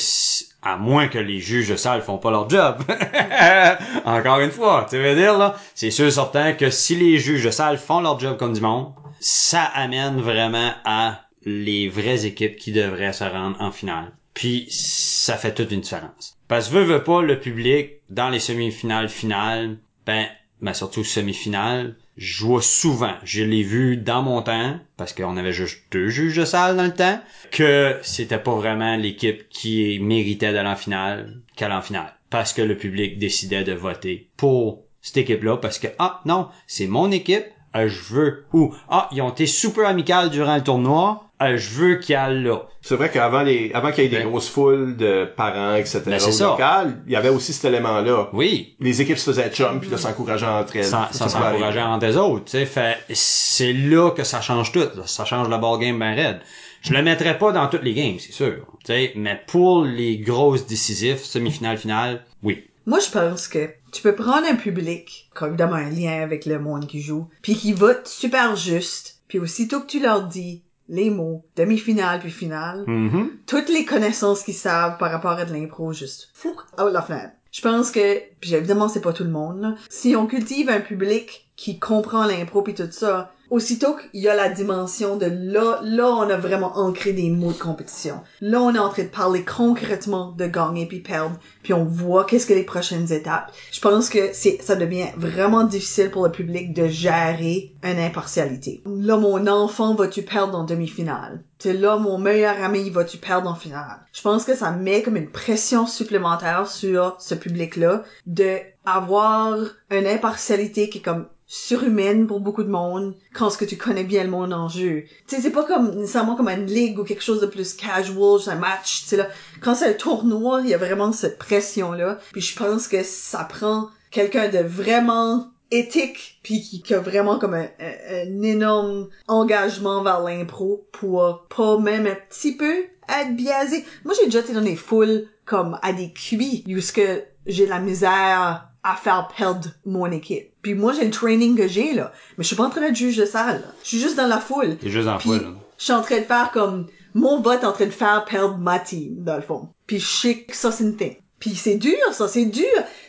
à 0.62 0.78
moins 0.78 1.08
que 1.08 1.18
les 1.18 1.40
juges 1.40 1.70
de 1.70 1.76
salle 1.76 2.04
font 2.04 2.20
pas 2.20 2.30
leur 2.30 2.48
job. 2.50 2.84
Encore 4.06 4.40
une 4.40 4.52
fois, 4.52 4.86
tu 4.90 4.98
veux 4.98 5.16
dire, 5.16 5.38
là, 5.38 5.56
c'est 5.74 5.90
sûr 5.90 6.06
et 6.06 6.12
certain 6.12 6.54
que 6.54 6.70
si 6.70 6.96
les 6.96 7.18
juges 7.18 7.44
de 7.44 7.50
salle 7.50 7.80
font 7.80 8.00
leur 8.00 8.20
job 8.20 8.38
comme 8.38 8.54
du 8.54 8.62
monde, 8.62 8.94
ça 9.20 9.64
amène 9.64 10.22
vraiment 10.22 10.72
à 10.86 11.22
les 11.46 11.90
vraies 11.90 12.26
équipes 12.26 12.58
qui 12.58 12.72
devraient 12.72 13.14
se 13.14 13.24
rendre 13.24 13.60
en 13.60 13.72
finale. 13.72 14.12
Puis, 14.36 14.68
ça 14.70 15.36
fait 15.36 15.54
toute 15.54 15.72
une 15.72 15.82
différence. 15.82 16.38
Parce 16.48 16.70
que 16.70 16.76
veut, 16.76 16.84
veut 16.84 17.04
pas, 17.04 17.22
le 17.22 17.40
public, 17.40 17.94
dans 18.10 18.30
les 18.30 18.40
semi-finales, 18.40 19.10
finales, 19.10 19.78
ben, 20.06 20.28
ben 20.64 20.74
surtout 20.74 21.04
semi-finales, 21.04 21.96
je 22.16 22.46
vois 22.46 22.62
souvent, 22.62 23.14
je 23.26 23.44
l'ai 23.44 23.64
vu 23.64 23.98
dans 23.98 24.24
mon 24.24 24.42
temps, 24.42 24.80
parce 24.96 25.12
qu'on 25.12 25.36
avait 25.36 25.52
juste 25.52 25.84
deux 25.92 26.08
juges 26.08 26.38
de 26.38 26.46
salle 26.46 26.78
dans 26.78 26.86
le 26.86 26.94
temps, 26.94 27.20
que 27.52 28.00
c'était 28.02 28.40
pas 28.40 28.56
vraiment 28.56 28.96
l'équipe 28.96 29.50
qui 29.50 30.00
méritait 30.00 30.54
d'aller 30.54 30.70
en 30.70 30.78
finale 30.78 31.42
qu'aller 31.58 31.76
en 31.76 31.82
finale. 31.82 32.16
Parce 32.30 32.54
que 32.54 32.62
le 32.62 32.78
public 32.78 33.20
décidait 33.20 33.66
de 33.66 33.74
voter 33.74 34.30
pour 34.38 34.86
cette 35.02 35.18
équipe-là, 35.18 35.58
parce 35.58 35.80
que, 35.80 35.88
ah, 36.00 36.22
non, 36.26 36.48
c'est 36.66 36.88
mon 36.88 37.12
équipe, 37.12 37.46
euh, 37.76 37.88
je 37.88 38.14
veux, 38.14 38.46
ou, 38.54 38.74
ah, 38.90 39.10
ils 39.12 39.22
ont 39.22 39.30
été 39.30 39.46
super 39.46 39.88
amicales 39.88 40.30
durant 40.30 40.56
le 40.56 40.62
tournoi, 40.64 41.24
euh, 41.42 41.58
je 41.58 41.70
veux 41.72 41.96
qu'ils 41.96 42.16
aillent 42.16 42.44
là. 42.44 42.64
C'est 42.82 42.96
vrai 42.96 43.10
qu'avant 43.10 43.42
les, 43.44 43.72
avant 43.74 43.92
qu'il 43.92 44.04
y 44.04 44.08
ait 44.08 44.10
des 44.10 44.18
Ben- 44.18 44.28
grosses 44.30 44.50
foules 44.50 44.96
de 44.98 45.26
parents, 45.38 45.76
etc., 45.76 46.02
Ben, 46.06 46.20
c'est 46.20 46.30
au 46.30 46.32
ça. 46.32 46.46
local, 46.50 47.02
il 47.08 47.14
y 47.14 47.16
avait 47.16 47.30
aussi 47.30 47.54
cet 47.54 47.66
élément-là. 47.66 48.30
Oui, 48.34 48.76
Les 48.80 49.02
équipes 49.02 49.18
se 49.18 49.32
faisaient 49.32 49.50
chum, 49.50 49.80
puis 49.80 49.90
là, 49.90 49.98
s'encourageaient 49.98 50.46
entre 50.46 50.76
elles. 50.78 50.86
sans, 50.86 51.12
s'encourager 51.12 51.82
entre 51.82 52.06
eux 52.06 52.18
autres, 52.18 52.46
tu 52.46 52.52
sais, 52.52 52.66
fait, 52.66 52.98
c'est 53.14 53.74
là 53.74 54.12
que 54.12 54.24
ça 54.24 54.42
change 54.42 54.72
tout, 54.72 54.80
là. 54.80 55.04
ça 55.06 55.26
change 55.26 55.50
le 55.50 55.58
ball 55.58 55.80
game 55.80 55.98
ben 56.00 56.14
raide. 56.16 56.40
Je 56.82 56.94
le 56.94 57.02
mettrais 57.02 57.38
pas 57.38 57.54
dans 57.54 57.68
toutes 57.68 57.84
les 57.84 57.94
games, 57.94 58.18
c'est 58.20 58.34
sûr, 58.34 58.66
tu 58.84 58.88
sais, 58.94 59.14
mais 59.16 59.42
pour 59.48 59.86
les 59.86 60.18
grosses 60.18 60.68
décisifs, 60.68 61.24
semi-finale, 61.24 61.78
finale, 61.78 62.24
oui. 62.44 62.66
Moi, 62.86 63.00
je 63.00 63.10
pense 63.10 63.48
que 63.48 63.70
tu 63.92 64.02
peux 64.02 64.14
prendre 64.16 64.48
un 64.48 64.56
public, 64.56 65.30
qui 65.38 65.44
a 65.44 65.48
évidemment 65.48 65.76
un 65.76 65.90
lien 65.90 66.22
avec 66.22 66.46
le 66.46 66.60
monde 66.60 66.88
qui 66.88 67.02
joue, 67.02 67.28
puis 67.42 67.56
qui 67.56 67.72
vote 67.74 68.08
super 68.08 68.56
juste, 68.56 69.22
puis 69.28 69.40
aussitôt 69.40 69.80
que 69.82 69.88
tu 69.88 70.00
leur 70.02 70.24
dis 70.28 70.64
les 70.90 71.10
mots, 71.10 71.46
demi-finale 71.56 72.20
puis 72.20 72.30
finale, 72.32 72.84
Mhm. 72.88 73.30
toutes 73.48 73.70
les 73.70 73.86
connaissances 73.86 74.44
qu'ils 74.44 74.54
savent 74.54 74.98
par 74.98 75.12
rapport 75.12 75.32
à 75.32 75.46
de 75.46 75.54
l'impro, 75.54 75.94
juste 75.94 76.30
fou, 76.34 76.50
out 76.78 76.92
la 76.92 77.02
fenêtre. 77.02 77.32
Je 77.52 77.62
pense 77.62 77.90
que, 77.92 78.20
puis 78.42 78.54
évidemment 78.54 78.90
c'est 78.90 79.00
pas 79.02 79.14
tout 79.14 79.24
le 79.24 79.30
monde, 79.30 79.62
là, 79.62 79.76
si 79.90 80.16
on 80.18 80.26
cultive 80.28 80.70
un 80.70 80.82
public 80.82 81.48
qui 81.56 81.80
comprend 81.80 82.26
l'impro 82.26 82.64
puis 82.64 82.74
tout 82.74 82.88
ça, 82.92 83.32
aussitôt 83.54 83.96
qu'il 83.96 84.22
y 84.22 84.28
a 84.28 84.34
la 84.34 84.50
dimension 84.50 85.16
de 85.16 85.28
là, 85.28 85.80
là 85.84 86.08
on 86.08 86.28
a 86.28 86.38
vraiment 86.38 86.76
ancré 86.76 87.14
des 87.14 87.30
mots 87.30 87.54
de 87.54 87.58
compétition. 87.60 88.22
Là 88.42 88.60
on 88.60 88.74
est 88.74 88.80
en 88.80 88.90
train 88.90 89.04
de 89.04 89.10
parler 89.10 89.46
concrètement 89.46 90.32
de 90.32 90.48
gagner 90.48 90.88
puis 90.88 91.02
perdre, 91.02 91.38
puis 91.62 91.72
on 91.72 91.86
voit 91.86 92.26
qu'est-ce 92.26 92.48
que 92.48 92.54
les 92.56 92.64
prochaines 92.64 93.12
étapes. 93.14 93.52
Je 93.72 93.80
pense 93.80 94.10
que 94.10 94.34
c'est, 94.34 94.60
ça 94.60 94.76
devient 94.76 95.06
vraiment 95.18 95.66
difficile 95.66 96.10
pour 96.10 96.26
le 96.26 96.32
public 96.32 96.74
de 96.74 96.88
gérer 96.88 97.76
une 97.84 98.00
impartialité. 98.00 98.82
Là 98.88 99.18
mon 99.18 99.46
enfant 99.46 99.94
va-tu 99.94 100.24
perdre 100.24 100.58
en 100.58 100.64
demi-finale? 100.64 101.44
C'est 101.60 101.74
là 101.74 101.98
mon 101.98 102.18
meilleur 102.18 102.60
ami 102.60 102.90
va-tu 102.90 103.18
perdre 103.18 103.48
en 103.48 103.56
finale? 103.56 104.00
Je 104.14 104.22
pense 104.24 104.46
que 104.46 104.56
ça 104.56 104.72
met 104.72 105.04
comme 105.04 105.16
une 105.16 105.30
pression 105.30 105.86
supplémentaire 105.86 106.68
sur 106.68 107.18
ce 107.20 107.36
public-là 107.36 108.02
de 108.26 108.58
avoir 108.84 109.58
une 109.92 110.08
impartialité 110.08 110.90
qui 110.90 110.98
est 110.98 111.02
comme 111.02 111.28
surhumaine 111.54 112.26
pour 112.26 112.40
beaucoup 112.40 112.64
de 112.64 112.70
monde 112.70 113.16
quand 113.34 113.50
ce 113.52 113.58
que 113.60 113.66
tu 113.66 113.78
connais 113.78 114.04
bien 114.04 114.24
le 114.24 114.30
monde 114.32 114.54
en 114.54 114.68
jeu? 114.70 115.04
Tu 115.28 115.36
sais, 115.36 115.42
c'est 115.42 115.52
pas 115.52 115.64
comme 115.66 115.94
nécessairement 115.96 116.36
comme 116.36 116.50
une 116.50 116.66
ligue 116.66 116.98
ou 116.98 117.04
quelque 117.04 117.24
chose 117.24 117.42
de 117.42 117.46
plus 117.46 117.74
casual, 117.74 118.40
c'est 118.42 118.50
un 118.50 118.56
match, 118.56 119.02
tu 119.04 119.08
sais 119.10 119.18
là. 119.18 119.28
Quand 119.62 119.76
c'est 119.76 119.90
un 119.90 119.94
tournoi, 119.94 120.62
il 120.64 120.70
y 120.70 120.74
a 120.74 120.78
vraiment 120.80 121.12
cette 121.12 121.38
pression-là. 121.38 122.18
Puis 122.32 122.42
je 122.42 122.56
pense 122.56 122.88
que 122.88 123.04
ça 123.04 123.44
prend 123.44 123.90
quelqu'un 124.10 124.50
de 124.50 124.60
vraiment 124.60 125.48
éthique 125.70 126.40
puis 126.44 126.62
qui, 126.62 126.82
qui 126.82 126.94
a 126.96 127.00
vraiment 127.00 127.38
comme 127.38 127.54
un, 127.54 127.68
un- 127.80 128.42
énorme 128.42 129.10
engagement 129.28 130.04
vers 130.04 130.22
l'impro 130.22 130.88
pour 130.92 131.46
pas 131.56 131.78
même 131.78 132.08
un 132.08 132.16
petit 132.30 132.56
peu 132.56 132.74
être 133.10 133.36
biaisé. 133.36 133.86
Moi, 134.06 134.16
j'ai 134.18 134.26
déjà 134.26 134.40
été 134.40 134.54
dans 134.54 134.62
des 134.62 134.76
foules 134.76 135.28
comme 135.46 135.78
à 135.82 135.94
des 135.94 136.12
cuits 136.14 136.64
où 136.68 136.80
que 136.96 137.24
j'ai 137.46 137.66
la 137.68 137.80
misère 137.80 138.70
à 138.84 138.96
faire 138.96 139.28
perdre 139.36 139.70
mon 139.86 140.12
équipe. 140.12 140.53
Puis 140.64 140.74
moi, 140.74 140.94
j'ai 140.94 141.06
le 141.06 141.12
training 141.12 141.56
que 141.56 141.68
j'ai, 141.68 141.94
là. 141.94 142.12
Mais 142.38 142.44
je 142.44 142.48
suis 142.48 142.56
pas 142.56 142.64
en 142.64 142.70
train 142.72 142.82
d'être 142.82 142.96
juge 142.96 143.18
de 143.18 143.26
salle, 143.26 143.62
là. 143.62 143.68
Je 143.84 143.90
suis 143.90 144.00
juste 144.00 144.16
dans 144.16 144.28
la 144.28 144.40
foule. 144.40 144.78
C'est 144.82 144.90
juste 144.90 145.08
en 145.08 145.18
Puis, 145.18 145.30
foule, 145.30 145.42
là. 145.42 145.50
je 145.78 145.84
suis 145.84 145.94
en 145.94 146.02
train 146.02 146.18
de 146.18 146.24
faire 146.24 146.50
comme, 146.52 146.88
mon 147.14 147.42
vote 147.42 147.62
est 147.62 147.66
en 147.66 147.74
train 147.74 147.86
de 147.86 147.92
faire 147.92 148.26
perdre 148.26 148.58
ma 148.58 148.80
team, 148.80 149.18
dans 149.24 149.36
le 149.36 149.42
fond. 149.42 149.70
Puis 149.86 150.00
je 150.00 150.08
sais 150.08 150.36
que 150.40 150.56
ça, 150.56 150.72
c'est 150.72 150.86
une 150.86 150.96
thing. 150.96 151.18
Puis 151.40 151.56
c'est 151.56 151.76
dur, 151.76 151.98
ça, 152.14 152.28
c'est 152.30 152.46
dur. 152.46 152.64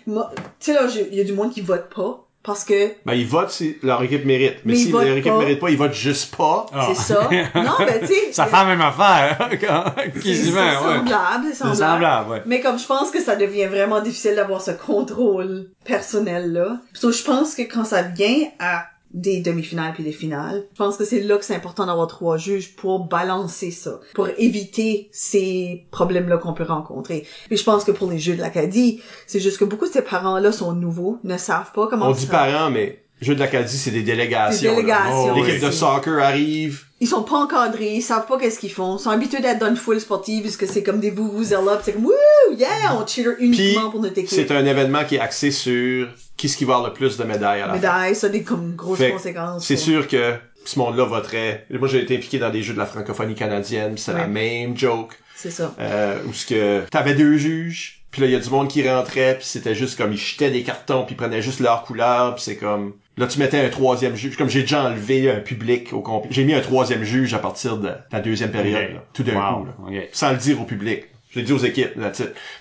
Moi, 0.06 0.30
Tu 0.58 0.72
sais, 0.72 0.74
là, 0.74 0.88
il 1.10 1.14
y 1.16 1.20
a 1.20 1.24
du 1.24 1.32
monde 1.32 1.52
qui 1.52 1.60
vote 1.60 1.88
pas. 1.94 2.23
Parce 2.44 2.62
que 2.64 2.90
Ben, 3.06 3.14
ils 3.14 3.26
votent 3.26 3.50
si 3.50 3.78
leur 3.82 4.02
équipe 4.02 4.24
mérite. 4.26 4.56
Mais, 4.64 4.74
Mais 4.74 4.78
si 4.78 4.92
leur 4.92 5.02
équipe 5.16 5.32
pas. 5.32 5.38
mérite 5.38 5.58
pas, 5.60 5.70
ils 5.70 5.78
votent 5.78 5.94
juste 5.94 6.36
pas. 6.36 6.66
Ah. 6.74 6.88
c'est 6.94 7.14
ça. 7.14 7.22
Non, 7.54 7.72
ben, 7.78 8.00
tu 8.00 8.06
sais. 8.06 8.32
Ça 8.32 8.44
fait 8.46 8.56
la 8.56 8.64
même 8.66 8.80
affaire, 8.82 9.48
quand- 9.60 9.84
c'est 9.96 10.12
quasiment, 10.22 10.60
c'est 10.60 10.86
ouais. 10.86 10.94
semblable, 10.96 11.44
c'est 11.44 11.50
C'est 11.52 11.54
semblable. 11.56 11.78
semblable, 11.78 12.30
ouais. 12.30 12.42
Mais 12.46 12.60
comme 12.60 12.78
je 12.78 12.86
pense 12.86 13.10
que 13.10 13.20
ça 13.22 13.34
devient 13.36 13.64
vraiment 13.66 14.00
difficile 14.02 14.34
d'avoir 14.36 14.60
ce 14.60 14.72
contrôle 14.72 15.70
personnel 15.84 16.52
là. 16.52 16.76
So, 16.92 17.10
je 17.12 17.22
pense 17.22 17.54
que 17.54 17.62
quand 17.62 17.84
ça 17.84 18.02
vient 18.02 18.44
à 18.58 18.84
des 19.14 19.40
demi-finales 19.40 19.94
puis 19.94 20.02
des 20.02 20.12
finales, 20.12 20.66
je 20.72 20.76
pense 20.76 20.96
que 20.96 21.04
c'est 21.04 21.20
là 21.20 21.38
que 21.38 21.44
c'est 21.44 21.54
important 21.54 21.86
d'avoir 21.86 22.08
trois 22.08 22.36
juges 22.36 22.74
pour 22.74 23.04
balancer 23.06 23.70
ça, 23.70 24.00
pour 24.14 24.28
éviter 24.38 25.08
ces 25.12 25.86
problèmes-là 25.92 26.36
qu'on 26.38 26.52
peut 26.52 26.64
rencontrer. 26.64 27.24
Puis 27.46 27.56
je 27.56 27.64
pense 27.64 27.84
que 27.84 27.92
pour 27.92 28.10
les 28.10 28.18
jeux 28.18 28.34
de 28.34 28.40
l'Acadie, 28.40 29.00
c'est 29.28 29.40
juste 29.40 29.58
que 29.58 29.64
beaucoup 29.64 29.86
de 29.86 29.92
ces 29.92 30.02
parents-là 30.02 30.50
sont 30.50 30.72
nouveaux, 30.72 31.18
ne 31.22 31.38
savent 31.38 31.70
pas 31.72 31.86
comment 31.86 32.08
On 32.08 32.12
dit 32.12 32.26
parents, 32.26 32.70
mais 32.70 33.00
Jeux 33.20 33.36
de 33.36 33.40
l'Acadie, 33.40 33.78
c'est 33.78 33.92
des 33.92 34.02
délégations. 34.02 34.70
Des 34.70 34.76
délégations, 34.76 35.32
Oh, 35.32 35.34
L'équipe 35.36 35.62
de 35.64 35.70
soccer 35.70 36.18
arrive. 36.18 36.82
ils 37.00 37.06
sont 37.06 37.22
pas 37.22 37.36
encadrés, 37.36 37.94
ils 37.94 38.02
savent 38.02 38.26
pas 38.26 38.36
qu'est-ce 38.38 38.58
qu'ils 38.58 38.72
font, 38.72 38.96
ils 38.98 39.00
sont 39.00 39.10
habitués 39.10 39.40
d'être 39.40 39.60
dans 39.60 39.68
une 39.68 39.76
foule 39.76 40.00
sportive 40.00 40.42
puisque 40.42 40.66
c'est 40.66 40.82
comme 40.82 40.98
des 40.98 41.10
vous-vous-là, 41.10 41.80
c'est 41.84 41.92
comme 41.92 42.06
wouh, 42.06 42.56
yeah, 42.58 42.68
on 43.00 43.06
cheer 43.06 43.36
uniquement 43.38 43.90
pour 43.90 44.00
notre 44.00 44.18
équipe. 44.18 44.30
C'est 44.36 44.50
un 44.50 44.66
événement 44.66 45.04
qui 45.04 45.14
est 45.14 45.20
axé 45.20 45.52
sur 45.52 46.08
qui 46.36 46.48
ce 46.48 46.56
qui 46.56 46.64
va 46.64 46.74
avoir 46.74 46.88
le 46.90 46.94
plus 46.94 47.16
de 47.16 47.24
médailles 47.24 47.60
à 47.62 47.66
la 47.66 47.72
fin? 47.74 47.78
Médaille, 47.78 48.14
ça 48.16 48.26
a 48.26 48.30
des 48.30 48.42
comme 48.42 48.74
grosses 48.74 48.98
Fait 48.98 49.12
conséquences. 49.12 49.64
C'est 49.66 49.76
sûr 49.76 50.08
que 50.08 50.34
ce 50.64 50.78
monde-là 50.78 51.04
voterait. 51.04 51.66
Moi, 51.70 51.88
j'ai 51.88 52.02
été 52.02 52.16
impliqué 52.16 52.38
dans 52.38 52.50
des 52.50 52.62
jeux 52.62 52.72
de 52.74 52.78
la 52.78 52.86
francophonie 52.86 53.34
canadienne, 53.34 53.94
pis 53.94 54.02
c'est 54.02 54.12
la 54.14 54.26
même 54.26 54.76
joke. 54.76 55.18
C'est 55.36 55.50
ça. 55.50 55.74
Euh, 55.78 56.18
où 56.26 56.32
ce 56.32 56.46
que 56.46 56.82
t'avais 56.90 57.12
deux 57.14 57.36
juges, 57.36 58.02
puis 58.10 58.22
là 58.22 58.28
il 58.28 58.32
y 58.32 58.36
a 58.36 58.38
du 58.38 58.48
monde 58.48 58.68
qui 58.68 58.88
rentrait, 58.88 59.34
puis 59.36 59.46
c'était 59.46 59.74
juste 59.74 59.98
comme 59.98 60.12
ils 60.12 60.18
jetaient 60.18 60.50
des 60.50 60.62
cartons, 60.62 61.04
puis 61.04 61.14
ils 61.14 61.18
prenaient 61.18 61.42
juste 61.42 61.60
leur 61.60 61.82
couleur, 61.82 62.36
puis 62.36 62.44
c'est 62.44 62.56
comme 62.56 62.94
là 63.18 63.26
tu 63.26 63.38
mettais 63.40 63.58
un 63.62 63.68
troisième 63.68 64.16
juge, 64.16 64.36
comme 64.38 64.48
j'ai 64.48 64.62
déjà 64.62 64.84
enlevé 64.84 65.30
un 65.30 65.40
public 65.40 65.92
au 65.92 66.00
complet. 66.00 66.30
J'ai 66.32 66.44
mis 66.44 66.54
un 66.54 66.60
troisième 66.62 67.02
juge 67.04 67.34
à 67.34 67.38
partir 67.40 67.76
de 67.76 67.90
la 68.10 68.20
deuxième 68.20 68.52
période, 68.52 68.94
là, 68.94 69.04
tout 69.12 69.22
d'un 69.22 69.34
Wow. 69.34 69.64
coup, 69.64 69.90
là. 69.90 70.00
Sans 70.12 70.30
le 70.30 70.38
dire 70.38 70.58
au 70.60 70.64
public. 70.64 71.04
Je 71.34 71.40
l'ai 71.40 71.44
dit 71.44 71.52
aux 71.52 71.58
équipes, 71.58 71.96
là, 71.96 72.12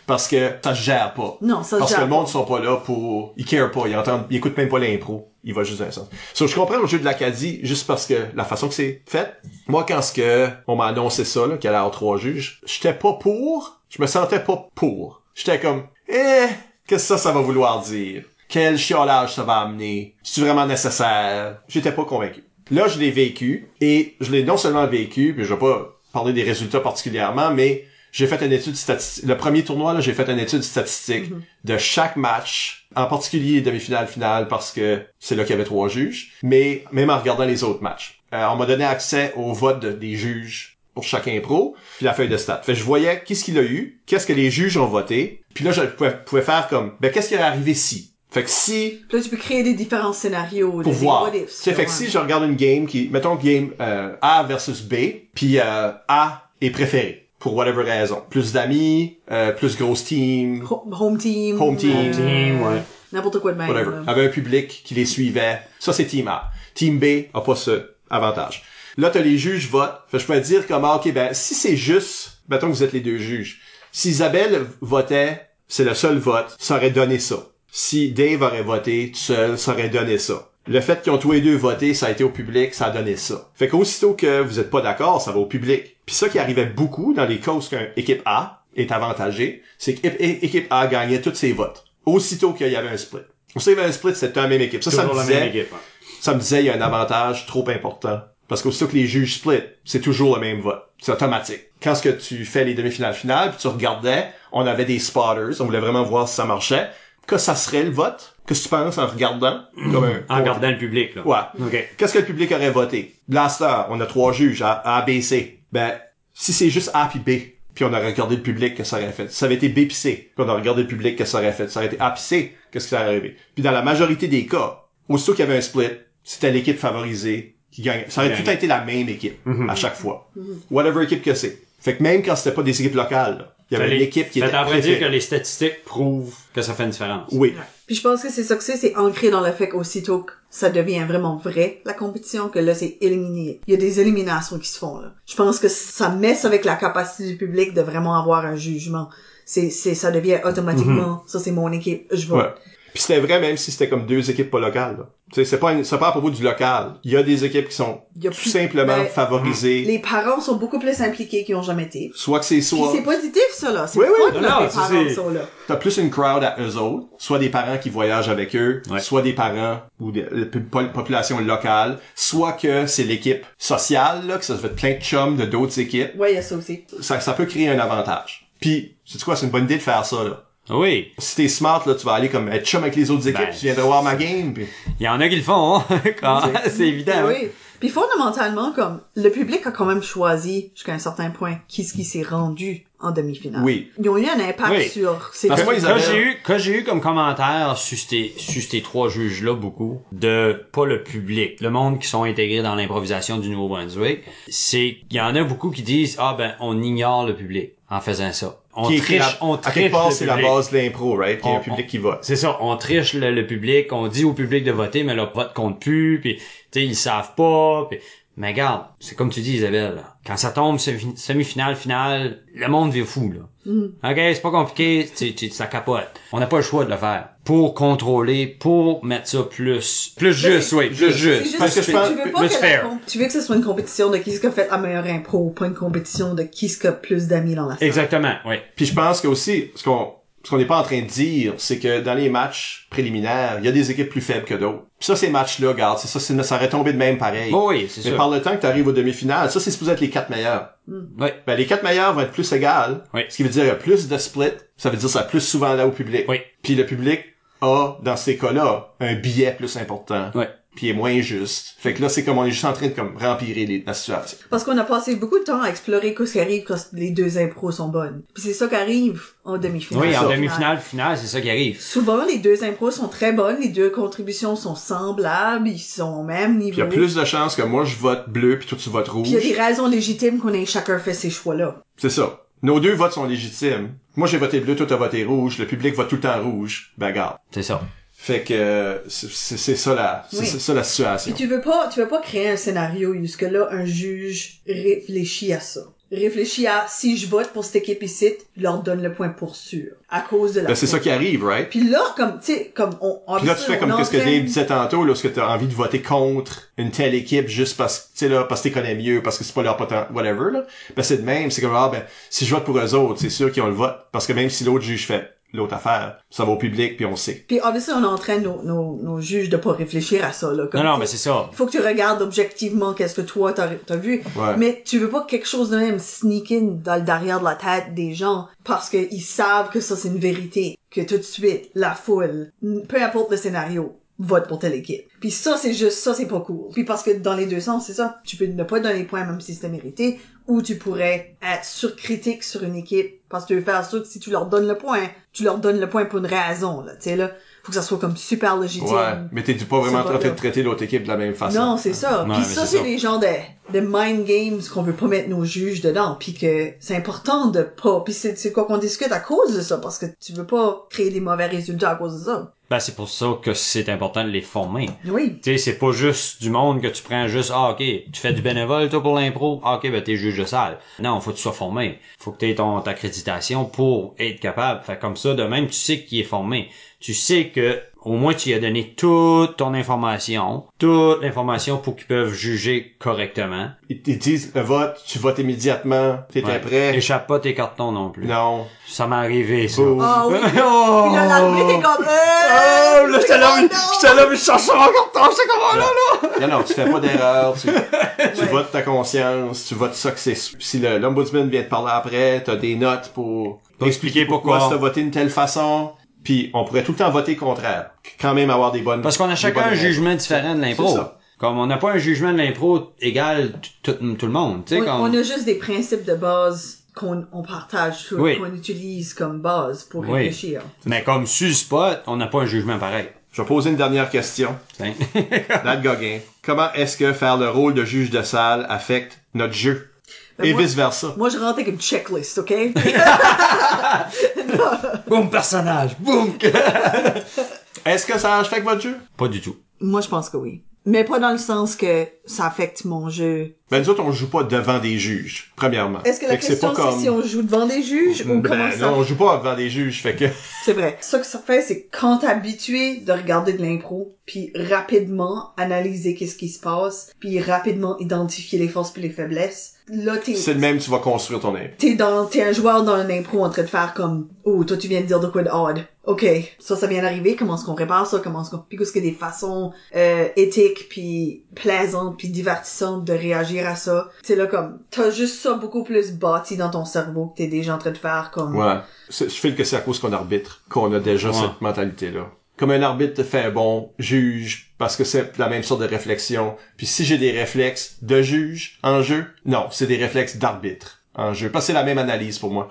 parce 0.08 0.28
que 0.28 0.54
ça 0.64 0.74
se 0.74 0.82
gère 0.82 1.14
pas. 1.14 1.38
Non, 1.41 1.62
ça 1.62 1.76
se 1.76 1.78
Parce 1.78 1.94
que 1.94 2.02
le 2.02 2.08
monde 2.08 2.26
pas. 2.26 2.32
sont 2.32 2.44
pas 2.44 2.60
là 2.60 2.78
pour, 2.78 3.34
ils 3.38 3.45
care 3.45 3.70
pas, 3.70 3.84
ils 3.86 3.95
entendent, 3.95 4.26
ils 4.32 4.38
écoutent 4.38 4.58
même 4.58 4.68
pas 4.70 4.80
l'impro. 4.80 5.32
Il 5.44 5.54
va 5.54 5.64
juste 5.64 5.80
dans 5.80 5.86
un 5.86 5.91
sens. 5.91 6.10
So, 6.34 6.48
je 6.48 6.56
comprends 6.56 6.80
le 6.80 6.88
jeu 6.88 6.98
de 6.98 7.06
l'Acadie 7.06 7.60
juste 7.62 7.86
parce 7.86 8.08
que 8.08 8.16
la 8.34 8.45
façon 8.45 8.70
que 8.70 8.74
c'est 8.74 9.04
fait. 9.06 9.36
Moi, 9.68 9.86
quand 9.88 10.02
ce 10.02 10.12
que 10.12 10.50
on 10.66 10.76
m'a 10.76 10.88
annoncé 10.88 11.24
ça, 11.24 11.45
là, 11.45 11.58
qu'il 11.58 11.68
allait 11.68 11.78
avoir 11.78 11.91
trois 11.91 12.18
juges, 12.18 12.62
j'étais 12.66 12.94
pas 12.94 13.14
pour, 13.14 13.80
je 13.90 14.02
me 14.02 14.08
sentais 14.08 14.40
pas 14.40 14.68
pour. 14.74 15.22
J'étais 15.36 15.60
comme, 15.60 15.84
eh, 16.10 16.48
qu'est-ce 16.88 17.10
que 17.10 17.18
ça, 17.18 17.18
ça 17.20 17.32
va 17.32 17.41
vouloir 17.41 17.82
dire? 17.82 18.24
Quel 18.50 18.78
chiolage 18.80 19.36
ça 19.36 19.44
va 19.44 19.58
amener? 19.58 20.16
C'est 20.24 20.41
vraiment 20.41 20.66
nécessaire? 20.66 21.58
J'étais 21.68 21.91
pas 21.91 22.06
convaincu. 22.06 22.44
Là, 22.72 22.88
je 22.88 22.98
l'ai 22.98 23.12
vécu, 23.12 23.70
et 23.82 24.16
je 24.20 24.32
l'ai 24.32 24.44
non 24.44 24.58
seulement 24.58 24.88
vécu, 24.88 25.34
puis 25.36 25.44
je 25.44 25.54
vais 25.54 25.60
pas 25.60 26.00
parler 26.12 26.34
des 26.34 26.44
résultats 26.44 26.80
particulièrement, 26.80 27.52
mais 27.52 27.86
j'ai 28.14 28.27
fait 28.27 28.45
une 28.45 28.53
étude 28.53 28.76
statistique. 28.77 29.26
Le 29.26 29.35
premier 29.35 29.64
tournoi, 29.65 29.94
là, 29.94 29.99
j'ai 29.99 30.14
fait 30.14 30.30
une 30.30 30.40
étude 30.40 30.61
statistique 30.64 31.31
de 31.65 31.77
chaque 31.77 32.15
match, 32.15 32.88
en 32.95 33.07
particulier 33.07 33.60
demi-finale, 33.60 34.07
finale, 34.07 34.48
parce 34.48 34.72
que 34.72 35.02
c'est 35.19 35.35
là 35.35 35.44
qu'il 35.44 35.52
y 35.52 35.56
avait 35.56 35.64
trois 35.65 35.90
juges, 35.90 36.31
mais 36.44 36.85
même 36.94 37.10
en 37.10 37.18
regardant 37.19 37.44
les 37.45 37.64
autres 37.64 37.81
matchs. 37.84 38.22
Euh, 38.34 38.45
on 38.52 38.56
m'a 38.56 38.65
donné 38.68 38.85
accès 38.85 39.34
au 39.35 39.52
vote 39.53 39.80
de- 39.81 39.91
des 39.91 40.15
juges 40.15 40.77
pour 40.94 41.03
chaque 41.03 41.27
impro, 41.27 41.76
puis 41.98 42.06
la 42.06 42.14
feuille 42.14 42.30
de 42.30 42.38
stats. 42.38 42.61
Fait 42.64 42.73
que 42.73 42.77
je 42.80 42.84
voyais 42.84 43.23
qu'est-ce 43.26 43.44
qu'il 43.44 43.57
a 43.57 43.64
eu, 43.64 43.99
qu'est-ce 44.06 44.27
que 44.27 44.34
les 44.34 44.52
juges 44.52 44.77
ont 44.77 44.85
voté, 44.85 45.41
puis 45.56 45.64
là, 45.65 45.72
je 45.72 45.81
pouvais, 45.81 46.15
pouvais 46.23 46.44
faire 46.44 46.68
comme, 46.68 46.94
ben, 46.99 47.11
qu'est-ce 47.11 47.30
qui 47.30 47.35
aurait 47.35 47.44
arrivé 47.45 47.73
si? 47.73 48.11
Fait 48.30 48.44
que 48.44 48.49
si 48.49 49.03
Puis 49.10 49.18
là, 49.18 49.23
tu 49.23 49.30
peux 49.30 49.38
créer 49.38 49.64
des 49.64 49.73
différents 49.76 50.14
scénarios. 50.14 50.72
pour 50.72 50.84
des 50.84 50.91
voir. 50.91 51.31
ifs, 51.35 51.49
fait 51.49 51.85
que 51.85 51.91
si 51.91 52.10
je 52.10 52.18
regarde 52.18 52.44
une 52.44 52.56
game 52.56 52.85
qui, 52.88 53.10
mettons 53.11 53.35
game 53.35 53.72
euh, 53.80 54.15
A 54.22 54.44
versus 54.44 54.81
B, 54.81 54.94
puis 55.35 55.60
euh, 55.60 55.91
A 56.07 56.49
est 56.61 56.72
préféré 56.72 57.23
pour 57.44 57.56
whatever 57.56 57.84
raison. 57.84 58.24
Plus 58.30 58.53
d'amis, 58.53 59.18
euh, 59.30 59.52
plus 59.52 59.78
grosse 59.78 60.06
team, 60.06 60.65
Ho- 60.70 60.86
Home 60.99 61.18
team. 61.18 61.61
Home 61.61 61.76
team. 61.76 61.91
euh, 61.94 62.11
Team, 62.14 62.61
ouais. 62.64 62.82
N'importe 63.11 63.40
quoi 63.40 63.52
de 63.52 63.57
même. 63.57 63.70
whatever. 63.70 63.91
là. 63.98 64.03
Avait 64.07 64.26
un 64.26 64.30
public 64.30 64.82
qui 64.86 64.94
les 64.95 65.06
suivait. 65.06 65.60
Ça 65.78 65.91
c'est 65.94 66.06
team 66.06 66.30
A. 66.30 66.49
Team 66.74 66.98
B 66.99 67.26
a 67.34 67.41
pas 67.41 67.56
ce 67.56 67.91
avantage. 68.10 68.64
Là 68.98 69.10
t'as 69.10 69.20
les 69.22 69.38
juges 69.38 69.70
votent. 69.70 69.99
Fait 70.07 70.18
que 70.18 70.24
je 70.24 70.28
peux 70.28 70.40
te 70.41 70.45
dire 70.45 70.65
comme 70.68 70.86
ah, 70.86 70.95
ok 70.95 71.11
ben 71.14 71.34
si 71.34 71.53
c'est 71.53 71.76
juste, 71.76 72.40
mettons 72.48 72.68
que 72.70 72.74
vous 72.76 72.84
êtes 72.84 72.94
les 72.94 73.02
deux 73.02 73.18
juges. 73.18 73.60
Si 73.91 74.10
Isabelle 74.10 74.65
votait, 74.82 75.41
c'est 75.68 75.84
le 75.84 75.94
seul 75.95 76.18
vote, 76.18 76.56
ça 76.60 76.78
aurait 76.78 76.91
donné 76.91 77.20
ça. 77.20 77.36
Si 77.72 78.11
Dave 78.11 78.41
aurait 78.41 78.64
voté 78.64 79.11
tout 79.11 79.20
seul, 79.20 79.57
ça 79.60 79.74
aurait 79.74 79.90
donné 79.90 80.18
ça. 80.18 80.49
Le 80.65 80.80
fait 80.80 81.02
qu'ils 81.02 81.11
ont 81.11 81.18
tous 81.18 81.34
les 81.34 81.41
deux 81.41 81.57
voté, 81.57 81.94
ça 81.94 82.06
a 82.06 82.11
été 82.11 82.24
au 82.24 82.30
public, 82.30 82.74
ça 82.74 82.86
a 82.86 82.90
donné 82.91 83.18
ça. 83.18 83.49
Fait 83.53 83.68
qu'aussitôt 83.68 84.14
que 84.14 84.40
vous 84.41 84.60
êtes 84.60 84.70
pas 84.70 84.82
d'accord, 84.82 85.22
ça 85.22 85.32
va 85.34 85.40
au 85.40 85.45
public. 85.45 85.93
Puis 86.05 86.15
ça 86.15 86.30
qui 86.30 86.39
arrivait 86.39 86.65
beaucoup 86.65 87.13
dans 87.13 87.25
les 87.25 87.39
causes 87.39 87.69
qu'un 87.69 87.88
équipe 87.95 88.21
A 88.25 88.63
est 88.75 88.91
avantagée, 88.91 89.63
c'est 89.77 89.93
qu'équipe 89.95 90.67
A 90.69 90.88
gagnait 90.88 91.21
tous 91.21 91.35
ses 91.35 91.53
votes. 91.53 91.85
Aussitôt 92.05 92.53
qu'il 92.53 92.69
y 92.69 92.75
avait 92.75 92.89
un 92.89 92.97
split. 92.97 93.21
Aussitôt 93.55 93.71
qu'il 93.71 93.80
y 93.80 93.81
avait 93.81 93.89
un 93.89 93.93
split, 93.93 94.15
c'était 94.15 94.41
la 94.41 94.47
même 94.47 94.61
équipe. 94.61 94.84
Ça, 94.84 94.91
ça 94.91 95.05
me 95.05 95.13
disait, 95.13 95.47
équipe. 95.47 95.73
ça 96.19 96.34
me 96.34 96.39
disait, 96.39 96.59
il 96.61 96.65
y 96.65 96.69
a 96.69 96.75
un 96.75 96.81
avantage 96.81 97.45
trop 97.45 97.67
important. 97.69 98.21
Parce 98.47 98.61
qu'aussitôt 98.61 98.88
que 98.88 98.95
les 98.95 99.07
juges 99.07 99.35
split, 99.35 99.61
c'est 99.85 100.01
toujours 100.01 100.35
le 100.35 100.41
même 100.41 100.59
vote. 100.59 100.84
C'est 100.99 101.11
automatique. 101.11 101.61
Quand 101.81 101.95
ce 101.95 102.03
que 102.03 102.09
tu 102.09 102.45
fais 102.45 102.65
les 102.65 102.73
demi-finales 102.73 103.13
finales, 103.13 103.49
puis 103.51 103.59
tu 103.59 103.67
regardais, 103.67 104.27
on 104.51 104.65
avait 104.67 104.85
des 104.85 104.99
spotters, 104.99 105.59
on 105.61 105.65
voulait 105.65 105.80
vraiment 105.80 106.03
voir 106.03 106.27
si 106.27 106.35
ça 106.35 106.45
marchait. 106.45 106.89
Que 107.25 107.38
ça 107.38 107.55
serait 107.55 107.84
le 107.84 107.89
vote? 107.89 108.35
Qu'est-ce 108.45 108.63
que 108.63 108.63
tu 108.65 108.69
penses 108.69 108.97
en 108.97 109.07
regardant? 109.07 109.61
Comme 109.91 110.03
un, 110.03 110.23
En 110.27 110.39
regardant 110.39 110.69
le 110.69 110.77
public, 110.77 111.15
là. 111.15 111.25
Ouais. 111.25 111.65
OK. 111.65 111.89
Qu'est-ce 111.97 112.13
que 112.13 112.19
le 112.19 112.25
public 112.25 112.51
aurait 112.51 112.69
voté? 112.69 113.15
Blaster, 113.30 113.84
on 113.89 114.01
a 114.01 114.05
trois 114.05 114.34
juges, 114.34 114.61
A, 114.61 114.81
A, 114.84 115.01
B, 115.03 115.21
C. 115.21 115.62
Ben, 115.74 115.94
si 116.36 116.54
c'est 116.54 116.70
juste 116.70 116.91
A 116.94 117.08
puis 117.08 117.20
B, 117.20 117.41
puis 117.74 117.84
on 117.84 117.88
aurait 117.88 118.12
regardé 118.12 118.36
le 118.36 118.44
public, 118.44 118.76
que 118.76 118.84
ça 118.84 118.98
aurait 118.98 119.12
fait? 119.12 119.30
Si 119.32 119.38
ça 119.38 119.45
avait 119.48 119.56
été 119.56 119.70
B 119.70 119.88
puis 119.88 119.94
C, 119.95 120.32
puis 120.36 120.45
on 120.45 120.48
a 120.50 120.54
regardé 120.54 120.84
le 120.84 120.88
public, 120.88 121.16
que 121.18 121.26
ça 121.26 121.40
aurait 121.40 121.52
fait? 121.52 121.68
Si 121.68 121.74
ça 121.74 121.80
aurait 121.80 121.88
été 121.88 121.98
A 122.00 122.12
puis 122.12 122.22
C, 122.22 122.56
qu'est-ce 122.72 122.86
qui 122.86 122.91
serait 122.91 123.02
arrivé? 123.04 123.36
Puis 123.56 123.64
dans 123.64 123.72
la 123.72 123.82
majorité 123.82 124.28
des 124.28 124.45
cas, 124.45 124.84
aussitôt 125.10 125.34
qu'il 125.34 125.45
y 125.45 125.48
avait 125.48 125.58
un 125.58 125.62
split, 125.62 125.90
c'était 126.24 126.52
l'équipe 126.52 126.78
favorisée 126.78 127.56
qui 127.72 127.82
gagnait. 127.82 128.06
Ça 128.10 128.24
aurait 128.24 128.36
tout 128.41 128.48
été 128.50 128.68
la 128.68 128.86
même 128.86 129.10
équipe, 129.10 129.44
Mhm. 129.45 129.68
à 129.70 129.76
chaque 129.76 129.95
fois. 129.95 130.30
Whatever 130.70 131.04
équipe 131.04 131.24
que 131.24 131.34
c'est. 131.34 131.58
Fait 131.80 131.95
que 131.98 132.04
même 132.04 132.22
quand 132.22 132.36
c'était 132.36 132.56
pas 132.56 132.62
des 132.64 132.80
équipes 132.80 132.95
locales, 132.95 133.48
il 133.72 133.74
y 133.74 133.78
avait 133.78 133.90
Fait 133.90 133.95
une 133.98 134.02
équipe 134.04 134.30
qui 134.30 134.40
fait 134.40 134.45
était 134.48 134.56
à 134.56 134.64
vrai 134.64 134.80
dire 134.82 135.00
que 135.00 135.06
les 135.06 135.20
statistiques 135.20 135.84
prouvent 135.84 136.36
que 136.54 136.62
ça 136.62 136.74
fait 136.76 136.84
une 136.84 136.91
différence. 136.91 137.30
Oui. 137.32 137.56
Puis 137.85 137.95
je 137.95 138.01
pense 138.01 138.22
que 138.22 138.30
c'est 138.30 138.43
ça 138.43 138.55
que 138.55 138.64
c'est, 138.64 138.77
c'est 138.77 138.95
ancré 138.95 139.30
dans 139.30 139.41
le 139.41 139.51
fait 139.51 139.68
qu'aussitôt 139.68 140.19
que 140.19 140.31
ça 140.49 140.69
devient 140.69 141.03
vraiment 141.07 141.38
vrai, 141.38 141.81
la 141.85 141.93
compétition, 141.93 142.47
que 142.47 142.60
là, 142.60 142.76
c'est 142.76 142.97
éliminé. 143.01 143.60
Il 143.68 143.73
y 143.73 143.76
a 143.76 143.80
des 143.80 143.99
éliminations 143.99 144.57
qui 144.60 144.69
se 144.69 144.77
font, 144.77 144.99
là. 144.99 145.14
Je 145.26 145.35
pense 145.35 145.60
que 145.60 145.68
ça 145.68 146.10
messe 146.10 146.45
avec 146.45 146.64
la 146.64 146.76
capacité 146.76 147.27
du 147.27 147.38
public 147.38 147.73
de 147.73 147.81
vraiment 147.81 148.15
avoir 148.15 148.45
un 148.45 148.55
jugement. 148.55 149.10
C'est, 149.45 149.69
c'est, 149.69 149.95
ça 149.95 150.11
devient 150.11 150.39
automatiquement, 150.45 151.23
ça 151.27 151.39
c'est 151.39 151.51
mon 151.51 151.72
équipe, 151.72 152.07
je 152.11 152.27
vote. 152.27 152.45
Ouais. 152.45 152.53
Puis 152.94 153.02
c'était 153.02 153.20
vrai 153.20 153.40
même 153.40 153.57
si 153.57 153.72
c'était 153.72 153.90
comme 153.90 154.06
deux 154.06 154.30
équipes 154.30 154.52
pas 154.52 154.60
locales. 154.60 154.98
là. 154.98 155.10
Tu 155.34 155.36
sais, 155.44 155.45
c'est 155.45 155.57
pas 155.57 155.72
une- 155.74 155.84
c'est 155.84 155.98
pas 155.98 156.10
à 156.10 156.11
propos 156.11 156.30
du 156.30 156.44
local. 156.44 156.94
Il 157.03 157.11
y 157.11 157.18
a 157.18 157.24
des 157.24 157.44
équipes 157.44 157.68
qui 157.70 157.76
sont 157.76 158.02
tout 158.22 158.30
plus- 158.30 158.52
simplement 158.52 158.86
ben, 158.98 159.06
favorisées. 159.07 159.82
Les 159.82 159.98
parents 159.98 160.40
sont 160.40 160.57
beaucoup 160.57 160.78
plus 160.78 161.02
impliqués 161.02 161.44
qu'ils 161.44 161.56
ont 161.56 161.64
jamais 161.64 161.84
été. 161.84 162.11
Soit 162.14 162.40
que 162.40 162.45
c'est 162.45 162.61
soit 162.61 162.91
c'est 162.94 163.02
positif, 163.02 163.41
ça, 163.52 163.72
là. 163.72 163.88
C'est 163.88 163.98
Oui, 163.98 164.06
oui. 164.07 164.32
Non, 164.36 164.41
là, 164.41 164.49
non, 164.49 164.60
les 164.61 164.68
parents 164.72 164.88
c'est- 165.07 165.14
sont 165.15 165.30
là. 165.30 165.41
t'as 165.68 165.76
plus 165.78 165.98
une 165.98 166.11
crowd 166.11 166.44
à 166.44 166.56
eux 166.60 166.78
autres, 166.78 167.07
soit 167.18 167.40
des 167.40 167.49
parents 167.49 167.80
qui 167.80 167.90
voyagent 167.90 168.30
avec 168.30 168.56
eux, 168.56 168.84
Ouais. 168.91 168.99
soit 168.99 169.24
des 169.24 169.34
parents 169.34 169.80
ou 169.99 170.11
des 170.11 170.26
la 170.32 170.45
pu- 170.45 170.60
po- 170.61 170.88
population 170.94 171.40
locale, 171.40 171.98
soit 172.15 172.53
que 172.53 172.86
c'est 172.86 173.03
l'équipe 173.06 173.44
sociale 173.57 174.28
là, 174.28 174.38
que 174.38 174.45
ça 174.45 174.56
se 174.56 174.61
fait 174.61 174.76
plein 174.76 174.91
de 174.94 175.02
chums 175.02 175.36
de 175.36 175.45
d'autres 175.45 175.80
équipes. 175.80 176.11
Ouais, 176.18 176.34
il 176.34 176.36
y 176.36 176.38
a 176.38 176.44
ça 176.44 176.56
aussi. 176.56 176.84
Ça, 177.02 177.20
ça 177.20 177.34
peut 177.34 177.45
créer 177.45 177.70
un 177.70 177.80
avantage. 177.80 178.48
Puis, 178.61 178.98
c'est 179.03 179.22
quoi, 179.24 179.36
c'est 179.36 179.45
une 179.48 179.52
bonne 179.52 179.64
idée 179.64 179.78
de 179.78 179.82
faire 179.82 180.06
ça 180.06 180.24
là. 180.24 180.44
Oui. 180.69 181.11
Si 181.18 181.35
t'es 181.35 181.48
smart 181.48 181.84
là, 181.85 181.95
tu 181.95 182.06
vas 182.06 182.14
aller 182.14 182.30
comme 182.30 182.48
être 182.49 182.65
chum 182.65 182.84
avec 182.84 182.95
les 182.95 183.11
autres 183.11 183.27
équipes, 183.27 183.45
Ben, 183.48 183.53
tu 183.53 183.65
viendras 183.65 183.84
voir 183.85 184.03
ma 184.03 184.15
game. 184.15 184.53
Puis... 184.53 184.65
Il 184.99 185.06
y 185.06 185.10
en 185.10 185.19
a 185.19 185.27
qui 185.27 185.35
le 185.35 185.41
font, 185.41 185.77
hein. 185.77 185.85
Quand- 186.22 186.41
C'est- 186.69 186.88
évident. 186.88 187.11
Ben 187.14 187.26
hein. 187.26 187.35
oui. 187.41 187.49
Puis 187.80 187.90
fondamentalement, 187.90 188.72
comme 188.72 189.02
le 189.15 189.30
public 189.30 189.68
a 189.68 189.72
quand 189.72 189.84
même 189.84 190.02
choisi 190.02 190.72
jusqu'à 190.73 190.94
un 190.94 190.99
certain 190.99 191.31
point 191.31 191.57
qui 191.68 191.84
ce 191.84 191.94
qui 191.94 192.06
s'est 192.06 192.22
rendu 192.23 192.85
en 193.02 193.11
demi-finale. 193.11 193.61
Oui. 193.61 193.90
Ils 194.02 194.07
ont 194.07 194.18
eu 194.18 194.26
un 194.26 194.40
impact 194.40 194.72
Oui. 194.72 194.88
sur 194.88 195.30
ces 195.34 195.49
Parce 195.49 195.60
que 195.64 195.65
moi, 195.65 195.76
Quand 195.81 195.98
j'ai 195.98 196.18
eu, 196.18 196.38
quand 196.45 196.57
j'ai 196.57 196.80
eu 196.80 196.84
comme 196.85 197.02
commentaire 197.02 197.76
sur 197.77 197.98
ces, 197.98 198.34
sur 198.38 198.61
ces 198.61 198.81
trois 198.81 199.10
juges-là 199.10 199.53
beaucoup, 199.56 199.99
de 200.14 200.65
pas 200.72 200.85
le 200.85 201.03
public, 201.03 201.60
le 201.60 201.69
monde 201.72 201.99
qui 201.99 202.07
sont 202.07 202.23
intégrés 202.23 202.61
dans 202.61 202.76
l'improvisation 202.76 203.38
du 203.38 203.49
Nouveau-Brunswick, 203.49 204.22
c'est 204.48 204.99
qu'il 205.10 205.18
y 205.18 205.22
en 205.22 205.35
a 205.35 205.44
beaucoup 205.44 205.69
qui 205.69 205.81
disent 205.81 206.15
ah 206.19 206.35
ben 206.38 206.53
on 206.61 206.81
ignore 206.81 207.26
le 207.26 207.35
public 207.35 207.73
en 207.95 208.02
faisant 208.02 208.32
ça. 208.32 208.60
On 208.76 208.88
Qui 208.88 208.98
triche, 208.99 209.20
la- 209.20 209.38
on 209.41 209.53
à 209.53 209.57
triche 209.57 209.74
quelque 209.76 209.91
part, 209.91 210.11
c'est 210.11 210.26
la 210.26 210.38
base 210.38 210.72
de 210.72 210.78
l'impro, 210.78 211.15
right? 211.15 211.40
Il 211.44 211.48
y 211.48 211.52
a 211.52 211.56
un 211.56 211.57
On- 211.57 211.61
public 211.61 211.86
on- 211.86 211.90
qui 211.90 211.98
vote. 211.99 212.20
C'est 212.24 212.36
ça, 212.36 212.57
on 212.60 212.76
triche 212.76 213.14
le, 213.14 213.32
le 213.32 213.45
public, 213.45 213.91
on 213.94 214.07
dit 214.07 214.24
au 214.26 214.34
public 214.34 214.64
de 214.64 214.72
voter, 214.72 215.03
mais 215.03 215.14
leur 215.14 215.32
vote 215.34 215.53
compte 215.53 215.80
plus, 215.80 216.20
puis 216.20 216.38
tu 216.38 216.44
sais 216.74 216.86
ils 216.86 216.95
savent 216.95 217.36
pas. 217.36 217.86
Puis 217.90 217.99
Mais 218.35 218.47
regarde, 218.47 218.85
c'est 218.99 219.15
comme 219.15 219.30
tu 219.30 219.41
dis 219.41 219.57
Isabelle, 219.57 219.93
là. 219.95 220.15
quand 220.26 220.38
ça 220.38 220.49
tombe 220.49 220.80
semi- 220.80 221.15
semi-finale, 221.15 221.76
finale, 221.76 222.39
le 222.55 222.68
monde 222.68 222.91
vient 222.91 223.05
fou 223.05 223.31
là. 223.31 223.41
Mm. 223.72 223.84
Ok, 224.03 224.15
c'est 224.34 224.41
pas 224.41 224.49
compliqué, 224.51 225.10
tu, 225.15 225.35
tu- 225.35 225.49
ça 225.51 225.68
capote. 225.68 226.07
On 226.31 226.39
n'a 226.39 226.47
pas 226.47 226.57
le 226.57 226.64
choix 226.64 226.84
de 226.84 226.89
le 226.89 226.97
faire. 226.97 227.30
Pour 227.45 227.73
contrôler, 227.76 228.47
pour 228.47 229.05
mettre 229.05 229.27
ça 229.27 229.43
plus, 229.43 230.14
plus 230.18 230.34
juste, 230.34 230.73
oui, 230.73 230.88
plus 230.88 231.11
juste. 231.14 231.43
juste 231.43 231.57
Parce 231.60 231.76
que 231.76 231.81
je 231.81 231.85
tu, 231.85 231.91
pense- 231.91 232.07
tu 232.10 232.15
veux 232.15 232.31
pas 232.31 232.47
que 232.47 232.53
la 232.61 232.89
tu 233.05 233.19
veux 233.19 233.26
que 233.26 233.31
ce 233.34 233.41
soit 233.41 233.55
une 233.55 233.64
compétition 233.64 234.10
de 234.10 234.18
qui 234.18 234.31
ce 234.31 234.39
qui 234.39 234.47
a 234.47 234.51
fait 234.51 234.68
la 234.69 234.77
meilleure 234.77 235.05
impro, 235.05 235.49
pas 235.51 235.68
une 235.68 235.73
compétition 235.76 236.34
de 236.34 236.43
qui 236.43 236.69
ce 236.69 236.80
qui 236.80 236.88
a 236.88 236.91
plus 236.91 237.27
d'amis 237.27 237.53
dans 237.55 237.68
la 237.68 237.77
salle. 237.77 237.88
Exactement, 237.88 238.34
oui. 238.45 238.55
Puis 238.76 238.85
je 238.88 238.95
pense 238.95 239.22
que 239.22 239.27
aussi, 239.27 239.72
ce 239.76 239.84
qu'on 239.84 240.14
ce 240.44 240.49
qu'on 240.49 240.57
n'est 240.57 240.65
pas 240.65 240.78
en 240.80 240.84
train 240.84 241.02
de 241.02 241.07
dire, 241.07 241.53
c'est 241.57 241.80
que 241.80 242.02
dans 242.02 242.14
les 242.14 242.30
matchs 242.30 242.88
préliminaires, 242.90 243.56
il 243.60 243.65
y 243.65 243.68
a 243.70 243.72
des 243.72 243.91
équipes 243.91 244.10
plus 244.10 244.22
faibles 244.22 244.44
que 244.45 244.53
d'autres. 244.53 244.84
Puis 244.99 245.06
ça, 245.07 245.15
ces 245.15 245.30
matchs-là, 245.30 245.70
regarde, 245.70 245.98
c'est 245.99 246.07
ça, 246.10 246.20
c'est- 246.20 246.44
ça 246.44 246.56
aurait 246.56 246.68
tombé 246.70 246.91
de 246.94 246.98
même 246.98 247.18
pareil. 247.18 247.49
Bon, 247.52 247.70
oui, 247.70 247.88
c'est 247.90 248.02
Mais 248.03 248.10
sûr. 248.10 248.18
par 248.18 248.30
le 248.30 248.41
temps 248.41 248.53
que 248.56 248.60
tu 248.61 248.65
arrives 248.65 248.88
aux 248.88 248.91
demi-finales, 248.91 249.49
ça, 249.49 249.60
c'est 249.61 249.72
supposé 249.72 249.91
être 249.94 250.02
les 250.02 250.10
quatre 250.10 250.30
meilleurs. 250.30 250.70
Oui. 250.88 251.30
Ben, 251.48 251.56
les 251.56 251.65
quatre 251.65 251.84
meilleurs 251.84 252.14
vont 252.14 252.22
être 252.22 252.32
plus 252.32 252.52
égales. 252.52 253.03
Oui. 253.14 253.22
Ce 253.30 253.38
qui 253.38 253.44
veut 253.44 253.49
dire 253.49 253.61
qu'il 253.64 253.70
y 253.70 253.72
a 253.72 253.76
plus 253.76 254.10
de 254.10 254.18
split. 254.18 254.52
Ça 254.76 254.90
veut 254.90 254.98
dire 254.98 255.10
ça 255.10 255.24
plus 255.24 255.40
souvent 255.41 255.74
là 255.76 255.88
au 255.88 255.91
public. 255.91 256.26
Oui. 256.28 256.41
Puis 256.61 256.76
le 256.76 256.86
public 256.86 257.22
a, 257.61 257.98
dans 258.03 258.18
ces 258.18 258.38
cas-là, 258.38 258.90
un 258.99 259.15
billet 259.15 259.53
plus 259.57 259.78
important. 259.78 260.32
Oui. 260.36 260.44
Puis 260.76 260.90
est 260.90 260.94
moins 260.94 261.22
juste. 261.22 261.76
Fait 261.78 261.94
que 261.94 262.02
là, 262.02 262.10
c'est 262.10 262.24
comme 262.24 262.38
on 262.40 262.45
est 262.45 262.52
juste 262.52 262.66
en 262.66 262.74
train 262.74 262.88
de 262.88 262.94
comme 262.94 263.16
rempirer 263.18 263.66
les- 263.66 263.84
la 263.86 263.94
situation. 263.94 264.38
Parce 264.50 264.64
qu'on 264.64 264.78
a 264.78 264.84
passé 264.84 265.16
beaucoup 265.16 265.38
de 265.38 265.44
temps 265.44 265.62
à 265.62 265.70
explorer 265.70 266.16
ce 266.18 266.32
qui 266.32 266.40
arrive 266.40 266.64
quand 266.64 266.78
les 266.94 267.12
deux 267.12 267.38
impros 267.38 267.72
sont 267.72 267.90
bonnes. 267.90 268.24
Puis 268.34 268.44
c'est 268.44 268.54
ça 268.54 268.68
qui 268.68 268.76
arrive 268.76 269.22
en 269.45 269.58
demi-finale. 269.58 270.04
Oui, 270.08 270.18
en 270.18 270.28
demi-finale, 270.30 270.80
finale, 270.80 271.18
c'est 271.18 271.28
ça 271.28 271.41
qui 271.41 271.50
arrive. 271.50 271.80
Souvent, 271.80 272.26
les 272.26 272.40
deux 272.40 272.64
impros 272.64 272.90
sont 272.91 273.08
très 273.08 273.34
bonnes, 273.34 273.60
les 273.62 273.70
deux 273.70 273.90
contributions 273.91 274.56
sont 274.56 274.76
semblables, 274.76 275.68
ils 275.68 275.80
sont 275.80 276.12
au 276.20 276.24
même 276.24 276.58
niveau. 276.58 276.78
Il 276.78 276.80
y 276.80 276.82
a 276.82 276.86
plus 276.88 277.14
de 277.16 277.26
chances 277.26 277.56
que 277.56 277.62
moi 277.62 277.86
je 277.86 277.95
vote 277.98 278.30
bleu 278.30 278.58
puis 278.58 278.68
toi 278.68 278.78
tu 278.82 278.90
votes 278.90 279.10
rouge. 279.10 279.24
Puis 279.24 279.32
il 279.32 279.48
y 279.50 279.52
a 279.54 279.56
des 279.56 279.62
raisons 279.62 279.88
légitimes 279.88 280.40
qu'on 280.40 280.54
ait 280.54 280.66
chacun 280.66 280.98
fait 280.98 281.14
ces 281.14 281.30
choix-là. 281.30 281.82
C'est 281.98 282.10
ça. 282.10 282.40
Nos 282.64 282.80
deux 282.80 282.94
votes 282.94 283.12
sont 283.14 283.26
légitimes. 283.26 283.90
Moi 284.16 284.28
j'ai 284.28 284.38
voté 284.38 284.60
bleu, 284.60 284.76
toi 284.76 284.86
t'as 284.88 284.95
voté 284.95 285.24
rouge. 285.24 285.58
Le 285.60 285.66
public 285.68 285.94
vote 285.95 286.08
tout 286.08 286.16
le 286.16 286.22
temps 286.22 286.41
rouge. 286.41 286.94
Ben 286.98 287.12
garde. 287.12 287.38
C'est 287.52 287.64
ça. 287.64 287.82
Fait 288.26 288.40
que 288.40 289.02
c'est 289.10 289.76
ça 289.76 289.94
la 289.94 290.26
c'est 290.32 290.38
Oui. 290.40 290.45
c'est 290.48 290.60
ça 290.60 290.74
la 290.74 290.86
situation. 290.86 291.34
Puis 291.34 291.44
tu 291.44 291.50
veux 291.50 291.60
pas, 291.60 291.90
tu 291.94 292.00
veux 292.00 292.08
pas 292.08 292.22
créer 292.22 292.52
un 292.52 292.56
scénario 292.56 293.14
jusque 293.16 293.41
là 293.41 293.68
un 293.70 293.84
juge 293.84 294.62
réfléchit 294.66 295.52
à 295.52 295.60
ça. 295.60 295.82
Réfléchit 296.10 296.66
à 296.68 296.86
si 296.88 297.18
je 297.18 297.28
vote 297.28 297.50
pour 297.52 297.66
cette 297.66 297.76
équipe 297.78 298.02
ici, 298.02 298.32
je 298.56 298.64
leur 298.64 298.82
donne 298.82 299.02
le 299.04 299.12
point 299.12 299.28
pour 299.28 299.58
sûr 299.58 299.91
à 300.10 300.22
cause 300.22 300.54
de 300.54 300.62
la. 300.62 300.68
Ben 300.70 300.76
c'est 300.76 300.88
ça 300.88 301.00
qui 301.00 301.10
arrive, 301.10 301.44
right? 301.44 301.68
Puis 301.70 301.84
là, 301.90 302.00
comme 302.16 302.40
tu 302.40 302.54
sais, 302.54 302.72
comme 302.74 302.95
on. 303.02 303.20
Puis 303.40 303.45
là, 303.48 303.56
tu 303.56 303.64
fais 303.64 303.76
on 303.76 303.80
comme 303.80 303.98
qu'est-ce 303.98 304.12
que 304.12 304.16
entraîne- 304.18 304.36
Dave 304.36 304.45
disait 304.45 304.66
tantôt, 304.68 305.04
lorsque 305.04 305.34
t'as 305.34 305.50
envie 305.54 305.68
de 305.68 305.74
voter 305.74 306.02
contre 306.02 306.70
une 306.78 306.91
telle 306.91 307.16
équipe 307.16 307.50
juste 307.50 307.76
parce 307.76 308.00
que, 308.00 308.04
tu 308.06 308.10
sais, 308.20 308.30
là, 308.30 308.45
parce 308.45 308.62
que 308.62 308.70
t'es 308.70 308.74
connais 308.74 308.95
mieux, 308.95 309.22
parce 309.22 309.38
que 309.38 309.44
c'est 309.44 309.54
pas 309.54 309.64
leur 309.64 309.76
potent, 309.76 310.08
whatever, 310.14 310.50
là. 310.54 310.66
Ben, 310.95 311.04
c'est 311.04 311.18
de 311.18 311.24
même. 311.24 311.52
C'est 311.52 311.62
comme, 311.62 311.76
ah, 311.76 311.90
ben, 311.91 312.04
si 312.30 312.45
je 312.45 312.56
vote 312.56 312.64
pour 312.64 312.78
eux 312.78 312.94
autres, 312.95 313.20
c'est 313.20 313.30
sûr 313.30 313.52
qu'ils 313.52 313.64
ont 313.64 313.68
le 313.68 313.74
vote. 313.74 313.98
Parce 314.14 314.28
que 314.28 314.32
même 314.32 314.50
si 314.50 314.64
l'autre 314.64 314.86
juge 314.86 315.08
fait 315.08 315.30
l'autre 315.53 315.75
affaire, 315.75 316.17
ça 316.30 316.45
va 316.45 316.51
au 316.51 316.57
public 316.57 316.97
puis 316.97 317.05
on 317.05 317.15
sait. 317.15 317.45
Puis 317.47 317.59
obviously, 317.61 317.93
on 317.93 318.03
entraîne 318.03 318.43
nos, 318.43 318.61
nos, 318.63 318.99
nos 319.01 319.21
juges 319.21 319.49
de 319.49 319.57
pas 319.57 319.71
réfléchir 319.71 320.25
à 320.25 320.31
ça 320.31 320.51
là. 320.51 320.67
Comme, 320.67 320.81
Non, 320.81 320.93
non, 320.93 320.97
mais 320.97 321.05
c'est 321.05 321.17
ça. 321.17 321.49
Il 321.51 321.55
faut 321.55 321.65
que 321.65 321.71
tu 321.71 321.80
regardes 321.80 322.21
objectivement 322.21 322.93
qu'est-ce 322.93 323.15
que 323.15 323.21
toi 323.21 323.53
t'as 323.53 323.69
as 323.89 323.95
vu. 323.95 324.23
Ouais. 324.35 324.57
Mais 324.57 324.81
tu 324.85 324.99
veux 324.99 325.09
pas 325.09 325.21
que 325.21 325.30
quelque 325.30 325.47
chose 325.47 325.69
de 325.69 325.77
même 325.77 325.99
sneak 325.99 326.51
in 326.51 326.80
dans 326.84 326.95
le 326.95 327.01
derrière 327.01 327.39
de 327.39 327.45
la 327.45 327.55
tête 327.55 327.93
des 327.93 328.13
gens 328.13 328.47
parce 328.63 328.89
qu'ils 328.89 329.21
savent 329.21 329.69
que 329.69 329.80
ça 329.80 329.95
c'est 329.95 330.07
une 330.07 330.19
vérité. 330.19 330.77
Que 330.89 331.01
tout 331.01 331.17
de 331.17 331.23
suite, 331.23 331.71
la 331.73 331.95
foule, 331.95 332.51
peu 332.61 333.01
importe 333.01 333.31
le 333.31 333.38
scénario, 333.38 333.95
vote 334.19 334.48
pour 334.48 334.60
telle 334.60 334.73
équipe. 334.73 335.07
Puis 335.19 335.31
ça, 335.31 335.57
c'est 335.57 335.73
juste, 335.73 335.99
ça, 335.99 336.14
c'est 336.14 336.27
pas 336.27 336.40
cool. 336.41 336.72
Puis 336.72 336.84
parce 336.84 337.03
que 337.03 337.11
dans 337.11 337.34
les 337.34 337.45
deux 337.45 337.60
sens, 337.60 337.85
c'est 337.88 337.94
ça. 337.94 338.22
Tu 338.23 338.35
peux 338.35 338.45
ne 338.45 338.64
pas 338.64 338.80
donner 338.80 339.03
point 339.03 339.26
même 339.26 339.41
si 339.41 339.53
c'était 339.53 339.69
mérité, 339.69 340.19
ou 340.48 340.61
tu 340.61 340.77
pourrais 340.77 341.35
être 341.41 341.65
surcritique 341.65 342.44
sur 342.44 342.64
une 342.64 342.76
équipe 342.76 343.22
parce 343.30 343.45
que 343.45 343.49
tu 343.49 343.56
veux 343.56 343.61
faire 343.61 343.85
sûr 343.85 344.02
que 344.02 344.07
si 344.07 344.19
tu 344.19 344.30
leur 344.30 344.48
donnes 344.48 344.68
le 344.68 344.77
point, 344.77 345.07
tu 345.31 345.44
leur 345.44 345.57
donnes 345.57 345.80
le 345.80 345.90
point 345.90 346.06
pour 346.06 346.19
une 346.19 346.27
raison, 346.27 346.81
là. 346.81 346.95
Tu 346.95 347.10
sais, 347.10 347.15
là. 347.15 347.31
Faut 347.64 347.72
que 347.72 347.76
ça 347.76 347.81
soit 347.81 347.98
comme 347.98 348.18
super 348.18 348.57
légitime. 348.57 348.94
Ouais. 348.94 349.14
Mais 349.31 349.41
t'es 349.41 349.53
pas 349.56 349.80
vraiment 349.80 350.03
train 350.03 350.18
de 350.18 350.35
traiter 350.35 350.64
l'autre 350.64 350.84
équipe 350.84 351.03
de 351.03 351.07
la 351.07 351.15
même 351.15 351.34
façon? 351.34 351.60
Non, 351.60 351.77
c'est 351.77 351.94
ça. 351.94 352.26
Ouais, 352.26 352.35
Puis 352.35 352.44
ça, 352.44 352.65
c'est 352.65 352.84
les 352.84 352.98
genres 352.98 353.19
de, 353.19 353.27
de 353.72 353.80
mind 353.80 354.26
games 354.26 354.61
qu'on 354.73 354.84
veut 354.84 354.91
pas 354.91 355.07
mettre 355.07 355.30
nos 355.30 355.45
juges 355.45 355.80
dedans. 355.80 356.18
Puis 356.19 356.34
que 356.34 356.73
c'est 356.81 356.95
important 356.95 357.48
de 357.48 357.61
pas... 357.61 358.02
Puis 358.02 358.14
c'est 358.14 358.38
c'est 358.38 358.52
quoi 358.52 358.65
qu'on 358.65 358.77
discute 358.80 359.14
à 359.14 359.22
cause 359.22 359.56
de 359.56 359.61
ça, 359.61 359.77
parce 359.77 359.98
que 359.98 360.07
tu 360.19 360.34
veux 360.34 360.45
pas 360.45 360.85
créer 360.90 361.10
des 361.10 361.22
mauvais 361.22 361.45
résultats 361.45 361.91
à 361.91 361.95
cause 361.95 362.19
de 362.19 362.26
ça. 362.26 362.52
Ben, 362.69 362.80
c'est 362.80 362.95
pour 362.95 363.10
ça 363.10 363.38
que 363.41 363.53
c'est 363.53 363.88
important 363.90 364.23
de 364.23 364.30
les 364.30 364.41
former. 364.41 364.90
Oui. 365.07 365.40
Tu 365.44 365.52
sais, 365.52 365.57
c'est 365.57 365.77
pas 365.77 365.91
juste 365.91 366.41
du 366.41 366.49
monde 366.49 366.81
que 366.81 366.88
tu 366.88 367.03
prends 367.03 367.27
juste, 367.27 367.52
ah, 367.53 367.72
ok, 367.72 367.77
tu 367.77 368.19
fais 368.19 368.34
du 368.34 368.41
bénévole, 368.41 368.90
toi, 368.90 369.02
pour 369.02 369.15
l'impro. 369.15 369.61
Ah, 369.64 369.76
ok, 369.76 369.91
ben, 369.91 370.03
t'es 370.03 370.18
juge 370.18 370.38
de 370.38 370.45
salle. 370.45 370.80
Non, 370.99 371.22
faut 371.22 371.31
que 371.31 371.35
tu 371.38 371.44
sois 371.44 371.53
formé. 371.53 371.99
Faut 372.19 372.31
que 372.31 372.40
t'aies 372.40 372.56
ton, 372.56 372.81
ta 372.81 372.91
accréditation 372.91 373.65
pour 373.65 374.15
être 374.18 374.40
capable. 374.40 374.84
Fait 374.84 374.98
comme 374.98 375.15
ça, 375.15 375.34
de 375.34 375.44
même, 375.44 375.68
tu 375.68 375.73
sais 375.73 376.03
qui 376.03 376.19
est 376.19 376.26
formé. 376.26 376.69
Tu 377.03 377.13
sais 377.13 377.49
que, 377.53 377.81
au 378.05 378.13
moins, 378.13 378.34
tu 378.34 378.47
y 378.51 378.53
as 378.53 378.59
donné 378.59 378.93
toute 378.95 379.57
ton 379.57 379.73
information, 379.73 380.63
toute 380.80 381.21
l'information 381.21 381.75
pour 381.77 381.97
qu'ils 381.97 382.07
peuvent 382.07 382.31
juger 382.34 382.95
correctement. 382.97 383.71
Ils 383.89 383.99
ils 384.07 384.17
disent, 384.17 384.53
le 384.55 384.61
vote, 384.61 384.95
tu 385.05 385.19
votes 385.19 385.38
immédiatement, 385.39 386.19
t'étais 386.31 386.47
Ouais. 386.47 386.59
prêt. 386.59 386.95
Échappe 386.95 387.27
pas 387.27 387.39
tes 387.39 387.53
cartons 387.53 387.91
non 387.91 388.09
plus. 388.09 388.25
Non. 388.25 388.67
Ça 388.88 389.05
m'est 389.07 389.17
arrivé, 389.17 389.67
ça. 389.67 389.81
Oh. 389.81 389.99
Oui. 390.30 390.38
Oh! 390.65 391.03
Puis 391.07 391.15
là, 391.17 391.25
l'arbitre 391.27 391.69
est 391.71 391.81
comme... 391.81 392.05
Oh, 392.07 393.03
Euh, 393.03 393.07
là, 393.09 393.19
j'étais 393.19 393.38
là, 393.38 393.49
oh, 393.59 393.67
j'étais 394.01 394.15
là, 394.15 394.25
mais 394.30 394.35
je 394.38 394.41
cherchais 394.45 394.71
mon 394.73 394.85
carton, 394.85 395.31
j'étais 395.35 395.49
comme, 395.49 395.61
oh 395.73 395.77
là, 395.77 396.39
là! 396.39 396.47
Non, 396.47 396.57
non, 396.59 396.63
tu 396.63 396.73
fais 396.73 396.89
pas 396.89 396.99
d'erreur, 397.01 397.53
tu, 397.59 397.67
tu 398.35 398.41
Ouais. 398.41 398.47
votes 398.47 398.71
ta 398.71 398.81
conscience, 398.81 399.65
tu 399.67 399.75
votes 399.75 399.95
ça 399.95 400.11
que 400.11 400.19
c'est, 400.19 400.35
si 400.38 400.80
le- 400.80 400.99
l'ombudsman 400.99 401.49
vient 401.49 401.63
te 401.63 401.69
parler 401.69 401.91
après, 401.93 402.41
t'as 402.45 402.55
des 402.55 402.75
notes 402.75 403.11
pour 403.13 403.59
Pour 403.77 403.88
expliquer 403.88 404.25
pourquoi. 404.25 404.61
si 404.61 404.69
t'as 404.69 404.75
voté 404.77 405.01
d'une 405.01 405.11
telle 405.11 405.30
façon, 405.30 405.91
puis 406.24 406.50
on 406.54 406.64
pourrait 406.66 406.84
tout 406.84 406.91
le 406.94 406.98
temps 406.98 407.12
voter 407.12 407.36
contraire. 407.36 407.91
Quand 408.20 408.34
même 408.34 408.50
avoir 408.50 408.72
des 408.72 408.82
bonnes 408.82 409.02
Parce 409.02 409.18
qu'on 409.18 409.30
a 409.30 409.36
chacun 409.36 409.62
un 409.68 409.74
jugement 409.74 410.16
différent 410.16 410.56
de 410.56 410.62
l'impro. 410.62 410.88
C'est 410.88 410.95
ça. 410.95 411.20
Comme 411.40 411.58
on 411.58 411.66
n'a 411.68 411.78
pas 411.78 411.91
un 411.91 411.98
jugement 411.98 412.32
de 412.32 412.38
l'impro 412.38 412.94
égal 413.02 413.54
tout, 413.84 413.91
tout, 413.94 414.14
tout 414.16 414.26
le 414.26 414.32
monde, 414.32 414.64
tu 414.66 414.76
sais, 414.76 414.82
On, 414.82 414.86
comme... 414.86 415.02
on 415.02 415.14
a 415.14 415.24
juste 415.24 415.45
des 415.45 415.56
principes 415.56 416.06
de 416.06 416.16
base 416.16 416.80
qu'on 416.95 417.26
on 417.34 417.41
partage, 417.41 418.08
Oui. 418.12 418.38
qu'on 418.38 418.54
utilise 418.54 419.14
comme 419.14 419.41
base 419.41 419.84
pour 419.84 420.02
Oui. 420.02 420.12
réfléchir. 420.12 420.62
Mais 420.86 421.04
comme 421.04 421.26
sur 421.26 421.48
le 421.48 421.54
spot, 421.54 422.04
on 422.08 422.18
n'a 422.18 422.28
pas 422.28 422.41
un 422.41 422.45
jugement 422.45 422.78
pareil. 422.78 423.08
Je 423.32 423.41
vais 423.41 423.48
poser 423.48 423.72
une 423.72 423.76
dernière 423.78 424.10
question. 424.12 424.56
Nat 424.80 425.78
Gauguin. 425.78 426.20
Comment 426.44 426.72
est-ce 426.74 426.98
que 426.98 427.14
faire 427.14 427.38
le 427.38 427.50
rôle 427.50 427.74
de 427.74 427.84
juge 427.84 428.12
de 428.12 428.22
salle 428.22 428.66
affecte 428.70 429.20
notre 429.34 429.54
jeu? 429.54 429.90
Ben, 430.39 430.45
Et 430.45 430.53
moi- 430.53 430.61
vice 430.64 430.73
versa. 430.76 431.14
Moi, 431.18 431.30
je 431.30 431.38
rentre 431.38 431.53
avec 431.60 431.68
une 431.68 431.80
checklist, 431.80 432.38
OK? 432.39 432.53
boum, 435.07 435.30
personnage, 435.30 435.95
boum! 435.99 436.34
Est-ce 437.85 438.05
que 438.05 438.18
ça 438.18 438.38
affecte 438.39 438.64
votre 438.64 438.81
jeu? 438.81 438.95
pas 439.18 439.27
du 439.27 439.41
tout. 439.41 439.55
Moi, 439.80 440.01
je 440.01 440.07
pense 440.07 440.30
que 440.30 440.38
oui. 440.38 440.64
Mais 440.85 441.05
pas 441.05 441.18
dans 441.18 441.31
le 441.31 441.38
sens 441.38 441.77
que 441.77 442.05
ça 442.26 442.45
affecte 442.45 442.84
mon 442.84 443.10
jeu. 443.10 443.55
Ben, 443.72 443.80
nous 443.81 443.89
autres, 443.89 444.03
on 444.03 444.11
joue 444.11 444.30
pas 444.30 444.43
devant 444.43 444.80
des 444.80 444.99
juges, 444.99 445.53
premièrement. 445.55 446.03
Est-ce 446.03 446.19
que 446.19 446.26
la 446.26 446.34
Fait 446.34 446.41
c'est 446.41 446.47
question, 446.49 446.73
pas 446.73 446.76
c'est 446.76 446.81
comme... 446.89 446.99
si 446.99 447.10
on 447.10 447.22
joue 447.22 447.41
devant 447.41 447.65
des 447.65 447.81
juges 447.81 448.22
ou 448.26 448.41
Ben, 448.41 448.49
comment 448.49 448.72
ça... 448.72 448.77
non, 448.77 448.97
on 448.97 449.03
joue 449.03 449.15
pas 449.15 449.38
devant 449.38 449.55
des 449.55 449.69
juges, 449.69 450.01
fait 450.01 450.14
que... 450.15 450.26
C'est 450.65 450.73
vrai. 450.73 450.97
Ce 450.99 451.15
que 451.15 451.26
ça 451.26 451.39
fait, 451.39 451.61
c'est 451.61 451.88
quand 451.89 452.18
t'es 452.18 452.27
habitué 452.27 452.97
de 452.97 453.14
regarder 453.14 453.53
de 453.53 453.61
l'impro, 453.61 454.18
puis 454.26 454.51
rapidement 454.55 455.53
analyser 455.55 456.15
qu'est-ce 456.15 456.35
qui 456.35 456.49
se 456.49 456.60
passe, 456.60 457.11
puis 457.22 457.39
rapidement 457.39 457.97
identifier 457.99 458.60
les 458.60 458.68
forces 458.68 458.91
puis 458.91 459.03
les 459.03 459.10
faiblesses, 459.10 459.73
là, 459.88 460.18
t'es... 460.18 460.35
C'est 460.35 460.53
le 460.53 460.60
même, 460.60 460.77
tu 460.77 460.89
vas 460.89 460.99
construire 460.99 461.39
ton 461.39 461.55
impro. 461.55 461.68
T'es 461.77 461.95
dans, 461.95 462.26
t'es 462.26 462.41
un 462.43 462.51
joueur 462.51 462.84
dans 462.84 462.93
un 462.93 463.10
impro 463.10 463.43
en 463.43 463.49
train 463.49 463.64
de 463.64 463.68
faire 463.68 463.93
comme, 463.93 464.27
oh, 464.43 464.64
toi 464.64 464.77
tu 464.77 464.88
viens 464.88 465.01
de 465.01 465.05
dire 465.05 465.19
de 465.19 465.27
quoi 465.27 465.43
de 465.43 465.49
odd. 465.49 465.85
Ok, 466.05 466.26
ça, 466.60 466.76
ça 466.76 466.88
vient 466.88 467.01
d'arriver, 467.01 467.35
comment 467.38 467.55
est-ce 467.55 467.64
qu'on 467.65 467.76
répare 467.76 468.05
ça, 468.05 468.19
comment 468.22 468.41
est-ce 468.41 468.51
qu'on, 468.51 468.57
puis 468.57 468.77
qu'est-ce 468.77 468.91
qu'il 468.91 469.05
y 469.05 469.07
a 469.07 469.11
des 469.11 469.15
façons, 469.15 469.72
euh, 469.95 470.27
éthiques 470.35 470.89
puis 470.89 471.45
plaisantes 471.55 472.18
puis 472.18 472.27
divertissantes 472.27 473.05
de 473.05 473.14
réagir 473.14 473.65
à 473.68 473.76
ça? 473.76 474.10
C'est 474.22 474.35
là 474.35 474.45
comme, 474.47 474.80
t'as 474.91 475.11
juste 475.11 475.39
ça 475.41 475.53
beaucoup 475.53 475.84
plus 475.84 476.11
bâti 476.11 476.57
dans 476.57 476.69
ton 476.69 476.84
cerveau 476.84 477.27
que 477.27 477.38
t'es 477.38 477.47
déjà 477.47 477.76
en 477.76 477.77
train 477.77 477.91
de 477.91 477.97
faire 477.97 478.31
comme, 478.34 478.55
Ouais. 478.55 478.76
Je 479.10 479.26
file 479.26 479.55
que 479.55 479.64
c'est 479.64 479.77
à 479.77 479.81
cause 479.81 479.99
qu'on 479.99 480.11
arbitre 480.11 480.64
qu'on 480.69 480.91
a 480.93 480.99
déjà 480.99 481.30
Ouais. 481.30 481.35
cette 481.35 481.61
mentalité-là. 481.61 482.31
Comme 482.57 482.72
un 482.72 482.81
arbitre 482.81 483.15
te 483.15 483.23
fait 483.23 483.45
un 483.45 483.51
bon 483.51 483.91
juge 483.97 484.73
parce 484.84 484.97
que 484.97 485.05
c'est 485.05 485.38
la 485.38 485.47
même 485.47 485.64
sorte 485.64 485.80
de 485.80 485.88
réflexion. 485.88 486.57
Puis 486.76 486.88
si 486.88 487.05
j'ai 487.05 487.18
des 487.18 487.31
réflexes 487.31 487.99
de 488.01 488.22
juge 488.22 488.80
en 488.84 489.01
jeu, 489.01 489.26
non, 489.45 489.68
c'est 489.72 489.88
des 489.88 489.95
réflexes 489.95 490.35
d'arbitre 490.35 490.99
en 491.15 491.34
jeu. 491.34 491.49
Parce 491.49 491.64
que 491.64 491.68
c'est 491.68 491.73
la 491.73 491.85
même 491.85 491.99
analyse 491.99 492.38
pour 492.38 492.51
moi. 492.51 492.68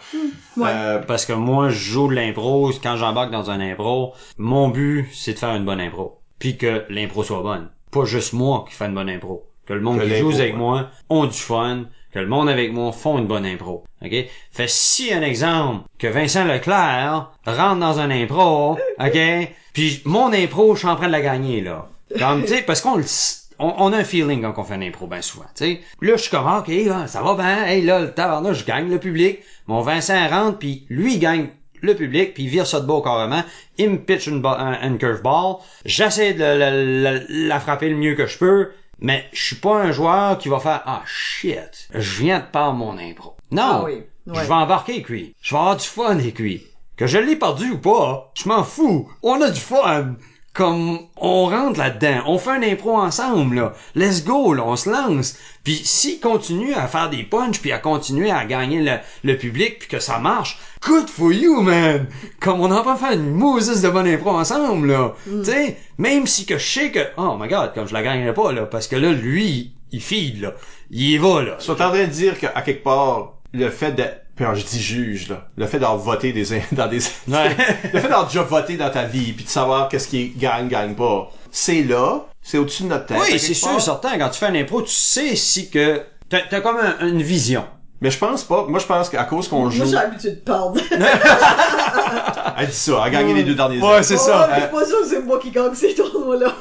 Ouais. 0.59 0.69
Euh, 0.69 0.99
Parce 0.99 1.25
que 1.25 1.33
moi, 1.33 1.71
je 1.71 1.79
joue 1.79 2.09
de 2.09 2.15
l'impro, 2.15 2.71
quand 2.83 2.99
j'embarque 2.99 3.31
dans 3.31 3.49
un 3.51 3.61
impro, 3.61 4.13
mon 4.37 4.69
but, 4.69 5.09
c'est 5.15 5.33
de 5.33 5.39
faire 5.39 5.55
une 5.55 5.65
bonne 5.65 5.81
impro. 5.81 6.21
Puis 6.39 6.59
que 6.59 6.85
l'impro 6.91 7.25
soit 7.25 7.41
bonne. 7.41 7.71
Pas 7.91 8.05
juste 8.05 8.35
moi 8.35 8.67
qui 8.69 8.75
fais 8.75 8.85
une 8.85 8.95
bonne 8.95 9.09
impro. 9.09 9.47
Que 9.65 9.73
le 9.73 9.81
monde 9.81 9.99
Que 9.99 10.05
qui 10.05 10.19
joue 10.19 10.33
avec 10.33 10.53
ouais. 10.53 10.59
moi 10.59 10.91
ont 11.09 11.25
du 11.25 11.39
fun, 11.39 11.85
que 12.13 12.19
le 12.19 12.27
monde 12.27 12.51
avec 12.51 12.75
moi 12.75 12.93
font 12.93 13.17
une 13.19 13.27
bonne 13.27 13.47
impro. 13.47 13.85
OK? 14.05 14.13
Fait 14.51 14.69
si 14.69 15.15
un 15.15 15.23
exemple 15.23 15.85
que 15.99 16.09
Vincent 16.09 16.45
Leclerc 16.45 17.31
rentre 17.47 17.81
dans 17.81 18.01
un 18.01 18.11
impro, 18.11 18.77
OK? 19.01 19.19
Puis 19.73 20.03
mon 20.05 20.31
impro, 20.35 20.75
je 20.75 20.81
suis 20.81 20.89
en 20.89 20.97
train 20.97 21.07
de 21.07 21.13
la 21.13 21.23
gagner 21.23 21.63
là. 21.63 21.89
Comme 22.19 22.43
tu 22.43 22.49
sais 22.49 22.63
parce 22.63 22.81
qu'on 22.81 22.97
le 22.97 23.05
on, 23.59 23.75
on 23.79 23.93
a 23.93 23.99
un 23.99 24.05
feeling 24.05 24.43
quand 24.43 24.55
on 24.61 24.65
fait 24.65 24.75
un 24.75 24.83
impro 24.83 25.07
bien 25.07 25.23
souvent, 25.23 25.45
tu 25.55 25.65
sais. 25.65 25.81
Là, 26.01 26.17
je 26.17 26.23
suis 26.23 26.31
comme, 26.31 26.47
ok, 26.47 26.69
là, 26.69 27.07
ça 27.07 27.23
va 27.23 27.35
bien, 27.35 27.65
hey, 27.67 27.83
là, 27.83 28.01
le 28.01 28.13
tabarnak, 28.13 28.55
je 28.55 28.65
gagne 28.65 28.91
le 28.91 28.99
public. 28.99 29.39
Mon 29.69 29.83
Vincent 29.83 30.27
rentre, 30.29 30.59
puis 30.59 30.85
lui, 30.89 31.15
il 31.15 31.19
gagne 31.21 31.49
le 31.81 31.95
public, 31.95 32.35
puis 32.35 32.45
il 32.45 32.49
vire 32.49 32.67
ça 32.67 32.81
de 32.81 32.87
beau 32.87 33.03
carrément. 33.03 33.43
Il 33.79 33.91
me 33.91 33.99
pitch 33.99 34.27
une, 34.27 34.45
un- 34.45 34.81
une 34.89 34.99
curveball. 34.99 35.57
J'essaie 35.85 36.33
de 36.35 36.41
la, 36.41 36.55
la- 36.57 36.71
la- 36.71 37.21
la 37.29 37.61
frapper 37.61 37.89
le 37.89 37.97
mieux 37.97 38.15
que 38.15 38.27
je 38.27 38.39
peux, 38.39 38.71
mais 38.99 39.25
je 39.33 39.43
suis 39.43 39.57
pas 39.57 39.77
un 39.83 39.93
joueur 39.93 40.39
qui 40.39 40.49
va 40.49 40.59
faire, 40.59 40.83
ah, 40.87 41.03
shit, 41.07 41.89
je 41.95 42.21
viens 42.23 42.41
de 42.41 42.45
perdre 42.45 42.75
mon 42.75 42.99
impro. 42.99 43.37
Non. 43.53 43.63
Ah 43.63 43.83
oui, 43.85 43.93
ouais. 44.27 44.35
Je 44.43 44.49
vais 44.49 44.55
embarquer 44.55 44.93
avec 44.95 45.09
lui. 45.09 45.35
Je 45.43 45.55
vais 45.55 45.59
avoir 45.61 45.77
du 45.77 45.87
fun 45.87 46.11
avec 46.19 46.39
lui. 46.39 46.65
Que 46.97 47.07
je 47.07 47.19
l'ai 47.19 47.37
perdu 47.37 47.71
ou 47.71 47.79
pas, 47.79 48.33
je 48.35 48.49
m'en 48.49 48.63
fous. 48.65 49.09
On 49.23 49.41
a 49.41 49.51
du 49.51 49.61
fun. 49.61 50.15
Comme 50.55 50.99
on 51.17 51.47
rentre 51.47 51.79
là-dedans, 51.79 52.25
on 52.27 52.39
fait 52.39 52.51
un 52.51 52.63
impro 52.63 52.99
ensemble 52.99 53.57
là. 53.57 53.73
Let's 53.95 54.23
go, 54.23 54.53
là, 54.53 54.65
on 54.67 54.77
se 54.77 54.91
lance. 54.91 55.37
Puis 55.65 55.81
s'il 55.83 56.21
continue 56.21 56.75
à 56.75 56.89
faire 56.89 57.09
des 57.09 57.23
punches 57.23 57.61
puis 57.61 57.73
à 57.73 57.79
continuer 57.79 58.31
à 58.31 58.45
gagner 58.45 58.83
le, 58.83 58.99
le 59.25 59.39
public 59.39 59.79
puis 59.79 59.89
que 59.89 59.99
ça 59.99 60.19
marche, 60.19 60.59
good 60.87 61.09
for 61.09 61.33
you 61.33 61.63
man. 61.63 62.07
Comme 62.41 62.61
on 62.61 62.71
en 62.71 62.83
va 62.83 62.97
faire 62.97 63.13
une 63.13 63.31
Moses 63.31 63.81
de 63.81 63.89
bonne 63.89 64.07
impro 64.07 64.31
ensemble 64.31 64.89
là. 64.89 65.15
Tu 65.25 65.45
sais, 65.45 65.79
même 65.97 66.27
si 66.27 66.45
que 66.45 66.59
je 66.59 66.67
sais 66.67 66.91
que 66.91 67.01
oh 67.17 67.37
my 67.41 67.49
god, 67.49 67.73
comme 67.75 67.89
je 67.89 67.95
la 67.95 68.03
gagnerai 68.03 68.35
pas 68.35 68.53
là 68.53 68.67
parce 68.67 68.89
que 68.89 68.97
là 68.97 69.13
lui, 69.13 69.73
il 69.91 70.03
feed 70.03 70.43
là. 70.43 70.53
Il 70.91 71.03
y 71.03 71.17
va 71.17 71.43
là. 71.43 71.57
Sont 71.61 71.81
en 71.81 71.89
train 71.89 72.05
de 72.05 72.13
dire 72.13 72.39
qu'à 72.39 72.61
quelque 72.61 72.85
part, 72.85 73.39
le 73.55 73.71
fait 73.71 73.93
de, 73.93 74.05
puis 74.35 74.45
alors, 74.45 74.57
je 74.57 74.65
dis 74.65 74.81
juge, 74.81 75.29
là, 75.29 75.47
le 75.57 75.67
fait 75.67 75.79
d'avoir 75.79 75.99
voté 75.99 76.33
des, 76.33 76.45
dans 76.73 76.89
des, 76.89 76.99
Ouais. 77.29 77.57
le 77.93 78.01
fait 78.01 78.09
d'avoir 78.09 78.27
déjà 78.27 78.43
voté 78.43 78.77
dans 78.77 78.91
ta 78.91 79.05
vie, 79.05 79.33
puis 79.33 79.45
de 79.45 79.51
savoir 79.51 79.89
qu'est-ce 79.89 80.09
qui 80.09 80.31
gagne, 80.31 80.69
gagne 80.69 80.95
pas, 80.95 81.31
c'est 81.51 81.83
là, 81.83 82.27
c'est 82.41 82.59
au-dessus 82.59 82.85
de 82.85 82.89
notre 82.89 83.07
tête. 83.07 83.19
Oui, 83.21 83.39
c'est 83.39 83.55
sûr, 83.55 83.81
certain. 83.81 84.19
Quand 84.19 84.31
tu 84.31 84.39
fais 84.39 84.47
un 84.47 84.55
impro, 84.55 84.83
tu 84.83 84.91
sais 84.91 85.37
si 85.37 85.71
que 85.71 86.03
t'as 86.29 86.41
as 86.51 86.61
comme 86.61 86.79
un- 86.79 87.07
une 87.09 87.23
vision. 87.23 87.65
Mais 88.01 88.11
je 88.11 88.19
pense 88.19 88.43
pas, 88.43 88.67
moi 88.69 88.81
je 88.81 88.87
pense 88.87 89.09
qu'à 89.11 89.23
cause 89.23 89.47
qu'on 89.47 89.71
joue, 89.71 89.77
Moi, 89.79 89.87
j'ai 89.87 89.93
l'habitude 89.93 90.35
de 90.35 90.41
perdre. 90.41 90.81
elle 92.59 92.67
dit 92.67 92.73
ça, 92.73 92.93
elle 92.97 93.03
a 93.03 93.11
gagné 93.11 93.35
les 93.35 93.45
deux 93.45 93.55
derniers 93.55 93.81
ans. 93.81 93.87
Oh, 93.91 93.95
mais 93.97 94.03
je 94.03 94.17
suis 94.17 94.17
pas 94.17 94.85
sûr 94.87 95.01
que 95.03 95.07
c'est 95.09 95.23
moi 95.23 95.39
qui 95.39 95.51
gagne 95.51 95.75
ces 95.75 95.95
tournois-là. 95.95 96.53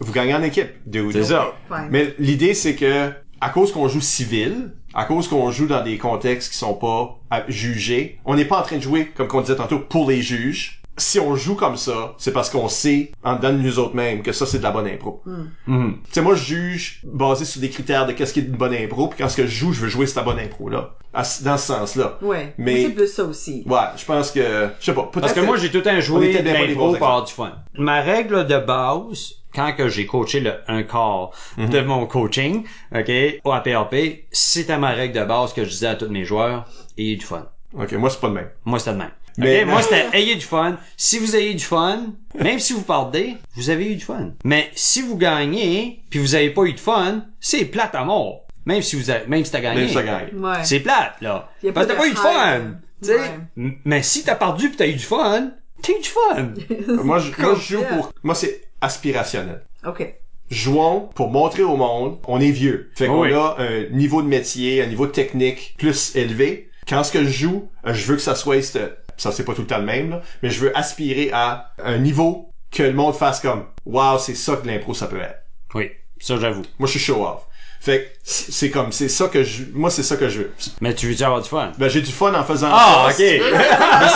Vous 0.00 0.12
gagnez 0.12 0.34
en 0.34 0.42
équipe, 0.42 0.70
dude. 0.84 1.12
C'est 1.12 1.22
ça. 1.24 1.52
Fine. 1.68 1.88
Mais 1.90 2.14
l'idée, 2.18 2.54
c'est 2.54 2.74
que, 2.74 3.10
à 3.40 3.50
cause 3.50 3.72
qu'on 3.72 3.86
joue 3.88 4.00
civil, 4.00 4.72
à 4.94 5.04
cause 5.04 5.28
qu'on 5.28 5.50
joue 5.50 5.66
dans 5.66 5.82
des 5.82 5.98
contextes 5.98 6.52
qui 6.52 6.58
sont 6.58 6.74
pas 6.74 7.18
jugés, 7.48 8.18
on 8.24 8.34
n'est 8.34 8.44
pas 8.44 8.60
en 8.60 8.62
train 8.62 8.76
de 8.76 8.82
jouer, 8.82 9.06
comme 9.06 9.28
on 9.32 9.40
disait 9.40 9.56
tantôt, 9.56 9.78
pour 9.78 10.10
les 10.10 10.22
juges. 10.22 10.81
Si 10.98 11.18
on 11.18 11.34
joue 11.36 11.54
comme 11.54 11.76
ça, 11.78 12.14
c'est 12.18 12.32
parce 12.32 12.50
qu'on 12.50 12.68
sait, 12.68 13.12
en 13.24 13.36
dedans 13.36 13.52
de 13.52 13.58
nous 13.58 13.78
autres 13.78 13.94
mêmes, 13.96 14.22
que 14.22 14.32
ça, 14.32 14.44
c'est 14.44 14.58
de 14.58 14.62
la 14.62 14.70
bonne 14.70 14.86
impro. 14.86 15.22
Mhm. 15.66 15.98
Tu 16.04 16.12
sais, 16.12 16.20
moi, 16.20 16.34
je 16.34 16.44
juge 16.44 17.00
basé 17.04 17.44
sur 17.46 17.60
des 17.62 17.70
critères 17.70 18.06
de 18.06 18.12
qu'est-ce 18.12 18.32
qui 18.34 18.40
est 18.40 18.44
une 18.44 18.56
bonne 18.56 18.74
impro, 18.74 19.08
puis 19.08 19.18
quand 19.22 19.28
ce 19.30 19.36
que 19.38 19.46
je 19.46 19.54
joue, 19.54 19.72
je 19.72 19.80
veux 19.80 19.88
jouer 19.88 20.06
cette 20.06 20.22
bonne 20.24 20.38
impro-là. 20.38 20.94
Dans 21.14 21.56
ce 21.58 21.66
sens-là. 21.66 22.18
Ouais. 22.22 22.54
Mais- 22.58 22.74
Mais 22.74 22.82
c'est 22.84 22.90
plus 22.90 23.08
ça 23.12 23.24
aussi. 23.24 23.62
Ouais, 23.66 23.78
je 23.96 24.04
pense 24.04 24.30
que, 24.30 24.68
je 24.80 24.84
sais 24.84 24.94
pas, 24.94 25.02
peut-être 25.04 25.20
Parce 25.20 25.32
que 25.32 25.40
moi, 25.40 25.56
j'ai 25.56 25.70
tout 25.70 25.78
le 25.78 25.82
temps 25.82 25.96
On 25.96 26.00
joué 26.00 26.30
était 26.30 26.42
de 26.42 26.50
l'impro 26.50 26.94
avoir 26.94 27.24
du 27.24 27.32
fun. 27.32 27.52
Ma 27.78 28.00
règle 28.02 28.46
de 28.46 28.58
base, 28.58 29.34
quand 29.54 29.72
que 29.74 29.88
j'ai 29.88 30.04
coaché 30.06 30.40
le 30.40 30.52
un 30.68 30.82
quart 30.82 31.30
de 31.58 31.80
mon 31.80 32.06
coaching, 32.06 32.64
OK, 32.94 33.10
au 33.44 33.52
APAP, 33.52 33.94
c'était 34.30 34.78
ma 34.78 34.90
règle 34.90 35.18
de 35.20 35.24
base 35.24 35.52
que 35.54 35.64
je 35.64 35.70
disais 35.70 35.86
à 35.88 35.94
tous 35.94 36.08
mes 36.08 36.24
joueurs, 36.24 36.66
ayez 36.98 37.16
du 37.16 37.24
fun. 37.24 37.46
Ok, 37.78 37.92
moi, 37.92 38.10
c'est 38.10 38.20
pas 38.20 38.28
le 38.28 38.34
même. 38.34 38.50
Moi, 38.66 38.78
c'était 38.78 38.92
le 38.92 38.98
même. 38.98 39.10
Mais- 39.38 39.62
OK? 39.64 39.68
Moi, 39.70 39.82
c'était 39.82 40.06
ayez 40.12 40.34
du 40.34 40.44
fun. 40.44 40.76
Si 40.96 41.18
vous 41.18 41.34
ayez 41.36 41.54
du 41.54 41.64
fun, 41.64 42.06
même 42.38 42.58
si 42.58 42.72
vous 42.72 42.82
perdez, 42.82 43.36
vous 43.56 43.70
avez 43.70 43.90
eu 43.92 43.96
du 43.96 44.04
fun. 44.04 44.32
Mais 44.44 44.70
si 44.74 45.02
vous 45.02 45.16
gagnez, 45.16 46.02
puis 46.10 46.18
vous 46.18 46.34
avez 46.34 46.50
pas 46.50 46.64
eu 46.64 46.72
de 46.74 46.80
fun, 46.80 47.24
c'est 47.40 47.64
plate 47.64 47.94
à 47.94 48.04
mort. 48.04 48.46
Même 48.66 48.82
si 48.82 48.96
vous 48.96 49.10
avez, 49.10 49.26
même 49.26 49.44
si 49.44 49.50
t'as 49.50 49.60
gagné. 49.60 49.80
Même 49.80 49.88
si 49.88 49.94
ça 49.94 50.02
gagne. 50.02 50.28
Ouais. 50.38 50.64
C'est 50.64 50.80
plate, 50.80 51.14
là. 51.20 51.48
Parce 51.50 51.62
que 51.62 51.68
pas 51.70 51.86
t'as 51.86 51.94
pas 51.96 52.06
eu 52.06 52.12
de 52.12 52.16
fun. 52.18 52.60
Ouais. 53.08 53.74
Mais 53.84 54.02
si 54.02 54.22
t'as 54.22 54.36
perdu 54.36 54.70
pis 54.70 54.76
t'as 54.76 54.86
eu 54.86 54.92
du 54.94 54.98
fun, 55.04 55.50
t'as 55.82 55.92
eu 55.92 56.00
du 56.00 56.08
fun. 56.08 56.48
moi, 57.02 57.18
je, 57.18 57.32
moi, 57.42 57.54
je 57.60 57.76
joue 57.76 57.82
pour, 57.84 58.12
moi, 58.22 58.34
c'est 58.36 58.62
aspirationnel. 58.80 59.62
OK. 59.86 60.14
jouons 60.50 61.08
pour 61.14 61.30
montrer 61.30 61.62
au 61.62 61.76
monde, 61.76 62.18
on 62.28 62.40
est 62.40 62.50
vieux. 62.50 62.90
Fait 62.94 63.06
qu'on 63.06 63.22
Oui. 63.22 63.32
a 63.32 63.56
un 63.58 63.88
niveau 63.90 64.22
de 64.22 64.28
métier, 64.28 64.82
un 64.82 64.86
niveau 64.86 65.06
de 65.06 65.12
technique 65.12 65.74
plus 65.78 66.14
élevé. 66.14 66.68
Quand 66.88 67.02
ce 67.04 67.10
que 67.12 67.24
je 67.24 67.30
joue, 67.30 67.68
je 67.84 68.04
veux 68.06 68.16
que 68.16 68.22
ça 68.22 68.34
soit, 68.34 68.60
cette- 68.62 69.01
ça 69.22 69.30
c'est 69.30 69.44
pas 69.44 69.54
tout 69.54 69.62
le 69.62 69.68
temps 69.68 69.78
le 69.78 69.84
même, 69.84 70.10
là, 70.10 70.22
mais 70.42 70.50
je 70.50 70.58
veux 70.58 70.76
aspirer 70.76 71.30
à 71.32 71.72
un 71.78 71.98
niveau 71.98 72.50
que 72.72 72.82
le 72.82 72.92
monde 72.92 73.14
fasse 73.14 73.40
comme, 73.40 73.66
wow, 73.86 74.18
c'est 74.18 74.34
ça 74.34 74.56
que 74.56 74.66
l'impro 74.66 74.94
ça 74.94 75.06
peut 75.06 75.20
être. 75.20 75.42
Oui, 75.74 75.92
ça 76.18 76.38
j'avoue. 76.38 76.62
Moi, 76.78 76.88
je 76.88 76.98
suis 76.98 77.00
show 77.00 77.24
off. 77.24 77.46
Fait 77.80 78.04
que 78.04 78.21
c'est 78.24 78.70
comme, 78.70 78.92
c'est 78.92 79.08
ça 79.08 79.26
que 79.26 79.42
je, 79.42 79.64
moi 79.74 79.90
c'est 79.90 80.04
ça 80.04 80.16
que 80.16 80.28
je 80.28 80.38
veux. 80.42 80.52
Mais 80.80 80.94
tu 80.94 81.08
veux-tu 81.08 81.24
avoir 81.24 81.42
du 81.42 81.48
fun? 81.48 81.72
Ben 81.78 81.88
j'ai 81.88 82.00
du 82.02 82.12
fun 82.12 82.32
en 82.34 82.44
faisant 82.44 82.68
Ah, 82.70 83.08
ça. 83.08 83.14
ok. 83.14 83.18
Mais 83.18 83.40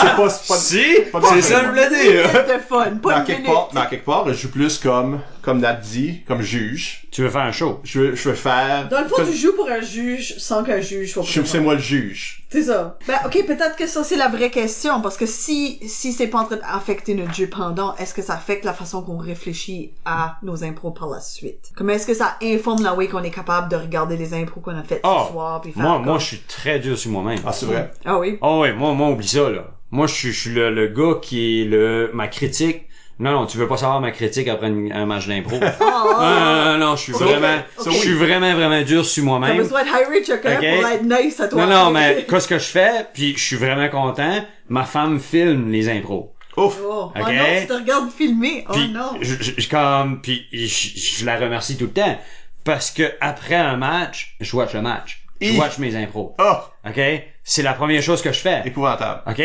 c'est 0.01 0.15
pas, 0.15 0.29
c'est 0.29 1.11
pas, 1.11 1.21
Si, 1.21 1.41
c'est 1.41 1.41
ça 1.41 1.59
que 1.59 1.65
je 1.65 1.69
voulais 1.69 1.89
dire. 1.89 2.23
de 2.31 2.59
fun, 2.61 2.89
mais 2.93 2.99
pas 3.01 3.13
à 3.15 3.19
une 3.19 3.25
quelque 3.25 3.37
minute. 3.41 3.53
part, 3.53 3.69
mais 3.73 3.81
à 3.81 3.85
quelque 3.87 4.05
part, 4.05 4.25
je 4.29 4.33
joue 4.33 4.49
plus 4.51 4.77
comme, 4.77 5.19
comme 5.41 5.59
Nat 5.59 5.73
dit, 5.73 6.21
comme 6.25 6.41
juge. 6.41 7.03
Tu 7.11 7.21
veux 7.21 7.29
faire 7.29 7.41
un 7.41 7.51
show? 7.51 7.79
Je 7.83 7.99
veux, 7.99 8.15
je 8.15 8.29
veux 8.29 8.35
faire. 8.35 8.87
Dans 8.89 9.01
le 9.01 9.07
fond, 9.09 9.15
que- 9.17 9.23
tu 9.29 9.35
joues 9.35 9.53
pour 9.55 9.69
un 9.69 9.81
juge 9.81 10.35
sans 10.37 10.63
qu'un 10.63 10.79
juge 10.81 11.11
soit 11.11 11.23
je- 11.23 11.43
c'est 11.43 11.59
moi 11.59 11.73
le 11.75 11.79
juge. 11.81 12.43
C'est 12.49 12.63
ça. 12.63 12.97
Ben, 13.07 13.15
ok, 13.25 13.45
peut-être 13.45 13.75
que 13.75 13.87
ça, 13.87 14.05
c'est 14.05 14.15
la 14.15 14.29
vraie 14.29 14.51
question, 14.51 15.01
parce 15.01 15.17
que 15.17 15.25
si, 15.25 15.79
si 15.85 16.13
c'est 16.13 16.27
pas 16.27 16.39
en 16.39 16.45
train 16.45 16.55
d'affecter 16.57 17.13
notre 17.13 17.33
jeu 17.33 17.47
pendant, 17.47 17.93
est-ce 17.97 18.13
que 18.13 18.21
ça 18.21 18.35
affecte 18.35 18.63
la 18.63 18.73
façon 18.73 19.01
qu'on 19.01 19.17
réfléchit 19.17 19.91
à 20.05 20.37
nos 20.43 20.63
impros 20.63 20.91
par 20.91 21.09
la 21.09 21.19
suite? 21.19 21.71
Comme 21.75 21.89
est-ce 21.89 22.07
que 22.07 22.13
ça 22.13 22.37
informe 22.41 22.83
la 22.83 22.93
way 22.93 23.07
qu'on 23.07 23.23
est 23.23 23.31
capable 23.31 23.69
de 23.69 23.75
regarder 23.75 23.96
les 24.05 24.33
impros 24.33 24.61
qu'on 24.61 24.77
a 24.77 24.83
fait 24.83 24.99
Ah, 25.03 25.23
ce 25.27 25.31
soir, 25.33 25.61
puis 25.61 25.71
faire 25.71 25.81
moi, 25.83 25.93
comme- 25.97 26.05
moi, 26.05 26.19
je 26.19 26.25
suis 26.25 26.39
très 26.39 26.79
dur 26.79 26.97
sur 26.97 27.11
moi-même. 27.11 27.39
Ah, 27.45 27.51
c'est 27.53 27.65
vrai? 27.65 27.91
Ah 28.05 28.17
oui? 28.19 28.37
Oh 28.41 28.59
ouais, 28.61 28.73
moi, 28.73 28.93
moi, 28.93 29.09
oublie 29.09 29.27
ça, 29.27 29.49
là. 29.49 29.65
Moi, 29.91 30.07
je 30.07 30.13
suis, 30.13 30.31
je 30.33 30.39
suis 30.39 30.49
le, 30.51 30.69
le 30.73 30.87
gars 30.87 31.19
qui 31.21 31.61
est 31.61 31.65
le, 31.65 32.11
ma 32.13 32.27
critique. 32.27 32.83
Non, 33.19 33.31
non, 33.31 33.45
tu 33.47 33.57
veux 33.57 33.67
pas 33.67 33.77
savoir 33.77 33.99
ma 33.99 34.11
critique 34.11 34.47
après 34.47 34.67
une- 34.67 34.91
un 34.93 35.05
match 35.07 35.27
d'impro. 35.27 35.55
non, 35.59 35.67
Ah! 35.81 36.63
non, 36.65 36.77
non, 36.77 36.85
non, 36.89 36.95
je 36.95 37.01
suis 37.01 37.13
vraiment, 37.13 37.57
je 37.83 37.89
suis 37.89 38.09
oui. 38.13 38.17
vraiment, 38.19 38.53
vraiment 38.53 38.81
dur 38.83 39.03
sur 39.05 39.23
T'as 39.23 39.27
moi-même. 39.29 39.57
besoin 39.57 39.83
de 39.83 39.89
Harry 39.89 40.23
Chucker 40.23 40.57
Ok. 40.57 40.79
pour 40.81 40.87
être 40.89 41.03
nice 41.03 41.39
à 41.39 41.47
toi. 41.47 41.65
Non, 41.65 41.85
non, 41.85 41.91
mais 41.91 42.25
qu'est-ce 42.29 42.47
que 42.47 42.59
je 42.59 42.65
fais, 42.65 43.07
puis 43.15 43.33
je 43.35 43.43
suis 43.43 43.55
vraiment 43.55 43.89
content, 43.89 44.45
ma 44.69 44.83
femme 44.83 45.19
filme 45.19 45.71
les 45.71 45.89
impros. 45.89 46.33
Ouf. 46.57 46.77
Oh, 46.83 47.11
oh 47.15 47.19
Ok. 47.19 47.27
non, 47.27 47.43
tu 47.61 47.67
te 47.67 47.73
regardes 47.73 48.11
filmer. 48.11 48.65
Oh 48.69 48.75
non. 48.91 49.11
je, 49.21 49.35
je, 49.41 49.51
je- 49.57 49.69
comme 49.69 50.21
puis 50.21 50.45
je, 50.51 50.67
je 50.67 51.25
la 51.25 51.37
remercie 51.37 51.77
tout 51.77 51.85
le 51.85 51.91
temps 51.91 52.19
parce 52.67 52.91
que 52.91 53.13
après 53.21 53.55
un 53.55 53.77
match, 53.77 54.35
je 54.41 54.53
watch 54.53 54.73
le 54.73 54.81
match. 54.81 55.23
Je 55.39 55.57
watch 55.57 55.77
mes 55.77 55.95
impros. 55.95 56.35
Ah, 56.37 56.65
OK? 56.85 56.99
C'est 57.45 57.61
la 57.63 57.73
première 57.73 58.01
chose 58.01 58.21
que 58.21 58.33
je 58.33 58.39
fais. 58.39 58.61
épouvantable. 58.65 59.21
OK? 59.25 59.41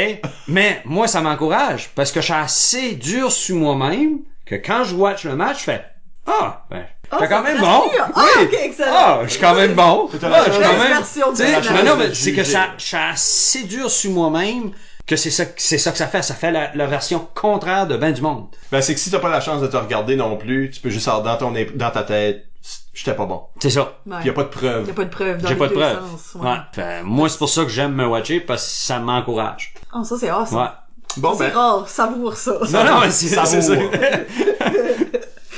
Mais 0.48 0.82
moi 0.84 1.06
ça 1.06 1.20
m'encourage 1.20 1.90
parce 1.94 2.10
que 2.10 2.20
je 2.20 2.24
suis 2.24 2.34
assez 2.34 2.92
dur 2.96 3.30
sur 3.30 3.54
moi-même 3.54 4.18
que 4.44 4.56
quand 4.56 4.82
je 4.82 4.96
watch 4.96 5.22
le 5.24 5.36
match, 5.36 5.60
je 5.60 5.64
fais 5.64 5.84
ah 6.26 6.64
ben 6.68 6.84
Ah, 7.12 7.18
t'es 7.18 7.28
quand 7.28 7.42
même 7.44 7.60
bon. 7.60 7.82
Ah, 8.00 8.10
oui. 8.16 8.44
ok, 8.44 8.58
excellent. 8.60 8.90
Ah, 8.92 9.20
je 9.22 9.28
suis 9.28 9.40
quand 9.40 9.54
même 9.54 9.74
bon. 9.74 10.08
Ah, 10.20 10.42
je 10.46 10.52
suis 10.52 10.62
quand 10.62 10.78
même 10.78 10.88
Version 10.88 11.30
tu 11.30 11.36
sais, 11.36 11.44
T'as 11.44 11.50
la 11.52 11.60
de 11.60 11.64
chance 11.66 11.84
non, 11.84 11.96
mais 11.96 12.14
c'est 12.14 12.32
que 12.32 12.44
ça, 12.44 12.70
je 12.76 12.84
suis 12.84 12.96
assez 12.96 13.62
dur 13.64 13.88
sur 13.88 14.10
moi-même 14.10 14.72
que 15.06 15.14
c'est 15.16 15.30
ça, 15.30 15.44
c'est 15.56 15.78
ça 15.78 15.92
que 15.92 15.98
ça 15.98 16.08
fait. 16.08 16.22
Ça 16.22 16.34
fait 16.34 16.50
la, 16.50 16.74
la 16.74 16.86
version 16.86 17.28
contraire 17.34 17.86
de 17.86 17.96
ben 17.96 18.12
du 18.12 18.20
monde. 18.20 18.46
Ben, 18.72 18.80
c'est 18.82 18.94
que 18.94 19.00
si 19.00 19.10
t'as 19.12 19.18
pas 19.20 19.30
la 19.30 19.40
chance 19.40 19.60
de 19.60 19.66
te 19.68 19.76
regarder 19.76 20.16
non 20.16 20.36
plus, 20.36 20.70
tu 20.70 20.80
peux 20.80 20.90
juste 20.90 21.06
avoir 21.06 21.22
dans 21.22 21.36
ton, 21.36 21.52
dans 21.74 21.90
ta 21.90 22.02
tête, 22.02 22.46
j'étais 22.94 23.14
pas 23.14 23.26
bon. 23.26 23.42
C'est 23.60 23.70
ça. 23.70 23.98
Ouais. 24.06 24.16
Pis 24.20 24.26
y 24.28 24.30
a 24.30 24.34
pas 24.34 24.44
de 24.44 24.48
preuve. 24.48 24.86
Y 24.86 24.90
a 24.90 24.94
pas 24.94 25.04
de 25.04 25.10
preuve 25.10 25.38
dans 25.42 25.48
J'ai 25.48 25.56
pas 25.56 25.68
de 25.68 25.72
preuve. 25.74 25.98
sens. 26.18 26.36
Ouais. 26.42 27.02
Moi, 27.04 27.28
c'est 27.28 27.38
pour 27.38 27.48
ça 27.48 27.62
que 27.64 27.70
j'aime 27.70 27.92
me 27.94 28.06
watcher 28.06 28.40
parce 28.40 28.64
que 28.64 28.70
ça 28.72 28.98
m'encourage. 28.98 29.72
Oh, 29.94 30.02
ça, 30.04 30.16
c'est 30.18 30.30
awesome. 30.30 30.58
Ouais. 30.58 30.66
Bon, 31.18 31.34
c'est 31.34 31.48
ben, 31.50 31.54
rare, 31.54 31.88
savoure 31.88 32.36
ça. 32.36 32.58
Non, 32.72 32.84
non, 32.84 33.00
mais 33.02 33.10
c'est 33.10 33.28
Ça 33.28 33.44
c'est 33.44 33.60
ça. 33.62 33.74
vaut. 33.74 33.90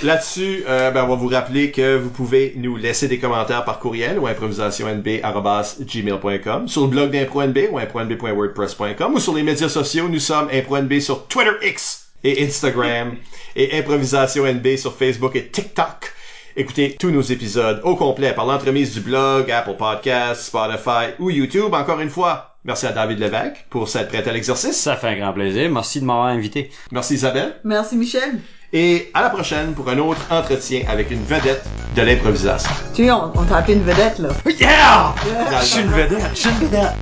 là-dessus, 0.03 0.65
euh, 0.69 0.91
ben, 0.91 1.05
on 1.05 1.09
va 1.09 1.15
vous 1.15 1.29
rappeler 1.29 1.71
que 1.71 1.97
vous 1.97 2.11
pouvez 2.11 2.53
nous 2.57 2.77
laisser 2.77 3.09
des 3.09 3.19
commentaires 3.19 3.65
par 3.65 3.79
courriel 3.79 4.19
ou 4.19 4.27
improvisationnb.gmail.com 4.27 6.69
sur 6.69 6.83
le 6.83 6.89
blog 6.89 7.11
d'ImproNB 7.11 7.59
ou 7.71 7.79
impronb.wordpress.com 7.79 9.15
ou 9.15 9.19
sur 9.21 9.35
les 9.35 9.43
médias 9.43 9.69
sociaux, 9.69 10.09
nous 10.09 10.19
sommes 10.19 10.49
ImproNB 10.53 10.99
sur 11.01 11.27
Twitter 11.27 11.53
X 11.63 12.07
et 12.25 12.45
Instagram 12.45 13.15
et 13.57 13.79
Improvisation 13.79 14.45
NB 14.47 14.77
sur 14.77 14.95
Facebook 14.97 15.37
et 15.37 15.49
TikTok. 15.49 16.13
Écoutez 16.57 16.95
tous 17.01 17.11
nos 17.11 17.21
épisodes 17.21 17.81
au 17.83 17.97
complet 17.97 18.33
par 18.33 18.47
l'entremise 18.47 18.95
du 18.95 19.01
blog, 19.01 19.51
Apple 19.51 19.75
Podcasts, 19.77 20.43
Spotify 20.43 21.13
ou 21.19 21.29
YouTube. 21.31 21.75
Encore 21.75 21.99
une 21.99 22.11
fois, 22.11 22.55
merci 22.65 22.87
à 22.87 22.93
David 22.93 23.19
Lévesque 23.19 23.67
pour 23.71 23.89
s'être 23.89 24.07
prêt 24.09 24.29
à 24.29 24.33
l'exercice. 24.33 24.77
Ça 24.81 24.95
fait 24.95 25.09
un 25.09 25.17
grand 25.19 25.33
plaisir. 25.33 25.69
Merci 25.69 26.01
de 26.01 26.05
m'avoir 26.05 26.27
invité. 26.27 26.71
Merci 26.93 27.15
Isabelle. 27.15 27.57
Merci, 27.65 27.97
Michel. 27.97 28.39
Et 28.73 29.11
à 29.15 29.23
la 29.23 29.31
prochaine 29.31 29.75
pour 29.75 29.89
un 29.89 29.99
autre 29.99 30.21
entretien 30.31 30.83
avec 30.89 31.11
une 31.11 31.25
vedette 31.25 31.65
de 31.97 32.03
l'improvisation. 32.03 32.71
Tu 32.95 33.07
sais, 33.07 33.11
on, 33.11 33.33
on 33.37 33.45
t'a 33.45 33.57
appelé 33.57 33.75
une 33.75 33.83
vedette, 33.83 34.21
là. 34.21 34.29
Yeah! 34.47 35.13
Je 35.61 35.65
suis 35.67 35.81
une 35.81 35.89
vedette. 35.89 36.31
Je 36.35 36.39
suis 36.39 36.51
une 36.51 36.69
vedette. 36.69 36.95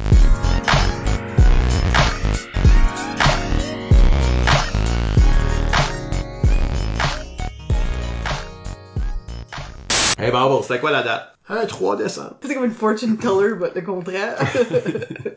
Hey 10.22 10.30
Bubble, 10.30 10.62
c'était 10.62 10.78
quoi 10.78 10.92
la 10.92 11.02
date? 11.02 11.34
Un 11.48 11.66
3 11.66 11.96
décembre. 11.96 12.36
C'est 12.42 12.54
comme 12.54 12.66
une 12.66 12.70
fortune 12.70 13.16
teller, 13.16 13.56
mais 13.60 13.72
le 13.74 13.80
contraire. 13.82 14.36